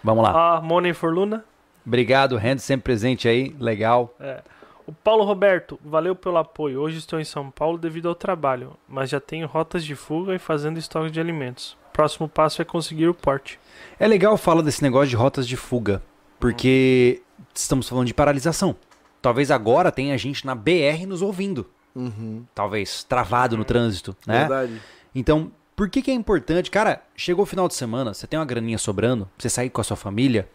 Vamos 0.02 0.22
lá. 0.22 0.56
Ah, 0.56 0.60
Money 0.60 0.94
for 0.94 1.12
Luna. 1.12 1.44
Obrigado, 1.84 2.36
Hand, 2.36 2.58
sempre 2.58 2.84
presente 2.84 3.28
aí. 3.28 3.54
Legal. 3.58 4.14
É. 4.20 4.42
O 4.90 4.92
Paulo 4.92 5.22
Roberto, 5.22 5.78
valeu 5.84 6.16
pelo 6.16 6.36
apoio. 6.36 6.80
Hoje 6.80 6.98
estou 6.98 7.20
em 7.20 7.24
São 7.24 7.48
Paulo 7.48 7.78
devido 7.78 8.08
ao 8.08 8.14
trabalho, 8.16 8.72
mas 8.88 9.08
já 9.08 9.20
tenho 9.20 9.46
rotas 9.46 9.84
de 9.84 9.94
fuga 9.94 10.34
e 10.34 10.38
fazendo 10.40 10.80
estoque 10.80 11.12
de 11.12 11.20
alimentos. 11.20 11.78
Próximo 11.92 12.28
passo 12.28 12.60
é 12.60 12.64
conseguir 12.64 13.06
o 13.06 13.14
porte. 13.14 13.60
É 14.00 14.08
legal 14.08 14.36
falar 14.36 14.62
desse 14.62 14.82
negócio 14.82 15.08
de 15.08 15.14
rotas 15.14 15.46
de 15.46 15.56
fuga, 15.56 16.02
porque 16.40 17.22
estamos 17.54 17.88
falando 17.88 18.08
de 18.08 18.14
paralisação. 18.14 18.74
Talvez 19.22 19.52
agora 19.52 19.92
tenha 19.92 20.18
gente 20.18 20.44
na 20.44 20.56
BR 20.56 21.06
nos 21.06 21.22
ouvindo. 21.22 21.70
Uhum. 21.94 22.44
Talvez 22.52 23.04
travado 23.04 23.56
no 23.56 23.64
trânsito, 23.64 24.16
né? 24.26 24.40
Verdade. 24.40 24.82
Então, 25.14 25.52
por 25.76 25.88
que, 25.88 26.02
que 26.02 26.10
é 26.10 26.14
importante? 26.14 26.68
Cara, 26.68 27.00
chegou 27.14 27.44
o 27.44 27.46
final 27.46 27.68
de 27.68 27.74
semana, 27.74 28.12
você 28.12 28.26
tem 28.26 28.40
uma 28.40 28.44
graninha 28.44 28.76
sobrando, 28.76 29.30
você 29.38 29.48
sair 29.48 29.70
com 29.70 29.80
a 29.80 29.84
sua 29.84 29.96
família, 29.96 30.48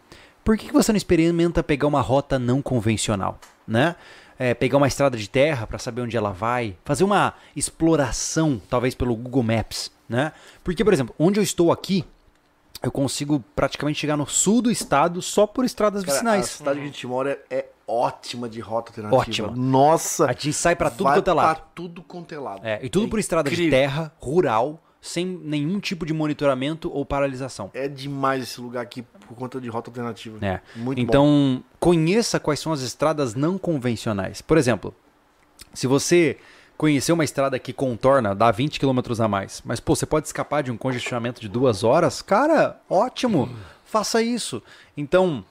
por 0.44 0.58
que, 0.58 0.66
que 0.66 0.74
você 0.74 0.92
não 0.92 0.98
experimenta 0.98 1.62
pegar 1.62 1.86
uma 1.86 2.02
rota 2.02 2.38
não 2.38 2.60
convencional, 2.60 3.40
né? 3.66 3.96
É, 4.38 4.52
pegar 4.54 4.76
uma 4.76 4.86
estrada 4.86 5.16
de 5.16 5.28
terra 5.28 5.66
para 5.66 5.78
saber 5.78 6.02
onde 6.02 6.16
ela 6.16 6.30
vai, 6.30 6.76
fazer 6.84 7.04
uma 7.04 7.34
exploração, 7.54 8.60
talvez 8.68 8.94
pelo 8.94 9.16
Google 9.16 9.42
Maps, 9.42 9.90
né? 10.08 10.32
Porque, 10.62 10.84
por 10.84 10.92
exemplo, 10.92 11.14
onde 11.18 11.40
eu 11.40 11.42
estou 11.42 11.72
aqui, 11.72 12.04
eu 12.82 12.90
consigo 12.90 13.42
praticamente 13.54 13.98
chegar 13.98 14.16
no 14.16 14.26
sul 14.26 14.60
do 14.60 14.70
estado 14.70 15.22
só 15.22 15.46
por 15.46 15.64
estradas 15.64 16.02
Cara, 16.02 16.12
a 16.12 16.14
vicinais. 16.14 16.46
cidade 16.46 16.78
que 16.78 16.84
a 16.84 16.86
gente 16.86 17.06
mora 17.06 17.40
é, 17.50 17.56
é 17.56 17.66
ótima 17.88 18.48
de 18.48 18.60
rota 18.60 18.90
alternativa. 18.90 19.16
Ótima. 19.16 19.52
Nossa. 19.54 20.26
A 20.26 20.32
gente 20.32 20.52
sai 20.52 20.76
para 20.76 20.90
tudo 20.90 21.12
quanto 21.12 21.30
é 21.30 21.32
lado. 21.32 21.56
pra 21.56 21.64
tudo 21.74 22.02
quanto 22.02 22.34
é 22.34 22.38
lado. 22.38 22.60
É, 22.64 22.80
e 22.82 22.88
tudo 22.88 23.08
por 23.08 23.18
estrada 23.18 23.50
de 23.50 23.70
terra, 23.70 24.12
rural, 24.20 24.80
sem 25.06 25.24
nenhum 25.24 25.78
tipo 25.78 26.04
de 26.04 26.12
monitoramento 26.12 26.90
ou 26.92 27.04
paralisação. 27.04 27.70
É 27.72 27.86
demais 27.86 28.42
esse 28.42 28.60
lugar 28.60 28.82
aqui 28.82 29.02
por 29.02 29.36
conta 29.36 29.60
de 29.60 29.68
rota 29.68 29.88
alternativa. 29.88 30.44
É. 30.44 30.60
Muito 30.74 30.98
bom. 30.98 31.02
então, 31.02 31.64
conheça 31.78 32.40
quais 32.40 32.58
são 32.58 32.72
as 32.72 32.80
estradas 32.80 33.34
não 33.34 33.56
convencionais. 33.56 34.42
Por 34.42 34.58
exemplo, 34.58 34.94
se 35.72 35.86
você 35.86 36.38
conhecer 36.76 37.12
uma 37.12 37.24
estrada 37.24 37.58
que 37.58 37.72
contorna, 37.72 38.34
dá 38.34 38.50
20 38.50 38.80
km 38.80 38.98
a 39.20 39.28
mais, 39.28 39.62
mas 39.64 39.78
pô, 39.78 39.94
você 39.94 40.04
pode 40.04 40.26
escapar 40.26 40.62
de 40.62 40.70
um 40.70 40.76
congestionamento 40.76 41.40
de 41.40 41.48
duas 41.48 41.84
horas, 41.84 42.20
cara, 42.20 42.80
ótimo, 42.90 43.48
faça 43.84 44.20
isso. 44.20 44.62
Então, 44.96 45.44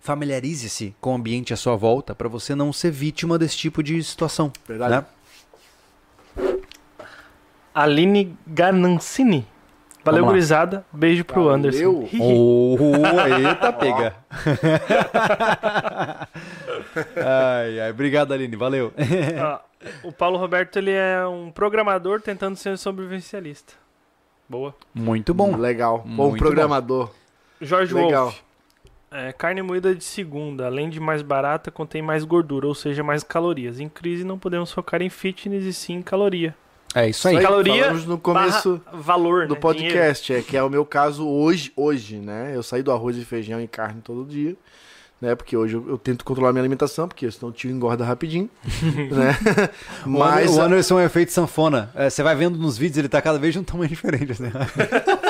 familiarize-se 0.00 0.94
com 1.00 1.12
o 1.12 1.14
ambiente 1.14 1.54
à 1.54 1.56
sua 1.56 1.76
volta 1.76 2.14
para 2.14 2.28
você 2.28 2.54
não 2.54 2.72
ser 2.72 2.90
vítima 2.90 3.38
desse 3.38 3.56
tipo 3.56 3.82
de 3.82 4.02
situação. 4.02 4.52
Verdade. 4.66 4.96
né? 4.96 5.06
Aline 7.74 8.36
Ganancini. 8.46 9.46
Valeu, 10.04 10.24
gurizada. 10.24 10.84
Beijo 10.92 11.24
pro 11.24 11.44
Valeu. 11.44 11.54
Anderson. 11.54 12.08
Oh, 12.20 12.76
eita, 13.46 13.72
pega. 13.72 14.14
ai, 17.16 17.80
ai, 17.80 17.90
obrigado, 17.90 18.32
Aline, 18.32 18.56
valeu. 18.56 18.92
Ah, 19.38 19.60
o 20.02 20.10
Paulo 20.10 20.38
Roberto 20.38 20.78
ele 20.78 20.90
é 20.92 21.26
um 21.26 21.50
programador 21.50 22.20
tentando 22.20 22.56
ser 22.56 22.78
sobrevivencialista. 22.78 23.74
Boa. 24.48 24.74
Muito 24.94 25.32
bom. 25.32 25.54
Legal. 25.56 25.98
Bom 25.98 26.30
Muito 26.30 26.38
programador. 26.38 27.10
Jorge 27.60 27.94
Legal. 27.94 28.24
Wolf. 28.24 28.40
É, 29.12 29.32
carne 29.32 29.60
moída 29.60 29.94
de 29.94 30.04
segunda, 30.04 30.66
além 30.66 30.88
de 30.88 31.00
mais 31.00 31.20
barata, 31.20 31.70
contém 31.70 32.00
mais 32.00 32.24
gordura, 32.24 32.66
ou 32.66 32.74
seja, 32.74 33.02
mais 33.02 33.22
calorias. 33.24 33.80
Em 33.80 33.88
crise 33.88 34.22
não 34.24 34.38
podemos 34.38 34.72
focar 34.72 35.02
em 35.02 35.10
fitness 35.10 35.64
e 35.64 35.72
sim 35.72 35.94
em 35.94 36.02
caloria. 36.02 36.54
É 36.94 37.08
isso 37.08 37.28
aí. 37.28 37.40
Caloria 37.40 37.84
falamos 37.84 38.06
no 38.06 38.18
começo 38.18 38.80
Barra 38.84 38.98
valor 38.98 39.46
do 39.46 39.54
né? 39.54 39.60
podcast, 39.60 40.32
é 40.32 40.42
que 40.42 40.56
é 40.56 40.62
o 40.62 40.68
meu 40.68 40.84
caso 40.84 41.26
hoje, 41.26 41.72
hoje, 41.76 42.16
né? 42.16 42.52
Eu 42.54 42.62
saí 42.62 42.82
do 42.82 42.90
arroz 42.90 43.16
e 43.16 43.24
feijão 43.24 43.60
e 43.60 43.68
carne 43.68 44.00
todo 44.02 44.28
dia, 44.28 44.56
né? 45.20 45.34
Porque 45.34 45.56
hoje 45.56 45.74
eu, 45.74 45.88
eu 45.88 45.98
tento 45.98 46.24
controlar 46.24 46.52
minha 46.52 46.62
alimentação, 46.62 47.06
porque 47.06 47.30
senão 47.30 47.50
o 47.50 47.52
tio 47.52 47.70
engorda 47.70 48.04
rapidinho, 48.04 48.48
né? 49.10 49.36
Mas 50.06 50.56
o 50.56 50.60
Anderson 50.60 50.98
é 50.98 51.02
um 51.02 51.06
efeito 51.06 51.32
sanfona. 51.32 51.90
É, 51.94 52.08
você 52.08 52.22
vai 52.22 52.34
vendo 52.34 52.58
nos 52.58 52.78
vídeos, 52.78 52.98
ele 52.98 53.08
tá 53.08 53.20
cada 53.20 53.38
vez 53.38 53.52
de 53.52 53.58
um 53.60 53.64
tamanho 53.64 53.88
diferente. 53.90 54.32
Assim. 54.32 54.50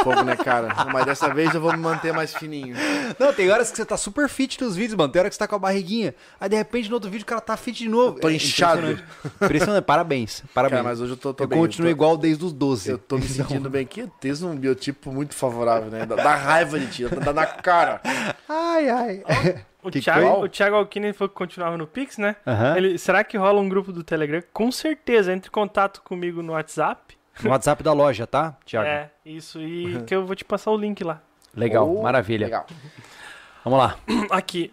fogo, 0.04 0.22
né, 0.22 0.36
cara? 0.36 0.86
Mas 0.92 1.04
dessa 1.06 1.32
vez 1.32 1.54
eu 1.54 1.60
vou 1.60 1.72
me 1.72 1.78
manter 1.78 2.12
mais 2.12 2.34
fininho. 2.34 2.76
Não, 3.18 3.32
tem 3.32 3.50
horas 3.50 3.70
que 3.70 3.76
você 3.76 3.84
tá 3.84 3.96
super 3.96 4.28
fit 4.28 4.60
nos 4.62 4.76
vídeos, 4.76 4.96
mano. 4.96 5.12
Tem 5.12 5.20
hora 5.20 5.28
que 5.28 5.34
você 5.34 5.38
tá 5.38 5.48
com 5.48 5.56
a 5.56 5.58
barriguinha. 5.58 6.14
Aí, 6.40 6.48
de 6.48 6.56
repente, 6.56 6.88
no 6.88 6.94
outro 6.94 7.10
vídeo, 7.10 7.24
o 7.24 7.26
cara 7.26 7.40
tá 7.40 7.56
fit 7.56 7.78
de 7.78 7.88
novo. 7.88 8.18
tô 8.20 8.28
É 8.28 8.34
inchado. 8.34 8.78
Impressionante. 8.80 9.04
Impressionante. 9.42 9.84
Parabéns. 9.84 10.42
Parabéns. 10.54 10.78
Cara, 10.82 10.88
mas 10.88 11.00
hoje 11.00 11.12
eu 11.12 11.16
tô, 11.16 11.34
tô 11.34 11.44
eu 11.44 11.48
bem. 11.48 11.58
continuo 11.58 11.88
eu 11.88 11.94
tô, 11.94 11.96
igual 11.96 12.16
desde 12.16 12.44
os 12.44 12.52
12. 12.52 12.90
Eu 12.90 12.98
tô 12.98 13.16
me 13.16 13.22
sentindo 13.26 13.68
bem 13.68 13.82
aqui. 13.82 14.08
Tens 14.20 14.42
um 14.42 14.54
biotipo 14.54 15.10
muito 15.12 15.34
favorável, 15.34 15.90
né? 15.90 16.06
Dá, 16.06 16.16
dá 16.16 16.34
raiva 16.36 16.78
de 16.78 16.86
ti, 16.86 17.04
dá, 17.08 17.16
dá 17.16 17.32
na 17.32 17.46
cara. 17.46 18.00
Ai, 18.48 18.88
ai. 18.88 19.22
O, 19.82 19.90
Que 19.90 20.00
Thiago, 20.00 20.26
foi? 20.36 20.44
o 20.46 20.48
Thiago 20.48 20.76
Alckmin 20.76 21.12
falou 21.12 21.28
que 21.28 21.34
continuava 21.34 21.76
no 21.76 21.86
Pix, 21.86 22.18
né? 22.18 22.36
Aham. 22.46 22.76
Ele, 22.76 22.98
será 22.98 23.24
que 23.24 23.36
rola 23.36 23.60
um 23.60 23.68
grupo 23.68 23.92
do 23.92 24.02
Telegram? 24.04 24.42
Com 24.52 24.70
certeza. 24.70 25.32
Entre 25.32 25.48
em 25.48 25.52
contato 25.52 26.02
comigo 26.02 26.42
no 26.42 26.52
WhatsApp. 26.52 27.16
No 27.42 27.50
WhatsApp 27.50 27.82
da 27.82 27.92
loja, 27.92 28.26
tá, 28.26 28.56
Thiago? 28.66 28.86
É, 28.88 29.10
isso. 29.24 29.60
E 29.60 30.02
que 30.06 30.14
eu 30.14 30.26
vou 30.26 30.36
te 30.36 30.44
passar 30.44 30.70
o 30.70 30.76
link 30.76 31.02
lá. 31.02 31.22
Legal, 31.56 31.90
Oh, 31.96 32.02
maravilha. 32.02 32.46
Legal. 32.46 32.66
Vamos 33.64 33.78
lá. 33.78 33.96
Aqui. 34.30 34.72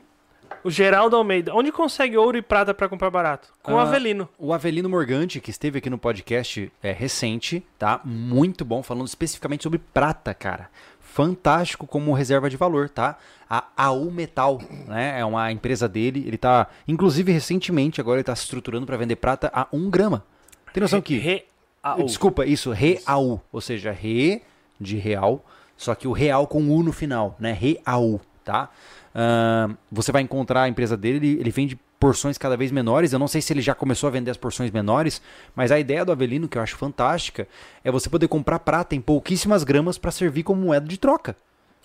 O 0.64 0.70
Geraldo 0.72 1.16
Almeida. 1.16 1.54
Onde 1.56 1.72
consegue 1.72 2.18
ouro 2.18 2.38
e 2.38 2.42
prata 2.42 2.74
pra 2.74 2.90
comprar 2.90 3.10
barato? 3.10 3.54
Com 3.62 3.74
o 3.74 3.80
Ah, 3.80 3.84
Avelino. 3.84 4.28
O 4.38 4.54
Avelino 4.54 4.90
Morgante, 4.90 5.40
que 5.40 5.50
esteve 5.50 5.78
aqui 5.78 5.90
no 5.90 5.98
podcast 5.98 6.72
é 6.84 6.92
recente, 6.92 7.66
tá? 7.78 8.02
Muito 8.04 8.66
bom, 8.66 8.84
falando 8.84 9.08
especificamente 9.08 9.64
sobre 9.64 9.80
prata, 9.80 10.34
cara. 10.34 10.70
Fantástico 11.18 11.88
como 11.88 12.14
reserva 12.14 12.48
de 12.48 12.56
valor, 12.56 12.90
tá? 12.90 13.18
A 13.50 13.64
AU 13.76 14.12
Metal, 14.12 14.62
né? 14.88 15.20
É 15.20 15.26
uma 15.26 15.52
empresa 15.52 15.90
dele. 15.90 16.24
Ele 16.28 16.38
tá, 16.38 16.68
inclusive, 16.88 17.32
recentemente, 17.32 18.00
agora 18.00 18.18
ele 18.18 18.24
tá 18.24 18.36
se 18.36 18.44
estruturando 18.44 18.86
para 18.86 18.98
vender 18.98 19.16
prata 19.16 19.50
a 19.52 19.66
1 19.74 19.90
grama. 19.90 20.24
Tem 20.72 20.80
noção 20.80 21.02
que. 21.02 21.18
Re 21.18 21.44
AU. 21.82 22.06
Desculpa, 22.06 22.46
isso, 22.46 22.72
Real. 22.72 23.44
Ou 23.52 23.60
seja, 23.60 23.92
Re 23.92 24.44
de 24.80 24.98
real, 24.98 25.44
só 25.76 25.96
que 25.96 26.08
o 26.08 26.12
real 26.12 26.46
com 26.46 26.70
U 26.70 26.84
no 26.84 26.92
final, 26.92 27.36
né? 27.40 27.52
Real, 27.52 28.22
tá? 28.46 28.70
Ahn, 29.16 29.74
você 29.92 30.12
vai 30.12 30.22
encontrar 30.22 30.62
a 30.62 30.70
empresa 30.70 30.96
dele, 30.96 31.18
ele, 31.18 31.40
ele 31.40 31.50
vende 31.50 31.80
porções 32.00 32.38
cada 32.38 32.56
vez 32.58 32.72
menores. 32.72 33.14
Eu 33.14 33.20
não 33.20 33.28
sei 33.28 33.42
se 33.42 33.54
ele 33.54 33.62
já 33.62 33.74
começou 33.76 34.08
a 34.08 34.12
vender 34.12 34.32
as 34.32 34.38
porções 34.38 34.72
menores, 34.72 35.22
mas 35.56 35.72
a 35.72 35.80
ideia 35.80 36.06
do 36.06 36.12
Avelino, 36.12 36.48
que 36.48 36.58
eu 36.58 36.62
acho 36.62 36.76
fantástica, 36.78 37.48
é 37.84 37.92
você 37.92 38.10
poder 38.10 38.28
comprar 38.28 38.60
prata 38.60 38.96
em 38.96 39.02
pouquíssimas 39.02 39.64
gramas 39.64 39.98
para 39.98 40.12
servir 40.12 40.44
como 40.44 40.62
moeda 40.62 40.88
de 40.88 40.98
troca. 40.98 41.36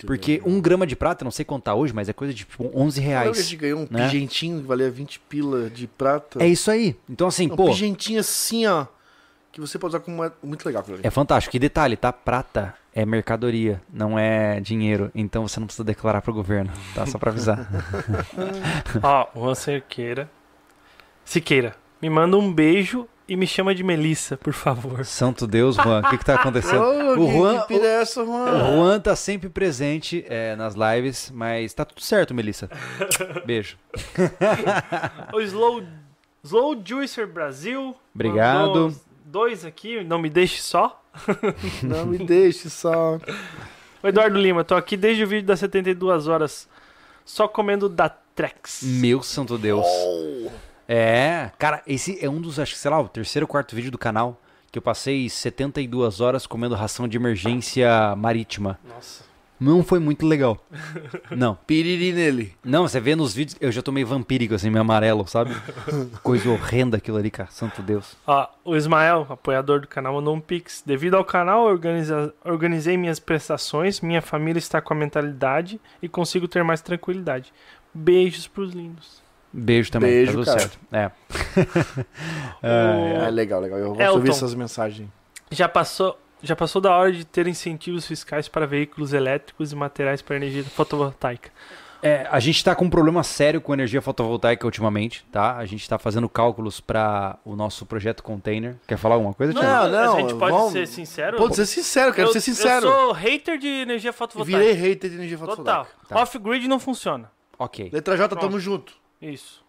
Porque 0.07 0.43
um 0.45 0.61
grama 0.61 0.87
de 0.87 0.97
prata, 0.97 1.25
não 1.25 1.31
sei 1.31 1.45
quanto 1.45 1.65
tá 1.65 1.75
hoje, 1.75 1.93
mas 1.93 2.09
é 2.09 2.13
coisa 2.13 2.33
de 2.35 2.41
tipo 2.41 2.65
11 2.75 2.75
Lembra 2.75 2.93
que 2.93 3.01
a 3.01 3.03
reais. 3.03 3.37
gente 3.37 3.57
ganhou 3.57 3.81
um 3.81 3.89
né? 3.89 4.05
pigentinho 4.05 4.61
que 4.61 4.67
valia 4.67 4.91
20 4.91 5.21
pila 5.21 5.71
de 5.71 5.87
prata? 5.87 6.43
É 6.43 6.49
isso 6.49 6.71
aí. 6.71 6.97
Então, 7.09 7.29
assim, 7.29 7.47
um 7.47 7.57
pô. 7.57 7.67
pigentinho 7.67 8.21
assim, 8.21 8.67
ó. 8.67 8.87
Que 9.53 9.61
você 9.61 9.79
pode 9.79 9.95
usar 9.95 10.01
como 10.03 10.17
moeda. 10.17 10.35
Muito 10.43 10.65
legal 10.65 10.81
aquilo 10.81 10.97
ali. 10.97 11.07
É 11.07 11.11
fantástico. 11.11 11.55
E 11.55 11.59
detalhe, 11.59 11.97
tá? 11.97 12.11
Prata 12.13 12.75
é 12.95 13.05
mercadoria, 13.07 13.81
não 13.93 14.19
é 14.19 14.59
dinheiro. 14.61 15.11
Então 15.15 15.47
você 15.47 15.61
não 15.61 15.67
precisa 15.67 15.85
declarar 15.85 16.23
pro 16.23 16.33
governo, 16.33 16.71
tá? 16.95 17.07
Só 17.07 17.19
pra 17.19 17.31
avisar. 17.31 17.69
Ó, 19.03 19.29
o 19.35 19.45
Juan 19.45 19.55
Cerqueira. 19.55 20.31
Siqueira, 21.25 21.77
me 22.01 22.11
manda 22.11 22.37
um 22.37 22.53
beijo 22.53 23.07
e 23.29 23.37
me 23.37 23.47
chama 23.47 23.75
de 23.75 23.85
Melissa, 23.85 24.37
por 24.37 24.53
favor. 24.53 25.05
Santo 25.05 25.47
Deus, 25.47 25.77
Juan, 25.77 26.01
o 26.01 26.11
que 26.11 26.19
que 26.19 26.25
tá 26.25 26.35
acontecendo? 26.35 26.83
O 27.13 27.27
que- 27.27 27.33
Juan, 27.33 27.61
que 27.61 27.69
pira 27.69 27.87
é 27.87 28.01
essa, 28.03 28.23
o 28.23 28.27
Juan? 28.27 28.59
Juan 28.59 29.01
tá 29.01 29.15
sempre 29.15 29.49
presente 29.49 30.25
é, 30.29 30.57
nas 30.57 30.75
lives, 30.75 31.31
mas 31.33 31.73
tá 31.75 31.85
tudo 31.85 32.01
certo, 32.03 32.35
Melissa. 32.35 32.69
Beijo. 33.47 33.77
O 35.33 35.41
Slow, 35.41 35.83
Slow 36.43 36.83
Juicer 36.85 37.27
Brasil. 37.27 37.95
Obrigado. 38.15 38.67
mandou 38.67 38.95
Dois 39.33 39.65
aqui, 39.65 40.05
não 40.05 40.19
me 40.19 40.29
deixe 40.29 40.61
só. 40.61 41.03
Não 41.83 42.05
me 42.05 42.19
deixe 42.19 42.69
só. 42.69 43.19
O 44.03 44.07
Eduardo 44.07 44.39
Lima, 44.39 44.63
tô 44.63 44.75
aqui 44.75 44.95
desde 44.95 45.25
o 45.25 45.27
vídeo 45.27 45.47
das 45.47 45.59
72 45.59 46.29
horas, 46.29 46.69
só 47.25 47.49
comendo 47.49 47.89
da 47.89 48.11
Trex. 48.11 48.83
Meu 48.83 49.23
santo 49.23 49.57
Deus. 49.57 49.87
É, 50.87 51.51
cara, 51.59 51.83
esse 51.87 52.23
é 52.23 52.29
um 52.29 52.43
dos, 52.43 52.59
acho 52.59 52.75
que, 52.75 52.79
sei 52.79 52.91
lá, 52.91 53.01
o 53.01 53.09
terceiro 53.09 53.45
ou 53.45 53.49
quarto 53.49 53.75
vídeo 53.75 53.91
do 53.91 53.97
canal 53.97 54.39
que 54.71 54.79
eu 54.79 54.83
passei 54.83 55.31
72 55.31 56.21
horas 56.21 56.47
comendo 56.47 56.75
ração 56.75 57.09
de 57.09 57.17
emergência 57.17 58.15
marítima. 58.17 58.79
Nossa. 58.87 59.25
Não 59.63 59.83
foi 59.83 59.99
muito 59.99 60.27
legal. 60.27 60.59
Não. 61.31 61.55
Piriri 61.67 62.13
nele. 62.13 62.55
Não, 62.65 62.89
você 62.89 62.99
vê 63.01 63.15
nos 63.15 63.33
vídeos, 63.35 63.57
eu 63.61 63.71
já 63.71 63.81
tomei 63.83 64.05
vampírico, 64.05 64.55
assim, 64.55 64.71
meio 64.71 64.81
amarelo, 64.81 65.27
sabe? 65.27 65.55
Coisa 66.23 66.51
horrenda 66.51 66.97
aquilo 66.97 67.17
ali, 67.19 67.31
cara. 67.31 67.49
Santo 67.51 67.81
Deus. 67.83 68.17
Ó, 68.27 68.49
o 68.65 68.75
Ismael, 68.77 69.27
apoiador 69.31 69.81
do 69.81 69.87
canal, 69.89 70.15
mandou 70.15 70.35
um 70.35 70.41
pix. 70.41 70.83
Devido 70.85 71.15
ao 71.17 71.25
canal, 71.25 71.65
organiza- 71.65 72.35
organizei 72.45 72.97
minhas 72.97 73.21
prestações, 73.21 74.01
minha 74.01 74.21
família 74.23 74.59
está 74.59 74.81
com 74.81 74.95
a 74.95 74.97
mentalidade 74.97 75.81
e 76.03 76.09
consigo 76.09 76.49
ter 76.49 76.65
mais 76.65 76.81
tranquilidade. 76.81 77.53
Beijos 77.95 78.47
pros 78.49 78.73
lindos. 78.73 79.23
Beijo 79.53 79.91
também. 79.93 80.11
Beijo, 80.11 80.33
tá 80.33 80.33
tudo 80.33 80.45
cara. 80.47 80.61
certo. 80.61 80.79
É. 82.63 82.67
O- 82.67 83.25
É 83.27 83.31
legal, 83.31 83.61
legal. 83.61 83.79
Eu 83.79 83.93
vou 83.95 84.01
Elton. 84.01 84.15
ouvir 84.17 84.31
essas 84.31 84.55
mensagens. 84.55 85.09
Já 85.51 85.69
passou, 85.69 86.19
já 86.43 86.57
passou 86.57 86.81
da 86.81 86.95
hora 86.97 87.13
de 87.13 87.25
ter 87.25 87.47
incentivos 87.47 88.07
fiscais 88.07 88.49
para 88.49 88.67
veículos 88.67 89.13
elétricos 89.13 89.73
e 89.73 89.77
materiais 89.77 90.21
para 90.23 90.37
energia 90.37 90.65
fotovoltaica. 90.65 91.51
É, 92.05 92.27
a 92.33 92.41
gente 92.41 92.65
tá 92.65 92.75
com 92.75 92.87
um 92.87 92.91
problema 92.91 93.23
sério 93.23 93.61
com 93.61 93.73
energia 93.73 94.03
fotovoltaica 94.03 94.67
ultimamente, 94.67 95.25
tá? 95.31 95.57
A 95.57 95.65
gente 95.65 95.89
tá 95.89 96.01
fazendo 96.01 96.29
cálculos 96.29 96.81
para 96.81 97.39
o 97.45 97.55
nosso 97.55 97.87
projeto 97.87 98.25
container. 98.25 98.75
Quer 98.89 98.97
falar 98.99 99.15
alguma 99.15 99.33
coisa, 99.33 99.53
Thiago? 99.55 99.89
Não, 99.89 100.07
não, 100.07 100.17
a 100.17 100.21
gente 100.21 100.35
pode 100.35 100.51
vamos- 100.53 100.73
ser 100.73 100.89
sincero? 100.89 101.37
Pode 101.37 101.55
ser 101.55 101.65
sincero, 101.65 102.13
quero 102.13 102.29
eu, 102.29 102.33
ser 102.33 102.41
sincero. 102.41 102.87
Eu 102.87 102.93
sou 102.93 103.13
hater 103.13 103.57
de 103.57 103.69
energia 103.69 104.13
fotovoltaica. 104.13 104.59
Virei 104.59 104.73
hater 104.73 105.11
de 105.11 105.17
energia 105.17 105.39
Total. 105.39 105.55
fotovoltaica. 105.55 105.97
Tá. 106.09 106.21
Off-grid 106.21 106.67
não 106.67 106.81
funciona. 106.81 107.31
Ok. 107.57 107.89
Letra 107.93 108.17
J, 108.17 108.29
Pronto. 108.31 108.41
tamo 108.41 108.59
junto. 108.59 108.95
Isso. 109.21 109.62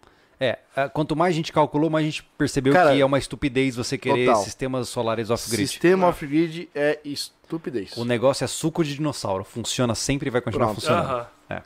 É, 0.44 0.60
é, 0.76 0.90
quanto 0.90 1.16
mais 1.16 1.34
a 1.34 1.38
gente 1.38 1.54
calculou, 1.54 1.90
mais 1.90 2.04
a 2.06 2.10
gente 2.10 2.24
percebeu 2.38 2.74
Cara, 2.74 2.94
que 2.94 3.00
é 3.00 3.06
uma 3.06 3.18
estupidez 3.18 3.78
você 3.78 3.98
querer 3.98 4.26
total. 4.26 4.44
sistemas 4.44 4.90
solares 4.90 5.30
off-grid. 5.30 5.68
Sistema 5.70 6.08
off-grid 6.08 6.68
é 6.76 7.00
estupidez. 7.06 7.96
O 7.96 8.04
negócio 8.04 8.44
é 8.44 8.48
suco 8.48 8.84
de 8.84 8.94
dinossauro. 8.96 9.46
Funciona 9.46 9.96
sempre 9.96 10.28
e 10.28 10.30
vai 10.30 10.42
continuar 10.42 10.66
Pronto. 10.66 10.82
funcionando. 10.82 11.10
Aham. 11.10 11.28
É. 11.50 11.62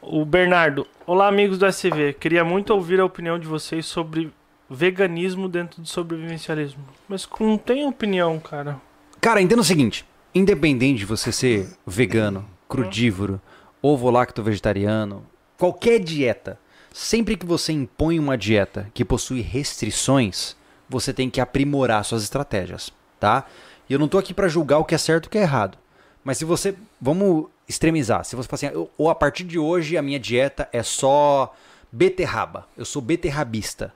O 0.00 0.24
Bernardo. 0.24 0.86
Olá, 1.06 1.28
amigos 1.28 1.58
do 1.58 1.66
SV. 1.66 2.14
Queria 2.14 2.42
muito 2.42 2.72
ouvir 2.72 2.98
a 3.00 3.04
opinião 3.04 3.38
de 3.38 3.46
vocês 3.46 3.84
sobre 3.84 4.32
veganismo 4.70 5.46
dentro 5.46 5.82
do 5.82 5.86
sobrevivencialismo. 5.86 6.82
Mas 7.06 7.28
não 7.38 7.58
tem 7.58 7.84
opinião, 7.86 8.40
cara. 8.40 8.80
Cara, 9.20 9.42
entenda 9.42 9.60
o 9.60 9.64
seguinte: 9.64 10.06
independente 10.34 11.00
de 11.00 11.04
você 11.04 11.30
ser 11.30 11.68
vegano, 11.86 12.48
crudívoro, 12.66 13.38
ovo-lacto 13.82 14.42
vegetariano, 14.42 15.26
qualquer 15.58 15.98
dieta, 15.98 16.58
sempre 16.92 17.36
que 17.36 17.46
você 17.46 17.72
impõe 17.72 18.18
uma 18.18 18.36
dieta 18.36 18.90
que 18.94 19.04
possui 19.04 19.40
restrições, 19.40 20.56
você 20.88 21.12
tem 21.12 21.30
que 21.30 21.40
aprimorar 21.40 22.04
suas 22.04 22.22
estratégias, 22.22 22.92
tá? 23.18 23.46
E 23.88 23.92
eu 23.92 23.98
não 23.98 24.08
tô 24.08 24.18
aqui 24.18 24.32
pra 24.34 24.48
julgar 24.48 24.78
o 24.78 24.84
que 24.84 24.94
é 24.94 24.98
certo 24.98 25.24
e 25.24 25.28
o 25.28 25.30
que 25.30 25.38
é 25.38 25.42
errado. 25.42 25.78
Mas 26.24 26.38
se 26.38 26.44
você. 26.44 26.74
Vamos 27.00 27.46
extremizar. 27.68 28.24
Se 28.24 28.36
você 28.36 28.48
falar 28.48 28.56
assim, 28.56 28.66
"Eu- 28.66 28.90
ou 28.96 29.10
a 29.10 29.14
partir 29.14 29.44
de 29.44 29.58
hoje 29.58 29.96
a 29.96 30.02
minha 30.02 30.20
dieta 30.20 30.68
é 30.72 30.82
só 30.82 31.54
beterraba. 31.90 32.66
Eu 32.76 32.84
sou 32.84 33.02
beterrabista. 33.02 33.92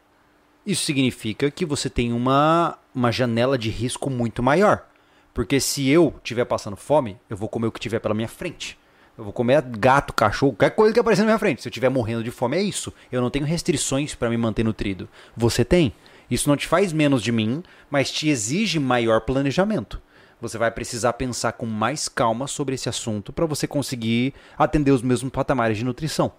Isso 0.66 0.84
significa 0.84 1.50
que 1.50 1.64
você 1.64 1.88
tem 1.88 2.12
uma, 2.12 2.76
uma 2.94 3.12
janela 3.12 3.56
de 3.56 3.70
risco 3.70 4.10
muito 4.10 4.42
maior. 4.42 4.84
Porque 5.32 5.60
se 5.60 5.88
eu 5.88 6.14
estiver 6.18 6.44
passando 6.46 6.76
fome, 6.76 7.16
eu 7.30 7.36
vou 7.36 7.48
comer 7.48 7.66
o 7.68 7.72
que 7.72 7.78
tiver 7.78 8.00
pela 8.00 8.14
minha 8.14 8.28
frente. 8.28 8.76
Eu 9.16 9.24
vou 9.24 9.32
comer 9.32 9.62
gato, 9.62 10.12
cachorro, 10.12 10.52
qualquer 10.52 10.74
coisa 10.74 10.92
que 10.92 11.00
aparecer 11.00 11.22
na 11.22 11.28
minha 11.28 11.38
frente. 11.38 11.62
Se 11.62 11.68
eu 11.68 11.70
estiver 11.70 11.88
morrendo 11.88 12.22
de 12.22 12.30
fome, 12.30 12.56
é 12.56 12.62
isso. 12.62 12.92
Eu 13.10 13.22
não 13.22 13.30
tenho 13.30 13.46
restrições 13.46 14.14
para 14.14 14.28
me 14.28 14.36
manter 14.36 14.62
nutrido. 14.62 15.08
Você 15.36 15.64
tem. 15.64 15.94
Isso 16.30 16.48
não 16.48 16.56
te 16.56 16.66
faz 16.66 16.92
menos 16.92 17.22
de 17.22 17.32
mim, 17.32 17.62
mas 17.88 18.10
te 18.10 18.28
exige 18.28 18.78
maior 18.78 19.22
planejamento. 19.22 20.02
Você 20.40 20.58
vai 20.58 20.70
precisar 20.70 21.14
pensar 21.14 21.52
com 21.52 21.64
mais 21.64 22.08
calma 22.08 22.46
sobre 22.46 22.74
esse 22.74 22.90
assunto 22.90 23.32
para 23.32 23.46
você 23.46 23.66
conseguir 23.66 24.34
atender 24.58 24.90
os 24.90 25.00
mesmos 25.00 25.32
patamares 25.32 25.78
de 25.78 25.84
nutrição. 25.84 26.32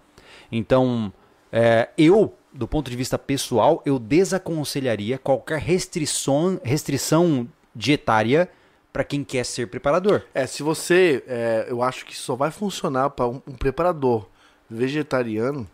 Então, 0.52 1.12
é, 1.50 1.88
eu, 1.98 2.32
do 2.52 2.68
ponto 2.68 2.88
de 2.88 2.96
vista 2.96 3.18
pessoal, 3.18 3.82
eu 3.84 3.98
desaconselharia 3.98 5.18
qualquer 5.18 5.58
restrição, 5.58 6.60
restrição 6.62 7.48
dietária 7.74 8.48
para 8.92 9.04
quem 9.04 9.22
quer 9.24 9.44
ser 9.44 9.66
preparador. 9.68 10.22
É, 10.34 10.46
se 10.46 10.62
você. 10.62 11.22
é, 11.26 11.66
eu 11.68 11.82
acho 11.82 12.04
que 12.04 12.16
só 12.16 12.34
vai 12.34 12.50
funcionar 12.50 13.10
para 13.10 13.26
um, 13.26 13.40
um 13.46 13.54
preparador 13.54 14.26
vegetariano 14.68 15.66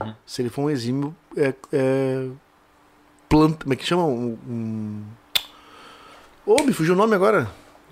Uhum. 0.00 0.14
se 0.24 0.40
ele 0.42 0.48
for 0.48 0.62
um 0.62 0.70
exímio. 0.70 1.14
É, 1.36 1.52
é, 1.72 2.28
planta. 3.28 3.64
Como 3.64 3.72
é 3.72 3.76
que 3.76 3.84
chama? 3.84 4.04
Um. 4.04 4.38
um... 4.48 5.04
Ô, 6.46 6.62
me 6.62 6.72
fugiu 6.72 6.94
o 6.94 6.96
nome 6.96 7.14
agora. 7.14 7.50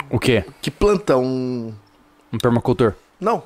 O 0.08 0.18
quê? 0.18 0.44
Que 0.62 0.70
planta 0.70 1.16
um. 1.16 1.74
Um 2.32 2.38
permacultor. 2.38 2.94
Não. 3.20 3.42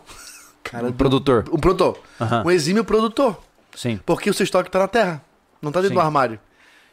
Cara, 0.63 0.87
Um 0.89 0.93
produtor. 0.93 1.45
um 1.53 1.59
produtor. 1.59 1.99
Aham. 2.21 2.45
Um 2.47 2.51
exímio 2.51 2.85
produtor. 2.85 3.41
Sim. 3.75 3.99
Porque 4.07 4.31
o 4.31 4.35
seu 4.35 4.45
estoque 4.45 4.71
tá 4.71 4.79
na 4.79 4.89
terra. 4.89 5.23
Não 5.61 5.73
tá 5.73 5.81
dentro 5.81 5.95
Sim. 5.97 6.01
do 6.01 6.05
armário. 6.05 6.39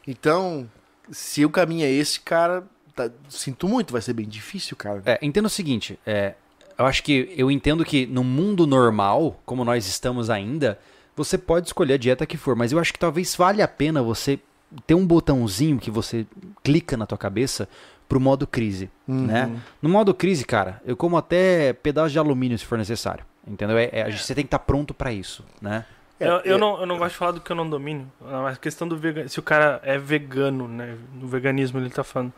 Então, 0.07 0.67
se 1.11 1.45
o 1.45 1.49
caminho 1.49 1.85
é 1.85 1.91
esse, 1.91 2.19
cara. 2.19 2.63
Tá- 3.09 3.15
sinto 3.29 3.67
muito, 3.67 3.91
vai 3.91 4.01
ser 4.01 4.13
bem 4.13 4.27
difícil, 4.27 4.75
cara. 4.77 5.01
É, 5.05 5.19
entenda 5.21 5.47
o 5.47 5.49
seguinte, 5.49 5.97
é, 6.05 6.33
eu 6.77 6.85
acho 6.85 7.03
que 7.03 7.33
eu 7.37 7.49
entendo 7.51 7.83
que 7.85 8.05
no 8.05 8.23
mundo 8.23 8.65
normal, 8.67 9.39
como 9.45 9.63
nós 9.65 9.87
estamos 9.87 10.29
ainda, 10.29 10.79
você 11.15 11.37
pode 11.37 11.67
escolher 11.67 11.93
a 11.93 11.97
dieta 11.97 12.25
que 12.25 12.37
for, 12.37 12.55
mas 12.55 12.71
eu 12.71 12.79
acho 12.79 12.91
que 12.93 12.99
talvez 12.99 13.35
valha 13.35 13.65
a 13.65 13.67
pena 13.67 14.01
você 14.01 14.39
ter 14.87 14.95
um 14.95 15.05
botãozinho 15.05 15.77
que 15.77 15.91
você 15.91 16.25
clica 16.63 16.95
na 16.95 17.05
tua 17.05 17.17
cabeça 17.17 17.67
pro 18.07 18.19
modo 18.19 18.45
crise, 18.47 18.89
Uhum. 19.07 19.25
né? 19.25 19.51
No 19.81 19.89
modo 19.89 20.13
crise, 20.13 20.43
cara, 20.45 20.81
eu 20.85 20.95
como 20.97 21.17
até 21.17 21.73
pedaço 21.73 22.11
de 22.11 22.19
alumínio 22.19 22.57
se 22.57 22.65
for 22.65 22.77
necessário, 22.77 23.25
entendeu? 23.47 23.77
É, 23.77 23.89
é, 23.91 24.11
gente- 24.11 24.23
você 24.23 24.33
tem 24.35 24.43
que 24.43 24.47
estar 24.47 24.59
pronto 24.59 24.93
pra 24.93 25.11
isso, 25.13 25.45
né? 25.61 25.85
É, 26.19 26.27
eu, 26.27 26.39
eu 26.41 26.55
é- 26.55 26.59
não, 26.59 26.79
eu 26.79 26.85
não 26.85 26.97
gosto 26.97 27.11
de 27.13 27.17
falar 27.17 27.31
do 27.31 27.41
que 27.41 27.51
eu 27.51 27.55
não 27.55 27.69
domino. 27.69 28.09
A 28.47 28.55
questão 28.55 28.87
do 28.87 28.95
vegan... 28.97 29.27
Se 29.27 29.39
o 29.39 29.41
cara 29.43 29.81
é 29.83 29.97
vegano, 29.97 30.67
né? 30.67 30.95
No 31.15 31.27
veganismo 31.27 31.79
ele 31.79 31.89
tá 31.89 32.03
falando. 32.03 32.31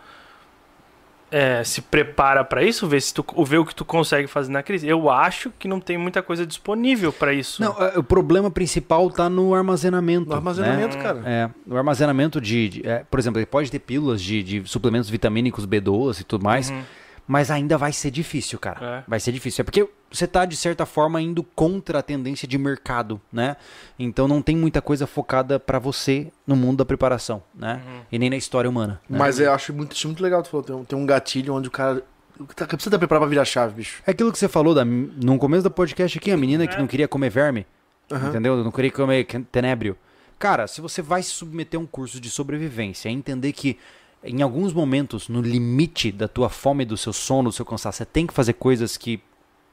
É, 1.35 1.63
se 1.63 1.81
prepara 1.81 2.43
pra 2.43 2.61
isso, 2.63 2.85
vê, 2.87 3.01
se 3.01 3.11
tu, 3.11 3.25
vê 3.43 3.57
o 3.57 3.65
que 3.65 3.73
tu 3.73 3.83
consegue 3.83 4.27
fazer 4.27 4.51
na 4.51 4.61
crise. 4.61 4.87
Eu 4.87 5.09
acho 5.09 5.51
que 5.57 5.67
não 5.67 5.79
tem 5.79 5.97
muita 5.97 6.21
coisa 6.21 6.45
disponível 6.45 7.11
pra 7.11 7.33
isso. 7.33 7.59
Não, 7.59 7.71
é, 7.81 7.97
o 7.97 8.03
problema 8.03 8.51
principal 8.51 9.09
tá 9.09 9.27
no 9.29 9.55
armazenamento. 9.55 10.29
No 10.29 10.35
armazenamento, 10.35 10.95
né? 10.95 11.01
cara. 11.03 11.21
É, 11.25 11.49
no 11.65 11.75
armazenamento 11.75 12.39
de, 12.39 12.69
de- 12.69 12.87
é, 12.87 13.03
por 13.09 13.19
exemplo, 13.19 13.39
ele 13.39 13.47
pode 13.47 13.71
ter 13.71 13.79
pílulas 13.79 14.21
de, 14.21 14.43
de 14.43 14.63
suplementos 14.69 15.09
vitamínicos 15.09 15.65
B12 15.65 16.21
e 16.21 16.23
tudo 16.23 16.43
mais, 16.43 16.69
Uhum. 16.69 16.83
Mas 17.27 17.49
ainda 17.49 17.77
vai 17.77 17.93
ser 17.93 18.11
difícil, 18.11 18.59
cara. 18.59 18.99
É. 18.99 19.03
Vai 19.07 19.19
ser 19.19 19.31
difícil. 19.31 19.61
É 19.61 19.63
porque 19.63 19.87
você 20.11 20.27
tá, 20.27 20.45
de 20.45 20.55
certa 20.55 20.85
forma, 20.85 21.21
indo 21.21 21.41
contra 21.43 21.99
a 21.99 22.01
tendência 22.01 22.47
de 22.47 22.57
mercado, 22.57 23.19
né? 23.31 23.55
Então 23.97 24.27
não 24.27 24.41
tem 24.41 24.55
muita 24.55 24.81
coisa 24.81 25.07
focada 25.07 25.59
pra 25.59 25.79
você 25.79 26.31
no 26.45 26.55
mundo 26.55 26.77
da 26.79 26.85
preparação, 26.85 27.41
né? 27.55 27.81
Uhum. 27.85 28.01
E 28.11 28.19
nem 28.19 28.29
na 28.29 28.35
história 28.37 28.69
humana. 28.69 29.01
né? 29.09 29.17
Mas 29.17 29.39
eu 29.39 29.51
acho 29.53 29.73
muito, 29.73 29.95
isso 29.95 30.07
muito 30.07 30.21
legal, 30.21 30.43
tu 30.43 30.49
falou. 30.49 30.65
Tem 30.65 30.75
um, 30.75 30.83
tem 30.83 30.99
um 30.99 31.05
gatilho 31.05 31.53
onde 31.53 31.67
o 31.67 31.71
cara. 31.71 32.03
O 32.39 32.45
que 32.47 32.55
tá- 32.55 32.65
precisa 32.65 32.89
estar 32.89 32.97
preparado 32.99 33.21
pra 33.21 33.29
virar 33.29 33.45
chave, 33.45 33.75
bicho. 33.75 34.01
É 34.05 34.11
aquilo 34.11 34.31
que 34.31 34.37
você 34.39 34.47
falou 34.47 34.73
da, 34.75 34.83
no 34.83 35.37
começo 35.37 35.63
do 35.63 35.71
podcast 35.71 36.17
aqui, 36.17 36.31
a 36.31 36.37
menina 36.37 36.65
que 36.67 36.75
É. 36.75 36.79
não 36.79 36.87
queria 36.87 37.07
comer 37.07 37.29
verme, 37.29 37.65
Aham. 38.11 38.29
entendeu? 38.29 38.63
Não 38.63 38.71
queria 38.71 38.91
comer 38.91 39.23
tenébrio. 39.51 39.95
Cara, 40.39 40.67
se 40.67 40.81
você 40.81 41.01
vai 41.01 41.23
se 41.23 41.29
submeter 41.29 41.79
a 41.79 41.83
um 41.83 41.85
curso 41.85 42.19
de 42.19 42.29
sobrevivência, 42.29 43.07
entender 43.07 43.53
que 43.53 43.77
em 44.23 44.41
alguns 44.41 44.73
momentos, 44.73 45.27
no 45.27 45.41
limite 45.41 46.11
da 46.11 46.27
tua 46.27 46.49
fome, 46.49 46.85
do 46.85 46.97
seu 46.97 47.13
sono, 47.13 47.49
do 47.49 47.53
seu 47.53 47.65
cansaço, 47.65 47.97
você 47.97 48.05
tem 48.05 48.25
que 48.25 48.33
fazer 48.33 48.53
coisas 48.53 48.97
que 48.97 49.21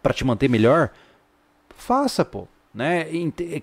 para 0.02 0.14
te 0.14 0.24
manter 0.24 0.48
melhor, 0.48 0.90
faça, 1.76 2.24
pô. 2.24 2.48
Né? 2.72 3.06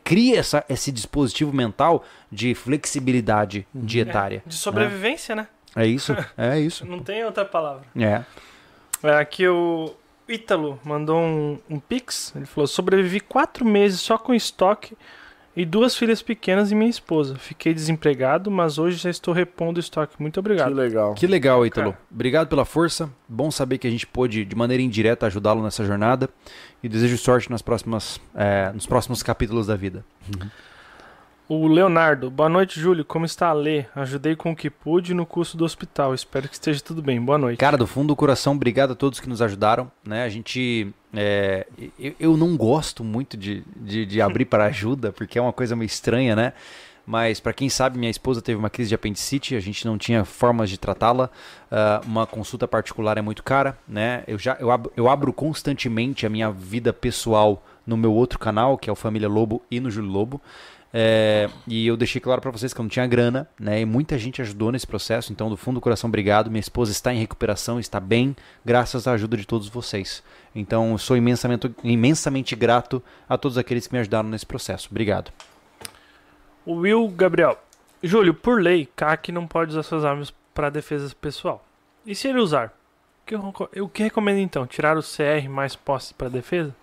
Cria 0.03 0.39
essa, 0.39 0.65
esse 0.67 0.91
dispositivo 0.91 1.53
mental 1.53 2.03
de 2.31 2.53
flexibilidade 2.53 3.65
dietária. 3.73 4.43
De 4.45 4.55
sobrevivência, 4.55 5.35
né? 5.35 5.47
É 5.75 5.85
isso, 5.85 6.15
é 6.37 6.59
isso. 6.59 6.85
Não 6.87 6.99
tem 6.99 7.23
outra 7.23 7.45
palavra. 7.45 7.83
É. 7.95 8.23
É, 9.03 9.17
aqui 9.17 9.47
o 9.47 9.93
Ítalo 10.27 10.79
mandou 10.83 11.19
um, 11.19 11.59
um 11.69 11.79
pix. 11.79 12.33
Ele 12.35 12.45
falou: 12.45 12.67
sobrevivi 12.67 13.19
quatro 13.19 13.63
meses 13.63 14.01
só 14.01 14.17
com 14.17 14.33
estoque 14.33 14.97
e 15.59 15.65
duas 15.65 15.95
filhas 15.97 16.21
pequenas 16.21 16.71
e 16.71 16.75
minha 16.75 16.87
esposa. 16.89 17.35
Fiquei 17.35 17.73
desempregado, 17.73 18.51
mas 18.51 18.77
hoje 18.77 18.97
já 18.97 19.09
estou 19.09 19.33
repondo 19.33 19.77
o 19.77 19.79
estoque. 19.79 20.13
Muito 20.19 20.35
Que 20.35 20.39
obrigado. 20.39 20.71
legal. 20.71 21.15
Que 21.15 21.25
legal, 21.25 21.65
Ítalo. 21.65 21.93
Cara. 21.93 22.03
Obrigado 22.11 22.47
pela 22.47 22.63
força. 22.63 23.09
Bom 23.27 23.49
saber 23.49 23.79
que 23.79 23.87
a 23.87 23.89
gente 23.89 24.05
pôde, 24.05 24.45
de 24.45 24.55
maneira 24.55 24.83
indireta, 24.83 25.25
ajudá-lo 25.25 25.63
nessa 25.63 25.83
jornada. 25.83 26.29
E 26.83 26.87
desejo 26.87 27.17
sorte 27.17 27.49
nas 27.49 27.63
próximas, 27.63 28.21
é, 28.35 28.71
nos 28.71 28.85
próximos 28.85 29.23
capítulos 29.23 29.65
da 29.65 29.75
vida. 29.75 30.05
O 31.49 31.65
Leonardo, 31.65 32.29
boa 32.29 32.49
noite, 32.49 32.77
Júlio. 32.77 33.05
Como 33.05 33.25
está 33.25 33.47
a 33.47 33.53
Lê? 33.53 33.85
Ajudei 33.95 34.35
com 34.35 34.51
o 34.51 34.55
que 34.55 34.69
pude 34.69 35.13
no 35.13 35.25
curso 35.25 35.55
do 35.55 35.63
hospital. 35.63 36.13
Espero 36.13 36.49
que 36.49 36.55
esteja 36.55 36.81
tudo 36.81 37.01
bem. 37.01 37.21
Boa 37.21 37.37
noite. 37.37 37.57
Cara, 37.57 37.77
do 37.77 37.87
fundo 37.87 38.09
do 38.09 38.17
coração, 38.17 38.53
obrigado 38.53 38.91
a 38.91 38.95
todos 38.95 39.21
que 39.21 39.29
nos 39.29 39.41
ajudaram. 39.41 39.89
Né? 40.05 40.25
A 40.25 40.29
gente. 40.29 40.93
é, 41.13 41.65
eu, 41.97 42.13
eu 42.19 42.37
não 42.37 42.57
gosto 42.57 43.01
muito 43.01 43.37
de, 43.37 43.63
de, 43.77 44.05
de 44.05 44.21
abrir 44.21 44.43
para 44.45 44.65
ajuda, 44.65 45.13
porque 45.13 45.39
é 45.39 45.41
uma 45.41 45.53
coisa 45.53 45.73
meio 45.73 45.85
estranha, 45.85 46.35
né? 46.35 46.51
Mas 47.05 47.39
para 47.39 47.53
quem 47.53 47.69
sabe, 47.69 47.97
minha 47.97 48.11
esposa 48.11 48.41
teve 48.41 48.59
uma 48.59 48.69
crise 48.69 48.89
de 48.89 48.95
apendicite, 48.95 49.55
a 49.55 49.61
gente 49.61 49.85
não 49.85 49.97
tinha 49.97 50.25
formas 50.25 50.69
de 50.69 50.77
tratá-la. 50.77 51.29
Ah, 51.71 52.01
uma 52.05 52.27
consulta 52.27 52.67
particular 52.67 53.17
é 53.17 53.21
muito 53.21 53.41
cara, 53.41 53.77
né? 53.87 54.25
Eu 54.27 54.37
já 54.37 54.57
eu 54.59 54.69
abro, 54.69 54.91
eu 54.97 55.07
abro 55.07 55.31
constantemente 55.31 56.25
a 56.25 56.29
minha 56.29 56.51
vida 56.51 56.91
pessoal 56.91 57.63
no 57.85 57.95
meu 57.95 58.11
outro 58.13 58.37
canal, 58.37 58.77
que 58.77 58.89
é 58.89 58.93
o 58.93 58.97
Família 58.97 59.29
Lobo 59.29 59.63
e 59.71 59.79
no 59.79 59.89
Júlio 59.89 60.11
Lobo. 60.11 60.41
É, 60.93 61.49
e 61.67 61.85
eu 61.85 61.97
deixei 61.97 62.19
claro 62.21 62.41
para 62.41 62.49
vocês 62.49 62.73
que 62.73 62.79
eu 62.79 62.83
não 62.83 62.89
tinha 62.89 63.05
grana, 63.05 63.47
né? 63.59 63.81
E 63.81 63.85
muita 63.85 64.17
gente 64.17 64.41
ajudou 64.41 64.71
nesse 64.71 64.87
processo, 64.87 65.31
então 65.33 65.49
do 65.49 65.57
fundo 65.57 65.75
do 65.75 65.81
coração, 65.81 66.07
obrigado. 66.07 66.49
Minha 66.49 66.61
esposa 66.61 66.91
está 66.91 67.13
em 67.13 67.19
recuperação, 67.19 67.79
está 67.79 67.99
bem, 67.99 68.35
graças 68.65 69.07
à 69.07 69.11
ajuda 69.11 69.35
de 69.37 69.45
todos 69.45 69.67
vocês. 69.69 70.23
Então, 70.55 70.97
sou 70.97 71.15
imensamente, 71.17 71.69
imensamente 71.83 72.55
grato 72.55 73.03
a 73.27 73.37
todos 73.37 73.57
aqueles 73.57 73.85
que 73.85 73.93
me 73.93 73.99
ajudaram 73.99 74.29
nesse 74.29 74.45
processo. 74.45 74.87
Obrigado. 74.89 75.31
Will 76.65 77.07
Gabriel. 77.09 77.57
Júlio, 78.01 78.33
por 78.33 78.61
lei, 78.61 78.87
CAC 78.95 79.31
não 79.31 79.47
pode 79.47 79.71
usar 79.71 79.83
suas 79.83 80.05
armas 80.05 80.33
para 80.53 80.69
defesa 80.69 81.13
pessoal. 81.19 81.65
E 82.05 82.15
se 82.15 82.27
ele 82.27 82.39
usar? 82.39 82.67
O 83.23 83.25
que, 83.27 83.35
eu- 83.35 83.83
o 83.83 83.89
que 83.89 84.03
recomenda 84.03 84.39
então? 84.39 84.65
Tirar 84.65 84.97
o 84.97 85.01
CR 85.03 85.49
mais 85.49 85.75
posse 85.75 86.13
para 86.13 86.29
defesa? 86.29 86.73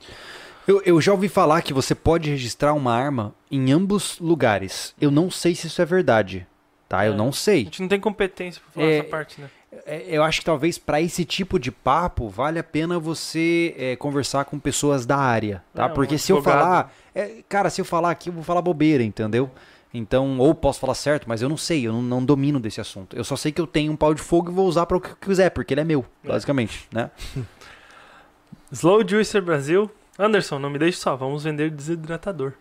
Eu, 0.67 0.81
eu 0.85 1.01
já 1.01 1.13
ouvi 1.13 1.29
falar 1.29 1.61
que 1.63 1.75
você 1.75 1.95
pode 1.95 2.31
registrar 2.31 2.73
uma 2.73 2.95
arma 2.95 3.35
em 3.51 3.71
ambos 3.73 4.19
lugares. 4.19 4.95
Eu 5.01 5.11
não 5.11 5.31
sei 5.31 5.55
se 5.55 5.67
isso 5.67 5.81
é 5.83 5.85
verdade, 5.85 6.47
tá? 6.89 7.05
Eu 7.07 7.13
É. 7.13 7.17
não 7.17 7.29
A 7.29 7.33
sei. 7.33 7.65
gente 7.65 7.83
não 7.83 7.89
tem 7.89 8.01
competência 8.01 8.63
para 8.63 8.73
falar 8.73 8.87
É, 8.93 8.99
essa 8.99 9.09
parte, 9.09 9.41
né? 9.41 9.51
É, 9.87 10.05
Eu 10.17 10.23
acho 10.23 10.39
que 10.41 10.45
talvez 10.47 10.79
para 10.79 11.03
esse 11.03 11.25
tipo 11.25 11.59
de 11.59 11.71
papo 11.71 12.29
vale 12.29 12.59
a 12.59 12.65
pena 12.65 12.99
você 12.99 13.75
é, 13.77 13.97
conversar 13.97 14.45
com 14.47 14.59
pessoas 14.59 15.05
da 15.05 15.17
área, 15.19 15.63
tá? 15.75 15.85
É, 15.85 15.87
um 15.87 15.95
Porque 15.95 16.17
se 16.17 16.33
eu 16.33 16.41
falar, 16.43 16.95
é, 17.15 17.43
cara, 17.49 17.69
se 17.69 17.81
eu 17.81 17.85
falar 17.85 18.11
aqui 18.11 18.29
eu 18.31 18.33
vou 18.33 18.45
falar 18.45 18.63
bobeira, 18.63 19.03
entendeu? 19.03 19.51
Então, 19.93 20.39
ou 20.39 20.55
posso 20.55 20.81
falar 20.81 20.95
certo, 20.95 21.29
mas 21.29 21.43
eu 21.43 21.49
não 21.49 21.57
sei, 21.57 21.87
eu 21.87 21.93
não, 21.93 22.03
não 22.03 22.25
domino 22.25 22.59
desse 22.59 22.81
assunto. 22.81 23.15
Eu 23.17 23.23
só 23.23 23.37
sei 23.37 23.53
que 23.53 23.61
eu 23.61 23.67
tenho 23.67 23.93
um 23.93 23.97
pau 23.97 24.13
de 24.15 24.21
fogo 24.23 24.51
e 24.51 24.55
vou 24.55 24.67
usar 24.67 24.87
para 24.87 24.97
o 24.97 25.01
que 25.01 25.11
eu 25.11 25.17
quiser, 25.17 25.51
porque 25.51 25.75
ele 25.75 25.83
é 25.83 25.85
meu, 25.85 26.05
É. 26.25 26.29
basicamente, 26.29 26.89
né? 26.91 27.11
Slow 28.73 29.07
Juicer 29.07 29.43
Brasil. 29.43 29.91
Anderson, 30.19 30.59
não 30.59 30.71
me 30.71 30.79
deixe 30.79 30.99
só, 30.99 31.17
vamos 31.17 31.45
vender 31.45 31.71
desidratador. 31.71 32.53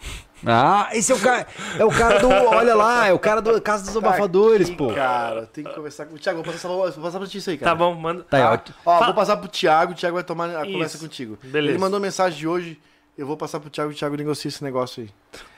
Ah, 0.46 0.88
esse 0.92 1.10
é 1.10 1.16
o 1.16 1.18
cara, 1.18 1.48
é 1.80 1.84
o 1.84 1.90
cara 1.90 2.20
do, 2.20 2.28
olha 2.28 2.72
lá, 2.72 3.08
é 3.08 3.12
o 3.12 3.18
cara 3.18 3.42
do 3.42 3.60
Casa 3.60 3.84
dos 3.84 3.96
Abafadores, 3.96 4.68
Aqui, 4.68 4.76
pô. 4.76 4.94
Cara, 4.94 5.46
tem 5.46 5.64
que 5.64 5.74
conversar 5.74 6.06
com 6.06 6.14
o 6.14 6.18
Thiago. 6.18 6.44
Vou 6.44 6.52
passar, 6.52 6.68
vou 6.68 6.92
passar 6.92 7.18
pra 7.18 7.26
ti 7.26 7.38
isso 7.38 7.50
aí, 7.50 7.58
cara. 7.58 7.72
Tá 7.72 7.74
bom, 7.74 7.92
manda. 7.96 8.22
Tá 8.22 8.36
aí, 8.36 8.42
ó. 8.44 8.56
Ó, 8.86 8.98
Fa- 9.00 9.06
vou 9.06 9.14
passar 9.14 9.36
pro 9.38 9.48
Thiago, 9.48 9.90
o 9.90 9.94
Thiago 9.96 10.14
vai 10.14 10.22
tomar 10.22 10.48
a 10.56 10.62
Isso. 10.62 10.70
conversa 10.72 10.98
contigo. 10.98 11.36
Beleza. 11.42 11.72
Ele 11.72 11.78
mandou 11.80 11.98
mensagem 11.98 12.38
de 12.38 12.46
hoje, 12.46 12.80
eu 13.16 13.26
vou 13.26 13.36
passar 13.36 13.58
pro 13.58 13.68
Thiago, 13.68 13.90
o 13.90 13.94
Thiago 13.96 14.14
negocia 14.16 14.48
esse 14.48 14.62
negócio 14.62 15.02
aí. 15.02 15.10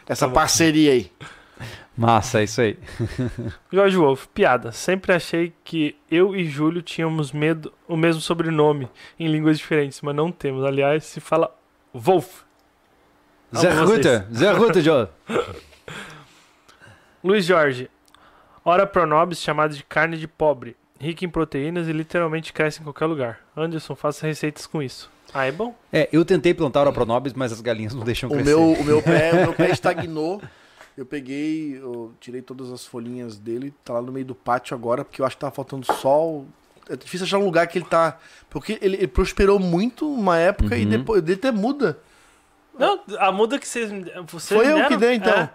Essa 0.08 0.26
Tá 0.26 0.32
parceria 0.32 0.92
aí. 0.92 1.12
Massa, 1.96 2.40
é 2.40 2.44
isso 2.44 2.60
aí. 2.60 2.78
Jorge 3.72 3.96
Wolf, 3.96 4.26
piada. 4.34 4.72
Sempre 4.72 5.12
achei 5.12 5.52
que 5.64 5.96
eu 6.10 6.34
e 6.34 6.44
Júlio 6.44 6.82
tínhamos 6.82 7.32
medo, 7.32 7.72
o 7.86 7.96
mesmo 7.96 8.20
sobrenome 8.20 8.88
em 9.18 9.26
línguas 9.28 9.58
diferentes, 9.58 10.00
mas 10.00 10.14
não 10.14 10.30
temos. 10.32 10.64
Aliás, 10.64 11.04
se 11.04 11.20
fala 11.20 11.54
Wolf. 11.92 12.42
Zé. 13.56 13.70
Ruta, 13.72 14.28
Zé 14.32 14.52
Ruta, 14.52 14.80
Joe. 14.80 15.08
Luiz 17.22 17.44
Jorge. 17.44 17.90
Ora 18.64 18.86
pronobis 18.86 19.40
chamado 19.40 19.74
de 19.74 19.82
carne 19.82 20.16
de 20.16 20.28
pobre, 20.28 20.76
rica 20.98 21.24
em 21.24 21.28
proteínas 21.28 21.88
e 21.88 21.92
literalmente 21.92 22.52
cresce 22.52 22.80
em 22.80 22.84
qualquer 22.84 23.06
lugar. 23.06 23.40
Anderson, 23.56 23.94
faça 23.94 24.26
receitas 24.26 24.66
com 24.66 24.82
isso. 24.82 25.10
Ah, 25.32 25.46
é 25.46 25.52
bom? 25.52 25.74
É, 25.92 26.08
eu 26.12 26.24
tentei 26.24 26.52
plantar 26.52 26.88
o 26.88 26.92
Pronobis, 26.92 27.32
mas 27.34 27.52
as 27.52 27.60
galinhas 27.60 27.94
não 27.94 28.02
deixam 28.02 28.28
O 28.28 28.32
crescer. 28.32 28.50
meu, 28.50 28.72
o, 28.72 28.84
meu 28.84 29.00
pé, 29.00 29.32
o 29.32 29.36
meu 29.36 29.52
pé 29.54 29.70
estagnou. 29.72 30.42
Eu 30.96 31.06
peguei, 31.06 31.78
eu 31.78 32.12
tirei 32.20 32.42
todas 32.42 32.70
as 32.72 32.84
folhinhas 32.84 33.38
dele, 33.38 33.72
tá 33.84 33.94
lá 33.94 34.02
no 34.02 34.12
meio 34.12 34.26
do 34.26 34.34
pátio 34.34 34.74
agora, 34.74 35.04
porque 35.04 35.22
eu 35.22 35.26
acho 35.26 35.36
que 35.36 35.40
tava 35.40 35.54
faltando 35.54 35.86
sol. 35.94 36.46
É 36.88 36.96
difícil 36.96 37.24
achar 37.26 37.38
um 37.38 37.44
lugar 37.44 37.66
que 37.68 37.78
ele 37.78 37.84
tá. 37.86 38.18
Porque 38.50 38.78
ele, 38.82 38.96
ele 38.96 39.06
prosperou 39.06 39.58
muito 39.58 40.12
uma 40.12 40.36
época 40.38 40.76
e 40.76 40.82
Uhum. 40.84 40.90
depois 40.90 41.22
ele 41.22 41.34
até 41.34 41.50
muda. 41.52 41.98
Não, 42.78 43.00
a 43.18 43.30
muda 43.30 43.58
que 43.58 43.68
vocês, 43.68 43.90
vocês 44.26 44.58
Foi 44.60 44.66
eu 44.70 44.76
deram, 44.76 44.88
que 44.88 44.96
dei, 44.96 45.14
então. 45.14 45.32
é, 45.32 45.50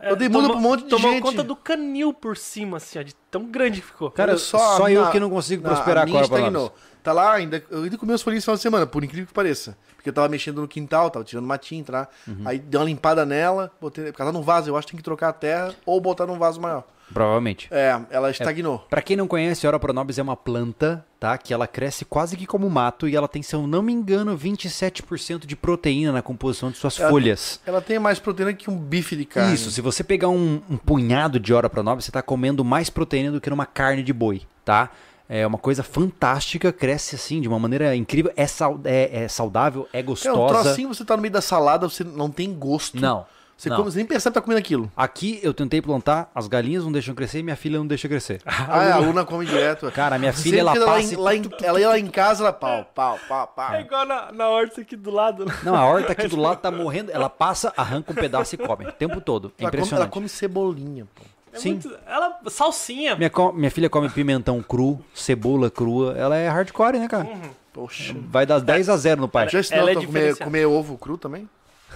Eu 0.00 0.14
dei 0.16 0.28
muda 0.28 0.46
tomou- 0.46 0.50
pra 0.50 0.58
um 0.58 0.70
monte 0.70 0.84
de 0.84 0.88
Tomou 0.90 1.10
gente. 1.12 1.22
conta 1.22 1.42
do 1.42 1.56
canil 1.56 2.12
por 2.14 2.36
cima, 2.36 2.76
assim, 2.76 2.98
ó, 2.98 3.02
de 3.02 3.14
tão 3.30 3.46
grande 3.46 3.80
que 3.80 3.86
ficou. 3.88 4.10
Cara, 4.12 4.32
Olha 4.32 4.38
só, 4.38 4.76
só, 4.76 4.88
eu 4.88 5.10
que 5.10 5.18
não 5.18 5.28
consigo 5.28 5.62
Na- 5.62 5.70
prosperar 5.70 6.04
a 6.04 6.06
com 6.06 6.10
minha 6.10 6.22
a 6.22 6.24
estagnou. 6.24 6.72
Tá 7.02 7.12
lá 7.12 7.32
ainda. 7.32 7.64
Eu 7.70 7.82
ainda 7.82 7.96
comi 7.98 8.12
as 8.12 8.22
folhinhas 8.22 8.42
no 8.42 8.46
final 8.46 8.56
de 8.56 8.62
semana, 8.62 8.86
por 8.86 9.02
incrível 9.02 9.26
que 9.26 9.32
pareça. 9.32 9.76
Porque 9.96 10.08
eu 10.08 10.12
tava 10.12 10.28
mexendo 10.28 10.60
no 10.60 10.68
quintal, 10.68 11.10
tava 11.10 11.24
tirando 11.24 11.46
matinho, 11.46 11.84
tá? 11.84 12.06
Uhum. 12.26 12.42
Aí 12.44 12.58
dei 12.58 12.78
uma 12.78 12.86
limpada 12.86 13.26
nela, 13.26 13.72
botei. 13.80 14.04
Porque 14.06 14.22
ela 14.22 14.30
tá 14.32 14.38
num 14.38 14.44
vaso, 14.44 14.70
eu 14.70 14.76
acho 14.76 14.86
que 14.86 14.92
tem 14.92 14.98
que 14.98 15.02
trocar 15.04 15.30
a 15.30 15.32
terra 15.32 15.74
ou 15.84 16.00
botar 16.00 16.26
num 16.26 16.38
vaso 16.38 16.60
maior. 16.60 16.84
Provavelmente. 17.12 17.68
É, 17.70 17.98
ela 18.10 18.30
estagnou. 18.30 18.86
Pra 18.90 19.02
quem 19.02 19.16
não 19.16 19.26
conhece, 19.26 19.66
Ora 19.66 19.78
Pronobis 19.78 20.18
é 20.18 20.22
uma 20.22 20.36
planta, 20.36 21.04
tá? 21.18 21.36
Que 21.38 21.52
ela 21.54 21.66
cresce 21.66 22.04
quase 22.04 22.36
que 22.36 22.46
como 22.46 22.68
mato 22.68 23.08
e 23.08 23.16
ela 23.16 23.26
tem, 23.28 23.42
se 23.42 23.54
eu 23.54 23.66
não 23.66 23.82
me 23.82 23.92
engano, 23.92 24.36
27% 24.36 25.46
de 25.46 25.56
proteína 25.56 26.12
na 26.12 26.22
composição 26.22 26.70
de 26.70 26.76
suas 26.78 26.98
Ela- 26.98 27.10
folhas. 27.10 27.60
Ela 27.66 27.80
tem 27.80 27.98
mais 27.98 28.18
proteína 28.18 28.52
que 28.52 28.70
um 28.70 28.76
bife 28.78 29.16
de 29.16 29.24
carne. 29.24 29.54
Isso, 29.54 29.70
se 29.70 29.80
você 29.80 30.04
pegar 30.04 30.28
um, 30.28 30.60
um 30.68 30.76
punhado 30.76 31.40
de 31.40 31.52
Ora 31.54 31.68
Pronobis, 31.70 32.04
você 32.04 32.12
tá 32.12 32.22
comendo 32.22 32.64
mais 32.64 32.90
proteína 32.90 33.32
do 33.32 33.40
que 33.40 33.50
numa 33.50 33.66
carne 33.66 34.02
de 34.02 34.12
boi, 34.12 34.42
tá? 34.64 34.90
É 35.30 35.46
uma 35.46 35.58
coisa 35.58 35.82
fantástica, 35.82 36.72
cresce 36.72 37.14
assim 37.14 37.40
de 37.40 37.48
uma 37.48 37.58
maneira 37.58 37.94
incrível, 37.94 38.32
é, 38.34 38.46
sau- 38.46 38.80
é- 38.84 39.24
é 39.24 39.28
saudável, 39.28 39.86
é 39.92 40.00
É 40.00 40.02
um 40.02 40.06
gostosa. 40.06 40.62
trocinho, 40.64 40.88
você 40.88 41.04
tá 41.04 41.14
no 41.16 41.20
meio 41.22 41.32
da 41.32 41.42
salada, 41.42 41.86
você 41.88 42.02
não 42.02 42.30
tem 42.30 42.52
gosto. 42.54 42.98
Não. 42.98 43.26
Você, 43.58 43.68
não. 43.68 43.76
come, 43.78 43.90
você 43.90 43.96
nem 43.98 44.06
percebe 44.06 44.32
que 44.32 44.34
tá 44.34 44.40
comendo 44.40 44.60
aquilo. 44.60 44.90
Aqui 44.96 45.40
eu 45.42 45.52
tentei 45.52 45.82
plantar, 45.82 46.30
as 46.32 46.46
galinhas 46.46 46.84
não 46.84 46.92
deixam 46.92 47.12
crescer 47.12 47.40
e 47.40 47.42
minha 47.42 47.56
filha 47.56 47.76
não 47.76 47.86
deixa 47.88 48.08
crescer. 48.08 48.40
Ah, 48.46 48.84
é, 48.84 48.92
a 48.92 48.98
Luna 48.98 49.24
come 49.24 49.44
direto. 49.44 49.90
Cara, 49.90 50.16
minha 50.16 50.32
filha 50.32 50.60
ela 50.60 50.74
lá 50.78 50.86
passa. 50.86 51.00
em- 51.00 51.12
e- 51.12 51.16
lá 51.16 51.34
em- 51.34 51.42
ela 51.62 51.80
ia 51.80 51.88
lá 51.88 51.98
em 51.98 52.06
casa, 52.06 52.44
ela 52.44 52.52
pau, 52.52 52.84
pau, 52.94 53.18
pau, 53.28 53.48
pau. 53.48 53.74
É 53.74 53.80
igual 53.80 54.06
na, 54.06 54.30
na 54.30 54.48
horta 54.48 54.80
aqui 54.82 54.94
do 54.94 55.10
lado. 55.10 55.44
né? 55.44 55.52
Não, 55.64 55.74
a 55.74 55.84
horta 55.86 56.12
aqui 56.12 56.28
do 56.28 56.36
lado 56.40 56.60
tá 56.60 56.70
morrendo. 56.70 57.10
Ela 57.10 57.28
passa, 57.28 57.72
arranca 57.76 58.12
um 58.12 58.14
pedaço 58.14 58.54
e 58.54 58.58
come 58.58 58.86
o 58.86 58.92
tempo 58.92 59.20
todo. 59.20 59.52
É 59.58 59.64
Ela 59.64 59.70
come, 59.70 59.76
ela 59.76 59.76
impressionante. 59.82 60.10
come 60.12 60.28
cebolinha, 60.28 61.06
pô. 61.14 61.22
É 61.52 61.58
Sim. 61.58 61.72
muito- 61.72 61.90
ela, 62.06 62.38
salsinha. 62.48 63.16
Minha, 63.16 63.30
co- 63.30 63.52
minha 63.52 63.70
filha 63.72 63.90
come 63.90 64.08
pimentão 64.08 64.62
cru, 64.62 65.00
cebola 65.12 65.68
crua. 65.68 66.14
Ela 66.16 66.36
é 66.36 66.48
hardcore, 66.48 66.98
né, 66.98 67.08
cara? 67.08 67.26
Poxa. 67.72 68.14
Vai 68.28 68.46
dar 68.46 68.60
10 68.60 68.88
a 68.88 68.96
0 68.96 69.20
no 69.22 69.28
pai. 69.28 69.48
Já 69.48 69.58
ensinou 69.60 69.80
Ela 69.80 69.90
é 69.90 69.94
ela 69.94 70.06
comer, 70.06 70.36
comer 70.36 70.66
ovo 70.66 70.96
cru 70.96 71.18
também? 71.18 71.48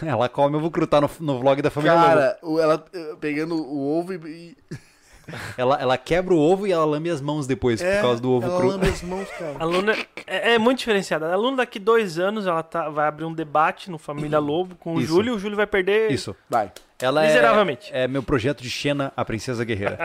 Ela 0.06 0.28
come 0.28 0.56
ovo 0.56 0.70
cru, 0.70 0.86
tá 0.86 1.00
no, 1.00 1.10
no 1.20 1.38
vlog 1.38 1.62
da 1.62 1.70
família. 1.70 1.94
Cara, 1.94 2.38
ela 2.42 2.84
eh, 2.92 3.16
pegando 3.20 3.54
o 3.54 3.98
ovo 3.98 4.12
e. 4.12 4.56
Ela, 5.56 5.80
ela 5.80 5.98
quebra 5.98 6.34
o 6.34 6.38
ovo 6.38 6.66
e 6.66 6.72
ela 6.72 6.84
lambe 6.84 7.10
as 7.10 7.20
mãos 7.20 7.46
depois 7.46 7.80
é, 7.80 7.96
por 7.96 8.02
causa 8.02 8.20
do 8.20 8.30
ovo 8.30 8.46
ela 8.46 8.58
cru. 8.58 8.68
lambe 8.68 8.88
as 8.88 9.02
mãos, 9.02 9.28
cara. 9.38 9.54
A 9.58 9.64
Luna 9.64 9.94
é, 10.26 10.54
é 10.54 10.58
muito 10.58 10.78
diferenciada. 10.78 11.32
A 11.32 11.36
Luna 11.36 11.58
daqui 11.58 11.78
dois 11.78 12.18
anos 12.18 12.46
ela 12.46 12.62
tá, 12.62 12.88
vai 12.88 13.06
abrir 13.08 13.24
um 13.24 13.32
debate 13.32 13.90
no 13.90 13.98
Família 13.98 14.38
Lobo 14.38 14.74
com 14.76 14.94
o 14.94 15.00
Isso. 15.00 15.08
Júlio 15.08 15.32
e 15.34 15.36
o 15.36 15.38
Júlio 15.38 15.56
vai 15.56 15.66
perder 15.66 16.10
Isso. 16.10 16.34
Vai. 16.48 16.70
Ela 17.00 17.22
Miseravelmente. 17.22 17.90
É, 17.92 18.04
é 18.04 18.08
meu 18.08 18.22
projeto 18.22 18.62
de 18.62 18.70
Xena, 18.70 19.12
a 19.16 19.24
princesa 19.24 19.64
guerreira. 19.64 19.98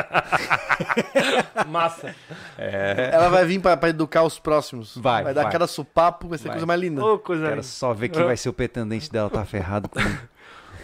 massa. 1.67 2.15
Ela 2.57 3.29
vai 3.29 3.45
vir 3.45 3.59
pra, 3.59 3.77
pra 3.77 3.89
educar 3.89 4.23
os 4.23 4.39
próximos. 4.39 4.97
Vai, 4.97 5.23
Vai 5.23 5.33
dar 5.33 5.43
vai. 5.43 5.51
cada 5.51 5.67
supapo, 5.67 6.27
vai 6.27 6.37
ser 6.37 6.45
Vai. 6.45 6.53
coisa 6.55 6.65
mais 6.65 6.79
linda. 6.79 7.03
Ô, 7.05 7.19
coisa 7.19 7.43
Quero 7.43 7.55
linda. 7.55 7.63
só 7.63 7.93
ver 7.93 8.09
quem 8.09 8.23
vai 8.25 8.35
ser 8.37 8.49
o 8.49 8.53
pretendente 8.53 9.11
dela, 9.11 9.29
tá 9.29 9.45
ferrado 9.45 9.87
comigo. 9.89 10.17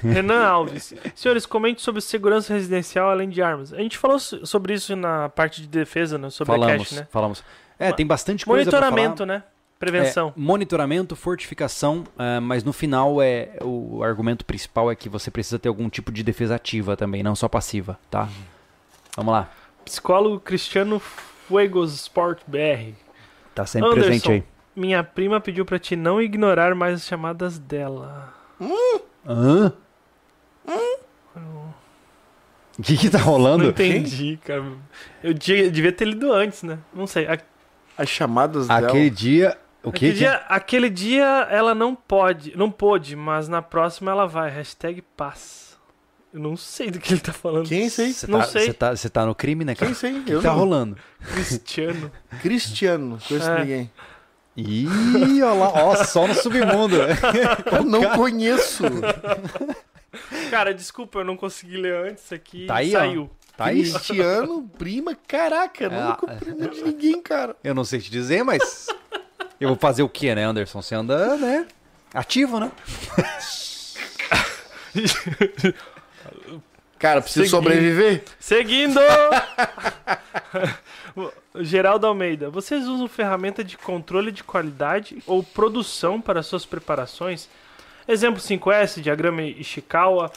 Renan 0.04 0.44
Alves. 0.46 0.94
Senhores, 1.16 1.46
comente 1.46 1.82
sobre 1.82 2.02
segurança 2.02 2.54
residencial 2.54 3.10
além 3.10 3.30
de 3.30 3.42
armas. 3.42 3.74
A 3.74 3.78
gente 3.78 3.98
falou 3.98 4.20
so- 4.20 4.46
sobre 4.46 4.74
isso 4.74 4.96
na 4.96 5.30
parte 5.30 5.62
de 5.62 5.68
defesa, 5.68 6.18
né? 6.18 6.30
sobre 6.30 6.54
a 6.54 6.58
falamos, 6.60 6.90
cash, 6.90 7.00
né? 7.00 7.08
falamos. 7.10 7.44
É, 7.80 7.92
tem 7.92 8.06
bastante 8.06 8.46
coisa. 8.46 8.70
Monitoramento, 8.70 9.26
né? 9.26 9.44
Prevenção. 9.80 10.30
É, 10.30 10.40
monitoramento, 10.40 11.14
fortificação, 11.16 12.06
ah, 12.18 12.40
mas 12.40 12.64
no 12.64 12.72
final 12.72 13.22
é 13.22 13.58
o 13.62 14.02
argumento 14.02 14.46
principal 14.46 14.90
é 14.90 14.96
que 14.96 15.10
você 15.10 15.30
precisa 15.30 15.60
ter 15.60 15.68
algum 15.68 15.90
tipo 15.90 16.10
de 16.12 16.24
defesa 16.24 16.56
ativa 16.56 16.96
também, 16.96 17.22
não 17.22 17.36
só 17.36 17.50
passiva, 17.50 18.00
tá? 18.10 18.30
Vamos 19.18 19.34
lá. 19.34 19.50
Psicólogo 19.84 20.40
Cristiano 20.40 21.00
Fuegos 21.00 21.94
Sport 21.96 22.40
BR. 22.48 22.94
Tá 23.54 23.66
sempre 23.66 23.90
Anderson. 23.90 24.08
presente 24.10 24.32
aí. 24.32 24.44
Minha 24.76 25.04
prima 25.04 25.42
pediu 25.42 25.66
pra 25.66 25.78
te 25.78 25.96
não 25.98 26.22
ignorar 26.22 26.74
mais 26.74 26.96
as 26.96 27.06
chamadas 27.06 27.60
dela. 27.60 28.34
Hã? 29.28 29.74
O 32.78 32.82
que 32.82 32.98
que 32.98 33.10
tá 33.10 33.20
Não 33.20 33.26
rolando? 33.26 33.66
entendi, 33.70 34.40
cara. 34.44 34.64
Eu 35.24 35.34
de- 35.34 35.70
devia 35.70 35.92
ter 35.92 36.06
lido 36.06 36.32
antes, 36.34 36.64
né? 36.64 36.80
Não 36.94 37.06
sei. 37.06 37.28
A- 37.28 37.38
As 37.98 38.10
chamadas 38.10 38.70
Aquele 38.70 39.10
dela. 39.10 39.16
dia... 39.16 39.58
O 39.84 39.92
que 39.92 39.98
Aquele 40.06 40.12
que... 40.14 40.18
dia, 40.20 40.34
aquele 40.48 40.90
dia 40.90 41.26
ela 41.52 41.76
não 41.76 41.94
pode, 41.94 42.56
não 42.58 42.72
pôde, 42.72 43.18
mas 43.18 43.50
na 43.50 43.62
próxima 43.62 44.12
ela 44.12 44.26
vai. 44.26 44.50
Hashtag 44.50 45.02
paz. 45.02 45.78
Eu 46.34 46.40
não 46.40 46.56
sei 46.56 46.90
do 46.90 47.00
que 47.00 47.14
ele 47.14 47.20
tá 47.20 47.34
falando. 47.34 47.68
Quem 47.68 47.82
é 47.82 47.86
esse 47.88 48.02
aí? 48.02 48.14
Você 48.14 48.26
Não 48.26 48.40
tá, 48.40 48.46
sei. 48.46 48.66
Você 48.68 48.74
tá, 48.74 48.96
você 48.96 49.10
tá 49.10 49.26
no 49.26 49.36
crime, 49.36 49.66
né, 49.66 49.76
Quem 49.76 49.90
é 49.90 49.92
cara? 49.92 49.92
esse 49.92 50.06
aí? 50.08 50.20
O 50.20 50.24
que 50.24 50.32
Eu 50.32 50.42
tá 50.42 50.48
não. 50.52 50.58
rolando? 50.58 50.98
Cristiano. 51.34 52.12
Cristiano. 52.42 53.18
Conheço 53.28 53.50
É. 53.52 53.60
ninguém. 53.60 53.92
Ih, 54.56 55.42
olha 55.44 55.54
lá. 55.54 55.68
Ó, 55.84 55.96
só 56.06 56.26
no 56.28 56.34
submundo. 56.34 56.96
Eu 57.72 57.84
não 57.84 58.10
conheço. 58.16 58.84
Cara, 60.50 60.74
desculpa, 60.74 61.20
eu 61.20 61.26
não 61.26 61.36
consegui 61.38 61.78
ler 61.78 62.12
antes 62.12 62.32
aqui. 62.32 62.66
Tá 62.68 62.76
aí, 62.76 62.96
ó. 62.96 63.00
saiu. 63.00 63.30
Tá 63.58 63.66
aí. 63.66 63.82
Cristiano, 63.92 64.70
prima, 64.78 65.16
caraca, 65.28 65.90
não 65.90 66.12
Ah. 66.12 66.16
compreendo 66.16 66.70
de 66.70 66.84
ninguém, 66.84 67.22
cara. 67.22 67.56
Eu 67.64 67.74
não 67.76 67.84
sei 67.84 68.00
te 68.00 68.10
dizer, 68.12 68.44
mas... 68.44 68.88
Eu 69.60 69.70
vou 69.70 69.78
fazer 69.78 70.04
o 70.04 70.10
quê, 70.10 70.34
né, 70.36 70.44
Anderson? 70.44 70.82
Você 70.82 70.94
anda, 70.96 71.38
né? 71.38 71.66
Ativo, 72.14 72.60
né? 72.60 72.72
Cara, 77.00 77.22
preciso 77.22 77.46
Seguindo. 77.46 77.64
sobreviver? 77.64 78.24
Seguindo! 78.40 79.00
Geraldo 81.62 82.08
Almeida, 82.08 82.50
vocês 82.50 82.88
usam 82.88 83.08
ferramenta 83.08 83.64
de 83.64 83.78
controle 83.78 84.32
de 84.32 84.44
qualidade 84.44 85.22
ou 85.28 85.44
produção 85.44 86.20
para 86.22 86.42
suas 86.42 86.66
preparações? 86.66 87.48
Exemplo 88.08 88.42
5S, 88.42 89.02
diagrama 89.02 89.42
Ishikawa, 89.44 90.32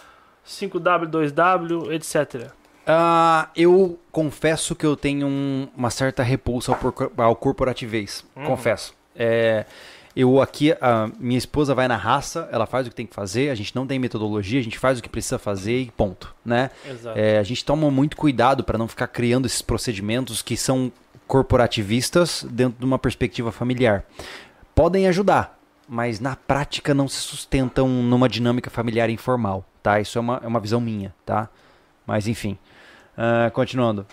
5W, 0.46 1.06
2W, 1.08 1.92
etc. 1.92 2.50
Ah, 2.86 3.48
eu 3.56 3.98
confesso 4.12 4.74
que 4.76 4.86
eu 4.86 4.96
tenho 4.96 5.26
um- 5.26 5.68
uma 5.76 5.90
certa 5.90 6.22
repulsa 6.22 6.70
ao, 6.72 6.78
porco- 6.78 7.10
ao 7.16 7.34
corporativez. 7.34 8.24
Confesso. 8.46 8.94
É, 9.16 9.64
eu 10.14 10.40
aqui, 10.40 10.72
a 10.80 11.10
minha 11.18 11.36
esposa 11.38 11.74
vai 11.74 11.88
na 11.88 11.96
raça, 11.96 12.48
ela 12.52 12.64
faz 12.64 12.86
o 12.86 12.90
que 12.90 12.94
tem 12.96 13.06
que 13.06 13.14
fazer, 13.14 13.50
a 13.50 13.54
gente 13.56 13.74
não 13.74 13.86
tem 13.86 13.98
metodologia, 13.98 14.60
a 14.60 14.62
gente 14.62 14.78
faz 14.78 14.98
o 14.98 15.02
que 15.02 15.08
precisa 15.08 15.36
fazer 15.38 15.80
e 15.80 15.90
ponto, 15.90 16.32
né? 16.44 16.70
Exato. 16.88 17.18
É, 17.18 17.38
a 17.38 17.42
gente 17.42 17.64
toma 17.64 17.90
muito 17.90 18.16
cuidado 18.16 18.62
para 18.62 18.78
não 18.78 18.86
ficar 18.86 19.08
criando 19.08 19.46
esses 19.46 19.60
procedimentos 19.62 20.40
que 20.40 20.56
são 20.56 20.92
corporativistas 21.26 22.46
dentro 22.48 22.78
de 22.78 22.84
uma 22.84 22.98
perspectiva 22.98 23.50
familiar. 23.50 24.04
Podem 24.74 25.08
ajudar, 25.08 25.58
mas 25.88 26.20
na 26.20 26.34
prática 26.36 26.92
não 26.94 27.08
se 27.08 27.20
sustentam 27.20 27.88
numa 27.88 28.28
dinâmica 28.28 28.70
familiar 28.70 29.08
informal, 29.10 29.64
tá? 29.82 30.00
Isso 30.00 30.18
é 30.18 30.20
uma, 30.20 30.40
é 30.42 30.46
uma 30.46 30.60
visão 30.60 30.80
minha, 30.80 31.14
tá? 31.24 31.48
Mas 32.06 32.26
enfim. 32.26 32.58
Ah, 33.16 33.50
continuando. 33.52 34.06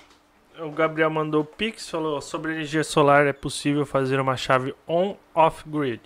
O 0.59 0.69
Gabriel 0.71 1.09
mandou 1.09 1.43
Pix, 1.43 1.89
falou 1.89 2.21
sobre 2.21 2.53
energia 2.53 2.83
solar 2.83 3.25
é 3.25 3.33
possível 3.33 3.85
fazer 3.85 4.19
uma 4.19 4.37
chave 4.37 4.73
on-off-grid. 4.87 5.99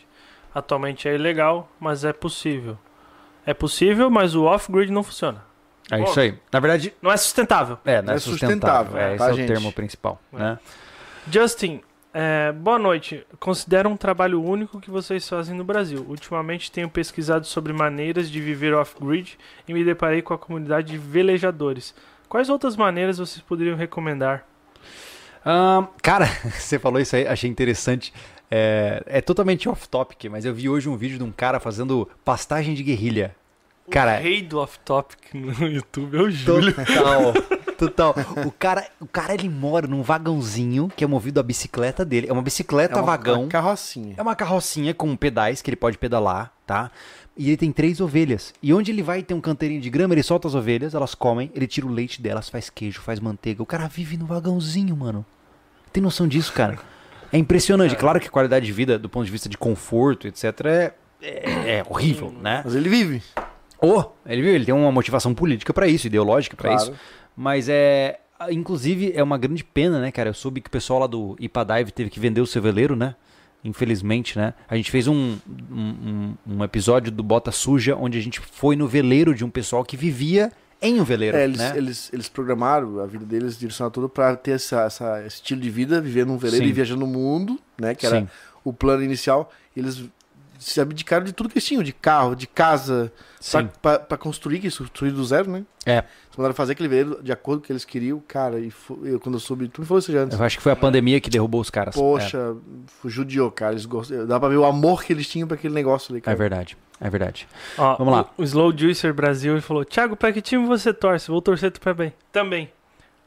Atualmente 0.56 1.07
é 1.07 1.14
ilegal, 1.15 1.69
mas 1.80 2.03
é 2.06 2.14
possível. 2.14 2.77
É 3.45 3.53
possível, 3.53 4.10
mas 4.10 4.35
o 4.35 4.45
off-grid 4.45 4.91
não 4.91 5.03
funciona. 5.03 5.44
É 5.91 5.98
Bom. 5.98 6.03
isso 6.06 6.19
aí. 6.19 6.38
Na 6.52 6.60
verdade, 6.60 6.94
Não 7.02 7.11
é 7.11 7.15
sustentável. 7.18 7.77
é, 7.85 8.02
não 8.02 8.14
é, 8.14 8.15
É 8.15 8.19
sustentável. 8.19 8.85
sustentável, 8.91 8.98
É, 8.98 9.10
esse 9.15 9.18
tá, 9.23 9.30
é 9.30 9.34
o 9.34 9.35
gente? 9.35 9.48
termo 9.48 9.72
principal, 9.72 10.19
É. 10.34 10.38
né? 10.38 10.60
Justin, 11.30 11.81
é, 12.13 12.51
boa 12.51 12.79
noite. 12.79 13.25
Considero 13.39 13.89
um 13.89 13.97
trabalho 13.97 14.41
único 14.41 14.79
que 14.79 14.89
vocês 14.89 15.27
fazem 15.27 15.55
no 15.55 15.63
Brasil. 15.63 16.05
Ultimamente 16.07 16.71
tenho 16.71 16.89
pesquisado 16.89 17.45
sobre 17.45 17.73
maneiras 17.73 18.29
de 18.29 18.39
viver 18.41 18.73
off-grid 18.73 19.38
e 19.67 19.73
me 19.73 19.84
deparei 19.84 20.21
com 20.21 20.34
a 20.34 20.38
comunidade 20.38 20.91
de 20.91 20.97
velejadores. 20.97 21.93
Quais 22.27 22.49
outras 22.49 22.75
maneiras 22.75 23.17
vocês 23.17 23.41
poderiam 23.41 23.77
recomendar? 23.77 24.45
Ahn, 25.45 25.88
cara, 26.01 26.25
você 26.57 26.77
falou 26.77 26.99
isso 26.99 27.15
aí, 27.15 27.27
achei 27.27 27.49
interessante. 27.49 28.13
É, 28.49 29.03
é 29.05 29.21
totalmente 29.21 29.67
off-topic, 29.67 30.25
mas 30.29 30.45
eu 30.45 30.53
vi 30.53 30.69
hoje 30.69 30.89
um 30.89 30.97
vídeo 30.97 31.17
de 31.17 31.23
um 31.23 31.31
cara 31.31 31.59
fazendo 31.59 32.09
pastagem 32.23 32.73
de 32.73 32.84
guerrilha. 32.84 33.35
Cara, 33.89 34.19
o 34.19 34.23
rei 34.23 34.41
do 34.41 34.59
off-topic 34.59 35.34
no 35.34 35.51
YouTube 35.67 36.17
é 36.17 36.21
o 36.21 36.29
Júlio. 36.29 36.73
Total, 36.85 37.34
total. 37.78 38.16
O 38.45 38.52
cara, 38.52 38.88
o 38.99 39.06
cara 39.08 39.34
ele 39.34 39.48
mora 39.49 39.88
num 39.88 40.02
vagãozinho 40.02 40.91
que 40.95 41.04
é 41.04 41.08
movido 41.08 41.40
a 41.40 41.44
bicicleta 41.44 42.04
dele. 42.04 42.28
É 42.30 42.34
uma 42.34 42.41
bicicleta 42.41 42.95
É 42.95 42.98
uma, 42.98 43.06
vagão. 43.06 43.41
uma 43.44 43.48
carrocinha. 43.49 44.16
É 44.18 44.22
uma 44.22 44.36
carrocinha 44.36 44.94
com 44.94 45.16
pedais 45.16 45.62
que 45.62 45.70
ele 45.70 45.76
pode 45.78 45.98
pedalar, 45.98 46.52
tá? 46.66 46.91
E 47.38 47.49
ele 47.49 47.58
tem 47.58 47.72
três 47.72 48.02
ovelhas. 48.02 48.54
E 48.64 48.74
onde 48.74 48.91
ele 48.91 49.04
vai 49.04 49.22
ter 49.22 49.34
um 49.34 49.41
canteirinho 49.41 49.80
de 49.80 49.90
grama, 49.90 50.14
ele 50.14 50.24
solta 50.24 50.48
as 50.48 50.56
ovelhas, 50.56 50.95
elas 50.95 51.14
comem, 51.14 51.52
ele 51.54 51.68
tira 51.68 51.86
o 51.86 51.90
leite 51.91 52.22
delas, 52.22 52.49
faz 52.49 52.70
queijo, 52.70 52.99
faz 53.02 53.20
manteiga. 53.20 53.62
O 53.62 53.66
cara 53.66 53.88
vive 53.88 54.18
no 54.18 54.26
vagãozinho, 54.26 54.95
mano. 54.98 55.24
Tem 55.94 56.02
noção 56.02 56.28
disso, 56.28 56.52
cara? 56.52 56.80
É 57.32 57.38
impressionante. 57.38 57.95
Claro 57.95 58.20
que 58.20 58.28
a 58.28 58.32
qualidade 58.32 58.66
de 58.66 58.72
vida, 58.72 58.98
do 58.98 59.08
ponto 59.08 59.26
de 59.26 59.32
vista 59.32 59.48
de 59.48 59.58
conforto, 59.58 60.28
etc., 60.28 60.44
é, 60.66 60.94
é, 61.22 61.78
é 61.80 61.84
horrível, 61.88 62.32
né? 62.41 62.62
Mas 62.66 62.74
ele 62.74 62.90
vive. 62.90 63.22
Oh, 63.80 64.04
ele 64.26 64.41
viu, 64.41 64.56
ele 64.56 64.66
tem 64.66 64.74
uma 64.74 64.91
motivação 64.91 65.36
política 65.36 65.72
pra 65.72 65.88
isso, 65.88 66.08
ideológica 66.08 66.56
pra 66.58 66.70
Claro. 66.72 66.84
isso. 66.91 66.99
Mas 67.38 67.69
é. 67.69 68.19
Inclusive, 68.51 69.14
é 69.15 69.23
uma 69.23 69.38
grande 69.38 69.64
pena, 69.64 69.99
né, 69.99 70.11
cara? 70.11 70.30
Eu 70.30 70.34
soube 70.34 70.61
que 70.61 70.68
o 70.68 70.72
pessoal 70.72 70.99
lá 70.99 71.07
do 71.07 71.35
Ipadive 71.39 71.91
teve 71.91 72.09
que 72.09 72.19
vender 72.19 72.41
o 72.41 72.45
seu 72.45 72.61
veleiro, 72.61 72.95
né? 72.95 73.15
Infelizmente, 73.64 74.38
né? 74.38 74.53
A 74.69 74.76
gente 74.76 74.91
fez 74.91 75.07
um, 75.07 75.38
um, 75.72 76.34
um- 76.47 76.64
episódio 76.64 77.11
do 77.11 77.23
Bota 77.23 77.51
Suja, 77.51 77.95
onde 77.95 78.18
a 78.18 78.22
gente 78.22 78.39
foi 78.39 78.76
no 78.76 78.88
veleiro 78.88 79.34
de 79.34 79.43
um 79.43 79.49
pessoal 79.49 79.84
que 79.84 79.97
vivia 79.97 80.51
em 80.80 81.01
um 81.01 81.03
veleiro, 81.03 81.35
É, 81.35 81.43
eles, 81.45 81.57
né? 81.57 81.73
eles, 81.76 82.14
eles 82.14 82.30
programaram 82.30 82.99
a 82.99 83.07
vida 83.07 83.26
deles, 83.26 83.57
direcionaram 83.57 83.91
tudo 83.91 84.07
pra 84.07 84.35
ter 84.35 84.51
essa, 84.51 84.81
essa- 84.84 85.19
esse 85.26 85.38
estilo 85.38 85.59
de 85.59 85.69
vida, 85.72 85.99
viver 85.99 86.23
num 86.26 86.38
veleiro 86.38 86.64
Sim. 86.65 86.69
e 86.69 86.73
viajando 86.73 86.99
no 86.99 87.07
mundo, 87.07 87.59
né? 87.81 87.95
Que 87.95 88.05
era 88.05 88.19
Sim. 88.22 88.27
o 88.64 88.72
plano 88.72 89.03
inicial. 89.03 89.51
Eles 89.76 90.03
se 90.59 90.79
abdicaram 90.81 91.23
de 91.25 91.34
tudo 91.34 91.49
que 91.49 91.57
eles 91.57 91.65
tinham, 91.65 91.84
de 91.84 91.93
carro, 91.93 92.35
de 92.35 92.47
casa, 92.47 93.11
pra 93.81 94.17
construir, 94.17 94.59
que 94.59 94.69
construir 94.75 95.11
do 95.11 95.23
zero, 95.23 95.49
né? 95.49 95.63
É. 95.85 95.97
Eles 95.99 96.38
mandaram 96.38 96.53
fazer 96.55 96.73
aquele 96.73 96.89
veleiro 96.89 97.23
de 97.23 97.31
acordo 97.31 97.59
com 97.59 97.63
o 97.63 97.67
que 97.67 97.71
eles 97.73 97.85
queriam, 97.85 98.21
cara, 98.27 98.59
e 98.59 98.71
eu, 99.03 99.19
quando 99.19 99.35
eu 99.35 99.39
soube, 99.39 99.67
tu 99.67 99.81
me 99.81 99.88
falou 99.88 99.99
isso 99.99 100.11
já 100.11 100.19
antes. 100.21 100.38
Eu 100.38 100.45
acho 100.45 100.57
que 100.57 100.63
foi 100.63 100.71
a 100.71 100.75
pandemia 100.75 101.19
que 101.21 101.29
derrubou 101.29 101.61
os 101.61 101.69
caras. 101.69 101.95
Poxa, 101.95 102.55
judiou, 103.05 103.49
cara. 103.51 103.73
Eles 103.73 103.85
gost... 103.85 104.11
Dá 104.11 104.39
pra 104.39 104.49
ver 104.49 104.57
o 104.57 104.65
amor 104.65 105.03
que 105.03 105.13
eles 105.13 105.27
tinham 105.27 105.47
pra 105.47 105.55
aquele 105.55 105.73
negócio 105.73 106.11
ali, 106.11 106.17
É, 106.17 106.19
é 106.19 106.21
cara. 106.21 106.38
verdade. 106.38 106.77
É 106.99 107.09
verdade. 107.09 107.47
Ó, 107.77 107.95
Vamos 107.97 108.13
lá. 108.13 108.25
O, 108.38 108.41
o 108.41 108.43
Slow 108.43 108.75
Juicer 108.75 109.13
Brasil 109.13 109.61
falou: 109.61 109.85
Thiago, 109.85 110.15
pra 110.15 110.34
que 110.34 110.41
time 110.41 110.65
você 110.65 110.91
torce? 110.91 111.29
Vou 111.29 111.41
torcer 111.41 111.71
tu 111.71 111.79
pra 111.79 111.93
bem. 111.93 112.11
Também. 112.31 112.71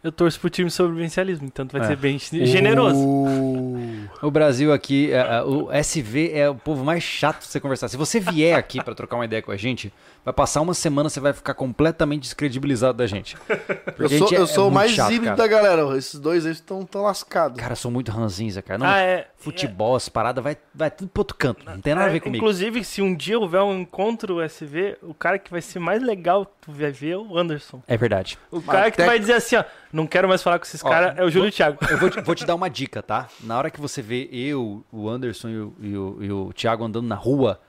Eu 0.03 0.11
torço 0.11 0.41
pro 0.41 0.49
time 0.49 0.71
sobrevivencialismo, 0.71 1.47
então 1.47 1.67
tu 1.67 1.73
vai 1.73 1.83
É. 1.83 1.85
ser 1.89 1.97
bem 1.97 2.19
generoso. 2.19 2.97
Uh, 2.99 4.09
O 4.23 4.31
Brasil 4.31 4.73
aqui, 4.73 5.13
é, 5.13 5.17
é, 5.19 5.43
o 5.43 5.71
SV 5.71 6.33
é 6.35 6.49
o 6.49 6.55
povo 6.55 6.85
mais 6.85 7.03
chato 7.03 7.41
de 7.41 7.47
você 7.47 7.61
conversar. 7.61 7.89
Se 7.89 7.97
você 7.99 8.19
vier 8.19 8.59
aqui 8.59 8.83
pra 8.83 8.95
trocar 8.95 9.17
uma 9.17 9.25
ideia 9.27 9.43
com 9.43 9.51
a 9.53 9.57
gente, 9.57 9.93
vai 10.25 10.33
passar 10.35 10.61
uma 10.61 10.75
semana, 10.75 11.09
você 11.09 11.21
vai 11.21 11.33
ficar 11.33 11.55
completamente 11.55 12.23
descredibilizado 12.23 12.99
da 12.99 13.07
gente. 13.07 13.37
Porque 13.97 14.03
eu 14.03 14.07
a 14.07 14.09
sou, 14.09 14.19
gente 14.19 14.35
é- 14.35 14.39
eu 14.39 14.45
é 14.45 14.47
sou 14.47 14.65
o 14.69 14.71
muito 14.71 14.75
mais 14.75 14.91
chato, 14.93 15.13
híbrido 15.13 15.37
da 15.37 15.47
galera. 15.47 15.97
Esses 15.97 16.19
dois 16.21 16.45
aí 16.47 16.53
estão 16.53 16.85
tão 16.85 17.03
lascados. 17.03 17.59
Cara, 17.61 17.75
sou 17.75 17.91
muito 17.91 18.11
ranzinza, 18.11 18.63
cara. 18.63 18.79
Não, 18.79 18.87
ah, 18.87 18.99
é. 19.01 19.29
futebol, 19.37 19.97
as 19.97 20.09
paradas, 20.09 20.43
vai, 20.43 20.57
vai 20.75 20.91
tudo 20.91 21.09
pro 21.09 21.21
outro 21.21 21.37
canto. 21.37 21.65
Não 21.65 21.81
tem 21.81 21.95
nada 21.95 22.07
a 22.07 22.11
É, 22.11 22.13
ver 22.13 22.21
comigo. 22.21 22.43
Inclusive, 22.43 22.85
se 22.85 23.01
um 23.03 23.15
dia 23.15 23.39
houver 23.39 23.61
um 23.63 23.81
encontro 23.81 24.41
SV, 24.41 24.99
o 25.03 25.15
cara 25.15 25.39
que 25.39 25.51
vai 25.51 25.61
ser 25.61 25.79
mais 25.79 26.03
legal 26.03 26.45
que 26.47 26.53
tu 26.63 26.73
vai 26.73 26.91
ver 26.91 27.11
é 27.13 27.17
o 27.17 27.37
Anderson. 27.39 27.83
É 27.89 27.97
verdade. 27.97 28.39
O 28.51 28.61
cara 28.61 28.91
que 28.91 28.97
tu 28.97 29.01
até- 29.03 29.07
vai 29.11 29.19
dizer 29.19 29.35
assim, 29.35 29.57
ó, 29.57 29.65
não 29.93 30.07
quero 30.07 30.29
mais 30.29 30.43
falar 30.43 30.59
com 30.59 30.65
esses 30.65 30.83
caras, 30.83 31.19
é 31.19 31.25
o 31.25 31.31
Júlio 31.31 31.51
Thiago. 31.51 31.79
Eu 31.91 31.99
vou 31.99 32.11
te, 32.11 32.21
vou 32.23 32.35
te 32.35 32.45
dar 32.45 32.55
uma 32.55 32.69
dica, 32.71 33.03
tá? 33.03 33.29
Na 33.43 33.57
hora 33.59 33.71
que 33.71 33.81
você 33.81 34.01
vê 34.03 34.29
eu, 34.33 34.85
o 34.93 35.09
Anderson 35.09 35.49
e 35.49 35.59
o, 35.59 35.75
e 35.81 35.97
o, 35.97 36.19
e 36.25 36.33
o 36.33 36.53
Thiago 36.53 36.85
andando 36.85 37.07
na 37.07 37.15
rua, 37.17 37.61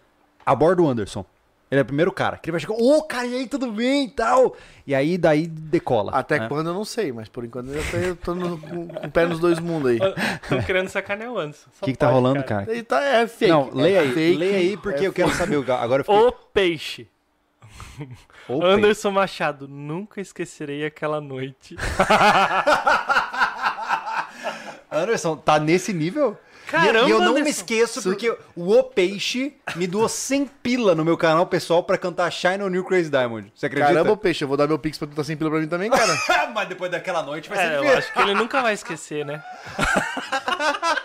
aborda 0.46 0.82
o 0.82 0.88
Anderson. 0.90 1.26
Ele 1.72 1.80
é 1.80 1.84
o 1.84 1.86
primeiro 1.86 2.12
cara. 2.12 2.36
Que 2.38 2.50
ele 2.50 2.52
vai 2.52 2.60
chegar, 2.60 2.74
ô, 2.74 3.02
cara, 3.04 3.26
e 3.26 3.34
aí, 3.34 3.48
tudo 3.48 3.72
bem 3.72 4.04
e 4.06 4.10
tal? 4.10 4.58
E 4.86 4.94
aí, 4.94 5.18
daí 5.18 5.48
decola. 5.48 6.12
Até 6.14 6.38
né? 6.40 6.50
quando 6.50 6.68
eu 6.68 6.74
não 6.74 6.84
sei, 6.84 7.14
mas 7.14 7.30
por 7.30 7.46
enquanto 7.46 7.70
eu 7.70 7.82
tô, 7.90 7.98
eu 7.98 8.16
tô 8.18 8.36
no- 8.36 8.58
com, 8.58 8.88
com 8.90 9.08
o 9.08 9.12
pé 9.12 9.26
nos 9.26 9.40
dois 9.40 9.58
mundos 9.58 9.92
aí. 9.92 10.00
Tô 10.50 10.62
querendo 10.66 10.90
sacanear 10.90 11.32
o 11.32 11.40
Anderson. 11.40 11.70
O 11.82 11.86
que, 11.86 11.92
que 11.94 11.98
tá 11.98 12.10
rolando, 12.10 12.44
cara? 12.44 12.70
Ele 12.70 12.84
tá, 12.84 13.02
é 13.02 13.26
fake. 13.26 13.50
Não, 13.50 13.70
leia 13.74 14.00
é 14.00 14.00
aí, 14.02 14.12
fake, 14.12 14.38
leia 14.38 14.58
aí, 14.58 14.76
porque 14.76 15.06
é 15.06 15.08
eu 15.08 15.14
quero 15.14 15.32
saber. 15.32 15.56
o- 15.56 15.74
Agora 15.74 16.02
eu 16.02 16.06
fiquei... 16.06 16.20
O 16.20 16.32
peixe. 16.32 17.08
Opa. 18.50 18.66
Anderson 18.66 19.12
Machado, 19.12 19.66
nunca 19.66 20.20
esquecerei 20.20 20.86
aquela 20.86 21.22
noite. 21.22 21.78
Anderson, 24.92 25.38
tá 25.38 25.58
nesse 25.58 25.94
nível? 25.94 26.38
Caramba, 26.72 27.08
e 27.08 27.12
eu 27.12 27.20
não 27.20 27.34
me 27.34 27.42
Anderson. 27.42 27.50
esqueço 27.60 28.02
porque 28.02 28.30
o 28.56 28.72
O 28.78 28.84
Peixe 28.84 29.54
me 29.76 29.86
doou 29.86 30.08
100 30.08 30.46
pila 30.64 30.96
no 30.96 31.04
meu 31.04 31.18
canal 31.18 31.46
pessoal 31.46 31.84
pra 31.84 31.98
cantar 31.98 32.32
Shine 32.32 32.64
on 32.64 32.70
New 32.70 32.86
Crazy 32.86 33.10
Diamond. 33.10 33.52
Você 33.54 33.66
acredita? 33.66 33.94
Caramba, 33.94 34.16
peixe, 34.18 34.44
eu 34.44 34.48
vou 34.48 34.56
dar 34.56 34.68
meu 34.68 34.80
pix 34.80 34.98
pra 34.98 35.08
tu 35.08 35.14
tá 35.16 35.24
sem 35.24 35.36
pila 35.36 35.50
pra 35.50 35.60
mim 35.60 35.68
também, 35.68 35.90
cara. 35.92 36.18
Mas 36.56 36.70
depois 36.70 36.90
daquela 36.90 37.22
noite 37.24 37.50
vai 37.50 37.58
ser 37.58 37.64
É, 37.66 37.76
eu 37.78 37.82
difícil. 37.82 37.98
acho 38.00 38.14
que 38.14 38.20
ele 38.22 38.34
nunca 38.34 38.62
vai 38.62 38.74
esquecer, 38.74 39.26
né? 39.26 39.44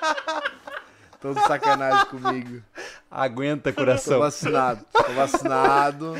Tô 1.20 1.32
de 1.32 1.40
sacanagem 1.46 2.06
comigo. 2.06 2.62
Aguenta, 3.10 3.72
Tô 3.72 3.78
coração. 3.80 4.18
vacinado. 4.20 4.84
Tô 4.92 5.12
vacinado. 5.14 6.14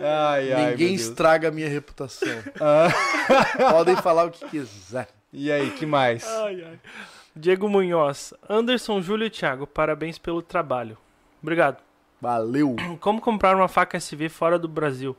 Ai, 0.00 0.52
ai, 0.52 0.70
Ninguém 0.70 0.88
meu 0.88 0.96
Deus. 0.96 1.08
estraga 1.08 1.48
a 1.48 1.50
minha 1.50 1.68
reputação. 1.68 2.28
Podem 3.70 3.96
falar 3.96 4.24
o 4.24 4.30
que 4.30 4.46
quiser. 4.48 5.08
E 5.32 5.52
aí, 5.52 5.70
que 5.72 5.84
mais? 5.84 6.26
Ai, 6.26 6.64
ai. 6.66 6.78
Diego 7.38 7.68
Munhoz, 7.68 8.34
Anderson, 8.48 9.00
Júlio 9.00 9.26
e 9.26 9.30
Thiago, 9.30 9.66
parabéns 9.66 10.18
pelo 10.18 10.42
trabalho. 10.42 10.96
Obrigado. 11.42 11.78
Valeu. 12.20 12.74
Como 13.00 13.20
comprar 13.20 13.54
uma 13.54 13.68
faca 13.68 13.96
SV 13.96 14.28
fora 14.28 14.58
do 14.58 14.66
Brasil? 14.68 15.16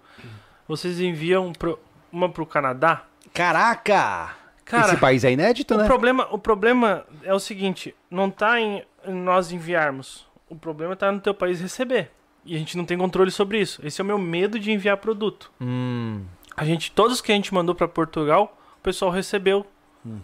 Vocês 0.67 0.99
enviam 0.99 1.53
pro- 1.53 1.79
uma 2.11 2.29
pro 2.29 2.45
Canadá? 2.45 3.03
Caraca! 3.33 4.35
Cara, 4.65 4.89
Esse 4.89 4.97
país 4.97 5.23
é 5.23 5.31
inédito, 5.31 5.73
o 5.73 5.77
né? 5.77 5.85
problema, 5.85 6.27
o 6.29 6.37
problema 6.37 7.03
é 7.23 7.33
o 7.33 7.39
seguinte, 7.39 7.95
não 8.11 8.29
tá 8.29 8.59
em, 8.61 8.83
nós 9.07 9.51
enviarmos. 9.51 10.27
O 10.47 10.55
problema 10.55 10.95
tá 10.95 11.11
no 11.11 11.19
teu 11.19 11.33
país 11.33 11.59
receber. 11.59 12.11
E 12.45 12.55
a 12.55 12.59
gente 12.59 12.77
não 12.77 12.85
tem 12.85 12.95
controle 12.97 13.31
sobre 13.31 13.59
isso. 13.59 13.79
Esse 13.83 13.99
é 13.99 14.03
o 14.03 14.07
meu 14.07 14.19
medo 14.19 14.59
de 14.59 14.71
enviar 14.71 14.97
produto. 14.97 15.51
Hum, 15.59 16.23
A 16.55 16.63
gente, 16.65 16.91
todos 16.91 17.19
que 17.21 17.31
a 17.31 17.35
gente 17.35 17.51
mandou 17.53 17.73
para 17.73 17.87
Portugal, 17.87 18.55
o 18.77 18.81
pessoal 18.83 19.09
recebeu, 19.09 19.65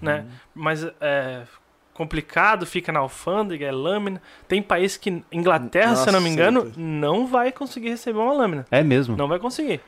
né? 0.01 0.25
Mas 0.53 0.83
é 1.01 1.43
complicado, 1.95 2.65
fica 2.67 2.91
na 2.91 2.99
alfândega, 2.99 3.65
é 3.65 3.71
lâmina. 3.71 4.21
Tem 4.47 4.61
país 4.61 4.97
que 4.97 5.23
Inglaterra, 5.31 5.95
se 5.95 6.07
eu 6.07 6.13
não 6.13 6.21
me 6.21 6.29
Nossa, 6.29 6.33
engano, 6.41 6.71
não 6.77 7.25
vai 7.25 7.51
conseguir 7.51 7.89
receber 7.89 8.19
uma 8.19 8.33
lâmina. 8.33 8.65
é 8.69 8.83
mesmo. 8.83 9.15
Não 9.17 9.27
vai 9.27 9.39
conseguir. 9.39 9.81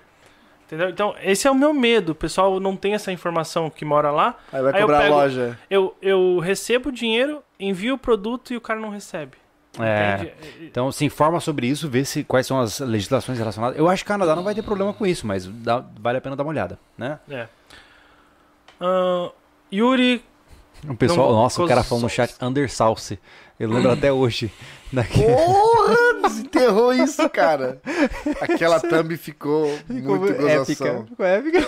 Entendeu? 0.65 0.89
Então, 0.89 1.15
esse 1.21 1.47
é 1.47 1.51
o 1.51 1.55
meu 1.55 1.73
medo. 1.73 2.13
O 2.13 2.15
pessoal 2.15 2.59
não 2.59 2.75
tem 2.75 2.93
essa 2.93 3.11
informação 3.11 3.69
que 3.69 3.85
mora 3.85 4.09
lá. 4.11 4.35
Aí 4.51 4.61
vai 4.61 4.73
Aí 4.73 4.81
eu 4.81 4.87
cobrar 4.87 4.97
a 4.97 5.01
pego- 5.03 5.13
loja. 5.15 5.59
Eu, 5.69 5.95
eu 6.01 6.39
recebo 6.39 6.89
o 6.89 6.91
dinheiro, 6.91 7.41
envio 7.59 7.93
o 7.95 7.97
produto 7.97 8.51
e 8.53 8.57
o 8.57 8.61
cara 8.61 8.79
não 8.79 8.89
recebe. 8.89 9.37
É. 9.79 10.33
Então 10.61 10.91
se 10.91 11.05
informa 11.05 11.39
sobre 11.39 11.67
isso, 11.67 11.87
vê 11.87 12.03
se 12.03 12.23
quais 12.23 12.47
são 12.47 12.59
as 12.59 12.79
legislações 12.79 13.37
relacionadas. 13.37 13.77
Eu 13.77 13.87
acho 13.87 14.03
que 14.03 14.09
o 14.09 14.13
Canadá 14.13 14.35
não 14.35 14.43
vai 14.43 14.55
ter 14.55 14.63
problema 14.63 14.91
com 14.91 15.05
isso, 15.05 15.27
mas 15.27 15.45
dá- 15.45 15.85
vale 15.99 16.17
a 16.17 16.21
pena 16.21 16.35
dar 16.35 16.43
uma 16.43 16.49
olhada, 16.49 16.79
né? 16.97 17.19
É. 17.29 17.47
Ah, 18.81 19.31
Yuri 19.71 20.23
O 20.87 20.95
pessoal, 20.95 21.29
Não- 21.31 21.37
nossa, 21.43 21.63
o 21.63 21.67
cara 21.67 21.83
falou 21.83 22.03
no 22.03 22.09
chat 22.09 22.35
Undersalce. 22.41 23.19
Eu 23.59 23.69
lembro 23.69 23.91
até 23.91 24.11
hoje. 24.11 24.51
Daqui. 24.93 25.21
Porra, 25.23 25.95
desenterrou 26.29 26.93
isso, 26.93 27.27
cara. 27.31 27.81
Aquela 28.39 28.79
thumb 28.79 29.17
ficou 29.17 29.67
muito 29.89 30.25
épica. 30.47 30.57
gozação. 30.57 31.05
Ficou 31.07 31.25
épica. 31.25 31.67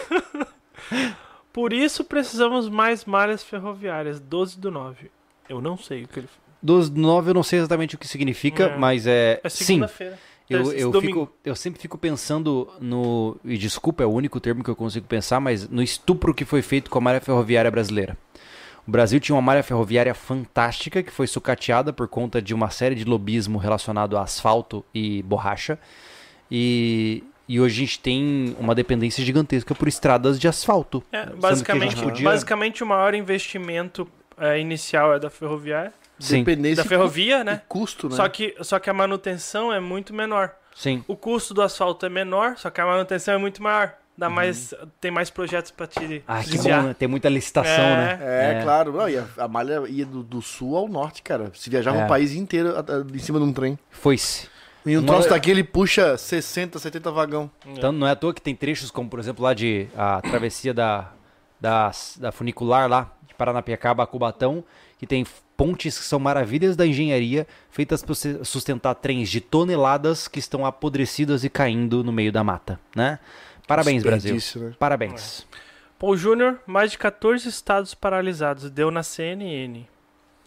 Por 1.51 1.73
isso 1.73 2.03
precisamos 2.03 2.69
mais 2.69 3.05
malhas 3.05 3.43
ferroviárias. 3.43 4.19
12 4.19 4.59
do 4.59 4.71
9. 4.71 5.11
Eu 5.49 5.59
não 5.59 5.77
sei 5.77 6.03
o 6.03 6.07
que 6.07 6.19
ele 6.19 6.29
Dos 6.61 6.89
nove 6.89 7.31
eu 7.31 7.33
não 7.33 7.41
sei 7.43 7.59
exatamente 7.59 7.95
o 7.95 7.97
que 7.97 8.07
significa, 8.07 8.65
É. 8.65 8.77
mas 8.77 9.07
é. 9.07 9.39
É 9.43 9.49
sim, 9.49 9.63
segunda-feira. 9.65 10.19
eu, 10.49 10.71
eu, 10.73 11.01
fico, 11.01 11.31
eu 11.43 11.55
sempre 11.55 11.81
fico 11.81 11.97
pensando 11.97 12.69
no. 12.79 13.37
E 13.45 13.57
desculpa, 13.57 14.03
é 14.03 14.05
o 14.05 14.09
único 14.11 14.39
termo 14.39 14.63
que 14.63 14.69
eu 14.69 14.75
consigo 14.75 15.07
pensar, 15.07 15.39
mas 15.39 15.67
no 15.69 15.81
estupro 15.81 16.33
que 16.33 16.43
foi 16.45 16.61
feito 16.61 16.89
com 16.89 16.97
a 16.97 17.01
malha 17.01 17.21
ferroviária 17.21 17.71
brasileira. 17.71 18.17
O 18.89 18.91
Brasil 18.91 19.19
tinha 19.19 19.35
uma 19.35 19.41
malha 19.43 19.61
ferroviária 19.61 20.15
fantástica 20.15 21.03
que 21.03 21.11
foi 21.11 21.27
sucateada 21.27 21.93
por 21.93 22.07
conta 22.07 22.41
de 22.41 22.55
uma 22.55 22.71
série 22.71 22.95
de 22.95 23.05
lobismo 23.05 23.59
relacionado 23.59 24.17
a 24.17 24.23
asfalto 24.23 24.83
e 24.91 25.21
borracha. 25.21 25.77
E, 26.49 27.23
e 27.47 27.59
hoje 27.59 27.75
a 27.83 27.85
gente 27.85 27.99
tem 27.99 28.55
uma 28.59 28.73
dependência 28.73 29.23
gigantesca 29.23 29.75
por 29.75 29.87
estradas 29.87 30.39
de 30.39 30.47
asfalto. 30.47 31.03
É, 31.11 31.27
basicamente, 31.27 32.01
podia- 32.01 32.23
basicamente, 32.27 32.83
o 32.83 32.87
maior 32.87 33.13
investimento 33.13 34.07
é, 34.35 34.59
inicial 34.59 35.13
é 35.13 35.19
da 35.19 35.29
ferroviária. 35.29 35.93
Sim, 36.17 36.39
Dependência 36.39 36.83
Da 36.83 36.89
ferrovia, 36.89 37.41
e 37.41 37.43
né? 37.43 37.61
custo, 37.69 38.09
né? 38.09 38.15
Só, 38.15 38.27
que, 38.27 38.55
só 38.61 38.79
que 38.79 38.89
a 38.89 38.93
manutenção 38.93 39.71
é 39.71 39.79
muito 39.79 40.15
menor. 40.15 40.51
sim. 40.75 41.03
O 41.07 41.15
custo 41.15 41.53
do 41.53 41.61
asfalto 41.61 42.07
é 42.07 42.09
menor, 42.09 42.57
só 42.57 42.71
que 42.71 42.81
a 42.81 42.87
manutenção 42.87 43.35
é 43.35 43.37
muito 43.37 43.61
maior. 43.61 43.93
Dá 44.19 44.29
mais, 44.29 44.73
tem 44.99 45.09
mais 45.09 45.29
projetos 45.29 45.71
pra 45.71 45.87
te 45.87 45.99
Uhum. 45.99 46.21
Ah, 46.27 46.43
que 46.43 46.57
bom, 46.57 46.81
né? 46.83 46.93
Tem 46.97 47.07
muita 47.07 47.29
licitação, 47.29 47.71
É. 47.73 48.17
né? 48.17 48.19
É, 48.59 48.63
claro. 48.63 48.91
Não, 48.93 49.07
e 49.09 49.17
a, 49.17 49.25
a 49.37 49.47
malha 49.47 49.81
ia 49.87 50.05
do, 50.05 50.21
do 50.21 50.41
sul 50.41 50.75
ao 50.75 50.87
norte, 50.89 51.21
cara. 51.23 51.51
Se 51.55 51.69
viajava 51.69 51.99
É. 52.01 52.05
o 52.05 52.07
país 52.07 52.33
inteiro 52.33 52.75
a- 52.75 52.79
a- 52.81 53.15
em 53.15 53.19
cima 53.19 53.39
de 53.39 53.45
um 53.45 53.53
trem. 53.53 53.79
Foi-se. 53.89 54.47
E 54.85 54.97
um 54.97 55.01
Uma- 55.01 55.07
troço 55.07 55.29
daquele 55.29 55.63
puxa 55.63 56.17
60, 56.17 56.79
70 56.79 57.11
vagão. 57.11 57.49
Então 57.65 57.91
não 57.91 58.05
é 58.07 58.11
à 58.11 58.15
toa 58.15 58.33
que 58.33 58.41
tem 58.41 58.55
trechos 58.55 58.91
como, 58.91 59.09
por 59.09 59.19
exemplo, 59.19 59.43
lá 59.43 59.53
de 59.53 59.87
a 59.97 60.21
travessia 60.21 60.73
da, 60.73 61.11
da, 61.59 61.91
da 62.17 62.31
funicular 62.31 62.89
lá, 62.89 63.11
de 63.27 63.33
Paranapiacaba 63.35 64.03
a 64.03 64.07
Cubatão, 64.07 64.63
que 64.97 65.05
tem 65.07 65.25
pontes 65.55 65.97
que 65.97 66.03
são 66.05 66.19
maravilhas 66.19 66.75
da 66.77 66.85
engenharia, 66.87 67.45
feitas 67.69 68.01
para 68.03 68.15
sustentar 68.43 68.95
trens 68.95 69.29
de 69.29 69.41
toneladas 69.41 70.27
que 70.27 70.39
estão 70.39 70.65
apodrecidas 70.65 71.43
e 71.43 71.49
caindo 71.49 72.03
no 72.03 72.11
meio 72.13 72.31
da 72.31 72.43
mata, 72.43 72.79
né? 72.95 73.19
Parabéns, 73.69 74.03
Brasil. 74.03 74.35
Né? 74.35 74.73
Parabéns. 74.79 75.47
Paul 75.99 76.17
Júnior, 76.17 76.59
mais 76.65 76.91
de 76.91 76.97
14 76.97 77.47
estados 77.47 77.93
paralisados. 77.93 78.69
Deu 78.69 78.89
na 78.89 79.03
CNN. 79.03 79.85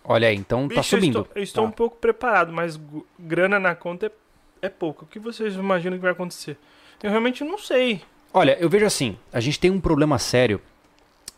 Olha 0.04 0.26
aí, 0.28 0.34
então 0.34 0.62
tá 0.68 0.74
Bicho, 0.74 0.80
eu 0.80 1.00
subindo. 1.00 1.18
estou, 1.20 1.28
eu 1.36 1.42
estou 1.42 1.62
Tá. 1.64 1.68
um 1.68 1.72
pouco 1.72 1.96
preparado, 1.96 2.52
mas 2.52 2.78
grana 3.18 3.60
na 3.60 3.74
conta 3.74 4.06
é, 4.06 4.66
é 4.66 4.68
pouco. 4.68 5.04
O 5.04 5.08
que 5.08 5.18
vocês 5.20 5.54
imaginam 5.54 5.96
que 5.96 6.02
vai 6.02 6.10
acontecer? 6.12 6.58
Eu 7.02 7.10
realmente 7.10 7.44
não 7.44 7.56
sei. 7.58 8.02
Olha, 8.34 8.56
eu 8.58 8.68
vejo 8.68 8.84
assim, 8.86 9.16
a 9.32 9.38
gente 9.38 9.60
tem 9.60 9.70
um 9.70 9.80
problema 9.80 10.18
sério, 10.18 10.60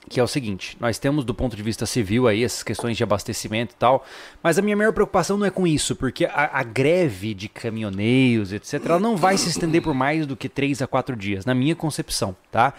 que 0.08 0.20
é 0.20 0.22
o 0.22 0.28
seguinte, 0.28 0.76
nós 0.78 0.98
temos 0.98 1.24
do 1.24 1.34
ponto 1.34 1.56
de 1.56 1.62
vista 1.62 1.86
civil 1.86 2.28
aí 2.28 2.44
essas 2.44 2.62
questões 2.62 2.96
de 2.96 3.02
abastecimento 3.02 3.72
e 3.72 3.76
tal, 3.76 4.04
mas 4.42 4.58
a 4.58 4.62
minha 4.62 4.76
maior 4.76 4.92
preocupação 4.92 5.36
não 5.36 5.46
é 5.46 5.50
com 5.50 5.66
isso, 5.66 5.96
porque 5.96 6.26
a, 6.26 6.58
a 6.58 6.62
greve 6.62 7.34
de 7.34 7.48
caminhoneiros, 7.48 8.52
etc, 8.52 8.84
ela 8.84 9.00
não 9.00 9.16
vai 9.16 9.38
se 9.38 9.48
estender 9.48 9.82
por 9.82 9.94
mais 9.94 10.26
do 10.26 10.36
que 10.36 10.48
3 10.48 10.82
a 10.82 10.86
4 10.86 11.16
dias, 11.16 11.44
na 11.44 11.54
minha 11.54 11.74
concepção, 11.74 12.36
tá? 12.50 12.74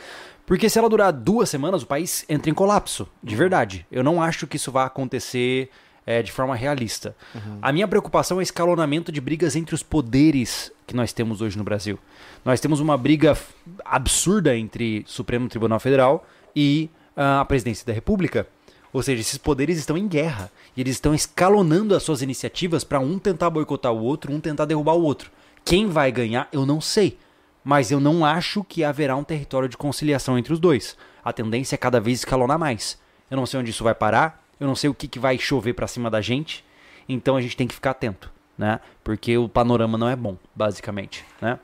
Porque 0.46 0.70
se 0.70 0.78
ela 0.78 0.88
durar 0.88 1.12
duas 1.12 1.50
semanas, 1.50 1.82
o 1.82 1.88
país 1.88 2.24
entra 2.30 2.52
em 2.52 2.54
colapso, 2.54 3.08
de 3.24 3.36
verdade. 3.36 3.86
Eu 3.92 4.04
não 4.04 4.22
acho 4.22 4.46
que 4.46 4.58
isso 4.58 4.72
vai 4.72 4.86
acontecer 4.86 5.72
é, 6.06 6.22
de 6.22 6.32
forma 6.32 6.56
realista. 6.56 7.16
A 7.62 7.72
minha 7.72 7.88
preocupação 7.88 8.38
é 8.38 8.40
o 8.40 8.44
escalonamento 8.44 9.12
de 9.12 9.20
brigas 9.20 9.56
entre 9.56 9.74
os 9.74 9.82
poderes 9.82 10.72
que 10.86 10.96
nós 10.96 11.12
temos 11.12 11.42
hoje 11.42 11.58
no 11.58 11.64
Brasil. 11.64 11.98
Nós 12.44 12.60
temos 12.60 12.80
uma 12.80 12.96
briga 12.96 13.36
absurda 13.84 14.56
entre 14.56 15.04
Supremo 15.08 15.50
Tribunal 15.50 15.80
Federal 15.80 16.28
e 16.56 16.92
a 17.16 17.44
Presidência 17.46 17.86
da 17.86 17.94
República. 17.94 18.48
Ou 18.92 19.04
seja, 19.04 19.22
esses 19.22 19.38
poderes 19.38 19.78
estão 19.78 19.98
em 19.98 20.08
guerra. 20.08 20.52
E 20.76 20.82
eles 20.82 20.96
estão 20.96 21.14
escalonando 21.14 21.96
as 21.96 22.04
suas 22.04 22.22
iniciativas 22.22 22.84
para 22.84 23.00
um 23.00 23.20
tentar 23.20 23.50
boicotar 23.50 23.92
o 23.92 24.02
outro, 24.02 24.32
um 24.32 24.40
tentar 24.40 24.66
derrubar 24.66 24.94
o 24.94 25.04
outro. 25.04 25.30
Quem 25.64 25.88
vai 25.88 26.12
ganhar, 26.12 26.48
eu 26.52 26.66
não 26.66 26.80
sei. 26.80 27.18
Mas 27.64 27.92
eu 27.92 28.00
não 28.00 28.24
acho 28.24 28.64
que 28.64 28.84
haverá 28.84 29.16
um 29.16 29.24
território 29.24 29.68
de 29.68 29.76
conciliação 29.76 30.38
entre 30.38 30.54
os 30.54 30.60
dois. 30.60 30.96
A 31.24 31.34
tendência 31.34 31.76
é 31.76 31.78
cada 31.78 32.00
vez 32.00 32.20
escalonar 32.20 32.60
mais. 32.60 32.98
Eu 33.30 33.36
não 33.36 33.46
sei 33.46 33.60
onde 33.60 33.72
isso 33.72 33.84
vai 33.84 33.96
parar, 33.96 34.46
eu 34.60 34.68
não 34.68 34.76
sei 34.76 34.90
o 34.90 34.94
que, 34.94 35.08
que 35.08 35.18
vai 35.18 35.38
chover 35.40 35.74
para 35.74 35.88
cima 35.88 36.10
da 36.10 36.22
gente. 36.22 36.64
Então 37.10 37.36
a 37.36 37.42
gente 37.42 37.58
tem 37.58 37.68
que 37.68 37.74
ficar 37.74 37.92
atento, 37.92 38.32
né? 38.58 38.80
Porque 39.04 39.36
o 39.38 39.50
panorama 39.50 39.98
não 39.98 40.08
é 40.08 40.16
bom, 40.16 40.38
basicamente, 40.56 41.26
né? 41.42 41.60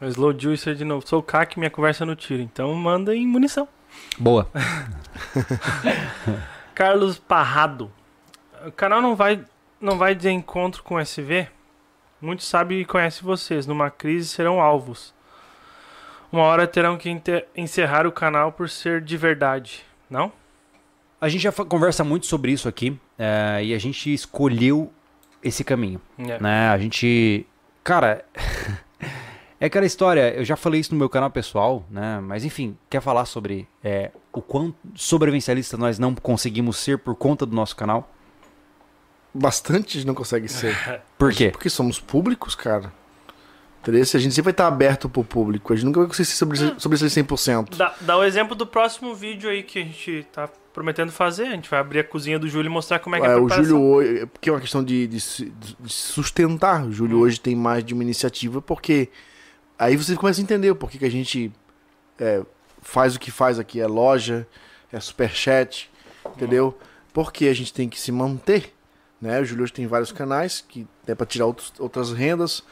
Slow 0.00 0.38
Juicer 0.38 0.74
de 0.74 0.84
novo. 0.84 1.06
Sou 1.06 1.20
o 1.20 1.22
CAC, 1.22 1.58
minha 1.58 1.70
conversa 1.70 2.06
no 2.06 2.16
tiro. 2.16 2.42
Então 2.42 2.72
manda 2.74 3.14
em 3.14 3.26
munição. 3.26 3.68
Boa. 4.18 4.48
Carlos 6.74 7.18
Parrado. 7.18 7.90
O 8.66 8.72
canal 8.72 9.00
não 9.00 9.14
vai, 9.14 9.44
não 9.80 9.98
vai 9.98 10.14
de 10.14 10.28
encontro 10.30 10.82
com 10.82 10.98
SV? 10.98 11.48
Muitos 12.20 12.48
sabem 12.48 12.80
e 12.80 12.84
conhecem 12.84 13.22
vocês. 13.22 13.66
Numa 13.66 13.90
crise 13.90 14.28
serão 14.28 14.60
alvos. 14.60 15.14
Uma 16.30 16.42
hora 16.42 16.66
terão 16.66 16.98
que 16.98 17.08
encerrar 17.56 18.06
o 18.06 18.12
canal 18.12 18.52
por 18.52 18.68
ser 18.68 19.00
de 19.00 19.16
verdade. 19.16 19.84
Não? 20.10 20.32
A 21.20 21.28
gente 21.28 21.42
já 21.42 21.52
conversa 21.52 22.04
muito 22.04 22.26
sobre 22.26 22.52
isso 22.52 22.68
aqui 22.68 22.98
é, 23.18 23.60
e 23.64 23.74
a 23.74 23.78
gente 23.78 24.12
escolheu 24.12 24.92
esse 25.42 25.64
caminho, 25.64 26.00
É. 26.18 26.38
né? 26.40 26.68
A 26.68 26.78
gente, 26.78 27.46
cara, 27.82 28.24
é 29.60 29.66
aquela 29.66 29.86
história. 29.86 30.34
Eu 30.34 30.44
já 30.44 30.56
falei 30.56 30.80
isso 30.80 30.92
no 30.92 30.98
meu 30.98 31.08
canal 31.08 31.30
pessoal, 31.30 31.84
né? 31.90 32.20
Mas 32.20 32.44
enfim, 32.44 32.76
quer 32.88 33.00
falar 33.00 33.24
sobre 33.24 33.66
é, 33.82 34.10
o 34.32 34.40
quão 34.42 34.74
sobrevivencialista 34.94 35.76
nós 35.76 35.98
não 35.98 36.14
conseguimos 36.14 36.76
ser 36.76 36.98
por 36.98 37.14
conta 37.14 37.44
do 37.44 37.54
nosso 37.54 37.74
canal? 37.76 38.08
Bastante 39.34 40.06
não 40.06 40.14
consegue 40.14 40.48
ser. 40.48 40.74
Por 41.18 41.32
quê? 41.32 41.50
Porque 41.50 41.68
somos 41.68 42.00
públicos, 42.00 42.54
cara. 42.54 42.92
Entendeu? 43.80 44.04
Se 44.04 44.16
a 44.16 44.20
gente 44.20 44.34
sempre 44.34 44.46
vai 44.46 44.52
estar 44.52 44.66
aberto 44.66 45.08
pro 45.08 45.22
público. 45.22 45.72
A 45.72 45.76
gente 45.76 45.84
nunca 45.84 46.00
vai 46.00 46.08
conseguir 46.08 46.28
sobre, 46.30 46.58
sobre 46.80 46.96
esse 46.96 47.22
100%. 47.22 47.76
Dá, 47.76 47.94
dá 48.00 48.16
o 48.16 48.24
exemplo 48.24 48.56
do 48.56 48.66
próximo 48.66 49.14
vídeo 49.14 49.48
aí 49.48 49.62
que 49.62 49.78
a 49.78 49.82
gente 49.82 50.26
tá 50.32 50.48
prometendo 50.72 51.12
fazer. 51.12 51.44
A 51.46 51.50
gente 51.50 51.68
vai 51.70 51.78
abrir 51.78 52.00
a 52.00 52.04
cozinha 52.04 52.38
do 52.38 52.48
Júlio 52.48 52.68
e 52.68 52.72
mostrar 52.72 52.98
como 52.98 53.16
é 53.16 53.20
que 53.20 53.26
é, 53.26 53.30
É, 53.30 53.32
a 53.34 53.36
o 53.36 53.40
preparação. 53.46 53.64
Júlio 53.70 53.84
hoje, 53.84 54.26
porque 54.26 54.48
é 54.48 54.52
uma 54.52 54.60
questão 54.60 54.82
de, 54.82 55.06
de 55.06 55.20
se- 55.20 55.52
de 55.80 55.92
sustentar. 55.92 56.84
O 56.86 56.90
Júlio 56.92 57.18
hoje 57.18 57.38
tem 57.38 57.54
mais 57.54 57.84
de 57.84 57.94
uma 57.94 58.02
iniciativa, 58.02 58.60
porque 58.60 59.08
aí 59.78 59.96
você 59.96 60.16
começa 60.16 60.40
a 60.40 60.42
entender 60.42 60.70
o 60.70 60.76
porquê 60.76 60.98
que 60.98 61.04
a 61.04 61.10
gente 61.10 61.52
é, 62.18 62.42
faz 62.82 63.14
o 63.16 63.20
que 63.20 63.30
faz 63.30 63.58
aqui. 63.58 63.80
É 63.80 63.86
loja, 63.86 64.46
é 64.92 64.98
superchat, 64.98 65.90
entendeu? 66.26 66.76
Porque 67.12 67.46
a 67.46 67.54
gente 67.54 67.72
tem 67.72 67.88
que 67.88 67.98
se 67.98 68.10
manter. 68.10 68.74
Né? 69.20 69.40
O 69.40 69.44
Júlio 69.44 69.64
hoje 69.64 69.72
tem 69.72 69.86
vários 69.86 70.12
canais 70.12 70.64
que 70.66 70.86
é 71.06 71.14
para 71.14 71.26
tirar 71.26 71.46
outros, 71.46 71.72
outras 71.78 72.12
rendas, 72.12 72.62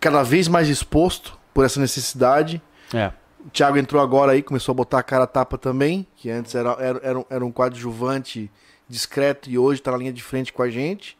cada 0.00 0.22
vez 0.22 0.48
mais 0.48 0.68
exposto 0.68 1.38
por 1.52 1.64
essa 1.64 1.80
necessidade. 1.80 2.62
É. 2.94 3.12
O 3.44 3.50
Thiago 3.50 3.78
entrou 3.78 4.02
agora 4.02 4.32
aí, 4.32 4.42
começou 4.42 4.72
a 4.72 4.76
botar 4.76 4.98
a 4.98 5.02
cara 5.02 5.24
a 5.24 5.26
tapa 5.26 5.56
também, 5.56 6.06
que 6.16 6.30
antes 6.30 6.54
era, 6.54 6.70
era, 6.72 7.00
era, 7.02 7.18
um, 7.18 7.24
era 7.30 7.44
um 7.44 7.52
coadjuvante 7.52 8.50
discreto 8.88 9.50
e 9.50 9.58
hoje 9.58 9.82
tá 9.82 9.92
na 9.92 9.98
linha 9.98 10.12
de 10.12 10.22
frente 10.22 10.52
com 10.52 10.62
a 10.62 10.70
gente. 10.70 11.16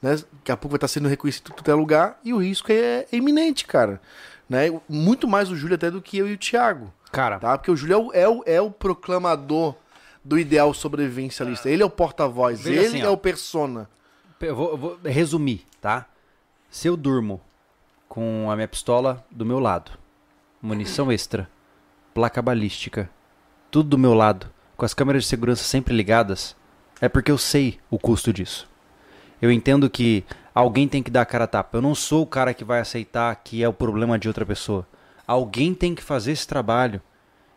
Né? 0.00 0.16
Daqui 0.16 0.52
a 0.52 0.56
pouco 0.56 0.72
vai 0.72 0.76
estar 0.76 0.88
sendo 0.88 1.08
reconhecido 1.08 1.50
em 1.50 1.54
todo 1.54 1.76
lugar 1.76 2.18
e 2.24 2.32
o 2.32 2.38
risco 2.38 2.70
é, 2.70 3.06
é 3.10 3.16
iminente, 3.16 3.66
cara. 3.66 4.00
Né? 4.48 4.66
Muito 4.88 5.26
mais 5.26 5.50
o 5.50 5.56
Júlio 5.56 5.74
até 5.74 5.90
do 5.90 6.02
que 6.02 6.18
eu 6.18 6.28
e 6.28 6.34
o 6.34 6.38
Thiago, 6.38 6.92
Cara, 7.10 7.38
tá? 7.38 7.56
Porque 7.56 7.70
o 7.70 7.76
Júlio 7.76 7.94
é 7.94 7.98
o, 7.98 8.12
é 8.12 8.28
o, 8.28 8.42
é 8.44 8.60
o 8.60 8.70
proclamador 8.70 9.76
do 10.24 10.38
ideal 10.38 10.74
sobrevivencialista. 10.74 11.70
Ele 11.70 11.82
é 11.82 11.86
o 11.86 11.90
porta-voz, 11.90 12.66
ele 12.66 12.78
assim, 12.78 13.00
é 13.00 13.08
ó. 13.08 13.12
o 13.12 13.16
persona. 13.16 13.88
eu 14.40 14.56
vou, 14.56 14.70
eu 14.70 14.76
vou 14.76 14.98
resumir, 15.04 15.64
tá? 15.80 16.06
Se 16.68 16.88
eu 16.88 16.96
durmo 16.96 17.40
com 18.08 18.50
a 18.50 18.56
minha 18.56 18.66
pistola 18.66 19.24
do 19.30 19.46
meu 19.46 19.60
lado, 19.60 19.92
munição 20.60 21.12
extra, 21.12 21.48
placa 22.12 22.42
balística, 22.42 23.08
tudo 23.70 23.90
do 23.90 23.98
meu 23.98 24.14
lado, 24.14 24.50
com 24.76 24.84
as 24.84 24.94
câmeras 24.94 25.22
de 25.22 25.28
segurança 25.28 25.62
sempre 25.62 25.94
ligadas, 25.94 26.56
é 27.00 27.08
porque 27.08 27.30
eu 27.30 27.38
sei 27.38 27.78
o 27.90 27.98
custo 27.98 28.32
disso. 28.32 28.68
Eu 29.40 29.52
entendo 29.52 29.90
que 29.90 30.24
alguém 30.54 30.86
tem 30.86 31.02
que 31.02 31.10
dar 31.10 31.22
a 31.22 31.26
cara 31.26 31.44
a 31.44 31.48
tapa. 31.48 31.76
Eu 31.78 31.82
não 31.82 31.94
sou 31.94 32.22
o 32.22 32.26
cara 32.26 32.54
que 32.54 32.64
vai 32.64 32.80
aceitar 32.80 33.34
que 33.36 33.62
é 33.62 33.68
o 33.68 33.72
problema 33.72 34.18
de 34.18 34.28
outra 34.28 34.46
pessoa. 34.46 34.86
Alguém 35.26 35.74
tem 35.74 35.94
que 35.94 36.02
fazer 36.02 36.32
esse 36.32 36.46
trabalho. 36.46 37.00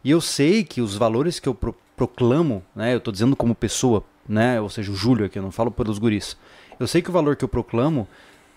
E 0.03 0.11
eu 0.11 0.21
sei 0.21 0.63
que 0.63 0.81
os 0.81 0.95
valores 0.95 1.39
que 1.39 1.47
eu 1.49 1.53
pro- 1.53 1.75
proclamo, 1.95 2.63
né, 2.75 2.93
eu 2.93 2.99
tô 2.99 3.11
dizendo 3.11 3.35
como 3.35 3.53
pessoa, 3.53 4.03
né, 4.27 4.59
ou 4.61 4.69
seja, 4.69 4.91
o 4.91 4.95
Júlio 4.95 5.25
aqui, 5.25 5.37
eu 5.37 5.43
não 5.43 5.51
falo 5.51 5.69
pelos 5.71 5.99
guris. 5.99 6.37
Eu 6.79 6.87
sei 6.87 7.01
que 7.01 7.09
o 7.09 7.13
valor 7.13 7.35
que 7.35 7.43
eu 7.43 7.49
proclamo 7.49 8.07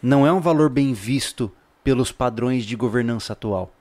não 0.03 0.27
é 0.27 0.33
um 0.33 0.41
valor 0.41 0.69
bem 0.69 0.93
visto 0.93 1.51
pelos 1.83 2.12
padrões 2.12 2.65
de 2.65 2.77
governança 2.77 3.33
atual. 3.33 3.73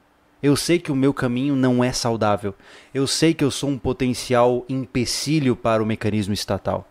Eu 0.41 0.55
sei 0.55 0.79
que 0.79 0.91
o 0.91 0.95
meu 0.95 1.13
caminho 1.13 1.55
não 1.55 1.83
é 1.83 1.91
saudável. 1.91 2.55
Eu 2.93 3.05
sei 3.05 3.33
que 3.33 3.43
eu 3.43 3.51
sou 3.51 3.69
um 3.69 3.77
potencial 3.77 4.65
empecilho 4.69 5.53
para 5.55 5.83
o 5.83 5.85
mecanismo 5.85 6.33
estatal. 6.33 6.87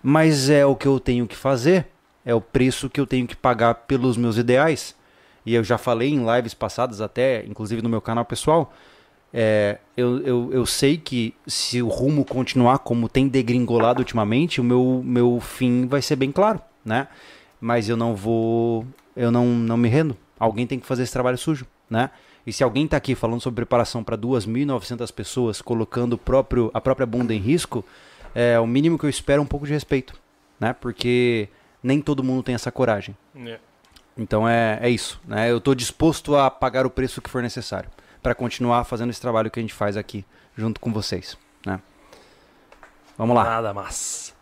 Mas 0.00 0.48
é 0.48 0.64
o 0.64 0.76
que 0.76 0.86
eu 0.86 1.00
tenho 1.00 1.26
que 1.26 1.34
fazer, 1.36 1.88
é 2.26 2.34
o 2.34 2.40
preço 2.40 2.90
que 2.90 3.00
eu 3.00 3.06
tenho 3.06 3.24
que 3.24 3.36
pagar 3.36 3.72
pelos 3.86 4.16
meus 4.16 4.36
ideais. 4.36 4.96
E 5.46 5.54
eu 5.54 5.62
já 5.62 5.78
falei 5.78 6.10
em 6.10 6.26
lives 6.26 6.52
passadas, 6.52 7.00
até, 7.00 7.46
inclusive 7.46 7.80
no 7.80 7.88
meu 7.88 8.00
canal 8.00 8.24
pessoal, 8.24 8.74
é, 9.32 9.78
eu, 9.96 10.20
eu, 10.22 10.50
eu 10.52 10.66
sei 10.66 10.96
que 10.96 11.32
se 11.46 11.80
o 11.80 11.88
rumo 11.88 12.24
continuar 12.24 12.80
como 12.80 13.08
tem 13.08 13.28
degringolado 13.28 14.00
ultimamente, 14.00 14.60
o 14.60 14.64
meu, 14.64 15.02
meu 15.04 15.38
fim 15.40 15.86
vai 15.86 16.02
ser 16.02 16.16
bem 16.16 16.32
claro, 16.32 16.60
né? 16.84 17.06
Mas 17.60 17.88
eu 17.88 17.96
não 17.96 18.16
vou, 18.16 18.84
eu 19.14 19.30
não, 19.30 19.46
não 19.46 19.76
me 19.76 19.88
rendo. 19.88 20.16
Alguém 20.38 20.66
tem 20.66 20.80
que 20.80 20.86
fazer 20.86 21.04
esse 21.04 21.12
trabalho 21.12 21.38
sujo, 21.38 21.64
né? 21.88 22.10
E 22.44 22.52
se 22.52 22.64
alguém 22.64 22.86
está 22.86 22.96
aqui 22.96 23.14
falando 23.14 23.40
sobre 23.40 23.56
preparação 23.56 24.02
para 24.02 24.18
2.900 24.18 25.12
pessoas, 25.12 25.62
colocando 25.62 26.18
próprio, 26.18 26.70
a 26.74 26.80
própria 26.80 27.06
bunda 27.06 27.32
em 27.32 27.38
risco, 27.38 27.84
é 28.34 28.58
o 28.58 28.66
mínimo 28.66 28.98
que 28.98 29.04
eu 29.04 29.10
espero 29.10 29.40
é 29.40 29.42
um 29.42 29.46
pouco 29.46 29.66
de 29.66 29.72
respeito, 29.72 30.14
né? 30.58 30.72
Porque 30.72 31.48
nem 31.82 32.00
todo 32.00 32.22
mundo 32.22 32.42
tem 32.42 32.54
essa 32.54 32.72
coragem. 32.72 33.16
É. 33.36 33.58
Então 34.16 34.48
é, 34.48 34.78
é 34.80 34.88
isso, 34.88 35.20
né? 35.26 35.50
Eu 35.50 35.58
estou 35.58 35.74
disposto 35.74 36.36
a 36.36 36.50
pagar 36.50 36.86
o 36.86 36.90
preço 36.90 37.20
que 37.20 37.30
for 37.30 37.42
necessário 37.42 37.90
para 38.22 38.34
continuar 38.34 38.84
fazendo 38.84 39.10
esse 39.10 39.20
trabalho 39.20 39.50
que 39.50 39.60
a 39.60 39.62
gente 39.62 39.74
faz 39.74 39.96
aqui 39.96 40.24
junto 40.56 40.80
com 40.80 40.92
vocês, 40.92 41.36
né? 41.64 41.80
Vamos 43.16 43.36
lá. 43.36 43.44
Nada 43.44 43.74
mais. 43.74 44.34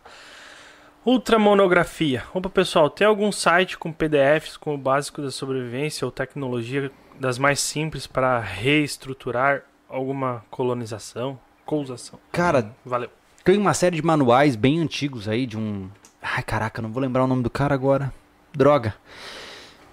Ultramonografia. 1.05 2.23
Opa, 2.33 2.49
pessoal, 2.49 2.89
tem 2.89 3.05
algum 3.05 3.31
site 3.31 3.77
com 3.77 3.91
PDFs 3.91 4.57
com 4.57 4.73
o 4.73 4.77
básico 4.77 5.21
da 5.21 5.29
sobrevivência 5.29 6.03
ou 6.03 6.11
tecnologia 6.11 6.91
das 7.19 7.37
mais 7.37 7.59
simples 7.59 8.07
para 8.07 8.39
reestruturar 8.39 9.63
alguma 9.87 10.43
colonização? 10.49 11.39
Cousação. 11.63 12.19
Cara, 12.31 12.75
Valeu. 12.83 13.09
tem 13.43 13.57
uma 13.57 13.73
série 13.73 13.97
de 13.97 14.01
manuais 14.01 14.55
bem 14.55 14.79
antigos 14.79 15.27
aí 15.27 15.45
de 15.45 15.57
um. 15.57 15.89
Ai, 16.35 16.43
caraca, 16.43 16.81
não 16.81 16.89
vou 16.91 17.01
lembrar 17.01 17.23
o 17.23 17.27
nome 17.27 17.43
do 17.43 17.49
cara 17.49 17.73
agora. 17.73 18.13
Droga. 18.53 18.95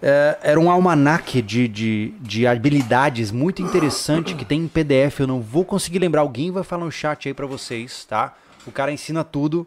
É, 0.00 0.38
era 0.42 0.58
um 0.58 0.70
almanaque 0.70 1.40
de, 1.40 1.68
de, 1.68 2.14
de 2.20 2.46
habilidades 2.46 3.30
muito 3.30 3.62
interessante 3.62 4.34
que 4.34 4.44
tem 4.44 4.60
em 4.62 4.68
PDF. 4.68 5.20
Eu 5.20 5.26
não 5.26 5.40
vou 5.40 5.64
conseguir 5.64 5.98
lembrar. 5.98 6.22
Alguém 6.22 6.50
vai 6.50 6.64
falar 6.64 6.84
no 6.84 6.90
chat 6.90 7.28
aí 7.28 7.34
pra 7.34 7.46
vocês, 7.46 8.04
tá? 8.04 8.34
O 8.66 8.72
cara 8.72 8.90
ensina 8.90 9.22
tudo. 9.22 9.66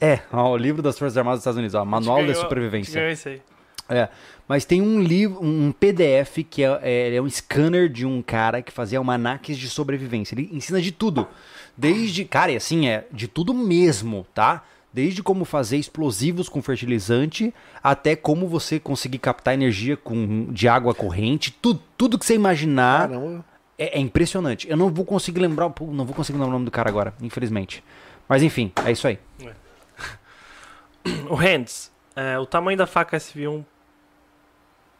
É, 0.00 0.20
ó, 0.32 0.52
o 0.52 0.56
livro 0.56 0.80
das 0.80 0.98
Forças 0.98 1.18
Armadas 1.18 1.38
dos 1.38 1.42
Estados 1.42 1.58
Unidos, 1.58 1.74
ó, 1.74 1.84
Manual 1.84 2.18
da 2.18 2.26
Ganhou- 2.28 2.40
Supervivência. 2.40 2.94
Ganhou 2.94 3.12
isso 3.12 3.28
aí. 3.28 3.42
É, 3.88 4.08
mas 4.48 4.64
tem 4.64 4.80
um 4.82 5.00
livro, 5.00 5.38
um 5.44 5.70
PDF 5.70 6.38
que 6.48 6.64
é, 6.64 6.80
é, 6.82 7.14
é 7.16 7.22
um 7.22 7.28
scanner 7.28 7.88
de 7.88 8.04
um 8.06 8.20
cara 8.22 8.60
que 8.62 8.72
fazia 8.72 8.98
almanaques 8.98 9.56
de 9.58 9.68
sobrevivência. 9.68 10.34
Ele 10.34 10.48
ensina 10.52 10.80
de 10.80 10.90
tudo. 10.90 11.28
Desde, 11.76 12.24
cara, 12.24 12.50
e 12.52 12.56
assim, 12.56 12.88
é 12.88 13.06
de 13.12 13.28
tudo 13.28 13.52
mesmo, 13.52 14.26
tá? 14.34 14.64
Desde 14.96 15.22
como 15.22 15.44
fazer 15.44 15.76
explosivos 15.76 16.48
com 16.48 16.62
fertilizante 16.62 17.52
até 17.82 18.16
como 18.16 18.48
você 18.48 18.80
conseguir 18.80 19.18
captar 19.18 19.52
energia 19.52 19.94
com, 19.94 20.46
de 20.50 20.66
água 20.66 20.94
corrente. 20.94 21.50
Tudo, 21.50 21.82
tudo 21.98 22.18
que 22.18 22.24
você 22.24 22.34
imaginar 22.34 23.10
Caramba. 23.10 23.44
é, 23.78 23.98
é 23.98 24.00
impressionante. 24.00 24.66
Eu 24.70 24.74
não 24.74 24.88
vou 24.88 25.04
conseguir 25.04 25.40
lembrar, 25.40 25.70
não 25.78 26.06
vou 26.06 26.14
conseguir 26.14 26.38
lembrar 26.38 26.48
o 26.48 26.52
nome 26.52 26.64
do 26.64 26.70
cara 26.70 26.88
agora, 26.88 27.12
infelizmente. 27.20 27.84
Mas 28.26 28.42
enfim, 28.42 28.72
é 28.86 28.90
isso 28.90 29.06
aí. 29.06 29.18
O 31.28 31.34
Hands. 31.34 31.92
é, 32.16 32.38
o 32.38 32.46
tamanho 32.46 32.78
da 32.78 32.86
faca 32.86 33.18
SV1 33.18 33.66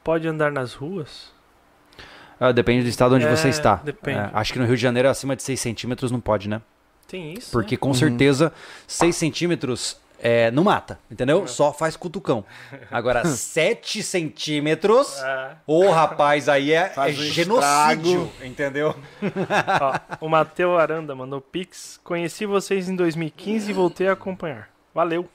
pode 0.05 0.29
andar 0.29 0.53
nas 0.53 0.75
ruas? 0.75 1.33
Ah, 2.39 2.53
depende 2.53 2.83
do 2.83 2.89
estado 2.91 3.15
onde 3.15 3.25
É, 3.25 3.35
você 3.35 3.49
está. 3.49 3.77
depende. 3.77 4.19
É, 4.19 4.31
acho 4.35 4.53
que 4.53 4.59
no 4.59 4.67
Rio 4.67 4.77
de 4.77 4.83
Janeiro 4.83 5.09
acima 5.09 5.35
de 5.35 5.43
6 5.43 5.59
centímetros 5.59 6.11
não 6.11 6.21
pode, 6.21 6.51
né? 6.51 6.61
Tem 7.09 7.35
isso? 7.35 7.51
Porque 7.53 7.75
né? 7.75 7.79
com 7.79 7.95
certeza 7.95 8.53
6 8.87 9.15
centímetros 9.15 9.97
é, 10.19 10.51
não 10.51 10.65
mata, 10.65 10.99
entendeu? 11.11 11.45
É. 11.45 11.47
Só 11.47 11.73
faz 11.73 11.97
cutucão. 11.97 12.45
Agora, 12.91 13.25
7 13.27 14.03
centímetros, 14.03 15.23
Ah, 15.23 15.57
ô 15.67 15.91
rapaz, 15.91 16.49
aí 16.49 16.73
é, 16.73 16.93
é 16.97 17.01
um 17.01 17.13
genocídio, 17.13 18.31
entendeu? 18.43 18.95
ó, 19.81 19.99
o 20.21 20.29
Matheus 20.29 20.79
Aranda 20.81 21.15
mandou 21.15 21.41
pix. 21.41 22.01
Conheci 22.03 22.47
vocês 22.47 22.89
em 22.89 22.97
2015 22.97 23.71
e 23.71 23.75
voltei 23.75 24.09
a 24.09 24.13
acompanhar. 24.13 24.71
Valeu. 24.95 25.29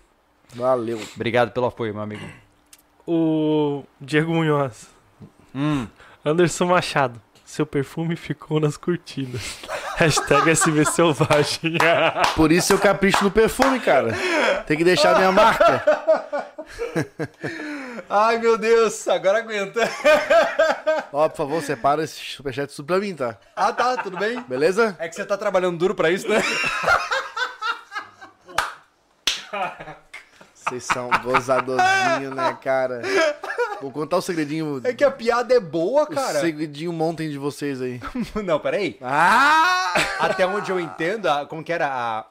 Valeu. 0.54 1.00
Obrigado 1.16 1.52
pelo 1.52 1.68
apoio, 1.68 1.94
meu 1.94 2.04
amigo. 2.04 2.26
O 3.08 3.84
Diego 4.00 4.34
Munhoz. 4.34 4.90
Hum, 5.56 5.88
Anderson 6.26 6.66
Machado. 6.66 7.22
Seu 7.46 7.66
perfume 7.66 8.16
ficou 8.16 8.60
nas 8.60 8.78
cortinas. 8.78 9.60
Hashtag 9.96 10.52
SV 10.52 10.86
Selvagem. 10.86 11.78
Por 12.36 12.52
isso 12.52 12.74
eu 12.74 12.80
capricho 12.80 13.24
no 13.24 13.32
perfume, 13.32 13.80
cara. 13.80 14.14
Tem 14.66 14.78
que 14.78 14.84
deixar 14.84 15.16
a 15.16 15.18
minha 15.18 15.32
marca. 15.32 15.84
Ai, 18.10 18.38
meu 18.38 18.58
Deus, 18.58 19.08
agora 19.08 19.40
aguenta. 19.40 19.90
Ó, 21.14 21.28
por 21.30 21.38
favor, 21.38 21.64
separa 21.64 22.04
esse 22.04 22.16
superchat 22.16 22.74
tudo 22.76 22.86
pra 22.86 23.00
mim, 23.00 23.16
tá? 23.16 23.38
Ah, 23.56 23.72
tá, 23.72 23.98
tudo 23.98 24.18
bem? 24.18 24.42
Beleza? 24.48 24.96
É 25.00 25.08
que 25.08 25.16
você 25.16 25.26
tá 25.26 25.38
trabalhando 25.38 25.78
duro 25.78 25.96
pra 25.96 26.10
isso, 26.10 26.28
né? 26.28 26.42
Vocês 30.72 30.86
são 30.86 31.10
gozadorzinho, 31.22 32.34
né, 32.34 32.58
cara? 32.64 33.02
Vou 33.82 33.92
contar 33.92 34.16
o 34.18 34.22
segredinho. 34.22 34.80
É 34.86 34.94
que 34.94 35.04
a 35.04 35.12
piada 35.12 35.54
é 35.54 35.60
boa, 35.60 36.04
O 36.04 36.08
cara. 36.08 36.40
segredinho 36.40 36.94
montem 36.94 37.30
de 37.30 37.38
vocês 37.38 37.82
aí. 37.82 38.00
Não, 38.46 38.58
peraí. 38.58 38.98
Ah! 39.02 39.94
Até 40.20 40.48
onde 40.48 40.72
eu 40.72 40.80
entendo, 40.80 41.28
a- 41.28 41.46
como 41.46 41.62
que 41.62 41.74
era 41.74 41.88
a. 41.88 42.26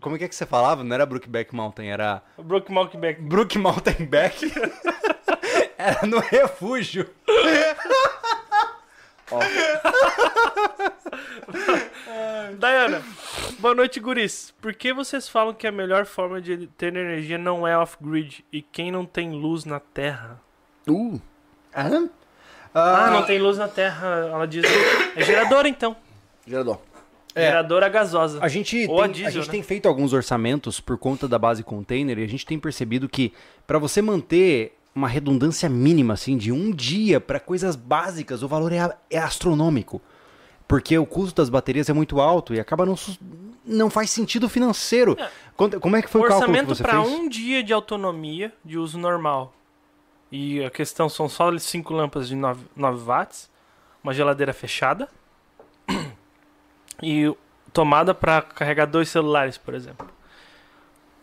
Como 0.00 0.18
que 0.18 0.24
é 0.24 0.28
que 0.28 0.34
você 0.34 0.44
falava? 0.44 0.82
Não 0.82 0.94
era 0.94 1.06
Brookback 1.06 1.54
Mountain, 1.54 1.90
era. 1.90 2.22
O 2.36 2.42
Brook 2.42 2.72
Malkback. 2.72 3.20
Brook 3.22 3.56
Mountain 3.56 4.06
Back. 4.06 4.52
era 5.78 6.04
no 6.06 6.18
refúgio. 6.18 7.08
Diana, 12.58 13.02
boa 13.58 13.74
noite, 13.74 13.98
guris. 13.98 14.52
Por 14.60 14.74
que 14.74 14.92
vocês 14.92 15.26
falam 15.28 15.54
que 15.54 15.66
a 15.66 15.72
melhor 15.72 16.04
forma 16.04 16.40
de 16.40 16.66
ter 16.78 16.94
energia 16.94 17.38
não 17.38 17.66
é 17.66 17.76
off-grid 17.76 18.44
e 18.52 18.60
quem 18.60 18.92
não 18.92 19.06
tem 19.06 19.32
luz 19.32 19.64
na 19.64 19.80
Terra? 19.80 20.40
Uh, 20.86 21.18
Aham. 21.74 22.10
Ah, 22.74 23.10
não 23.10 23.24
tem 23.24 23.38
luz 23.38 23.56
na 23.56 23.68
Terra. 23.68 24.28
Ela 24.30 24.46
diz. 24.46 24.64
É 25.16 25.22
gerador 25.22 25.64
então. 25.64 25.96
Gerador. 26.46 26.78
É. 27.34 27.46
Geradora 27.46 27.88
gasosa. 27.88 28.38
A 28.42 28.48
gente, 28.48 28.86
Ou 28.88 29.00
a 29.00 29.04
tem, 29.04 29.12
diesel, 29.12 29.28
a 29.28 29.32
gente 29.32 29.46
né? 29.46 29.52
tem 29.52 29.62
feito 29.62 29.88
alguns 29.88 30.12
orçamentos 30.12 30.80
por 30.80 30.98
conta 30.98 31.26
da 31.26 31.38
base 31.38 31.62
container 31.62 32.18
e 32.18 32.24
a 32.24 32.28
gente 32.28 32.44
tem 32.44 32.58
percebido 32.58 33.08
que 33.08 33.32
para 33.66 33.78
você 33.78 34.02
manter 34.02 34.76
uma 34.94 35.08
redundância 35.08 35.68
mínima 35.68 36.14
assim 36.14 36.36
de 36.36 36.52
um 36.52 36.70
dia 36.70 37.20
para 37.20 37.40
coisas 37.40 37.74
básicas, 37.76 38.42
o 38.42 38.48
valor 38.48 38.72
é, 38.72 38.96
é 39.10 39.18
astronômico. 39.18 40.00
Porque 40.68 40.96
o 40.96 41.04
custo 41.04 41.34
das 41.42 41.48
baterias 41.50 41.88
é 41.88 41.92
muito 41.92 42.20
alto 42.20 42.54
e 42.54 42.60
acaba 42.60 42.86
não, 42.86 42.94
não 43.64 43.90
faz 43.90 44.10
sentido 44.10 44.48
financeiro. 44.48 45.16
Quanto- 45.56 45.78
como 45.80 45.96
é 45.96 46.00
que 46.02 46.08
foi 46.08 46.20
o 46.22 46.24
cálculo 46.24 46.46
que 46.46 46.50
Orçamento 46.52 46.74
você 46.74 46.82
para 46.82 47.02
fez? 47.04 47.12
um 47.12 47.28
dia 47.28 47.62
de 47.62 47.72
autonomia 47.72 48.52
de 48.64 48.78
uso 48.78 48.98
normal. 48.98 49.52
E 50.32 50.64
a 50.64 50.70
questão 50.70 51.08
são 51.08 51.28
só 51.28 51.56
cinco 51.58 51.92
lâmpadas 51.92 52.28
de 52.28 52.34
9, 52.34 52.64
9 52.74 53.04
watts, 53.04 53.50
uma 54.02 54.14
geladeira 54.14 54.52
fechada 54.54 55.08
e 57.02 57.32
tomada 57.72 58.14
para 58.14 58.40
carregar 58.42 58.86
dois 58.86 59.08
celulares, 59.08 59.58
por 59.58 59.74
exemplo. 59.74 60.08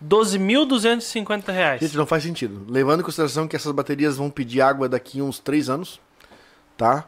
12.250 0.03 1.52
reais. 1.52 1.82
Gente, 1.82 1.98
não 1.98 2.06
faz 2.06 2.23
sentido. 2.23 2.65
Levando 2.69 3.02
em 3.02 3.03
consideração 3.03 3.48
que 3.48 3.56
essas 3.56 3.72
baterias 3.72 4.18
vão 4.18 4.30
pedir 4.30 4.61
água 4.61 4.88
daqui 4.90 5.19
a 5.19 5.23
uns 5.23 5.40
3 5.40 5.69
anos, 5.69 5.99
tá? 6.78 7.06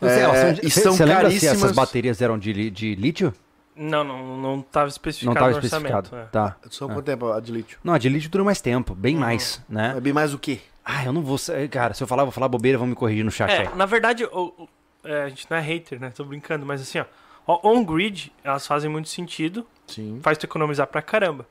São 0.00 0.08
É, 0.08 0.52
de- 0.52 0.66
e 0.66 0.70
cê- 0.70 0.80
são 0.82 0.92
cê 0.94 1.04
lembra 1.04 1.30
se 1.30 1.36
caríssimas. 1.40 1.56
essas 1.56 1.72
baterias 1.72 2.20
eram 2.20 2.38
de, 2.38 2.70
de 2.70 2.94
lítio? 2.94 3.32
Não, 3.76 4.04
não, 4.04 4.36
não 4.36 4.60
estava 4.60 4.84
Não 4.84 4.88
especificado 4.90 5.34
estava 5.36 5.50
no 5.52 5.56
orçamento. 5.56 5.94
especificado. 6.04 6.22
é. 6.22 6.30
Tá. 6.30 6.56
São 6.70 6.88
quanto 6.88 7.02
tempo 7.06 7.32
a 7.32 7.40
de 7.40 7.50
lítio? 7.50 7.78
Não, 7.82 7.94
a 7.94 7.98
de 7.98 8.08
lítio 8.08 8.28
dura 8.30 8.44
mais 8.44 8.60
tempo, 8.60 8.94
bem 8.94 9.16
mais, 9.16 9.60
né? 9.68 9.94
É 9.96 10.00
bem 10.00 10.12
mais 10.12 10.32
o 10.34 10.38
quê? 10.38 10.60
Ah, 10.84 11.04
eu 11.04 11.12
não 11.12 11.22
vou. 11.22 11.38
Cara, 11.70 11.94
se 11.94 12.02
eu 12.02 12.06
falar, 12.06 12.22
eu 12.22 12.26
vou 12.26 12.32
falar 12.32 12.46
bobeira, 12.48 12.76
vão 12.76 12.86
me 12.86 12.94
corrigir 12.94 13.24
no 13.24 13.30
chat 13.30 13.50
aí. 13.50 13.66
É, 13.66 13.74
na 13.74 13.86
verdade, 13.86 14.24
o- 14.26 14.52
o- 14.58 14.68
é, 15.02 15.22
a 15.22 15.28
gente 15.28 15.46
não 15.50 15.56
é 15.56 15.60
hater, 15.60 15.98
né? 15.98 16.10
Tô 16.14 16.22
brincando, 16.24 16.64
mas 16.66 16.82
assim, 16.82 16.98
ó. 17.00 17.04
ó, 17.46 17.60
On-grid, 17.72 18.30
elas 18.44 18.66
fazem 18.66 18.90
muito 18.90 19.08
sentido, 19.08 19.66
Sim. 19.86 20.20
faz 20.22 20.36
tu 20.38 20.44
economizar 20.44 20.86
pra 20.86 21.00
caramba. 21.02 21.46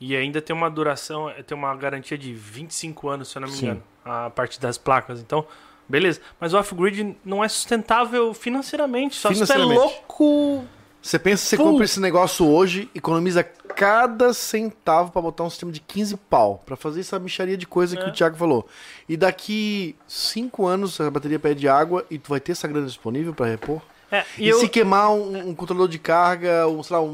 E 0.00 0.14
ainda 0.14 0.42
tem 0.42 0.54
uma 0.54 0.68
duração, 0.70 1.30
é, 1.30 1.42
tem 1.42 1.56
uma 1.56 1.74
garantia 1.74 2.18
de 2.18 2.34
25 2.34 3.08
anos, 3.08 3.28
se 3.28 3.38
eu 3.38 3.40
não 3.40 3.48
me 3.48 3.54
Sim. 3.54 3.64
engano, 3.66 3.82
a 4.04 4.28
parte 4.30 4.60
das 4.60 4.76
placas. 4.76 5.20
Então, 5.20 5.46
beleza. 5.88 6.20
Mas 6.38 6.52
o 6.52 6.58
off-grid 6.58 7.16
não 7.24 7.42
é 7.42 7.48
sustentável 7.48 8.34
financeiramente, 8.34 9.16
só 9.16 9.28
se 9.32 9.36
tu 9.36 9.42
é 9.44 9.46
Financeiramente. 9.46 9.78
louco. 9.80 10.64
Você 11.00 11.18
pensa 11.20 11.44
que 11.44 11.48
você 11.50 11.56
Full. 11.56 11.66
compra 11.66 11.84
esse 11.84 12.00
negócio 12.00 12.44
hoje, 12.46 12.90
economiza 12.94 13.44
cada 13.44 14.34
centavo 14.34 15.12
pra 15.12 15.22
botar 15.22 15.44
um 15.44 15.50
sistema 15.50 15.70
de 15.70 15.78
15 15.80 16.16
pau, 16.16 16.62
Pra 16.66 16.74
fazer 16.76 17.00
essa 17.00 17.16
micharia 17.18 17.56
de 17.56 17.64
coisa 17.66 17.96
que 17.96 18.02
É. 18.02 18.08
o 18.08 18.12
Thiago 18.12 18.36
falou. 18.36 18.66
E 19.08 19.16
daqui 19.16 19.94
5 20.08 20.66
anos 20.66 21.00
a 21.00 21.08
bateria 21.10 21.38
pede 21.38 21.68
água 21.68 22.04
e 22.10 22.18
tu 22.18 22.28
vai 22.30 22.40
ter 22.40 22.52
essa 22.52 22.66
grana 22.66 22.86
disponível 22.86 23.32
pra 23.32 23.46
repor? 23.46 23.80
É, 24.10 24.24
e 24.38 24.44
E, 24.44 24.48
eu, 24.48 24.58
se 24.60 24.68
queimar 24.68 25.10
um, 25.10 25.48
um 25.50 25.54
controlador 25.54 25.88
de 25.88 25.98
carga, 25.98 26.66
um, 26.68 26.82
sei 26.82 26.96
lá, 26.96 27.02
um, 27.02 27.08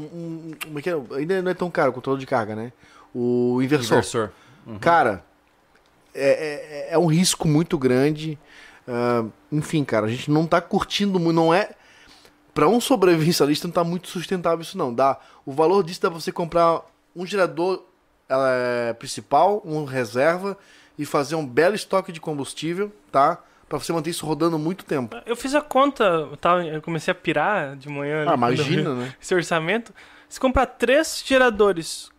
um- 0.67 0.79
é 0.79 0.89
é? 0.89 1.17
ainda 1.19 1.41
não 1.41 1.51
é 1.51 1.53
tão 1.53 1.69
caro 1.71 1.89
o 1.89 1.93
controlador 1.93 2.19
de 2.19 2.27
carga, 2.27 2.55
né? 2.55 2.71
O 3.13 3.59
inversor. 3.61 3.97
Inversor. 3.97 4.31
Cara, 4.79 5.23
é, 6.13 6.87
é- 6.89 6.93
é 6.93 6.97
um 6.97 7.07
risco 7.07 7.47
muito 7.47 7.77
grande. 7.77 8.37
Ah, 8.87 9.25
enfim, 9.51 9.83
cara, 9.83 10.05
a 10.05 10.09
gente 10.09 10.29
não 10.29 10.45
tá 10.45 10.61
curtindo 10.61 11.19
muito, 11.19 11.35
não 11.35 11.53
é. 11.53 11.71
Pra 12.53 12.67
um 12.67 12.79
sobrevivencialista 12.79 13.67
não 13.67 13.73
tá 13.73 13.83
muito 13.83 14.07
sustentável 14.07 14.61
isso 14.61 14.77
não. 14.77 14.93
Dá, 14.93 15.17
o 15.45 15.51
valor 15.51 15.83
disso 15.83 16.01
dá 16.01 16.11
pra 16.11 16.19
você 16.19 16.31
comprar 16.31 16.81
um 17.15 17.25
gerador 17.25 17.83
eh, 18.29 18.93
principal, 18.99 19.61
um 19.65 19.85
reserva 19.85 20.55
e 20.97 21.05
fazer 21.05 21.33
um 21.35 21.45
belo 21.45 21.73
estoque 21.75 22.11
de 22.11 22.21
combustível, 22.21 22.91
tá? 23.11 23.39
Pra 23.73 23.79
você 23.83 23.91
manter 23.91 24.11
isso 24.11 24.23
rodando 24.25 24.59
muito 24.59 24.85
tempo. 24.85 25.15
eu 25.25 25.35
fiz 25.35 25.55
a 25.55 25.61
conta, 25.61 26.03
eu, 26.03 26.37
tava, 26.37 26.63
eu 26.63 26.79
comecei 26.79 27.11
a 27.11 27.15
pirar 27.15 27.75
de 27.75 27.89
manhã. 27.89 28.23
Ah, 28.27 28.31
eu 28.31 28.35
imagina, 28.35 28.93
né? 28.93 29.13
Esse 29.19 29.33
orçamento. 29.33 29.91
Se 30.29 30.39
comprar 30.39 30.67
três 30.67 31.23
geradores, 31.25 32.11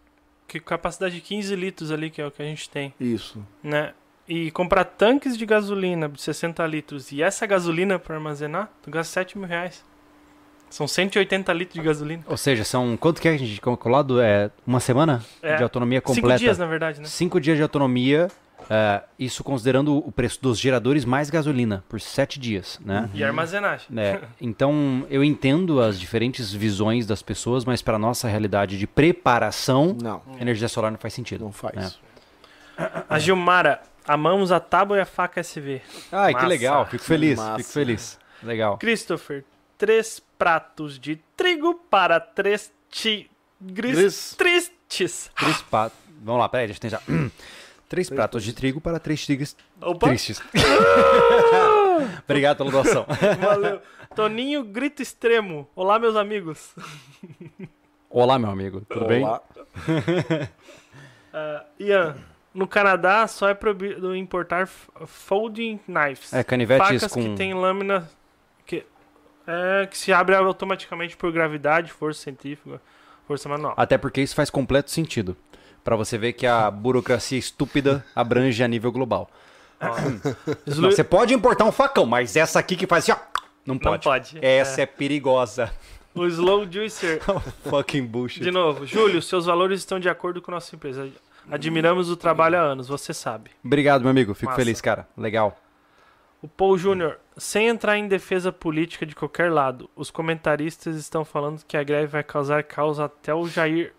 que 0.48 0.58
capacidade 0.58 1.14
de 1.14 1.20
15 1.20 1.54
litros 1.54 1.92
ali, 1.92 2.10
que 2.10 2.20
é 2.20 2.26
o 2.26 2.30
que 2.32 2.42
a 2.42 2.44
gente 2.44 2.68
tem. 2.68 2.92
Isso. 2.98 3.44
né? 3.62 3.92
E 4.26 4.50
comprar 4.50 4.84
tanques 4.84 5.36
de 5.38 5.46
gasolina 5.46 6.08
de 6.08 6.20
60 6.20 6.66
litros 6.66 7.12
e 7.12 7.22
essa 7.22 7.46
gasolina 7.46 7.98
para 8.00 8.16
armazenar, 8.16 8.68
tu 8.82 8.90
gasta 8.90 9.12
7 9.12 9.38
mil 9.38 9.46
reais. 9.46 9.84
São 10.70 10.88
180 10.88 11.52
litros 11.52 11.74
de 11.80 11.86
gasolina. 11.86 12.24
Ou 12.26 12.36
seja, 12.36 12.64
são. 12.64 12.96
Quanto 12.96 13.20
que 13.22 13.28
é, 13.28 13.38
gente? 13.38 13.60
Calculado? 13.60 14.20
É 14.20 14.50
uma 14.66 14.80
semana 14.80 15.22
É. 15.40 15.54
de 15.54 15.62
autonomia 15.62 16.00
Cinco 16.00 16.14
completa? 16.14 16.38
dias, 16.40 16.58
na 16.58 16.66
verdade, 16.66 17.00
né? 17.00 17.06
Cinco 17.06 17.40
dias 17.40 17.56
de 17.56 17.62
autonomia. 17.62 18.28
É, 18.70 19.02
isso 19.18 19.44
considerando 19.44 19.96
o 19.96 20.10
preço 20.10 20.40
dos 20.40 20.58
geradores 20.58 21.04
mais 21.04 21.28
gasolina, 21.30 21.84
por 21.88 22.00
sete 22.00 22.38
dias, 22.40 22.80
né? 22.84 23.10
E 23.12 23.22
armazenagem. 23.22 23.86
É, 23.98 24.20
então, 24.40 25.06
eu 25.10 25.22
entendo 25.22 25.80
as 25.80 25.98
diferentes 26.00 26.52
visões 26.52 27.06
das 27.06 27.22
pessoas, 27.22 27.64
mas 27.64 27.82
para 27.82 27.98
nossa 27.98 28.26
realidade 28.28 28.78
de 28.78 28.86
preparação, 28.86 29.96
Não, 30.00 30.22
energia 30.40 30.68
solar 30.68 30.90
não 30.90 30.98
faz 30.98 31.12
sentido. 31.14 31.44
não 31.44 31.52
faz. 31.52 31.98
É. 32.78 33.04
A 33.08 33.18
Gilmara, 33.18 33.82
amamos 34.06 34.50
a 34.50 34.58
tábua 34.58 34.96
e 34.96 35.00
a 35.00 35.06
faca 35.06 35.40
SV. 35.40 35.80
Ai, 36.10 36.32
Massa. 36.32 36.44
que 36.44 36.48
legal, 36.48 36.86
fico 36.86 37.04
feliz, 37.04 37.38
Massa. 37.38 37.58
fico 37.58 37.70
feliz. 37.70 38.18
Legal. 38.42 38.78
Christopher, 38.78 39.44
três 39.78 40.20
pratos 40.38 40.98
de 40.98 41.16
trigo 41.36 41.74
para 41.90 42.18
três 42.18 42.72
tigres 42.90 43.28
Gris. 43.60 44.34
tristes. 44.36 45.30
Três 45.36 45.62
pratos. 45.62 45.98
Vamos 46.22 46.40
lá, 46.40 46.48
peraí, 46.48 46.66
deixa 46.66 46.84
eu 46.86 46.90
tentar. 46.90 47.02
Três 47.88 48.08
pratos 48.08 48.42
de 48.42 48.52
trigo 48.52 48.80
para 48.80 48.98
três 48.98 49.24
tigres 49.24 49.56
Opa, 49.80 50.08
tristes. 50.08 50.42
Obrigado 52.24 52.58
pela 52.58 52.70
doação. 52.70 53.06
valeu. 53.40 53.80
Toninho, 54.14 54.64
grito 54.64 55.02
extremo. 55.02 55.68
Olá, 55.74 55.98
meus 55.98 56.16
amigos. 56.16 56.74
Olá, 58.08 58.38
meu 58.38 58.50
amigo, 58.50 58.80
tudo 58.88 59.06
bem? 59.06 59.24
Olá. 59.24 59.42
Ah, 61.36 61.64
Ian, 61.80 62.14
no 62.54 62.68
Canadá 62.68 63.26
só 63.26 63.48
é 63.48 63.54
proibido 63.54 64.14
importar 64.14 64.68
folding 64.68 65.80
knives. 65.88 66.32
É, 66.32 66.44
canivetes 66.44 66.86
Facas 66.86 67.12
com... 67.12 67.20
que 67.20 67.34
tem 67.34 67.52
lâmina 67.52 68.08
que, 68.64 68.86
é, 69.44 69.84
que 69.84 69.98
se 69.98 70.12
abre 70.12 70.36
automaticamente 70.36 71.16
por 71.16 71.32
gravidade, 71.32 71.90
força 71.90 72.22
científica, 72.22 72.80
força 73.26 73.48
manual. 73.48 73.74
Até 73.76 73.98
porque 73.98 74.20
isso 74.20 74.32
faz 74.32 74.48
completo 74.48 74.92
sentido. 74.92 75.36
Pra 75.84 75.96
você 75.96 76.16
ver 76.16 76.32
que 76.32 76.46
a 76.46 76.70
burocracia 76.70 77.38
estúpida 77.38 78.04
abrange 78.16 78.64
a 78.64 78.66
nível 78.68 78.90
global. 78.90 79.30
Não, 80.66 80.90
você 80.90 81.04
pode 81.04 81.34
importar 81.34 81.64
um 81.66 81.72
facão, 81.72 82.06
mas 82.06 82.36
essa 82.36 82.58
aqui 82.58 82.74
que 82.74 82.86
faz 82.86 83.04
assim, 83.04 83.12
ó, 83.12 83.40
não 83.66 83.74
Não 83.74 83.78
pode. 83.78 84.04
pode. 84.04 84.38
Essa 84.40 84.82
é, 84.82 84.86
perigosa. 84.86 85.70
O 86.14 86.26
Slow 86.26 86.70
Juicer, 86.70 87.20
Fucking 87.68 88.06
bullshit. 88.06 88.42
de 88.42 88.50
novo. 88.50 88.86
Júlio, 88.86 89.20
seus 89.20 89.46
valores 89.46 89.80
estão 89.80 89.98
de 90.00 90.08
acordo 90.08 90.40
com 90.40 90.50
nossa 90.52 90.74
empresa. 90.74 91.08
Admiramos 91.50 92.08
o 92.10 92.16
trabalho 92.16 92.56
há 92.56 92.62
anos, 92.62 92.88
você 92.88 93.12
sabe. 93.12 93.50
Obrigado, 93.62 94.02
meu 94.02 94.10
amigo. 94.10 94.32
Fico 94.32 94.46
Massa. 94.52 94.56
feliz, 94.62 94.80
cara. 94.80 95.06
Legal. 95.16 95.58
O 96.40 96.48
Paul 96.48 96.78
Júnior, 96.78 97.18
sem 97.36 97.66
entrar 97.68 97.98
em 97.98 98.06
defesa 98.08 98.52
política 98.52 99.04
de 99.04 99.14
qualquer 99.14 99.50
lado, 99.52 99.90
os 99.96 100.10
comentaristas 100.10 100.96
estão 100.96 101.24
falando 101.24 101.62
que 101.66 101.76
a 101.76 101.82
greve 101.82 102.06
vai 102.06 102.22
causar 102.22 102.62
caos 102.62 103.00
até 103.00 103.34
o 103.34 103.46
Jair 103.48 103.92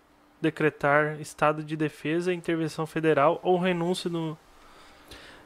decretar 0.46 1.20
estado 1.20 1.62
de 1.62 1.76
defesa, 1.76 2.32
intervenção 2.32 2.86
federal 2.86 3.40
ou 3.42 3.58
renúncia 3.58 4.08
do. 4.08 4.36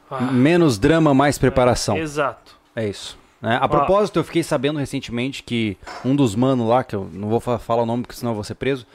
Ah, 0.09 0.21
Menos 0.21 0.77
drama, 0.77 1.13
mais 1.13 1.37
preparação. 1.37 1.97
Exato. 1.97 2.55
É 2.75 2.87
isso. 2.87 3.17
né? 3.41 3.57
A 3.61 3.67
propósito, 3.67 4.19
eu 4.19 4.23
fiquei 4.23 4.43
sabendo 4.43 4.77
recentemente 4.79 5.41
que 5.43 5.77
um 6.05 6.15
dos 6.15 6.35
manos 6.35 6.67
lá, 6.67 6.83
que 6.83 6.95
eu 6.95 7.09
não 7.13 7.29
vou 7.29 7.39
fa- 7.39 7.57
falar 7.59 7.83
o 7.83 7.85
nome 7.85 8.03
porque 8.03 8.15
senão 8.15 8.31
eu 8.31 8.35
vou 8.35 8.43
ser 8.43 8.55
preso, 8.55 8.85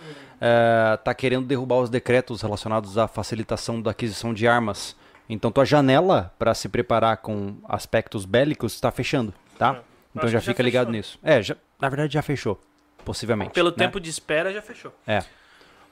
é, 0.40 0.98
tá 1.02 1.12
querendo 1.14 1.46
derrubar 1.46 1.76
os 1.76 1.90
decretos 1.90 2.42
relacionados 2.42 2.96
à 2.98 3.08
facilitação 3.08 3.80
da 3.80 3.90
aquisição 3.90 4.32
de 4.34 4.46
armas. 4.46 4.94
Então 5.28 5.50
tua 5.50 5.64
janela 5.64 6.32
para 6.38 6.54
se 6.54 6.68
preparar 6.68 7.16
com 7.16 7.56
aspectos 7.68 8.24
bélicos 8.24 8.74
está 8.74 8.90
fechando, 8.92 9.32
tá? 9.58 9.76
É. 9.76 9.80
Então 10.14 10.28
já 10.28 10.38
que 10.38 10.44
já 10.46 10.52
fica 10.52 10.62
ligado 10.62 10.90
nisso. 10.92 11.18
É, 11.22 11.42
já- 11.42 11.56
na 11.80 11.88
verdade 11.88 12.12
já 12.14 12.22
fechou, 12.22 12.60
possivelmente. 13.04 13.50
Pelo 13.52 13.70
né? 13.70 13.76
tempo 13.76 13.98
de 13.98 14.08
espera 14.10 14.52
já 14.52 14.62
fechou. 14.62 14.92
É. 15.06 15.22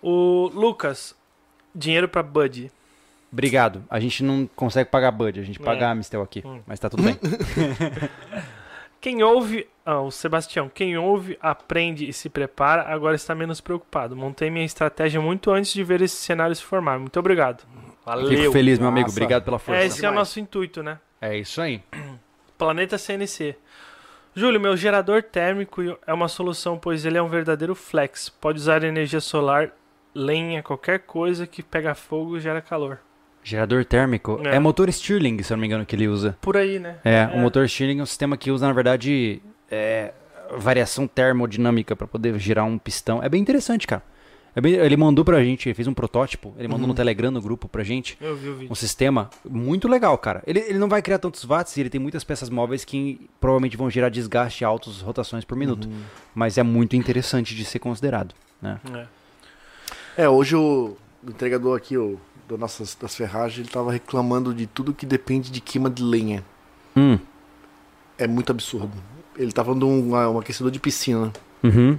O 0.06 0.50
Lucas, 0.52 1.16
dinheiro 1.74 2.06
pra 2.08 2.22
Bud. 2.22 2.70
Obrigado. 3.32 3.82
A 3.88 3.98
gente 3.98 4.22
não 4.22 4.46
consegue 4.54 4.90
pagar 4.90 5.10
Bud, 5.10 5.40
a 5.40 5.42
gente 5.42 5.60
É. 5.60 5.64
paga 5.64 5.88
a 5.88 5.90
Amistel 5.92 6.20
aqui, 6.22 6.42
Hum. 6.44 6.60
mas 6.66 6.78
tá 6.78 6.90
tudo 6.90 7.02
bem. 7.02 7.16
Quem 9.00 9.22
ouve. 9.22 9.66
Ah, 9.84 10.00
o 10.00 10.10
Sebastião. 10.10 10.70
Quem 10.72 10.96
ouve, 10.96 11.36
aprende 11.40 12.08
e 12.08 12.12
se 12.12 12.28
prepara, 12.30 12.82
agora 12.82 13.14
está 13.14 13.34
menos 13.34 13.60
preocupado. 13.60 14.16
Montei 14.16 14.50
minha 14.50 14.64
estratégia 14.64 15.20
muito 15.20 15.50
antes 15.50 15.72
de 15.74 15.84
ver 15.84 16.00
esse 16.00 16.16
cenário 16.16 16.54
se 16.56 16.62
formar. 16.62 16.98
Muito 16.98 17.18
obrigado. 17.18 17.64
Valeu. 18.04 18.28
Fico 18.28 18.52
feliz, 18.52 18.78
meu 18.78 18.88
amigo. 18.88 19.06
Massa. 19.08 19.14
Obrigado 19.18 19.44
pela 19.44 19.58
força. 19.58 19.80
É, 19.82 19.86
esse 19.86 20.04
é 20.04 20.08
o 20.10 20.14
nosso 20.14 20.40
intuito, 20.40 20.82
né? 20.82 20.98
É 21.20 21.36
isso 21.36 21.60
aí. 21.60 21.82
Planeta 22.56 22.96
CNC. 22.96 23.56
Júlio, 24.34 24.58
meu 24.60 24.76
gerador 24.76 25.22
térmico 25.22 25.82
é 26.06 26.12
uma 26.14 26.28
solução, 26.28 26.78
pois 26.78 27.04
ele 27.04 27.18
é 27.18 27.22
um 27.22 27.28
verdadeiro 27.28 27.74
flex. 27.74 28.28
Pode 28.28 28.58
usar 28.58 28.82
energia 28.84 29.20
solar, 29.20 29.70
lenha, 30.14 30.62
qualquer 30.62 31.00
coisa 31.00 31.46
que 31.46 31.62
pega 31.62 31.94
fogo 31.94 32.36
e 32.36 32.40
gera 32.40 32.60
calor. 32.60 32.98
Gerador 33.42 33.84
térmico. 33.84 34.40
É. 34.44 34.56
É. 34.56 34.58
motor 34.58 34.90
Stirling, 34.90 35.42
se 35.42 35.52
eu 35.52 35.56
não 35.56 35.60
me 35.60 35.66
engano, 35.66 35.84
que 35.84 35.94
ele 35.94 36.08
usa. 36.08 36.36
Por 36.40 36.56
aí, 36.56 36.78
né? 36.78 36.96
É, 37.04 37.26
o 37.34 37.38
motor 37.38 37.68
Stirling 37.68 37.98
é 38.00 38.02
um 38.02 38.06
sistema 38.06 38.36
que 38.36 38.50
usa, 38.50 38.66
na 38.66 38.72
verdade, 38.72 39.42
é, 39.70 40.12
variação 40.56 41.06
termodinâmica 41.06 41.94
para 41.94 42.06
poder 42.06 42.38
girar 42.38 42.64
um 42.64 42.78
pistão. 42.78 43.22
É 43.22 43.28
bem 43.28 43.40
interessante, 43.40 43.86
cara. 43.86 44.02
É 44.56 44.60
bem- 44.60 44.74
ele 44.74 44.96
mandou 44.96 45.24
pra 45.24 45.42
gente, 45.42 45.74
fez 45.74 45.88
um 45.88 45.92
protótipo, 45.92 46.54
ele 46.56 46.68
mandou 46.68 46.86
no 46.86 46.94
Telegram 46.94 47.30
no 47.30 47.42
grupo 47.42 47.66
pra 47.68 47.82
gente. 47.82 48.16
Eu 48.20 48.36
vi 48.36 48.48
o 48.48 48.54
vídeo. 48.54 48.70
Um 48.72 48.74
sistema 48.76 49.28
muito 49.44 49.88
legal, 49.88 50.16
cara. 50.16 50.42
Ele, 50.46 50.60
ele 50.60 50.78
não 50.78 50.88
vai 50.88 51.02
criar 51.02 51.18
tantos 51.18 51.44
watts 51.44 51.76
e 51.76 51.80
ele 51.80 51.90
tem 51.90 52.00
muitas 52.00 52.22
peças 52.22 52.48
móveis 52.48 52.84
que 52.84 53.28
provavelmente 53.40 53.76
vão 53.76 53.90
gerar 53.90 54.10
desgaste 54.10 54.64
altas 54.64 55.00
rotações 55.00 55.44
por 55.44 55.56
minuto. 55.58 55.88
Mas 56.34 56.56
é 56.56 56.62
muito 56.62 56.94
interessante 56.94 57.52
de 57.54 57.64
ser 57.64 57.80
considerado. 57.80 58.32
Né? 58.62 58.78
É. 58.94 59.06
É, 60.16 60.28
hoje 60.28 60.54
o 60.56 60.96
entregador 61.26 61.76
aqui, 61.76 61.96
o 61.96 62.18
do 62.48 62.58
nossas 62.58 62.94
das 63.00 63.14
ferragens, 63.16 63.60
ele 63.60 63.68
tava 63.68 63.90
reclamando 63.90 64.52
de 64.54 64.66
tudo 64.66 64.92
que 64.92 65.06
depende 65.06 65.50
de 65.50 65.60
queima 65.60 65.88
de 65.88 66.02
lenha. 66.02 66.44
Hum. 66.96 67.18
É 68.18 68.26
muito 68.26 68.50
absurdo. 68.50 68.92
Ele 69.36 69.50
tá 69.50 69.64
falando 69.64 69.80
de 69.80 69.86
um, 69.86 70.10
um 70.14 70.38
aquecedor 70.38 70.70
de 70.70 70.78
piscina. 70.78 71.32
Uhum. 71.62 71.98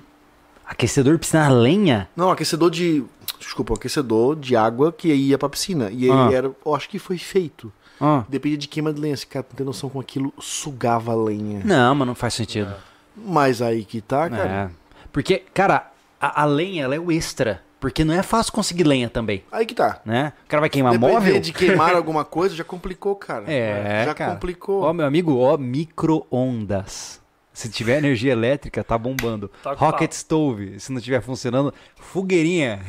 Aquecedor 0.65 1.17
piscina 1.19 1.45
a 1.45 1.49
lenha? 1.49 2.07
Não, 2.15 2.31
aquecedor 2.31 2.69
de. 2.71 3.03
Desculpa, 3.39 3.73
um 3.73 3.75
aquecedor 3.75 4.35
de 4.35 4.55
água 4.55 4.91
que 4.91 5.13
ia 5.13 5.37
pra 5.37 5.49
piscina. 5.49 5.89
E 5.91 6.09
Ah. 6.09 6.25
ele 6.27 6.35
era. 6.35 6.51
Eu 6.65 6.75
acho 6.75 6.87
que 6.87 6.97
foi 6.97 7.17
feito. 7.17 7.71
Ah. 7.99 8.23
Dependia 8.29 8.57
de 8.57 8.67
queima 8.67 8.93
de 8.93 9.01
lenha. 9.01 9.13
Esse 9.13 9.27
cara 9.27 9.45
não 9.49 9.55
tem 9.57 9.65
noção 9.65 9.89
como 9.89 10.01
aquilo 10.01 10.33
sugava 10.39 11.11
a 11.11 11.15
lenha. 11.15 11.61
Não, 11.65 11.93
mas 11.95 12.07
não 12.07 12.15
faz 12.15 12.33
sentido. 12.35 12.73
Mas 13.15 13.61
aí 13.61 13.83
que 13.83 13.99
tá, 13.99 14.29
cara. 14.29 14.49
É. 14.49 14.69
Porque, 15.11 15.43
cara, 15.53 15.91
a, 16.21 16.43
a 16.43 16.45
lenha 16.45 16.83
ela 16.83 16.95
é 16.95 16.99
o 16.99 17.11
extra. 17.11 17.61
Porque 17.85 18.03
não 18.03 18.15
é 18.15 18.23
fácil 18.23 18.51
conseguir 18.51 18.83
lenha 18.83 19.07
também. 19.07 19.43
Aí 19.51 19.63
que 19.63 19.75
tá. 19.75 20.01
Né? 20.03 20.33
O 20.43 20.47
cara 20.47 20.59
vai 20.59 20.71
queimar 20.71 20.93
Depender 20.93 21.13
móvel. 21.13 21.39
de 21.39 21.53
queimar 21.53 21.93
alguma 21.95 22.25
coisa, 22.25 22.55
já 22.55 22.63
complicou, 22.63 23.15
cara. 23.15 23.45
É, 23.45 24.05
já 24.05 24.15
cara. 24.15 24.33
complicou. 24.33 24.81
Ó, 24.81 24.91
meu 24.91 25.05
amigo, 25.05 25.37
ó, 25.37 25.55
micro-ondas. 25.55 27.21
Se 27.53 27.69
tiver 27.69 27.99
energia 27.99 28.31
elétrica, 28.31 28.83
tá 28.83 28.97
bombando. 28.97 29.51
Tá 29.61 29.73
Rocket 29.73 30.09
pau. 30.09 30.17
stove, 30.17 30.79
se 30.79 30.91
não 30.91 30.99
tiver 30.99 31.21
funcionando, 31.21 31.71
fogueirinha. 31.95 32.79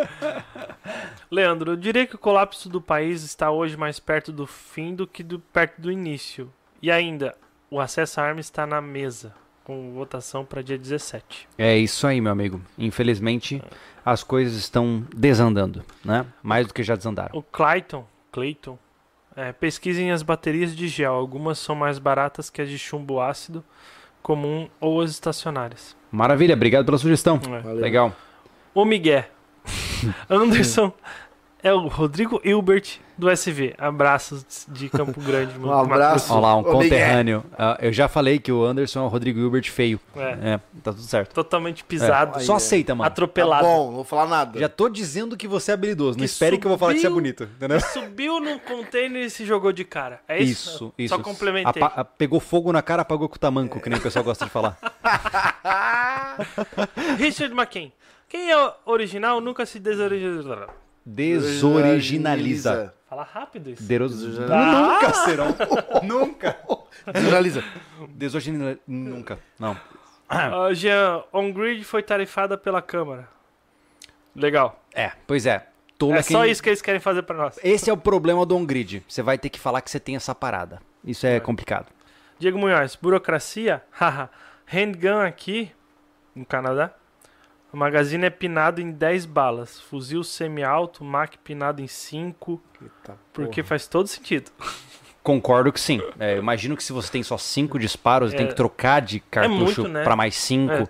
Leandro, 1.30 1.72
eu 1.72 1.76
diria 1.76 2.06
que 2.06 2.14
o 2.14 2.18
colapso 2.18 2.70
do 2.70 2.80
país 2.80 3.22
está 3.22 3.50
hoje 3.50 3.76
mais 3.76 4.00
perto 4.00 4.32
do 4.32 4.46
fim 4.46 4.94
do 4.94 5.06
que 5.06 5.22
do, 5.22 5.38
perto 5.38 5.82
do 5.82 5.92
início. 5.92 6.50
E 6.80 6.90
ainda, 6.90 7.34
o 7.70 7.78
acesso 7.78 8.22
à 8.22 8.24
arma 8.24 8.40
está 8.40 8.66
na 8.66 8.80
mesa, 8.80 9.34
com 9.64 9.92
votação 9.92 10.44
para 10.44 10.62
dia 10.62 10.78
17. 10.78 11.48
É 11.56 11.76
isso 11.76 12.06
aí, 12.06 12.20
meu 12.20 12.32
amigo. 12.32 12.60
Infelizmente, 12.78 13.62
as 14.04 14.22
coisas 14.22 14.54
estão 14.54 15.06
desandando, 15.14 15.84
né? 16.04 16.26
Mais 16.42 16.66
do 16.66 16.74
que 16.74 16.82
já 16.82 16.96
desandaram. 16.96 17.38
O 17.38 17.42
Clayton, 17.42 18.04
Clayton 18.30 18.78
é, 19.36 19.52
pesquisem 19.52 20.10
as 20.10 20.22
baterias 20.22 20.74
de 20.74 20.88
gel. 20.88 21.14
Algumas 21.14 21.58
são 21.58 21.74
mais 21.74 21.98
baratas 21.98 22.50
que 22.50 22.60
as 22.60 22.68
de 22.68 22.78
chumbo 22.78 23.20
ácido 23.20 23.64
comum 24.22 24.68
ou 24.80 25.00
as 25.00 25.10
estacionárias. 25.10 25.96
Maravilha, 26.10 26.54
obrigado 26.54 26.84
pela 26.84 26.98
sugestão. 26.98 27.40
É. 27.64 27.72
Legal. 27.72 28.14
O 28.74 28.84
Miguel. 28.84 29.24
Anderson 30.28 30.92
é 31.62 31.72
o 31.72 31.86
Rodrigo 31.86 32.40
Hilbert 32.44 32.98
do 33.16 33.30
SV. 33.30 33.74
Abraços 33.78 34.66
de 34.68 34.88
Campo 34.88 35.18
Grande. 35.20 35.58
Um 35.58 35.70
abraço. 35.72 36.32
Olha 36.32 36.40
lá, 36.40 36.56
um 36.56 36.62
conterrâneo. 36.64 37.44
Ah, 37.56 37.78
eu 37.80 37.92
já 37.92 38.08
falei 38.08 38.38
que 38.38 38.50
o 38.50 38.64
Anderson 38.64 39.00
é 39.00 39.02
o 39.02 39.08
Rodrigo 39.08 39.38
Hilbert 39.38 39.70
feio. 39.70 40.00
É, 40.16 40.54
É, 40.54 40.58
tá 40.82 40.92
tudo 40.92 41.02
certo. 41.02 41.32
totalmente 41.34 41.84
pisado, 41.84 42.38
Aí, 42.38 42.44
Só 42.44 42.54
é. 42.54 42.56
aceita, 42.56 42.94
mano. 42.94 43.08
Tá 43.08 43.12
atropelado. 43.12 43.64
bom, 43.64 43.86
não 43.88 43.94
vou 43.96 44.04
falar 44.04 44.26
nada. 44.26 44.58
Já 44.58 44.68
tô 44.68 44.88
dizendo 44.88 45.36
que 45.36 45.46
você 45.46 45.70
é 45.70 45.74
habilidoso. 45.74 46.12
Não 46.12 46.18
Que 46.18 46.24
espere 46.24 46.58
que 46.58 46.66
eu 46.66 46.70
vou 46.70 46.78
falar 46.78 46.94
que 46.94 47.00
você 47.00 47.06
é 47.06 47.10
subiu. 47.10 47.22
bonito, 47.22 47.44
entendeu? 47.44 47.80
Subiu 47.80 48.40
no 48.40 48.58
container 48.60 49.22
e 49.24 49.30
se 49.30 49.44
jogou 49.44 49.72
de 49.72 49.84
cara. 49.84 50.20
É 50.26 50.42
isso? 50.42 50.70
Isso, 50.70 50.94
isso. 50.98 51.14
Só 51.14 51.22
complementei. 51.22 51.82
Apa- 51.82 52.00
a- 52.00 52.04
pegou 52.04 52.40
fogo 52.40 52.72
na 52.72 52.82
cara, 52.82 53.02
apagou 53.02 53.28
com 53.28 53.36
o 53.36 53.38
tamanco, 53.38 53.78
que 53.80 53.88
nem 53.88 53.98
o 53.98 54.02
pessoal 54.02 54.24
gosta 54.24 54.44
de 54.46 54.50
falar. 54.50 54.76
Richard 57.18 57.54
McKay. 57.54 57.92
Quem 58.28 58.50
é 58.50 58.72
original 58.86 59.40
nunca 59.40 59.66
se 59.66 59.78
desoriginaliza. 59.78 60.66
Desoriginaliza. 61.04 62.94
Fala 63.08 63.22
rápido 63.24 63.70
isso. 63.70 63.82
Deros... 63.82 64.22
Ah! 64.50 64.94
Nunca 65.00 65.12
serão. 65.14 65.46
Nunca. 66.02 66.56
Generaliza. 67.14 67.62
Desoriginaliza. 68.08 68.80
Nunca. 68.86 69.38
Não. 69.58 69.76
Ah, 70.28 70.72
Jean, 70.72 71.22
on-grid 71.32 71.84
foi 71.84 72.02
tarifada 72.02 72.56
pela 72.56 72.80
Câmara. 72.80 73.28
Legal. 74.34 74.82
É, 74.94 75.12
pois 75.26 75.44
é. 75.44 75.66
Tolo 75.98 76.14
É 76.14 76.22
quem- 76.22 76.34
só 76.36 76.46
isso 76.46 76.62
que 76.62 76.70
eles 76.70 76.80
querem 76.80 77.00
fazer 77.00 77.22
pra 77.22 77.36
nós. 77.36 77.58
Esse 77.62 77.90
é 77.90 77.92
o 77.92 77.96
problema 77.98 78.46
do 78.46 78.56
on-grid. 78.56 79.04
Você 79.06 79.22
vai 79.22 79.36
ter 79.36 79.50
que 79.50 79.60
falar 79.60 79.82
que 79.82 79.90
você 79.90 80.00
tem 80.00 80.16
essa 80.16 80.34
parada. 80.34 80.80
Isso 81.04 81.26
é 81.26 81.38
complicado. 81.38 81.86
Diego 82.38 82.58
Munhoz, 82.58 82.96
burocracia? 82.96 83.82
Haha. 83.92 84.30
Handgun 84.66 85.20
aqui, 85.20 85.70
no 86.34 86.46
Canadá. 86.46 86.94
O 87.72 87.76
magazine 87.76 88.26
é 88.26 88.30
pinado 88.30 88.80
em 88.80 88.90
10 88.90 89.24
balas. 89.26 89.80
Fuzil 89.80 90.22
semi-alto, 90.22 91.02
MAC 91.04 91.38
pinado 91.38 91.80
em 91.80 91.86
5. 91.88 92.60
Eita, 92.82 93.16
Porque 93.32 93.62
porra. 93.62 93.68
faz 93.68 93.86
todo 93.86 94.06
sentido. 94.06 94.50
Concordo 95.22 95.72
que 95.72 95.80
sim. 95.80 96.00
É, 96.18 96.34
eu 96.34 96.38
imagino 96.38 96.76
que 96.76 96.82
se 96.82 96.92
você 96.92 97.10
tem 97.10 97.22
só 97.22 97.38
cinco 97.38 97.78
disparos 97.78 98.32
e 98.32 98.34
É. 98.34 98.38
tem 98.38 98.46
que 98.48 98.54
trocar 98.54 99.00
de 99.00 99.20
cartucho 99.20 99.82
muito, 99.82 99.88
né? 99.88 100.02
pra 100.02 100.16
mais 100.16 100.34
cinco, 100.36 100.72
É. 100.74 100.88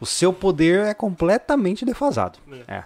o 0.00 0.06
seu 0.06 0.32
poder 0.32 0.86
é 0.86 0.94
completamente 0.94 1.84
defasado. 1.84 2.38
É. 2.68 2.74
É. 2.78 2.84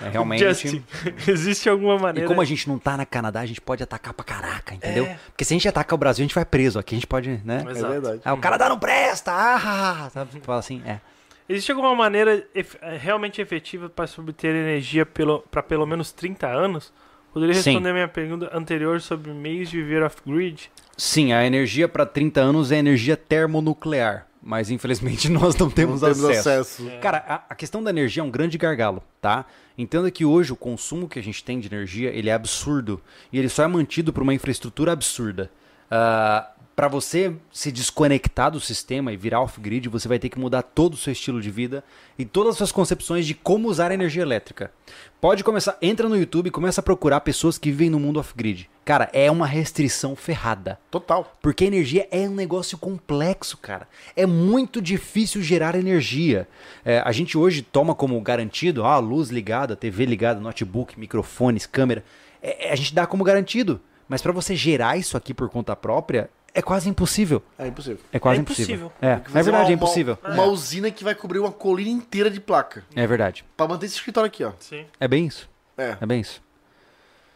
É 0.00 0.08
realmente. 0.08 0.42
Justin, 0.42 0.82
existe 1.28 1.68
alguma 1.68 1.94
E 1.96 2.00
maneira... 2.00 2.26
como 2.28 2.40
a 2.40 2.44
gente 2.44 2.66
não 2.68 2.78
tá 2.78 2.96
na 2.96 3.04
Canadá, 3.04 3.40
a 3.40 3.46
gente 3.46 3.60
pode 3.60 3.82
atacar 3.82 4.14
pra 4.14 4.24
caraca, 4.24 4.74
entendeu? 4.74 5.04
É. 5.04 5.18
Porque 5.26 5.44
se 5.44 5.52
a 5.52 5.56
gente 5.56 5.68
atacar 5.68 5.94
o 5.94 5.98
Brasil, 5.98 6.22
a 6.22 6.26
gente 6.26 6.34
vai 6.34 6.44
preso. 6.46 6.78
Aqui 6.78 6.94
a 6.94 6.96
gente 6.96 7.06
pode, 7.06 7.42
né? 7.44 7.62
É 7.68 7.72
verdade. 7.74 8.20
Ah, 8.24 8.32
o 8.32 8.38
Canadá 8.38 8.68
não 8.70 8.78
presta! 8.78 9.30
Ah, 9.32 10.08
sabe? 10.10 10.40
Fala 10.40 10.58
assim, 10.60 10.82
é. 10.86 11.00
Existe 11.48 11.70
alguma 11.70 11.94
maneira 11.94 12.44
ef- 12.54 12.76
eh, 12.82 12.96
realmente 12.96 13.40
efetiva 13.40 13.88
para 13.88 14.06
se 14.06 14.20
obter 14.20 14.54
energia 14.54 15.06
pelo, 15.06 15.40
para 15.50 15.62
pelo 15.62 15.86
menos 15.86 16.10
30 16.12 16.46
anos? 16.48 16.92
Poderia 17.32 17.54
Sim. 17.54 17.70
responder 17.70 17.90
a 17.90 17.92
minha 17.92 18.08
pergunta 18.08 18.50
anterior 18.52 19.00
sobre 19.00 19.30
meios 19.32 19.68
de 19.70 19.76
viver 19.76 20.02
off-grid? 20.02 20.70
Sim, 20.96 21.32
a 21.32 21.44
energia 21.46 21.86
pra 21.86 22.04
30 22.06 22.40
anos 22.40 22.72
é 22.72 22.78
energia 22.78 23.16
termonuclear. 23.16 24.26
Mas 24.42 24.70
infelizmente 24.70 25.28
nós 25.30 25.54
não 25.56 25.68
temos, 25.68 26.00
Não 26.02 26.08
temos 26.12 26.24
acesso. 26.24 26.48
acesso. 26.80 26.98
Cara, 27.00 27.18
a, 27.28 27.34
a 27.50 27.54
questão 27.54 27.82
da 27.82 27.90
energia 27.90 28.22
é 28.22 28.24
um 28.24 28.30
grande 28.30 28.56
gargalo, 28.56 29.02
tá? 29.20 29.44
Entenda 29.76 30.10
que 30.10 30.24
hoje 30.24 30.52
o 30.52 30.56
consumo 30.56 31.08
que 31.08 31.18
a 31.18 31.22
gente 31.22 31.44
tem 31.44 31.58
de 31.60 31.66
energia, 31.68 32.10
ele 32.10 32.30
é 32.30 32.32
absurdo. 32.32 33.00
E 33.32 33.38
ele 33.38 33.48
só 33.48 33.64
é 33.64 33.66
mantido 33.66 34.12
por 34.12 34.22
uma 34.22 34.32
infraestrutura 34.32 34.92
absurda. 34.92 35.50
Ah, 35.90 36.50
para 36.76 36.88
você 36.88 37.32
se 37.50 37.72
desconectar 37.72 38.50
do 38.50 38.60
sistema 38.60 39.10
e 39.10 39.16
virar 39.16 39.40
off-grid, 39.40 39.88
você 39.88 40.06
vai 40.06 40.18
ter 40.18 40.28
que 40.28 40.38
mudar 40.38 40.60
todo 40.60 40.92
o 40.92 40.96
seu 40.98 41.10
estilo 41.10 41.40
de 41.40 41.50
vida 41.50 41.82
e 42.18 42.24
todas 42.26 42.52
as 42.52 42.58
suas 42.58 42.70
concepções 42.70 43.26
de 43.26 43.34
como 43.34 43.68
usar 43.68 43.90
a 43.90 43.94
energia 43.94 44.20
elétrica. 44.20 44.70
Pode 45.18 45.42
começar, 45.42 45.78
entra 45.80 46.06
no 46.06 46.18
YouTube 46.18 46.48
e 46.48 46.50
começa 46.50 46.82
a 46.82 46.84
procurar 46.84 47.20
pessoas 47.20 47.56
que 47.56 47.70
vivem 47.70 47.88
no 47.88 47.98
mundo 47.98 48.20
off-grid. 48.20 48.68
Cara, 48.84 49.08
é 49.14 49.30
uma 49.30 49.46
restrição 49.46 50.14
ferrada. 50.14 50.78
Total. 50.90 51.34
Porque 51.40 51.64
a 51.64 51.66
energia 51.66 52.06
é 52.10 52.28
um 52.28 52.34
negócio 52.34 52.76
complexo, 52.76 53.56
cara. 53.56 53.88
É 54.14 54.26
muito 54.26 54.82
difícil 54.82 55.40
gerar 55.42 55.74
energia. 55.74 56.46
É, 56.84 57.00
a 57.00 57.10
gente 57.10 57.38
hoje 57.38 57.62
toma 57.62 57.94
como 57.94 58.20
garantido, 58.20 58.84
ah, 58.84 58.98
luz 58.98 59.30
ligada, 59.30 59.74
TV 59.74 60.04
ligada, 60.04 60.40
notebook, 60.40 61.00
microfones, 61.00 61.64
câmera. 61.64 62.04
É, 62.42 62.68
é, 62.68 62.72
a 62.72 62.76
gente 62.76 62.94
dá 62.94 63.06
como 63.06 63.24
garantido. 63.24 63.80
Mas 64.06 64.22
para 64.22 64.30
você 64.30 64.54
gerar 64.54 64.96
isso 64.96 65.16
aqui 65.16 65.34
por 65.34 65.48
conta 65.48 65.74
própria, 65.74 66.30
é 66.56 66.62
quase 66.62 66.88
impossível. 66.88 67.42
É 67.58 67.66
impossível. 67.68 67.98
É 68.12 68.18
quase 68.18 68.38
É 68.38 68.42
impossível. 68.42 68.74
impossível. 68.76 68.92
É, 69.00 69.12
é 69.12 69.42
verdade, 69.42 69.50
uma- 69.50 69.70
é 69.70 69.72
impossível. 69.72 70.18
Uma, 70.24 70.32
uma 70.34 70.44
usina 70.46 70.90
que 70.90 71.04
vai 71.04 71.14
cobrir 71.14 71.38
uma 71.38 71.52
colina 71.52 71.90
inteira 71.90 72.30
de 72.30 72.40
placa. 72.40 72.84
É 72.94 73.06
verdade. 73.06 73.44
Pra 73.56 73.68
manter 73.68 73.86
esse 73.86 73.96
escritório 73.96 74.26
aqui, 74.28 74.42
ó. 74.42 74.52
Sim. 74.58 74.86
É 74.98 75.06
bem 75.06 75.26
isso. 75.26 75.48
É. 75.78 75.96
É 76.00 76.06
bem 76.06 76.20
isso. 76.20 76.42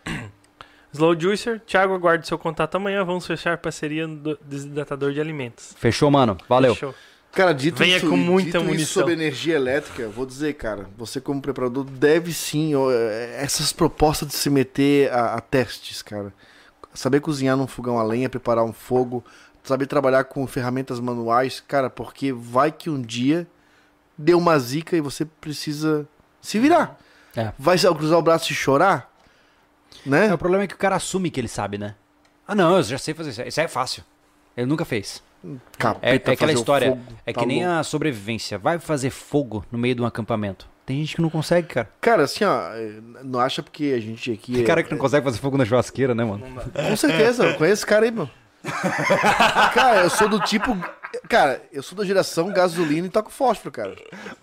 Slow 0.92 1.18
Juicer, 1.18 1.60
Thiago, 1.60 1.94
aguarde 1.94 2.26
seu 2.26 2.38
contato 2.38 2.74
amanhã. 2.74 3.04
Vamos 3.04 3.26
fechar 3.26 3.56
parceria 3.58 4.08
do 4.08 4.36
desidratador 4.44 5.12
de 5.12 5.20
alimentos. 5.20 5.72
Fechou, 5.78 6.10
mano. 6.10 6.36
Valeu. 6.48 6.74
Fechou. 6.74 6.94
Cara, 7.32 7.52
dito, 7.54 7.78
Venha 7.78 7.98
isso, 7.98 8.10
com 8.10 8.16
muita 8.16 8.58
dito 8.58 8.58
isso 8.58 8.66
munição. 8.66 8.92
sobre 9.02 9.12
energia 9.12 9.54
elétrica, 9.54 10.08
vou 10.08 10.26
dizer, 10.26 10.54
cara, 10.54 10.88
você 10.98 11.20
como 11.20 11.40
preparador 11.40 11.84
deve 11.84 12.32
sim, 12.32 12.74
ó, 12.74 12.90
é, 12.90 13.36
essas 13.40 13.72
propostas 13.72 14.26
de 14.26 14.34
se 14.34 14.50
meter 14.50 15.12
a, 15.12 15.34
a 15.34 15.40
testes, 15.40 16.02
cara. 16.02 16.32
Saber 16.92 17.20
cozinhar 17.20 17.56
num 17.56 17.66
fogão 17.66 17.98
a 17.98 18.02
lenha, 18.02 18.28
preparar 18.28 18.64
um 18.64 18.72
fogo, 18.72 19.24
saber 19.62 19.86
trabalhar 19.86 20.24
com 20.24 20.46
ferramentas 20.46 20.98
manuais, 21.00 21.60
cara, 21.60 21.88
porque 21.88 22.32
vai 22.32 22.72
que 22.72 22.90
um 22.90 23.00
dia 23.00 23.46
deu 24.16 24.38
uma 24.38 24.58
zica 24.58 24.96
e 24.96 25.00
você 25.00 25.24
precisa 25.24 26.06
se 26.40 26.58
virar. 26.58 26.98
É. 27.36 27.52
Vai 27.58 27.78
cruzar 27.78 28.18
o 28.18 28.22
braço 28.22 28.50
e 28.52 28.54
chorar? 28.54 29.10
Né? 30.04 30.26
É, 30.28 30.34
o 30.34 30.38
problema 30.38 30.64
é 30.64 30.66
que 30.66 30.74
o 30.74 30.78
cara 30.78 30.96
assume 30.96 31.30
que 31.30 31.40
ele 31.40 31.48
sabe, 31.48 31.78
né? 31.78 31.94
Ah, 32.46 32.54
não, 32.54 32.76
eu 32.76 32.82
já 32.82 32.98
sei 32.98 33.14
fazer 33.14 33.30
isso. 33.30 33.42
Isso 33.42 33.60
aí 33.60 33.66
é 33.66 33.68
fácil. 33.68 34.02
Ele 34.56 34.66
nunca 34.66 34.84
fez. 34.84 35.22
É, 35.44 35.56
Capeta, 35.78 36.30
é 36.30 36.34
aquela 36.34 36.36
fazer 36.36 36.52
o 36.52 36.60
história. 36.60 36.88
fogo, 36.90 37.02
é 37.24 37.32
tá 37.32 37.40
que 37.40 37.46
nem 37.46 37.64
louco. 37.64 37.80
a 37.80 37.84
sobrevivência. 37.84 38.58
Vai 38.58 38.78
fazer 38.78 39.10
fogo 39.10 39.64
no 39.70 39.78
meio 39.78 39.94
de 39.94 40.02
um 40.02 40.06
acampamento. 40.06 40.68
Tem 40.86 40.98
gente 40.98 41.16
que 41.16 41.22
não 41.22 41.30
consegue, 41.30 41.68
cara. 41.68 41.88
Cara, 42.00 42.24
assim, 42.24 42.44
ó, 42.44 42.70
não 43.22 43.38
acha 43.38 43.62
porque 43.62 43.92
a 43.96 44.00
gente 44.00 44.32
aqui. 44.32 44.54
Tem 44.54 44.64
cara 44.64 44.82
que 44.82 44.90
não 44.90 44.98
consegue 44.98 45.24
fazer 45.24 45.38
fogo 45.38 45.56
na 45.56 45.64
churrasqueira, 45.64 46.14
né, 46.14 46.24
mano? 46.24 46.44
Com 46.72 46.96
certeza, 46.96 47.44
eu 47.44 47.54
conheço 47.54 47.80
esse 47.80 47.86
cara 47.86 48.04
aí, 48.04 48.10
mano. 48.10 48.30
cara, 49.74 50.02
eu 50.02 50.10
sou 50.10 50.28
do 50.28 50.40
tipo. 50.40 50.76
Cara, 51.28 51.60
eu 51.72 51.82
sou 51.82 51.98
da 51.98 52.04
geração 52.04 52.52
gasolina 52.52 53.06
e 53.06 53.10
toco 53.10 53.30
fósforo, 53.30 53.72
cara. 53.72 53.96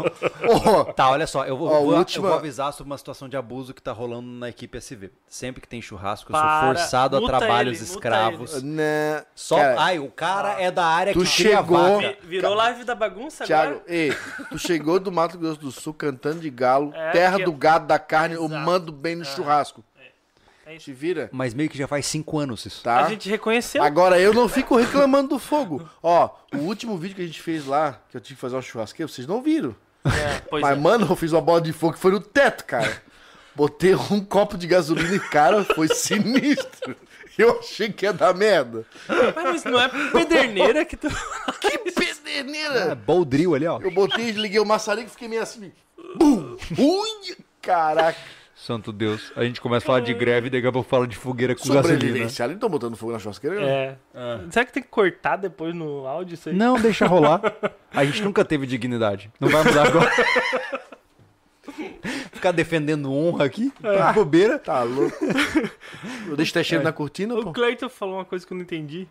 Oh, 0.49 0.85
Tá, 0.93 1.09
olha 1.09 1.25
só, 1.27 1.45
eu 1.45 1.57
vou, 1.57 1.67
Ó, 1.69 1.81
vou- 1.81 1.97
última- 1.97 2.25
eu 2.27 2.29
vou 2.29 2.37
avisar 2.39 2.71
sobre 2.73 2.91
uma 2.91 2.97
situação 2.97 3.27
de 3.29 3.35
abuso 3.37 3.73
que 3.73 3.81
tá 3.81 3.91
rolando 3.91 4.27
na 4.27 4.49
equipe 4.49 4.77
SV. 4.77 5.11
Sempre 5.27 5.61
que 5.61 5.67
tem 5.67 5.81
churrasco, 5.81 6.31
eu 6.31 6.33
Para, 6.37 6.59
sou 6.59 6.67
forçado 6.75 7.17
a 7.17 7.25
trabalhos 7.27 7.77
ele, 7.81 7.85
escravos. 7.89 8.63
né, 8.63 9.23
Só, 9.35 9.55
cara, 9.57 9.81
ai, 9.81 9.99
o 9.99 10.09
cara 10.11 10.61
é 10.61 10.69
da 10.71 10.85
área 10.85 11.13
tu 11.13 11.19
que 11.23 11.25
cria 11.35 11.57
chegou- 11.57 11.77
vaca. 12.01 12.17
Vi- 12.21 12.27
Virou 12.27 12.53
live 12.53 12.83
da 12.83 12.95
bagunça 12.95 13.45
Thiago, 13.45 13.71
agora? 13.75 13.83
ei, 13.87 14.15
tu 14.49 14.57
chegou 14.59 14.99
do 14.99 15.11
Mato 15.11 15.37
Grosso 15.37 15.59
do 15.59 15.71
Sul 15.71 15.93
cantando 15.93 16.39
de 16.39 16.49
galo, 16.49 16.93
É, 16.93 17.11
terra 17.11 17.37
que- 17.37 17.45
do 17.45 17.51
gado, 17.53 17.87
da 17.87 17.99
carne, 17.99 18.35
eu 18.35 18.45
Exato. 18.45 18.61
mando 18.65 18.91
bem 18.91 19.15
no 19.15 19.25
churrasco. 19.25 19.83
É 20.67 20.75
isso. 20.75 20.85
Te 20.85 20.93
vira, 20.93 21.29
Mas 21.31 21.53
meio 21.53 21.69
que 21.69 21.77
já 21.77 21.87
faz 21.87 22.05
cinco 22.05 22.37
anos 22.37 22.65
isso. 22.65 22.83
tá? 22.83 23.05
A 23.05 23.09
gente 23.09 23.29
reconheceu. 23.29 23.81
Agora 23.81 24.19
eu 24.19 24.33
não 24.33 24.49
fico 24.49 24.75
reclamando 24.75 25.29
do 25.29 25.39
fogo. 25.39 25.89
Ó, 26.03 26.29
o 26.53 26.57
último 26.57 26.97
vídeo 26.97 27.15
que 27.15 27.21
a 27.21 27.25
gente 27.25 27.41
fez 27.41 27.65
lá, 27.65 28.01
que 28.09 28.17
eu 28.17 28.21
tive 28.21 28.35
que 28.35 28.41
fazer 28.41 28.55
uma 28.57 28.61
churrasqueira, 28.61 29.09
vocês 29.09 29.25
não 29.25 29.41
viram. 29.41 29.73
É, 30.05 30.41
pois 30.49 30.61
Mas, 30.61 30.77
é. 30.77 30.79
mano, 30.81 31.07
eu 31.09 31.15
fiz 31.15 31.31
uma 31.31 31.39
bola 31.39 31.61
de 31.61 31.71
fogo 31.71 31.93
que 31.93 31.99
foi 31.99 32.11
no 32.11 32.19
teto, 32.19 32.65
cara. 32.65 33.01
Botei 33.55 33.95
um 33.95 34.19
copo 34.23 34.57
de 34.57 34.67
gasolina 34.67 35.15
e, 35.15 35.19
cara, 35.19 35.63
foi 35.63 35.87
sinistro. 35.87 36.95
Eu 37.37 37.59
achei 37.59 37.89
que 37.91 38.05
ia 38.05 38.11
dar 38.11 38.33
merda. 38.33 38.85
Mas, 39.35 39.63
não 39.63 39.79
é 39.79 39.87
pederneira 40.11 40.83
que 40.83 40.97
tu. 40.97 41.07
Que 41.61 41.67
É, 41.67 41.77
pederneira! 41.77 42.95
Boldril 42.95 43.55
ali, 43.55 43.67
ó. 43.67 43.79
Eu 43.79 43.91
botei, 43.91 44.31
liguei 44.31 44.59
o 44.59 44.65
maçarico 44.65 45.07
e 45.07 45.11
fiquei 45.11 45.27
meio 45.27 45.43
assim. 45.43 45.71
Bum! 46.15 46.57
Ui! 46.77 47.37
Caraca! 47.61 48.17
Santo 48.67 48.91
Deus. 48.91 49.31
A 49.33 49.45
gente 49.45 49.61
começa 49.61 49.85
a 49.85 49.87
falar 49.87 49.99
de 50.01 50.13
greve 50.13 50.47
e 50.47 50.49
daqui 50.49 50.67
a 50.67 50.71
pouco 50.73 50.89
fala 50.89 51.07
de 51.07 51.15
fogueira 51.15 51.55
com 51.55 51.61
gasolina. 51.69 51.99
Sobrevivência. 51.99 52.43
Ali 52.43 52.55
não 52.55 52.59
tô 52.59 52.67
botando 52.67 52.97
fogo 52.97 53.13
na 53.13 53.19
churrasqueira? 53.19 53.61
né? 53.61 53.97
É. 54.13 54.39
Será 54.51 54.65
que 54.65 54.73
tem 54.73 54.83
que 54.83 54.89
cortar 54.89 55.37
depois 55.37 55.73
no 55.73 56.05
áudio 56.05 56.33
isso 56.33 56.49
aí? 56.49 56.55
Não, 56.55 56.77
deixa 56.77 57.07
rolar. 57.07 57.41
A 57.95 58.03
gente 58.03 58.21
nunca 58.21 58.43
teve 58.43 58.67
dignidade. 58.67 59.31
Não 59.39 59.47
vai 59.47 59.63
mudar 59.63 59.87
agora. 59.87 60.11
Ficar 62.33 62.51
defendendo 62.51 63.09
honra 63.11 63.45
aqui, 63.45 63.71
tá 63.81 64.11
bobeira. 64.11 64.59
Tá 64.59 64.83
louco. 64.83 65.17
Eu 66.27 66.35
deixo 66.35 66.51
até 66.51 66.61
cheiro 66.61 66.83
na 66.83 66.91
cortina, 66.91 67.35
O 67.35 67.43
pô. 67.45 67.53
Cleiton 67.53 67.87
falou 67.87 68.15
uma 68.15 68.25
coisa 68.25 68.45
que 68.45 68.51
eu 68.51 68.55
não 68.55 68.63
entendi. 68.63 69.07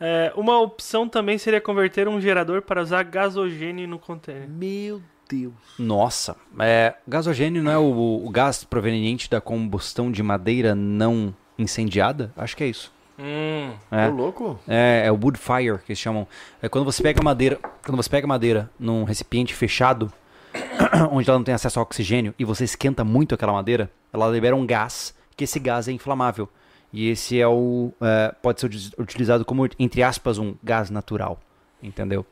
É, 0.00 0.32
uma 0.36 0.60
opção 0.60 1.08
também 1.08 1.38
seria 1.38 1.60
converter 1.60 2.08
um 2.08 2.20
gerador 2.20 2.60
para 2.60 2.82
usar 2.82 3.04
gasogênio 3.04 3.86
no 3.86 3.98
container. 4.00 4.48
Meu 4.48 5.00
Deus. 5.28 5.52
Nossa, 5.78 6.36
é, 6.58 6.94
gasogênio 7.06 7.62
não 7.62 7.70
é 7.72 7.78
o, 7.78 8.22
o 8.24 8.30
gás 8.30 8.64
proveniente 8.64 9.28
da 9.28 9.40
combustão 9.40 10.10
de 10.10 10.22
madeira 10.22 10.74
não 10.74 11.34
incendiada? 11.58 12.32
Acho 12.36 12.56
que 12.56 12.64
é 12.64 12.68
isso. 12.68 12.92
Hum. 13.18 13.72
É. 13.90 14.06
Louco. 14.08 14.58
É, 14.68 15.04
é 15.06 15.12
o 15.12 15.14
wood 15.14 15.38
fire 15.38 15.78
que 15.78 15.92
eles 15.92 15.98
chamam. 15.98 16.26
É 16.60 16.68
quando 16.68 16.84
você 16.84 17.02
pega 17.02 17.22
madeira, 17.22 17.58
quando 17.84 17.96
você 17.96 18.10
pega 18.10 18.26
madeira 18.26 18.70
num 18.78 19.04
recipiente 19.04 19.54
fechado, 19.54 20.12
onde 21.10 21.28
ela 21.28 21.38
não 21.38 21.44
tem 21.44 21.54
acesso 21.54 21.78
ao 21.78 21.82
oxigênio 21.84 22.34
e 22.38 22.44
você 22.44 22.64
esquenta 22.64 23.02
muito 23.04 23.34
aquela 23.34 23.52
madeira, 23.52 23.90
ela 24.12 24.28
libera 24.28 24.54
um 24.54 24.66
gás, 24.66 25.14
que 25.36 25.44
esse 25.44 25.58
gás 25.58 25.88
é 25.88 25.92
inflamável. 25.92 26.48
E 26.92 27.08
esse 27.08 27.40
é 27.40 27.48
o 27.48 27.90
é, 28.00 28.34
pode 28.42 28.60
ser 28.60 28.66
uti- 28.66 28.92
utilizado 28.98 29.44
como 29.44 29.66
entre 29.78 30.02
aspas 30.02 30.38
um 30.38 30.54
gás 30.62 30.88
natural, 30.90 31.40
entendeu? 31.82 32.24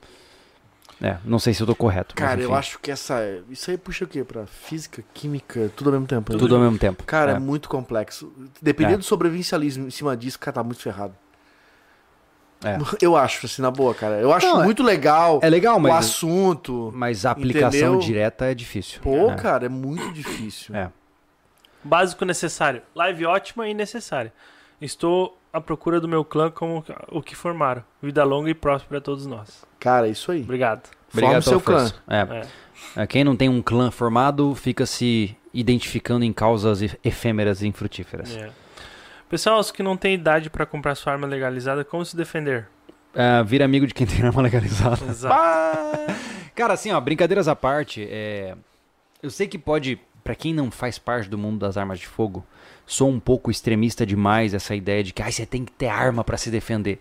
É, 1.06 1.18
não 1.22 1.38
sei 1.38 1.52
se 1.52 1.60
eu 1.62 1.66
tô 1.66 1.74
correto. 1.74 2.14
mas 2.18 2.28
Cara, 2.30 2.40
eu 2.40 2.54
acho 2.54 2.78
que 2.78 2.90
essa. 2.90 3.20
Isso 3.50 3.70
aí 3.70 3.76
puxa 3.76 4.06
o 4.06 4.08
quê? 4.08 4.24
Pra 4.24 4.46
física, 4.46 5.04
química, 5.12 5.70
tudo 5.76 5.88
ao 5.88 5.92
mesmo 5.92 6.06
tempo. 6.06 6.32
né? 6.32 6.38
tudo 6.38 6.54
ao 6.54 6.60
mesmo 6.62 6.78
tempo. 6.78 7.04
Cara, 7.04 7.32
é. 7.32 7.34
é. 7.34 7.38
muito 7.38 7.68
complexo. 7.68 8.32
Dependendo 8.62 8.94
É. 8.94 8.98
do 8.98 9.04
sobrevivencialismo 9.04 9.86
em 9.86 9.90
cima 9.90 10.16
disso, 10.16 10.38
cara, 10.38 10.54
tá 10.54 10.62
muito 10.64 10.80
ferrado. 10.80 11.14
É. 12.64 12.78
Eu 13.04 13.14
acho, 13.16 13.44
assim, 13.44 13.60
na 13.60 13.70
boa, 13.70 13.94
cara. 13.94 14.14
Eu 14.18 14.32
acho 14.32 14.46
Não, 14.46 14.62
é- 14.62 14.64
muito 14.64 14.82
legal 14.82 15.40
É 15.42 15.50
legal, 15.50 15.76
o 15.76 15.80
mas 15.80 16.06
assunto. 16.06 16.90
mas 16.94 17.26
a 17.26 17.32
aplicação 17.32 17.68
entendeu? 17.68 17.98
direta 17.98 18.46
é 18.46 18.54
difícil. 18.54 19.00
Pô, 19.02 19.30
é. 19.30 19.34
cara, 19.36 19.66
é 19.66 19.68
muito 19.68 20.10
difícil. 20.10 20.74
É. 20.74 20.90
Básico 21.82 22.24
necessário. 22.24 22.80
Live 22.94 23.26
ótima 23.26 23.68
e 23.68 23.74
necessária. 23.74 24.32
Estou 24.84 25.38
à 25.50 25.62
procura 25.62 25.98
do 25.98 26.06
meu 26.06 26.22
clã 26.24 26.50
como 26.50 26.84
o 27.08 27.22
que 27.22 27.34
formaram. 27.34 27.82
Vida 28.02 28.22
longa 28.22 28.50
e 28.50 28.54
próspera 28.54 28.98
a 28.98 29.00
todos 29.00 29.24
nós. 29.24 29.64
Cara, 29.80 30.06
é 30.06 30.10
isso 30.10 30.30
aí. 30.30 30.42
Obrigado. 30.42 30.82
Forma 31.08 31.28
Obrigado 31.28 31.42
seu 31.42 31.58
pela 31.58 31.88
clã. 31.88 31.92
É. 32.06 32.40
É. 32.98 33.02
É, 33.02 33.06
Quem 33.06 33.24
não 33.24 33.34
tem 33.34 33.48
um 33.48 33.62
clã 33.62 33.90
formado 33.90 34.54
fica 34.54 34.84
se 34.84 35.34
identificando 35.54 36.22
em 36.22 36.34
causas 36.34 36.82
efêmeras 37.02 37.62
e 37.62 37.66
infrutíferas. 37.66 38.36
É. 38.36 38.50
Pessoal, 39.26 39.58
os 39.58 39.70
que 39.70 39.82
não 39.82 39.96
têm 39.96 40.14
idade 40.14 40.50
para 40.50 40.66
comprar 40.66 40.94
sua 40.96 41.14
arma 41.14 41.26
legalizada, 41.26 41.82
como 41.82 42.04
se 42.04 42.14
defender? 42.14 42.68
É, 43.14 43.42
vira 43.42 43.64
amigo 43.64 43.86
de 43.86 43.94
quem 43.94 44.06
tem 44.06 44.22
arma 44.22 44.42
legalizada. 44.42 45.02
Exato. 45.08 45.34
Cara, 46.54 46.74
assim, 46.74 46.92
ó, 46.92 47.00
brincadeiras 47.00 47.48
à 47.48 47.56
parte, 47.56 48.06
é... 48.10 48.54
eu 49.22 49.30
sei 49.30 49.48
que 49.48 49.56
pode, 49.56 49.98
pra 50.22 50.34
quem 50.34 50.52
não 50.52 50.70
faz 50.70 50.98
parte 50.98 51.28
do 51.28 51.38
mundo 51.38 51.60
das 51.60 51.78
armas 51.78 51.98
de 51.98 52.06
fogo, 52.06 52.44
sou 52.86 53.08
um 53.08 53.20
pouco 53.20 53.50
extremista 53.50 54.04
demais 54.04 54.54
essa 54.54 54.74
ideia 54.74 55.02
de 55.02 55.12
que 55.12 55.22
ah, 55.22 55.30
você 55.30 55.46
tem 55.46 55.64
que 55.64 55.72
ter 55.72 55.86
arma 55.86 56.22
pra 56.22 56.36
se 56.36 56.50
defender. 56.50 57.00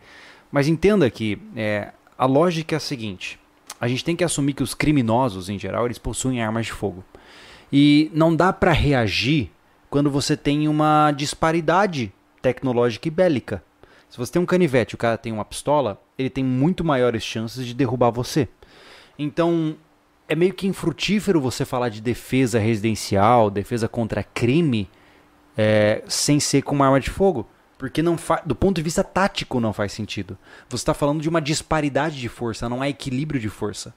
Mas 0.51 0.67
entenda 0.67 1.09
que 1.09 1.37
é, 1.55 1.91
a 2.17 2.25
lógica 2.25 2.75
é 2.75 2.77
a 2.77 2.79
seguinte: 2.79 3.39
a 3.79 3.87
gente 3.87 4.03
tem 4.03 4.15
que 4.15 4.23
assumir 4.23 4.53
que 4.53 4.63
os 4.63 4.73
criminosos, 4.73 5.49
em 5.49 5.59
geral, 5.59 5.85
eles 5.85 5.97
possuem 5.97 6.41
armas 6.41 6.67
de 6.67 6.71
fogo. 6.71 7.03
E 7.71 8.11
não 8.13 8.35
dá 8.35 8.53
pra 8.53 8.71
reagir 8.71 9.51
quando 9.89 10.09
você 10.09 10.37
tem 10.37 10.67
uma 10.67 11.11
disparidade 11.11 12.13
tecnológica 12.41 13.07
e 13.07 13.11
bélica. 13.11 13.63
Se 14.09 14.17
você 14.17 14.31
tem 14.31 14.41
um 14.41 14.45
canivete 14.45 14.93
e 14.93 14.95
o 14.95 14.97
cara 14.97 15.17
tem 15.17 15.31
uma 15.31 15.43
pistola, 15.43 15.99
ele 16.17 16.29
tem 16.29 16.43
muito 16.43 16.83
maiores 16.83 17.23
chances 17.23 17.65
de 17.65 17.73
derrubar 17.73 18.11
você. 18.11 18.47
Então, 19.17 19.75
é 20.27 20.35
meio 20.35 20.53
que 20.53 20.67
infrutífero 20.67 21.41
você 21.41 21.65
falar 21.65 21.89
de 21.89 21.99
defesa 21.99 22.59
residencial, 22.59 23.49
defesa 23.49 23.87
contra 23.87 24.23
crime, 24.23 24.87
é, 25.57 26.03
sem 26.07 26.39
ser 26.39 26.61
com 26.61 26.75
uma 26.75 26.85
arma 26.85 26.99
de 26.99 27.09
fogo. 27.09 27.47
Porque 27.77 28.01
não 28.01 28.15
do 28.45 28.55
ponto 28.55 28.75
de 28.75 28.81
vista 28.81 29.03
tático 29.03 29.59
não 29.59 29.73
faz 29.73 29.91
sentido. 29.91 30.37
Você 30.69 30.81
está 30.81 30.93
falando 30.93 31.21
de 31.21 31.27
uma 31.27 31.41
disparidade 31.41 32.19
de 32.19 32.29
força, 32.29 32.69
não 32.69 32.81
há 32.81 32.87
equilíbrio 32.87 33.41
de 33.41 33.49
força. 33.49 33.93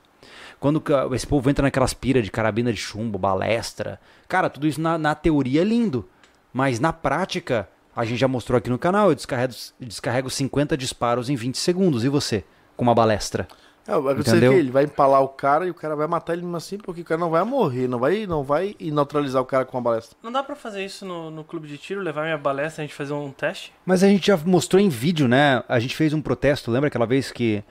Quando 0.59 0.83
esse 1.15 1.26
povo 1.26 1.49
entra 1.49 1.62
naquelas 1.62 1.94
piras 1.94 2.25
de 2.25 2.31
carabina 2.31 2.73
de 2.73 2.78
chumbo, 2.78 3.18
balestra, 3.18 4.01
cara, 4.26 4.51
tudo 4.51 4.67
isso 4.67 4.81
na, 4.81 4.99
na 4.99 5.15
teoria 5.15 5.60
é 5.60 5.65
lindo. 5.65 6.09
Mas 6.52 6.81
na 6.81 6.93
prática, 6.93 7.68
a 7.94 8.05
gente 8.05 8.18
já 8.18 8.26
mostrou 8.26 8.59
aqui 8.59 8.70
no 8.70 8.78
canal, 8.78 9.10
eu 9.10 9.15
descarrego, 9.15 9.55
descarrego 9.78 10.31
50 10.31 10.76
disparos 10.76 11.28
em 11.31 11.36
20 11.36 11.57
segundos. 11.57 12.05
E 12.05 12.09
você? 12.09 12.44
Com 12.76 12.83
uma 12.83 12.94
balestra? 12.94 13.47
É, 13.86 13.92
vai 13.92 14.15
acontecer 14.15 14.31
Entendeu? 14.36 14.52
que 14.52 14.58
ele 14.58 14.70
vai 14.70 14.84
empalar 14.84 15.23
o 15.23 15.28
cara 15.28 15.66
e 15.66 15.70
o 15.70 15.74
cara 15.74 15.94
vai 15.94 16.06
matar 16.08 16.32
ele 16.32 16.42
mesmo 16.42 16.56
assim, 16.56 16.76
porque 16.76 17.02
o 17.02 17.05
cara 17.05 17.20
não 17.20 17.31
vai 17.31 17.44
morrer, 17.44 17.86
não 17.86 17.98
vai, 18.00 18.26
não 18.26 18.42
vai 18.42 18.74
neutralizar 18.81 19.40
o 19.40 19.44
cara 19.47 19.65
com 19.65 19.76
uma 19.76 19.82
balestra. 19.82 20.16
Não 20.23 20.32
dá 20.32 20.42
pra 20.42 20.56
fazer 20.56 20.84
isso 20.84 21.05
no, 21.06 21.31
no 21.31 21.44
clube 21.44 21.68
de 21.68 21.78
tiro, 21.78 22.00
levar 22.00 22.23
minha 22.24 22.36
balestra 22.39 22.82
e 22.82 22.84
a 22.84 22.86
gente 22.89 22.97
fazer 22.97 23.12
um 23.12 23.31
teste? 23.31 23.73
Mas 23.84 24.02
a 24.02 24.08
gente 24.08 24.26
já 24.26 24.36
mostrou 24.39 24.81
em 24.81 24.89
vídeo, 24.89 25.28
né? 25.28 25.62
A 25.68 25.78
gente 25.78 25.94
fez 25.97 26.12
um 26.12 26.20
protesto, 26.20 26.70
lembra 26.70 26.89
aquela 26.89 27.06
vez 27.06 27.31
que 27.31 27.62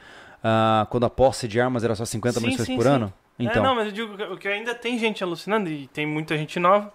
ah, 0.44 0.88
quando 0.90 1.06
a 1.06 1.10
posse 1.10 1.48
de 1.48 1.60
armas 1.60 1.84
era 1.84 1.96
só 1.96 2.06
50 2.06 2.40
Sim, 2.40 2.46
munições 2.46 2.68
sim, 2.68 2.76
por 2.76 2.84
sim. 2.84 2.90
ano? 2.90 3.14
Então, 3.38 3.62
É, 3.62 3.66
não, 3.68 3.76
mas 3.76 3.88
eu 3.88 3.92
digo 3.92 4.16
que- 4.16 4.38
que 4.38 4.48
ainda 4.48 4.74
tem 4.74 4.98
gente 4.98 5.22
alucinando 5.22 5.70
e 5.70 5.88
tem 5.88 6.06
muita 6.06 6.38
gente 6.38 6.58
nova. 6.60 6.94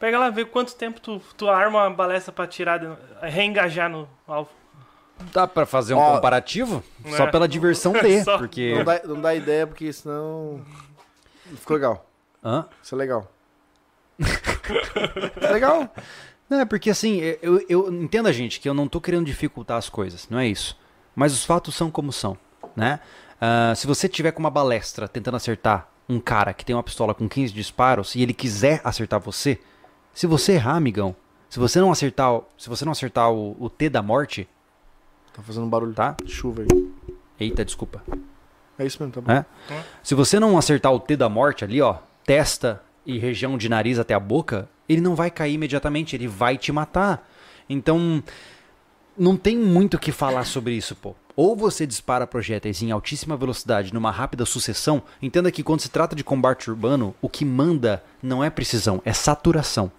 Pega 0.00 0.18
lá, 0.18 0.30
vê 0.30 0.44
quanto 0.44 0.74
tempo 0.74 1.00
tu, 1.00 1.20
tu 1.36 1.48
arma 1.48 1.84
uma 1.84 1.90
balestra 1.90 2.32
pra 2.32 2.46
tirar, 2.46 2.80
reengajar 3.22 3.88
no 3.88 4.08
alvo. 4.26 4.50
Dá 5.32 5.46
pra 5.46 5.66
fazer 5.66 5.94
um 5.94 5.98
Ó, 5.98 6.14
comparativo? 6.16 6.82
é. 7.04 7.16
Só 7.16 7.26
pela 7.30 7.46
diversão 7.48 7.92
Só. 8.24 8.38
porque... 8.38 8.74
Não 8.76 8.84
dá, 8.84 9.00
não 9.04 9.20
dá 9.20 9.34
ideia, 9.34 9.66
porque 9.66 9.92
senão. 9.92 10.60
Ficou 11.56 11.76
legal. 11.76 12.06
Hã? 12.44 12.66
Isso 12.82 12.94
é 12.94 12.98
legal. 12.98 13.30
é 15.40 15.50
legal. 15.52 15.88
Não, 16.48 16.60
é 16.60 16.64
porque 16.64 16.90
assim, 16.90 17.20
eu, 17.42 17.64
eu 17.68 17.92
entenda, 17.92 18.32
gente, 18.32 18.58
que 18.60 18.68
eu 18.68 18.74
não 18.74 18.88
tô 18.88 19.00
querendo 19.00 19.26
dificultar 19.26 19.76
as 19.76 19.88
coisas, 19.88 20.26
não 20.30 20.38
é 20.38 20.46
isso. 20.46 20.76
Mas 21.14 21.32
os 21.32 21.44
fatos 21.44 21.74
são 21.74 21.90
como 21.90 22.12
são, 22.12 22.38
né? 22.74 23.00
Ah, 23.40 23.74
se 23.76 23.86
você 23.86 24.08
tiver 24.08 24.32
com 24.32 24.40
uma 24.40 24.50
balestra 24.50 25.06
tentando 25.08 25.36
acertar 25.36 25.88
um 26.08 26.18
cara 26.18 26.54
que 26.54 26.64
tem 26.64 26.74
uma 26.74 26.82
pistola 26.82 27.14
com 27.14 27.28
15 27.28 27.52
disparos 27.52 28.14
e 28.14 28.22
ele 28.22 28.32
quiser 28.32 28.80
acertar 28.82 29.20
você, 29.20 29.58
se 30.14 30.26
você 30.26 30.52
errar, 30.52 30.76
amigão, 30.76 31.14
se 31.50 31.58
você 31.58 31.80
não 31.80 31.90
acertar, 31.92 32.32
o- 32.34 32.44
se 32.56 32.68
você 32.68 32.84
não 32.84 32.92
acertar 32.92 33.30
o, 33.30 33.56
o 33.62 33.68
T 33.68 33.88
da 33.90 34.02
morte, 34.02 34.48
Tá 35.38 35.42
fazendo 35.44 35.66
barulho. 35.68 35.94
tá? 35.94 36.16
Chuva 36.26 36.62
aí. 36.62 36.90
Eita, 37.38 37.64
desculpa. 37.64 38.02
É 38.76 38.84
isso 38.84 39.00
mesmo, 39.00 39.12
tá 39.12 39.20
bom. 39.20 39.32
É? 39.32 39.44
Se 40.02 40.14
você 40.14 40.40
não 40.40 40.58
acertar 40.58 40.92
o 40.92 40.98
T 40.98 41.16
da 41.16 41.28
morte 41.28 41.64
ali, 41.64 41.80
ó, 41.80 41.98
testa 42.24 42.82
e 43.06 43.18
região 43.18 43.56
de 43.56 43.68
nariz 43.68 43.98
até 44.00 44.14
a 44.14 44.20
boca, 44.20 44.68
ele 44.88 45.00
não 45.00 45.14
vai 45.14 45.30
cair 45.30 45.54
imediatamente, 45.54 46.16
ele 46.16 46.26
vai 46.26 46.58
te 46.58 46.72
matar. 46.72 47.28
Então, 47.68 48.22
não 49.16 49.36
tem 49.36 49.56
muito 49.56 49.94
o 49.94 49.98
que 49.98 50.10
falar 50.10 50.44
sobre 50.44 50.72
isso, 50.74 50.96
pô. 50.96 51.14
ou 51.36 51.54
você 51.54 51.86
dispara 51.86 52.26
projéteis 52.26 52.82
em 52.82 52.90
altíssima 52.90 53.36
velocidade 53.36 53.94
numa 53.94 54.10
rápida 54.10 54.44
sucessão, 54.44 55.00
entenda 55.22 55.52
que 55.52 55.62
quando 55.62 55.80
se 55.80 55.88
trata 55.88 56.16
de 56.16 56.24
combate 56.24 56.68
urbano, 56.68 57.14
o 57.22 57.28
que 57.28 57.44
manda 57.44 58.02
não 58.20 58.42
é 58.42 58.50
precisão, 58.50 59.00
é 59.04 59.12
saturação. 59.12 59.90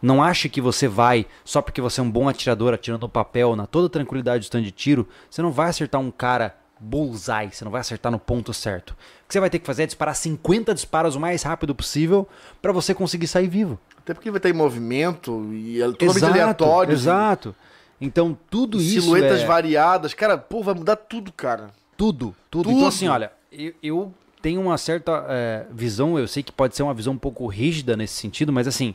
Não 0.00 0.22
ache 0.22 0.48
que 0.48 0.60
você 0.60 0.86
vai, 0.86 1.26
só 1.44 1.60
porque 1.60 1.80
você 1.80 2.00
é 2.00 2.02
um 2.02 2.10
bom 2.10 2.28
atirador 2.28 2.72
atirando 2.72 3.06
um 3.06 3.08
papel 3.08 3.56
na 3.56 3.66
toda 3.66 3.88
tranquilidade 3.88 4.40
do 4.40 4.44
stand 4.44 4.62
de 4.62 4.70
tiro, 4.70 5.08
você 5.30 5.42
não 5.42 5.50
vai 5.50 5.68
acertar 5.68 6.00
um 6.00 6.10
cara 6.10 6.54
bullseye, 6.80 7.50
você 7.52 7.64
não 7.64 7.72
vai 7.72 7.80
acertar 7.80 8.12
no 8.12 8.18
ponto 8.18 8.54
certo. 8.54 8.90
O 8.90 8.94
que 9.28 9.32
você 9.32 9.40
vai 9.40 9.50
ter 9.50 9.58
que 9.58 9.66
fazer 9.66 9.82
é 9.82 9.86
disparar 9.86 10.14
50 10.14 10.74
disparos 10.74 11.16
o 11.16 11.20
mais 11.20 11.42
rápido 11.42 11.74
possível 11.74 12.28
para 12.62 12.72
você 12.72 12.94
conseguir 12.94 13.26
sair 13.26 13.48
vivo. 13.48 13.78
Até 13.98 14.14
porque 14.14 14.30
vai 14.30 14.38
estar 14.38 14.48
em 14.48 14.54
movimento 14.54 15.52
e 15.52 15.82
é 15.82 15.86
totalmente 15.86 16.24
aleatório. 16.24 16.92
Exato. 16.92 17.54
Então 18.00 18.38
tudo 18.48 18.80
isso 18.80 19.02
Silhuetas 19.02 19.40
é... 19.40 19.46
variadas. 19.46 20.14
Cara, 20.14 20.38
pô, 20.38 20.62
vai 20.62 20.74
mudar 20.74 20.96
tudo, 20.96 21.32
cara. 21.32 21.68
Tudo, 21.96 22.34
tudo. 22.50 22.64
Tudo. 22.64 22.76
Então, 22.76 22.86
assim, 22.88 23.08
olha, 23.08 23.32
eu, 23.50 23.74
eu 23.82 24.14
tenho 24.40 24.60
uma 24.60 24.78
certa 24.78 25.26
é, 25.28 25.66
visão, 25.70 26.18
eu 26.18 26.28
sei 26.28 26.42
que 26.42 26.52
pode 26.52 26.76
ser 26.76 26.82
uma 26.82 26.94
visão 26.94 27.12
um 27.12 27.18
pouco 27.18 27.46
rígida 27.48 27.96
nesse 27.96 28.14
sentido, 28.14 28.52
mas 28.52 28.68
assim, 28.68 28.94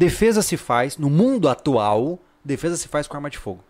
defesa 0.00 0.40
se 0.40 0.56
faz, 0.56 0.96
no 0.96 1.10
mundo 1.10 1.46
atual, 1.46 2.18
defesa 2.42 2.74
se 2.74 2.88
faz 2.88 3.06
com 3.06 3.18
arma 3.18 3.28
de 3.28 3.36
fogo. 3.36 3.62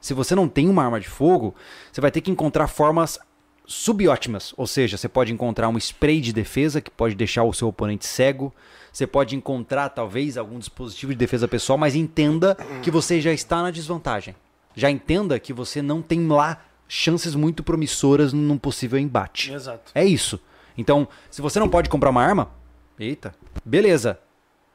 Se 0.00 0.12
você 0.12 0.34
não 0.34 0.48
tem 0.48 0.68
uma 0.68 0.84
arma 0.84 0.98
de 0.98 1.08
fogo, 1.08 1.54
você 1.92 2.00
vai 2.00 2.10
ter 2.10 2.20
que 2.20 2.32
encontrar 2.32 2.66
formas 2.66 3.16
subótimas. 3.64 4.52
Ou 4.56 4.66
seja, 4.66 4.96
você 4.96 5.08
pode 5.08 5.32
encontrar 5.32 5.68
um 5.68 5.78
spray 5.78 6.20
de 6.20 6.32
defesa 6.32 6.80
que 6.80 6.90
pode 6.90 7.14
deixar 7.14 7.44
o 7.44 7.52
seu 7.52 7.68
oponente 7.68 8.06
cego. 8.06 8.52
Você 8.92 9.06
pode 9.06 9.36
encontrar, 9.36 9.90
talvez, 9.90 10.36
algum 10.36 10.58
dispositivo 10.58 11.12
de 11.12 11.18
defesa 11.18 11.46
pessoal, 11.46 11.78
mas 11.78 11.94
entenda 11.94 12.56
que 12.82 12.90
você 12.90 13.20
já 13.20 13.32
está 13.32 13.62
na 13.62 13.70
desvantagem. 13.70 14.34
Já 14.74 14.90
entenda 14.90 15.38
que 15.38 15.52
você 15.52 15.80
não 15.80 16.02
tem 16.02 16.26
lá 16.26 16.60
chances 16.88 17.36
muito 17.36 17.62
promissoras 17.62 18.32
num 18.32 18.58
possível 18.58 18.98
embate. 18.98 19.52
Exato. 19.52 19.92
É 19.94 20.04
isso. 20.04 20.40
Então, 20.76 21.06
se 21.30 21.40
você 21.40 21.60
não 21.60 21.68
pode 21.68 21.88
comprar 21.88 22.10
uma 22.10 22.24
arma, 22.24 22.50
eita, 22.98 23.32
beleza. 23.64 24.18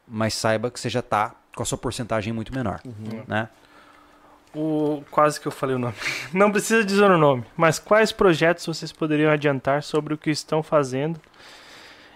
Mas 0.08 0.34
saiba 0.34 0.70
que 0.70 0.80
você 0.80 0.90
já 0.90 1.00
está 1.00 1.34
com 1.56 1.64
a 1.64 1.66
sua 1.66 1.78
porcentagem 1.78 2.34
muito 2.34 2.54
menor. 2.54 2.82
Né? 3.28 3.48
O, 4.56 5.04
quase 5.10 5.40
que 5.40 5.48
eu 5.48 5.52
falei 5.52 5.76
o 5.76 5.80
nome. 5.80 5.96
Não 6.34 6.52
precisa 6.52 6.84
dizer 6.84 7.10
o 7.10 7.18
nome, 7.18 7.44
mas 7.58 7.80
quais 7.80 8.12
projetos 8.12 8.66
vocês 8.66 8.92
poderiam 8.92 9.32
adiantar 9.32 9.82
sobre 9.82 10.14
o 10.14 10.18
que 10.18 10.30
estão 10.30 10.62
fazendo? 10.62 11.20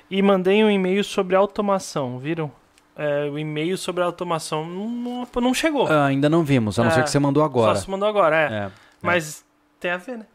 E 0.10 0.22
mandei 0.22 0.64
um 0.64 0.70
e-mail 0.70 1.04
sobre 1.04 1.36
automação, 1.36 2.20
viram? 2.20 2.52
É, 2.96 3.30
o 3.30 3.38
e-mail 3.38 3.78
sobre 3.78 4.02
automação 4.04 4.66
não, 4.66 5.28
não 5.36 5.54
chegou. 5.54 5.88
Ah, 5.88 6.06
ainda 6.06 6.30
não 6.30 6.44
vimos, 6.44 6.80
a 6.80 6.84
não 6.84 6.90
É, 6.90 6.94
ser 6.94 7.04
que 7.04 7.12
você 7.12 7.20
mandou 7.20 7.44
agora. 7.44 7.76
Só 7.76 7.82
se 7.82 7.90
mandou 7.92 8.08
agora, 8.08 8.36
é. 8.36 8.54
É. 8.54 8.72
Mas 9.02 9.46
tem 9.80 9.92
a 9.92 9.98
ver, 9.98 10.18
né? 10.18 10.26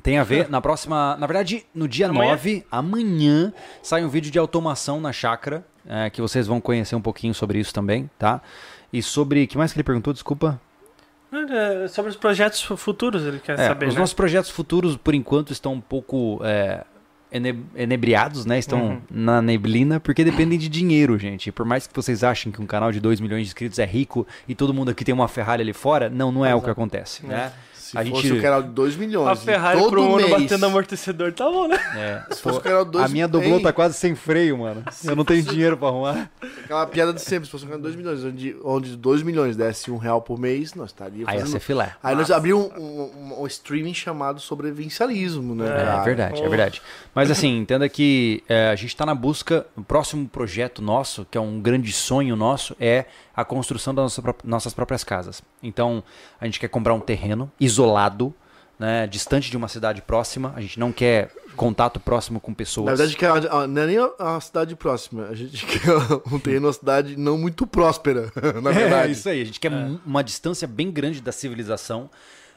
Tem 0.00 0.16
a 0.16 0.22
ver, 0.22 0.48
na 0.48 0.60
próxima. 0.60 1.16
Na 1.16 1.26
verdade, 1.26 1.66
no 1.74 1.88
dia 1.88 2.08
Amanhã? 2.08 2.30
9, 2.30 2.66
amanhã, 2.70 3.52
sai 3.82 4.04
um 4.04 4.08
vídeo 4.08 4.30
de 4.30 4.38
automação 4.38 5.00
na 5.00 5.12
chácara. 5.12 5.64
É, 5.88 6.10
que 6.10 6.20
vocês 6.20 6.46
vão 6.46 6.60
conhecer 6.60 6.94
um 6.94 7.00
pouquinho 7.00 7.34
sobre 7.34 7.58
isso 7.58 7.72
também, 7.74 8.08
tá? 8.18 8.40
E 8.92 9.02
sobre. 9.02 9.46
que 9.46 9.56
mais 9.58 9.72
que 9.72 9.78
ele 9.78 9.84
perguntou? 9.84 10.12
Desculpa. 10.12 10.60
É, 11.32 11.88
Sobre 11.88 12.10
os 12.10 12.16
projetos 12.16 12.62
fu- 12.62 12.76
futuros, 12.76 13.22
ele 13.26 13.38
quer 13.38 13.58
É, 13.58 13.68
saber, 13.68 13.86
os 13.88 13.94
né? 13.94 14.00
nossos 14.00 14.14
projetos 14.14 14.50
futuros, 14.50 14.96
por 14.96 15.14
enquanto, 15.14 15.52
estão 15.52 15.74
um 15.74 15.80
pouco 15.80 16.40
é, 16.42 16.84
ene- 17.30 17.64
enebriados, 17.76 18.46
né? 18.46 18.58
Estão 18.58 18.80
Uhum. 18.80 19.00
na 19.10 19.42
neblina, 19.42 20.00
porque 20.00 20.24
dependem 20.24 20.58
de 20.58 20.68
dinheiro, 20.70 21.18
gente. 21.18 21.48
E 21.48 21.52
por 21.52 21.66
mais 21.66 21.86
que 21.86 21.94
vocês 21.94 22.24
achem 22.24 22.50
que 22.50 22.62
um 22.62 22.66
canal 22.66 22.90
de 22.90 22.98
2 22.98 23.20
milhões 23.20 23.42
de 23.42 23.48
inscritos 23.48 23.78
é 23.78 23.84
rico 23.84 24.26
e 24.48 24.54
todo 24.54 24.72
mundo 24.72 24.90
aqui 24.90 25.04
tem 25.04 25.14
uma 25.14 25.28
Ferrari 25.28 25.60
ali 25.62 25.74
fora, 25.74 26.08
não, 26.08 26.32
não 26.32 26.46
é 26.46 26.54
o 26.54 26.62
que 26.62 26.70
acontece, 26.70 27.26
né? 27.26 27.52
Se 27.88 27.96
A 27.96 28.04
fosse 28.04 28.28
gente- 28.28 28.38
o 28.38 28.42
canal 28.42 28.62
de 28.62 28.68
2 28.68 28.96
milhões. 28.96 29.28
A 29.28 29.34
Ferrari 29.34 29.78
todo 29.78 29.88
pro 29.88 30.16
mês, 30.16 30.28
batendo 30.28 30.66
amortecedor, 30.66 31.32
tá 31.32 31.46
bom, 31.46 31.66
né? 31.66 31.78
É, 31.96 32.22
Se 32.34 32.42
fosse 32.42 32.58
o 32.58 32.60
canal 32.60 32.84
de 32.84 32.90
dois, 32.90 33.06
a 33.06 33.08
minha 33.08 33.26
doblô 33.26 33.56
Ei, 33.56 33.62
tá 33.62 33.72
quase 33.72 33.94
sem 33.94 34.14
freio, 34.14 34.58
mano. 34.58 34.84
Eu 35.02 35.16
não 35.16 35.24
tenho 35.24 35.42
dinheiro 35.42 35.74
pra 35.74 35.88
arrumar. 35.88 36.30
Aquela 36.64 36.86
piada 36.86 37.14
de 37.14 37.22
sempre. 37.22 37.46
Se 37.46 37.50
fosse 37.50 37.64
um 37.64 37.68
canal 37.68 37.78
de 37.80 37.84
2 37.84 37.96
milhões, 37.96 38.24
onde, 38.24 38.56
onde 38.62 38.94
2 38.94 39.22
milhões 39.22 39.56
desse 39.56 39.90
um 39.90 39.96
real 39.96 40.20
por 40.20 40.38
mês, 40.38 40.74
nós 40.74 40.90
estaríamos 40.90 41.28
Aí 41.28 41.38
ia 41.38 41.46
ser 41.46 41.60
filé. 41.60 41.94
Aí 42.02 42.14
nós 42.14 42.30
abrimos 42.30 42.70
um, 42.76 42.82
um, 42.82 43.42
um 43.42 43.46
streaming 43.46 43.94
chamado 43.94 44.38
Sobrevivencialismo, 44.38 45.54
né? 45.54 45.66
É, 45.66 46.00
É, 46.00 46.04
verdade, 46.04 46.42
é 46.42 46.48
verdade. 46.48 46.82
Mas 47.14 47.30
assim, 47.30 47.56
entenda 47.58 47.88
que 47.88 48.44
é, 48.46 48.68
a 48.68 48.76
gente 48.76 48.88
está 48.90 49.06
na 49.06 49.14
busca. 49.14 49.66
O 49.74 49.82
próximo 49.82 50.28
projeto 50.28 50.82
nosso, 50.82 51.26
que 51.30 51.38
é 51.38 51.40
um 51.40 51.58
grande 51.58 51.90
sonho 51.90 52.36
nosso, 52.36 52.76
é 52.78 53.06
a 53.34 53.44
construção 53.44 53.94
das 53.94 54.18
nossa 54.18 54.34
nossas 54.44 54.74
próprias 54.74 55.04
casas. 55.04 55.40
Então, 55.62 56.02
a 56.40 56.44
gente 56.44 56.58
quer 56.58 56.66
comprar 56.66 56.92
um 56.92 56.98
terreno 56.98 57.50
isolado, 57.60 57.77
né, 58.78 59.06
distante 59.06 59.50
de 59.50 59.56
uma 59.56 59.68
cidade 59.68 60.00
próxima. 60.02 60.52
A 60.54 60.60
gente 60.60 60.78
não 60.78 60.92
quer 60.92 61.30
contato 61.56 61.98
próximo 61.98 62.38
com 62.38 62.54
pessoas. 62.54 62.86
Na 62.98 63.06
verdade, 63.06 63.48
a- 63.48 63.66
não 63.66 63.82
é 63.82 63.86
nem 63.86 63.98
a, 63.98 64.36
a 64.36 64.40
cidade 64.40 64.76
próxima. 64.76 65.26
A 65.28 65.34
gente 65.34 65.66
quer 65.66 65.90
um 66.32 66.38
terreno, 66.38 66.66
uma 66.68 66.72
cidade 66.72 67.16
não 67.16 67.36
muito 67.36 67.66
próspera, 67.66 68.30
na 68.62 68.70
É 68.70 68.74
verdade. 68.74 69.12
isso 69.12 69.28
aí. 69.28 69.42
A 69.42 69.44
gente 69.44 69.58
quer 69.58 69.72
um- 69.72 69.98
uma 70.06 70.22
distância 70.22 70.68
bem 70.68 70.90
grande 70.90 71.20
da 71.20 71.32
civilização. 71.32 72.08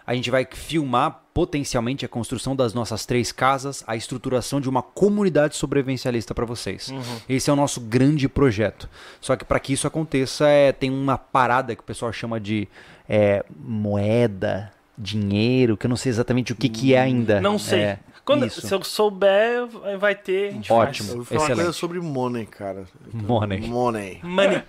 A 0.05 0.13
gente 0.15 0.29
vai 0.31 0.47
filmar 0.51 1.21
potencialmente 1.33 2.03
a 2.03 2.07
construção 2.09 2.55
das 2.55 2.73
nossas 2.73 3.05
três 3.05 3.31
casas, 3.31 3.83
a 3.87 3.95
estruturação 3.95 4.59
de 4.59 4.67
uma 4.67 4.81
comunidade 4.81 5.55
sobrevivencialista 5.55 6.33
para 6.35 6.45
vocês. 6.45 6.91
Esse 7.29 7.49
é 7.49 7.53
o 7.53 7.55
nosso 7.55 7.79
grande 7.79 8.27
projeto. 8.27 8.89
Só 9.21 9.35
que 9.35 9.45
para 9.45 9.59
que 9.59 9.73
isso 9.73 9.87
aconteça, 9.87 10.47
é, 10.47 10.71
tem 10.71 10.89
uma 10.89 11.17
parada 11.19 11.75
que 11.75 11.81
o 11.81 11.85
pessoal 11.85 12.11
chama 12.11 12.39
de 12.39 12.67
é, 13.07 13.45
moeda, 13.57 14.71
dinheiro, 15.01 15.75
que 15.75 15.85
eu 15.85 15.89
não 15.89 15.97
sei 15.97 16.09
exatamente 16.11 16.51
o 16.53 16.55
que, 16.55 16.69
que 16.69 16.93
é 16.93 16.99
ainda. 17.01 17.41
Não 17.41 17.57
sei. 17.57 17.79
É, 17.81 17.99
Quando, 18.23 18.45
isso. 18.45 18.61
se 18.65 18.73
eu 18.73 18.83
souber, 18.83 19.65
vai 19.99 20.13
ter. 20.15 20.49
a 20.49 20.51
gente 20.51 20.71
Ótimo. 20.71 21.09
Eu 21.09 21.15
faz. 21.15 21.17
vou 21.17 21.25
falar 21.25 21.39
uma 21.39 21.45
Excelente. 21.45 21.63
coisa 21.65 21.73
sobre 21.73 21.99
money, 21.99 22.45
cara. 22.45 22.83
Money. 23.11 23.61
Money. 23.67 24.19
Money. 24.23 24.63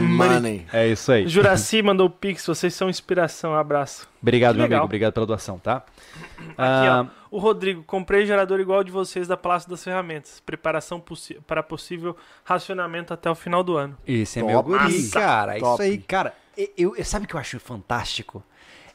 Money. 0.00 0.66
É 0.72 0.86
isso 0.88 1.10
aí. 1.12 1.26
Juraci 1.26 1.82
mandou 1.82 2.06
o 2.06 2.10
Pix, 2.10 2.46
vocês 2.46 2.74
são 2.74 2.88
inspiração. 2.90 3.54
Abraço. 3.54 4.08
Obrigado, 4.20 4.52
Que 4.52 4.58
meu 4.58 4.64
legal. 4.64 4.78
amigo. 4.80 4.84
Obrigado 4.86 5.12
pela 5.12 5.26
doação, 5.26 5.58
tá? 5.58 5.76
Aqui, 5.76 6.54
Ah, 6.58 7.06
ó. 7.16 7.20
O 7.36 7.38
Rodrigo, 7.38 7.82
comprei 7.84 8.26
gerador 8.26 8.58
igual 8.60 8.82
de 8.82 8.90
vocês 8.90 9.28
da 9.28 9.36
Palácio 9.36 9.70
das 9.70 9.82
Ferramentas. 9.84 10.42
Preparação 10.44 11.02
para 11.46 11.62
possível 11.62 12.16
racionamento 12.44 13.14
até 13.14 13.30
o 13.30 13.34
final 13.36 13.62
do 13.62 13.76
ano. 13.76 13.96
Esse 14.06 14.40
é 14.40 14.42
Top. 14.42 14.52
meu 14.52 14.62
guri, 14.62 15.08
cara. 15.10 15.56
Isso 15.56 15.64
Top. 15.64 15.82
aí, 15.82 15.98
cara. 15.98 16.34
Eu, 16.76 16.94
eu- 16.96 17.04
sabe 17.04 17.24
o 17.24 17.28
que 17.28 17.34
eu 17.34 17.40
acho 17.40 17.58
fantástico? 17.60 18.42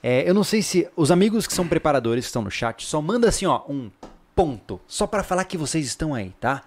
É, 0.07 0.29
eu 0.29 0.35
não 0.35 0.43
sei 0.43 0.61
se 0.61 0.87
os 0.95 1.09
amigos 1.09 1.47
que 1.47 1.53
são 1.55 1.67
preparadores 1.67 2.25
que 2.25 2.27
estão 2.27 2.43
no 2.43 2.51
chat 2.51 2.85
só 2.85 3.01
manda 3.01 3.27
assim, 3.27 3.47
ó, 3.47 3.63
um 3.67 3.89
ponto, 4.35 4.79
só 4.85 5.07
pra 5.07 5.23
falar 5.23 5.45
que 5.45 5.57
vocês 5.57 5.83
estão 5.83 6.13
aí, 6.13 6.31
tá? 6.39 6.61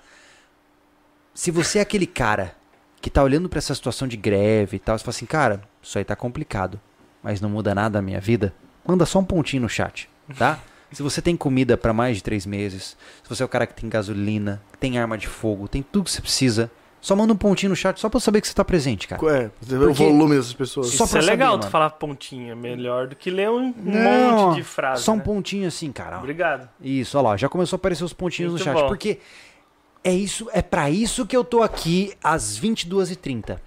Se 1.33 1.52
você 1.52 1.78
é 1.78 1.83
aquele 1.83 2.05
cara 2.05 2.57
que 3.00 3.08
tá 3.08 3.23
olhando 3.23 3.49
pra 3.49 3.58
essa 3.58 3.73
situação 3.76 4.08
de 4.08 4.17
greve 4.17 4.76
e 4.76 4.81
tal, 4.81 4.99
você 4.99 5.05
fala 5.05 5.15
assim, 5.15 5.25
cara, 5.25 5.62
isso 5.81 5.97
aí 5.97 6.05
tá 6.05 6.17
complicado, 6.17 6.81
mas 7.23 7.41
não 7.41 7.49
muda 7.49 7.76
nada 7.76 8.00
a 8.00 8.02
minha 8.02 8.20
vida, 8.20 8.52
manda 8.84 9.07
só 9.07 9.20
um 9.20 9.25
pontinho 9.25 9.62
no 9.62 9.68
chat, 9.68 10.10
tá? 10.36 10.58
Se 10.91 11.00
você 11.00 11.23
tem 11.23 11.36
comida 11.36 11.76
pra 11.76 11.92
mais 11.92 12.17
de 12.17 12.25
três 12.25 12.44
meses, 12.47 12.97
se 13.23 13.28
você 13.28 13.42
é 13.42 13.47
o 13.47 13.49
cara 13.49 13.67
que 13.67 13.75
tem 13.75 13.91
gasolina, 13.91 14.62
que 14.73 14.78
tem 14.78 14.99
arma 14.99 15.18
de 15.18 15.28
fogo, 15.28 15.68
tem 15.68 15.83
tudo 15.83 16.07
que 16.07 16.10
você 16.10 16.23
precisa, 16.23 16.70
só 17.01 17.15
manda 17.17 17.33
um 17.33 17.36
pontinho 17.36 17.70
no 17.70 17.77
chat 17.77 17.99
só 18.01 18.09
pra 18.09 18.17
eu 18.17 18.20
saber 18.20 18.41
que 18.41 18.49
você 18.49 18.55
tá 18.55 18.65
presente, 18.65 19.07
cara. 19.09 19.20
É, 19.36 19.51
você 19.60 19.78
vê 19.78 19.85
o 19.85 19.94
volume 19.94 20.36
dessas 20.36 20.52
pessoas. 20.52 20.89
Isso 20.89 20.97
pra 20.97 21.05
é 21.05 21.09
saber, 21.09 21.27
legal 21.27 21.51
mano. 21.52 21.62
tu 21.62 21.68
falar 21.70 21.91
pontinha. 21.91 22.55
Melhor 22.57 23.07
do 23.09 23.17
que 23.17 23.31
ler 23.31 23.49
um 23.51 23.73
Não, 23.77 24.31
monte 24.49 24.57
de 24.57 24.62
frases. 24.65 25.05
Só 25.05 25.12
um 25.12 25.17
né? 25.17 25.23
pontinho 25.23 25.68
assim, 25.68 25.93
cara. 25.93 26.18
Obrigado. 26.18 26.68
Isso, 26.81 27.17
olha 27.18 27.28
lá, 27.28 27.36
já 27.36 27.49
começou 27.49 27.77
a 27.77 27.78
aparecer 27.78 28.05
os 28.05 28.12
pontinhos 28.12 28.52
Muito 28.52 28.65
no 28.67 28.73
chat. 28.73 28.81
bom. 28.83 28.89
Porque 28.89 29.18
é 30.02 30.12
isso, 30.12 30.49
é 30.52 30.60
para 30.62 30.91
isso 30.91 31.25
que 31.27 31.36
eu 31.36 31.44
tô 31.44 31.62
aqui 31.62 32.12
às 32.23 32.59
22h30. 32.59 33.59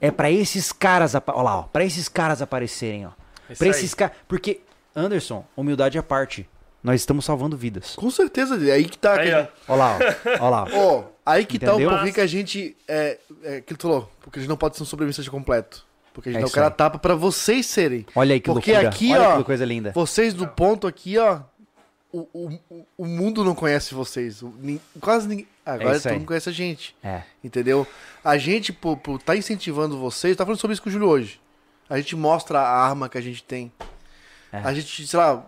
É 0.00 0.10
pra 0.10 0.30
esses 0.30 0.72
caras, 0.72 1.14
ó 1.14 1.42
lá, 1.42 1.58
ó, 1.60 1.62
para 1.62 1.84
esses 1.84 2.08
caras 2.08 2.42
aparecerem, 2.42 3.06
ó. 3.06 3.10
Isso 3.48 3.58
Pra 3.58 3.66
aí. 3.68 3.70
esses 3.70 3.94
caras, 3.94 4.14
porque 4.28 4.60
Anderson, 4.94 5.44
humildade 5.56 5.98
à 5.98 6.02
parte. 6.02 6.48
Nós 6.82 7.00
estamos 7.00 7.24
salvando 7.24 7.56
vidas. 7.56 7.96
Com 7.96 8.10
certeza, 8.10 8.56
é 8.68 8.72
aí 8.72 8.84
que 8.84 8.96
tá. 8.98 9.14
Aí, 9.14 9.28
que 9.28 9.34
ó. 9.34 9.36
a 9.38 9.40
gente- 9.40 9.50
Ó 9.68 9.74
lá, 9.76 9.98
ó. 10.40 10.44
Ó 10.46 10.50
lá. 10.50 10.66
Ó, 10.72 11.04
aí 11.26 11.44
que 11.44 11.58
tá 11.58 11.72
o 11.72 11.74
Entendeu? 11.74 11.90
porquê 11.90 12.12
que 12.12 12.20
a 12.20 12.26
gente. 12.26 12.76
É, 12.88 13.18
é 13.42 13.60
que 13.60 13.74
tu 13.74 13.82
falou, 13.82 14.10
porque 14.22 14.38
a 14.38 14.42
gente 14.42 14.48
não 14.48 14.56
pode 14.56 14.76
ser 14.76 14.82
um 14.82 14.86
sobrevivente 14.86 15.28
completo. 15.30 15.84
Porque 16.14 16.30
a 16.30 16.32
gente 16.32 16.40
É 16.40 16.44
dá 16.44 16.48
o 16.48 16.50
cara 16.52 16.68
aí. 16.68 16.72
tapa 16.72 16.98
pra 16.98 17.14
vocês 17.14 17.66
serem. 17.66 18.06
Olha 18.14 18.32
aí 18.32 18.40
que 18.40 18.50
Porque 18.50 18.70
loucura. 18.72 18.88
aqui, 18.88 19.12
Olha 19.12 19.28
ó, 19.30 19.36
que 19.38 19.44
coisa 19.44 19.64
linda. 19.66 19.92
Vocês 19.92 20.32
do 20.32 20.48
ponto 20.48 20.86
aqui, 20.86 21.18
ó. 21.18 21.40
O, 22.10 22.20
o, 22.32 22.84
o- 22.96 23.04
mundo 23.04 23.44
não 23.44 23.54
conhece 23.54 23.94
vocês. 23.94 24.40
O- 24.42 24.54
quase 25.00 25.28
ninguém. 25.28 25.46
Agora 25.66 25.96
isso 25.96 26.04
todo 26.08 26.14
mundo 26.14 26.26
conhece 26.26 26.48
a 26.48 26.52
gente. 26.52 26.96
É. 27.04 27.20
Entendeu? 27.44 27.86
A 28.24 28.38
gente, 28.38 28.72
por, 28.72 28.96
por 28.96 29.20
tá 29.20 29.36
incentivando 29.36 29.98
vocês, 29.98 30.34
tá 30.34 30.44
falando 30.46 30.58
sobre 30.60 30.72
isso 30.72 30.82
com 30.82 30.88
o 30.88 30.92
Júlio 30.92 31.08
hoje. 31.08 31.38
A 31.90 31.98
gente 31.98 32.16
mostra 32.16 32.60
a 32.60 32.68
arma 32.86 33.08
que 33.10 33.18
a 33.18 33.20
gente 33.20 33.42
tem. 33.44 33.70
É. 34.50 34.58
A 34.58 34.72
gente, 34.72 35.06
sei 35.06 35.18
lá, 35.18 35.44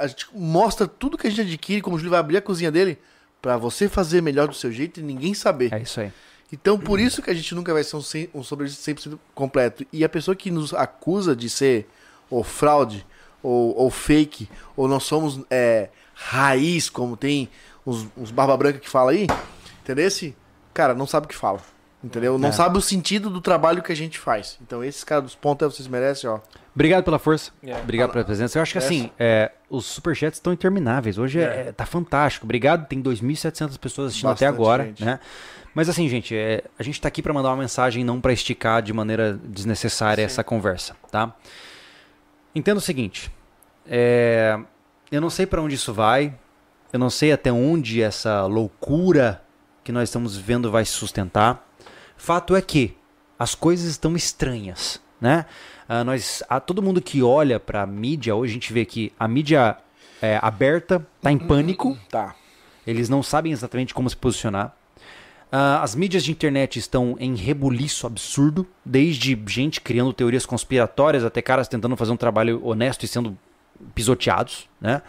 a 0.00 0.06
gente 0.08 0.26
mostra 0.34 0.88
tudo 0.88 1.16
que 1.16 1.26
a 1.28 1.30
gente 1.30 1.42
adquire, 1.42 1.80
como 1.80 1.94
o 1.94 1.98
Júlio 1.98 2.10
vai 2.10 2.18
abrir 2.20 2.38
a 2.38 2.42
cozinha 2.42 2.72
dele, 2.72 2.98
pra 3.44 3.58
você 3.58 3.90
fazer 3.90 4.22
melhor 4.22 4.48
do 4.48 4.54
seu 4.54 4.72
jeito 4.72 5.00
e 5.00 5.02
ninguém 5.02 5.34
saber. 5.34 5.70
É 5.70 5.82
isso 5.82 6.00
aí. 6.00 6.10
Então, 6.50 6.78
por 6.78 6.98
isso 6.98 7.20
que 7.20 7.28
a 7.28 7.34
gente 7.34 7.54
nunca 7.54 7.74
vai 7.74 7.84
ser 7.84 7.96
um, 7.96 8.38
um 8.40 8.42
sobrevivente 8.42 8.80
100% 8.80 9.18
completo. 9.34 9.84
E 9.92 10.02
a 10.02 10.08
pessoa 10.08 10.34
que 10.34 10.50
nos 10.50 10.72
acusa 10.72 11.36
de 11.36 11.50
ser 11.50 11.86
ou 12.30 12.42
fraude 12.42 13.06
ou, 13.42 13.76
ou 13.76 13.90
fake, 13.90 14.48
ou 14.74 14.88
nós 14.88 15.02
somos 15.02 15.40
é, 15.50 15.90
raiz, 16.14 16.88
como 16.88 17.18
tem 17.18 17.50
uns, 17.86 18.06
uns 18.16 18.30
barba 18.30 18.56
branca 18.56 18.78
que 18.78 18.88
fala 18.88 19.10
aí, 19.10 19.26
entendeu? 19.82 20.06
Esse, 20.06 20.34
cara, 20.72 20.94
não 20.94 21.06
sabe 21.06 21.26
o 21.26 21.28
que 21.28 21.36
fala. 21.36 21.60
Entendeu? 22.02 22.38
Não 22.38 22.48
É. 22.48 22.52
sabe 22.52 22.78
o 22.78 22.80
sentido 22.80 23.28
do 23.28 23.42
trabalho 23.42 23.82
que 23.82 23.92
a 23.92 23.96
gente 23.96 24.18
faz. 24.18 24.56
Então, 24.62 24.82
esses 24.82 25.04
caras 25.04 25.24
dos 25.24 25.34
pontos 25.34 25.66
aí 25.68 25.74
vocês 25.74 25.88
merecem, 25.88 26.30
ó. 26.30 26.38
Obrigado 26.74 27.04
pela 27.04 27.18
força. 27.18 27.52
É. 27.62 27.76
Obrigado 27.76 28.10
pela 28.10 28.24
presença. 28.24 28.58
Eu 28.58 28.62
acho 28.62 28.72
que 28.72 28.78
assim, 28.78 29.10
é, 29.18 29.52
os 29.70 29.86
superchats 29.86 30.38
estão 30.38 30.52
intermináveis. 30.52 31.18
Hoje 31.18 31.40
é. 31.40 31.68
É. 31.68 31.72
tá 31.72 31.86
fantástico. 31.86 32.44
Obrigado. 32.44 32.86
Tem 32.88 33.00
2.700 33.00 33.78
pessoas 33.78 34.08
assistindo 34.08 34.30
até 34.30 34.46
Bastante 34.46 34.60
agora, 34.60 34.84
gente. 34.86 35.04
né? 35.04 35.20
Mas 35.72 35.88
assim, 35.88 36.08
gente, 36.08 36.34
é, 36.36 36.64
a 36.78 36.82
gente 36.82 37.00
tá 37.00 37.08
aqui 37.08 37.22
para 37.22 37.32
mandar 37.32 37.50
uma 37.50 37.56
mensagem, 37.56 38.04
não 38.04 38.20
para 38.20 38.32
esticar 38.32 38.82
de 38.82 38.92
maneira 38.92 39.38
desnecessária 39.44 40.22
Sim. 40.22 40.32
essa 40.32 40.44
conversa, 40.44 40.96
tá? 41.10 41.34
Entenda 42.54 42.78
o 42.78 42.80
seguinte, 42.80 43.30
é, 43.86 44.56
eu 45.10 45.20
não 45.20 45.28
sei 45.28 45.46
para 45.46 45.60
onde 45.60 45.74
isso 45.74 45.92
vai, 45.92 46.32
eu 46.92 46.98
não 46.98 47.10
sei 47.10 47.32
até 47.32 47.52
onde 47.52 48.00
essa 48.00 48.46
loucura 48.46 49.42
que 49.82 49.90
nós 49.90 50.08
estamos 50.08 50.36
vivendo 50.36 50.70
vai 50.70 50.84
se 50.84 50.92
sustentar. 50.92 51.68
Fato 52.16 52.54
é 52.54 52.62
que 52.62 52.96
as 53.36 53.56
coisas 53.56 53.90
estão 53.90 54.14
estranhas, 54.14 55.02
né? 55.20 55.44
Ah, 55.88 56.02
nós, 56.04 56.42
a, 56.48 56.60
todo 56.60 56.82
mundo 56.82 57.00
que 57.00 57.22
olha 57.22 57.60
para 57.60 57.82
a 57.82 57.86
mídia 57.86 58.34
hoje 58.34 58.52
a 58.52 58.54
gente 58.54 58.72
vê 58.72 58.84
que 58.84 59.12
a 59.18 59.28
mídia 59.28 59.76
é, 60.20 60.38
aberta 60.40 61.06
tá 61.20 61.30
em 61.30 61.38
pânico. 61.38 61.98
Tá. 62.10 62.34
Eles 62.86 63.08
não 63.08 63.22
sabem 63.22 63.52
exatamente 63.52 63.94
como 63.94 64.08
se 64.08 64.16
posicionar. 64.16 64.74
Ah, 65.52 65.82
as 65.82 65.94
mídias 65.94 66.24
de 66.24 66.32
internet 66.32 66.78
estão 66.78 67.16
em 67.20 67.34
rebuliço 67.34 68.06
absurdo, 68.06 68.66
desde 68.84 69.40
gente 69.46 69.80
criando 69.80 70.12
teorias 70.12 70.44
conspiratórias 70.44 71.24
até 71.24 71.40
caras 71.40 71.68
tentando 71.68 71.96
fazer 71.96 72.12
um 72.12 72.16
trabalho 72.16 72.60
honesto 72.64 73.04
e 73.04 73.08
sendo 73.08 73.36
pisoteados, 73.94 74.68
né? 74.80 75.02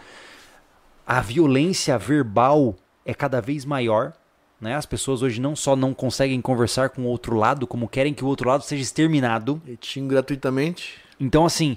A 1.06 1.20
violência 1.20 1.96
verbal 1.96 2.74
é 3.04 3.14
cada 3.14 3.40
vez 3.40 3.64
maior, 3.64 4.12
né? 4.60 4.74
As 4.74 4.86
pessoas 4.86 5.22
hoje 5.22 5.40
não 5.40 5.54
só 5.54 5.76
não 5.76 5.92
conseguem 5.92 6.40
conversar 6.40 6.90
com 6.90 7.02
o 7.02 7.06
outro 7.06 7.36
lado, 7.36 7.66
como 7.66 7.88
querem 7.88 8.14
que 8.14 8.24
o 8.24 8.26
outro 8.28 8.48
lado 8.48 8.62
seja 8.62 8.82
exterminado. 8.82 9.60
Gratuitamente. 10.08 10.94
Então, 11.20 11.44
assim, 11.44 11.76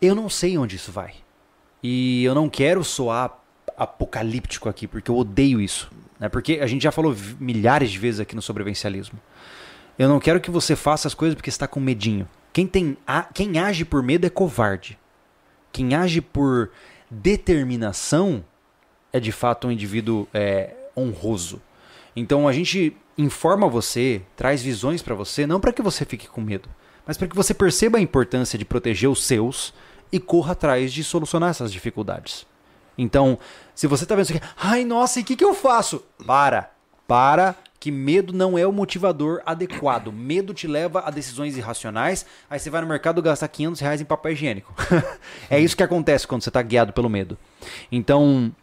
eu 0.00 0.14
não 0.14 0.28
sei 0.28 0.56
onde 0.58 0.76
isso 0.76 0.90
vai. 0.92 1.14
E 1.82 2.24
eu 2.24 2.34
não 2.34 2.48
quero 2.48 2.82
soar 2.82 3.38
apocalíptico 3.76 4.68
aqui, 4.68 4.86
porque 4.86 5.10
eu 5.10 5.16
odeio 5.16 5.60
isso. 5.60 5.90
Né? 6.18 6.28
Porque 6.28 6.60
a 6.60 6.66
gente 6.66 6.82
já 6.82 6.92
falou 6.92 7.14
milhares 7.38 7.90
de 7.90 7.98
vezes 7.98 8.20
aqui 8.20 8.34
no 8.34 8.42
sobrevivencialismo. 8.42 9.18
Eu 9.98 10.08
não 10.08 10.18
quero 10.18 10.40
que 10.40 10.50
você 10.50 10.74
faça 10.74 11.06
as 11.06 11.14
coisas 11.14 11.34
porque 11.34 11.50
está 11.50 11.66
com 11.68 11.80
medinho. 11.80 12.28
Quem, 12.52 12.66
tem, 12.66 12.96
a- 13.06 13.24
quem 13.24 13.58
age 13.58 13.84
por 13.84 14.02
medo 14.02 14.26
é 14.26 14.30
covarde. 14.30 14.98
Quem 15.72 15.94
age 15.94 16.20
por 16.20 16.70
determinação 17.10 18.44
é 19.12 19.20
de 19.20 19.32
fato 19.32 19.68
um 19.68 19.72
indivíduo 19.72 20.26
é, 20.32 20.74
honroso. 20.96 21.60
Então 22.16 22.46
a 22.46 22.52
gente 22.52 22.96
informa 23.16 23.68
você, 23.68 24.22
traz 24.36 24.62
visões 24.62 25.02
para 25.02 25.14
você, 25.14 25.46
não 25.46 25.60
para 25.60 25.72
que 25.72 25.82
você 25.82 26.04
fique 26.04 26.28
com 26.28 26.40
medo, 26.40 26.68
mas 27.06 27.16
para 27.16 27.28
que 27.28 27.36
você 27.36 27.54
perceba 27.54 27.98
a 27.98 28.00
importância 28.00 28.58
de 28.58 28.64
proteger 28.64 29.08
os 29.08 29.24
seus 29.24 29.74
e 30.12 30.18
corra 30.20 30.52
atrás 30.52 30.92
de 30.92 31.02
solucionar 31.02 31.50
essas 31.50 31.72
dificuldades. 31.72 32.46
Então, 32.96 33.38
se 33.74 33.86
você 33.86 34.06
tá 34.06 34.14
vendo 34.14 34.24
isso 34.24 34.36
aqui, 34.36 34.46
ai 34.56 34.84
nossa, 34.84 35.18
e 35.18 35.22
o 35.22 35.24
que, 35.24 35.36
que 35.36 35.44
eu 35.44 35.54
faço? 35.54 36.04
Para, 36.24 36.70
para, 37.06 37.56
que 37.80 37.90
medo 37.90 38.32
não 38.32 38.56
é 38.56 38.66
o 38.66 38.72
motivador 38.72 39.42
adequado. 39.44 40.12
Medo 40.12 40.54
te 40.54 40.66
leva 40.66 41.02
a 41.04 41.10
decisões 41.10 41.56
irracionais, 41.56 42.24
aí 42.48 42.58
você 42.58 42.70
vai 42.70 42.80
no 42.80 42.86
mercado 42.86 43.20
gastar 43.20 43.48
500 43.48 43.80
reais 43.80 44.00
em 44.00 44.04
papel 44.04 44.32
higiênico. 44.32 44.74
é 45.50 45.58
isso 45.58 45.76
que 45.76 45.82
acontece 45.82 46.26
quando 46.26 46.42
você 46.42 46.50
tá 46.50 46.62
guiado 46.62 46.92
pelo 46.92 47.10
medo. 47.10 47.36
Então, 47.90 48.54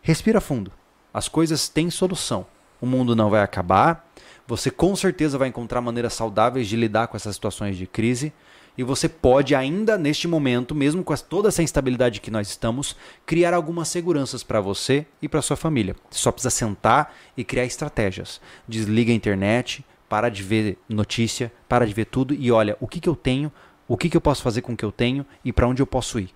respira 0.00 0.40
fundo. 0.40 0.72
As 1.12 1.28
coisas 1.28 1.68
têm 1.68 1.90
solução. 1.90 2.46
O 2.84 2.86
mundo 2.86 3.16
não 3.16 3.30
vai 3.30 3.40
acabar. 3.40 4.06
Você 4.46 4.70
com 4.70 4.94
certeza 4.94 5.38
vai 5.38 5.48
encontrar 5.48 5.80
maneiras 5.80 6.12
saudáveis 6.12 6.68
de 6.68 6.76
lidar 6.76 7.06
com 7.06 7.16
essas 7.16 7.34
situações 7.34 7.78
de 7.78 7.86
crise. 7.86 8.30
E 8.76 8.82
você 8.82 9.08
pode 9.08 9.54
ainda 9.54 9.96
neste 9.96 10.28
momento, 10.28 10.74
mesmo 10.74 11.02
com 11.02 11.16
toda 11.16 11.48
essa 11.48 11.62
instabilidade 11.62 12.20
que 12.20 12.30
nós 12.30 12.50
estamos, 12.50 12.94
criar 13.24 13.54
algumas 13.54 13.88
seguranças 13.88 14.42
para 14.42 14.60
você 14.60 15.06
e 15.22 15.30
para 15.30 15.40
sua 15.40 15.56
família. 15.56 15.96
Você 16.10 16.18
só 16.18 16.30
precisa 16.30 16.50
sentar 16.50 17.16
e 17.34 17.42
criar 17.42 17.64
estratégias. 17.64 18.38
Desliga 18.68 19.10
a 19.10 19.14
internet, 19.16 19.82
para 20.06 20.28
de 20.28 20.42
ver 20.42 20.76
notícia, 20.86 21.50
para 21.66 21.86
de 21.86 21.94
ver 21.94 22.04
tudo 22.04 22.34
e 22.34 22.52
olha 22.52 22.76
o 22.80 22.86
que, 22.86 23.00
que 23.00 23.08
eu 23.08 23.16
tenho, 23.16 23.50
o 23.88 23.96
que, 23.96 24.10
que 24.10 24.16
eu 24.16 24.20
posso 24.20 24.42
fazer 24.42 24.60
com 24.60 24.74
o 24.74 24.76
que 24.76 24.84
eu 24.84 24.92
tenho 24.92 25.24
e 25.42 25.54
para 25.54 25.66
onde 25.66 25.80
eu 25.80 25.86
posso 25.86 26.20
ir. 26.20 26.28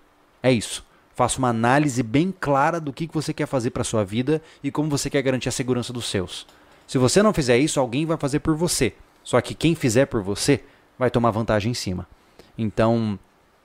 É 0.42 0.50
isso. 0.50 0.87
Faça 1.18 1.40
uma 1.40 1.48
análise 1.48 2.00
bem 2.00 2.32
clara 2.32 2.78
do 2.80 2.92
que, 2.92 3.08
que 3.08 3.12
você 3.12 3.34
quer 3.34 3.46
fazer 3.46 3.70
para 3.70 3.82
sua 3.82 4.04
vida 4.04 4.40
e 4.62 4.70
como 4.70 4.88
você 4.88 5.10
quer 5.10 5.20
garantir 5.20 5.48
a 5.48 5.50
segurança 5.50 5.92
dos 5.92 6.08
seus. 6.08 6.46
Se 6.86 6.96
você 6.96 7.20
não 7.24 7.34
fizer 7.34 7.58
isso, 7.58 7.80
alguém 7.80 8.06
vai 8.06 8.16
fazer 8.16 8.38
por 8.38 8.54
você. 8.54 8.94
Só 9.24 9.40
que 9.40 9.52
quem 9.52 9.74
fizer 9.74 10.06
por 10.06 10.22
você 10.22 10.62
vai 10.96 11.10
tomar 11.10 11.32
vantagem 11.32 11.72
em 11.72 11.74
cima. 11.74 12.06
Então, 12.56 13.18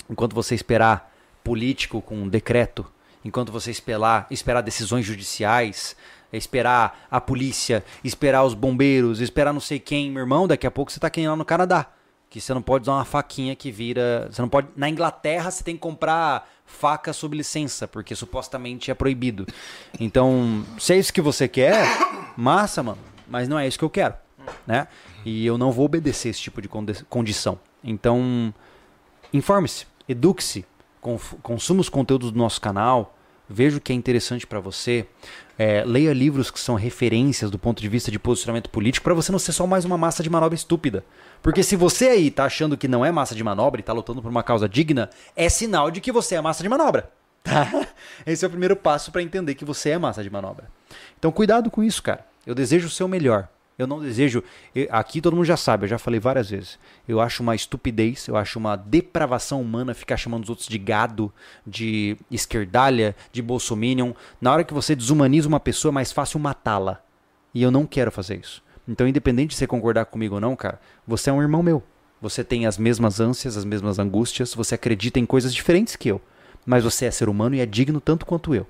enquanto 0.10 0.34
você 0.34 0.56
esperar 0.56 1.14
político 1.44 2.02
com 2.02 2.16
um 2.16 2.28
decreto, 2.28 2.88
enquanto 3.24 3.52
você 3.52 3.70
esperar, 3.70 4.26
esperar 4.32 4.62
decisões 4.62 5.06
judiciais, 5.06 5.96
esperar 6.32 7.06
a 7.12 7.22
polícia, 7.22 7.86
esperar 8.04 8.44
os 8.46 8.56
bombeiros, 8.56 9.22
esperar 9.22 9.54
não 9.54 9.62
sei 9.62 9.78
quem, 9.78 10.10
meu 10.10 10.22
irmão, 10.22 10.48
daqui 10.48 10.66
a 10.66 10.72
pouco 10.72 10.92
você 10.92 11.00
tá 11.00 11.08
quem 11.08 11.28
lá 11.28 11.36
no 11.36 11.46
Canadá. 11.46 11.86
Que 12.32 12.42
você 12.42 12.52
não 12.52 12.64
pode 12.64 12.86
usar 12.86 12.94
uma 12.94 13.06
faquinha 13.06 13.56
que 13.56 13.70
vira. 13.70 14.28
Você 14.32 14.42
não 14.42 14.50
pode. 14.50 14.70
Na 14.76 14.90
Inglaterra 14.90 15.52
você 15.52 15.64
tem 15.64 15.76
que 15.76 15.82
comprar 15.82 16.50
faca 16.74 17.14
sob 17.14 17.38
licença, 17.38 17.88
porque 17.88 18.16
supostamente 18.16 18.92
é 18.92 18.94
proibido. 18.94 19.46
Então, 20.00 20.66
se 20.80 20.94
é 20.94 20.98
isso 20.98 21.14
que 21.14 21.22
você 21.22 21.48
quer, 21.48 21.86
massa, 22.36 22.82
mano. 22.84 23.00
Mas 23.28 23.48
não 23.48 23.58
é 23.58 23.68
isso 23.68 23.78
que 23.80 23.86
eu 23.86 23.90
quero, 23.90 24.16
né? 24.68 24.88
E 25.24 25.46
eu 25.46 25.58
não 25.58 25.72
vou 25.72 25.86
obedecer 25.86 26.30
esse 26.30 26.42
tipo 26.42 26.62
de 26.62 26.68
condi- 26.68 27.06
condição. 27.10 27.58
Então, 27.84 28.54
informe-se, 29.32 29.86
eduque-se, 30.10 30.66
consuma 31.42 31.80
os 31.82 31.90
conteúdos 31.90 32.32
do 32.32 32.38
nosso 32.38 32.60
canal, 32.60 33.18
veja 33.48 33.78
o 33.78 33.82
que 33.82 33.92
é 33.94 33.96
interessante 33.96 34.46
para 34.48 34.60
você, 34.60 35.08
é, 35.58 35.84
leia 35.86 36.14
livros 36.14 36.50
que 36.50 36.60
são 36.60 36.76
referências 36.76 37.52
do 37.52 37.60
ponto 37.60 37.82
de 37.82 37.88
vista 37.88 38.12
de 38.12 38.18
posicionamento 38.18 38.70
político 38.70 39.04
para 39.04 39.14
você 39.14 39.32
não 39.32 39.40
ser 39.40 39.52
só 39.52 39.68
mais 39.68 39.86
uma 39.86 39.98
massa 39.98 40.24
de 40.24 40.30
manobra 40.30 40.56
estúpida. 40.56 41.04
Porque 41.42 41.64
se 41.64 41.76
você 41.76 42.08
aí 42.08 42.32
tá 42.32 42.46
achando 42.46 42.78
que 42.78 42.88
não 42.88 43.06
é 43.06 43.12
massa 43.12 43.36
de 43.36 43.44
manobra 43.44 43.80
e 43.80 43.84
tá 43.84 43.94
lutando 43.94 44.22
por 44.22 44.30
uma 44.30 44.44
causa 44.44 44.68
digna, 44.68 45.10
é 45.36 45.50
sinal 45.50 45.92
de 45.92 46.02
que 46.02 46.12
você 46.12 46.36
é 46.36 46.42
massa 46.42 46.64
de 46.64 46.70
manobra. 46.70 47.10
Tá? 47.44 47.70
Esse 48.26 48.46
é 48.46 48.48
o 48.48 48.50
primeiro 48.50 48.74
passo 48.74 49.12
para 49.12 49.22
entender 49.22 49.54
que 49.56 49.66
você 49.66 49.90
é 49.90 49.98
massa 49.98 50.24
de 50.24 50.30
manobra. 50.30 50.70
Então 51.20 51.30
cuidado 51.30 51.70
com 51.70 51.84
isso, 51.84 52.02
cara. 52.02 52.26
Eu 52.48 52.56
desejo 52.56 52.88
o 52.88 52.90
seu 52.90 53.06
melhor. 53.06 53.50
Eu 53.78 53.88
não 53.88 54.00
desejo. 54.00 54.44
Aqui 54.90 55.20
todo 55.20 55.36
mundo 55.36 55.46
já 55.46 55.58
sabe, 55.58 55.86
eu 55.86 55.90
já 55.90 55.98
falei 55.98 56.20
várias 56.20 56.50
vezes. 56.50 56.78
Eu 57.08 57.20
acho 57.20 57.42
uma 57.42 57.56
estupidez, 57.56 58.28
eu 58.28 58.38
acho 58.38 58.60
uma 58.60 58.76
depravação 58.76 59.62
humana 59.62 59.94
ficar 59.94 60.18
chamando 60.18 60.44
os 60.44 60.50
outros 60.50 60.68
de 60.68 60.78
gado, 60.78 61.34
de 61.66 62.16
esquerdalha, 62.30 63.16
de 63.32 63.42
bolsominion. 63.42 64.14
Na 64.40 64.52
hora 64.52 64.64
que 64.64 64.74
você 64.74 64.96
desumaniza 64.96 65.48
uma 65.48 65.60
pessoa, 65.60 65.92
é 65.92 65.94
mais 65.94 66.12
fácil 66.12 66.40
matá-la. 66.40 67.02
E 67.54 67.64
eu 67.64 67.72
não 67.72 67.86
quero 67.86 68.12
fazer 68.12 68.40
isso. 68.40 68.64
Então, 68.88 69.08
independente 69.08 69.52
de 69.52 69.56
você 69.56 69.66
concordar 69.66 70.06
comigo 70.06 70.36
ou 70.36 70.42
não, 70.42 70.56
cara, 70.56 70.80
você 71.08 71.30
é 71.30 71.34
um 71.34 71.42
irmão 71.42 71.64
meu. 71.64 71.82
Você 72.22 72.44
tem 72.44 72.66
as 72.66 72.78
mesmas 72.78 73.20
ânsias, 73.20 73.58
as 73.58 73.66
mesmas 73.66 73.98
angústias, 74.00 74.54
você 74.54 74.76
acredita 74.76 75.20
em 75.20 75.26
coisas 75.26 75.54
diferentes 75.54 75.96
que 75.96 76.10
eu. 76.10 76.22
Mas 76.66 76.84
você 76.84 77.06
é 77.06 77.12
ser 77.12 77.28
humano 77.28 77.56
e 77.56 77.60
é 77.60 77.66
digno 77.66 78.00
tanto 78.00 78.26
quanto 78.26 78.54
eu. 78.54 78.68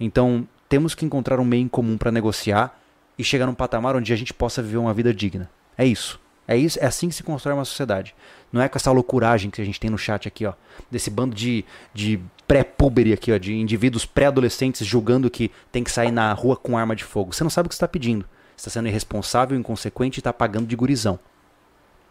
Então, 0.00 0.46
temos 0.68 0.94
que 0.94 1.04
encontrar 1.04 1.38
um 1.38 1.44
meio 1.44 1.62
em 1.62 1.68
comum 1.68 1.96
para 1.96 2.10
negociar 2.10 2.80
e 3.18 3.24
chegar 3.24 3.46
num 3.46 3.54
patamar 3.54 3.96
onde 3.96 4.12
a 4.12 4.16
gente 4.16 4.32
possa 4.32 4.62
viver 4.62 4.76
uma 4.76 4.94
vida 4.94 5.12
digna. 5.12 5.50
É 5.76 5.84
isso. 5.84 6.20
É 6.48 6.56
isso, 6.56 6.78
é 6.80 6.86
assim 6.86 7.08
que 7.08 7.14
se 7.14 7.24
constrói 7.24 7.54
uma 7.54 7.64
sociedade. 7.64 8.14
Não 8.52 8.62
é 8.62 8.68
com 8.68 8.78
essa 8.78 8.92
loucuragem 8.92 9.50
que 9.50 9.60
a 9.60 9.64
gente 9.64 9.80
tem 9.80 9.90
no 9.90 9.98
chat 9.98 10.28
aqui, 10.28 10.46
ó, 10.46 10.52
desse 10.88 11.10
bando 11.10 11.34
de, 11.34 11.64
de 11.92 12.20
pré-púberi 12.46 13.12
aqui, 13.12 13.32
ó, 13.32 13.38
de 13.38 13.52
indivíduos 13.52 14.06
pré-adolescentes 14.06 14.86
julgando 14.86 15.28
que 15.28 15.50
tem 15.72 15.82
que 15.82 15.90
sair 15.90 16.12
na 16.12 16.32
rua 16.32 16.56
com 16.56 16.78
arma 16.78 16.94
de 16.94 17.02
fogo. 17.02 17.32
Você 17.32 17.42
não 17.42 17.50
sabe 17.50 17.66
o 17.66 17.68
que 17.68 17.74
está 17.74 17.88
pedindo. 17.88 18.24
Está 18.56 18.70
sendo 18.70 18.88
irresponsável, 18.88 19.58
inconsequente 19.58 20.18
e 20.18 20.20
está 20.20 20.32
pagando 20.32 20.66
de 20.66 20.76
gurizão. 20.76 21.18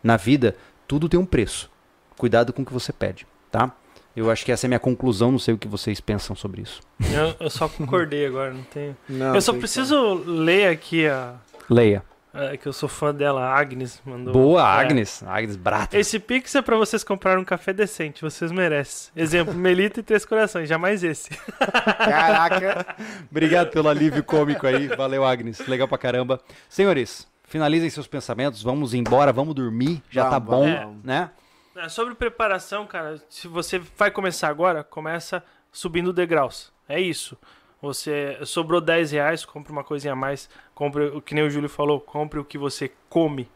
Na 0.04 0.18
vida, 0.18 0.56
tudo 0.88 1.10
tem 1.10 1.20
um 1.20 1.26
preço. 1.26 1.72
Cuidado 2.18 2.52
com 2.52 2.62
o 2.62 2.66
que 2.66 2.74
você 2.74 2.92
pede, 2.92 3.26
tá? 3.50 3.74
Eu 4.16 4.32
acho 4.32 4.46
que 4.46 4.52
essa 4.52 4.66
é 4.66 4.68
a 4.68 4.70
minha 4.70 4.80
conclusão, 4.80 5.32
não 5.32 5.40
sei 5.40 5.54
o 5.54 5.58
que 5.58 5.68
vocês 5.68 6.00
pensam 6.00 6.36
sobre 6.36 6.62
isso. 6.62 6.80
Eu, 7.12 7.36
eu 7.40 7.50
só 7.50 7.68
concordei 7.68 8.26
agora, 8.26 8.54
não 8.54 8.64
tenho. 8.64 8.96
Não, 9.10 9.36
eu 9.36 9.42
só 9.42 9.52
preciso 9.54 10.14
ler 10.26 10.68
aqui 10.70 11.06
a. 11.08 11.34
Leia. 11.70 12.02
a- 12.34 12.56
que 12.58 12.68
eu 12.68 12.74
sou 12.74 12.88
fã 12.90 13.14
dela, 13.14 13.42
a 13.42 13.58
Agnes 13.60 14.02
mandou. 14.06 14.32
Boa, 14.34 14.62
É. 14.62 14.64
Agnes. 14.86 15.24
Agnes 15.26 15.56
Brata. 15.56 15.98
Esse 15.98 16.20
Pix 16.20 16.54
é 16.56 16.62
pra 16.62 16.76
vocês 16.78 17.04
comprarem 17.04 17.42
um 17.42 17.46
café 17.46 17.72
decente, 17.74 18.22
vocês 18.22 18.52
merecem. 18.52 19.12
Exemplo, 19.16 19.54
Melita 19.54 20.00
e 20.00 20.04
Três 20.04 20.26
Corações, 20.26 20.68
jamais 20.70 21.04
esse. 21.04 21.30
Caraca. 21.98 22.86
Obrigado 23.30 23.70
pelo 23.72 23.90
alívio 23.90 24.24
cômico 24.24 24.66
aí. 24.68 24.88
Valeu, 24.88 25.26
Agnes. 25.26 25.66
Legal 25.68 25.88
pra 25.88 25.98
caramba. 25.98 26.40
Senhores, 26.70 27.28
finalizem 27.44 27.90
seus 27.90 28.08
pensamentos. 28.08 28.62
Vamos 28.64 28.94
embora, 28.94 29.32
vamos 29.34 29.56
dormir. 29.56 30.02
Já 30.10 30.24
Vamos, 30.24 30.34
tá 30.34 30.40
bom, 30.40 30.74
vamos. 30.74 31.04
né? 31.04 31.30
É, 31.76 31.90
sobre 31.90 32.16
preparação, 32.16 32.86
cara, 32.88 33.22
se 33.30 33.48
você 33.48 33.80
vai 33.98 34.10
começar 34.10 34.48
agora, 34.48 34.84
começa 34.84 35.44
subindo 35.72 36.14
degraus. 36.14 36.72
É 36.88 37.00
isso. 37.00 37.38
Você 37.82 38.38
sobrou 38.46 38.80
10 38.80 39.12
reais, 39.12 39.44
compre 39.46 39.72
uma 39.72 39.84
coisinha 39.84 40.14
a 40.14 40.16
mais. 40.16 40.50
Compre 40.74 41.08
o 41.08 41.22
que 41.22 41.36
nem 41.36 41.44
o 41.44 41.50
Júlio 41.50 41.70
falou, 41.70 42.00
compre 42.00 42.40
o 42.40 42.46
que 42.46 42.58
você 42.58 42.92
come. 43.10 43.50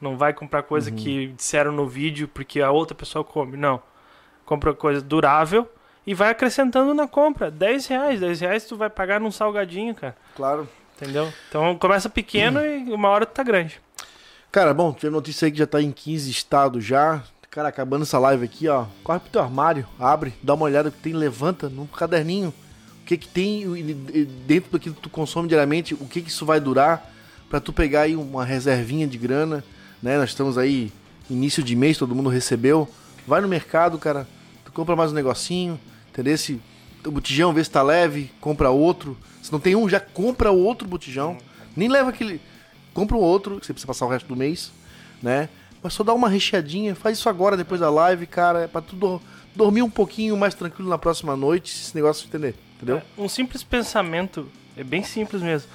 Não 0.00 0.16
vai 0.16 0.32
comprar 0.32 0.62
coisa 0.62 0.90
Uhum. 0.90 0.96
que 0.96 1.26
disseram 1.28 1.70
no 1.72 1.86
vídeo 1.86 2.28
porque 2.28 2.60
a 2.60 2.70
outra 2.70 2.94
pessoa 2.94 3.22
come. 3.24 3.56
Não. 3.56 3.82
Compra 4.44 4.72
coisa 4.74 5.00
durável 5.00 5.70
e 6.06 6.14
vai 6.14 6.30
acrescentando 6.30 6.94
na 6.94 7.06
compra. 7.06 7.50
10 7.50 7.86
reais, 7.86 8.20
10 8.20 8.40
reais 8.40 8.64
tu 8.64 8.76
vai 8.76 8.88
pagar 8.90 9.20
num 9.20 9.30
salgadinho, 9.30 9.94
cara. 9.94 10.16
Claro. 10.34 10.68
Entendeu? 10.96 11.32
Então 11.48 11.76
começa 11.78 12.08
pequeno 12.08 12.60
e 12.64 12.92
uma 12.92 13.08
hora 13.10 13.26
tu 13.26 13.32
tá 13.34 13.42
grande. 13.42 13.80
Cara, 14.50 14.72
bom, 14.72 14.92
tive 14.92 15.12
notícia 15.12 15.46
aí 15.46 15.52
que 15.52 15.58
já 15.58 15.66
tá 15.66 15.82
em 15.82 15.92
15 15.92 16.30
estados 16.30 16.84
já. 16.84 17.22
Cara, 17.56 17.70
acabando 17.70 18.02
essa 18.02 18.18
live 18.18 18.44
aqui, 18.44 18.68
ó. 18.68 18.84
Corre 19.02 19.18
pro 19.18 19.30
teu 19.30 19.40
armário, 19.40 19.86
abre, 19.98 20.34
dá 20.42 20.52
uma 20.52 20.66
olhada 20.66 20.90
que 20.90 20.98
tem, 20.98 21.14
levanta 21.14 21.70
num 21.70 21.86
caderninho. 21.86 22.52
O 23.00 23.06
que 23.06 23.16
que 23.16 23.26
tem 23.26 23.64
dentro 24.46 24.72
do 24.72 24.78
que 24.78 24.90
tu 24.90 25.08
consome 25.08 25.48
diariamente, 25.48 25.94
o 25.94 26.06
que 26.06 26.20
que 26.20 26.28
isso 26.28 26.44
vai 26.44 26.60
durar 26.60 27.10
pra 27.48 27.58
tu 27.58 27.72
pegar 27.72 28.02
aí 28.02 28.14
uma 28.14 28.44
reservinha 28.44 29.06
de 29.06 29.16
grana, 29.16 29.64
né? 30.02 30.18
Nós 30.18 30.28
estamos 30.28 30.58
aí 30.58 30.92
início 31.30 31.62
de 31.62 31.74
mês, 31.74 31.96
todo 31.96 32.14
mundo 32.14 32.28
recebeu. 32.28 32.86
Vai 33.26 33.40
no 33.40 33.48
mercado, 33.48 33.96
cara, 33.96 34.28
tu 34.62 34.70
compra 34.70 34.94
mais 34.94 35.10
um 35.10 35.14
negocinho, 35.14 35.80
entendeu? 36.10 36.36
Se 36.36 36.60
o 37.06 37.10
botijão 37.10 37.54
vê 37.54 37.64
se 37.64 37.70
tá 37.70 37.80
leve, 37.80 38.30
compra 38.38 38.68
outro. 38.68 39.16
Se 39.42 39.50
não 39.50 39.60
tem 39.60 39.74
um, 39.74 39.88
já 39.88 39.98
compra 39.98 40.50
outro 40.50 40.86
botijão. 40.86 41.38
Nem 41.74 41.88
leva 41.88 42.10
aquele 42.10 42.38
compra 42.92 43.16
um 43.16 43.20
outro, 43.20 43.58
que 43.58 43.64
você 43.64 43.72
precisa 43.72 43.86
passar 43.86 44.04
o 44.04 44.10
resto 44.10 44.26
do 44.26 44.36
mês, 44.36 44.70
né? 45.22 45.48
Mas 45.82 45.92
só 45.92 46.02
dá 46.02 46.12
uma 46.14 46.28
recheadinha, 46.28 46.94
faz 46.94 47.18
isso 47.18 47.28
agora, 47.28 47.56
depois 47.56 47.80
da 47.80 47.90
live, 47.90 48.26
cara, 48.26 48.60
é 48.64 48.66
pra 48.66 48.80
tu 48.80 48.96
dor- 48.96 49.20
dormir 49.54 49.82
um 49.82 49.90
pouquinho 49.90 50.36
mais 50.36 50.54
tranquilo 50.54 50.88
na 50.88 50.98
próxima 50.98 51.36
noite, 51.36 51.72
se 51.72 51.82
esse 51.84 51.94
negócio 51.94 52.26
entender, 52.26 52.54
entendeu? 52.76 52.96
É, 52.98 53.02
um 53.16 53.28
simples 53.28 53.62
pensamento, 53.62 54.48
é 54.76 54.82
bem 54.82 55.02
simples 55.04 55.42
mesmo, 55.42 55.68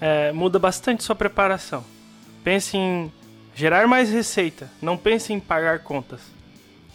é, 0.00 0.32
muda 0.32 0.58
bastante 0.58 1.04
sua 1.04 1.14
preparação. 1.14 1.84
Pense 2.42 2.76
em 2.76 3.12
gerar 3.54 3.86
mais 3.86 4.10
receita, 4.10 4.68
não 4.82 4.96
pense 4.96 5.32
em 5.32 5.38
pagar 5.40 5.78
contas. 5.80 6.20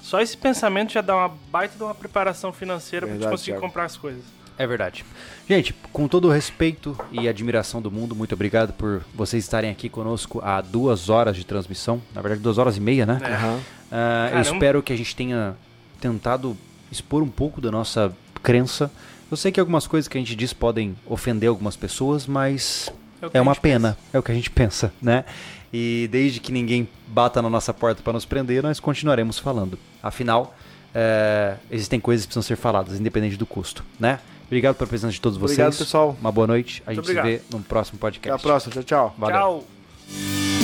Só 0.01 0.19
esse 0.21 0.35
pensamento 0.37 0.91
já 0.93 1.01
dá 1.01 1.15
uma 1.15 1.29
baita 1.51 1.75
de 1.77 1.83
uma 1.83 1.95
preparação 1.95 2.51
financeira 2.53 3.05
para 3.05 3.13
Verdade, 3.13 3.31
conseguir 3.31 3.51
Thiago. 3.53 3.61
comprar 3.67 3.85
as 3.85 3.97
coisas. 3.97 4.23
É 4.59 4.67
verdade. 4.67 5.05
Gente, 5.47 5.73
com 5.93 6.05
todo 6.05 6.27
o 6.27 6.31
respeito 6.31 6.97
e 7.13 7.29
admiração 7.29 7.81
do 7.81 7.89
mundo, 7.89 8.13
muito 8.13 8.35
obrigado 8.35 8.73
por 8.73 9.01
vocês 9.15 9.41
estarem 9.45 9.71
aqui 9.71 9.87
conosco 9.87 10.41
há 10.43 10.59
duas 10.59 11.07
horas 11.07 11.37
de 11.37 11.45
transmissão. 11.45 12.01
Na 12.13 12.21
verdade, 12.21 12.41
duas 12.41 12.57
horas 12.57 12.75
e 12.75 12.81
meia, 12.81 13.05
né? 13.05 13.19
É. 13.23 13.33
Aham. 13.33 13.59
Ah, 13.89 14.31
eu 14.33 14.41
espero 14.41 14.83
que 14.83 14.91
a 14.91 14.97
gente 14.97 15.15
tenha 15.15 15.55
tentado 16.01 16.57
expor 16.91 17.23
um 17.23 17.29
pouco 17.29 17.61
da 17.61 17.71
nossa 17.71 18.13
crença. 18.43 18.91
Eu 19.31 19.37
sei 19.37 19.49
que 19.49 19.61
algumas 19.61 19.87
coisas 19.87 20.09
que 20.09 20.17
a 20.17 20.19
gente 20.19 20.35
diz 20.35 20.51
podem 20.51 20.93
ofender 21.05 21.47
algumas 21.47 21.77
pessoas, 21.77 22.27
mas 22.27 22.91
é 23.33 23.39
a 23.39 23.41
uma 23.41 23.55
pena, 23.55 23.97
é 24.11 24.19
o 24.19 24.23
que 24.23 24.31
a 24.31 24.35
gente 24.35 24.49
pensa, 24.49 24.91
né? 25.01 25.23
E 25.71 26.09
desde 26.11 26.41
que 26.41 26.51
ninguém 26.51 26.89
bata 27.07 27.41
na 27.41 27.49
nossa 27.49 27.73
porta 27.73 28.03
para 28.03 28.11
nos 28.11 28.25
prender, 28.25 28.61
nós 28.61 28.77
continuaremos 28.77 29.39
falando. 29.39 29.79
Afinal, 30.03 30.53
é, 30.93 31.55
existem 31.71 31.99
coisas 31.99 32.25
que 32.25 32.29
precisam 32.29 32.43
ser 32.43 32.57
faladas, 32.57 32.99
independente 32.99 33.37
do 33.37 33.45
custo, 33.45 33.85
né? 33.97 34.19
Obrigado 34.49 34.75
pela 34.77 34.87
presença 34.87 35.13
de 35.13 35.21
todos 35.21 35.37
vocês. 35.37 35.59
Obrigado, 35.59 35.77
pessoal. 35.77 36.17
Uma 36.19 36.31
boa 36.31 36.47
noite. 36.47 36.81
A 36.85 36.89
Muito 36.91 37.05
gente 37.05 37.17
obrigado. 37.19 37.25
se 37.25 37.31
vê 37.51 37.57
no 37.57 37.63
próximo 37.63 37.99
podcast. 37.99 38.29
Até 38.29 38.35
a 38.35 38.39
próxima. 38.43 38.73
Tchau, 38.73 38.83
tchau. 38.83 39.15
Valeu. 39.17 39.63
Tchau. 40.09 40.58